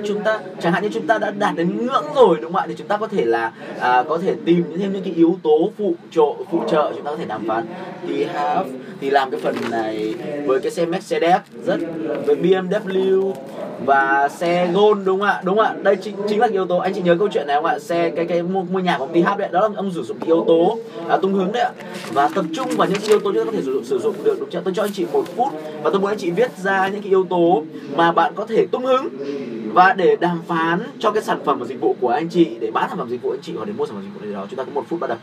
chúng 0.07 0.23
ta 0.23 0.41
chẳng 0.61 0.73
hạn 0.73 0.83
như 0.83 0.89
chúng 0.93 1.07
ta 1.07 1.19
đã 1.19 1.31
đạt 1.31 1.57
đến 1.57 1.87
ngưỡng 1.87 2.05
rồi 2.15 2.39
đúng 2.43 2.53
không 2.53 2.63
ạ? 2.63 2.67
Thì 2.69 2.75
chúng 2.79 2.89
ta 2.89 2.97
có 2.97 3.07
thể 3.07 3.25
là 3.25 3.53
à, 3.81 4.03
có 4.09 4.19
thể 4.19 4.35
tìm 4.45 4.65
thêm 4.79 4.93
những 4.93 5.03
cái 5.03 5.13
yếu 5.13 5.39
tố 5.43 5.71
phụ 5.79 5.95
trợ 6.11 6.45
phụ 6.51 6.61
trợ 6.71 6.93
chúng 6.95 7.05
ta 7.05 7.11
có 7.11 7.17
thể 7.17 7.25
đàm 7.25 7.49
phán. 7.49 7.67
Thì 8.09 8.25
have 8.25 8.71
thì 9.01 9.11
làm 9.11 9.31
cái 9.31 9.41
phần 9.41 9.55
này 9.71 10.15
với 10.47 10.61
cái 10.61 10.71
xe 10.71 10.87
Mercedes 10.87 11.41
rất 11.65 11.81
với 12.27 12.37
BMW 12.37 13.33
và 13.85 14.29
xe 14.29 14.71
Gold 14.75 15.07
đúng 15.07 15.21
không 15.21 15.29
ạ? 15.29 15.41
Đúng 15.45 15.57
không 15.57 15.65
ạ? 15.65 15.75
Đây 15.83 15.97
chính, 15.97 16.15
chính 16.29 16.41
là 16.41 16.47
cái 16.47 16.53
yếu 16.53 16.67
tố. 16.67 16.79
Anh 16.79 16.95
chị 16.95 17.03
nhớ 17.03 17.17
câu 17.19 17.29
chuyện 17.33 17.47
này 17.47 17.57
không 17.57 17.65
ạ? 17.65 17.79
Xe 17.79 18.11
cái 18.11 18.25
cái 18.25 18.43
mua, 18.43 18.63
mua 18.63 18.79
nhà 18.79 18.99
của 18.99 19.07
công 19.07 19.15
ty 19.15 19.23
đấy 19.39 19.49
đó 19.53 19.61
là 19.61 19.69
ông 19.77 19.91
sử 19.95 20.03
dụng 20.03 20.19
cái 20.19 20.27
yếu 20.27 20.45
tố 20.49 20.79
à, 21.09 21.17
tung 21.17 21.35
hướng 21.35 21.53
đấy 21.53 21.63
ạ. 21.63 21.71
Và 22.13 22.29
tập 22.35 22.45
trung 22.57 22.69
vào 22.77 22.89
những 22.89 22.99
cái 23.01 23.09
yếu 23.09 23.21
tố 23.21 23.33
chúng 23.33 23.45
ta 23.45 23.45
có 23.45 23.53
thể 23.53 23.63
sử 23.65 23.73
dụng 23.73 23.85
sử 23.85 23.99
dụng 23.99 24.15
được 24.25 24.37
đúng 24.41 24.51
chưa 24.51 24.61
tôi 24.65 24.75
cho 24.77 24.83
anh 24.83 24.93
chị 24.93 25.07
một 25.13 25.25
phút 25.37 25.53
và 25.83 25.91
tôi 25.91 26.01
muốn 26.01 26.11
anh 26.11 26.19
chị 26.19 26.31
viết 26.31 26.51
ra 26.59 26.89
những 26.89 27.03
cái 27.03 27.11
yếu 27.11 27.25
tố 27.31 27.63
mà 27.97 28.13
bạn 28.13 28.33
có 28.37 28.47
thể 28.47 28.67
tung 28.67 28.85
hứng 28.85 29.06
và 29.73 29.93
để 29.93 30.17
đàm 30.21 30.43
phán 30.43 30.83
cho 30.99 31.11
cái 31.11 31.23
sản 31.23 31.39
phẩm 31.45 31.59
và 31.59 31.67
dịch 31.67 31.81
vụ 31.81 31.97
của 32.01 32.09
anh 32.09 32.29
chị, 32.29 32.57
để 32.61 32.71
bán 32.71 32.89
sản 32.89 32.99
phẩm 32.99 33.11
dịch 33.11 33.23
vụ 33.23 33.31
anh 33.31 33.43
chị 33.43 33.53
hoặc 33.57 33.65
để 33.65 33.73
mua 33.73 33.87
sản 33.87 33.95
phẩm 33.97 34.05
dịch 34.05 34.21
vụ 34.21 34.27
gì 34.27 34.33
đó, 34.33 34.47
chúng 34.51 34.57
ta 34.57 34.65
có 34.65 34.71
một 34.71 34.85
phút 34.89 35.01
bắt 35.01 35.07
đầu 35.07 35.19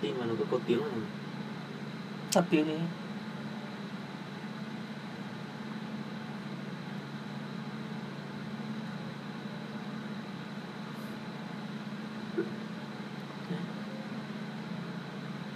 tin 0.00 0.18
mà 0.18 0.26
nó 0.26 0.34
cứ 0.38 0.44
có 0.56 0.62
tiếng 0.66 0.80
này 0.80 0.88
tắt 2.32 2.44
tiếng 2.50 2.66
đi 2.66 2.78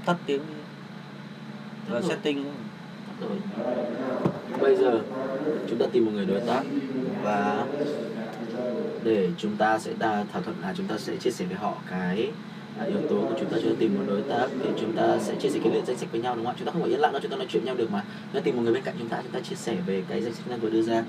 tắt 0.04 0.16
tiếng 0.26 0.42
đi. 0.46 0.54
Và 1.88 2.02
setting 2.02 2.44
rồi. 3.20 3.38
Bây 4.60 4.76
giờ 4.76 5.00
chúng 5.68 5.78
ta 5.78 5.86
tìm 5.92 6.04
một 6.04 6.10
người 6.14 6.26
đối 6.26 6.40
tác. 6.40 6.62
Và 7.22 7.66
để 9.04 9.30
chúng 9.38 9.56
ta 9.56 9.78
sẽ 9.78 9.92
đa 9.98 10.24
thỏa 10.32 10.42
thuận 10.42 10.60
là 10.62 10.74
chúng 10.76 10.86
ta 10.86 10.98
sẽ 10.98 11.16
chia 11.16 11.30
sẻ 11.30 11.44
với 11.44 11.56
họ 11.56 11.74
cái 11.90 12.30
yếu 12.86 13.00
tố 13.08 13.16
của 13.16 13.34
chúng 13.40 13.50
ta 13.50 13.56
chúng 13.62 13.70
ta 13.72 13.76
tìm 13.80 13.94
một 13.98 14.04
đối 14.06 14.22
tác 14.22 14.48
thì 14.62 14.70
chúng 14.80 14.92
ta 14.96 15.18
sẽ 15.18 15.34
chia 15.40 15.48
sẻ 15.48 15.60
cái 15.64 15.72
lượng 15.74 15.84
danh 15.86 15.96
sách 15.96 16.12
với 16.12 16.20
nhau, 16.20 16.36
đúng 16.36 16.44
không 16.44 16.54
ạ? 16.54 16.56
Chúng 16.58 16.66
ta 16.66 16.72
không 16.72 16.82
phải 16.82 16.90
yên 16.90 17.00
lặng 17.00 17.12
đâu, 17.12 17.20
chúng 17.22 17.30
ta 17.30 17.36
nói 17.36 17.46
chuyện 17.50 17.62
với 17.62 17.66
nhau 17.66 17.76
được 17.76 17.90
mà. 17.90 18.04
Chúng 18.32 18.40
ta 18.40 18.44
tìm 18.44 18.56
một 18.56 18.62
người 18.62 18.74
bên 18.74 18.82
cạnh 18.82 18.94
chúng 18.98 19.08
ta 19.08 19.20
chúng 19.22 19.32
ta 19.32 19.40
chia 19.40 19.56
sẻ 19.56 19.76
về 19.86 20.02
cái 20.08 20.22
danh 20.22 20.32
sách 20.32 20.42
chúng 20.44 20.54
ta 20.54 20.58
vừa 20.62 20.70
đưa 20.70 20.82
ra. 20.82 21.04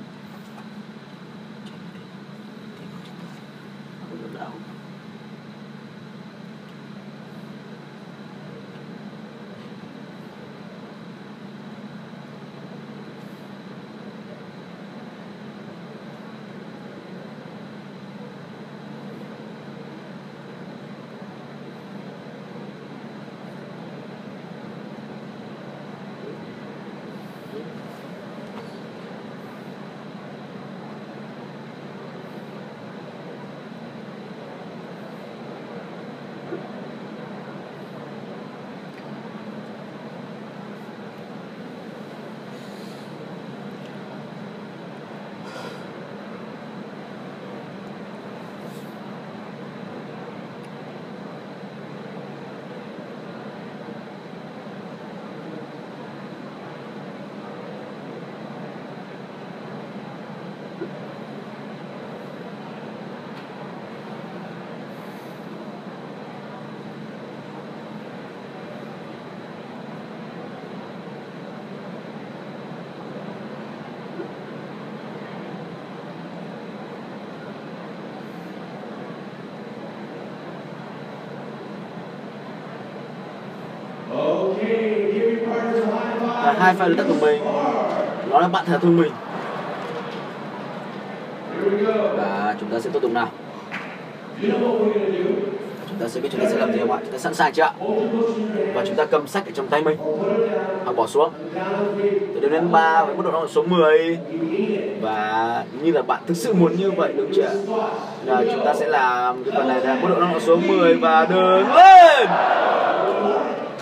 Hai 86.59 86.73
pha 86.73 86.87
đối 86.87 86.95
tác 86.95 87.03
của 87.07 87.15
mình. 87.21 87.41
Đó 88.29 88.39
là 88.39 88.47
bạn 88.47 88.65
thật 88.65 88.79
thương 88.81 88.97
mình. 88.97 89.11
Và 92.17 92.55
chúng 92.59 92.69
ta 92.69 92.79
sẽ 92.79 92.89
tiếp 92.93 92.99
tục 93.01 93.11
nào. 93.11 93.29
Chúng 95.89 95.99
ta 95.99 96.07
sẽ 96.07 96.21
biết 96.21 96.29
chúng 96.31 96.41
ta 96.41 96.49
sẽ 96.49 96.57
làm 96.57 96.73
gì 96.73 96.79
không 96.79 96.91
ạ? 96.91 96.97
Chúng 97.01 97.11
ta 97.11 97.17
sẵn 97.17 97.33
sàng 97.33 97.53
chưa 97.53 97.63
ạ? 97.63 97.73
Và 98.73 98.85
chúng 98.85 98.95
ta 98.95 99.05
cầm 99.05 99.27
sách 99.27 99.45
ở 99.45 99.51
trong 99.55 99.67
tay 99.67 99.81
mình. 99.81 99.97
Hoặc 100.85 100.95
bỏ 100.95 101.07
xuống. 101.07 101.29
Từ 102.33 102.39
đến 102.41 102.51
đến 102.51 102.71
ba 102.71 103.05
với 103.05 103.15
mức 103.15 103.23
độ 103.25 103.31
năng 103.31 103.47
số 103.47 103.63
10 103.63 104.17
và 105.01 105.63
như 105.81 105.91
là 105.91 106.01
bạn 106.01 106.21
thực 106.27 106.37
sự 106.37 106.53
muốn 106.53 106.75
như 106.75 106.91
vậy, 106.91 107.13
đúng 107.17 107.31
chưa 107.35 107.49
là 108.25 108.43
chúng 108.51 108.65
ta 108.65 108.73
sẽ 108.73 108.87
làm 108.87 109.43
cái 109.43 109.53
phần 109.57 109.67
này 109.67 109.81
là 109.81 109.97
mức 110.01 110.07
độ 110.09 110.15
năng 110.15 110.39
số 110.39 110.55
10 110.67 110.93
và 110.93 111.25
đứng 111.25 111.75
lên. 111.75 112.27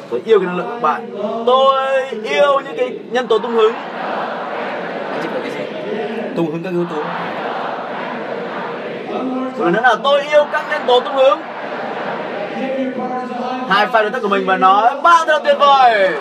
Tôi 0.09 0.21
yêu 0.25 0.39
cái 0.39 0.47
năng 0.47 0.57
lượng 0.57 0.67
của 0.67 0.79
bạn. 0.81 1.09
Tôi 1.45 1.88
yêu 2.23 2.59
những 2.59 2.77
cái 2.77 2.99
nhân 3.11 3.27
tố 3.27 3.39
tung 3.39 3.51
hứng. 3.51 3.73
Anh 5.11 5.41
cái 5.41 5.51
gì? 5.51 5.59
Tung 6.35 6.51
hứng 6.51 6.63
các 6.63 6.69
yếu 6.69 6.85
tố. 6.85 7.03
Rồi 9.57 9.71
nữa 9.71 9.81
là 9.83 9.95
tôi 10.03 10.21
yêu 10.21 10.45
các 10.51 10.65
nhân 10.69 10.81
tố 10.87 10.99
tung 10.99 11.15
hứng. 11.15 11.41
Hai 13.69 13.87
file 13.87 14.01
đối 14.01 14.11
tác 14.11 14.21
của 14.21 14.27
mình 14.27 14.45
và 14.45 14.57
nói 14.57 15.01
bạn 15.03 15.27
thật 15.27 15.33
là 15.33 15.39
tuyệt 15.45 15.57
vời. 15.59 16.17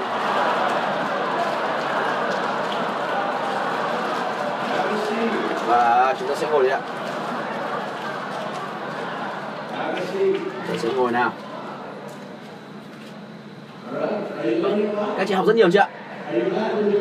Và 5.66 6.14
chúng 6.18 6.28
ta 6.28 6.34
sẽ 6.34 6.46
ngồi 6.50 6.62
đi 6.62 6.70
ạ. 6.70 6.80
Chúng 10.12 10.38
ta 10.68 10.74
sẽ 10.78 10.88
ngồi 10.96 11.12
nào 11.12 11.32
các 15.18 15.28
chị 15.28 15.34
học 15.34 15.46
rất 15.46 15.56
nhiều 15.56 15.70
chưa 15.70 15.80
ạ? 15.80 15.88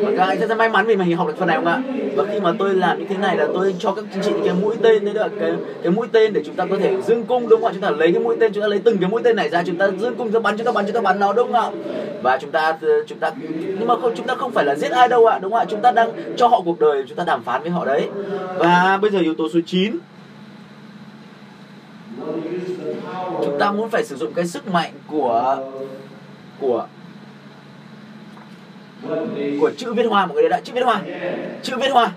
Và 0.02 0.10
các 0.16 0.24
anh 0.24 0.38
rất 0.38 0.48
là 0.48 0.54
may 0.54 0.68
mắn 0.68 0.86
vì 0.86 0.96
mình 0.96 1.16
học 1.16 1.26
được 1.26 1.34
phần 1.38 1.48
này 1.48 1.56
không 1.56 1.66
ạ? 1.66 1.82
Và 2.16 2.24
khi 2.32 2.40
mà 2.40 2.52
tôi 2.58 2.74
làm 2.74 2.98
như 2.98 3.04
thế 3.08 3.16
này 3.16 3.36
là 3.36 3.48
tôi 3.54 3.74
cho 3.78 3.92
các 3.92 4.04
chị 4.22 4.30
những 4.30 4.44
cái 4.44 4.54
mũi 4.54 4.76
tên 4.82 5.04
đấy 5.04 5.14
được 5.14 5.28
cái 5.40 5.52
cái 5.82 5.92
mũi 5.92 6.06
tên 6.12 6.32
để 6.32 6.42
chúng 6.46 6.54
ta 6.54 6.66
có 6.70 6.76
thể 6.76 6.96
dương 7.02 7.24
cung 7.24 7.48
đúng 7.48 7.60
không 7.60 7.70
ạ? 7.70 7.72
Chúng 7.72 7.82
ta 7.82 7.90
lấy 7.90 8.12
cái 8.12 8.22
mũi 8.22 8.36
tên, 8.40 8.52
chúng 8.52 8.62
ta 8.62 8.68
lấy 8.68 8.78
từng 8.84 8.98
cái 8.98 9.10
mũi 9.10 9.22
tên 9.24 9.36
này 9.36 9.48
ra, 9.48 9.62
chúng 9.62 9.76
ta 9.76 9.88
dương 9.98 10.14
cung, 10.14 10.26
chúng 10.26 10.32
ta 10.32 10.40
bắn, 10.40 10.56
chúng 10.56 10.66
ta 10.66 10.72
bắn, 10.72 10.86
chúng 10.86 10.94
ta 10.94 11.00
bắn 11.00 11.20
nó 11.20 11.32
đúng 11.32 11.52
không 11.52 11.76
ạ? 11.76 11.92
Và 12.22 12.38
chúng 12.40 12.50
ta 12.50 12.78
ờ, 12.80 12.88
chúng 13.06 13.18
ta, 13.18 13.32
nhưng 13.78 13.86
mà 13.86 13.94
không, 13.96 14.12
chúng 14.16 14.26
ta 14.26 14.34
không 14.34 14.52
phải 14.52 14.64
là 14.64 14.74
giết 14.74 14.90
ai 14.90 15.08
đâu 15.08 15.26
ạ, 15.26 15.38
đúng 15.38 15.52
không 15.52 15.60
ạ? 15.60 15.64
Chúng 15.68 15.80
ta 15.80 15.90
đang 15.90 16.10
cho 16.36 16.48
họ 16.48 16.60
cuộc 16.64 16.80
đời, 16.80 17.04
chúng 17.08 17.16
ta 17.16 17.24
đàm 17.24 17.42
phán 17.42 17.62
với 17.62 17.70
họ 17.70 17.84
đấy. 17.84 18.08
Và 18.56 18.98
bây 19.02 19.10
giờ 19.10 19.18
yếu 19.18 19.34
tố 19.34 19.48
số 19.54 19.60
9 19.66 19.98
chúng 23.44 23.58
ta 23.58 23.70
muốn 23.70 23.90
phải 23.90 24.04
sử 24.04 24.16
dụng 24.16 24.32
cái 24.34 24.46
sức 24.46 24.68
mạnh 24.68 24.90
của 25.06 25.56
của 26.60 26.86
của 29.60 29.70
chữ 29.76 29.94
viết 29.94 30.06
hoa, 30.06 30.26
mọi 30.26 30.34
người 30.34 30.48
đã, 30.48 30.60
chữ 30.60 30.72
viết 30.74 30.84
hoa, 30.84 31.02
chữ 31.62 31.76
viết 31.76 31.90
hoa. 31.90 32.12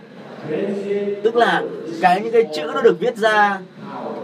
Tức 1.24 1.36
là 1.36 1.64
cái 2.02 2.22
những 2.22 2.34
cái 2.34 2.44
chữ 2.56 2.72
nó 2.76 2.82
được 2.82 3.00
viết 3.00 3.18
ra 3.18 3.60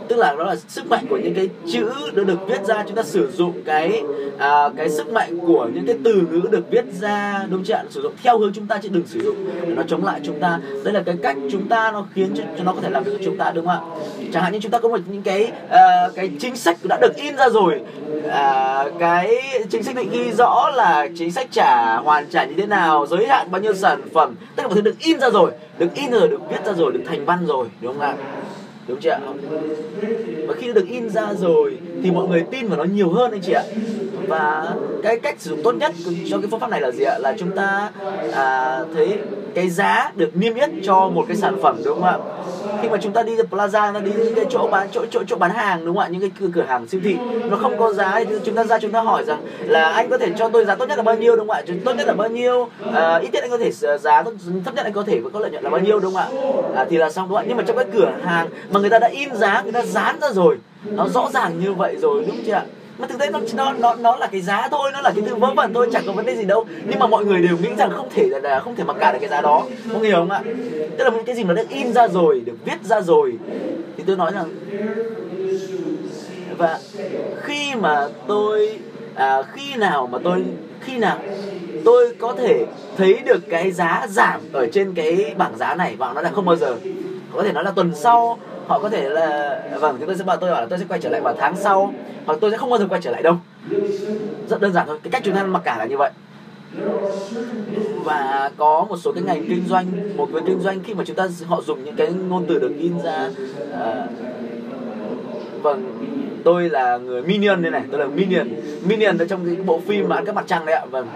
tức 0.07 0.15
là 0.15 0.35
đó 0.35 0.43
là 0.43 0.55
sức 0.55 0.89
mạnh 0.89 1.05
của 1.09 1.17
những 1.17 1.33
cái 1.33 1.49
chữ 1.73 1.89
nó 2.13 2.23
được 2.23 2.47
viết 2.47 2.65
ra 2.65 2.83
chúng 2.87 2.95
ta 2.95 3.03
sử 3.03 3.31
dụng 3.31 3.63
cái 3.65 4.03
à, 4.37 4.69
cái 4.77 4.89
sức 4.89 5.09
mạnh 5.09 5.39
của 5.47 5.69
những 5.73 5.85
cái 5.85 5.95
từ 6.03 6.13
ngữ 6.31 6.41
được 6.51 6.71
viết 6.71 6.85
ra 6.99 7.45
đúng 7.49 7.63
chưa 7.63 7.73
ạ? 7.73 7.83
Sử 7.89 8.01
dụng 8.01 8.13
theo 8.23 8.39
hướng 8.39 8.53
chúng 8.53 8.67
ta 8.67 8.77
chứ 8.83 8.89
đừng 8.91 9.07
sử 9.07 9.19
dụng 9.19 9.35
để 9.61 9.75
nó 9.75 9.83
chống 9.87 10.05
lại 10.05 10.19
chúng 10.23 10.39
ta. 10.39 10.59
Đây 10.83 10.93
là 10.93 11.03
cái 11.05 11.15
cách 11.23 11.37
chúng 11.51 11.67
ta 11.67 11.91
nó 11.91 12.05
khiến 12.15 12.29
cho, 12.37 12.43
cho 12.57 12.63
nó 12.63 12.73
có 12.73 12.81
thể 12.81 12.89
làm 12.89 13.03
việc 13.03 13.11
cho 13.17 13.25
chúng 13.25 13.37
ta 13.37 13.51
đúng 13.51 13.65
không 13.65 13.75
ạ? 13.75 14.27
Chẳng 14.33 14.43
hạn 14.43 14.53
như 14.53 14.59
chúng 14.59 14.71
ta 14.71 14.79
có 14.79 14.89
một 14.89 14.99
những 15.07 15.21
cái 15.21 15.51
uh, 15.65 16.15
cái 16.15 16.31
chính 16.39 16.55
sách 16.55 16.77
đã 16.89 16.97
được 17.01 17.15
in 17.15 17.35
ra 17.35 17.49
rồi. 17.49 17.81
Uh, 18.17 18.99
cái 18.99 19.35
chính 19.69 19.83
sách 19.83 19.95
định 19.95 20.09
ghi 20.11 20.31
rõ 20.31 20.69
là 20.75 21.07
chính 21.17 21.31
sách 21.31 21.47
trả 21.51 21.97
hoàn 21.97 22.29
trả 22.29 22.45
như 22.45 22.53
thế 22.57 22.65
nào 22.65 23.07
giới 23.07 23.27
hạn 23.27 23.51
bao 23.51 23.61
nhiêu 23.61 23.73
sản 23.73 24.01
phẩm. 24.13 24.35
Tất 24.55 24.63
cả 24.63 24.67
mọi 24.67 24.75
thứ 24.75 24.81
được 24.81 24.99
in 24.99 25.19
ra 25.19 25.29
rồi 25.29 25.51
được 25.77 25.93
in 25.95 26.11
rồi 26.11 26.27
được 26.27 26.39
viết 26.49 26.65
ra 26.65 26.73
rồi 26.73 26.91
được 26.93 27.01
thành 27.07 27.25
văn 27.25 27.45
rồi 27.47 27.67
đúng 27.81 27.93
không 27.93 28.01
ạ? 28.01 28.15
Đúng 28.87 28.99
chưa 29.01 29.09
ạ? 29.09 29.19
Và 30.47 30.53
khi 30.57 30.67
nó 30.67 30.73
được 30.73 30.85
in 30.87 31.09
ra 31.09 31.33
rồi 31.39 31.77
thì 32.03 32.11
mọi 32.11 32.27
người 32.27 32.43
tin 32.51 32.67
vào 32.67 32.77
nó 32.77 32.83
nhiều 32.83 33.09
hơn 33.09 33.31
anh 33.31 33.41
chị 33.41 33.53
ạ. 33.53 33.63
Và 34.27 34.75
cái 35.03 35.19
cách 35.19 35.35
sử 35.39 35.49
dụng 35.49 35.63
tốt 35.63 35.75
nhất 35.75 35.91
cho 36.29 36.37
cái 36.37 36.47
phương 36.51 36.59
pháp 36.59 36.69
này 36.69 36.81
là 36.81 36.91
gì 36.91 37.03
ạ? 37.03 37.17
Là 37.19 37.33
chúng 37.37 37.51
ta 37.51 37.91
à, 38.33 38.79
thấy 38.95 39.17
cái 39.53 39.69
giá 39.69 40.11
được 40.15 40.29
niêm 40.37 40.55
yết 40.55 40.69
cho 40.83 41.09
một 41.09 41.25
cái 41.27 41.37
sản 41.37 41.57
phẩm 41.61 41.81
đúng 41.85 42.01
không 42.01 42.09
ạ? 42.09 42.17
Khi 42.81 42.89
mà 42.89 42.97
chúng 43.01 43.13
ta 43.13 43.23
đi 43.23 43.35
plaza 43.35 43.93
nó 43.93 43.99
đi 43.99 44.11
những 44.17 44.35
cái 44.35 44.45
chỗ 44.49 44.67
bán 44.71 44.87
chỗ 44.91 45.05
chỗ 45.11 45.23
chỗ 45.27 45.35
bán 45.35 45.51
hàng 45.51 45.85
đúng 45.85 45.95
không 45.95 46.03
ạ? 46.03 46.07
Những 46.11 46.21
cái 46.21 46.31
cửa, 46.39 46.47
cửa 46.53 46.63
hàng 46.67 46.87
siêu 46.87 47.01
thị 47.03 47.15
nó 47.49 47.57
không 47.57 47.77
có 47.77 47.93
giá 47.93 48.23
thì 48.29 48.35
chúng 48.43 48.55
ta 48.55 48.63
ra 48.63 48.79
chúng 48.79 48.91
ta 48.91 49.01
hỏi 49.01 49.23
rằng 49.23 49.41
là 49.65 49.89
anh 49.89 50.09
có 50.09 50.17
thể 50.17 50.31
cho 50.37 50.49
tôi 50.49 50.65
giá 50.65 50.75
tốt 50.75 50.85
nhất 50.89 50.97
là 50.97 51.03
bao 51.03 51.15
nhiêu 51.15 51.35
đúng 51.35 51.47
không 51.47 51.57
ạ? 51.57 51.61
Tốt 51.85 51.93
nhất 51.97 52.07
là 52.07 52.13
bao 52.13 52.29
nhiêu 52.29 52.69
à, 52.93 53.15
ít 53.15 53.29
nhất 53.33 53.43
anh 53.43 53.51
có 53.51 53.57
thể 53.57 53.71
à, 53.81 53.97
giá 53.97 54.23
thấp 54.65 54.75
nhất 54.75 54.85
anh 54.85 54.93
có 54.93 55.03
thể 55.03 55.21
có 55.33 55.39
lợi 55.39 55.51
nhuận 55.51 55.63
là 55.63 55.69
bao 55.69 55.81
nhiêu 55.81 55.99
đúng 55.99 56.13
không 56.13 56.21
ạ? 56.21 56.27
À, 56.75 56.85
thì 56.89 56.97
là 56.97 57.09
xong 57.09 57.29
đúng 57.29 57.37
không 57.37 57.45
ạ? 57.45 57.47
Nhưng 57.47 57.57
mà 57.57 57.63
trong 57.67 57.77
cái 57.77 57.85
cửa 57.93 58.11
hàng 58.23 58.47
mà 58.71 58.76
người 58.79 58.89
ta 58.89 58.99
đã 58.99 59.07
in 59.07 59.35
giá 59.35 59.61
người 59.61 59.71
ta 59.71 59.83
dán 59.83 60.19
ra 60.21 60.29
rồi. 60.31 60.57
Nó 60.83 61.07
rõ 61.07 61.29
ràng 61.33 61.59
như 61.59 61.73
vậy 61.73 61.97
rồi 61.97 62.23
đúng 62.27 62.37
chưa 62.45 62.53
ạ? 62.53 62.65
Mà 62.97 63.07
thực 63.07 63.19
tế 63.19 63.29
nó 63.29 63.39
nó 63.55 63.73
nó 63.73 63.95
nó 63.95 64.15
là 64.15 64.27
cái 64.27 64.41
giá 64.41 64.67
thôi 64.71 64.89
nó 64.93 65.01
là 65.01 65.11
cái 65.15 65.23
thứ 65.27 65.35
vớ 65.35 65.53
vẩn 65.53 65.73
thôi 65.73 65.89
chẳng 65.93 66.03
có 66.07 66.13
vấn 66.13 66.25
đề 66.25 66.35
gì 66.35 66.45
đâu. 66.45 66.65
Nhưng 66.89 66.99
mà 66.99 67.07
mọi 67.07 67.25
người 67.25 67.41
đều 67.41 67.57
nghĩ 67.57 67.69
rằng 67.77 67.91
không 67.95 68.09
thể 68.15 68.27
là 68.43 68.59
không 68.59 68.75
thể 68.75 68.83
mặc 68.83 68.95
cả 68.99 69.11
được 69.11 69.17
cái 69.21 69.29
giá 69.29 69.41
đó. 69.41 69.65
Mọi 69.91 69.99
người 69.99 70.09
hiểu 70.09 70.19
không 70.19 70.29
ạ? 70.29 70.41
Tức 70.97 71.03
là 71.03 71.09
một 71.09 71.21
cái 71.25 71.35
gì 71.35 71.43
mà 71.43 71.53
đã 71.53 71.63
in 71.69 71.93
ra 71.93 72.07
rồi 72.07 72.41
được 72.45 72.57
viết 72.65 72.83
ra 72.83 73.01
rồi 73.01 73.33
thì 73.97 74.03
tôi 74.07 74.15
nói 74.15 74.31
rằng 74.31 74.49
và 76.57 76.79
khi 77.41 77.75
mà 77.75 78.07
tôi 78.27 78.79
à, 79.15 79.43
khi 79.43 79.75
nào 79.75 80.07
mà 80.07 80.17
tôi 80.23 80.43
khi 80.81 80.97
nào 80.97 81.19
tôi 81.85 82.15
có 82.19 82.33
thể 82.37 82.65
thấy 82.97 83.19
được 83.25 83.49
cái 83.49 83.71
giá 83.71 84.05
giảm 84.09 84.41
ở 84.53 84.67
trên 84.73 84.93
cái 84.93 85.33
bảng 85.37 85.57
giá 85.57 85.75
này 85.75 85.95
và 85.97 86.13
nó 86.13 86.21
là 86.21 86.31
không 86.35 86.45
bao 86.45 86.55
giờ. 86.55 86.75
Có 87.35 87.43
thể 87.43 87.51
nói 87.51 87.63
là 87.63 87.71
tuần 87.71 87.91
sau 87.95 88.39
họ 88.67 88.79
có 88.79 88.89
thể 88.89 89.09
là 89.09 89.61
vâng 89.79 89.95
chúng 89.99 90.07
tôi 90.07 90.17
sẽ 90.17 90.23
bảo 90.23 90.37
tôi 90.37 90.51
bảo 90.51 90.61
là 90.61 90.67
tôi 90.69 90.79
sẽ 90.79 90.85
quay 90.89 90.99
trở 90.99 91.09
lại 91.09 91.21
vào 91.21 91.35
tháng 91.37 91.55
sau 91.55 91.93
hoặc 92.25 92.37
tôi 92.41 92.51
sẽ 92.51 92.57
không 92.57 92.69
bao 92.69 92.79
giờ 92.79 92.85
quay 92.89 93.01
trở 93.01 93.11
lại 93.11 93.23
đâu. 93.23 93.35
Rất 94.49 94.61
đơn 94.61 94.73
giản 94.73 94.87
thôi 94.87 94.99
cái 95.03 95.11
cách 95.11 95.21
chúng 95.25 95.35
ta 95.35 95.43
mặc 95.43 95.61
cả 95.65 95.77
là 95.77 95.85
như 95.85 95.97
vậy. 95.97 96.11
Và 98.03 98.51
có 98.57 98.85
một 98.89 98.97
số 98.97 99.11
cái 99.11 99.23
ngành 99.23 99.45
kinh 99.49 99.63
doanh 99.67 100.17
một 100.17 100.31
người 100.31 100.41
kinh 100.45 100.59
doanh 100.59 100.83
khi 100.83 100.93
mà 100.93 101.03
chúng 101.05 101.15
ta 101.15 101.27
họ 101.45 101.61
dùng 101.61 101.83
những 101.83 101.95
cái 101.95 102.07
ngôn 102.29 102.45
từ 102.47 102.59
được 102.59 102.73
in 102.79 102.93
ra 103.03 103.29
à, 103.73 104.07
vâng 105.61 105.93
tôi 106.43 106.69
là 106.69 106.97
người 106.97 107.21
minion 107.21 107.61
đây 107.61 107.71
này 107.71 107.83
tôi 107.91 107.99
là 107.99 108.05
minion. 108.05 108.47
Minion 108.87 109.17
ở 109.17 109.25
trong 109.25 109.45
cái 109.45 109.55
bộ 109.55 109.79
phim 109.87 110.07
bán 110.09 110.25
các 110.25 110.35
mặt 110.35 110.45
trăng 110.47 110.65
đấy 110.65 110.75
ạ 110.75 110.85
vâng. 110.91 111.07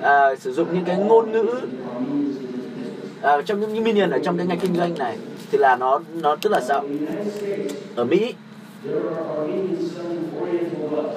À, 0.00 0.34
sử 0.40 0.52
dụng 0.52 0.68
những 0.72 0.84
cái 0.84 0.96
ngôn 0.96 1.32
ngữ 1.32 1.46
à, 3.22 3.42
trong 3.42 3.60
những 3.60 3.84
minion 3.84 4.10
ở 4.10 4.18
trong 4.18 4.38
cái 4.38 4.46
ngành 4.46 4.58
kinh 4.58 4.74
doanh 4.74 4.98
này 4.98 5.16
thì 5.50 5.58
là 5.58 5.76
nó 5.76 6.00
nó 6.22 6.36
tức 6.36 6.50
là 6.50 6.60
sao? 6.60 6.84
Ở 7.96 8.04
mỹ 8.04 8.34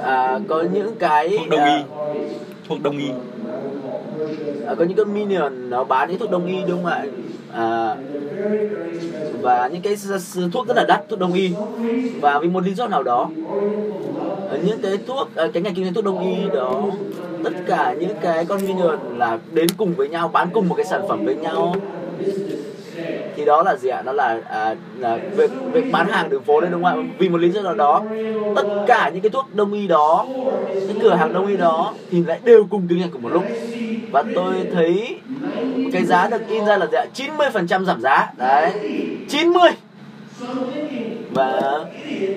à, 0.02 0.40
có 0.48 0.64
những 0.74 0.96
cái 1.00 1.30
thuốc 1.38 1.50
đông 1.50 1.60
à, 1.60 1.76
y 1.78 1.84
thuốc 2.68 2.82
đông 2.84 2.98
y. 2.98 3.10
à, 4.68 4.76
có 4.76 4.86
những 4.86 4.98
cái 4.98 5.06
minion 5.06 5.70
nó 5.70 5.84
bán 5.84 6.10
những 6.10 6.20
thuốc 6.20 6.32
đông 6.32 6.46
y 6.46 6.56
đúng 6.68 6.84
không 6.84 6.92
ạ? 6.92 7.06
À, 7.52 7.96
và 9.42 9.68
những 9.68 9.82
cái 9.82 9.96
thuốc 10.54 10.68
rất 10.68 10.78
là 10.78 10.86
đắt 10.88 11.10
thuốc 11.10 11.20
đông 11.20 11.34
y. 11.34 11.52
Và 12.22 12.40
vì 12.40 12.50
một 12.50 12.66
lý 12.66 12.74
do 12.74 12.88
nào 12.88 13.04
đó 13.04 13.30
những 14.64 14.82
cái 14.82 14.98
thuốc 15.08 15.36
à, 15.36 15.48
cái 15.54 15.64
ngành 15.64 15.74
kinh 15.76 15.86
doanh 15.86 15.94
thuốc 15.94 16.06
đông 16.06 16.20
y 16.20 16.50
đó 16.54 16.86
tất 17.44 17.54
cả 17.68 17.96
những 18.00 18.16
cái 18.22 18.46
con 18.46 18.68
minion 18.68 19.00
là 19.18 19.40
đến 19.52 19.68
cùng 19.78 19.94
với 19.94 20.10
nhau 20.10 20.30
bán 20.34 20.50
cùng 20.54 20.70
một 20.70 20.76
cái 20.76 20.86
sản 20.86 21.02
phẩm 21.08 21.26
với 21.26 21.36
nhau 21.36 21.76
thì 23.40 23.46
đó 23.46 23.64
là 23.64 23.76
gì 23.76 23.90
ạ? 23.90 24.02
Nó 24.06 24.12
là, 24.12 24.40
à, 24.50 24.76
là 24.98 25.18
việc, 25.36 25.52
việc 25.74 25.92
bán 25.92 26.08
hàng 26.08 26.30
đường 26.30 26.44
phố 26.44 26.62
đấy 26.62 26.70
đúng 26.72 26.84
không 26.84 27.10
ạ? 27.10 27.14
Vì 27.18 27.30
một 27.30 27.38
lý 27.38 27.50
do 27.52 27.62
nào 27.62 27.76
đó 27.76 28.04
tất 28.56 28.64
cả 28.88 29.10
những 29.14 29.22
cái 29.22 29.30
thuốc 29.30 29.56
đông 29.56 29.74
y 29.74 29.88
đó 29.88 30.26
những 30.88 31.00
cửa 31.02 31.16
hàng 31.16 31.34
đông 31.34 31.48
y 31.48 31.58
đó 31.58 31.94
thì 32.12 32.24
lại 32.24 32.40
đều 32.44 32.66
cùng 32.70 32.88
kinh 32.90 33.00
doanh 33.00 33.12
cùng 33.12 33.22
một 33.22 33.30
lúc. 33.34 33.44
Và 34.12 34.24
tôi 34.36 34.54
thấy 34.74 35.20
cái 35.94 36.06
giá 36.06 36.28
được 36.28 36.48
in 36.48 36.66
ra 36.66 36.78
là 36.78 36.86
gì 36.86 36.98
ạ? 36.98 37.06
90% 37.16 37.86
giảm 37.86 38.02
giá. 38.02 38.32
Đấy 38.38 38.72
90 39.30 39.70
và 41.34 41.62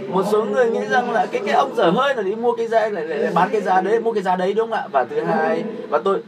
một 0.08 0.24
số 0.32 0.44
người 0.44 0.70
nghĩ 0.70 0.80
rằng 0.90 1.10
là 1.10 1.26
cái 1.26 1.42
cái 1.46 1.54
ông 1.54 1.76
dở 1.76 1.90
hơi 1.90 2.14
là 2.14 2.22
đi 2.22 2.34
mua 2.34 2.56
cái 2.56 2.66
giá 2.68 2.80
lại, 2.80 2.90
lại, 2.90 3.18
lại 3.18 3.32
bán 3.34 3.48
cái 3.52 3.60
giá 3.60 3.80
đấy 3.80 4.00
mua 4.00 4.12
cái 4.12 4.22
giá 4.22 4.36
đấy 4.36 4.54
đúng 4.54 4.70
không 4.70 4.78
ạ? 4.78 4.88
Và 4.92 5.04
thứ 5.04 5.20
hai 5.20 5.64
và 5.88 6.00
tôi 6.04 6.18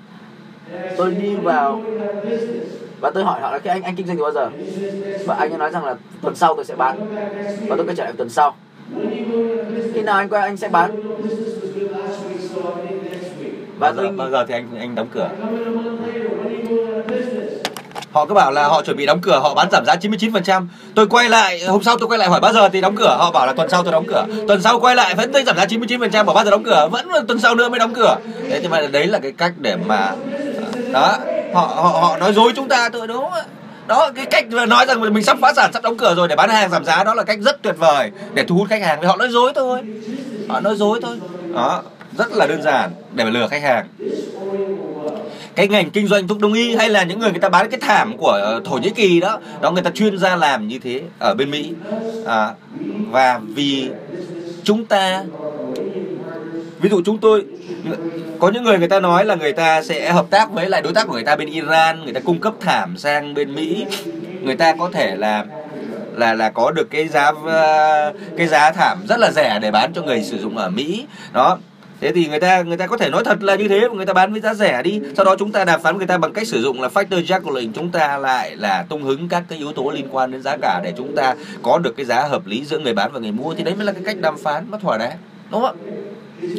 tôi 0.96 1.10
đi 1.10 1.34
vào 1.34 1.82
và 3.04 3.10
tôi 3.10 3.24
hỏi 3.24 3.40
họ 3.40 3.52
là 3.52 3.58
cái 3.58 3.72
anh 3.72 3.82
anh 3.82 3.96
kinh 3.96 4.06
doanh 4.06 4.16
từ 4.16 4.22
bao 4.22 4.32
giờ? 4.32 4.50
Và 5.26 5.34
anh 5.34 5.50
ấy 5.50 5.58
nói 5.58 5.70
rằng 5.70 5.84
là 5.84 5.94
tuần 6.22 6.34
sau 6.34 6.54
tôi 6.54 6.64
sẽ 6.64 6.74
bán. 6.74 6.98
Và 7.68 7.76
tôi 7.76 7.86
quay 7.86 7.96
trở 7.96 8.04
lại 8.04 8.12
tuần 8.16 8.28
sau. 8.28 8.54
Khi 9.94 10.02
nào 10.02 10.16
anh 10.16 10.28
quay 10.28 10.42
anh 10.42 10.56
sẽ 10.56 10.68
bán? 10.68 10.90
Và 13.78 13.92
bao 13.92 13.94
giờ, 13.94 14.02
tôi 14.02 14.12
bao 14.12 14.30
giờ 14.30 14.44
thì 14.48 14.54
anh 14.54 14.68
anh 14.78 14.94
đóng 14.94 15.08
cửa? 15.14 15.28
Họ 18.12 18.26
cứ 18.26 18.34
bảo 18.34 18.52
là 18.52 18.68
họ 18.68 18.82
chuẩn 18.82 18.96
bị 18.96 19.06
đóng 19.06 19.20
cửa 19.20 19.38
họ 19.38 19.54
bán 19.54 19.68
giảm 19.72 19.84
giá 19.86 19.94
99% 19.94 20.66
tôi 20.94 21.06
quay 21.06 21.28
lại 21.28 21.64
hôm 21.64 21.82
sau 21.82 21.98
tôi 21.98 22.08
quay 22.08 22.18
lại 22.18 22.28
hỏi 22.28 22.40
bao 22.40 22.52
giờ 22.52 22.68
thì 22.68 22.80
đóng 22.80 22.96
cửa? 22.96 23.16
Họ 23.18 23.30
bảo 23.30 23.46
là 23.46 23.52
tuần 23.52 23.68
sau 23.68 23.82
tôi 23.82 23.92
đóng 23.92 24.04
cửa. 24.08 24.26
Tuần 24.48 24.62
sau 24.62 24.80
quay 24.80 24.96
lại 24.96 25.14
vẫn 25.14 25.32
thấy 25.32 25.44
giảm 25.44 25.56
giá 25.56 25.64
99% 25.64 26.24
bảo 26.24 26.34
bao 26.34 26.44
giờ 26.44 26.50
đóng 26.50 26.64
cửa? 26.64 26.88
Vẫn 26.90 27.08
tuần 27.28 27.38
sau 27.38 27.54
nữa 27.54 27.68
mới 27.68 27.78
đóng 27.78 27.94
cửa. 27.94 28.16
Thế 28.48 28.60
nhưng 28.62 28.70
mà 28.70 28.80
đấy 28.92 29.06
là 29.06 29.18
cái 29.18 29.32
cách 29.32 29.52
để 29.58 29.76
mà 29.76 30.12
đó 30.92 31.18
họ 31.54 31.66
họ 31.66 31.98
họ 32.00 32.16
nói 32.16 32.32
dối 32.32 32.52
chúng 32.56 32.68
ta 32.68 32.88
thôi 32.88 33.06
đúng 33.06 33.16
không 33.16 33.32
ạ? 33.32 33.44
Đó 33.86 34.10
cái 34.14 34.26
cách 34.26 34.46
nói 34.68 34.86
rằng 34.86 35.00
mình 35.00 35.24
sắp 35.24 35.38
phá 35.40 35.52
sản 35.56 35.70
sắp 35.72 35.82
đóng 35.82 35.96
cửa 35.96 36.14
rồi 36.14 36.28
để 36.28 36.36
bán 36.36 36.50
hàng 36.50 36.70
giảm 36.70 36.84
giá 36.84 37.04
đó 37.04 37.14
là 37.14 37.22
cách 37.22 37.38
rất 37.40 37.62
tuyệt 37.62 37.74
vời 37.78 38.10
để 38.34 38.44
thu 38.48 38.56
hút 38.56 38.68
khách 38.68 38.82
hàng. 38.82 38.98
Thì 39.00 39.06
họ 39.06 39.16
nói 39.16 39.28
dối 39.30 39.52
thôi. 39.54 39.80
Họ 40.48 40.60
nói 40.60 40.76
dối 40.76 41.00
thôi. 41.02 41.16
Đó 41.54 41.82
rất 42.18 42.32
là 42.32 42.46
đơn 42.46 42.62
giản 42.62 42.90
để 43.14 43.24
mà 43.24 43.30
lừa 43.30 43.46
khách 43.48 43.62
hàng. 43.62 43.86
Cái 45.54 45.68
ngành 45.68 45.90
kinh 45.90 46.06
doanh 46.06 46.28
thuốc 46.28 46.40
đông 46.40 46.52
y 46.52 46.76
hay 46.76 46.88
là 46.88 47.02
những 47.02 47.18
người 47.18 47.30
người 47.30 47.40
ta 47.40 47.48
bán 47.48 47.70
cái 47.70 47.80
thảm 47.80 48.16
của 48.16 48.30
ờ, 48.30 48.60
thổ 48.64 48.76
nhĩ 48.76 48.90
kỳ 48.90 49.20
đó 49.20 49.38
đó 49.60 49.70
người 49.70 49.82
ta 49.82 49.90
chuyên 49.90 50.18
gia 50.18 50.36
làm 50.36 50.68
như 50.68 50.78
thế 50.78 51.00
ở 51.18 51.34
bên 51.34 51.50
mỹ. 51.50 51.72
À, 52.26 52.50
và 53.10 53.40
vì 53.54 53.88
chúng 54.64 54.86
ta 54.86 55.24
ví 56.84 56.90
dụ 56.90 57.02
chúng 57.04 57.18
tôi, 57.18 57.44
có 58.38 58.50
những 58.50 58.62
người 58.62 58.78
người 58.78 58.88
ta 58.88 59.00
nói 59.00 59.24
là 59.24 59.34
người 59.34 59.52
ta 59.52 59.82
sẽ 59.82 60.12
hợp 60.12 60.26
tác 60.30 60.50
với 60.52 60.68
lại 60.68 60.82
đối 60.82 60.94
tác 60.94 61.06
của 61.06 61.12
người 61.12 61.24
ta 61.24 61.36
bên 61.36 61.48
Iran, 61.48 62.04
người 62.04 62.12
ta 62.12 62.20
cung 62.20 62.40
cấp 62.40 62.54
thảm 62.60 62.96
sang 62.96 63.34
bên 63.34 63.54
Mỹ. 63.54 63.86
Người 64.42 64.56
ta 64.56 64.74
có 64.78 64.90
thể 64.92 65.16
là 65.16 65.44
là 66.14 66.34
là 66.34 66.50
có 66.50 66.70
được 66.70 66.90
cái 66.90 67.08
giá 67.08 67.32
cái 68.36 68.46
giá 68.46 68.72
thảm 68.72 68.98
rất 69.08 69.18
là 69.18 69.30
rẻ 69.30 69.58
để 69.62 69.70
bán 69.70 69.92
cho 69.94 70.02
người 70.02 70.22
sử 70.22 70.38
dụng 70.38 70.56
ở 70.56 70.70
Mỹ. 70.70 71.06
Đó. 71.32 71.58
Thế 72.00 72.12
thì 72.12 72.26
người 72.26 72.40
ta 72.40 72.62
người 72.62 72.76
ta 72.76 72.86
có 72.86 72.96
thể 72.96 73.10
nói 73.10 73.24
thật 73.24 73.42
là 73.42 73.54
như 73.54 73.68
thế 73.68 73.88
mà 73.88 73.94
người 73.94 74.06
ta 74.06 74.12
bán 74.12 74.32
với 74.32 74.40
giá 74.40 74.54
rẻ 74.54 74.82
đi. 74.82 75.00
Sau 75.16 75.24
đó 75.24 75.36
chúng 75.38 75.52
ta 75.52 75.64
đàm 75.64 75.82
phán 75.82 75.98
người 75.98 76.06
ta 76.06 76.18
bằng 76.18 76.32
cách 76.32 76.46
sử 76.46 76.62
dụng 76.62 76.80
là 76.82 76.88
factor 76.88 77.24
juggling, 77.24 77.72
chúng 77.74 77.90
ta 77.90 78.18
lại 78.18 78.56
là 78.56 78.84
tung 78.88 79.02
hứng 79.02 79.28
các 79.28 79.42
cái 79.48 79.58
yếu 79.58 79.72
tố 79.72 79.90
liên 79.90 80.08
quan 80.10 80.30
đến 80.30 80.42
giá 80.42 80.56
cả 80.62 80.80
để 80.84 80.92
chúng 80.96 81.16
ta 81.16 81.34
có 81.62 81.78
được 81.78 81.96
cái 81.96 82.06
giá 82.06 82.28
hợp 82.28 82.46
lý 82.46 82.64
giữa 82.64 82.78
người 82.78 82.94
bán 82.94 83.12
và 83.12 83.20
người 83.20 83.32
mua. 83.32 83.54
Thì 83.54 83.64
đấy 83.64 83.74
mới 83.74 83.86
là 83.86 83.92
cái 83.92 84.02
cách 84.04 84.20
đàm 84.20 84.38
phán, 84.38 84.66
nó 84.70 84.78
thỏa 84.78 84.98
đáng, 84.98 85.16
đúng 85.50 85.62
không 85.62 85.76
ạ? 85.78 86.13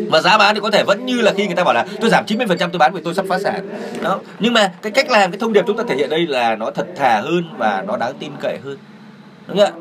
Và 0.09 0.21
giá 0.21 0.37
bán 0.37 0.55
thì 0.55 0.61
có 0.61 0.71
thể 0.71 0.83
vẫn 0.83 1.05
như 1.05 1.21
là 1.21 1.33
khi 1.37 1.45
người 1.45 1.55
ta 1.55 1.63
bảo 1.63 1.73
là 1.73 1.85
tôi 2.01 2.09
giảm 2.09 2.25
90% 2.25 2.47
tôi 2.57 2.79
bán 2.79 2.93
vì 2.93 3.01
tôi 3.03 3.13
sắp 3.13 3.25
phá 3.29 3.39
sản. 3.39 3.69
Đó. 4.01 4.19
Nhưng 4.39 4.53
mà 4.53 4.71
cái 4.81 4.91
cách 4.91 5.09
làm 5.09 5.31
cái 5.31 5.39
thông 5.39 5.53
điệp 5.53 5.63
chúng 5.67 5.77
ta 5.77 5.83
thể 5.87 5.95
hiện 5.95 6.09
đây 6.09 6.27
là 6.27 6.55
nó 6.55 6.71
thật 6.71 6.87
thà 6.95 7.21
hơn 7.21 7.43
và 7.57 7.83
nó 7.87 7.97
đáng 7.97 8.13
tin 8.19 8.31
cậy 8.41 8.59
hơn. 8.63 8.77
Đúng 9.47 9.57
không 9.57 9.65
ạ? 9.65 9.71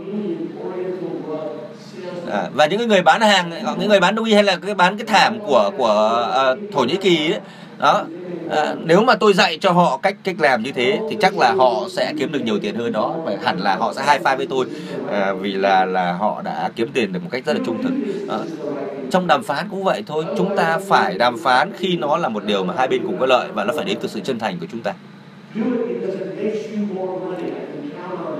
À, 2.30 2.48
và 2.52 2.66
những 2.66 2.78
cái 2.78 2.88
người 2.88 3.02
bán 3.02 3.20
hàng 3.20 3.50
những 3.78 3.88
người 3.88 4.00
bán 4.00 4.14
đông 4.14 4.24
y 4.24 4.34
hay 4.34 4.44
là 4.44 4.56
cái 4.56 4.74
bán 4.74 4.98
cái 4.98 5.06
thảm 5.06 5.40
của 5.40 5.70
của 5.76 6.26
uh, 6.52 6.72
thổ 6.72 6.84
nhĩ 6.84 6.96
kỳ 6.96 7.32
ấy, 7.32 7.40
đó. 7.78 8.04
À, 8.50 8.74
nếu 8.84 9.04
mà 9.04 9.14
tôi 9.14 9.32
dạy 9.32 9.58
cho 9.60 9.70
họ 9.70 9.98
cách 10.02 10.16
cách 10.24 10.36
làm 10.38 10.62
như 10.62 10.72
thế 10.72 10.98
thì 11.10 11.16
chắc 11.20 11.38
là 11.38 11.52
họ 11.52 11.88
sẽ 11.90 12.12
kiếm 12.18 12.32
được 12.32 12.42
nhiều 12.44 12.58
tiền 12.58 12.74
hơn 12.74 12.92
đó. 12.92 13.16
Và 13.24 13.36
hẳn 13.44 13.60
là 13.60 13.76
họ 13.76 13.92
sẽ 13.94 14.02
hai 14.02 14.18
pha 14.18 14.36
với 14.36 14.46
tôi 14.46 14.66
à, 15.10 15.32
vì 15.32 15.52
là 15.52 15.84
là 15.84 16.12
họ 16.12 16.42
đã 16.44 16.70
kiếm 16.76 16.88
tiền 16.94 17.12
được 17.12 17.20
một 17.22 17.28
cách 17.32 17.44
rất 17.46 17.52
là 17.52 17.60
trung 17.66 17.82
thực. 17.82 17.92
À, 18.28 18.38
trong 19.10 19.26
đàm 19.26 19.42
phán 19.42 19.68
cũng 19.70 19.84
vậy 19.84 20.02
thôi. 20.06 20.24
Chúng 20.38 20.56
ta 20.56 20.78
phải 20.88 21.18
đàm 21.18 21.38
phán 21.38 21.72
khi 21.78 21.96
nó 21.96 22.16
là 22.16 22.28
một 22.28 22.44
điều 22.44 22.64
mà 22.64 22.74
hai 22.78 22.88
bên 22.88 23.02
cùng 23.06 23.18
có 23.20 23.26
lợi 23.26 23.48
và 23.54 23.64
nó 23.64 23.72
phải 23.76 23.84
đến 23.84 23.98
từ 24.00 24.08
sự 24.08 24.20
chân 24.20 24.38
thành 24.38 24.58
của 24.60 24.66
chúng 24.72 24.80
ta 24.80 24.92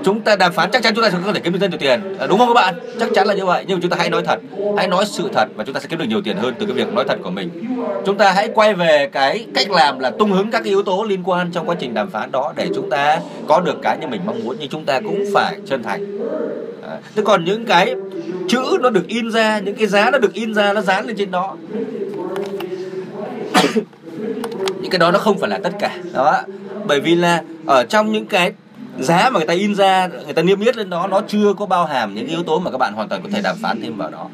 chúng 0.05 0.21
ta 0.21 0.35
đàm 0.35 0.53
phán 0.53 0.71
chắc 0.71 0.83
chắn 0.83 0.95
chúng 0.95 1.03
ta 1.03 1.09
sẽ 1.09 1.17
có 1.25 1.33
thể 1.33 1.39
kiếm 1.39 1.53
được 1.53 1.59
rất 1.59 1.69
nhiều 1.69 1.79
tiền. 1.79 2.17
À, 2.19 2.27
đúng 2.27 2.39
không 2.39 2.47
các 2.47 2.53
bạn? 2.53 2.75
Chắc 2.99 3.09
chắn 3.15 3.27
là 3.27 3.33
như 3.33 3.45
vậy 3.45 3.63
nhưng 3.67 3.77
mà 3.77 3.81
chúng 3.81 3.91
ta 3.91 3.97
hãy 3.99 4.09
nói 4.09 4.23
thật. 4.25 4.39
Hãy 4.77 4.87
nói 4.87 5.05
sự 5.05 5.29
thật 5.33 5.47
và 5.55 5.63
chúng 5.63 5.73
ta 5.73 5.79
sẽ 5.79 5.87
kiếm 5.89 5.99
được 5.99 6.05
nhiều 6.09 6.21
tiền 6.21 6.37
hơn 6.37 6.53
từ 6.59 6.65
cái 6.65 6.75
việc 6.75 6.93
nói 6.93 7.05
thật 7.07 7.19
của 7.23 7.29
mình. 7.29 7.49
Chúng 8.05 8.17
ta 8.17 8.31
hãy 8.31 8.49
quay 8.53 8.73
về 8.73 9.09
cái 9.11 9.45
cách 9.55 9.71
làm 9.71 9.99
là 9.99 10.09
tung 10.09 10.31
hứng 10.31 10.51
các 10.51 10.59
cái 10.59 10.69
yếu 10.69 10.83
tố 10.83 11.03
liên 11.03 11.23
quan 11.23 11.51
trong 11.51 11.69
quá 11.69 11.75
trình 11.79 11.93
đàm 11.93 12.09
phán 12.09 12.31
đó 12.31 12.53
để 12.55 12.69
chúng 12.75 12.89
ta 12.89 13.19
có 13.47 13.59
được 13.59 13.75
cái 13.81 13.97
như 13.97 14.07
mình 14.07 14.21
mong 14.25 14.43
muốn 14.43 14.55
nhưng 14.59 14.69
chúng 14.69 14.85
ta 14.85 14.99
cũng 14.99 15.23
phải 15.33 15.57
chân 15.65 15.83
thành. 15.83 16.19
À, 16.87 16.97
thế 17.15 17.23
còn 17.25 17.45
những 17.45 17.65
cái 17.65 17.95
chữ 18.49 18.77
nó 18.81 18.89
được 18.89 19.07
in 19.07 19.31
ra 19.31 19.59
những 19.59 19.75
cái 19.75 19.87
giá 19.87 20.09
nó 20.11 20.17
được 20.17 20.33
in 20.33 20.53
ra 20.53 20.73
nó 20.73 20.81
dán 20.81 21.05
lên 21.05 21.15
trên 21.17 21.31
đó. 21.31 21.55
Những 24.81 24.91
cái 24.91 24.99
đó 24.99 25.11
nó 25.11 25.19
không 25.19 25.37
phải 25.37 25.49
là 25.49 25.59
tất 25.63 25.73
cả. 25.79 25.97
Đó. 26.13 26.41
Bởi 26.87 26.99
vì 26.99 27.15
là 27.15 27.41
ở 27.65 27.83
trong 27.83 28.11
những 28.11 28.25
cái 28.25 28.51
giá 28.99 29.29
mà 29.29 29.39
người 29.39 29.47
ta 29.47 29.53
in 29.53 29.75
ra, 29.75 30.07
người 30.25 30.33
ta 30.33 30.41
niêm 30.41 30.59
yết 30.59 30.77
lên 30.77 30.89
đó, 30.89 31.07
nó 31.07 31.21
chưa 31.27 31.53
có 31.53 31.65
bao 31.65 31.85
hàm 31.85 32.15
những 32.15 32.27
yếu 32.27 32.43
tố 32.43 32.59
mà 32.59 32.71
các 32.71 32.77
bạn 32.77 32.93
hoàn 32.93 33.09
toàn 33.09 33.21
có 33.21 33.29
thể 33.33 33.41
đàm 33.41 33.55
phán 33.61 33.81
thêm 33.81 33.97
vào 33.97 34.09
đó. 34.09 34.29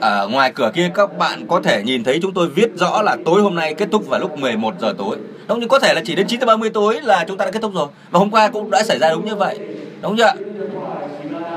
Ở 0.00 0.28
ngoài 0.28 0.52
cửa 0.54 0.70
kia, 0.74 0.90
các 0.94 1.18
bạn 1.18 1.46
có 1.48 1.60
thể 1.60 1.82
nhìn 1.82 2.04
thấy 2.04 2.18
chúng 2.22 2.34
tôi 2.34 2.48
viết 2.48 2.70
rõ 2.74 3.02
là 3.02 3.16
tối 3.24 3.42
hôm 3.42 3.54
nay 3.54 3.74
kết 3.74 3.88
thúc 3.92 4.06
vào 4.08 4.20
lúc 4.20 4.38
11 4.38 4.74
giờ 4.80 4.94
tối. 4.98 5.16
Đúng, 5.48 5.60
nhưng 5.60 5.68
có 5.68 5.78
thể 5.78 5.94
là 5.94 6.00
chỉ 6.04 6.14
đến 6.14 6.26
9 6.26 6.40
giờ 6.40 6.46
30 6.46 6.70
tối 6.70 7.00
là 7.02 7.24
chúng 7.28 7.36
ta 7.36 7.44
đã 7.44 7.50
kết 7.50 7.62
thúc 7.62 7.74
rồi. 7.74 7.86
Và 8.10 8.18
hôm 8.18 8.30
qua 8.30 8.48
cũng 8.48 8.70
đã 8.70 8.82
xảy 8.82 8.98
ra 8.98 9.10
đúng 9.10 9.24
như 9.24 9.34
vậy. 9.34 9.58
Đúng 10.02 10.16
chưa 10.16 10.32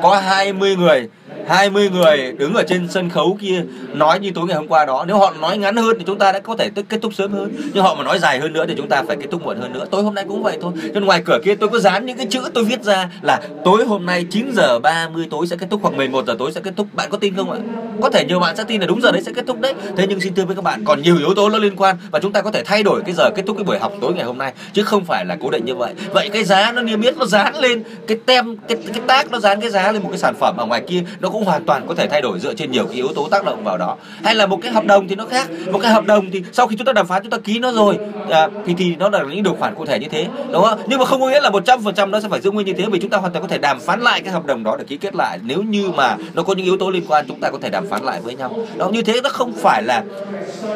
có 0.02 0.20
20 0.20 0.76
người 0.76 1.10
20 1.48 1.90
người 1.90 2.32
đứng 2.38 2.54
ở 2.54 2.64
trên 2.68 2.88
sân 2.90 3.10
khấu 3.10 3.38
kia 3.42 3.64
nói 3.94 4.20
như 4.20 4.32
tối 4.36 4.48
ngày 4.48 4.58
hôm 4.58 4.68
qua 4.68 4.86
đó. 4.86 5.06
Nếu 5.08 5.18
họ 5.18 5.34
nói 5.42 5.58
ngắn 5.58 5.76
hơn 5.76 5.96
thì 6.00 6.04
chúng 6.08 6.18
ta 6.18 6.32
đã 6.32 6.40
có 6.40 6.56
thể 6.56 6.70
kết 6.90 7.02
thúc 7.02 7.14
sớm 7.14 7.32
hơn. 7.32 7.56
Nhưng 7.74 7.84
họ 7.84 7.96
mà 7.96 8.04
nói 8.04 8.20
dài 8.20 8.40
hơn 8.40 8.54
nữa 8.54 8.66
thì 8.68 8.74
chúng 8.78 8.90
ta 8.90 9.04
phải 9.08 9.18
kết 9.18 9.28
thúc 9.32 9.44
muộn 9.44 9.62
hơn 9.62 9.74
nữa. 9.74 9.86
Tối 9.92 10.04
hôm 10.04 10.16
nay 10.16 10.26
cũng 10.28 10.44
vậy 10.44 10.58
thôi. 10.62 10.74
Nhưng 10.94 11.06
ngoài 11.06 11.22
cửa 11.26 11.40
kia 11.46 11.56
tôi 11.56 11.70
có 11.70 11.80
dán 11.80 12.06
những 12.06 12.18
cái 12.18 12.26
chữ 12.26 12.42
tôi 12.54 12.64
viết 12.64 12.84
ra 12.84 13.10
là 13.22 13.42
tối 13.66 13.86
hôm 13.86 14.06
nay 14.06 14.26
9 14.32 14.52
giờ 14.56 14.80
30 14.80 15.28
tối 15.30 15.48
sẽ 15.48 15.56
kết 15.56 15.68
thúc, 15.70 15.80
hoặc 15.84 15.94
11 15.94 16.26
giờ 16.28 16.36
tối 16.40 16.52
sẽ 16.52 16.62
kết 16.62 16.74
thúc. 16.76 16.88
Bạn 16.94 17.10
có 17.10 17.18
tin 17.18 17.36
không 17.36 17.52
ạ? 17.52 17.58
Có 18.02 18.10
thể 18.10 18.26
nhiều 18.26 18.40
bạn 18.40 18.56
sẽ 18.56 18.64
tin 18.64 18.82
là 18.82 18.88
đúng 18.88 19.02
giờ 19.02 19.12
đấy 19.12 19.22
sẽ 19.26 19.32
kết 19.36 19.46
thúc 19.48 19.60
đấy. 19.60 19.74
Thế 19.98 20.06
nhưng 20.10 20.20
xin 20.20 20.36
thưa 20.36 20.46
với 20.46 20.56
các 20.56 20.64
bạn, 20.64 20.84
còn 20.86 21.02
nhiều 21.02 21.18
yếu 21.18 21.34
tố 21.36 21.50
nó 21.50 21.58
liên 21.58 21.76
quan 21.76 21.96
và 22.12 22.20
chúng 22.20 22.32
ta 22.32 22.42
có 22.42 22.52
thể 22.52 22.64
thay 22.66 22.84
đổi 22.84 23.02
cái 23.06 23.14
giờ 23.14 23.30
kết 23.36 23.44
thúc 23.48 23.58
cái 23.58 23.64
buổi 23.64 23.80
học 23.80 23.94
tối 24.02 24.14
ngày 24.14 24.26
hôm 24.26 24.38
nay, 24.38 24.54
chứ 24.74 24.84
không 24.84 25.06
phải 25.06 25.26
là 25.26 25.38
cố 25.42 25.50
định 25.50 25.66
như 25.66 25.76
vậy. 25.76 25.94
Vậy 26.14 26.30
cái 26.34 26.44
giá 26.44 26.72
nó 26.72 26.82
niêm 26.82 27.02
yết 27.02 27.18
nó 27.18 27.26
dán 27.26 27.56
lên, 27.56 27.84
cái 28.08 28.18
tem, 28.26 28.58
cái 28.68 28.78
cái 28.94 29.02
tác 29.08 29.32
nó 29.32 29.40
dán 29.40 29.62
cái 29.62 29.70
giá 29.70 29.92
lên 29.92 30.04
một 30.04 30.10
cái 30.10 30.20
sản 30.20 30.36
phẩm 30.40 30.58
ở 30.58 30.66
ngoài 30.66 30.84
kia, 30.88 31.04
nó 31.20 31.30
có 31.30 31.37
cũng 31.38 31.46
hoàn 31.46 31.66
toàn 31.66 31.88
có 31.88 31.96
thể 31.96 32.08
thay 32.08 32.22
đổi 32.22 32.40
dựa 32.40 32.54
trên 32.54 32.72
nhiều 32.72 32.86
cái 32.86 32.96
yếu 32.96 33.08
tố 33.16 33.28
tác 33.32 33.46
động 33.46 33.64
vào 33.64 33.78
đó. 33.78 33.98
Hay 34.24 34.36
là 34.36 34.46
một 34.46 34.60
cái 34.62 34.72
hợp 34.72 34.86
đồng 34.86 35.08
thì 35.08 35.16
nó 35.16 35.26
khác. 35.26 35.50
Một 35.72 35.80
cái 35.80 35.92
hợp 35.92 36.06
đồng 36.06 36.32
thì 36.32 36.44
sau 36.52 36.68
khi 36.68 36.76
chúng 36.76 36.86
ta 36.86 36.94
đàm 36.94 37.08
phán 37.08 37.24
chúng 37.24 37.32
ta 37.32 37.38
ký 37.38 37.60
nó 37.60 37.72
rồi 37.72 37.98
à, 38.30 38.48
thì 38.66 38.74
thì 38.78 38.96
nó 38.96 39.10
là 39.10 39.24
những 39.24 39.44
điều 39.44 39.54
khoản 39.54 39.76
cụ 39.76 39.86
thể 39.86 40.00
như 40.00 40.08
thế 40.12 40.28
đúng 40.52 40.64
không? 40.64 40.80
Nhưng 40.88 41.00
mà 41.00 41.06
không 41.06 41.22
có 41.22 41.30
nghĩa 41.30 41.42
là 41.42 41.50
một 41.50 41.66
trăm 41.66 41.84
phần 41.84 41.96
trăm 41.96 42.12
nó 42.12 42.20
sẽ 42.20 42.28
phải 42.30 42.42
giữ 42.42 42.52
nguyên 42.52 42.68
như 42.68 42.74
thế 42.74 42.86
vì 42.92 43.00
chúng 43.00 43.10
ta 43.10 43.18
hoàn 43.18 43.34
toàn 43.34 43.42
có 43.42 43.48
thể 43.48 43.58
đàm 43.58 43.80
phán 43.80 44.02
lại 44.02 44.22
cái 44.22 44.34
hợp 44.34 44.46
đồng 44.46 44.64
đó 44.64 44.76
để 44.80 44.84
ký 44.88 44.98
kết 44.98 45.16
lại. 45.16 45.40
Nếu 45.44 45.62
như 45.62 45.92
mà 45.96 46.18
nó 46.34 46.44
có 46.44 46.54
những 46.54 46.66
yếu 46.66 46.78
tố 46.78 46.90
liên 46.90 47.04
quan 47.08 47.26
chúng 47.28 47.40
ta 47.40 47.50
có 47.50 47.58
thể 47.62 47.70
đàm 47.70 47.88
phán 47.88 48.04
lại 48.04 48.22
với 48.22 48.36
nhau. 48.36 48.56
Đó 48.78 48.90
như 48.90 49.02
thế 49.02 49.22
nó 49.22 49.30
không 49.30 49.54
phải 49.54 49.84
là 49.84 50.04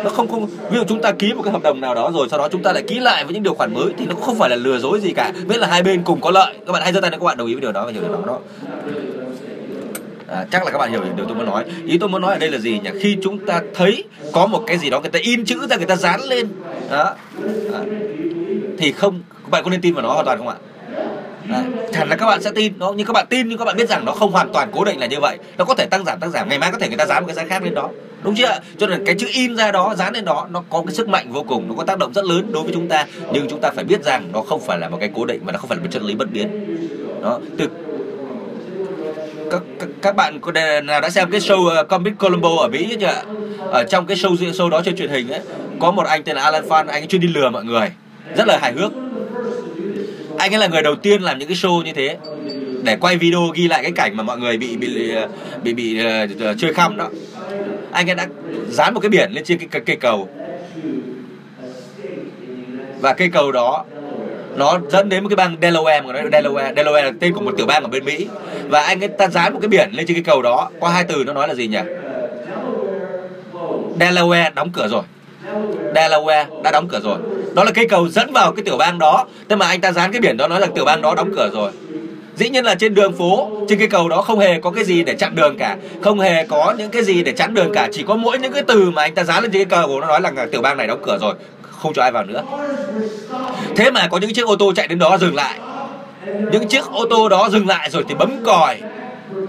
nó 0.03 0.09
không 0.09 0.27
không 0.27 0.45
ví 0.45 0.77
dụ 0.77 0.83
chúng 0.87 1.01
ta 1.01 1.11
ký 1.11 1.33
một 1.33 1.41
cái 1.43 1.53
hợp 1.53 1.63
đồng 1.63 1.81
nào 1.81 1.95
đó 1.95 2.11
rồi 2.13 2.27
sau 2.29 2.39
đó 2.39 2.47
chúng 2.51 2.63
ta 2.63 2.73
lại 2.73 2.83
ký 2.87 2.99
lại 2.99 3.23
với 3.23 3.33
những 3.33 3.43
điều 3.43 3.53
khoản 3.53 3.73
mới 3.73 3.93
thì 3.97 4.05
nó 4.05 4.15
cũng 4.15 4.23
không 4.23 4.39
phải 4.39 4.49
là 4.49 4.55
lừa 4.55 4.79
dối 4.79 4.99
gì 4.99 5.13
cả. 5.13 5.31
Miễn 5.47 5.59
là 5.59 5.67
hai 5.67 5.83
bên 5.83 6.03
cùng 6.03 6.21
có 6.21 6.31
lợi. 6.31 6.53
Các 6.65 6.73
bạn 6.73 6.81
hãy 6.81 6.93
giơ 6.93 7.01
tay 7.01 7.11
nếu 7.11 7.19
các 7.19 7.25
bạn 7.25 7.37
đồng 7.37 7.47
ý 7.47 7.53
với 7.53 7.61
điều 7.61 7.71
đó 7.71 7.85
và 7.85 7.91
hiểu 7.91 8.01
điều 8.01 8.11
đó 8.11 8.19
đó 8.27 8.39
À, 10.31 10.45
chắc 10.51 10.65
là 10.65 10.71
các 10.71 10.77
bạn 10.77 10.91
hiểu 10.91 11.01
điều 11.15 11.25
tôi 11.25 11.35
muốn 11.35 11.45
nói. 11.45 11.65
Ý 11.85 11.97
tôi 11.97 12.09
muốn 12.09 12.21
nói 12.21 12.33
ở 12.33 12.39
đây 12.39 12.51
là 12.51 12.57
gì 12.57 12.79
nhỉ? 12.83 12.89
Khi 13.01 13.17
chúng 13.23 13.45
ta 13.45 13.61
thấy 13.75 14.03
có 14.31 14.47
một 14.47 14.63
cái 14.67 14.77
gì 14.77 14.89
đó 14.89 14.99
người 15.01 15.09
ta 15.09 15.19
in 15.21 15.45
chữ 15.45 15.67
ra 15.69 15.75
người 15.75 15.85
ta 15.85 15.95
dán 15.95 16.21
lên 16.21 16.47
đó. 16.91 17.15
À, 17.73 17.79
thì 18.77 18.91
không 18.91 19.21
các 19.43 19.49
bạn 19.51 19.63
có 19.63 19.69
nên 19.69 19.81
tin 19.81 19.93
vào 19.93 20.03
nó 20.03 20.13
hoàn 20.13 20.25
toàn 20.25 20.37
không 20.37 20.47
ạ? 20.47 20.55
Đấy. 21.49 21.63
hẳn 21.93 22.09
là 22.09 22.15
các 22.15 22.25
bạn 22.25 22.41
sẽ 22.41 22.51
tin. 22.55 22.73
Nó 22.77 22.93
nhưng 22.95 23.07
các 23.07 23.13
bạn 23.13 23.25
tin 23.29 23.49
nhưng 23.49 23.57
các 23.57 23.65
bạn 23.65 23.77
biết 23.77 23.89
rằng 23.89 24.05
nó 24.05 24.11
không 24.11 24.31
hoàn 24.31 24.53
toàn 24.53 24.69
cố 24.71 24.83
định 24.83 24.99
là 24.99 25.05
như 25.05 25.19
vậy. 25.19 25.37
Nó 25.57 25.65
có 25.65 25.75
thể 25.75 25.85
tăng 25.85 26.05
giảm 26.05 26.19
tăng 26.19 26.31
giảm. 26.31 26.49
Ngày 26.49 26.59
mai 26.59 26.71
có 26.71 26.79
thể 26.79 26.87
người 26.87 26.97
ta 26.97 27.05
dán 27.05 27.23
một 27.23 27.27
cái 27.27 27.35
giá 27.35 27.45
khác 27.45 27.63
lên 27.63 27.73
đó. 27.73 27.89
Đúng 28.23 28.35
chưa 28.35 28.59
cho 28.77 28.87
nên 28.87 29.05
cái 29.05 29.15
chữ 29.19 29.27
in 29.33 29.57
ra 29.57 29.71
đó 29.71 29.95
dán 29.97 30.13
lên 30.13 30.25
đó 30.25 30.47
nó 30.51 30.63
có 30.69 30.83
cái 30.87 30.95
sức 30.95 31.09
mạnh 31.09 31.31
vô 31.31 31.43
cùng 31.43 31.67
nó 31.67 31.75
có 31.77 31.83
tác 31.83 31.97
động 31.97 32.13
rất 32.13 32.25
lớn 32.25 32.51
đối 32.51 32.63
với 32.63 32.73
chúng 32.73 32.87
ta. 32.87 33.05
Nhưng 33.33 33.47
chúng 33.49 33.61
ta 33.61 33.71
phải 33.75 33.83
biết 33.83 34.03
rằng 34.03 34.29
nó 34.33 34.41
không 34.41 34.61
phải 34.61 34.79
là 34.79 34.89
một 34.89 34.97
cái 34.99 35.09
cố 35.15 35.25
định 35.25 35.41
mà 35.45 35.51
nó 35.51 35.59
không 35.59 35.69
phải 35.69 35.77
là 35.77 35.83
một 35.83 35.89
chân 35.91 36.03
lý 36.03 36.15
bất 36.15 36.31
biến. 36.31 36.47
Đó 37.21 37.39
từ 37.57 37.67
các, 39.51 39.61
các, 39.79 39.89
các 40.01 40.15
bạn 40.15 40.39
có 40.41 40.51
đề- 40.51 40.81
nào 40.81 41.01
đã 41.01 41.09
xem 41.09 41.31
cái 41.31 41.39
show 41.39 41.81
uh, 41.81 41.87
Comic 41.87 42.17
Colombo 42.17 42.49
ở 42.59 42.67
Mỹ 42.67 42.97
chưa 42.99 43.07
ạ? 43.07 43.23
Ở 43.71 43.83
trong 43.83 44.05
cái 44.05 44.17
show 44.17 44.35
show 44.35 44.69
đó 44.69 44.81
trên 44.85 44.95
truyền 44.95 45.09
hình 45.09 45.29
ấy 45.29 45.41
có 45.79 45.91
một 45.91 46.05
anh 46.07 46.23
tên 46.23 46.35
là 46.35 46.43
Alan 46.43 46.67
Fan, 46.69 46.87
anh 46.87 47.03
ấy 47.03 47.07
chuyên 47.07 47.21
đi 47.21 47.27
lừa 47.27 47.49
mọi 47.49 47.65
người, 47.65 47.91
rất 48.37 48.47
là 48.47 48.59
hài 48.61 48.73
hước. 48.73 48.91
Anh 50.37 50.53
ấy 50.53 50.59
là 50.59 50.67
người 50.67 50.81
đầu 50.81 50.95
tiên 50.95 51.21
làm 51.21 51.39
những 51.39 51.47
cái 51.47 51.57
show 51.57 51.83
như 51.83 51.93
thế 51.93 52.17
để 52.83 52.97
quay 53.01 53.17
video 53.17 53.47
ghi 53.55 53.67
lại 53.67 53.83
cái 53.83 53.91
cảnh 53.91 54.17
mà 54.17 54.23
mọi 54.23 54.37
người 54.37 54.57
bị 54.57 54.77
bị 54.77 55.11
bị 55.63 55.73
bị, 55.73 55.99
uh, 56.01 56.57
chơi 56.57 56.73
khăm 56.73 56.97
đó. 56.97 57.09
Anh 57.91 58.09
ấy 58.09 58.15
đã 58.15 58.27
dán 58.69 58.93
một 58.93 58.99
cái 58.99 59.09
biển 59.09 59.31
lên 59.31 59.43
trên 59.43 59.57
cái, 59.57 59.67
cái 59.71 59.81
cây 59.85 59.95
cầu 59.95 60.29
và 63.01 63.13
cây 63.13 63.29
cầu 63.33 63.51
đó 63.51 63.85
nó 64.55 64.79
dẫn 64.89 65.09
đến 65.09 65.23
một 65.23 65.29
cái 65.29 65.35
bang 65.35 65.55
Delaware 65.61 66.03
mà 66.03 66.13
nói 66.13 66.23
là 66.23 66.39
Delaware. 66.39 66.73
Delaware 66.73 67.03
là 67.03 67.11
tên 67.19 67.33
của 67.33 67.41
một 67.41 67.51
tiểu 67.57 67.65
bang 67.65 67.83
ở 67.83 67.89
bên 67.89 68.05
Mỹ. 68.05 68.27
Và 68.69 68.81
anh 68.81 69.03
ấy 69.03 69.07
ta 69.07 69.27
dán 69.27 69.53
một 69.53 69.59
cái 69.61 69.69
biển 69.69 69.89
lên 69.91 70.07
trên 70.07 70.15
cái 70.15 70.23
cầu 70.23 70.41
đó. 70.41 70.69
Có 70.81 70.89
hai 70.89 71.03
từ 71.03 71.23
nó 71.23 71.33
nói 71.33 71.47
là 71.47 71.53
gì 71.53 71.67
nhỉ? 71.67 71.79
Delaware 73.99 74.53
đóng 74.53 74.69
cửa 74.73 74.87
rồi. 74.87 75.01
Delaware 75.95 76.61
đã 76.63 76.71
đóng 76.71 76.87
cửa 76.87 76.99
rồi. 77.03 77.17
Đó 77.55 77.63
là 77.63 77.71
cây 77.71 77.87
cầu 77.87 78.09
dẫn 78.09 78.33
vào 78.33 78.51
cái 78.51 78.63
tiểu 78.63 78.77
bang 78.77 78.99
đó. 78.99 79.25
Thế 79.49 79.55
mà 79.55 79.67
anh 79.67 79.81
ta 79.81 79.91
dán 79.91 80.11
cái 80.11 80.21
biển 80.21 80.37
đó, 80.37 80.47
nói 80.47 80.59
là 80.59 80.67
tiểu 80.75 80.85
bang 80.85 81.01
đó 81.01 81.15
đóng 81.15 81.31
cửa 81.35 81.49
rồi. 81.53 81.71
Dĩ 82.35 82.49
nhiên 82.49 82.65
là 82.65 82.75
trên 82.75 82.93
đường 82.93 83.13
phố, 83.13 83.51
trên 83.69 83.79
cây 83.79 83.87
cầu 83.87 84.09
đó 84.09 84.21
không 84.21 84.39
hề 84.39 84.59
có 84.59 84.71
cái 84.71 84.83
gì 84.83 85.03
để 85.03 85.13
chặn 85.13 85.35
đường 85.35 85.57
cả. 85.57 85.77
Không 86.01 86.19
hề 86.19 86.45
có 86.45 86.73
những 86.77 86.89
cái 86.89 87.03
gì 87.03 87.23
để 87.23 87.31
chắn 87.31 87.53
đường 87.53 87.73
cả. 87.73 87.89
Chỉ 87.91 88.03
có 88.07 88.15
mỗi 88.15 88.39
những 88.39 88.53
cái 88.53 88.63
từ 88.67 88.91
mà 88.91 89.01
anh 89.01 89.15
ta 89.15 89.23
dán 89.23 89.43
lên 89.43 89.51
trên 89.51 89.69
cái 89.69 89.79
cầu. 89.79 89.99
Nó 90.01 90.07
nói 90.07 90.21
là 90.21 90.31
tiểu 90.51 90.61
bang 90.61 90.77
này 90.77 90.87
đóng 90.87 91.01
cửa 91.05 91.17
rồi 91.21 91.33
không 91.81 91.93
cho 91.93 92.01
ai 92.01 92.11
vào 92.11 92.23
nữa. 92.23 92.43
Thế 93.75 93.91
mà 93.91 94.07
có 94.07 94.17
những 94.17 94.33
chiếc 94.33 94.45
ô 94.45 94.55
tô 94.55 94.73
chạy 94.75 94.87
đến 94.87 94.99
đó 94.99 95.17
dừng 95.17 95.35
lại. 95.35 95.59
Những 96.51 96.67
chiếc 96.67 96.85
ô 96.91 97.05
tô 97.09 97.29
đó 97.29 97.49
dừng 97.51 97.67
lại 97.67 97.89
rồi 97.89 98.05
thì 98.07 98.15
bấm 98.15 98.43
còi. 98.45 98.77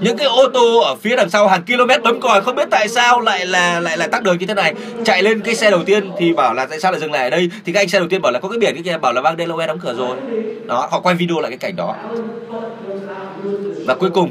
Những 0.01 0.17
cái 0.17 0.27
ô 0.27 0.49
tô 0.49 0.81
ở 0.81 0.95
phía 0.97 1.17
đằng 1.17 1.31
sau 1.31 1.49
hàng 1.49 1.63
km 1.67 2.03
bấm 2.03 2.21
còi, 2.21 2.41
không 2.41 2.57
biết 2.57 2.69
tại 2.71 2.89
sao 2.89 3.21
lại 3.21 3.47
là 3.47 3.81
lại 3.81 3.99
là 3.99 4.07
tắc 4.07 4.23
đường 4.23 4.39
như 4.39 4.47
thế 4.47 4.55
này. 4.55 4.75
Chạy 5.05 5.23
lên 5.23 5.41
cái 5.41 5.55
xe 5.55 5.71
đầu 5.71 5.85
tiên 5.85 6.11
thì 6.19 6.33
bảo 6.33 6.55
là 6.55 6.67
tại 6.67 6.81
sao 6.81 6.93
lại 6.93 7.01
dừng 7.01 7.13
lại 7.13 7.25
ở 7.25 7.31
đây? 7.31 7.51
Thì 7.65 7.73
các 7.73 7.81
anh 7.81 7.89
xe 7.89 7.99
đầu 7.99 8.09
tiên 8.09 8.23
bảo 8.23 8.33
là 8.33 8.41
có 8.41 8.49
cái 8.49 8.59
biển 8.59 8.75
cái 8.75 8.83
kia, 8.83 8.99
bảo 8.99 9.13
là 9.13 9.21
bang 9.23 9.37
Delaware 9.37 9.67
đóng 9.67 9.79
cửa 9.79 9.95
rồi. 9.95 10.17
Đó, 10.67 10.89
họ 10.91 11.01
quay 11.01 11.15
video 11.15 11.41
lại 11.41 11.51
cái 11.51 11.59
cảnh 11.59 11.77
đó. 11.77 11.95
Và 13.87 13.95
cuối 13.95 14.11
cùng 14.11 14.31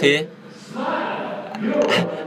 thì 0.00 0.18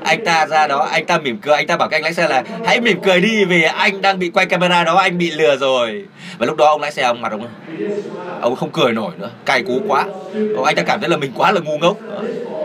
anh 0.03 0.25
ta 0.25 0.47
ra 0.47 0.67
đó 0.67 0.87
anh 0.91 1.05
ta 1.05 1.17
mỉm 1.17 1.37
cười 1.37 1.55
anh 1.55 1.67
ta 1.67 1.77
bảo 1.77 1.89
cách 1.89 1.97
anh 1.97 2.03
lái 2.03 2.13
xe 2.13 2.27
là 2.27 2.43
hãy 2.65 2.81
mỉm 2.81 2.99
cười 3.03 3.21
đi 3.21 3.45
vì 3.45 3.63
anh 3.63 4.01
đang 4.01 4.19
bị 4.19 4.29
quay 4.29 4.45
camera 4.45 4.83
đó 4.83 4.95
anh 4.95 5.17
bị 5.17 5.31
lừa 5.31 5.57
rồi. 5.57 6.05
Và 6.37 6.45
lúc 6.45 6.57
đó 6.57 6.65
ông 6.65 6.81
lái 6.81 6.91
xe 6.91 7.03
ông 7.03 7.21
mặt 7.21 7.31
ông 7.31 7.47
ông 8.41 8.55
không 8.55 8.69
cười 8.71 8.93
nổi 8.93 9.11
nữa 9.17 9.29
cay 9.45 9.63
cú 9.63 9.81
quá. 9.87 10.05
Ông 10.55 10.63
anh 10.63 10.75
ta 10.75 10.83
cảm 10.83 10.99
thấy 10.99 11.09
là 11.09 11.17
mình 11.17 11.31
quá 11.35 11.51
là 11.51 11.59
ngu 11.59 11.77
ngốc. 11.77 11.97
Ờ. 12.11 12.23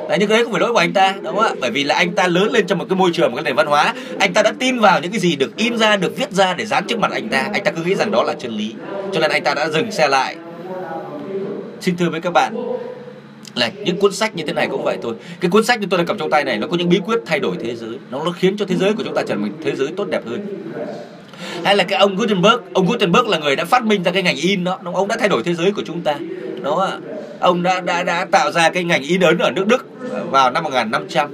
Đấy, 0.08 0.18
nhưng 0.20 0.28
cái 0.28 0.38
đấy 0.38 0.44
không 0.44 0.52
phải 0.52 0.60
lỗi 0.60 0.72
của 0.72 0.78
anh 0.78 0.92
ta 0.92 1.14
đúng 1.22 1.36
không 1.36 1.44
ạ? 1.44 1.50
Bởi 1.60 1.70
vì 1.70 1.84
là 1.84 1.94
anh 1.94 2.14
ta 2.14 2.26
lớn 2.26 2.52
lên 2.52 2.66
trong 2.66 2.78
một 2.78 2.86
cái 2.88 2.96
môi 2.96 3.10
trường 3.14 3.30
một 3.30 3.36
cái 3.36 3.44
nền 3.44 3.54
văn 3.54 3.66
hóa. 3.66 3.94
Anh 4.18 4.32
ta 4.32 4.42
đã 4.42 4.52
tin 4.58 4.78
vào 4.78 5.00
những 5.00 5.10
cái 5.10 5.20
gì 5.20 5.36
được 5.36 5.56
in 5.56 5.78
ra 5.78 5.96
được 5.96 6.16
viết 6.16 6.30
ra 6.30 6.54
để 6.54 6.66
dán 6.66 6.84
trước 6.86 6.98
mặt 6.98 7.10
anh 7.12 7.28
ta. 7.28 7.48
Anh 7.52 7.64
ta 7.64 7.70
cứ 7.70 7.82
nghĩ 7.82 7.94
rằng 7.94 8.10
đó 8.10 8.22
là 8.22 8.34
chân 8.38 8.52
lý. 8.52 8.74
Cho 9.12 9.20
nên 9.20 9.30
anh 9.30 9.44
ta 9.44 9.54
đã 9.54 9.68
dừng 9.68 9.92
xe 9.92 10.08
lại. 10.08 10.36
Xin 11.80 11.96
thưa 11.96 12.10
với 12.10 12.20
các 12.20 12.32
bạn 12.32 12.54
lệch. 13.56 13.72
Những 13.84 13.98
cuốn 13.98 14.12
sách 14.12 14.36
như 14.36 14.44
thế 14.46 14.52
này 14.52 14.68
cũng 14.70 14.84
vậy 14.84 14.98
thôi. 15.02 15.14
Cái 15.40 15.50
cuốn 15.50 15.64
sách 15.64 15.80
như 15.80 15.86
tôi 15.90 15.98
đang 15.98 16.06
cầm 16.06 16.18
trong 16.18 16.30
tay 16.30 16.44
này, 16.44 16.58
nó 16.58 16.66
có 16.66 16.76
những 16.76 16.88
bí 16.88 17.00
quyết 17.06 17.18
thay 17.26 17.40
đổi 17.40 17.56
thế 17.60 17.74
giới. 17.74 17.98
Nó 18.10 18.24
nó 18.24 18.30
khiến 18.30 18.56
cho 18.56 18.64
thế 18.64 18.76
giới 18.76 18.92
của 18.92 19.02
chúng 19.04 19.14
ta 19.14 19.22
trở 19.28 19.34
thành 19.34 19.52
thế 19.64 19.74
giới 19.74 19.88
tốt 19.96 20.08
đẹp 20.10 20.26
hơn. 20.26 20.46
Hay 21.64 21.76
là 21.76 21.84
cái 21.84 21.98
ông 21.98 22.16
Gutenberg 22.16 22.60
ông 22.72 22.86
Gutenberg 22.86 23.28
là 23.28 23.38
người 23.38 23.56
đã 23.56 23.64
phát 23.64 23.84
minh 23.84 24.02
ra 24.02 24.10
cái 24.10 24.22
ngành 24.22 24.36
in 24.36 24.64
đó. 24.64 24.78
Ông 24.94 25.08
đã 25.08 25.16
thay 25.20 25.28
đổi 25.28 25.42
thế 25.42 25.54
giới 25.54 25.72
của 25.72 25.82
chúng 25.86 26.00
ta. 26.00 26.18
Đó 26.62 26.98
ông 27.40 27.62
đã 27.62 27.80
đã 27.80 28.02
đã 28.02 28.24
tạo 28.24 28.52
ra 28.52 28.70
cái 28.70 28.84
ngành 28.84 29.02
in 29.02 29.20
ấn 29.20 29.38
ở 29.38 29.50
nước 29.50 29.66
Đức 29.66 29.86
vào 30.30 30.50
năm 30.50 30.64
1500 30.64 31.30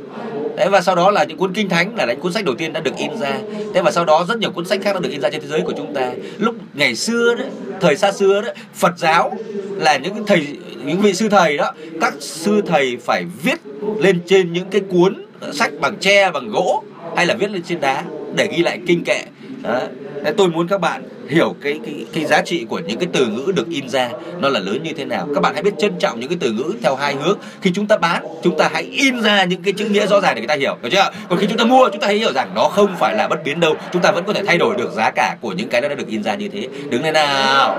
Đấy 0.57 0.69
và 0.71 0.81
sau 0.81 0.97
đó 0.97 1.11
là 1.11 1.25
những 1.25 1.39
cuốn 1.39 1.55
kinh 1.55 1.69
thánh 1.69 1.97
là 1.97 2.05
những 2.05 2.21
cuốn 2.21 2.33
sách 2.33 2.45
đầu 2.45 2.55
tiên 2.55 2.73
đã 2.73 2.81
được 2.81 2.97
in 2.97 3.11
ra. 3.21 3.39
Thế 3.75 3.83
và 3.83 3.91
sau 3.91 4.05
đó 4.05 4.25
rất 4.29 4.39
nhiều 4.39 4.51
cuốn 4.51 4.67
sách 4.67 4.81
khác 4.83 4.93
đã 4.95 5.01
được 5.01 5.11
in 5.11 5.21
ra 5.21 5.31
trên 5.31 5.41
thế 5.41 5.47
giới 5.47 5.61
của 5.61 5.73
chúng 5.77 5.95
ta. 5.95 6.13
Lúc 6.39 6.55
ngày 6.75 6.95
xưa 6.95 7.35
đấy, 7.35 7.47
thời 7.81 7.97
xa 7.97 8.13
xưa 8.13 8.41
đấy, 8.41 8.55
Phật 8.75 8.99
giáo 8.99 9.33
là 9.77 9.97
những 9.97 10.27
thầy 10.27 10.47
những 10.85 11.01
vị 11.01 11.15
sư 11.15 11.29
thầy 11.29 11.57
đó, 11.57 11.73
các 12.01 12.15
sư 12.21 12.63
thầy 12.67 12.97
phải 12.97 13.25
viết 13.43 13.61
lên 13.99 14.21
trên 14.27 14.53
những 14.53 14.71
cái 14.71 14.81
cuốn 14.91 15.25
sách 15.53 15.73
bằng 15.81 15.97
tre 16.01 16.31
bằng 16.31 16.49
gỗ 16.49 16.83
hay 17.17 17.27
là 17.27 17.35
viết 17.35 17.51
lên 17.51 17.63
trên 17.63 17.81
đá 17.81 18.05
để 18.35 18.49
ghi 18.57 18.63
lại 18.63 18.81
kinh 18.87 19.05
kệ. 19.05 19.25
Đó. 19.63 19.81
Nên 20.25 20.37
tôi 20.37 20.49
muốn 20.49 20.69
các 20.69 20.81
bạn 20.81 21.03
hiểu 21.33 21.57
cái 21.63 21.81
cái 21.85 22.05
cái 22.13 22.25
giá 22.25 22.43
trị 22.43 22.67
của 22.69 22.79
những 22.79 22.99
cái 22.99 23.09
từ 23.13 23.27
ngữ 23.27 23.53
được 23.57 23.69
in 23.71 23.89
ra 23.89 24.09
nó 24.39 24.49
là 24.49 24.61
lớn 24.61 24.79
như 24.83 24.93
thế 24.97 25.05
nào. 25.05 25.29
Các 25.35 25.41
bạn 25.41 25.55
hãy 25.55 25.63
biết 25.63 25.75
trân 25.79 25.99
trọng 25.99 26.21
những 26.21 26.29
cái 26.29 26.39
từ 26.41 26.51
ngữ 26.51 26.73
theo 26.83 26.97
hai 26.97 27.15
hướng. 27.15 27.39
Khi 27.61 27.71
chúng 27.75 27.87
ta 27.87 27.97
bán, 27.97 28.27
chúng 28.43 28.59
ta 28.59 28.71
hãy 28.73 28.83
in 28.83 29.23
ra 29.23 29.45
những 29.45 29.63
cái 29.63 29.73
chữ 29.73 29.85
nghĩa 29.85 30.07
rõ 30.07 30.21
ràng 30.21 30.35
để 30.35 30.41
người 30.41 30.49
ta 30.49 30.55
hiểu, 30.55 30.77
được 30.83 30.89
chưa? 30.93 31.11
Còn 31.29 31.39
khi 31.39 31.47
chúng 31.47 31.59
ta 31.59 31.65
mua, 31.65 31.89
chúng 31.89 32.01
ta 32.01 32.07
hãy 32.07 32.17
hiểu 32.17 32.33
rằng 32.33 32.51
nó 32.55 32.69
không 32.69 32.97
phải 32.99 33.15
là 33.15 33.29
bất 33.29 33.45
biến 33.45 33.61
đâu. 33.61 33.75
Chúng 33.93 34.03
ta 34.03 34.11
vẫn 34.11 34.25
có 34.25 34.33
thể 34.33 34.43
thay 34.47 34.59
đổi 34.59 34.77
được 34.77 34.93
giá 34.93 35.11
cả 35.11 35.37
của 35.41 35.53
những 35.53 35.69
cái 35.69 35.81
đó 35.81 35.89
đã 35.89 35.95
được 35.95 36.09
in 36.09 36.23
ra 36.23 36.35
như 36.35 36.49
thế. 36.49 36.69
Đứng 36.89 37.03
lên 37.03 37.15
nào. 37.15 37.77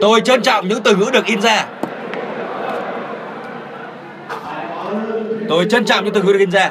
Tôi 0.00 0.20
trân 0.20 0.42
trọng 0.42 0.68
những 0.68 0.82
từ 0.82 0.96
ngữ 0.96 1.10
được 1.12 1.26
in 1.26 1.40
ra. 1.40 1.66
Tôi 5.48 5.66
trân 5.70 5.84
trọng 5.84 6.04
những 6.04 6.14
từ 6.14 6.22
ngữ 6.22 6.32
được 6.32 6.38
in 6.38 6.50
ra. 6.50 6.70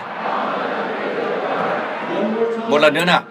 Một 2.68 2.82
lần 2.82 2.94
nữa 2.94 3.06
nào. 3.06 3.22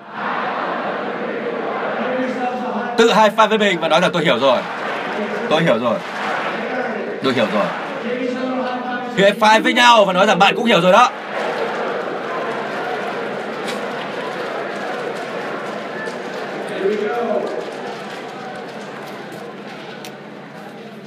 Tự 3.01 3.12
hai 3.12 3.31
pha 3.31 3.47
với 3.47 3.59
mình 3.59 3.81
và 3.81 3.89
nói 3.89 4.01
là 4.01 4.09
tôi 4.12 4.24
hiểu 4.24 4.39
rồi. 4.39 4.59
Tôi 5.51 5.62
hiểu 5.62 5.78
rồi. 5.78 5.98
Tôi 7.22 7.32
hiểu 7.32 7.47
rồi. 7.55 7.66
Khi 9.16 9.24
high 9.24 9.39
five 9.39 9.62
với 9.62 9.72
nhau 9.72 10.05
và 10.05 10.12
nói 10.12 10.27
rằng 10.27 10.39
bạn 10.39 10.56
cũng 10.56 10.64
hiểu 10.64 10.81
rồi 10.81 10.93
đó. 10.93 11.10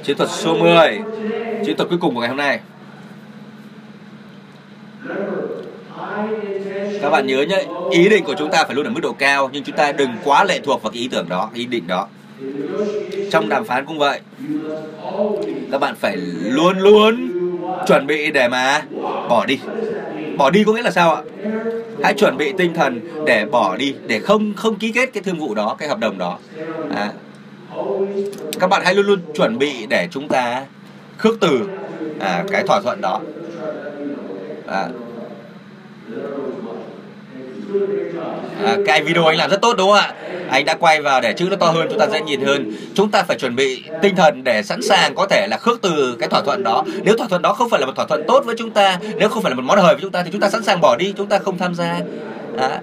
Chiến 0.03 0.17
thuật 0.17 0.29
số 0.29 0.55
10 0.55 0.99
Chiến 1.65 1.77
thuật 1.77 1.89
cuối 1.89 1.97
cùng 2.01 2.15
của 2.15 2.21
ngày 2.21 2.29
hôm 2.29 2.37
nay 2.37 2.59
các 7.03 7.09
bạn 7.09 7.27
nhớ 7.27 7.41
nhé 7.41 7.63
Ý 7.91 8.09
định 8.09 8.23
của 8.23 8.35
chúng 8.37 8.51
ta 8.51 8.63
phải 8.63 8.75
luôn 8.75 8.85
ở 8.85 8.89
mức 8.89 8.99
độ 9.03 9.13
cao 9.13 9.49
Nhưng 9.53 9.63
chúng 9.63 9.75
ta 9.75 9.91
đừng 9.91 10.09
quá 10.23 10.43
lệ 10.43 10.59
thuộc 10.63 10.83
vào 10.83 10.91
cái 10.91 11.01
ý 11.01 11.07
tưởng 11.07 11.29
đó 11.29 11.49
Ý 11.53 11.65
định 11.65 11.87
đó. 11.87 12.07
Trong 13.31 13.49
đàm 13.49 13.65
phán 13.65 13.85
cũng 13.85 13.97
vậy. 13.97 14.19
Các 15.71 15.77
bạn 15.81 15.95
phải 15.95 16.17
luôn 16.43 16.79
luôn 16.79 17.31
Chuẩn 17.87 18.07
bị 18.07 18.31
để 18.31 18.47
mà 18.47 18.81
Bỏ 19.29 19.45
đi. 19.45 19.59
Bỏ 20.37 20.49
đi 20.49 20.63
có 20.63 20.73
nghĩa 20.73 20.81
là 20.81 20.91
sao 20.91 21.15
ạ? 21.15 21.21
Hãy 22.03 22.13
chuẩn 22.13 22.37
bị 22.37 22.53
tinh 22.57 22.73
thần 22.73 22.99
để 23.25 23.45
bỏ 23.45 23.75
đi 23.75 23.95
Để 24.07 24.19
không 24.19 24.53
không 24.55 24.75
ký 24.75 24.91
kết 24.91 25.09
cái 25.13 25.23
thương 25.23 25.39
vụ 25.39 25.55
đó 25.55 25.75
Cái 25.79 25.89
hợp 25.89 25.99
đồng 25.99 26.17
đó. 26.17 26.37
À, 26.95 27.11
các 28.59 28.67
bạn 28.67 28.81
hãy 28.85 28.95
luôn 28.95 29.05
luôn 29.05 29.19
chuẩn 29.35 29.57
bị 29.57 29.85
để 29.89 30.07
chúng 30.11 30.27
ta 30.27 30.65
khước 31.17 31.39
từ 31.39 31.69
à, 32.19 32.43
cái 32.51 32.63
thỏa 32.67 32.81
thuận 32.81 33.01
đó. 33.01 33.21
À 34.67 34.87
à, 38.65 38.77
cái 38.85 39.03
video 39.03 39.25
anh 39.25 39.37
làm 39.37 39.49
rất 39.49 39.61
tốt 39.61 39.73
đúng 39.77 39.87
không 39.87 39.97
ạ? 39.97 40.13
Anh 40.49 40.65
đã 40.65 40.75
quay 40.75 41.01
vào 41.01 41.21
để 41.21 41.33
chữ 41.33 41.47
nó 41.49 41.55
to 41.55 41.67
hơn 41.67 41.87
chúng 41.89 41.99
ta 41.99 42.07
dễ 42.07 42.21
nhìn 42.21 42.41
hơn. 42.41 42.71
Chúng 42.93 43.11
ta 43.11 43.23
phải 43.23 43.37
chuẩn 43.37 43.55
bị 43.55 43.83
tinh 44.01 44.15
thần 44.15 44.43
để 44.43 44.63
sẵn 44.63 44.81
sàng 44.81 45.15
có 45.15 45.27
thể 45.27 45.47
là 45.47 45.57
khước 45.57 45.81
từ 45.81 46.15
cái 46.19 46.29
thỏa 46.29 46.41
thuận 46.41 46.63
đó. 46.63 46.83
Nếu 47.03 47.17
thỏa 47.17 47.27
thuận 47.27 47.41
đó 47.41 47.53
không 47.53 47.69
phải 47.69 47.79
là 47.79 47.85
một 47.85 47.93
thỏa 47.95 48.05
thuận 48.05 48.23
tốt 48.27 48.43
với 48.45 48.55
chúng 48.57 48.71
ta 48.71 48.99
nếu 49.17 49.29
không 49.29 49.43
phải 49.43 49.49
là 49.49 49.55
một 49.55 49.63
món 49.65 49.77
hời 49.77 49.95
với 49.95 50.01
chúng 50.01 50.11
ta 50.11 50.23
thì 50.23 50.31
chúng 50.31 50.41
ta 50.41 50.49
sẵn 50.49 50.63
sàng 50.63 50.81
bỏ 50.81 50.95
đi 50.95 51.13
chúng 51.17 51.27
ta 51.27 51.39
không 51.39 51.57
tham 51.57 51.75
gia. 51.75 51.99
À, 52.57 52.81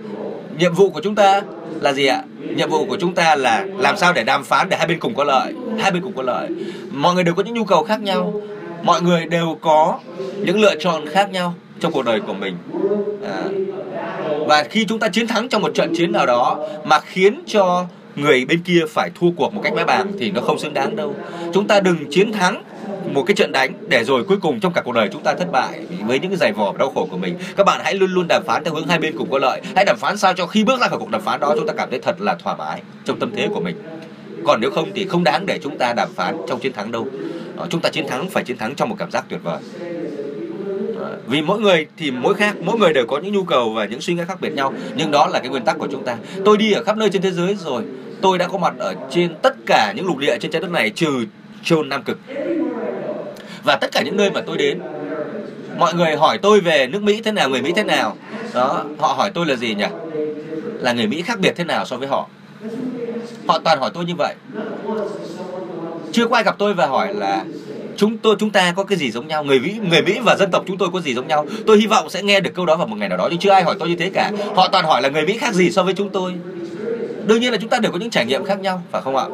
nhiệm 0.59 0.75
vụ 0.75 0.91
của 0.91 1.01
chúng 1.01 1.15
ta 1.15 1.43
là 1.81 1.93
gì 1.93 2.07
ạ? 2.07 2.23
Nhiệm 2.57 2.71
vụ 2.71 2.85
của 2.85 2.97
chúng 3.01 3.15
ta 3.15 3.37
là 3.37 3.67
làm 3.79 3.97
sao 3.97 4.13
để 4.13 4.25
đàm 4.25 4.45
phán 4.45 4.69
để 4.69 4.77
hai 4.77 4.87
bên 4.87 4.99
cùng 5.01 5.15
có 5.15 5.25
lợi 5.25 5.53
hai 5.79 5.91
bên 5.91 6.03
cùng 6.03 6.13
có 6.17 6.23
lợi. 6.23 6.49
Mọi 6.91 7.15
người 7.15 7.25
đều 7.25 7.35
có 7.35 7.43
những 7.43 7.55
nhu 7.55 7.65
cầu 7.65 7.85
khác 7.85 8.01
nhau. 8.01 8.43
Mọi 8.83 9.03
người 9.03 9.27
đều 9.27 9.59
có 9.61 9.99
những 10.37 10.61
lựa 10.61 10.75
chọn 10.75 11.07
khác 11.07 11.31
nhau 11.33 11.55
trong 11.81 11.93
cuộc 11.93 12.05
đời 12.05 12.21
của 12.21 12.35
mình. 12.35 12.57
À, 13.25 13.43
và 14.47 14.65
khi 14.71 14.85
chúng 14.85 14.99
ta 14.99 15.09
chiến 15.09 15.27
thắng 15.27 15.49
trong 15.49 15.63
một 15.63 15.75
trận 15.75 15.95
chiến 15.97 16.13
nào 16.13 16.27
đó 16.27 16.59
mà 16.85 17.01
khiến 17.01 17.43
cho 17.47 17.87
người 18.17 18.45
bên 18.45 18.63
kia 18.63 18.81
phải 18.91 19.11
thua 19.21 19.31
cuộc 19.37 19.55
một 19.55 19.61
cách 19.65 19.73
máy 19.75 19.85
bàng 19.85 20.13
thì 20.19 20.31
nó 20.31 20.41
không 20.41 20.59
xứng 20.59 20.75
đáng 20.75 20.97
đâu. 20.97 21.15
Chúng 21.55 21.67
ta 21.67 21.81
đừng 21.81 22.11
chiến 22.11 22.33
thắng 22.33 22.63
một 23.13 23.23
cái 23.27 23.35
trận 23.35 23.53
đánh 23.53 23.73
để 23.89 24.05
rồi 24.05 24.25
cuối 24.25 24.37
cùng 24.43 24.61
trong 24.61 24.73
cả 24.73 24.83
cuộc 24.85 24.93
đời 24.93 25.09
chúng 25.13 25.23
ta 25.23 25.35
thất 25.35 25.53
bại 25.53 25.81
với 26.07 26.19
những 26.19 26.31
cái 26.31 26.37
giày 26.37 26.53
vò 26.53 26.73
và 26.73 26.79
đau 26.79 26.91
khổ 26.95 27.09
của 27.11 27.17
mình. 27.17 27.39
Các 27.57 27.67
bạn 27.67 27.81
hãy 27.85 27.95
luôn 27.95 28.11
luôn 28.11 28.29
đàm 28.29 28.43
phán 28.47 28.65
theo 28.65 28.75
hướng 28.75 28.87
hai 28.87 28.99
bên 28.99 29.15
cùng 29.19 29.31
có 29.31 29.39
lợi. 29.39 29.61
Hãy 29.77 29.85
đàm 29.85 29.97
phán 29.97 30.17
sao 30.17 30.33
cho 30.33 30.47
khi 30.47 30.65
bước 30.65 30.81
ra 30.81 30.89
khỏi 30.89 30.99
cuộc 30.99 31.11
đàm 31.11 31.23
phán 31.23 31.41
đó 31.41 31.55
chúng 31.57 31.67
ta 31.67 31.73
cảm 31.77 31.91
thấy 31.91 31.99
thật 31.99 32.21
là 32.21 32.35
thoải 32.35 32.57
mái 32.59 32.83
trong 33.05 33.19
tâm 33.19 33.31
thế 33.37 33.49
của 33.55 33.61
mình. 33.61 33.77
Còn 34.45 34.61
nếu 34.61 34.71
không 34.71 34.91
thì 34.95 35.07
không 35.07 35.25
đáng 35.25 35.47
để 35.47 35.59
chúng 35.63 35.79
ta 35.79 35.93
đàm 35.93 36.09
phán 36.15 36.37
trong 36.49 36.61
chiến 36.61 36.73
thắng 36.73 36.93
đâu. 36.93 37.07
Ờ, 37.57 37.67
chúng 37.71 37.81
ta 37.81 37.89
chiến 37.89 38.07
thắng 38.09 38.31
phải 38.31 38.45
chiến 38.45 38.57
thắng 38.57 38.75
trong 38.75 38.89
một 38.89 38.97
cảm 38.99 39.11
giác 39.11 39.25
tuyệt 39.29 39.41
vời 39.43 39.59
vì 41.27 41.43
mỗi 41.43 41.61
người 41.61 41.87
thì 41.97 42.11
mỗi 42.11 42.35
khác, 42.35 42.57
mỗi 42.61 42.79
người 42.79 42.93
đều 42.93 43.07
có 43.07 43.19
những 43.19 43.33
nhu 43.33 43.45
cầu 43.45 43.71
và 43.71 43.85
những 43.85 44.01
suy 44.01 44.15
nghĩ 44.15 44.23
khác 44.29 44.41
biệt 44.41 44.53
nhau. 44.55 44.73
Nhưng 44.97 45.11
đó 45.11 45.27
là 45.27 45.39
cái 45.39 45.49
nguyên 45.49 45.65
tắc 45.65 45.79
của 45.79 45.89
chúng 45.91 46.05
ta. 46.05 46.17
Tôi 46.45 46.57
đi 46.57 46.73
ở 46.73 46.83
khắp 46.85 46.97
nơi 46.97 47.11
trên 47.11 47.23
thế 47.23 47.31
giới 47.31 47.57
rồi. 47.65 47.83
Tôi 48.23 48.39
đã 48.39 48.49
có 48.49 48.59
mặt 48.59 48.75
ở 48.79 48.95
trên 49.11 49.35
tất 49.43 49.55
cả 49.67 49.93
những 49.97 50.07
lục 50.07 50.19
địa 50.19 50.39
trên 50.41 50.51
trái 50.51 50.63
đất 50.63 50.71
này 50.71 50.91
trừ 50.91 51.25
châu 51.65 51.83
nam 51.83 52.03
cực. 52.03 52.19
Và 53.65 53.77
tất 53.77 53.93
cả 53.93 54.03
những 54.03 54.17
nơi 54.17 54.31
mà 54.31 54.41
tôi 54.41 54.57
đến, 54.57 54.81
mọi 55.79 55.95
người 55.95 56.17
hỏi 56.17 56.39
tôi 56.39 56.61
về 56.61 56.87
nước 56.87 57.03
mỹ 57.03 57.21
thế 57.25 57.33
nào, 57.33 57.49
người 57.49 57.63
mỹ 57.63 57.73
thế 57.77 57.85
nào. 57.85 58.17
Đó, 58.55 58.85
họ 58.99 59.13
hỏi 59.13 59.31
tôi 59.35 59.47
là 59.47 59.57
gì 59.57 59.75
nhỉ? 59.75 59.87
Là 60.81 60.93
người 60.93 61.07
mỹ 61.07 61.23
khác 61.23 61.39
biệt 61.41 61.53
thế 61.57 61.65
nào 61.65 61.85
so 61.85 61.97
với 61.97 62.09
họ? 62.09 62.29
Họ 63.47 63.59
toàn 63.65 63.81
hỏi 63.81 63.91
tôi 63.95 64.05
như 64.05 64.15
vậy. 64.19 64.35
Chưa 66.13 66.27
có 66.27 66.37
ai 66.37 66.45
gặp 66.45 66.55
tôi 66.59 66.75
và 66.75 66.87
hỏi 66.87 67.15
là 67.15 67.45
chúng 68.01 68.19
tôi, 68.19 68.37
chúng 68.39 68.51
ta 68.51 68.73
có 68.77 68.85
cái 68.85 68.99
gì 68.99 69.11
giống 69.11 69.27
nhau? 69.27 69.45
Người 69.45 69.61
mỹ 69.61 69.75
người 69.91 70.03
mỹ 70.03 70.19
và 70.25 70.37
dân 70.37 70.51
tộc 70.51 70.65
chúng 70.67 70.79
tôi 70.79 70.89
có 70.93 71.01
gì 71.01 71.15
giống 71.15 71.29
nhau? 71.29 71.47
Tôi 71.67 71.79
hy 71.79 71.87
vọng 71.87 72.11
sẽ 72.11 72.23
nghe 72.23 72.41
được 72.41 72.51
câu 72.55 72.67
đó 72.67 72.77
vào 72.77 72.87
một 72.87 72.97
ngày 72.99 73.09
nào 73.09 73.19
đó, 73.19 73.29
nhưng 73.31 73.39
chưa 73.39 73.51
ai 73.51 73.63
hỏi 73.63 73.77
tôi 73.79 73.89
như 73.89 73.97
thế 73.97 74.11
cả. 74.15 74.33
Họ 74.55 74.69
toàn 74.69 74.85
hỏi 74.85 75.03
là 75.03 75.09
người 75.09 75.27
mỹ 75.27 75.39
khác 75.39 75.55
gì 75.55 75.71
so 75.71 75.83
với 75.83 75.95
chúng 75.95 76.09
tôi. 76.09 76.33
Đương 77.27 77.41
nhiên 77.41 77.53
là 77.53 77.59
chúng 77.61 77.71
ta 77.71 77.79
đều 77.79 77.93
có 77.93 77.99
những 77.99 78.11
trải 78.11 78.27
nghiệm 78.27 78.45
khác 78.45 78.61
nhau, 78.61 78.83
phải 78.93 79.03
không 79.03 79.17
ạ? 79.17 79.25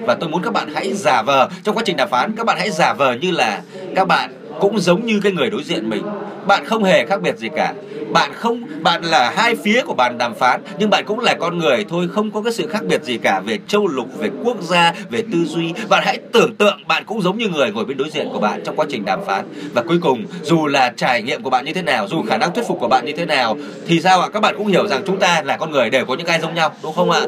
Và 0.00 0.14
tôi 0.14 0.28
muốn 0.28 0.42
các 0.42 0.52
bạn 0.52 0.74
hãy 0.74 0.92
giả 0.92 1.22
vờ, 1.22 1.48
trong 1.64 1.76
quá 1.76 1.82
trình 1.86 1.96
đàm 1.96 2.08
phán, 2.08 2.36
các 2.36 2.46
bạn 2.46 2.58
hãy 2.58 2.70
giả 2.70 2.92
vờ 2.92 3.14
như 3.14 3.30
là 3.30 3.62
các 3.96 4.08
bạn 4.08 4.32
cũng 4.60 4.78
giống 4.78 5.06
như 5.06 5.20
cái 5.22 5.32
người 5.32 5.50
đối 5.50 5.62
diện 5.62 5.90
mình. 5.90 6.02
Bạn 6.46 6.64
không 6.64 6.84
hề 6.84 7.06
khác 7.06 7.22
biệt 7.22 7.38
gì 7.38 7.48
cả. 7.56 7.74
Bạn 8.12 8.32
không, 8.34 8.62
bạn 8.80 9.04
là 9.04 9.32
hai 9.36 9.56
phía 9.56 9.82
của 9.86 9.94
bàn 9.94 10.18
đàm 10.18 10.34
phán, 10.34 10.60
nhưng 10.78 10.90
bạn 10.90 11.04
cũng 11.06 11.20
là 11.20 11.34
con 11.40 11.58
người. 11.58 11.84
Thôi, 11.88 12.08
không 12.12 12.30
có 12.30 12.42
cái 12.42 12.52
sự 12.52 12.66
khác 12.66 12.84
biệt 12.88 13.02
gì 13.02 13.18
cả 13.18 13.40
về 13.40 13.58
châu 13.68 13.86
lục, 13.86 14.18
về 14.18 14.30
quốc 14.44 14.62
gia, 14.62 14.92
về 15.10 15.22
tư 15.32 15.44
duy. 15.44 15.72
Bạn 15.88 16.02
hãy 16.06 16.18
tưởng 16.32 16.54
tượng 16.54 16.80
bạn 16.86 17.04
cũng 17.06 17.22
giống 17.22 17.38
như 17.38 17.48
người 17.48 17.72
ngồi 17.72 17.84
bên 17.84 17.96
đối 17.96 18.10
diện 18.10 18.28
của 18.32 18.38
bạn 18.38 18.60
trong 18.64 18.76
quá 18.76 18.86
trình 18.88 19.04
đàm 19.04 19.24
phán. 19.24 19.44
Và 19.72 19.82
cuối 19.82 19.98
cùng, 20.02 20.24
dù 20.42 20.66
là 20.66 20.92
trải 20.96 21.22
nghiệm 21.22 21.42
của 21.42 21.50
bạn 21.50 21.64
như 21.64 21.72
thế 21.72 21.82
nào, 21.82 22.08
dù 22.08 22.22
khả 22.22 22.36
năng 22.36 22.54
thuyết 22.54 22.66
phục 22.68 22.80
của 22.80 22.88
bạn 22.88 23.04
như 23.06 23.12
thế 23.12 23.26
nào, 23.26 23.56
thì 23.86 24.00
sao 24.00 24.20
ạ? 24.20 24.28
Các 24.32 24.40
bạn 24.40 24.54
cũng 24.58 24.66
hiểu 24.66 24.86
rằng 24.86 25.02
chúng 25.06 25.18
ta 25.18 25.42
là 25.44 25.56
con 25.56 25.70
người 25.70 25.90
đều 25.90 26.04
có 26.04 26.14
những 26.14 26.26
cái 26.26 26.40
giống 26.40 26.54
nhau, 26.54 26.72
đúng 26.82 26.94
không 26.94 27.10
ạ? 27.10 27.20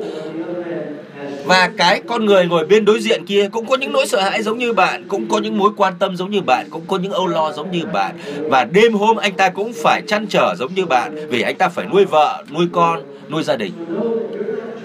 Và 1.46 1.70
cái 1.78 2.00
con 2.08 2.26
người 2.26 2.46
ngồi 2.46 2.66
bên 2.66 2.84
đối 2.84 3.00
diện 3.00 3.26
kia 3.26 3.48
cũng 3.52 3.66
có 3.66 3.76
những 3.76 3.92
nỗi 3.92 4.06
sợ 4.06 4.20
hãi 4.20 4.42
giống 4.42 4.58
như 4.58 4.72
bạn, 4.72 5.04
cũng 5.08 5.28
có 5.28 5.38
những 5.38 5.58
mối 5.58 5.70
quan 5.76 5.94
tâm 5.98 6.16
giống 6.16 6.30
như 6.30 6.40
bạn, 6.40 6.66
cũng 6.70 6.84
có 6.88 6.98
những 6.98 7.12
âu 7.12 7.26
lo 7.26 7.52
giống 7.52 7.70
như 7.70 7.86
bạn. 7.92 8.18
Và 8.40 8.64
đêm 8.64 8.94
hôm 8.94 9.16
anh 9.16 9.32
ta 9.32 9.48
cũng 9.48 9.72
phải 9.82 10.02
chăn 10.06 10.26
trở 10.26 10.54
giống 10.58 10.74
như 10.74 10.86
bạn, 10.86 11.28
vì 11.28 11.42
anh 11.42 11.56
ta 11.56 11.68
phải 11.68 11.86
nuôi 11.86 12.04
vợ, 12.04 12.44
nuôi 12.54 12.66
con, 12.72 13.02
nuôi 13.30 13.42
gia 13.42 13.56
đình. 13.56 13.72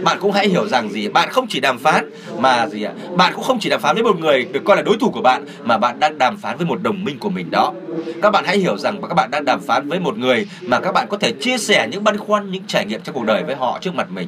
Bạn 0.04 0.18
cũng 0.22 0.32
hãy 0.32 0.48
hiểu 0.48 0.68
rằng 0.68 0.90
gì 0.90 1.08
bạn 1.08 1.30
không 1.30 1.48
chỉ 1.50 1.60
đàm 1.60 1.78
phán 1.78 2.10
mà 2.38 2.68
gì 2.68 2.84
ạ? 2.84 2.92
Bạn 3.18 3.34
cũng 3.36 3.44
không 3.44 3.60
chỉ 3.60 3.70
đàm 3.70 3.82
phán 3.82 3.96
với 3.96 4.04
một 4.04 4.20
người 4.20 4.46
được 4.52 4.62
coi 4.66 4.76
là 4.76 4.82
đối 4.82 4.98
thủ 4.98 5.10
của 5.10 5.22
bạn, 5.22 5.46
mà 5.64 5.78
bạn 5.78 6.00
đang 6.00 6.18
đàm 6.18 6.38
phán 6.38 6.58
với 6.58 6.66
một 6.66 6.82
đồng 6.82 7.04
minh 7.04 7.20
của 7.20 7.30
mình 7.30 7.52
đó. 7.52 7.74
Các 8.22 8.32
bạn 8.32 8.46
hãy 8.48 8.58
hiểu 8.58 8.78
rằng 8.78 9.02
các 9.02 9.14
bạn 9.14 9.32
đang 9.32 9.46
đàm 9.46 9.62
phán 9.62 9.90
với 9.90 10.00
một 10.00 10.18
người 10.18 10.48
mà 10.62 10.80
các 10.80 10.92
bạn 10.92 11.08
có 11.10 11.18
thể 11.18 11.32
chia 11.42 11.58
sẻ 11.58 11.88
những 11.92 12.04
băn 12.04 12.18
khoăn, 12.18 12.52
những 12.52 12.64
trải 12.68 12.86
nghiệm 12.86 13.02
trong 13.02 13.16
cuộc 13.16 13.26
đời 13.26 13.44
với 13.44 13.56
họ 13.56 13.78
trước 13.82 13.96
mặt 13.96 14.08
mình 14.12 14.28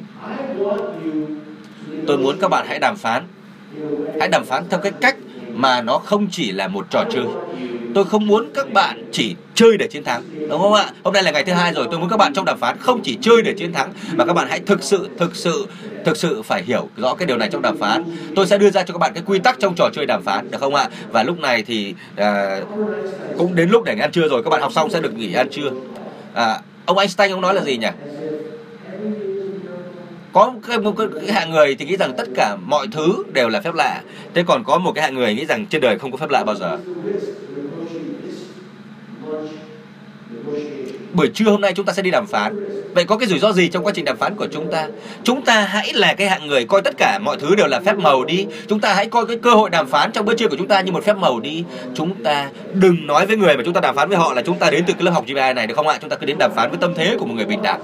tôi 2.06 2.18
muốn 2.18 2.38
các 2.40 2.48
bạn 2.48 2.66
hãy 2.68 2.78
đàm 2.78 2.96
phán. 2.96 3.26
Hãy 4.20 4.28
đàm 4.28 4.44
phán 4.44 4.64
theo 4.70 4.80
cái 4.80 4.92
cách 5.00 5.16
mà 5.54 5.82
nó 5.82 5.98
không 5.98 6.26
chỉ 6.30 6.52
là 6.52 6.68
một 6.68 6.86
trò 6.90 7.04
chơi. 7.10 7.24
Tôi 7.94 8.04
không 8.04 8.26
muốn 8.26 8.50
các 8.54 8.72
bạn 8.72 9.04
chỉ 9.12 9.34
chơi 9.54 9.76
để 9.78 9.86
chiến 9.86 10.04
thắng 10.04 10.22
đúng 10.48 10.60
không 10.60 10.72
ạ? 10.72 10.86
Hôm 11.02 11.14
nay 11.14 11.22
là 11.22 11.30
ngày 11.30 11.44
thứ 11.44 11.52
hai 11.52 11.72
rồi 11.72 11.86
tôi 11.90 12.00
muốn 12.00 12.08
các 12.08 12.16
bạn 12.16 12.32
trong 12.34 12.44
đàm 12.44 12.58
phán 12.58 12.76
không 12.80 13.00
chỉ 13.02 13.18
chơi 13.20 13.42
để 13.42 13.54
chiến 13.58 13.72
thắng 13.72 13.92
mà 14.12 14.24
các 14.24 14.32
bạn 14.32 14.46
hãy 14.48 14.60
thực 14.60 14.82
sự 14.82 15.08
thực 15.18 15.36
sự 15.36 15.66
thực 16.04 16.16
sự 16.16 16.42
phải 16.42 16.62
hiểu 16.62 16.88
rõ 16.96 17.14
cái 17.14 17.26
điều 17.26 17.36
này 17.36 17.48
trong 17.52 17.62
đàm 17.62 17.78
phán. 17.78 18.04
Tôi 18.36 18.46
sẽ 18.46 18.58
đưa 18.58 18.70
ra 18.70 18.82
cho 18.82 18.94
các 18.94 18.98
bạn 18.98 19.12
cái 19.14 19.22
quy 19.26 19.38
tắc 19.38 19.58
trong 19.60 19.74
trò 19.76 19.88
chơi 19.92 20.06
đàm 20.06 20.22
phán 20.22 20.50
được 20.50 20.58
không 20.60 20.74
ạ? 20.74 20.88
Và 21.10 21.22
lúc 21.22 21.40
này 21.40 21.62
thì 21.62 21.94
à, 22.16 22.60
cũng 23.38 23.54
đến 23.54 23.70
lúc 23.70 23.84
để 23.84 23.96
ăn 24.00 24.12
trưa 24.12 24.28
rồi 24.28 24.42
các 24.42 24.50
bạn 24.50 24.60
học 24.60 24.72
xong 24.72 24.90
sẽ 24.90 25.00
được 25.00 25.14
nghỉ 25.14 25.34
ăn 25.34 25.48
trưa. 25.50 25.70
À, 26.34 26.60
ông 26.86 26.98
Einstein 26.98 27.32
ông 27.32 27.40
nói 27.40 27.54
là 27.54 27.62
gì 27.62 27.76
nhỉ? 27.76 27.88
Có 30.34 30.50
một 30.50 30.60
cái, 30.68 30.78
một 30.78 30.94
cái 30.96 31.32
hạng 31.32 31.50
người 31.50 31.74
thì 31.74 31.84
nghĩ 31.84 31.96
rằng 31.96 32.12
tất 32.16 32.28
cả 32.34 32.56
mọi 32.66 32.86
thứ 32.92 33.24
đều 33.32 33.48
là 33.48 33.60
phép 33.60 33.74
lạ. 33.74 34.02
Thế 34.34 34.42
còn 34.46 34.64
có 34.64 34.78
một 34.78 34.92
cái 34.92 35.02
hạng 35.02 35.14
người 35.14 35.34
nghĩ 35.34 35.46
rằng 35.46 35.66
trên 35.66 35.80
đời 35.80 35.98
không 35.98 36.10
có 36.10 36.16
phép 36.16 36.30
lạ 36.30 36.44
bao 36.44 36.56
giờ. 36.56 36.78
Buổi 41.12 41.30
trưa 41.34 41.44
hôm 41.44 41.60
nay 41.60 41.72
chúng 41.76 41.86
ta 41.86 41.92
sẽ 41.92 42.02
đi 42.02 42.10
đàm 42.10 42.26
phán. 42.26 42.56
Vậy 42.94 43.04
có 43.04 43.16
cái 43.16 43.28
rủi 43.28 43.38
ro 43.38 43.52
gì 43.52 43.68
trong 43.68 43.86
quá 43.86 43.92
trình 43.94 44.04
đàm 44.04 44.16
phán 44.16 44.36
của 44.36 44.46
chúng 44.52 44.70
ta? 44.72 44.88
Chúng 45.24 45.44
ta 45.44 45.60
hãy 45.60 45.92
là 45.94 46.14
cái 46.14 46.28
hạng 46.28 46.46
người 46.46 46.64
coi 46.64 46.82
tất 46.82 46.94
cả 46.98 47.18
mọi 47.18 47.36
thứ 47.40 47.54
đều 47.54 47.66
là 47.66 47.80
phép 47.80 47.98
màu 47.98 48.24
đi. 48.24 48.46
Chúng 48.68 48.80
ta 48.80 48.94
hãy 48.94 49.06
coi 49.06 49.26
cái 49.26 49.36
cơ 49.36 49.50
hội 49.50 49.70
đàm 49.70 49.86
phán 49.86 50.12
trong 50.12 50.24
bữa 50.24 50.34
trưa 50.34 50.48
của 50.48 50.56
chúng 50.56 50.68
ta 50.68 50.80
như 50.80 50.92
một 50.92 51.04
phép 51.04 51.16
màu 51.16 51.40
đi. 51.40 51.64
Chúng 51.94 52.24
ta 52.24 52.50
đừng 52.72 53.06
nói 53.06 53.26
với 53.26 53.36
người 53.36 53.56
mà 53.56 53.62
chúng 53.64 53.74
ta 53.74 53.80
đàm 53.80 53.96
phán 53.96 54.08
với 54.08 54.18
họ 54.18 54.34
là 54.34 54.42
chúng 54.42 54.58
ta 54.58 54.70
đến 54.70 54.84
từ 54.86 54.92
cái 54.92 55.02
lớp 55.02 55.10
học 55.10 55.24
GPI 55.26 55.54
này 55.54 55.66
được 55.66 55.74
không 55.74 55.88
ạ? 55.88 55.98
Chúng 56.00 56.10
ta 56.10 56.16
cứ 56.16 56.26
đến 56.26 56.36
đàm 56.38 56.52
phán 56.54 56.70
với 56.70 56.78
tâm 56.80 56.94
thế 56.96 57.16
của 57.18 57.26
một 57.26 57.34
người 57.34 57.46
bình 57.46 57.62
đẳng 57.62 57.80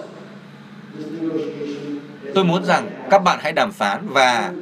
tôi 2.35 2.45
muốn 2.45 2.65
rằng 2.65 2.91
các 3.11 3.19
bạn 3.25 3.39
hãy 3.43 3.53
đàm 3.53 3.73
phán 3.73 4.01
và 4.09 4.53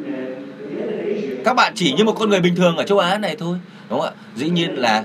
các 1.44 1.54
bạn 1.54 1.72
chỉ 1.76 1.92
như 1.92 2.04
một 2.04 2.14
con 2.18 2.30
người 2.30 2.40
bình 2.40 2.56
thường 2.56 2.76
ở 2.76 2.84
châu 2.84 2.98
Á 2.98 3.18
này 3.18 3.36
thôi, 3.38 3.58
đúng 3.90 4.00
không 4.00 4.08
ạ? 4.08 4.14
Dĩ 4.36 4.50
nhiên 4.50 4.74
là 4.78 5.04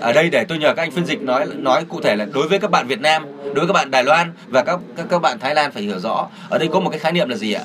ở 0.00 0.12
đây 0.12 0.30
để 0.30 0.44
tôi 0.44 0.58
nhờ 0.58 0.74
các 0.74 0.82
anh 0.82 0.90
phiên 0.90 1.06
dịch 1.06 1.22
nói 1.22 1.46
nói 1.56 1.84
cụ 1.88 2.00
thể 2.00 2.16
là 2.16 2.26
đối 2.32 2.48
với 2.48 2.58
các 2.58 2.70
bạn 2.70 2.86
Việt 2.86 3.00
Nam, 3.00 3.26
đối 3.44 3.54
với 3.54 3.66
các 3.66 3.72
bạn 3.72 3.90
Đài 3.90 4.04
Loan 4.04 4.32
và 4.48 4.62
các 4.62 4.78
các 4.96 5.06
các 5.08 5.18
bạn 5.18 5.38
Thái 5.38 5.54
Lan 5.54 5.72
phải 5.72 5.82
hiểu 5.82 5.98
rõ. 5.98 6.28
Ở 6.48 6.58
đây 6.58 6.68
có 6.72 6.80
một 6.80 6.90
cái 6.90 6.98
khái 6.98 7.12
niệm 7.12 7.28
là 7.28 7.36
gì 7.36 7.52
ạ? 7.52 7.62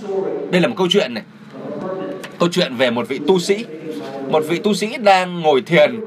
Đây 0.52 0.62
là 0.62 0.68
một 0.68 0.76
câu 0.78 0.88
chuyện 0.90 1.14
này. 1.14 1.24
Câu 2.40 2.50
chuyện 2.52 2.76
về 2.76 2.92
một 2.92 3.08
vị 3.08 3.20
tu 3.28 3.40
sĩ. 3.40 3.66
Một 4.30 4.44
vị 4.50 4.60
tu 4.64 4.74
sĩ 4.74 4.98
đang 4.98 5.42
ngồi 5.42 5.62
thiền 5.62 6.00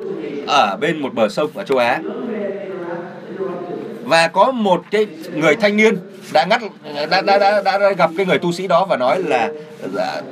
ở 0.47 0.77
bên 0.81 0.99
một 0.99 1.15
bờ 1.15 1.29
sông 1.29 1.51
ở 1.55 1.65
châu 1.65 1.79
Á 1.79 2.01
và 4.13 4.29
có 4.29 4.53
một 4.53 4.85
cái 4.91 5.07
người 5.35 5.57
thanh 5.57 5.77
niên 5.77 5.97
đã 6.33 6.45
ngắt 6.45 6.63
đã 6.95 7.07
đã, 7.07 7.23
đã, 7.23 7.63
đã, 7.65 7.79
đã 7.79 7.93
gặp 7.93 8.11
cái 8.17 8.27
người 8.27 8.39
tu 8.39 8.53
sĩ 8.53 8.67
đó 8.67 8.85
và 8.85 8.97
nói 8.97 9.23
là 9.23 9.51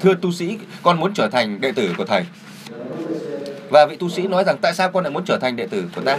thưa 0.01 0.15
tu 0.23 0.33
sĩ 0.33 0.59
con 0.83 1.01
muốn 1.01 1.15
trở 1.15 1.29
thành 1.29 1.61
đệ 1.61 1.73
tử 1.73 1.95
của 1.99 2.05
thầy. 2.05 2.23
Và 3.71 3.87
vị 3.87 3.97
tu 3.97 4.09
sĩ 4.09 4.23
nói 4.23 4.45
rằng 4.45 4.57
tại 4.63 4.75
sao 4.75 4.91
con 4.91 5.05
lại 5.05 5.11
muốn 5.11 5.25
trở 5.25 5.39
thành 5.39 5.57
đệ 5.57 5.67
tử 5.67 5.85
của 5.97 6.03
ta? 6.03 6.19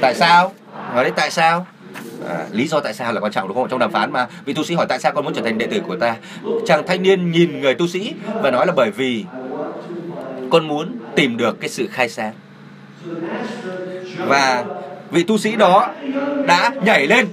Tại 0.00 0.14
sao? 0.14 0.52
Nói 0.94 1.04
đấy 1.04 1.12
tại 1.16 1.30
sao? 1.30 1.66
À, 2.28 2.46
lý 2.50 2.68
do 2.68 2.80
tại 2.80 2.94
sao 2.94 3.12
là 3.12 3.20
quan 3.20 3.32
trọng 3.32 3.48
đúng 3.48 3.56
không? 3.56 3.68
Trong 3.68 3.78
đàm 3.78 3.92
phán 3.92 4.12
mà 4.12 4.26
vị 4.44 4.52
tu 4.52 4.64
sĩ 4.64 4.74
hỏi 4.74 4.86
tại 4.88 4.98
sao 4.98 5.12
con 5.12 5.24
muốn 5.24 5.34
trở 5.34 5.42
thành 5.42 5.58
đệ 5.58 5.66
tử 5.66 5.80
của 5.86 5.96
ta? 5.96 6.16
Chàng 6.66 6.86
thanh 6.86 7.02
niên 7.02 7.32
nhìn 7.32 7.60
người 7.60 7.74
tu 7.74 7.88
sĩ 7.88 8.14
và 8.42 8.50
nói 8.50 8.66
là 8.66 8.72
bởi 8.76 8.90
vì 8.90 9.24
con 10.50 10.68
muốn 10.68 10.98
tìm 11.16 11.36
được 11.36 11.60
cái 11.60 11.68
sự 11.68 11.88
khai 11.90 12.08
sáng. 12.08 12.32
Và 14.26 14.64
vị 15.10 15.22
tu 15.22 15.38
sĩ 15.38 15.56
đó 15.56 15.86
đã 16.46 16.70
nhảy 16.84 17.06
lên 17.06 17.26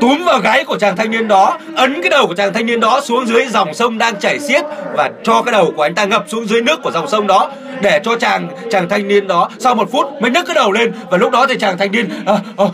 túm 0.00 0.24
vào 0.24 0.38
gáy 0.38 0.64
của 0.64 0.78
chàng 0.78 0.96
thanh 0.96 1.10
niên 1.10 1.28
đó 1.28 1.58
ấn 1.76 2.02
cái 2.02 2.10
đầu 2.10 2.26
của 2.26 2.34
chàng 2.34 2.52
thanh 2.52 2.66
niên 2.66 2.80
đó 2.80 3.00
xuống 3.00 3.26
dưới 3.26 3.46
dòng 3.46 3.74
sông 3.74 3.98
đang 3.98 4.20
chảy 4.20 4.38
xiết 4.38 4.64
và 4.96 5.10
cho 5.22 5.42
cái 5.42 5.52
đầu 5.52 5.72
của 5.76 5.82
anh 5.82 5.94
ta 5.94 6.04
ngập 6.04 6.24
xuống 6.28 6.46
dưới 6.46 6.62
nước 6.62 6.82
của 6.82 6.90
dòng 6.90 7.08
sông 7.08 7.26
đó 7.26 7.50
để 7.82 8.00
cho 8.04 8.16
chàng 8.16 8.48
chàng 8.70 8.88
thanh 8.88 9.08
niên 9.08 9.26
đó 9.28 9.50
sau 9.58 9.74
một 9.74 9.92
phút 9.92 10.06
mới 10.20 10.30
nhấc 10.30 10.46
cái 10.46 10.54
đầu 10.54 10.72
lên. 10.72 10.92
Và 11.10 11.18
lúc 11.18 11.32
đó 11.32 11.46
thì 11.46 11.54
chàng 11.58 11.78
thanh 11.78 11.92
niên 11.92 12.08
à, 12.26 12.34
à, 12.56 12.64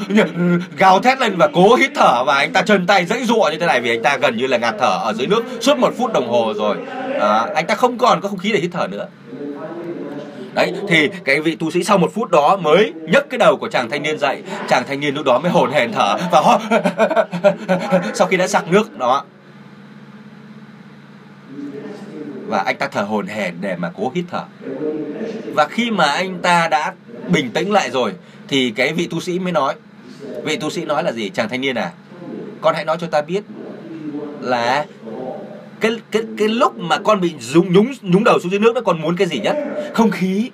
gào 0.76 1.01
thét 1.01 1.18
lên 1.20 1.36
và 1.36 1.48
cố 1.52 1.74
hít 1.74 1.90
thở 1.94 2.24
và 2.24 2.35
anh 2.35 2.52
ta 2.52 2.62
chân 2.62 2.86
tay 2.86 3.05
dãy 3.05 3.24
dụa 3.24 3.48
như 3.52 3.59
thế 3.59 3.66
này 3.66 3.81
vì 3.81 3.90
anh 3.90 4.02
ta 4.02 4.16
gần 4.16 4.36
như 4.36 4.47
là 4.47 4.56
ngạt 4.56 4.74
thở 4.78 4.98
ở 5.02 5.12
dưới 5.12 5.26
nước 5.26 5.43
suốt 5.60 5.78
một 5.78 5.94
phút 5.98 6.12
đồng 6.12 6.28
hồ 6.28 6.52
rồi. 6.56 6.76
À, 7.20 7.47
anh 7.55 7.66
ta 7.66 7.74
không 7.74 7.98
còn 7.98 8.20
có 8.20 8.28
không 8.28 8.39
khí 8.39 8.52
để 8.52 8.60
hít 8.60 8.70
thở 8.72 8.86
nữa 8.86 9.06
đấy, 10.55 10.72
thì 10.89 11.10
cái 11.24 11.40
vị 11.40 11.56
tu 11.56 11.70
sĩ 11.70 11.85
sau 11.85 11.98
một 11.98 12.14
phút 12.14 12.31
đó 12.31 12.56
mới 12.56 12.93
nhấc 13.09 13.31
cái 13.31 13.39
đầu 13.39 13.56
của 13.56 13.68
chàng 13.68 13.90
thanh 13.90 14.02
niên 14.02 14.18
dậy. 14.18 14.43
Chàng 14.68 14.85
thanh 14.89 15.01
niên 15.01 15.14
lúc 15.14 15.24
đó 15.26 15.39
mới 15.39 15.51
hồn 15.51 15.70
hển 15.70 15.93
thở 15.93 16.16
và 16.31 16.40
ho. 16.40 16.60
Sau 18.14 18.26
khi 18.26 18.36
đã 18.36 18.47
sặc 18.47 18.64
nước, 18.70 18.98
đó. 18.98 19.24
Và 22.47 22.59
anh 22.59 22.76
ta 22.76 22.89
thở 22.89 23.02
hồn 23.02 23.26
hển 23.26 23.55
để 23.60 23.76
mà 23.76 23.90
cố 23.97 24.12
hít 24.14 24.24
thở. 24.31 24.44
Và 25.55 25.66
khi 25.66 25.90
mà 25.90 26.05
anh 26.05 26.39
ta 26.43 26.68
đã 26.68 26.93
bình 27.28 27.51
tĩnh 27.51 27.72
lại 27.72 27.90
rồi, 27.90 28.12
thì 28.48 28.70
cái 28.76 28.93
vị 28.93 29.09
tu 29.10 29.20
sĩ 29.20 29.39
mới 29.39 29.52
nói, 29.52 29.74
vị 30.44 30.56
tu 30.56 30.70
sĩ 30.70 30.85
nói 30.85 31.02
là 31.02 31.12
gì? 31.12 31.28
Chàng 31.28 31.48
thanh 31.48 31.60
niên 31.60 31.74
à 31.74 31.93
con 32.64 32.74
hãy 32.74 32.85
nói 32.85 32.97
cho 33.01 33.06
ta 33.06 33.22
biết 33.22 33.43
là 34.40 34.86
cái 35.85 35.97
cái 36.11 36.23
cái 36.39 36.48
lúc 36.48 36.78
mà 36.78 36.98
con 36.98 37.20
bị 37.20 37.35
nhúng 37.55 37.73
nhúng 37.73 37.93
nhúng 38.02 38.24
đầu 38.24 38.39
xuống 38.39 38.51
dưới 38.51 38.61
nước 38.61 38.74
đó 38.74 38.81
con 38.85 39.02
muốn 39.02 39.16
cái 39.16 39.27
gì 39.27 39.39
nhất? 39.39 39.56
Không 39.94 40.11
khí. 40.11 40.51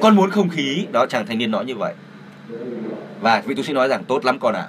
Con 0.00 0.16
muốn 0.16 0.30
không 0.30 0.48
khí. 0.48 0.86
Đó 0.92 1.06
chàng 1.06 1.26
thanh 1.26 1.38
niên 1.38 1.50
nói 1.50 1.64
như 1.64 1.74
vậy. 1.76 1.94
Và 3.20 3.42
vị 3.46 3.54
tu 3.54 3.62
sĩ 3.62 3.72
nói 3.72 3.88
rằng 3.88 4.04
tốt 4.04 4.24
lắm 4.24 4.38
con 4.38 4.54
ạ. 4.54 4.60
À. 4.60 4.68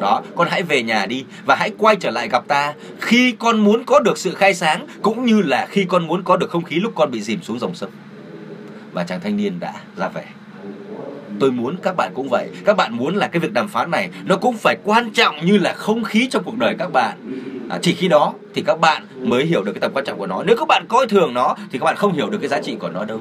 đó 0.00 0.22
con 0.36 0.48
hãy 0.50 0.62
về 0.62 0.82
nhà 0.82 1.06
đi 1.06 1.24
và 1.46 1.54
hãy 1.54 1.70
quay 1.78 1.96
trở 1.96 2.10
lại 2.10 2.28
gặp 2.28 2.48
ta. 2.48 2.74
Khi 3.00 3.34
con 3.38 3.58
muốn 3.58 3.84
có 3.84 4.00
được 4.00 4.18
sự 4.18 4.34
khai 4.34 4.54
sáng 4.54 4.86
cũng 5.02 5.26
như 5.26 5.42
là 5.42 5.66
khi 5.66 5.84
con 5.84 6.06
muốn 6.06 6.22
có 6.22 6.36
được 6.36 6.50
không 6.50 6.64
khí 6.64 6.76
lúc 6.76 6.92
con 6.94 7.10
bị 7.10 7.22
dìm 7.22 7.42
xuống 7.42 7.58
dòng 7.58 7.74
sông. 7.74 7.90
Và 8.92 9.04
chàng 9.04 9.20
thanh 9.20 9.36
niên 9.36 9.60
đã 9.60 9.72
ra 9.96 10.08
về. 10.08 10.24
Tôi 11.40 11.52
muốn 11.52 11.76
các 11.82 11.96
bạn 11.96 12.12
cũng 12.14 12.28
vậy. 12.30 12.48
Các 12.64 12.76
bạn 12.76 12.96
muốn 12.96 13.16
là 13.16 13.28
cái 13.28 13.40
việc 13.40 13.52
đàm 13.52 13.68
phán 13.68 13.90
này 13.90 14.10
nó 14.24 14.36
cũng 14.36 14.56
phải 14.56 14.76
quan 14.84 15.10
trọng 15.10 15.46
như 15.46 15.58
là 15.58 15.72
không 15.72 16.04
khí 16.04 16.28
trong 16.30 16.44
cuộc 16.44 16.58
đời 16.58 16.74
các 16.78 16.92
bạn. 16.92 17.16
À, 17.70 17.78
chỉ 17.82 17.94
khi 17.94 18.08
đó 18.08 18.34
thì 18.54 18.62
các 18.66 18.80
bạn 18.80 19.02
mới 19.16 19.44
hiểu 19.44 19.62
được 19.62 19.72
cái 19.72 19.80
tầm 19.80 19.92
quan 19.94 20.04
trọng 20.04 20.18
của 20.18 20.26
nó. 20.26 20.42
Nếu 20.46 20.56
các 20.56 20.68
bạn 20.68 20.86
coi 20.88 21.06
thường 21.06 21.34
nó, 21.34 21.54
thì 21.72 21.78
các 21.78 21.84
bạn 21.84 21.96
không 21.96 22.12
hiểu 22.12 22.30
được 22.30 22.38
cái 22.40 22.48
giá 22.48 22.60
trị 22.60 22.76
của 22.80 22.88
nó 22.88 23.04
đâu. 23.04 23.20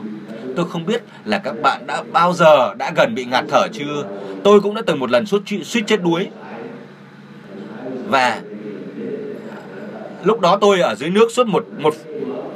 Tôi 0.56 0.66
không 0.70 0.86
biết 0.86 1.04
là 1.26 1.38
các 1.38 1.56
bạn 1.62 1.88
đã 1.88 2.04
bao 2.12 2.34
giờ 2.34 2.74
đã 2.74 2.92
gần 2.96 3.16
bị 3.16 3.26
ngạt 3.26 3.46
thở 3.50 3.68
chưa. 3.74 4.04
Tôi 4.44 4.60
cũng 4.62 4.76
đã 4.76 4.82
từng 4.86 5.00
một 5.00 5.12
lần 5.12 5.26
suýt 5.26 5.42
suýt 5.64 5.82
chết 5.88 6.04
đuối. 6.04 6.28
Và 8.08 8.42
lúc 10.24 10.40
đó 10.40 10.58
tôi 10.62 10.80
ở 10.80 10.96
dưới 10.96 11.10
nước 11.10 11.32
suốt 11.32 11.48
một 11.48 11.66
một 11.78 11.94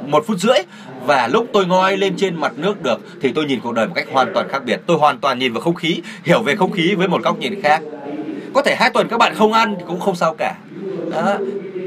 một 0.06 0.26
phút 0.26 0.38
rưỡi. 0.38 0.58
Và 1.06 1.28
lúc 1.28 1.46
tôi 1.52 1.66
ngoi 1.66 1.96
lên 1.96 2.16
trên 2.16 2.40
mặt 2.40 2.52
nước 2.56 2.82
được, 2.82 3.00
thì 3.20 3.32
tôi 3.32 3.44
nhìn 3.44 3.60
cuộc 3.60 3.72
đời 3.72 3.86
một 3.86 3.92
cách 3.94 4.06
hoàn 4.12 4.34
toàn 4.34 4.48
khác 4.48 4.64
biệt. 4.64 4.80
Tôi 4.86 4.98
hoàn 4.98 5.18
toàn 5.18 5.38
nhìn 5.38 5.52
vào 5.52 5.60
không 5.60 5.74
khí, 5.74 6.00
hiểu 6.24 6.42
về 6.42 6.56
không 6.56 6.72
khí 6.72 6.94
với 6.94 7.08
một 7.08 7.22
góc 7.22 7.38
nhìn 7.38 7.62
khác. 7.62 7.82
Có 8.54 8.62
thể 8.62 8.74
hai 8.78 8.90
tuần 8.90 9.08
các 9.08 9.16
bạn 9.18 9.34
không 9.34 9.52
ăn 9.52 9.74
thì 9.78 9.84
cũng 9.86 10.00
không 10.00 10.16
sao 10.16 10.34
cả. 10.38 10.54
Đó 11.10 11.36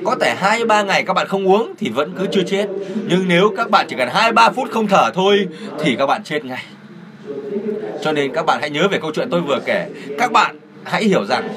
có 0.06 0.16
thể 0.22 0.36
hai 0.38 0.66
ba 0.66 0.84
ngày 0.84 1.04
các 1.04 1.14
bạn 1.14 1.28
không 1.28 1.48
uống 1.48 1.74
thì 1.78 1.90
vẫn 1.90 2.14
cứ 2.18 2.28
chưa 2.32 2.44
chết. 2.44 2.68
Nhưng 3.08 3.28
nếu 3.28 3.54
các 3.58 3.70
bạn 3.70 3.86
chỉ 3.90 3.96
cần 3.96 4.10
hai 4.12 4.32
ba 4.32 4.50
phút 4.50 4.72
không 4.72 4.88
thở 4.88 5.12
thôi 5.14 5.48
thì 5.80 5.96
các 5.96 6.06
bạn 6.06 6.24
chết 6.24 6.46
ngay. 6.46 6.66
Cho 8.02 8.12
nên 8.12 8.34
các 8.34 8.46
bạn 8.46 8.58
hãy 8.62 8.70
nhớ 8.70 8.88
về 8.88 9.00
câu 9.02 9.12
chuyện 9.16 9.30
tôi 9.30 9.42
vừa 9.42 9.60
kể. 9.66 9.90
Các 10.18 10.32
bạn 10.32 10.60
hãy 10.84 11.04
hiểu 11.04 11.26
rằng 11.26 11.50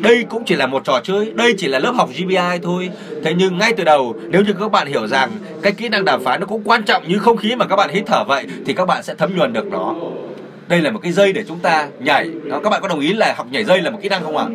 đây 0.00 0.24
cũng 0.30 0.44
chỉ 0.44 0.56
là 0.56 0.66
một 0.66 0.84
trò 0.84 1.00
chơi, 1.04 1.32
đây 1.34 1.54
chỉ 1.58 1.68
là 1.68 1.78
lớp 1.78 1.92
học 1.92 2.08
GBI 2.18 2.58
thôi. 2.62 2.90
Thế 3.24 3.34
nhưng 3.36 3.58
ngay 3.58 3.72
từ 3.76 3.84
đầu, 3.84 4.14
nếu 4.28 4.42
như 4.42 4.52
các 4.60 4.70
bạn 4.70 4.86
hiểu 4.86 5.06
rằng 5.06 5.30
cái 5.62 5.72
kỹ 5.72 5.88
năng 5.88 6.04
đàm 6.04 6.24
phán 6.24 6.40
nó 6.40 6.46
cũng 6.46 6.62
quan 6.64 6.82
trọng 6.82 7.08
như 7.08 7.18
không 7.18 7.36
khí 7.36 7.56
mà 7.56 7.66
các 7.66 7.76
bạn 7.76 7.90
hít 7.92 8.02
thở 8.06 8.24
vậy, 8.24 8.46
thì 8.66 8.72
các 8.72 8.84
bạn 8.84 9.02
sẽ 9.02 9.14
thấm 9.14 9.36
nhuần 9.36 9.52
được 9.52 9.66
nó. 9.66 9.94
Đây 10.68 10.80
là 10.80 10.90
một 10.90 11.00
cái 11.02 11.12
dây 11.12 11.32
để 11.32 11.44
chúng 11.48 11.58
ta 11.58 11.88
nhảy. 11.98 12.30
Đó, 12.44 12.60
các 12.64 12.70
bạn 12.70 12.82
có 12.82 12.88
đồng 12.88 13.00
ý 13.00 13.12
là 13.12 13.34
học 13.36 13.46
nhảy 13.50 13.64
dây 13.64 13.82
là 13.82 13.90
một 13.90 13.98
kỹ 14.02 14.08
năng 14.08 14.22
không 14.22 14.36
ạ? 14.36 14.46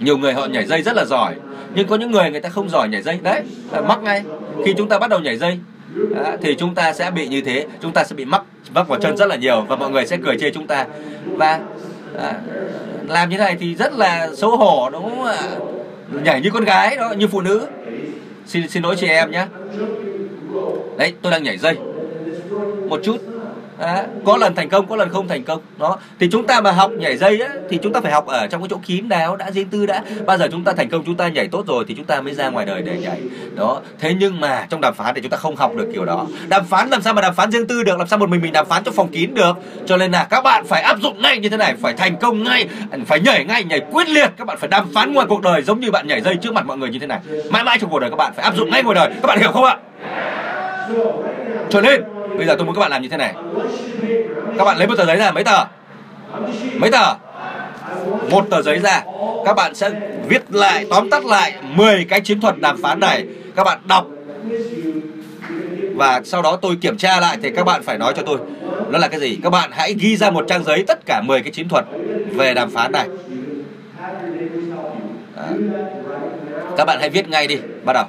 Nhiều 0.00 0.18
người 0.18 0.32
họ 0.32 0.46
nhảy 0.46 0.64
dây 0.64 0.82
rất 0.82 0.96
là 0.96 1.04
giỏi 1.04 1.34
nhưng 1.76 1.86
có 1.86 1.96
những 1.96 2.10
người 2.10 2.30
người 2.30 2.40
ta 2.40 2.48
không 2.48 2.68
giỏi 2.68 2.88
nhảy 2.88 3.02
dây. 3.02 3.18
Đấy 3.22 3.42
là 3.72 3.80
mắc 3.80 4.02
ngay. 4.02 4.22
Khi 4.64 4.74
chúng 4.78 4.88
ta 4.88 4.98
bắt 4.98 5.10
đầu 5.10 5.20
nhảy 5.20 5.36
dây 5.36 5.58
đó, 6.14 6.32
thì 6.42 6.54
chúng 6.54 6.74
ta 6.74 6.92
sẽ 6.92 7.10
bị 7.10 7.28
như 7.28 7.40
thế. 7.40 7.66
Chúng 7.82 7.92
ta 7.92 8.04
sẽ 8.04 8.14
bị 8.14 8.24
mắc 8.24 8.42
vấp 8.74 8.88
vào 8.88 9.00
chân 9.00 9.16
rất 9.16 9.26
là 9.26 9.36
nhiều 9.36 9.60
và 9.68 9.76
mọi 9.76 9.90
người 9.90 10.06
sẽ 10.06 10.16
cười 10.24 10.38
chê 10.38 10.50
chúng 10.50 10.66
ta. 10.66 10.86
Và 11.24 11.60
à, 12.18 12.32
làm 13.08 13.30
như 13.30 13.36
thế 13.36 13.44
này 13.44 13.56
thì 13.60 13.74
rất 13.74 13.92
là 13.92 14.28
xấu 14.34 14.56
hổ 14.56 14.90
đúng 14.92 15.02
không 15.02 15.24
ạ? 15.24 15.36
Nhảy 16.24 16.40
như 16.40 16.50
con 16.50 16.64
gái 16.64 16.96
đó 16.96 17.12
như 17.18 17.26
phụ 17.26 17.40
nữ. 17.40 17.66
Xin 18.46 18.68
xin 18.68 18.82
lỗi 18.82 18.96
chị 18.98 19.06
em 19.06 19.30
nhé. 19.30 19.46
Đấy 20.98 21.12
tôi 21.22 21.32
đang 21.32 21.42
nhảy 21.42 21.58
dây. 21.58 21.76
Một 22.88 23.00
chút. 23.04 23.16
Đó. 23.78 24.02
có 24.24 24.36
lần 24.36 24.54
thành 24.54 24.68
công 24.68 24.86
có 24.86 24.96
lần 24.96 25.10
không 25.10 25.28
thành 25.28 25.44
công. 25.44 25.60
Đó 25.78 25.98
thì 26.20 26.28
chúng 26.32 26.46
ta 26.46 26.60
mà 26.60 26.72
học 26.72 26.90
nhảy 26.90 27.16
dây 27.16 27.40
á, 27.40 27.48
thì 27.70 27.78
chúng 27.82 27.92
ta 27.92 28.00
phải 28.00 28.12
học 28.12 28.26
ở 28.26 28.46
trong 28.46 28.60
cái 28.62 28.68
chỗ 28.70 28.76
kín 28.86 29.08
đáo 29.08 29.36
đã 29.36 29.50
riêng 29.50 29.68
tư 29.68 29.86
đã. 29.86 30.02
Bao 30.26 30.38
giờ 30.38 30.48
chúng 30.52 30.64
ta 30.64 30.72
thành 30.72 30.88
công 30.88 31.02
chúng 31.06 31.14
ta 31.14 31.28
nhảy 31.28 31.48
tốt 31.48 31.66
rồi 31.66 31.84
thì 31.88 31.94
chúng 31.94 32.04
ta 32.04 32.20
mới 32.20 32.34
ra 32.34 32.48
ngoài 32.48 32.66
đời 32.66 32.82
để 32.82 32.98
nhảy. 32.98 33.20
Đó 33.54 33.80
thế 33.98 34.14
nhưng 34.20 34.40
mà 34.40 34.66
trong 34.70 34.80
đàm 34.80 34.94
phán 34.94 35.14
thì 35.14 35.20
chúng 35.20 35.30
ta 35.30 35.36
không 35.36 35.56
học 35.56 35.72
được 35.76 35.88
kiểu 35.92 36.04
đó. 36.04 36.26
Đàm 36.48 36.64
phán 36.64 36.90
làm 36.90 37.02
sao 37.02 37.14
mà 37.14 37.22
đàm 37.22 37.34
phán 37.34 37.50
riêng 37.50 37.66
tư 37.66 37.82
được? 37.82 37.98
Làm 37.98 38.08
sao 38.08 38.18
một 38.18 38.28
mình 38.28 38.40
mình 38.42 38.52
đàm 38.52 38.66
phán 38.66 38.84
trong 38.84 38.94
phòng 38.94 39.08
kín 39.08 39.34
được? 39.34 39.56
Cho 39.86 39.96
nên 39.96 40.12
là 40.12 40.24
các 40.30 40.40
bạn 40.40 40.66
phải 40.66 40.82
áp 40.82 41.00
dụng 41.00 41.22
ngay 41.22 41.38
như 41.38 41.48
thế 41.48 41.56
này 41.56 41.74
phải 41.82 41.92
thành 41.94 42.16
công 42.16 42.44
ngay 42.44 42.68
phải 43.06 43.20
nhảy 43.20 43.44
ngay 43.44 43.64
nhảy 43.64 43.80
quyết 43.90 44.08
liệt. 44.08 44.30
Các 44.36 44.46
bạn 44.46 44.58
phải 44.58 44.68
đàm 44.68 44.92
phán 44.94 45.12
ngoài 45.12 45.26
cuộc 45.30 45.42
đời 45.42 45.62
giống 45.62 45.80
như 45.80 45.90
bạn 45.90 46.06
nhảy 46.06 46.20
dây 46.20 46.36
trước 46.36 46.52
mặt 46.54 46.66
mọi 46.66 46.76
người 46.76 46.88
như 46.88 46.98
thế 46.98 47.06
này. 47.06 47.20
Mãi 47.50 47.64
mãi 47.64 47.78
trong 47.80 47.90
cuộc 47.90 47.98
đời 47.98 48.10
các 48.10 48.16
bạn 48.16 48.32
phải 48.36 48.44
áp 48.44 48.56
dụng 48.56 48.70
ngay 48.70 48.82
ngoài 48.82 48.94
đời. 48.94 49.10
Các 49.22 49.26
bạn 49.26 49.38
hiểu 49.38 49.52
không 49.52 49.64
ạ? 49.64 49.76
Cho 51.70 51.80
nên, 51.80 52.02
bây 52.36 52.46
giờ 52.46 52.54
tôi 52.58 52.66
muốn 52.66 52.74
các 52.74 52.80
bạn 52.80 52.90
làm 52.90 53.02
như 53.02 53.08
thế 53.08 53.16
này. 53.16 53.34
Các 54.58 54.64
bạn 54.64 54.78
lấy 54.78 54.86
một 54.86 54.94
tờ 54.96 55.06
giấy 55.06 55.16
ra, 55.16 55.32
mấy 55.32 55.44
tờ? 55.44 55.64
Mấy 56.74 56.90
tờ? 56.90 57.14
Một 58.30 58.44
tờ 58.50 58.62
giấy 58.62 58.78
ra. 58.78 59.02
Các 59.44 59.54
bạn 59.54 59.74
sẽ 59.74 59.90
viết 60.28 60.42
lại, 60.50 60.86
tóm 60.90 61.10
tắt 61.10 61.24
lại 61.24 61.54
10 61.62 62.04
cái 62.08 62.20
chiến 62.20 62.40
thuật 62.40 62.58
đàm 62.58 62.82
phán 62.82 63.00
này. 63.00 63.26
Các 63.56 63.64
bạn 63.64 63.78
đọc. 63.88 64.06
Và 65.94 66.20
sau 66.24 66.42
đó 66.42 66.58
tôi 66.62 66.76
kiểm 66.80 66.96
tra 66.96 67.20
lại 67.20 67.38
thì 67.42 67.50
các 67.56 67.64
bạn 67.64 67.82
phải 67.82 67.98
nói 67.98 68.12
cho 68.16 68.22
tôi, 68.22 68.38
nó 68.90 68.98
là 68.98 69.08
cái 69.08 69.20
gì? 69.20 69.38
Các 69.42 69.50
bạn 69.50 69.70
hãy 69.72 69.94
ghi 69.98 70.16
ra 70.16 70.30
một 70.30 70.44
trang 70.48 70.64
giấy 70.64 70.84
tất 70.86 71.06
cả 71.06 71.20
10 71.20 71.42
cái 71.42 71.52
chiến 71.52 71.68
thuật 71.68 71.84
về 72.32 72.54
đàm 72.54 72.70
phán 72.70 72.92
này. 72.92 73.08
Đó. 75.36 75.42
các 76.76 76.84
bạn 76.84 77.00
hãy 77.00 77.10
viết 77.10 77.28
ngay 77.28 77.46
đi, 77.46 77.58
bắt 77.84 77.92
đầu. 77.92 78.04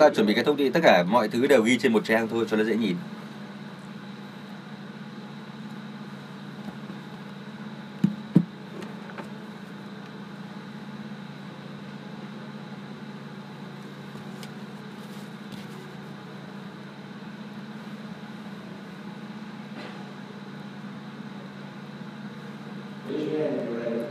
Ta 0.00 0.10
chuẩn 0.10 0.26
bị 0.26 0.34
cái 0.34 0.44
thông 0.44 0.56
tin, 0.56 0.72
tất 0.72 0.80
cả 0.82 1.04
mọi 1.08 1.28
thứ 1.28 1.46
đều 1.46 1.62
ghi 1.62 1.78
trên 1.78 1.92
một 1.92 2.04
trang 2.04 2.28
thôi 2.28 2.44
cho 2.50 2.56
nó 2.56 2.64
dễ 2.64 2.76
nhìn. 2.76 2.96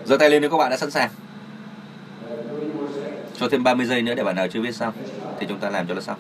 Giơ 0.05 0.17
tay 0.17 0.29
lên 0.29 0.41
nếu 0.41 0.51
các 0.51 0.57
bạn 0.57 0.69
đã 0.69 0.77
sẵn 0.77 0.91
sàng. 0.91 1.09
Cho 3.39 3.49
thêm 3.51 3.63
30 3.63 3.85
giây 3.85 4.01
nữa 4.01 4.13
để 4.15 4.23
bạn 4.23 4.35
nào 4.35 4.47
chưa 4.47 4.61
biết 4.61 4.75
xong 4.75 4.93
thì 5.39 5.45
chúng 5.49 5.59
ta 5.59 5.69
làm 5.69 5.87
cho 5.87 5.93
nó 5.93 6.01
xong. 6.01 6.19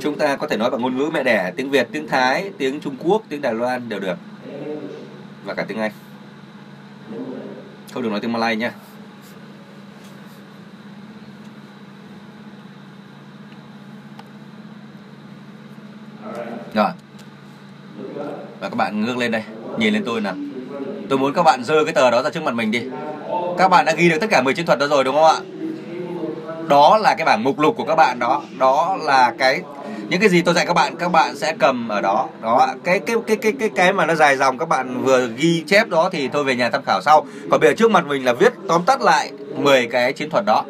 Chúng 0.00 0.18
ta 0.18 0.36
có 0.36 0.46
thể 0.46 0.56
nói 0.56 0.70
bằng 0.70 0.82
ngôn 0.82 0.96
ngữ 0.96 1.10
mẹ 1.12 1.22
đẻ, 1.22 1.52
tiếng 1.56 1.70
Việt, 1.70 1.88
tiếng 1.92 2.08
Thái, 2.08 2.50
tiếng 2.58 2.80
Trung 2.80 2.96
Quốc, 3.04 3.22
tiếng 3.28 3.40
Đài 3.40 3.54
Loan 3.54 3.88
đều 3.88 4.00
được. 4.00 4.16
Và 5.44 5.54
cả 5.54 5.64
tiếng 5.68 5.78
Anh. 5.78 5.92
Không 7.92 8.02
được 8.02 8.10
nói 8.10 8.20
tiếng 8.20 8.32
Malay 8.32 8.56
nha 8.56 8.72
rồi 16.74 16.90
và 18.60 18.68
các 18.68 18.74
bạn 18.94 19.04
ngước 19.04 19.16
lên 19.16 19.30
đây, 19.30 19.42
nhìn 19.78 19.94
lên 19.94 20.02
tôi 20.06 20.20
nào. 20.20 20.34
Tôi 21.08 21.18
muốn 21.18 21.32
các 21.32 21.42
bạn 21.42 21.64
dơ 21.64 21.84
cái 21.84 21.94
tờ 21.94 22.10
đó 22.10 22.22
ra 22.22 22.30
trước 22.30 22.42
mặt 22.42 22.54
mình 22.54 22.70
đi. 22.70 22.82
Các 23.58 23.68
bạn 23.68 23.84
đã 23.84 23.92
ghi 23.92 24.08
được 24.08 24.18
tất 24.20 24.26
cả 24.30 24.42
10 24.42 24.54
chiến 24.54 24.66
thuật 24.66 24.78
đó 24.78 24.86
rồi, 24.86 25.04
đúng 25.04 25.14
không 25.14 25.24
ạ? 25.24 25.36
Đó 26.68 26.98
là 26.98 27.14
cái 27.14 27.24
bảng 27.24 27.44
mục 27.44 27.58
lục 27.58 27.76
của 27.76 27.84
các 27.84 27.94
bạn 27.94 28.18
đó. 28.18 28.42
Đó 28.58 28.96
là 29.02 29.32
cái, 29.38 29.60
những 30.08 30.20
cái 30.20 30.28
gì 30.28 30.42
tôi 30.42 30.54
dạy 30.54 30.66
các 30.66 30.72
bạn 30.72 30.96
các 30.96 31.08
bạn 31.12 31.36
sẽ 31.36 31.54
cầm 31.58 31.88
ở 31.88 32.00
đó. 32.00 32.28
Đó 32.42 32.68
cái 32.84 32.98
cái 32.98 33.16
cái 33.26 33.36
cái 33.36 33.52
cái 33.60 33.70
cái 33.74 33.92
mà 33.92 34.06
nó 34.06 34.14
dài 34.14 34.36
dòng 34.36 34.58
các 34.58 34.68
bạn 34.68 35.04
vừa 35.04 35.28
ghi 35.36 35.64
chép 35.66 35.88
đó 35.88 36.08
thì 36.12 36.28
tôi 36.28 36.44
về 36.44 36.56
nhà 36.56 36.70
tham 36.70 36.82
khảo 36.86 37.00
sau. 37.02 37.26
Còn 37.50 37.60
bây 37.60 37.70
giờ 37.70 37.74
trước 37.78 37.90
mặt 37.90 38.06
mình 38.06 38.24
là 38.24 38.32
viết, 38.32 38.52
tóm 38.68 38.82
tắt 38.86 39.00
lại 39.02 39.30
10 39.56 39.86
cái 39.86 40.12
chiến 40.12 40.30
thuật 40.30 40.44
đó. 40.44 40.64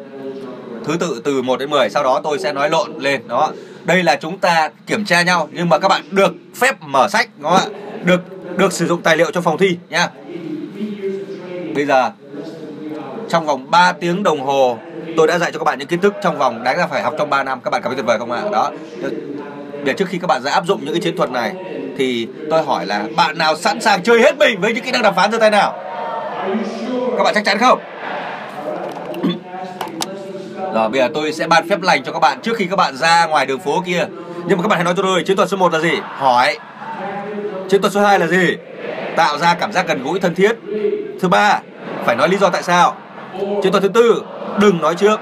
Thứ 0.85 0.97
tự 0.99 1.21
từ 1.23 1.41
1 1.41 1.59
đến 1.59 1.69
10 1.69 1.89
sau 1.89 2.03
đó 2.03 2.21
tôi 2.23 2.39
sẽ 2.39 2.53
nói 2.53 2.69
lộn 2.69 2.91
lên 2.99 3.27
đó 3.27 3.51
đây 3.83 4.03
là 4.03 4.15
chúng 4.15 4.37
ta 4.37 4.69
kiểm 4.87 5.05
tra 5.05 5.21
nhau, 5.21 5.49
nhưng 5.51 5.69
mà 5.69 5.79
các 5.79 5.87
bạn 5.87 6.01
được 6.11 6.33
phép 6.55 6.75
mở 6.81 7.07
sách, 7.07 7.29
đúng 7.37 7.51
không 7.51 7.73
ạ? 7.73 7.84
Được 8.05 8.21
được 8.57 8.73
sử 8.73 8.87
dụng 8.87 9.01
tài 9.01 9.17
liệu 9.17 9.31
trong 9.31 9.43
phòng 9.43 9.57
thi 9.57 9.77
nha 9.89 10.09
bây 11.75 11.85
giờ, 11.85 12.11
trong 13.29 13.45
vòng 13.45 13.71
3 13.71 13.91
tiếng 13.91 14.23
đồng 14.23 14.41
hồ, 14.41 14.77
tôi 15.17 15.27
đã 15.27 15.37
dạy 15.37 15.51
cho 15.51 15.59
các 15.59 15.63
bạn 15.63 15.79
những 15.79 15.87
kiến 15.87 16.01
thức 16.01 16.13
trong 16.23 16.37
vòng 16.37 16.63
đáng 16.63 16.77
ra 16.77 16.87
phải 16.87 17.01
học 17.01 17.13
trong 17.17 17.29
3 17.29 17.43
năm. 17.43 17.59
Các 17.63 17.71
bạn 17.71 17.81
cảm 17.81 17.89
thấy 17.89 17.95
tuyệt 17.95 18.05
vời 18.05 18.19
không 18.19 18.31
ạ? 18.31 18.41
Đó. 18.51 18.71
Để 19.83 19.93
trước 19.93 20.05
khi 20.07 20.17
các 20.17 20.27
bạn 20.27 20.41
ra 20.43 20.51
áp 20.51 20.65
dụng 20.65 20.85
những 20.85 20.93
cái 20.93 21.01
chiến 21.01 21.17
thuật 21.17 21.31
này, 21.31 21.53
thì 21.97 22.27
tôi 22.49 22.63
hỏi 22.63 22.85
là 22.85 23.03
bạn 23.17 23.37
nào 23.37 23.55
sẵn 23.55 23.81
sàng 23.81 24.03
chơi 24.03 24.21
hết 24.21 24.37
mình 24.37 24.61
với 24.61 24.73
những 24.73 24.83
kỹ 24.83 24.91
năng 24.91 25.01
đàm 25.01 25.15
phán 25.15 25.31
giơ 25.31 25.37
tay 25.37 25.51
nào? 25.51 25.79
Các 27.17 27.23
bạn 27.23 27.33
chắc 27.35 27.45
chắn 27.45 27.57
không? 27.57 27.79
Rồi, 30.73 30.89
bây 30.89 31.01
giờ 31.01 31.09
tôi 31.13 31.33
sẽ 31.33 31.47
ban 31.47 31.69
phép 31.69 31.81
lành 31.81 32.03
cho 32.03 32.11
các 32.11 32.19
bạn 32.19 32.41
trước 32.41 32.57
khi 32.57 32.65
các 32.65 32.75
bạn 32.75 32.97
ra 32.97 33.25
ngoài 33.25 33.45
đường 33.45 33.59
phố 33.59 33.83
kia. 33.85 34.05
Nhưng 34.47 34.57
mà 34.57 34.61
các 34.61 34.67
bạn 34.67 34.77
hãy 34.77 34.83
nói 34.83 34.93
cho 34.97 35.03
tôi, 35.03 35.23
chiến 35.23 35.37
thuật 35.37 35.49
số 35.49 35.57
1 35.57 35.73
là 35.73 35.79
gì? 35.79 35.93
Hỏi 36.03 36.57
chiến 37.69 37.81
thuật 37.81 37.93
số 37.93 38.01
2 38.01 38.19
là 38.19 38.27
gì? 38.27 38.57
Tạo 39.15 39.37
ra 39.37 39.53
cảm 39.53 39.71
giác 39.71 39.87
gần 39.87 40.03
gũi 40.03 40.19
thân 40.19 40.35
thiết. 40.35 40.55
Thứ 41.21 41.27
ba, 41.27 41.59
phải 42.05 42.15
nói 42.15 42.29
lý 42.29 42.37
do 42.37 42.49
tại 42.49 42.63
sao. 42.63 42.97
Chiến 43.39 43.71
thuật 43.71 43.83
thứ 43.83 43.89
tư, 43.89 44.23
đừng 44.59 44.81
nói 44.81 44.95
trước. 44.95 45.19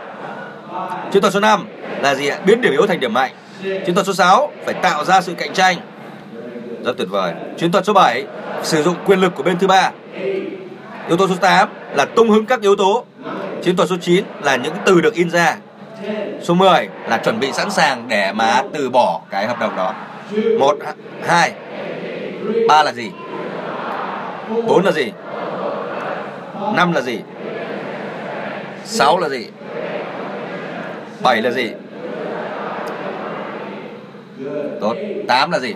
Chiến 1.11 1.21
thuật 1.21 1.33
số 1.33 1.39
5 1.39 1.67
là 2.01 2.15
gì 2.15 2.27
ạ? 2.27 2.37
Biến 2.45 2.61
điểm 2.61 2.71
yếu 2.71 2.87
thành 2.87 2.99
điểm 2.99 3.13
mạnh. 3.13 3.31
Chiến 3.63 3.95
thuật 3.95 4.05
số 4.05 4.13
6 4.13 4.51
phải 4.65 4.73
tạo 4.73 5.05
ra 5.05 5.21
sự 5.21 5.33
cạnh 5.33 5.53
tranh. 5.53 5.77
Rất 6.85 6.97
tuyệt 6.97 7.07
vời. 7.09 7.33
Chiến 7.57 7.71
thuật 7.71 7.85
số 7.85 7.93
7 7.93 8.25
sử 8.63 8.83
dụng 8.83 8.95
quyền 9.05 9.19
lực 9.19 9.35
của 9.35 9.43
bên 9.43 9.57
thứ 9.59 9.67
ba. 9.67 9.91
Yếu 11.07 11.17
tố 11.17 11.27
số 11.27 11.35
8 11.35 11.69
là 11.95 12.05
tung 12.05 12.29
hứng 12.29 12.45
các 12.45 12.61
yếu 12.61 12.75
tố. 12.75 13.05
Chiến 13.63 13.75
thuật 13.75 13.89
số 13.89 13.95
9 14.01 14.25
là 14.43 14.55
những 14.55 14.73
từ 14.85 15.01
được 15.01 15.13
in 15.13 15.29
ra. 15.29 15.57
Số 16.41 16.53
10 16.53 16.89
là 17.07 17.17
chuẩn 17.17 17.39
bị 17.39 17.51
sẵn 17.51 17.71
sàng 17.71 18.07
để 18.07 18.31
mà 18.33 18.63
từ 18.73 18.89
bỏ 18.89 19.21
cái 19.29 19.47
hợp 19.47 19.59
đồng 19.59 19.75
đó. 19.75 19.93
Một, 20.59 20.77
hai 21.27 21.53
ba 22.67 22.83
là 22.83 22.91
gì 22.93 23.11
bốn 24.67 24.85
là 24.85 24.91
gì 24.91 25.11
năm 26.75 26.93
là 26.93 27.01
gì 27.01 27.19
sáu 28.83 29.19
là 29.19 29.29
gì 29.29 29.47
bảy 31.23 31.41
là 31.41 31.51
gì 31.51 31.71
tốt 34.81 34.95
tám 35.27 35.51
là 35.51 35.59
gì 35.59 35.73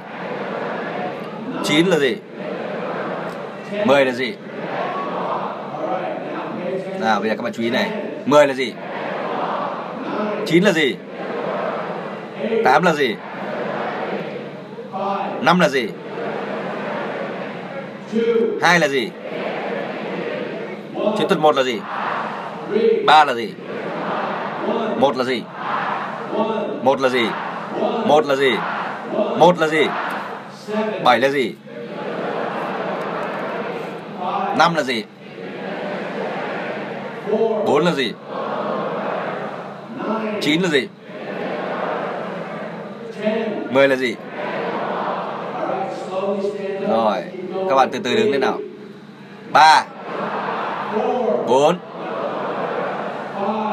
chín 1.63 1.87
là 1.87 1.99
gì 1.99 2.15
mười 3.85 4.05
là 4.05 4.11
gì 4.11 4.33
nào 6.99 7.19
bây 7.19 7.29
giờ 7.29 7.35
các 7.35 7.43
bạn 7.43 7.53
chú 7.53 7.63
ý 7.63 7.69
này 7.69 7.91
10 8.25 8.47
là 8.47 8.53
gì 8.53 8.73
9 10.45 10.63
là 10.63 10.71
gì 10.71 10.95
8 12.63 12.83
là 12.83 12.93
gì 12.93 13.15
5 15.41 15.59
là 15.59 15.69
gì 15.69 15.87
2 18.13 18.79
là 18.79 18.87
gì 18.87 19.09
Chiến 21.17 21.27
thuật 21.27 21.39
1 21.39 21.55
là 21.55 21.63
gì 21.63 21.81
3 23.05 23.25
là 23.25 23.33
gì 23.33 23.53
1 24.99 25.17
là 25.17 25.23
gì 25.23 25.43
1 26.83 27.01
là 27.01 27.09
gì 27.09 27.25
1 28.05 28.25
là 28.27 28.35
gì 28.35 28.51
1 29.39 29.59
là 29.59 29.67
gì 29.67 29.87
7 31.03 31.19
là 31.19 31.29
gì 31.29 31.53
5 34.57 34.75
là 34.75 34.83
gì 34.83 35.03
4 37.65 37.85
là 37.85 37.91
gì 37.91 38.13
9 40.41 40.61
là 40.61 40.69
gì 40.69 40.87
10 43.71 43.87
là 43.87 43.95
gì 43.95 44.15
Rồi 46.87 47.23
các 47.69 47.75
bạn 47.75 47.89
từ 47.91 47.99
từ 48.03 48.15
đứng 48.15 48.31
lên 48.31 48.41
nào. 48.41 48.57
3 49.53 49.85
4 51.47 51.77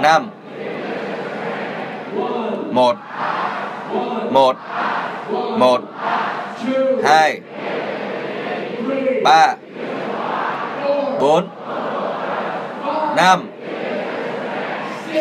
5 0.02 0.30
1 2.70 2.96
1 4.30 4.56
1 5.58 5.80
2 7.04 7.40
3 9.24 9.56
4 11.20 11.48
5 13.16 13.50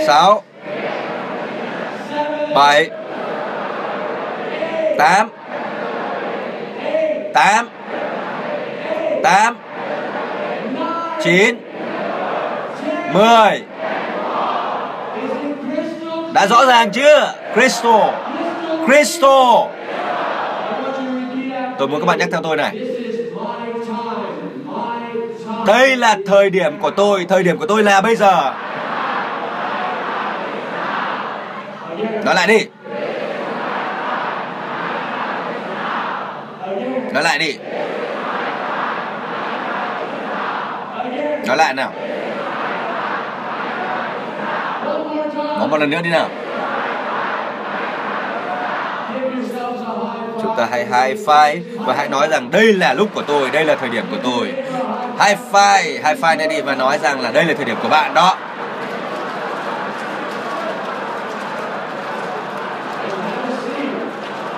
6 0.07 0.43
7 2.55 2.89
8 4.97 5.29
8 7.33 7.72
8 9.23 9.55
9 11.23 11.55
10 13.13 13.23
Đã 16.33 16.47
rõ 16.47 16.65
ràng 16.65 16.91
chưa? 16.91 17.33
Crystal 17.53 18.09
Crystal 18.85 19.69
Tôi 21.77 21.87
muốn 21.87 21.99
các 21.99 22.05
bạn 22.05 22.19
nhắc 22.19 22.29
theo 22.31 22.41
tôi 22.41 22.57
này. 22.57 22.79
Đây 25.67 25.95
là 25.95 26.17
thời 26.27 26.49
điểm 26.49 26.79
của 26.79 26.91
tôi. 26.91 27.25
Thời 27.29 27.43
điểm 27.43 27.57
của 27.57 27.65
tôi 27.65 27.83
là 27.83 28.01
bây 28.01 28.15
giờ. 28.15 28.53
Nói 32.25 32.35
lại 32.35 32.47
đi. 32.47 32.65
Nói 37.13 37.23
lại 37.23 37.39
đi. 37.39 37.57
Nói 41.53 41.57
lại 41.57 41.73
nào. 41.73 41.91
Nói 45.59 45.67
một 45.67 45.77
lần 45.77 45.89
nữa 45.89 46.01
đi 46.03 46.09
nào. 46.09 46.29
Chúng 50.41 50.55
ta 50.57 50.67
hãy 50.71 50.85
high 50.85 51.27
five 51.27 51.61
Và 51.85 51.93
hãy 51.97 52.09
nói 52.09 52.27
rằng 52.27 52.51
đây 52.51 52.73
là 52.73 52.93
lúc 52.93 53.09
của 53.13 53.21
tôi 53.21 53.49
Đây 53.49 53.65
là 53.65 53.75
thời 53.75 53.89
điểm 53.89 54.05
của 54.11 54.17
tôi. 54.23 54.53
High 55.19 55.39
five 55.51 55.83
High 55.83 56.19
five 56.21 56.37
này 56.37 56.47
đi 56.47 56.61
và 56.61 56.75
nói 56.75 56.99
rằng 56.99 57.21
là 57.21 57.31
đây 57.31 57.45
là 57.45 57.53
thời 57.53 57.65
điểm 57.65 57.77
của 57.83 57.89
bạn 57.89 58.13
đó. 58.13 58.37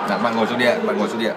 Nào, 0.08 0.18
bạn 0.22 0.36
ngồi 0.36 0.46
xuống 0.46 0.58
điện, 0.58 0.86
bạn 0.86 0.98
ngồi 0.98 1.08
xuống 1.08 1.20
điện 1.20 1.34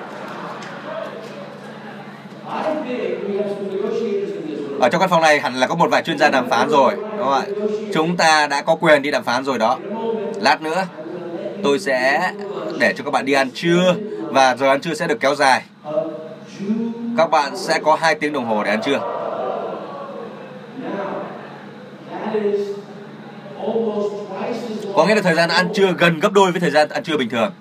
ở 4.79 4.89
trong 4.89 5.01
căn 5.01 5.09
phòng 5.09 5.21
này 5.21 5.39
hẳn 5.39 5.55
là 5.55 5.67
có 5.67 5.75
một 5.75 5.89
vài 5.91 6.01
chuyên 6.01 6.17
gia 6.17 6.29
đàm 6.29 6.49
phán 6.49 6.69
rồi, 6.69 6.95
đúng 6.95 7.23
không 7.23 7.33
ạ? 7.33 7.45
Chúng 7.93 8.17
ta 8.17 8.47
đã 8.47 8.61
có 8.61 8.75
quyền 8.75 9.01
đi 9.01 9.11
đàm 9.11 9.23
phán 9.23 9.43
rồi 9.43 9.57
đó. 9.57 9.77
Lát 10.41 10.61
nữa, 10.61 10.85
tôi 11.63 11.79
sẽ 11.79 12.31
để 12.79 12.93
cho 12.97 13.03
các 13.03 13.11
bạn 13.11 13.25
đi 13.25 13.33
ăn 13.33 13.49
trưa, 13.53 13.95
và 14.21 14.55
giờ 14.55 14.67
ăn 14.67 14.81
trưa 14.81 14.93
sẽ 14.93 15.07
được 15.07 15.19
kéo 15.19 15.35
dài. 15.35 15.63
Các 17.17 17.31
bạn 17.31 17.57
sẽ 17.57 17.79
có 17.83 17.95
hai 17.95 18.15
tiếng 18.15 18.33
đồng 18.33 18.45
hồ 18.45 18.63
để 18.63 18.69
ăn 18.69 18.81
trưa. 18.81 18.99
Có 24.95 25.05
nghĩa 25.05 25.15
là 25.15 25.21
thời 25.21 25.35
gian 25.35 25.49
ăn 25.49 25.67
trưa 25.73 25.93
gần 25.97 26.19
gấp 26.19 26.33
đôi 26.33 26.51
với 26.51 26.61
thời 26.61 26.71
gian 26.71 26.89
ăn 26.89 27.03
trưa 27.03 27.17
bình 27.17 27.29
thường. 27.29 27.51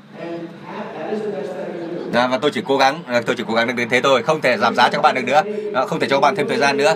Đó, 2.13 2.29
và 2.31 2.39
tôi 2.39 2.51
chỉ 2.51 2.63
cố 2.67 2.77
gắng 2.77 3.03
tôi 3.27 3.37
chỉ 3.37 3.45
cố 3.49 3.55
gắng 3.55 3.67
được 3.67 3.75
đến 3.77 3.89
thế 3.89 4.01
thôi 4.01 4.23
không 4.23 4.41
thể 4.41 4.57
giảm 4.57 4.75
giá 4.75 4.89
cho 4.89 4.99
các 4.99 5.03
bạn 5.03 5.15
được 5.15 5.25
nữa 5.25 5.43
không 5.87 6.01
thể 6.01 6.07
cho 6.11 6.17
các 6.17 6.21
bạn 6.21 6.37
thêm 6.37 6.49
thời 6.49 6.59
gian 6.59 6.77
nữa 6.77 6.95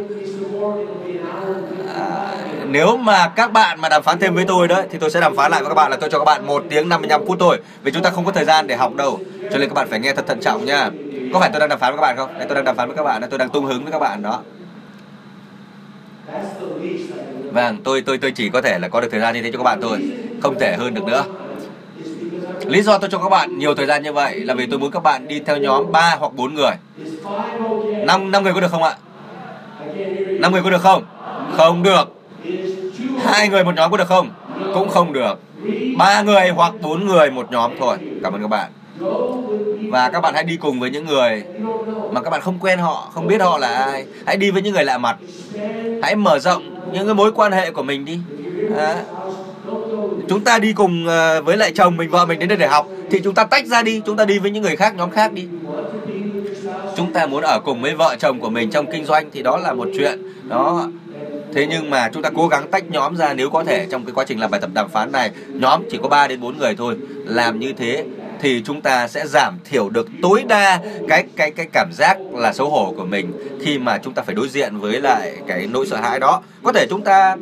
à, 1.97 2.37
nếu 2.67 2.97
mà 2.97 3.29
các 3.29 3.53
bạn 3.53 3.81
mà 3.81 3.89
đàm 3.89 4.03
phán 4.03 4.19
thêm 4.19 4.35
với 4.35 4.45
tôi 4.49 4.69
đấy 4.69 4.87
thì 4.91 4.99
tôi 4.99 5.11
sẽ 5.11 5.21
đàm 5.21 5.37
phán 5.37 5.51
lại 5.51 5.61
với 5.61 5.69
các 5.69 5.75
bạn 5.75 5.91
là 5.91 5.97
tôi 5.97 6.11
cho 6.11 6.19
các 6.19 6.25
bạn 6.25 6.47
một 6.47 6.65
tiếng 6.71 6.89
55 6.89 7.27
phút 7.27 7.37
thôi 7.41 7.61
vì 7.83 7.93
chúng 7.93 8.03
ta 8.03 8.11
không 8.11 8.25
có 8.25 8.33
thời 8.33 8.45
gian 8.45 8.67
để 8.67 8.77
học 8.77 8.95
đâu 8.95 9.21
cho 9.53 9.59
nên 9.59 9.69
các 9.69 9.75
bạn 9.75 9.89
phải 9.91 10.01
nghe 10.01 10.13
thật 10.15 10.27
thận 10.27 10.41
trọng 10.41 10.65
nha 10.65 10.91
có 11.33 11.41
phải 11.41 11.51
tôi 11.53 11.61
đang 11.61 11.69
đàm 11.69 11.79
phán 11.79 11.93
với 11.93 11.97
các 11.97 12.03
bạn 12.03 12.17
không 12.17 12.39
Đấy, 12.39 12.47
tôi 12.49 12.55
đang 12.55 12.65
đàm 12.65 12.77
phán 12.77 12.89
với 12.89 12.97
các 12.97 13.03
bạn 13.03 13.23
tôi 13.31 13.39
đang 13.39 13.49
tung 13.51 13.67
hứng 13.67 13.83
với 13.83 13.93
các 13.93 13.99
bạn 13.99 14.23
đó 14.23 14.43
Vâng, 17.53 17.79
tôi 17.85 18.01
tôi 18.01 18.19
tôi 18.19 18.31
chỉ 18.31 18.49
có 18.49 18.63
thể 18.63 18.79
là 18.79 18.89
có 18.89 19.01
được 19.01 19.09
thời 19.11 19.21
gian 19.21 19.35
như 19.35 19.43
thế 19.43 19.51
cho 19.53 19.59
các 19.59 19.65
bạn 19.65 19.81
thôi, 19.81 19.99
không 20.43 20.59
thể 20.59 20.77
hơn 20.77 20.95
được 20.95 21.05
nữa. 21.05 21.25
Lý 22.67 22.83
do 22.83 22.99
tôi 22.99 23.11
cho 23.11 23.19
các 23.19 23.29
bạn 23.29 23.59
nhiều 23.59 23.75
thời 23.75 23.87
gian 23.87 24.03
như 24.03 24.13
vậy 24.13 24.41
là 24.41 24.55
vì 24.55 24.67
tôi 24.67 24.79
muốn 24.79 24.91
các 24.91 25.03
bạn 25.03 25.29
đi 25.29 25.41
theo 25.41 25.57
nhóm 25.57 25.93
3 25.93 26.17
hoặc 26.19 26.33
4 26.35 26.55
người. 26.55 26.73
5 28.07 28.31
5 28.31 28.43
người 28.43 28.53
có 28.53 28.61
được 28.61 28.71
không 28.71 28.83
ạ? 28.83 28.97
5 30.41 30.53
người 30.53 30.63
có 30.63 30.71
được 30.71 30.83
không? 30.83 31.05
Không 31.57 31.83
được. 31.83 32.05
Hai 33.25 33.49
người 33.49 33.65
một 33.65 33.75
nhóm 33.75 33.91
có 33.91 33.97
được 33.97 34.09
không? 34.09 34.31
Cũng 34.75 34.89
không 34.89 35.13
được. 35.13 35.41
Ba 35.99 36.23
người 36.23 36.49
hoặc 36.49 36.75
bốn 36.83 37.07
người 37.07 37.31
một 37.31 37.51
nhóm 37.51 37.73
thôi. 37.81 37.97
Cảm 38.23 38.33
ơn 38.33 38.43
các 38.43 38.49
bạn. 38.49 38.71
Và 39.91 40.11
các 40.11 40.21
bạn 40.21 40.35
hãy 40.35 40.45
đi 40.45 40.57
cùng 40.57 40.81
với 40.81 40.91
những 40.91 41.07
người 41.07 41.45
mà 42.13 42.21
các 42.21 42.31
bạn 42.31 42.41
không 42.41 42.59
quen 42.61 42.79
họ, 42.79 43.11
không 43.15 43.27
biết 43.27 43.41
họ 43.41 43.59
là 43.59 43.75
ai. 43.75 44.05
Hãy 44.27 44.37
đi 44.37 44.51
với 44.51 44.63
những 44.63 44.75
người 44.75 44.85
lạ 44.85 44.99
mặt. 44.99 45.17
Hãy 46.03 46.17
mở 46.17 46.39
rộng 46.39 46.93
những 46.93 47.07
cái 47.07 47.15
mối 47.15 47.33
quan 47.33 47.53
hệ 47.53 47.71
của 47.71 47.83
mình 47.83 48.05
đi. 48.05 48.19
À, 48.77 49.03
chúng 50.29 50.45
ta 50.45 50.59
đi 50.59 50.73
cùng 50.73 51.07
ờ, 51.07 51.43
với 51.43 51.57
lại 51.57 51.73
chồng 51.75 51.97
mình, 51.97 52.11
vợ 52.11 52.27
mình 52.27 52.39
đến 52.39 52.49
đây 52.49 52.59
để 52.59 52.67
học 52.67 52.87
thì 53.11 53.21
chúng 53.25 53.35
ta 53.35 53.45
tách 53.45 53.67
ra 53.67 53.83
đi, 53.83 54.03
chúng 54.07 54.17
ta 54.17 54.25
đi 54.25 54.39
với 54.39 54.51
những 54.51 54.63
người 54.63 54.77
khác, 54.77 54.95
nhóm 54.97 55.11
khác 55.11 55.33
đi. 55.33 55.47
Chúng 56.97 57.13
ta 57.13 57.27
muốn 57.27 57.43
ở 57.43 57.61
cùng 57.65 57.83
với 57.83 57.95
vợ 57.95 58.17
chồng 58.19 58.41
của 58.41 58.51
mình 58.51 58.71
trong 58.71 58.93
kinh 58.93 59.05
doanh 59.05 59.31
thì 59.33 59.43
đó 59.43 59.57
là 59.57 59.73
một 59.73 59.89
chuyện. 59.99 60.23
Đó, 60.49 60.89
Thế 61.55 61.67
nhưng 61.71 61.91
mà 61.91 62.11
chúng 62.13 62.23
ta 62.23 62.31
cố 62.37 62.49
gắng 62.49 62.71
tách 62.71 62.91
nhóm 62.91 63.17
ra 63.17 63.35
nếu 63.35 63.51
có 63.51 63.65
thể 63.65 63.87
trong 63.91 64.05
cái 64.05 64.13
quá 64.15 64.25
trình 64.29 64.41
làm 64.41 64.51
bài 64.51 64.61
tập 64.61 64.71
đàm 64.75 64.89
phán 64.89 65.13
này, 65.13 65.31
nhóm 65.49 65.83
chỉ 65.91 65.99
có 66.03 66.09
3 66.09 66.27
đến 66.27 66.41
4 66.41 66.59
người 66.59 66.75
thôi. 66.77 66.97
Làm 67.27 67.59
như 67.59 67.73
thế 67.73 68.05
thì 68.41 68.63
chúng 68.65 68.81
ta 68.81 69.09
sẽ 69.09 69.27
giảm 69.27 69.59
thiểu 69.65 69.89
được 69.89 70.09
tối 70.23 70.45
đa 70.49 70.81
cái 71.09 71.25
cái 71.37 71.51
cái 71.51 71.67
cảm 71.73 71.91
giác 71.93 72.19
là 72.33 72.53
xấu 72.53 72.71
hổ 72.71 72.95
của 72.97 73.05
mình 73.05 73.33
khi 73.65 73.79
mà 73.79 73.99
chúng 73.99 74.15
ta 74.15 74.23
phải 74.23 74.35
đối 74.35 74.49
diện 74.49 74.79
với 74.79 75.01
lại 75.01 75.33
cái 75.47 75.67
nỗi 75.73 75.87
sợ 75.87 75.97
hãi 75.97 76.21
đó. 76.21 76.43
Có 76.63 76.73
thể 76.73 76.87
chúng 76.91 77.03
ta 77.03 77.37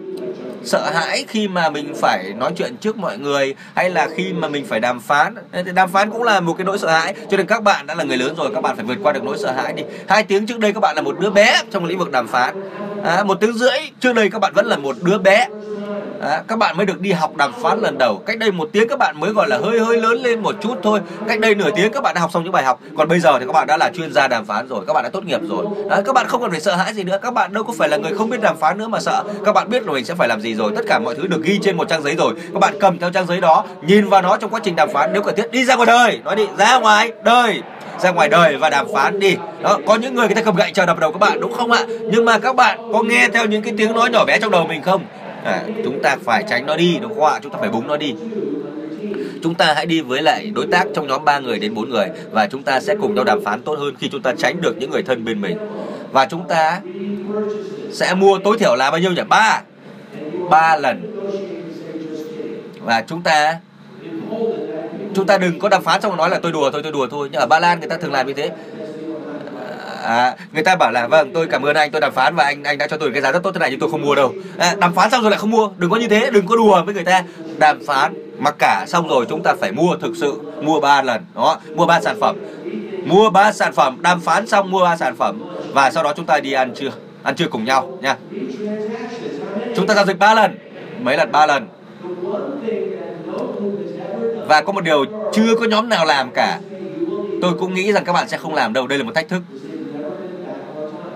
sợ 0.65 0.91
hãi 0.91 1.25
khi 1.29 1.49
mà 1.49 1.71
mình 1.71 1.95
phải 1.95 2.33
nói 2.37 2.53
chuyện 2.57 2.77
trước 2.77 2.97
mọi 2.97 3.19
người 3.19 3.55
hay 3.75 3.91
là 3.91 4.09
khi 4.17 4.33
mà 4.33 4.49
mình 4.49 4.67
phải 4.67 4.81
đàm 4.81 5.01
phán. 5.01 5.35
Thì 5.53 5.73
đàm 5.75 5.91
phán 5.93 6.11
cũng 6.11 6.23
là 6.23 6.41
một 6.41 6.55
cái 6.59 6.65
nỗi 6.65 6.79
sợ 6.79 6.91
hãi. 6.91 7.15
Cho 7.31 7.37
nên 7.37 7.47
các 7.47 7.63
bạn 7.63 7.87
đã 7.87 7.95
là 7.95 8.05
người 8.05 8.17
lớn 8.17 8.35
rồi 8.37 8.51
các 8.55 8.61
bạn 8.61 8.77
phải 8.77 8.85
vượt 8.85 8.99
qua 9.03 9.13
được 9.13 9.25
nỗi 9.25 9.39
sợ 9.39 9.53
hãi 9.53 9.73
đi. 9.73 9.83
Hai 10.09 10.23
tiếng 10.23 10.47
trước 10.47 10.59
đây 10.59 10.73
các 10.73 10.81
bạn 10.81 10.97
là 10.97 11.03
một 11.03 11.21
đứa 11.21 11.31
bé 11.31 11.63
trong 11.71 11.85
lĩnh 11.85 11.99
vực 11.99 12.11
đàm 12.11 12.29
phán. 12.29 12.63
À, 13.05 13.25
một 13.25 13.35
tiếng 13.41 13.53
rưỡi 13.53 13.79
trước 14.01 14.13
đây 14.13 14.31
các 14.31 14.39
bạn 14.39 14.53
vẫn 14.55 14.67
là 14.67 14.77
một 14.77 14.97
đứa 15.03 15.19
bé. 15.19 15.49
À, 16.21 16.43
các 16.49 16.59
bạn 16.59 16.77
mới 16.77 16.87
được 16.87 17.01
đi 17.01 17.13
học 17.13 17.37
đàm 17.37 17.53
phán 17.53 17.81
lần 17.81 17.99
đầu. 17.99 18.23
Cách 18.27 18.39
đây 18.39 18.53
một 18.53 18.69
tiếng 18.73 18.89
các 18.89 18.99
bạn 18.99 19.21
mới 19.21 19.33
gọi 19.33 19.49
là 19.49 19.59
hơi 19.59 19.81
hơi 19.81 19.97
lớn 19.97 20.23
lên 20.23 20.43
một 20.43 20.55
chút 20.61 20.75
thôi. 20.83 21.01
Cách 21.29 21.41
đây 21.41 21.55
nửa 21.55 21.71
tiếng 21.77 21.93
các 21.93 22.03
bạn 22.03 22.15
đã 22.15 22.21
học 22.21 22.31
xong 22.33 22.45
những 22.45 22.53
bài 22.53 22.65
học. 22.65 22.81
Còn 22.97 23.09
bây 23.09 23.21
giờ 23.21 23.39
thì 23.39 23.47
các 23.47 23.53
bạn 23.53 23.67
đã 23.67 23.77
là 23.77 23.91
chuyên 23.95 24.13
gia 24.13 24.29
đàm 24.29 24.45
phán 24.45 24.69
rồi 24.69 24.85
các 24.87 24.93
bạn 24.93 25.05
đã 25.05 25.11
tốt 25.11 25.25
nghiệp 25.25 25.41
rồi. 25.49 25.67
À, 25.91 26.01
các 26.07 26.13
bạn 26.13 26.27
không 26.29 26.41
cần 26.41 26.51
phải 26.51 26.61
sợ 26.61 26.77
hãi 26.77 26.95
gì 26.95 27.03
nữa. 27.03 27.19
Các 27.23 27.35
bạn 27.35 27.53
đâu 27.53 27.65
có 27.65 27.73
phải 27.79 27.89
là 27.89 27.97
người 27.97 28.13
không 28.19 28.31
biết 28.31 28.41
đàm 28.41 28.57
phán 28.57 28.79
nữa 28.79 28.89
mà 28.89 29.01
sợ. 29.01 29.25
Các 29.45 29.53
bạn 29.53 29.71
biết 29.71 29.83
là 29.87 29.93
mình 29.93 30.05
sẽ 30.05 30.15
phải 30.15 30.29
làm 30.29 30.41
gì 30.41 30.55
rồi. 30.55 30.73
Tất 30.77 30.83
cả 30.89 30.99
mọi 30.99 31.15
thứ 31.15 31.27
được 31.27 31.43
ghi 31.43 31.59
trên 31.63 31.77
một 31.77 31.89
trang 31.89 32.03
giấy 32.03 32.17
rồi. 32.17 32.35
Các 32.53 32.61
bạn 32.61 32.75
cầm 32.81 32.99
theo 32.99 33.11
trang 33.11 33.27
giấy 33.27 33.41
đó 33.41 33.65
nhìn 33.83 34.09
vào 34.09 34.23
nó 34.23 34.37
trong 34.37 34.51
quá 34.51 34.61
trình 34.63 34.77
đàm 34.77 34.89
phán. 34.93 35.13
Nếu 35.13 35.23
cần 35.23 35.37
thiết 35.37 35.51
đi 35.51 35.65
ra 35.65 35.77
ngoài 35.77 35.87
đời. 35.87 36.21
Nói 36.25 36.37
đi 36.37 36.47
ra 36.59 36.79
ngoài 36.79 37.13
đời. 37.25 37.63
Ra 37.99 38.11
ngoài 38.11 38.29
đời 38.29 38.57
và 38.57 38.71
đàm 38.71 38.87
phán 38.95 39.19
đi. 39.19 39.37
Đó 39.63 39.79
có 39.87 39.95
những 39.95 40.15
người 40.15 40.27
người 40.27 40.35
ta 40.35 40.43
cầm 40.43 40.57
gậy 40.57 40.71
chờ 40.75 40.87
đập 40.87 40.99
đầu 40.99 41.13
các 41.13 41.19
bạn 41.19 41.41
đúng 41.41 41.53
không 41.53 41.73
ạ? 41.73 41.85
Nhưng 42.13 42.25
mà 42.25 42.39
các 42.39 42.57
bạn 42.57 42.93
có 42.93 43.03
nghe 43.03 43.29
theo 43.33 43.47
những 43.47 43.63
cái 43.63 43.75
tiếng 43.79 43.93
nói 43.93 44.11
nhỏ 44.11 44.25
bé 44.25 44.39
trong 44.39 44.51
đầu 44.51 44.67
mình 44.67 44.83
không? 44.83 45.05
À, 45.45 45.65
chúng 45.85 46.03
ta 46.03 46.17
phải 46.25 46.45
tránh 46.49 46.67
nó 46.67 46.77
đi 46.77 46.99
đúng 47.03 47.15
không 47.15 47.25
ạ? 47.25 47.39
Chúng 47.43 47.53
ta 47.53 47.59
phải 47.61 47.69
búng 47.69 47.87
nó 47.87 47.97
đi. 47.97 48.15
Chúng 49.43 49.55
ta 49.55 49.75
hãy 49.75 49.87
đi 49.87 50.01
với 50.01 50.23
lại 50.23 50.51
đối 50.55 50.67
tác 50.67 50.85
trong 50.95 51.07
nhóm 51.07 51.25
3 51.25 51.39
người 51.39 51.59
đến 51.59 51.75
4 51.75 51.91
người 51.91 52.07
và 52.31 52.47
chúng 52.47 52.63
ta 52.63 52.81
sẽ 52.81 52.95
cùng 53.01 53.15
nhau 53.15 53.25
đàm 53.25 53.45
phán 53.45 53.63
tốt 53.63 53.79
hơn 53.79 53.95
khi 53.99 54.09
chúng 54.09 54.23
ta 54.23 54.33
tránh 54.39 54.61
được 54.61 54.77
những 54.79 54.91
người 54.91 55.03
thân 55.03 55.25
bên 55.25 55.41
mình. 55.41 55.59
Và 56.13 56.27
chúng 56.27 56.49
ta 56.49 56.81
sẽ 57.93 58.15
mua 58.15 58.39
tối 58.39 58.59
thiểu 58.59 58.77
là 58.77 58.91
bao 58.91 59.01
nhiêu 59.01 59.13
nhỉ? 59.13 59.23
Ba. 59.29 59.63
Ba 60.51 60.77
lần. 60.77 61.17
Và 62.81 63.05
chúng 63.07 63.23
ta 63.23 63.59
chúng 65.15 65.27
ta 65.27 65.39
đừng 65.39 65.59
có 65.59 65.69
đàm 65.69 65.83
phán 65.83 66.01
xong 66.01 66.11
rồi 66.11 66.19
nói 66.19 66.31
là 66.31 66.39
tôi 66.43 66.53
đùa 66.53 66.71
thôi 66.71 66.81
tôi 66.83 66.93
đùa 66.93 67.07
thôi. 67.11 67.29
Nhưng 67.33 67.41
ở 67.41 67.47
Ba 67.47 67.59
Lan 67.59 67.81
người 67.81 67.89
ta 67.89 67.97
thường 67.97 68.13
làm 68.13 68.27
như 68.27 68.33
thế 68.33 68.51
à, 70.05 70.37
người 70.53 70.63
ta 70.63 70.77
bảo 70.77 70.93
là 70.93 71.07
vâng 71.07 71.31
tôi 71.35 71.47
cảm 71.47 71.63
ơn 71.63 71.77
anh 71.77 71.91
tôi 71.91 72.01
đàm 72.01 72.13
phán 72.13 72.35
và 72.35 72.45
anh 72.45 72.65
anh 72.65 72.79
đã 72.79 72.87
cho 72.87 72.97
tôi 72.97 73.11
cái 73.13 73.23
giá 73.23 73.33
rất 73.33 73.43
tốt 73.43 73.51
thế 73.53 73.59
này 73.59 73.71
nhưng 73.71 73.81
tôi 73.81 73.91
không 73.91 74.03
mua 74.03 74.15
đâu. 74.15 74.33
À, 74.59 74.75
đàm 74.81 74.95
phán 74.95 75.11
xong 75.11 75.23
rồi 75.23 75.31
lại 75.31 75.41
không 75.41 75.51
mua. 75.51 75.69
Đừng 75.77 75.91
có 75.91 75.97
như 75.97 76.09
thế 76.09 76.31
đừng 76.31 76.47
có 76.47 76.57
đùa 76.57 76.83
với 76.85 76.95
người 76.95 77.05
ta. 77.05 77.25
Đàm 77.59 77.87
phán 77.87 78.15
mà 78.39 78.51
cả 78.51 78.85
xong 78.89 79.09
rồi 79.09 79.27
chúng 79.29 79.43
ta 79.43 79.55
phải 79.61 79.73
mua 79.73 79.97
thực 79.97 80.13
sự 80.17 80.41
mua 80.63 80.81
ba 80.81 81.03
lần. 81.03 81.25
Đó 81.35 81.61
mua 81.75 81.87
ba 81.87 82.01
sản 82.01 82.17
phẩm. 82.21 82.37
Mua 83.05 83.31
ba 83.31 83.53
sản 83.53 83.73
phẩm 83.73 83.99
đàm 84.03 84.21
phán 84.21 84.47
xong 84.47 84.71
mua 84.71 84.85
ba 84.85 84.97
sản 84.97 85.17
phẩm. 85.17 85.43
Và 85.73 85.91
sau 85.91 86.03
đó 86.03 86.13
chúng 86.17 86.27
ta 86.27 86.41
đi 86.41 86.53
ăn 86.53 86.75
trưa 86.75 86.91
ăn 87.23 87.35
trưa 87.35 87.47
cùng 87.47 87.65
nhau 87.65 87.99
nha. 88.03 88.17
Chúng 89.77 89.87
ta 89.87 89.95
giao 89.95 90.05
dịch 90.05 90.19
ba 90.19 90.35
lần 90.35 90.59
mấy 91.03 91.17
lần? 91.17 91.33
Ba 91.33 91.47
lần. 91.47 91.69
Và 94.47 94.63
có 94.63 94.73
một 94.73 94.85
điều 94.85 95.05
chưa 95.33 95.55
có 95.61 95.67
nhóm 95.67 95.89
nào 95.89 96.05
làm 96.05 96.31
cả. 96.31 96.61
Tôi 97.43 97.53
cũng 97.59 97.75
nghĩ 97.75 97.93
rằng 97.93 98.05
các 98.05 98.13
bạn 98.13 98.29
sẽ 98.29 98.37
không 98.37 98.55
làm 98.55 98.73
đâu. 98.73 98.87
Đây 98.87 98.99
là 98.99 99.05
một 99.05 99.13
thách 99.15 99.29
thức 99.29 99.43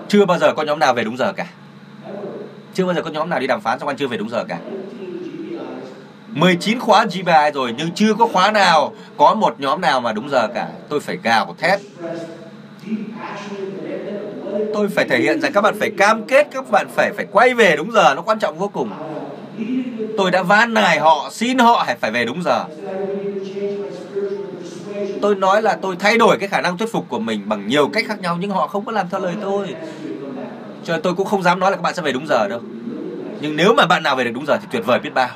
chưa 0.07 0.25
bao 0.25 0.37
giờ 0.37 0.53
có 0.53 0.63
nhóm 0.63 0.79
nào 0.79 0.93
về 0.93 1.03
đúng 1.03 1.17
giờ 1.17 1.33
cả. 1.33 1.45
Chưa 2.73 2.85
bao 2.85 2.95
giờ 2.95 3.01
có 3.01 3.09
nhóm 3.09 3.29
nào 3.29 3.39
đi 3.39 3.47
đàm 3.47 3.61
phán 3.61 3.79
xong 3.79 3.87
ăn 3.87 3.97
chưa 3.97 4.07
về 4.07 4.17
đúng 4.17 4.29
giờ 4.29 4.43
cả. 4.47 4.57
19 6.27 6.79
khóa 6.79 7.05
GBI 7.05 7.51
rồi, 7.53 7.75
nhưng 7.77 7.91
chưa 7.91 8.13
có 8.13 8.27
khóa 8.27 8.51
nào 8.51 8.93
có 9.17 9.33
một 9.33 9.55
nhóm 9.59 9.81
nào 9.81 10.01
mà 10.01 10.13
đúng 10.13 10.29
giờ 10.29 10.47
cả. 10.47 10.67
Tôi 10.89 10.99
phải 10.99 11.17
gào 11.23 11.55
thét. 11.57 11.79
Tôi 14.73 14.87
phải 14.87 15.05
thể 15.09 15.19
hiện 15.19 15.41
rằng 15.41 15.53
các 15.53 15.61
bạn 15.61 15.75
phải 15.79 15.91
cam 15.97 16.23
kết, 16.23 16.47
các 16.51 16.71
bạn 16.71 16.87
phải 16.95 17.11
phải 17.15 17.25
quay 17.31 17.53
về 17.53 17.75
đúng 17.75 17.91
giờ, 17.91 18.13
nó 18.15 18.21
quan 18.21 18.39
trọng 18.39 18.59
vô 18.59 18.67
cùng. 18.67 18.89
Tôi 20.17 20.31
đã 20.31 20.43
van 20.43 20.73
nài 20.73 20.99
họ, 20.99 21.29
xin 21.31 21.57
họ 21.57 21.83
phải 21.85 21.95
phải 21.95 22.11
về 22.11 22.25
đúng 22.25 22.43
giờ 22.43 22.65
tôi 25.21 25.35
nói 25.35 25.61
là 25.61 25.77
tôi 25.81 25.95
thay 25.99 26.17
đổi 26.17 26.37
cái 26.39 26.49
khả 26.49 26.61
năng 26.61 26.77
thuyết 26.77 26.91
phục 26.91 27.05
của 27.09 27.19
mình 27.19 27.41
bằng 27.45 27.67
nhiều 27.67 27.87
cách 27.93 28.05
khác 28.07 28.21
nhau 28.21 28.37
nhưng 28.39 28.51
họ 28.51 28.67
không 28.67 28.85
có 28.85 28.91
làm 28.91 29.09
theo 29.11 29.21
lời 29.21 29.33
tôi. 29.41 29.75
Cho 30.83 30.93
nên 30.93 31.01
tôi 31.01 31.13
cũng 31.13 31.27
không 31.27 31.43
dám 31.43 31.59
nói 31.59 31.71
là 31.71 31.77
các 31.77 31.83
bạn 31.83 31.95
sẽ 31.95 32.01
về 32.01 32.11
đúng 32.11 32.27
giờ 32.27 32.47
đâu. 32.47 32.59
Nhưng 33.41 33.55
nếu 33.55 33.73
mà 33.73 33.85
bạn 33.85 34.03
nào 34.03 34.15
về 34.15 34.23
được 34.23 34.31
đúng 34.33 34.45
giờ 34.45 34.57
thì 34.57 34.67
tuyệt 34.71 34.85
vời 34.85 34.99
biết 34.99 35.13
bao. 35.13 35.29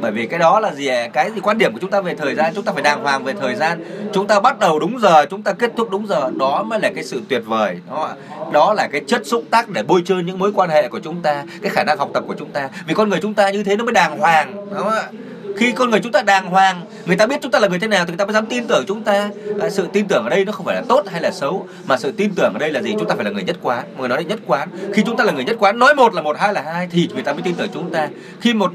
Bởi 0.00 0.12
vì 0.12 0.26
cái 0.26 0.38
đó 0.38 0.60
là 0.60 0.74
gì 0.74 0.86
ạ? 0.86 1.08
Cái 1.12 1.30
gì 1.30 1.40
quan 1.40 1.58
điểm 1.58 1.72
của 1.72 1.78
chúng 1.80 1.90
ta 1.90 2.00
về 2.00 2.14
thời 2.14 2.34
gian? 2.34 2.52
Chúng 2.54 2.64
ta 2.64 2.72
phải 2.72 2.82
đàng 2.82 3.02
hoàng 3.02 3.24
về 3.24 3.32
thời 3.40 3.54
gian. 3.54 3.84
Chúng 4.12 4.26
ta 4.26 4.40
bắt 4.40 4.58
đầu 4.58 4.78
đúng 4.78 4.98
giờ 5.00 5.26
chúng 5.30 5.42
ta 5.42 5.52
kết 5.52 5.72
thúc 5.76 5.90
đúng 5.90 6.06
giờ. 6.06 6.30
Đó 6.36 6.62
mới 6.62 6.80
là 6.80 6.90
cái 6.94 7.04
sự 7.04 7.22
tuyệt 7.28 7.42
vời. 7.46 7.78
Đó, 7.90 8.10
đó 8.52 8.74
là 8.74 8.88
cái 8.92 9.00
chất 9.06 9.26
xúc 9.26 9.44
tác 9.50 9.68
để 9.68 9.82
bôi 9.82 10.02
trơn 10.04 10.26
những 10.26 10.38
mối 10.38 10.52
quan 10.54 10.70
hệ 10.70 10.88
của 10.88 10.98
chúng 10.98 11.22
ta 11.22 11.44
cái 11.62 11.70
khả 11.70 11.84
năng 11.84 11.98
học 11.98 12.10
tập 12.14 12.24
của 12.26 12.34
chúng 12.38 12.50
ta. 12.50 12.68
Vì 12.86 12.94
con 12.94 13.08
người 13.08 13.18
chúng 13.22 13.34
ta 13.34 13.50
như 13.50 13.64
thế 13.64 13.76
nó 13.76 13.84
mới 13.84 13.92
đàng 13.92 14.18
hoàng. 14.18 14.52
Đúng 14.56 14.78
không 14.78 14.90
ạ? 14.90 15.08
Khi 15.56 15.72
con 15.72 15.90
người 15.90 16.00
chúng 16.00 16.12
ta 16.12 16.22
đàng 16.22 16.46
hoàng 16.46 16.84
người 17.06 17.16
ta 17.16 17.26
biết 17.26 17.36
chúng 17.42 17.50
ta 17.50 17.58
là 17.60 17.68
người 17.68 17.78
thế 17.78 17.88
nào 17.88 18.04
thì 18.04 18.10
người 18.10 18.18
ta 18.18 18.24
mới 18.24 18.34
dám 18.34 18.46
tin 18.46 18.66
tưởng 18.66 18.84
chúng 18.88 19.02
ta. 19.02 19.30
À, 19.60 19.70
sự 19.70 19.86
tin 19.92 20.08
tưởng 20.08 20.24
ở 20.24 20.30
đây 20.30 20.44
nó 20.44 20.52
không 20.52 20.66
phải 20.66 20.74
là 20.74 20.82
tốt 20.88 21.02
hay 21.10 21.22
là 21.22 21.30
xấu 21.30 21.66
mà 21.86 21.96
sự 21.96 22.12
tin 22.12 22.30
tưởng 22.36 22.52
ở 22.52 22.58
đây 22.58 22.70
là 22.70 22.82
gì? 22.82 22.94
Chúng 22.98 23.08
ta 23.08 23.14
phải 23.14 23.24
là 23.24 23.30
người 23.30 23.42
nhất 23.42 23.56
quán. 23.62 23.84
Người 23.98 24.08
nói 24.08 24.18
là 24.18 24.28
nhất 24.28 24.40
quán. 24.46 24.68
Khi 24.92 25.02
chúng 25.06 25.16
ta 25.16 25.24
là 25.24 25.32
người 25.32 25.44
nhất 25.44 25.56
quán 25.58 25.78
nói 25.78 25.94
một 25.94 26.14
là 26.14 26.22
một 26.22 26.38
hai 26.38 26.52
là 26.52 26.62
hai 26.62 26.88
thì 26.90 27.08
người 27.14 27.22
ta 27.22 27.32
mới 27.32 27.42
tin 27.42 27.54
tưởng 27.54 27.68
chúng 27.74 27.90
ta. 27.90 28.08
Khi 28.40 28.54
một 28.54 28.72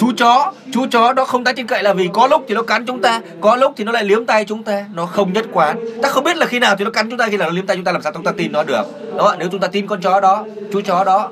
chú 0.00 0.12
chó 0.16 0.52
chú 0.72 0.86
chó 0.90 1.12
đó 1.12 1.24
không 1.24 1.44
đáng 1.44 1.54
tin 1.54 1.66
cậy 1.66 1.82
là 1.82 1.92
vì 1.92 2.08
có 2.12 2.26
lúc 2.26 2.44
thì 2.48 2.54
nó 2.54 2.62
cắn 2.62 2.86
chúng 2.86 3.02
ta, 3.02 3.20
có 3.40 3.56
lúc 3.56 3.72
thì 3.76 3.84
nó 3.84 3.92
lại 3.92 4.04
liếm 4.04 4.26
tay 4.26 4.44
chúng 4.44 4.62
ta. 4.62 4.84
Nó 4.94 5.06
không 5.06 5.32
nhất 5.32 5.46
quán. 5.52 5.78
Ta 6.02 6.08
không 6.08 6.24
biết 6.24 6.36
là 6.36 6.46
khi 6.46 6.58
nào 6.58 6.76
thì 6.78 6.84
nó 6.84 6.90
cắn 6.90 7.10
chúng 7.10 7.18
ta, 7.18 7.26
khi 7.30 7.36
nào 7.36 7.48
nó 7.48 7.54
liếm 7.54 7.66
tay 7.66 7.76
chúng 7.76 7.84
ta, 7.84 7.92
làm 7.92 8.02
sao 8.02 8.12
chúng 8.12 8.24
ta 8.24 8.32
tin 8.36 8.52
nó 8.52 8.62
được. 8.62 8.82
Đó 9.16 9.36
nếu 9.38 9.48
chúng 9.52 9.60
ta 9.60 9.68
tin 9.68 9.86
con 9.86 10.00
chó 10.00 10.20
đó, 10.20 10.44
chú 10.72 10.80
chó 10.80 11.04
đó, 11.04 11.30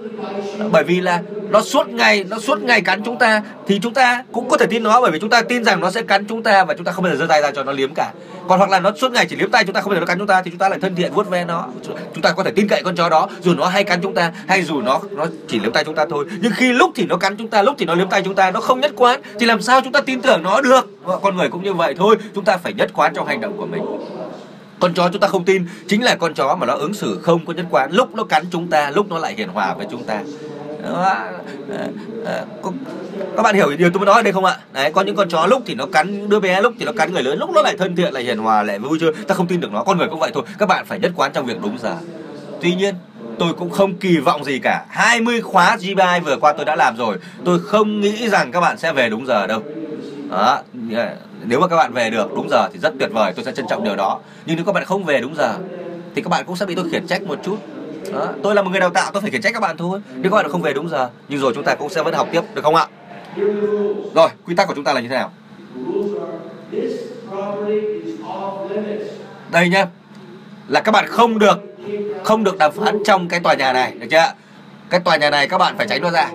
bởi 0.73 0.85
vì 0.85 1.01
là 1.01 1.23
nó 1.51 1.61
suốt 1.61 1.89
ngày, 1.89 2.25
nó 2.31 2.39
suốt 2.39 2.63
ngày 2.63 2.81
cắn 2.81 3.03
chúng 3.05 3.19
ta, 3.19 3.43
thì 3.67 3.79
chúng 3.83 3.95
ta 3.95 4.25
cũng 4.33 4.49
có 4.49 4.57
thể 4.57 4.67
tin 4.67 4.83
nó, 4.83 5.01
bởi 5.01 5.11
vì 5.11 5.19
chúng 5.19 5.31
ta 5.31 5.43
tin 5.43 5.65
rằng 5.65 5.81
nó 5.81 5.91
sẽ 5.91 6.03
cắn 6.03 6.25
chúng 6.25 6.43
ta 6.43 6.65
và 6.65 6.75
chúng 6.75 6.85
ta 6.85 6.93
không 6.93 7.05
bao 7.05 7.13
giờ 7.13 7.19
giơ 7.19 7.27
tay 7.27 7.43
ra 7.43 7.51
cho 7.51 7.65
nó 7.65 7.73
liếm 7.73 7.95
cả 7.95 8.13
còn 8.49 8.59
hoặc 8.59 8.70
là 8.70 8.81
nó 8.81 8.93
suốt 8.97 9.12
ngày 9.12 9.27
chỉ 9.31 9.36
liếm 9.36 9.51
tay 9.51 9.65
chúng 9.65 9.75
ta 9.75 9.81
không 9.81 9.91
bao 9.91 9.97
giờ 9.97 10.01
nó 10.01 10.07
cắn 10.07 10.18
chúng 10.18 10.27
ta 10.27 10.43
thì 10.43 10.51
chúng 10.51 10.59
ta 10.59 10.68
lại 10.68 10.78
thân 10.83 10.94
thiện 10.94 11.12
vuốt 11.12 11.28
ve 11.28 11.44
nó. 11.44 11.67
Chúng 12.15 12.23
ta 12.23 12.33
có 12.33 12.44
thể 12.44 12.51
tin 12.51 12.68
cậy 12.68 12.83
con 12.83 12.97
chó 12.97 13.09
đó. 13.09 13.28
Dù 13.41 13.55
nó 13.55 13.67
hay 13.67 13.85
cắn 13.85 14.01
chúng 14.02 14.15
ta 14.15 14.33
hay 14.49 14.62
dù 14.62 14.81
nó 14.81 15.01
nó 15.10 15.27
chỉ 15.49 15.60
liếm 15.60 15.73
tay 15.73 15.85
chúng 15.85 15.94
ta 15.94 16.07
thôi. 16.10 16.25
Nhưng 16.41 16.52
khi 16.52 16.73
lúc 16.73 16.93
thì 16.94 17.07
nó 17.07 17.17
cắn 17.17 17.36
chúng 17.36 17.49
ta, 17.49 17.62
lúc 17.62 17.75
thì 17.78 17.86
nó 17.86 17.94
liếm 17.94 18.09
tay 18.09 18.23
chúng 18.25 18.35
ta, 18.35 18.51
nó 18.51 18.60
không 18.60 18.81
nhất 18.81 18.93
quán, 18.97 19.20
thì 19.41 19.47
làm 19.47 19.62
sao 19.62 19.81
chúng 19.81 19.93
ta 19.93 20.01
tin 20.01 20.20
tưởng 20.20 20.43
nó 20.43 20.60
được? 20.60 20.91
Con 21.23 21.36
người 21.36 21.49
cũng 21.49 21.62
như 21.62 21.73
vậy 21.73 21.94
thôi. 21.99 22.17
Chúng 22.35 22.44
ta 22.44 22.57
phải 22.57 22.73
nhất 22.73 22.91
quán 22.94 23.12
trong 23.15 23.27
hành 23.27 23.41
động 23.41 23.57
của 23.57 23.67
mình. 23.67 23.83
Con 24.81 24.94
chó 24.94 25.09
chúng 25.12 25.20
ta 25.20 25.28
không 25.28 25.44
tin 25.44 25.67
chính 25.89 26.02
là 26.02 26.15
con 26.15 26.35
chó 26.35 26.57
mà 26.57 26.67
nó 26.67 26.75
ứng 26.75 26.94
xử 26.94 27.20
không 27.23 27.47
có 27.47 27.52
nhất 27.52 27.67
quán. 27.70 27.93
Lúc 27.93 28.15
nó 28.15 28.25
cắn 28.25 28.44
chúng 28.51 28.67
ta, 28.67 28.91
lúc 28.91 29.10
nó 29.10 29.18
lại 29.18 29.35
hiền 29.36 29.49
hòa 29.49 29.75
với 29.75 29.86
chúng 29.91 30.05
ta. 30.05 30.20
Ờ, 30.94 31.89
ờ, 32.25 32.44
có, 32.62 32.73
các 33.36 33.42
bạn 33.42 33.55
hiểu 33.55 33.76
điều 33.76 33.91
tôi 33.91 33.99
muốn 33.99 34.07
nói 34.07 34.15
ở 34.15 34.23
đây 34.23 34.33
không 34.33 34.44
ạ? 34.44 34.57
Đấy 34.73 34.92
có 34.92 35.02
những 35.02 35.17
con 35.17 35.28
chó 35.28 35.47
lúc 35.47 35.62
thì 35.67 35.75
nó 35.75 35.86
cắn 35.92 36.28
đứa 36.28 36.41
bé 36.41 36.60
lúc 36.60 36.73
thì 36.78 36.84
nó 36.84 36.92
cắn 36.92 37.12
người 37.12 37.23
lớn 37.23 37.39
lúc 37.39 37.50
nó 37.50 37.62
lại 37.62 37.76
thân 37.78 37.97
thiện 37.97 38.12
lại 38.12 38.23
hiền 38.23 38.39
hòa 38.39 38.62
lại 38.62 38.78
vui 38.78 38.99
chơi. 39.00 39.12
Ta 39.28 39.34
không 39.34 39.47
tin 39.47 39.60
được 39.60 39.73
nó 39.73 39.84
con 39.84 39.99
người 39.99 40.08
cũng 40.08 40.18
vậy 40.18 40.31
thôi. 40.34 40.44
Các 40.58 40.68
bạn 40.68 40.86
phải 40.86 40.99
nhất 40.99 41.12
quán 41.17 41.33
trong 41.34 41.47
việc 41.47 41.57
đúng 41.62 41.78
giờ. 41.78 41.97
Tuy 42.60 42.75
nhiên 42.75 42.94
tôi 43.39 43.52
cũng 43.52 43.70
không 43.70 43.97
kỳ 43.97 44.18
vọng 44.18 44.44
gì 44.44 44.58
cả. 44.58 44.84
20 44.89 45.41
khóa 45.41 45.76
GBI 45.76 46.20
vừa 46.25 46.36
qua 46.36 46.52
tôi 46.52 46.65
đã 46.65 46.76
làm 46.76 46.97
rồi. 46.97 47.17
Tôi 47.44 47.60
không 47.60 48.00
nghĩ 48.00 48.28
rằng 48.28 48.52
các 48.52 48.60
bạn 48.60 48.78
sẽ 48.78 48.92
về 48.92 49.08
đúng 49.08 49.26
giờ 49.26 49.47
đâu. 49.47 49.62
Đó 50.31 50.62
nếu 51.44 51.60
mà 51.60 51.68
các 51.68 51.76
bạn 51.76 51.92
về 51.92 52.10
được 52.10 52.31
đúng 52.34 52.49
giờ 52.50 52.68
thì 52.73 52.78
rất 52.78 52.92
tuyệt 52.99 53.10
vời 53.12 53.33
tôi 53.36 53.44
sẽ 53.44 53.52
trân 53.52 53.67
trọng 53.68 53.84
điều 53.84 53.97
đó. 53.97 54.20
Nhưng 54.47 54.57
nếu 54.57 54.65
các 54.65 54.73
bạn 54.73 54.84
không 54.84 55.05
về 55.05 55.20
đúng 55.20 55.34
giờ 55.34 55.55
thì 56.15 56.23
các 56.23 56.28
bạn 56.28 56.44
cũng 56.47 56.57
sẽ 56.57 56.67
bị 56.67 56.75
tôi 56.75 56.91
khiển 56.91 57.07
trách 57.07 57.23
một 57.23 57.39
chút 57.44 57.57
đó. 58.12 58.33
tôi 58.43 58.55
là 58.55 58.62
một 58.62 58.70
người 58.70 58.81
đào 58.81 58.91
tạo, 58.91 59.11
tôi 59.12 59.23
phải 59.23 59.31
khiển 59.31 59.43
trách 59.43 59.53
các 59.53 59.61
bạn 59.61 59.77
thôi. 59.77 60.01
Nếu 60.15 60.31
các 60.33 60.37
bạn 60.37 60.49
không 60.49 60.62
về 60.62 60.73
đúng 60.73 60.89
giờ, 60.89 61.11
nhưng 61.28 61.41
rồi 61.41 61.53
chúng 61.55 61.65
ta 61.65 61.75
cũng 61.75 61.89
sẽ 61.89 62.03
vẫn 62.03 62.15
học 62.15 62.28
tiếp, 62.33 62.41
được 62.55 62.65
không 62.65 62.75
ạ? 62.75 62.87
Rồi, 64.15 64.28
quy 64.47 64.55
tắc 64.55 64.69
của 64.69 64.75
chúng 64.75 64.85
ta 64.85 64.93
là 64.93 65.01
như 65.01 65.09
thế 65.09 65.15
nào? 65.15 65.33
Đây 69.51 69.69
nhá, 69.69 69.87
là 70.69 70.81
các 70.81 70.93
bạn 70.93 71.07
không 71.09 71.39
được 71.39 71.59
không 72.25 72.45
được 72.45 72.59
đàm 72.59 72.73
phán 72.73 73.03
trong 73.05 73.28
cái 73.28 73.41
tòa 73.41 73.55
nhà 73.55 73.73
này, 73.73 73.93
được 74.01 74.07
chưa? 74.11 74.33
Cái 74.91 75.01
tòa 75.01 75.17
nhà 75.17 75.31
này 75.31 75.49
các 75.49 75.59
bạn 75.59 75.77
phải 75.77 75.87
tránh 75.89 76.03
nó 76.03 76.11
ra. 76.11 76.31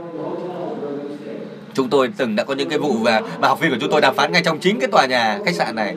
Chúng 1.74 1.90
tôi 1.90 2.10
từng 2.18 2.36
đã 2.36 2.44
có 2.44 2.54
những 2.54 2.70
cái 2.70 2.78
vụ 2.78 2.94
và 3.02 3.22
mà 3.40 3.48
học 3.48 3.60
viên 3.60 3.72
của 3.72 3.78
chúng 3.82 3.92
tôi 3.92 4.02
đàm 4.02 4.16
phán 4.16 4.32
ngay 4.32 4.42
trong 4.46 4.60
chính 4.60 4.80
cái 4.80 4.90
tòa 4.92 5.06
nhà, 5.06 5.40
khách 5.46 5.56
sạn 5.56 5.76
này. 5.76 5.96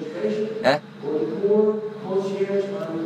Đấy 0.62 0.78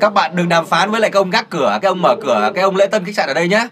các 0.00 0.14
bạn 0.14 0.36
đừng 0.36 0.48
đàm 0.48 0.66
phán 0.66 0.90
với 0.90 1.00
lại 1.00 1.10
cái 1.10 1.18
ông 1.18 1.30
gác 1.30 1.50
cửa 1.50 1.78
cái 1.82 1.88
ông 1.88 2.02
mở 2.02 2.16
cửa 2.22 2.50
cái 2.54 2.64
ông 2.64 2.76
lễ 2.76 2.86
tân 2.86 3.04
khách 3.04 3.14
sạn 3.14 3.28
ở 3.28 3.34
đây 3.34 3.48
nhé 3.48 3.68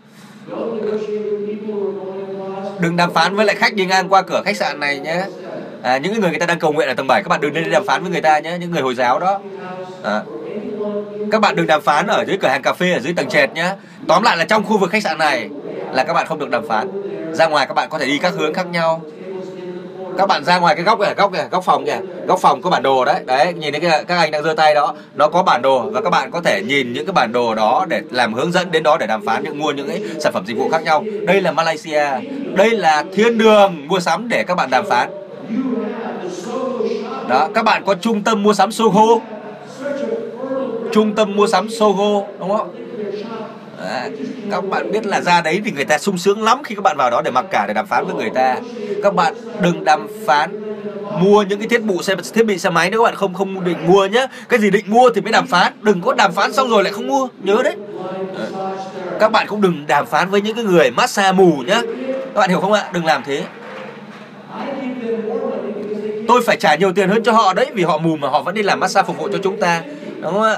đừng 2.81 2.97
đàm 2.97 3.13
phán 3.13 3.37
với 3.37 3.47
lại 3.47 3.57
khách 3.57 3.75
đi 3.75 3.87
ngang 3.87 4.09
qua 4.09 4.23
cửa 4.23 4.43
khách 4.45 4.57
sạn 4.57 4.81
này 4.81 4.99
nhé 4.99 5.25
à, 5.83 5.99
những 5.99 6.21
người 6.21 6.31
người 6.31 6.39
ta 6.39 6.47
đang 6.47 6.59
cầu 6.59 6.73
nguyện 6.73 6.89
ở 6.89 6.95
tầng 6.95 7.07
7 7.07 7.23
các 7.23 7.29
bạn 7.29 7.41
đừng 7.41 7.55
nên 7.55 7.71
đàm 7.71 7.87
phán 7.87 8.03
với 8.03 8.13
người 8.13 8.21
ta 8.21 8.39
nhé 8.39 8.57
những 8.61 8.71
người 8.71 8.83
hồi 8.83 8.95
giáo 8.95 9.21
đó. 9.21 9.41
À. 10.03 10.23
các 11.33 11.41
bạn 11.41 11.57
đừng 11.57 11.67
đàm 11.67 11.83
phán 11.83 12.07
ở 12.07 12.25
dưới 12.27 12.37
cửa 12.41 12.49
hàng 12.49 12.63
cà 12.63 12.73
phê 12.73 12.93
ở 12.93 13.01
dưới 13.01 13.13
tầng 13.13 13.29
trệt 13.29 13.53
nhé 13.53 13.75
tóm 14.09 14.23
lại 14.23 14.37
là 14.37 14.45
trong 14.45 14.65
khu 14.65 14.79
vực 14.79 14.91
khách 14.91 15.03
sạn 15.03 15.19
này 15.19 15.49
là 15.93 16.05
các 16.05 16.13
bạn 16.13 16.27
không 16.27 16.39
được 16.39 16.51
đàm 16.51 16.69
phán. 16.69 16.89
Ra 17.33 17.47
ngoài 17.47 17.67
các 17.67 17.75
bạn 17.75 17.89
có 17.89 17.99
thể 17.99 18.07
đi 18.07 18.19
các 18.19 18.33
hướng 18.37 18.55
khác 18.55 18.67
nhau 18.67 19.03
các 20.19 20.27
bạn 20.27 20.45
ra 20.45 20.59
ngoài 20.59 20.75
cái 20.75 20.85
góc 20.85 20.99
kìa 21.01 21.15
góc 21.17 21.33
kìa 21.33 21.49
góc 21.51 21.65
phòng 21.65 21.87
kìa. 21.87 21.99
Góc 22.27 22.41
phòng 22.41 22.63
có 22.63 22.71
bản 22.71 22.83
đồ 22.83 23.05
đấy. 23.05 23.21
Đấy, 23.27 23.53
nhìn 23.53 23.73
thấy 23.73 24.05
các 24.09 24.17
anh 24.17 24.31
đang 24.31 24.43
giơ 24.43 24.55
tay 24.55 24.75
đó. 24.75 24.95
Nó 25.15 25.29
có 25.29 25.43
bản 25.43 25.63
đồ 25.63 25.91
và 25.91 26.01
các 26.01 26.11
bạn 26.11 26.31
có 26.31 26.41
thể 26.41 26.63
nhìn 26.63 26.93
những 26.93 27.07
cái 27.07 27.13
bản 27.13 27.33
đồ 27.33 27.55
đó 27.55 27.87
để 27.89 28.03
làm 28.11 28.35
hướng 28.35 28.53
dẫn 28.53 28.71
đến 28.71 28.83
đó 28.83 28.97
để 29.01 29.07
đàm 29.07 29.25
phán 29.25 29.45
những, 29.45 29.59
mua 29.59 29.73
những 29.73 29.89
cái 29.89 30.03
sản 30.21 30.33
phẩm 30.33 30.47
dịch 30.47 30.59
vụ 30.59 30.69
khác 30.69 30.83
nhau. 30.83 31.05
Đây 31.27 31.41
là 31.41 31.53
Malaysia. 31.53 32.07
Đây 32.55 32.71
là 32.71 33.05
thiên 33.15 33.39
đường 33.39 33.89
mua 33.89 34.01
sắm 34.01 34.29
để 34.29 34.45
các 34.45 34.55
bạn 34.55 34.71
đàm 34.71 34.87
phán. 34.87 35.11
Đó, 37.29 37.49
các 37.55 37.65
bạn 37.65 37.83
có 37.87 37.95
trung 37.95 38.23
tâm 38.23 38.43
mua 38.43 38.53
sắm 38.53 38.73
Soho. 38.73 39.07
Trung 40.93 41.15
tâm 41.15 41.37
mua 41.37 41.47
sắm 41.47 41.69
Soho, 41.69 42.23
đúng 42.39 42.57
không? 42.57 42.88
À, 43.89 44.09
các 44.51 44.69
bạn 44.69 44.93
biết 44.93 45.07
là 45.07 45.21
ra 45.21 45.41
đấy 45.41 45.61
thì 45.65 45.71
người 45.71 45.85
ta 45.85 45.99
sung 45.99 46.19
sướng 46.19 46.43
lắm 46.43 46.63
khi 46.65 46.75
các 46.75 46.83
bạn 46.83 46.97
vào 46.97 47.11
đó 47.11 47.23
để 47.23 47.31
mặc 47.31 47.45
cả 47.51 47.65
để 47.69 47.75
đàm 47.75 47.87
phán 47.87 48.07
với 48.07 48.15
người 48.15 48.31
ta. 48.35 48.57
Các 49.03 49.15
bạn 49.15 49.35
đừng 49.61 49.85
đàm 49.85 50.07
phán 50.27 50.51
mua 51.21 51.43
những 51.43 51.59
cái 51.59 51.69
thiết 51.69 51.83
bị 51.83 51.95
xe, 52.03 52.15
thiết 52.35 52.47
bị 52.47 52.59
xe 52.59 52.71
máy 52.71 52.91
nếu 52.91 53.01
các 53.01 53.05
bạn, 53.05 53.15
không 53.15 53.35
không 53.35 53.65
định 53.65 53.87
mua 53.87 54.07
nhá. 54.07 54.27
Cái 54.49 54.61
gì 54.61 54.71
định 54.71 54.85
mua 54.89 55.11
thì 55.15 55.21
mới 55.21 55.33
đàm 55.33 55.47
phán. 55.47 55.73
Đừng 55.81 56.01
có 56.03 56.15
đàm 56.15 56.33
phán 56.33 56.53
xong 56.53 56.71
rồi 56.71 56.85
lại 56.85 56.93
không 56.93 57.07
mua, 57.07 57.29
nhớ 57.43 57.63
đấy. 57.65 57.77
Các 59.21 59.33
bạn 59.33 59.47
cũng 59.47 59.61
đừng 59.61 59.87
đàm 59.87 60.07
phán 60.07 60.31
với 60.31 60.41
những 60.41 60.57
cái 60.57 60.65
người 60.65 60.91
massage 60.91 61.33
mù 61.33 61.53
nhá. 61.67 61.83
Các 62.35 62.41
bạn 62.41 62.51
hiểu 62.51 62.61
không 62.61 62.73
ạ? 62.73 62.85
Đừng 62.93 63.05
làm 63.05 63.23
thế. 63.27 63.45
Tôi 66.29 66.43
phải 66.47 66.57
trả 66.57 66.75
nhiều 66.75 66.93
tiền 66.93 67.09
hơn 67.09 67.23
cho 67.23 67.33
họ 67.33 67.55
đấy, 67.55 67.67
vì 67.75 67.83
họ 67.83 67.99
mù 67.99 68.17
mà 68.17 68.29
họ 68.29 68.43
vẫn 68.43 68.55
đi 68.55 68.63
làm 68.63 68.81
massage 68.81 69.07
phục 69.07 69.19
vụ 69.19 69.29
cho 69.33 69.39
chúng 69.43 69.61
ta. 69.61 69.83
Đúng 70.21 70.33
không 70.33 70.43
ạ? 70.43 70.57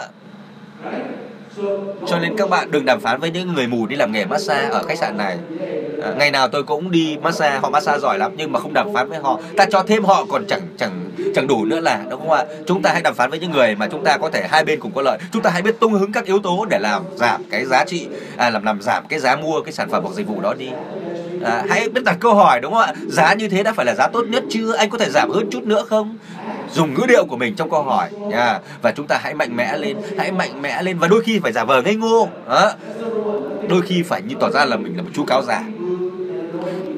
Cho 2.07 2.19
nên 2.19 2.37
các 2.37 2.51
bạn 2.51 2.71
đừng 2.71 2.85
đàm 2.85 3.01
phán 3.01 3.21
với 3.21 3.31
những 3.31 3.55
người 3.55 3.67
mù 3.67 3.87
đi 3.87 3.97
làm 3.97 4.13
nghề 4.13 4.25
massage 4.25 4.69
ở 4.69 4.83
khách 4.83 4.99
sạn 4.99 5.17
này. 5.17 5.39
À, 6.03 6.15
ngày 6.19 6.31
nào 6.31 6.49
tôi 6.49 6.63
cũng 6.63 6.91
đi 6.91 7.17
massage 7.23 7.59
họ 7.59 7.71
massage 7.71 7.99
giỏi 7.99 8.19
lắm 8.19 8.33
nhưng 8.37 8.53
mà 8.53 8.61
không 8.61 8.75
đàm 8.75 8.95
phán 8.95 9.09
với 9.09 9.19
họ. 9.19 9.41
Ta 9.57 9.67
cho 9.71 9.83
thêm 9.83 10.05
họ 10.05 10.25
còn 10.29 10.47
chẳng 10.47 10.61
chẳng 10.77 11.11
chẳng 11.35 11.47
đủ 11.47 11.65
nữa 11.65 11.81
là 11.81 12.01
đúng 12.11 12.21
không 12.21 12.31
ạ? 12.31 12.45
Chúng 12.67 12.83
ta 12.83 12.93
hãy 12.93 13.03
đàm 13.03 13.15
phán 13.15 13.31
với 13.31 13.39
những 13.39 13.51
người 13.51 13.75
mà 13.75 13.89
chúng 13.91 14.05
ta 14.05 14.17
có 14.17 14.31
thể 14.31 14.47
hai 14.51 14.65
bên 14.65 14.81
cùng 14.81 14.93
có 14.95 15.03
lợi. 15.03 15.19
Chúng 15.33 15.43
ta 15.43 15.51
hãy 15.51 15.63
biết 15.63 15.81
tung 15.81 15.93
hứng 15.93 16.13
các 16.13 16.25
yếu 16.25 16.39
tố 16.39 16.67
để 16.71 16.79
làm 16.79 17.03
giảm 17.17 17.43
cái 17.51 17.65
giá 17.65 17.85
trị 17.85 18.07
à, 18.37 18.51
làm 18.51 18.65
làm 18.65 18.83
giảm 18.83 19.07
cái 19.09 19.19
giá 19.19 19.37
mua 19.37 19.61
cái 19.61 19.73
sản 19.73 19.91
phẩm 19.91 20.03
hoặc 20.05 20.15
dịch 20.15 20.27
vụ 20.27 20.41
đó 20.41 20.55
đi 20.59 20.69
à, 21.45 21.65
hãy 21.69 21.89
biết 21.89 22.05
đặt 22.05 22.17
câu 22.21 22.35
hỏi 22.35 22.61
đúng 22.61 22.73
không 22.73 22.83
ạ? 22.83 22.95
Giá 23.09 23.35
như 23.35 23.49
thế 23.49 23.63
đã 23.63 23.73
phải 23.73 23.87
là 23.87 23.95
giá 23.95 24.09
tốt 24.09 24.25
nhất 24.29 24.45
chưa 24.51 24.75
anh 24.75 24.91
có 24.91 24.99
thể 24.99 25.11
giảm 25.11 25.31
hơn 25.31 25.49
chút 25.51 25.63
nữa 25.63 25.85
không? 25.89 26.19
Dùng 26.73 26.95
ngữ 26.95 27.07
điệu 27.09 27.25
của 27.25 27.37
mình 27.37 27.55
trong 27.57 27.71
câu 27.71 27.83
hỏi 27.83 28.09
nha. 28.29 28.59
Và 28.83 28.93
chúng 28.93 29.07
ta 29.07 29.19
hãy 29.23 29.35
mạnh 29.35 29.57
mẽ 29.57 29.77
lên 29.79 29.97
hãy 30.19 30.33
mạnh 30.33 30.63
mẽ 30.63 30.83
lên 30.83 30.99
và 30.99 31.09
đôi 31.09 31.23
khi 31.23 31.39
phải 31.39 31.53
giả 31.53 31.65
vờ 31.65 31.83
ngây 31.83 31.95
ngô. 31.97 32.29
Đó. 32.49 32.73
đôi 33.69 33.83
khi 33.83 34.03
phải 34.03 34.23
như 34.23 34.35
tỏ 34.41 34.51
ra 34.51 34.65
là 34.65 34.77
mình 34.77 34.97
là 34.97 35.03
một 35.03 35.11
chú 35.15 35.25
cáo 35.25 35.43
giả 35.43 35.63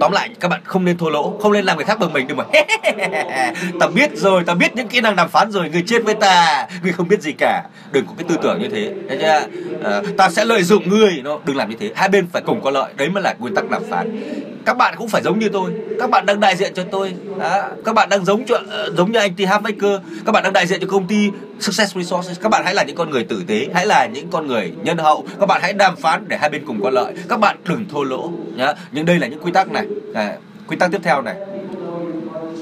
tóm 0.02 0.12
lại 0.12 0.30
các 0.40 0.48
bạn 0.48 0.60
không 0.64 0.84
nên 0.84 0.98
thua 0.98 1.10
lỗ 1.10 1.38
không 1.40 1.52
nên 1.52 1.64
làm 1.64 1.76
người 1.76 1.84
khác 1.84 1.98
bằng 1.98 2.12
mình 2.12 2.26
đừng 2.26 2.36
mà. 2.36 2.44
Ta 3.80 3.86
biết 3.94 4.10
rồi 4.16 4.44
ta 4.44 4.54
biết 4.54 4.76
những 4.76 4.88
kỹ 4.88 5.00
năng 5.00 5.16
đàm 5.16 5.28
phán 5.28 5.50
rồi 5.50 5.70
người 5.70 5.82
chết 5.86 6.04
với 6.04 6.14
ta. 6.14 6.66
Người 6.82 6.92
không 6.92 7.08
biết 7.08 7.22
gì 7.22 7.32
cả. 7.32 7.62
Đừng 7.92 8.06
có 8.06 8.12
cái 8.18 8.24
tư 8.28 8.36
tưởng 8.42 8.62
như 8.62 8.68
thế 8.68 8.92
chưa? 9.20 9.46
À, 9.84 10.02
ta 10.16 10.30
sẽ 10.30 10.44
lợi 10.44 10.62
dụng 10.62 10.88
người, 10.88 11.20
nó 11.24 11.38
đừng 11.44 11.56
làm 11.56 11.70
như 11.70 11.76
thế. 11.80 11.90
Hai 11.94 12.08
bên 12.08 12.26
phải 12.32 12.42
cùng 12.42 12.60
có 12.60 12.70
lợi. 12.70 12.92
Đấy 12.96 13.08
mới 13.08 13.22
là 13.22 13.34
nguyên 13.38 13.54
tắc 13.54 13.70
đàm 13.70 13.82
phán 13.90 14.22
các 14.64 14.76
bạn 14.76 14.94
cũng 14.98 15.08
phải 15.08 15.22
giống 15.22 15.38
như 15.38 15.48
tôi. 15.48 15.72
Các 15.98 16.10
bạn 16.10 16.26
đang 16.26 16.40
đại 16.40 16.56
diện 16.56 16.74
cho 16.74 16.84
tôi. 16.90 17.14
Đó. 17.38 17.62
các 17.84 17.94
bạn 17.94 18.08
đang 18.08 18.24
giống 18.24 18.46
cho 18.46 18.58
ờ, 18.70 18.90
giống 18.96 19.12
như 19.12 19.18
anh 19.18 19.34
T 19.34 19.40
Havaker 19.48 20.00
các 20.26 20.32
bạn 20.32 20.42
đang 20.42 20.52
đại 20.52 20.66
diện 20.66 20.80
cho 20.80 20.86
công 20.86 21.06
ty 21.06 21.30
Success 21.60 21.96
Resources. 21.96 22.40
Các 22.40 22.48
bạn 22.48 22.64
hãy 22.64 22.74
là 22.74 22.82
những 22.82 22.96
con 22.96 23.10
người 23.10 23.24
tử 23.24 23.42
tế. 23.46 23.66
Hãy 23.74 23.86
là 23.86 24.06
những 24.06 24.30
con 24.30 24.46
người 24.46 24.72
nhân 24.82 24.98
hậu. 24.98 25.24
Các 25.40 25.46
bạn 25.46 25.62
hãy 25.62 25.72
đàm 25.72 25.96
phán 25.96 26.24
để 26.28 26.36
hai 26.36 26.50
bên 26.50 26.66
cùng 26.66 26.82
có 26.82 26.90
lợi. 26.90 27.14
Các 27.28 27.40
bạn 27.40 27.56
đừng 27.68 27.84
thua 27.88 28.02
lỗ. 28.02 28.30
Nhá. 28.56 28.74
Nhưng 28.92 29.06
đây 29.06 29.18
là 29.18 29.26
những 29.26 29.40
quy 29.42 29.52
tắc 29.52 29.70
này. 29.70 29.86
À, 30.14 30.36
quy 30.66 30.76
tắc 30.76 30.90
tiếp 30.90 31.00
theo 31.02 31.22
này. 31.22 31.36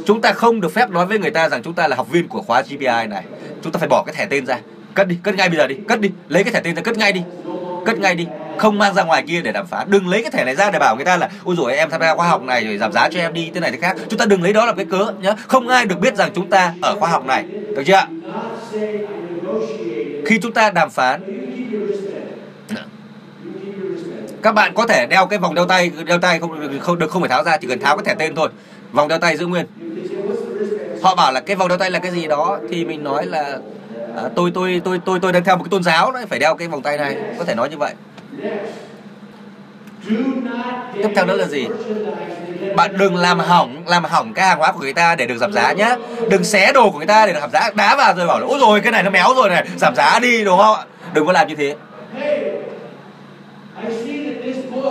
Chúng 0.07 0.21
ta 0.21 0.33
không 0.33 0.61
được 0.61 0.75
phép 0.75 0.91
nói 0.91 1.07
với 1.07 1.19
người 1.19 1.31
ta 1.31 1.49
rằng 1.49 1.63
chúng 1.63 1.75
ta 1.75 1.89
là 1.89 1.97
học 1.97 2.11
viên 2.11 2.29
của 2.29 2.43
khóa 2.43 2.63
GPI 2.63 3.07
này. 3.09 3.25
Chúng 3.63 3.73
ta 3.73 3.79
phải 3.79 3.89
bỏ 3.89 4.03
cái 4.03 4.15
thẻ 4.15 4.27
tên 4.27 4.47
ra. 4.47 4.59
Cất 4.95 5.09
đi 5.09 5.17
cất 5.23 5.35
ngay 5.35 5.49
bây 5.49 5.59
giờ 5.59 5.67
đi. 5.67 5.77
Cất 5.89 6.01
đi. 6.01 6.11
Lấy 6.29 6.45
cái 6.45 6.53
thẻ 6.53 6.61
tên 6.61 6.75
ra 6.75 6.83
cất 6.83 6.99
ngay 6.99 7.13
đi. 7.13 7.23
Cất 7.87 7.99
ngay 7.99 8.15
đi 8.15 8.27
không 8.61 8.79
mang 8.79 8.95
ra 8.95 9.03
ngoài 9.03 9.23
kia 9.27 9.41
để 9.41 9.53
đàm 9.53 9.67
phán. 9.67 9.91
Đừng 9.91 10.09
lấy 10.09 10.23
cái 10.23 10.31
thẻ 10.31 10.45
này 10.45 10.55
ra 10.55 10.71
để 10.71 10.79
bảo 10.79 10.97
người 10.97 11.05
ta 11.05 11.17
là 11.17 11.29
ôi 11.45 11.57
rồi 11.59 11.77
em 11.77 11.91
tham 11.91 12.01
gia 12.01 12.15
khoa 12.15 12.29
học 12.29 12.43
này 12.43 12.65
rồi 12.65 12.79
giảm 12.79 12.93
giá 12.93 13.09
cho 13.09 13.21
em 13.21 13.33
đi 13.33 13.51
thế 13.55 13.61
này 13.61 13.71
thế 13.71 13.79
khác. 13.79 13.97
Chúng 14.09 14.19
ta 14.19 14.25
đừng 14.25 14.43
lấy 14.43 14.53
đó 14.53 14.67
làm 14.67 14.77
cái 14.77 14.85
cớ 14.85 15.13
nhá. 15.21 15.35
Không 15.49 15.69
ai 15.69 15.87
được 15.87 16.01
biết 16.01 16.17
rằng 16.17 16.31
chúng 16.35 16.51
ta 16.51 16.75
ở 16.83 16.97
khoa 16.97 17.11
học 17.11 17.25
này. 17.27 17.45
Được 17.77 17.83
chưa 17.87 18.07
khi 20.27 20.39
chúng 20.43 20.53
ta 20.53 20.71
đàm 20.71 20.91
phán 20.91 21.23
các 24.43 24.53
bạn 24.53 24.75
có 24.75 24.87
thể 24.87 25.07
đeo 25.07 25.27
cái 25.27 25.39
vòng 25.39 25.55
đeo 25.55 25.67
tay 25.67 25.91
đeo 26.07 26.19
tay 26.19 26.39
không 26.39 26.79
không 26.81 26.99
được 26.99 27.11
không 27.11 27.23
phải 27.23 27.29
tháo 27.29 27.45
ra 27.45 27.57
chỉ 27.57 27.69
cần 27.69 27.81
tháo 27.81 27.97
cái 27.97 28.05
thẻ 28.05 28.15
tên 28.15 28.35
thôi. 28.35 28.49
Vòng 28.93 29.09
đeo 29.09 29.19
tay 29.19 29.37
giữ 29.37 29.47
nguyên. 29.47 29.67
Họ 31.03 31.15
bảo 31.15 31.33
là 31.33 31.41
cái 31.41 31.57
vòng 31.57 31.69
đeo 31.69 31.79
tay 31.79 31.91
là 31.91 31.99
cái 31.99 32.13
gì 32.13 32.27
đó 32.27 32.59
thì 32.71 32.85
mình 32.85 33.05
nói 33.05 33.27
là 33.27 33.59
à, 34.17 34.23
tôi 34.37 34.51
tôi 34.55 34.83
tôi 34.85 35.01
tôi 35.05 35.19
tôi 35.21 35.33
đang 35.33 35.45
theo 35.45 35.57
một 35.57 35.63
cái 35.65 35.71
tôn 35.71 35.83
giáo 35.83 36.13
đấy 36.13 36.27
phải 36.29 36.39
đeo 36.39 36.55
cái 36.55 36.69
vòng 36.69 36.83
tay 36.83 36.99
này. 36.99 37.17
Có 37.39 37.45
thể 37.45 37.55
nói 37.55 37.69
như 37.69 37.77
vậy 37.77 37.95
tiếp 40.95 41.09
theo 41.15 41.27
nữa 41.27 41.37
là 41.37 41.47
gì? 41.47 41.67
Bạn 42.77 42.99
đừng 42.99 43.17
làm 43.17 43.39
hỏng 43.39 43.83
làm 43.87 44.05
hỏng 44.05 44.35
cái 44.35 44.49
hàng 44.49 44.59
hóa 44.59 44.73
của 44.73 44.81
người 44.81 44.93
ta 44.93 45.15
để 45.15 45.27
được 45.27 45.39
giảm 45.39 45.53
giá 45.53 45.73
nhé 45.73 45.97
đừng 46.31 46.45
xé 46.45 46.73
đồ 46.73 46.91
của 46.91 46.99
người 46.99 47.07
ta 47.07 47.27
để 47.27 47.33
được 47.33 47.41
giảm 47.41 47.51
giá. 47.51 47.71
Đá 47.75 47.97
vào 47.97 48.15
rồi 48.17 48.27
bảo 48.27 48.41
là 48.41 48.47
ôi 48.47 48.59
rồi 48.61 48.81
cái 48.81 48.93
này 48.93 49.03
nó 49.03 49.11
méo 49.11 49.35
rồi 49.37 49.49
này, 49.49 49.67
giảm 49.77 49.95
giá 49.97 50.19
đi 50.23 50.45
đúng 50.45 50.59
không 50.59 50.77
ạ? 50.77 50.85
Đừng 51.15 51.27
có 51.27 51.33
làm 51.33 51.49
như 51.49 51.55
thế. 51.55 51.75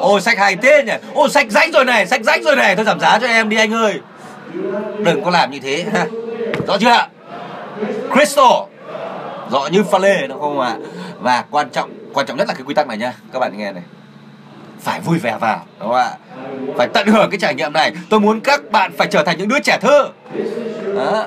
Ôi, 0.02 0.22
sách 0.22 0.38
hay 0.38 0.56
thế 0.56 0.84
nhỉ? 0.86 0.94
Ôi, 1.14 1.30
sách 1.30 1.48
rách 1.50 1.70
rồi 1.74 1.86
này, 1.86 2.08
sách 2.08 2.22
rách 2.24 2.42
rồi 2.44 2.56
này. 2.56 2.76
Tôi 2.76 2.86
giảm 2.86 3.00
giá 3.00 3.20
cho 3.20 3.28
em 3.28 3.50
đi, 3.50 3.58
anh 3.58 3.74
ơi. 3.74 4.00
Đừng 4.98 5.24
có 5.24 5.30
làm 5.32 5.52
như 5.52 5.60
thế. 5.60 5.86
Ha 5.94 6.06
rõ 6.68 6.78
chưa 6.78 7.08
crystal. 8.14 8.46
Rõ 9.52 9.68
như 9.72 9.84
pha 9.84 10.00
lê, 10.00 10.28
đúng 10.28 10.40
không 10.40 10.60
ạ? 10.60 10.76
Và 11.20 11.44
quan 11.52 11.70
trọng 11.70 11.90
quan 12.14 12.26
trọng 12.26 12.38
nhất 12.38 12.48
là 12.48 12.54
cái 12.54 12.64
quy 12.66 12.74
tắc 12.74 12.88
này 12.88 12.98
nhá. 12.98 13.14
Các 13.34 13.40
bạn 13.40 13.58
nghe 13.58 13.72
này. 13.72 13.84
Phải 14.82 15.00
vui 15.00 15.18
vẻ 15.18 15.38
vào, 15.42 15.66
đúng 15.80 15.90
không 15.90 15.98
ạ? 15.98 16.12
Phải 16.78 16.88
tận 16.88 17.08
hưởng 17.08 17.30
cái 17.30 17.40
trải 17.40 17.56
nghiệm 17.56 17.74
này. 17.74 17.94
Tôi 18.10 18.20
muốn 18.20 18.40
các 18.40 18.72
bạn 18.72 18.92
phải 18.98 19.08
trở 19.12 19.24
thành 19.24 19.38
những 19.38 19.48
đứa 19.48 19.60
trẻ 19.60 19.78
thơ. 19.82 20.10
Đó. 20.96 21.26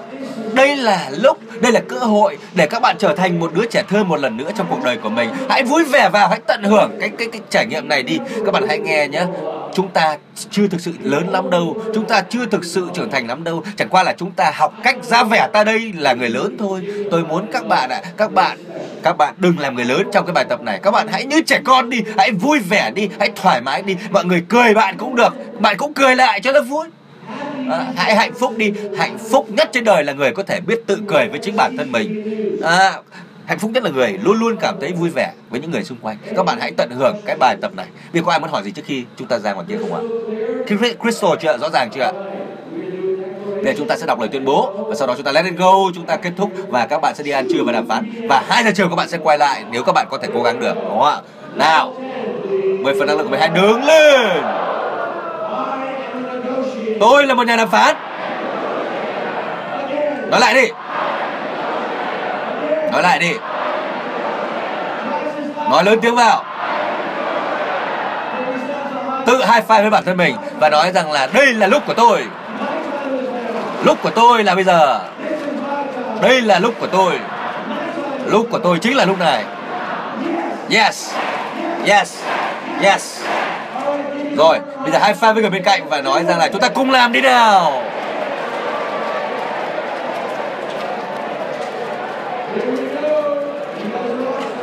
đây 0.52 0.76
là 0.76 1.10
lúc, 1.10 1.38
đây 1.60 1.72
là 1.72 1.80
cơ 1.88 1.98
hội 1.98 2.38
để 2.54 2.66
các 2.66 2.82
bạn 2.82 2.96
trở 2.98 3.14
thành 3.16 3.40
một 3.40 3.54
đứa 3.54 3.66
trẻ 3.66 3.82
thơ 3.88 4.04
một 4.04 4.20
lần 4.20 4.36
nữa 4.36 4.50
trong 4.56 4.66
cuộc 4.70 4.84
đời 4.84 4.96
của 4.96 5.08
mình. 5.08 5.30
Hãy 5.48 5.64
vui 5.64 5.84
vẻ 5.84 6.08
vào, 6.12 6.28
hãy 6.28 6.40
tận 6.46 6.62
hưởng 6.62 6.90
cái 7.00 7.08
cái 7.18 7.28
cái 7.32 7.40
trải 7.50 7.66
nghiệm 7.66 7.88
này 7.88 8.02
đi. 8.02 8.18
Các 8.44 8.52
bạn 8.52 8.68
hãy 8.68 8.78
nghe 8.78 9.08
nhé 9.08 9.24
chúng 9.75 9.89
ta 9.89 10.17
chưa 10.51 10.67
thực 10.67 10.81
sự 10.81 10.92
lớn 11.02 11.28
lắm 11.28 11.51
đâu 11.51 11.76
chúng 11.94 12.05
ta 12.05 12.23
chưa 12.23 12.47
thực 12.47 12.65
sự 12.65 12.89
trưởng 12.94 13.10
thành 13.10 13.26
lắm 13.26 13.44
đâu. 13.44 13.65
Chẳng 13.76 13.89
qua 13.89 14.02
là 14.02 14.15
chúng 14.18 14.31
ta 14.31 14.52
học 14.55 14.75
cách 14.83 14.97
ra 15.02 15.25
vẻ 15.25 15.49
ta 15.52 15.65
đây 15.65 15.92
là 15.97 16.12
người 16.12 16.28
lớn 16.28 16.57
thôi. 16.59 16.86
Tôi 17.10 17.25
muốn 17.25 17.47
các 17.52 17.67
bạn 17.67 17.91
ạ 17.91 18.01
à, 18.05 18.10
các 18.17 18.33
bạn 18.33 18.59
các 19.02 19.17
bạn 19.17 19.34
đừng 19.39 19.59
làm 19.59 19.75
người 19.75 19.84
lớn 19.84 20.09
trong 20.12 20.26
cái 20.26 20.33
bài 20.33 20.44
tập 20.49 20.62
này. 20.62 20.81
Các 20.83 20.91
bạn 20.91 21.09
hãy 21.09 21.25
như 21.25 21.41
trẻ 21.41 21.60
con 21.65 21.91
đi 21.91 22.02
hãy 22.18 22.31
vui 22.33 22.59
vẻ 22.59 22.91
đi 22.91 23.09
hãy 23.18 23.31
thoải 23.36 23.60
mái 23.60 23.83
đi. 23.83 23.97
Mọi 24.10 24.25
người 24.25 24.44
cười 24.49 24.75
bạn 24.75 24.99
cũng 24.99 25.17
được 25.17 25.60
bạn 25.60 25.76
cũng 25.76 25.94
cười 25.94 26.17
lại 26.17 26.41
cho 26.41 26.52
nó 26.52 26.60
vui. 26.60 26.86
À, 27.70 27.86
hãy 27.97 28.17
hạnh 28.17 28.34
phúc 28.34 28.57
đi. 28.57 28.73
Hạnh 28.99 29.18
phúc 29.31 29.47
nhất 29.51 29.68
trên 29.73 29.84
đời 29.84 30.05
là 30.05 30.12
người 30.12 30.33
có 30.33 30.42
thể 30.42 30.60
biết 30.60 30.81
tự 30.86 30.99
cười 31.09 31.28
với 31.28 31.39
chính 31.42 31.57
bản 31.57 31.76
thân 31.76 31.92
mình. 31.92 32.36
À, 32.62 32.92
hạnh 33.52 33.58
phúc 33.58 33.70
nhất 33.74 33.82
là 33.82 33.90
người 33.90 34.18
luôn 34.22 34.39
luôn 34.39 34.56
cảm 34.60 34.76
thấy 34.81 34.92
vui 34.92 35.10
vẻ 35.10 35.32
với 35.50 35.60
những 35.60 35.70
người 35.70 35.84
xung 35.84 35.98
quanh. 36.02 36.16
Các 36.36 36.44
bạn 36.47 36.58
hãy 36.60 36.72
tận 36.76 36.90
hưởng 36.90 37.16
cái 37.26 37.36
bài 37.36 37.56
tập 37.60 37.72
này. 37.76 37.86
Vì 38.12 38.20
có 38.26 38.31
ai 38.32 38.40
muốn 38.40 38.50
hỏi 38.50 38.62
gì 38.62 38.70
trước 38.70 38.82
khi 38.86 39.05
chúng 39.16 39.28
ta 39.28 39.39
ra 39.39 39.52
ngoài 39.52 39.66
kia 39.68 39.76
không 39.81 39.94
ạ? 39.94 40.00
Crystal 41.02 41.31
chưa 41.40 41.58
rõ 41.58 41.70
ràng 41.70 41.90
chưa 41.94 42.02
ạ? 42.02 42.12
Để 43.64 43.74
chúng 43.78 43.89
ta 43.89 43.97
sẽ 43.97 44.06
đọc 44.06 44.20
lời 44.20 44.28
tuyên 44.32 44.44
bố 44.44 44.72
và 44.89 44.94
sau 44.94 45.06
đó 45.06 45.14
chúng 45.16 45.24
ta 45.24 45.32
let 45.32 45.44
it 45.44 45.55
go, 45.56 45.72
chúng 45.94 46.06
ta 46.06 46.16
kết 46.16 46.32
thúc 46.36 46.50
và 46.68 46.86
các 46.86 47.00
bạn 47.00 47.14
sẽ 47.14 47.24
đi 47.24 47.31
ăn 47.31 47.47
trưa 47.50 47.62
và 47.66 47.72
đàm 47.72 47.89
phán. 47.89 48.12
Và 48.28 48.44
hai 48.48 48.64
giờ 48.64 48.70
chiều 48.74 48.89
các 48.89 48.97
bạn 48.97 49.08
sẽ 49.08 49.18
quay 49.22 49.39
lại 49.39 49.64
nếu 49.70 49.82
các 49.82 49.92
bạn 49.92 50.06
có 50.10 50.18
thể 50.18 50.28
cố 50.34 50.42
gắng 50.42 50.60
được, 50.60 50.74
đúng 50.74 50.89
không 50.89 51.02
ạ? 51.02 51.20
Nào 51.55 51.94
10 52.82 52.94
phần 52.98 53.06
năng 53.06 53.16
lượng 53.16 53.26
của 53.26 53.31
12 53.31 53.48
đứng 53.48 53.84
lên! 53.84 54.42
Tôi 57.00 57.26
là 57.26 57.34
một 57.34 57.47
nhà 57.47 57.56
đàm 57.56 57.70
phán. 57.70 57.97
Nói 60.31 60.40
lại 60.40 60.55
đi 60.55 60.68
nói 62.92 63.02
lại 63.02 63.18
đi. 63.18 63.32
Nói 65.70 65.84
lớn 65.84 65.98
tiếng 66.02 66.14
vào. 66.14 66.44
Tự 69.26 69.44
hai 69.44 69.62
five 69.68 69.82
với 69.82 69.90
bản 69.90 70.04
thân 70.04 70.16
mình 70.16 70.36
và 70.60 70.68
nói 70.68 70.92
rằng 70.92 71.12
là 71.12 71.28
đây 71.32 71.46
là 71.46 71.66
lúc 71.66 71.82
của 71.86 71.94
tôi. 71.94 72.24
Lúc 73.84 73.98
của 74.02 74.10
tôi 74.10 74.44
là 74.44 74.54
bây 74.54 74.64
giờ. 74.64 75.00
Đây 76.22 76.40
là 76.40 76.58
lúc 76.58 76.74
của 76.80 76.86
tôi. 76.86 77.12
Lúc 78.26 78.46
của 78.50 78.58
tôi 78.58 78.78
chính 78.78 78.96
là 78.96 79.04
lúc 79.04 79.18
này. 79.18 79.44
Yes. 80.70 81.14
Yes. 81.86 82.22
Yes. 82.82 83.20
Rồi, 84.36 84.58
bây 84.82 84.92
giờ 84.92 84.98
hai 84.98 85.14
five 85.14 85.32
với 85.32 85.42
người 85.42 85.50
bên 85.50 85.62
cạnh 85.62 85.88
và 85.88 86.00
nói 86.00 86.24
rằng 86.24 86.38
là 86.38 86.48
chúng 86.48 86.60
ta 86.60 86.68
cùng 86.68 86.90
làm 86.90 87.12
đi 87.12 87.20
nào. 87.20 87.82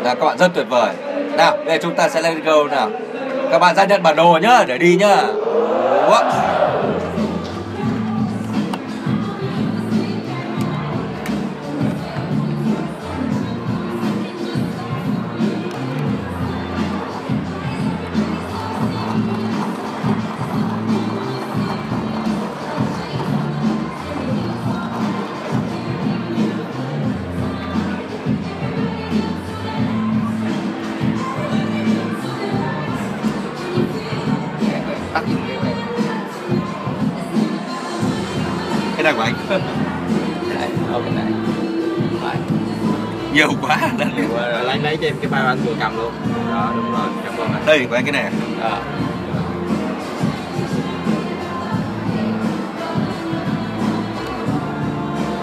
Là 0.03 0.15
các 0.15 0.25
bạn 0.25 0.37
rất 0.37 0.51
tuyệt 0.53 0.65
vời. 0.69 0.89
Nào 1.37 1.57
bây 1.57 1.65
giờ 1.65 1.77
chúng 1.81 1.95
ta 1.95 2.09
sẽ 2.09 2.21
lên 2.21 2.43
go 2.43 2.63
nào. 2.63 2.89
Các 3.51 3.59
bạn 3.59 3.75
ra 3.75 3.85
nhận 3.85 4.03
bản 4.03 4.15
đồ 4.15 4.39
nhá, 4.41 4.63
để 4.67 4.77
đi 4.77 4.95
nhá. 4.95 5.17
Ủa. 6.07 6.21
Này 39.09 39.17
của 39.17 39.21
anh. 39.21 39.33
Đấy, 40.59 40.69
ô 40.93 41.01
cái 41.01 41.11
này 41.15 41.25
Đấy. 42.23 42.35
nhiều 43.33 43.51
quá 43.61 43.77
Rồi, 44.33 44.63
lấy 44.63 44.77
lấy 44.79 44.97
cho 44.97 45.07
em 45.07 45.15
cái 45.21 45.31
bao 45.31 45.47
anh 45.47 45.57
vừa 45.65 45.73
cầm 45.79 45.97
luôn. 45.97 46.11
Đó 46.51 46.71
đúng 46.75 46.91
rồi 46.91 47.07
cảm 47.25 47.37
ơn 47.37 47.51
anh. 47.53 47.65
Đây 47.65 47.85
của 47.89 47.95
anh 47.95 48.05
cái 48.05 48.11
này 48.11 48.31
Ờ. 48.61 48.81